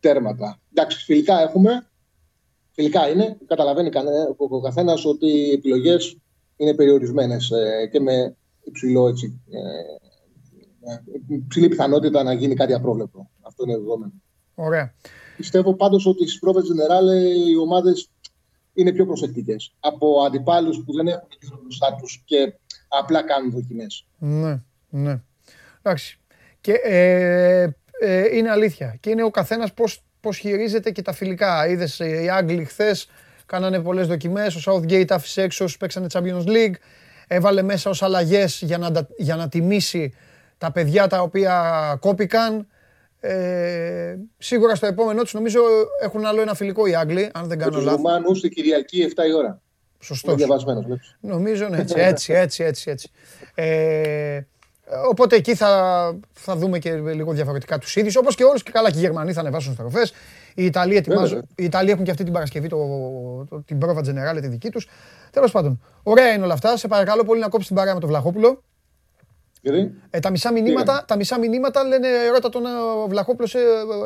τέρματα. 0.00 0.60
Εντάξει, 0.70 1.04
φιλικά 1.04 1.40
έχουμε. 1.40 1.86
Φιλικά 2.70 3.08
είναι. 3.08 3.38
Καταλαβαίνει 3.46 3.90
ο 4.36 4.60
καθένας 4.60 5.04
ότι 5.04 5.26
οι 5.26 5.50
επιλογές 5.50 6.16
είναι 6.56 6.74
περιορισμένες 6.74 7.50
ε, 7.50 7.88
και 7.92 8.00
με 8.00 8.36
υψηλό 8.62 9.08
έτσι, 9.08 9.40
ε, 9.50 11.34
υψηλή 11.34 11.68
πιθανότητα 11.68 12.22
να 12.22 12.32
γίνει 12.32 12.54
κάτι 12.54 12.74
απρόβλεπτο. 12.74 13.30
Αυτό 13.40 13.64
είναι 13.64 13.76
δεδομένο. 13.76 14.12
Ωραία. 14.54 14.94
Πιστεύω 15.36 15.74
πάντως 15.74 16.06
ότι 16.06 16.26
στις 16.26 16.38
πρόβες 16.38 16.64
Γενεράλε 16.64 17.16
οι 17.16 17.56
ομάδες 17.56 18.10
είναι 18.72 18.92
πιο 18.92 19.06
προσεκτικές 19.06 19.74
από 19.80 20.20
αντιπάλους 20.20 20.82
που 20.84 20.92
δεν 20.92 21.06
έχουν 21.06 21.28
γύρω 21.40 21.58
μπροστά 21.62 21.96
τους 22.00 22.22
και 22.24 22.54
απλά 22.88 23.22
κάνουν 23.22 23.50
δοκιμές. 23.50 24.06
Ναι, 24.18 24.60
ναι. 24.88 25.20
Εντάξει. 25.82 26.18
Και 26.60 26.72
ε, 26.72 27.68
ε, 28.00 28.36
είναι 28.36 28.50
αλήθεια. 28.50 28.96
Και 29.00 29.10
είναι 29.10 29.22
ο 29.22 29.30
καθένας 29.30 29.72
πώς, 29.72 30.02
πώς 30.20 30.38
χειρίζεται 30.38 30.90
και 30.90 31.02
τα 31.02 31.12
φιλικά. 31.12 31.68
Είδες 31.68 32.00
ε, 32.00 32.22
οι 32.22 32.30
Άγγλοι 32.30 32.64
χθες 32.64 33.08
κάνανε 33.46 33.80
πολλές 33.80 34.06
δοκιμές. 34.06 34.66
Ο 34.66 34.72
Southgate 34.72 35.10
άφησε 35.10 35.42
έξω, 35.42 35.66
παίξανε 35.78 36.06
Champions 36.12 36.46
League. 36.46 36.74
Έβαλε 37.26 37.62
μέσα 37.62 37.90
ως 37.90 38.02
αλλαγές 38.02 38.60
για 38.62 38.78
να, 38.78 38.90
για 39.16 39.36
να 39.36 39.48
τιμήσει 39.48 40.14
τα 40.58 40.72
παιδιά 40.72 41.06
τα 41.06 41.20
οποία 41.20 41.96
κόπηκαν. 42.00 42.66
Ε, 43.20 44.16
σίγουρα 44.38 44.74
στο 44.74 44.86
επόμενό 44.86 45.22
τους 45.22 45.34
νομίζω 45.34 45.60
έχουν 46.02 46.26
άλλο 46.26 46.40
ένα 46.40 46.54
φιλικό 46.54 46.86
οι 46.86 46.94
Άγγλοι, 46.94 47.30
αν 47.34 47.46
δεν 47.46 47.58
κάνω 47.58 47.76
λάθος. 47.76 47.92
Ρουμάνους 47.92 48.38
στην 48.38 48.50
Κυριακή 48.50 49.12
7 49.16 49.28
η 49.28 49.32
ώρα. 49.32 49.60
Σωστός. 50.00 50.34
Διαβασμένος. 50.34 51.16
Νομίζω 51.20 51.68
ναι, 51.68 51.78
έτσι, 51.78 51.94
έτσι, 51.98 52.32
έτσι, 52.32 52.62
έτσι. 52.62 52.90
έτσι. 52.90 53.10
Ε, 53.54 54.40
οπότε 55.08 55.36
εκεί 55.36 55.54
θα, 55.54 56.18
θα 56.32 56.56
δούμε 56.56 56.78
και 56.78 56.94
λίγο 56.94 57.32
διαφορετικά 57.32 57.78
τους 57.78 57.96
ίδιου. 57.96 58.12
Όπως 58.16 58.34
και 58.34 58.44
όλους 58.44 58.62
και 58.62 58.70
καλά 58.70 58.90
και 58.90 58.98
οι 58.98 59.00
Γερμανοί 59.00 59.32
θα 59.32 59.40
ανεβάσουν 59.40 59.72
στροφέ. 59.72 60.02
Οι 60.54 60.64
Ιταλοί, 60.64 60.96
ετοιμάζουν, 60.96 61.46
οι 61.54 61.64
Ιταλοί 61.64 61.90
έχουν 61.90 62.04
και 62.04 62.10
αυτή 62.10 62.24
την 62.24 62.32
Παρασκευή 62.32 62.68
το, 62.68 62.76
το, 63.48 63.62
την 63.62 63.78
πρόβα 63.78 64.00
Generale 64.00 64.40
τη 64.40 64.48
δική 64.48 64.70
τους. 64.70 64.88
Τέλος 65.30 65.50
πάντων, 65.50 65.82
ωραία 66.02 66.32
είναι 66.32 66.44
όλα 66.44 66.52
αυτά. 66.52 66.76
Σε 66.76 66.88
παρακαλώ 66.88 67.24
πολύ 67.24 67.40
να 67.40 67.48
κόψεις 67.48 67.66
την 67.66 67.76
παρέα 67.76 67.94
με 67.94 68.00
τον 68.00 68.08
Βλαχόπουλο. 68.08 68.62
Ε, 70.10 70.18
τα, 70.20 70.30
μισά 70.30 70.52
μηνύματα, 70.52 71.04
τα 71.06 71.16
μισά 71.16 71.38
μηνύματα 71.38 71.84
λένε 71.84 72.08
ρώτα 72.32 72.48
τον 72.48 72.64
ο 73.04 73.06
Βλαχόπουλος 73.08 73.54
ε, 73.54 73.58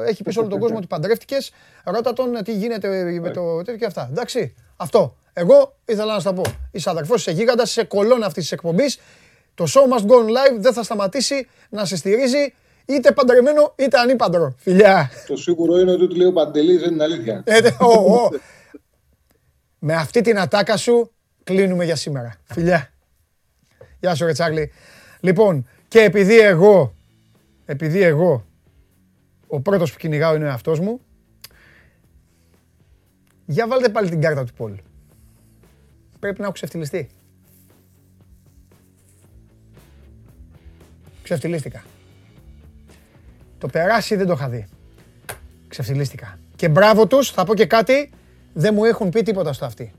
έχει 0.07 0.23
πει 0.23 0.33
σε 0.33 0.39
όλο 0.39 0.49
τον 0.49 0.59
κόσμο 0.59 0.77
ότι 0.77 0.87
παντρεύτηκες, 0.87 1.53
ρώτα 1.85 2.13
τον 2.13 2.39
τι 2.45 2.53
γίνεται 2.55 2.89
με 3.21 3.31
το 3.31 3.57
τέτοιο 3.57 3.77
και 3.77 3.85
αυτά. 3.85 4.09
Εντάξει, 4.11 4.55
αυτό. 4.83 5.17
Εγώ 5.33 5.77
ήθελα 5.85 6.13
να 6.13 6.19
σου 6.19 6.25
τα 6.25 6.33
πω. 6.33 6.43
Είσαι 6.71 6.91
αδερφός, 6.91 7.21
είσαι 7.21 7.31
γίγαντας, 7.31 7.71
είσαι 7.71 7.85
κολόνα 7.85 8.27
αυτής 8.27 8.43
της 8.43 8.53
εκπομπής. 8.53 8.99
Το 9.55 9.65
show 9.69 9.97
must 9.97 10.07
go 10.07 10.15
on 10.15 10.27
live, 10.27 10.59
δεν 10.59 10.73
θα 10.73 10.83
σταματήσει 10.83 11.49
να 11.71 11.85
σε 11.85 11.97
στηρίζει 11.97 12.55
είτε 12.87 13.13
παντρεμένο 13.13 13.73
είτε 13.77 13.99
ανήπαντρο. 13.99 14.55
Φιλιά. 14.59 15.11
Το 15.27 15.37
σίγουρο 15.37 15.79
είναι 15.79 15.91
ότι 15.91 16.09
του 16.09 16.17
λέει 16.17 16.27
ο 16.27 16.33
Παντελής 16.33 16.81
δεν 16.81 16.93
είναι 16.93 17.03
αλήθεια. 17.03 17.43
Ε, 17.45 17.61
με 19.79 19.95
αυτή 19.95 20.21
την 20.21 20.39
ατάκα 20.39 20.77
σου 20.77 21.11
κλείνουμε 21.45 21.85
για 21.85 21.97
σήμερα. 21.97 22.35
Φιλιά. 22.45 22.93
Γεια 24.01 24.15
σου 24.15 24.25
ρε 24.25 24.33
Τσάρλι. 24.33 24.73
Λοιπόν, 25.21 25.69
και 25.89 26.01
επειδή 26.01 26.39
εγώ, 26.39 26.95
επειδή 27.65 28.03
εγώ, 28.03 28.45
ο 29.47 29.61
πρώτος 29.61 29.93
που 29.93 29.99
κυνηγάω 29.99 30.35
είναι 30.35 30.45
ο 30.45 30.49
εαυτός 30.49 30.81
μου, 30.81 31.01
για 33.53 33.69
βάλτε 33.69 33.89
πάλι 33.89 34.09
την 34.09 34.21
κάρτα 34.21 34.45
του 34.45 34.53
Πολ. 34.53 34.73
Πρέπει 36.19 36.39
να 36.39 36.45
έχω 36.45 36.53
ξεφτυλιστεί. 36.53 37.09
Ξεφτυλίστηκα. 41.23 41.85
Το 43.59 43.67
περάσει 43.69 44.17
δεν 44.17 44.27
το 44.27 44.33
είχα 44.33 44.49
δει. 44.49 44.67
Ξεφτυλίστηκα. 45.69 46.39
Και 46.57 46.69
μπράβο 46.69 47.07
τους, 47.07 47.31
θα 47.31 47.45
πω 47.45 47.55
και 47.55 47.67
κάτι, 47.67 48.11
δεν 48.53 48.75
μου 48.75 48.85
έχουν 48.85 49.11
πει 49.11 49.23
τίποτα 49.23 49.53
στο 49.53 49.65
αυτή. 49.65 49.93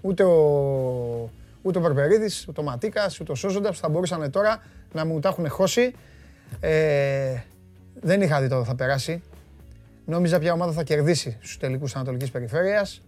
Ούτε 0.00 0.24
ο, 0.24 1.30
ούτε 1.62 1.78
ο 1.78 1.80
Βαρβερίδης, 1.80 2.48
ούτε 2.48 2.60
ο 2.60 2.64
Ματίκας, 2.64 3.20
ούτε 3.20 3.32
ο 3.32 3.34
Σόζοντας 3.34 3.74
που 3.74 3.82
θα 3.82 3.88
μπορούσαν 3.88 4.30
τώρα 4.30 4.62
να 4.92 5.04
μου 5.04 5.20
τα 5.20 5.28
έχουν 5.28 5.48
χώσει. 5.48 5.94
Ε, 6.60 7.40
δεν 8.00 8.22
είχα 8.22 8.40
δει 8.40 8.48
το 8.48 8.64
θα 8.64 8.74
περάσει. 8.74 9.22
Νόμιζα 10.04 10.38
ποια 10.38 10.52
ομάδα 10.52 10.72
θα 10.72 10.82
κερδίσει 10.82 11.36
στους 11.40 11.56
τελικούς 11.58 11.94
Ανατολικής 11.94 12.30
Περιφέρειας. 12.30 13.00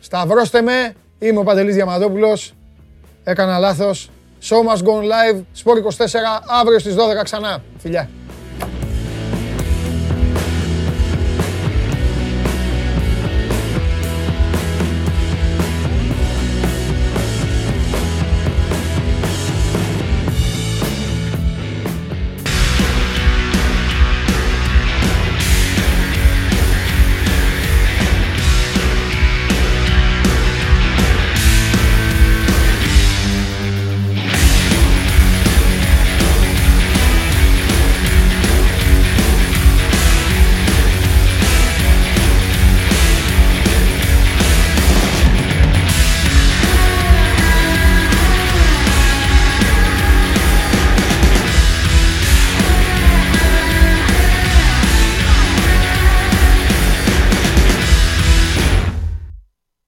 Σταυρώστε 0.00 0.62
με, 0.62 0.94
είμαι 1.18 1.38
ο 1.38 1.42
Παντελής 1.42 1.74
Διαμαντόπουλος. 1.74 2.54
Έκανα 3.24 3.58
λάθος. 3.58 4.10
Show 4.42 4.60
must 4.68 4.82
go 4.82 5.00
live, 5.00 5.42
Sport 5.64 5.76
24, 5.76 6.42
αύριο 6.46 6.78
στις 6.78 6.94
12 6.94 7.22
ξανά. 7.22 7.62
Φιλιά. 7.78 8.08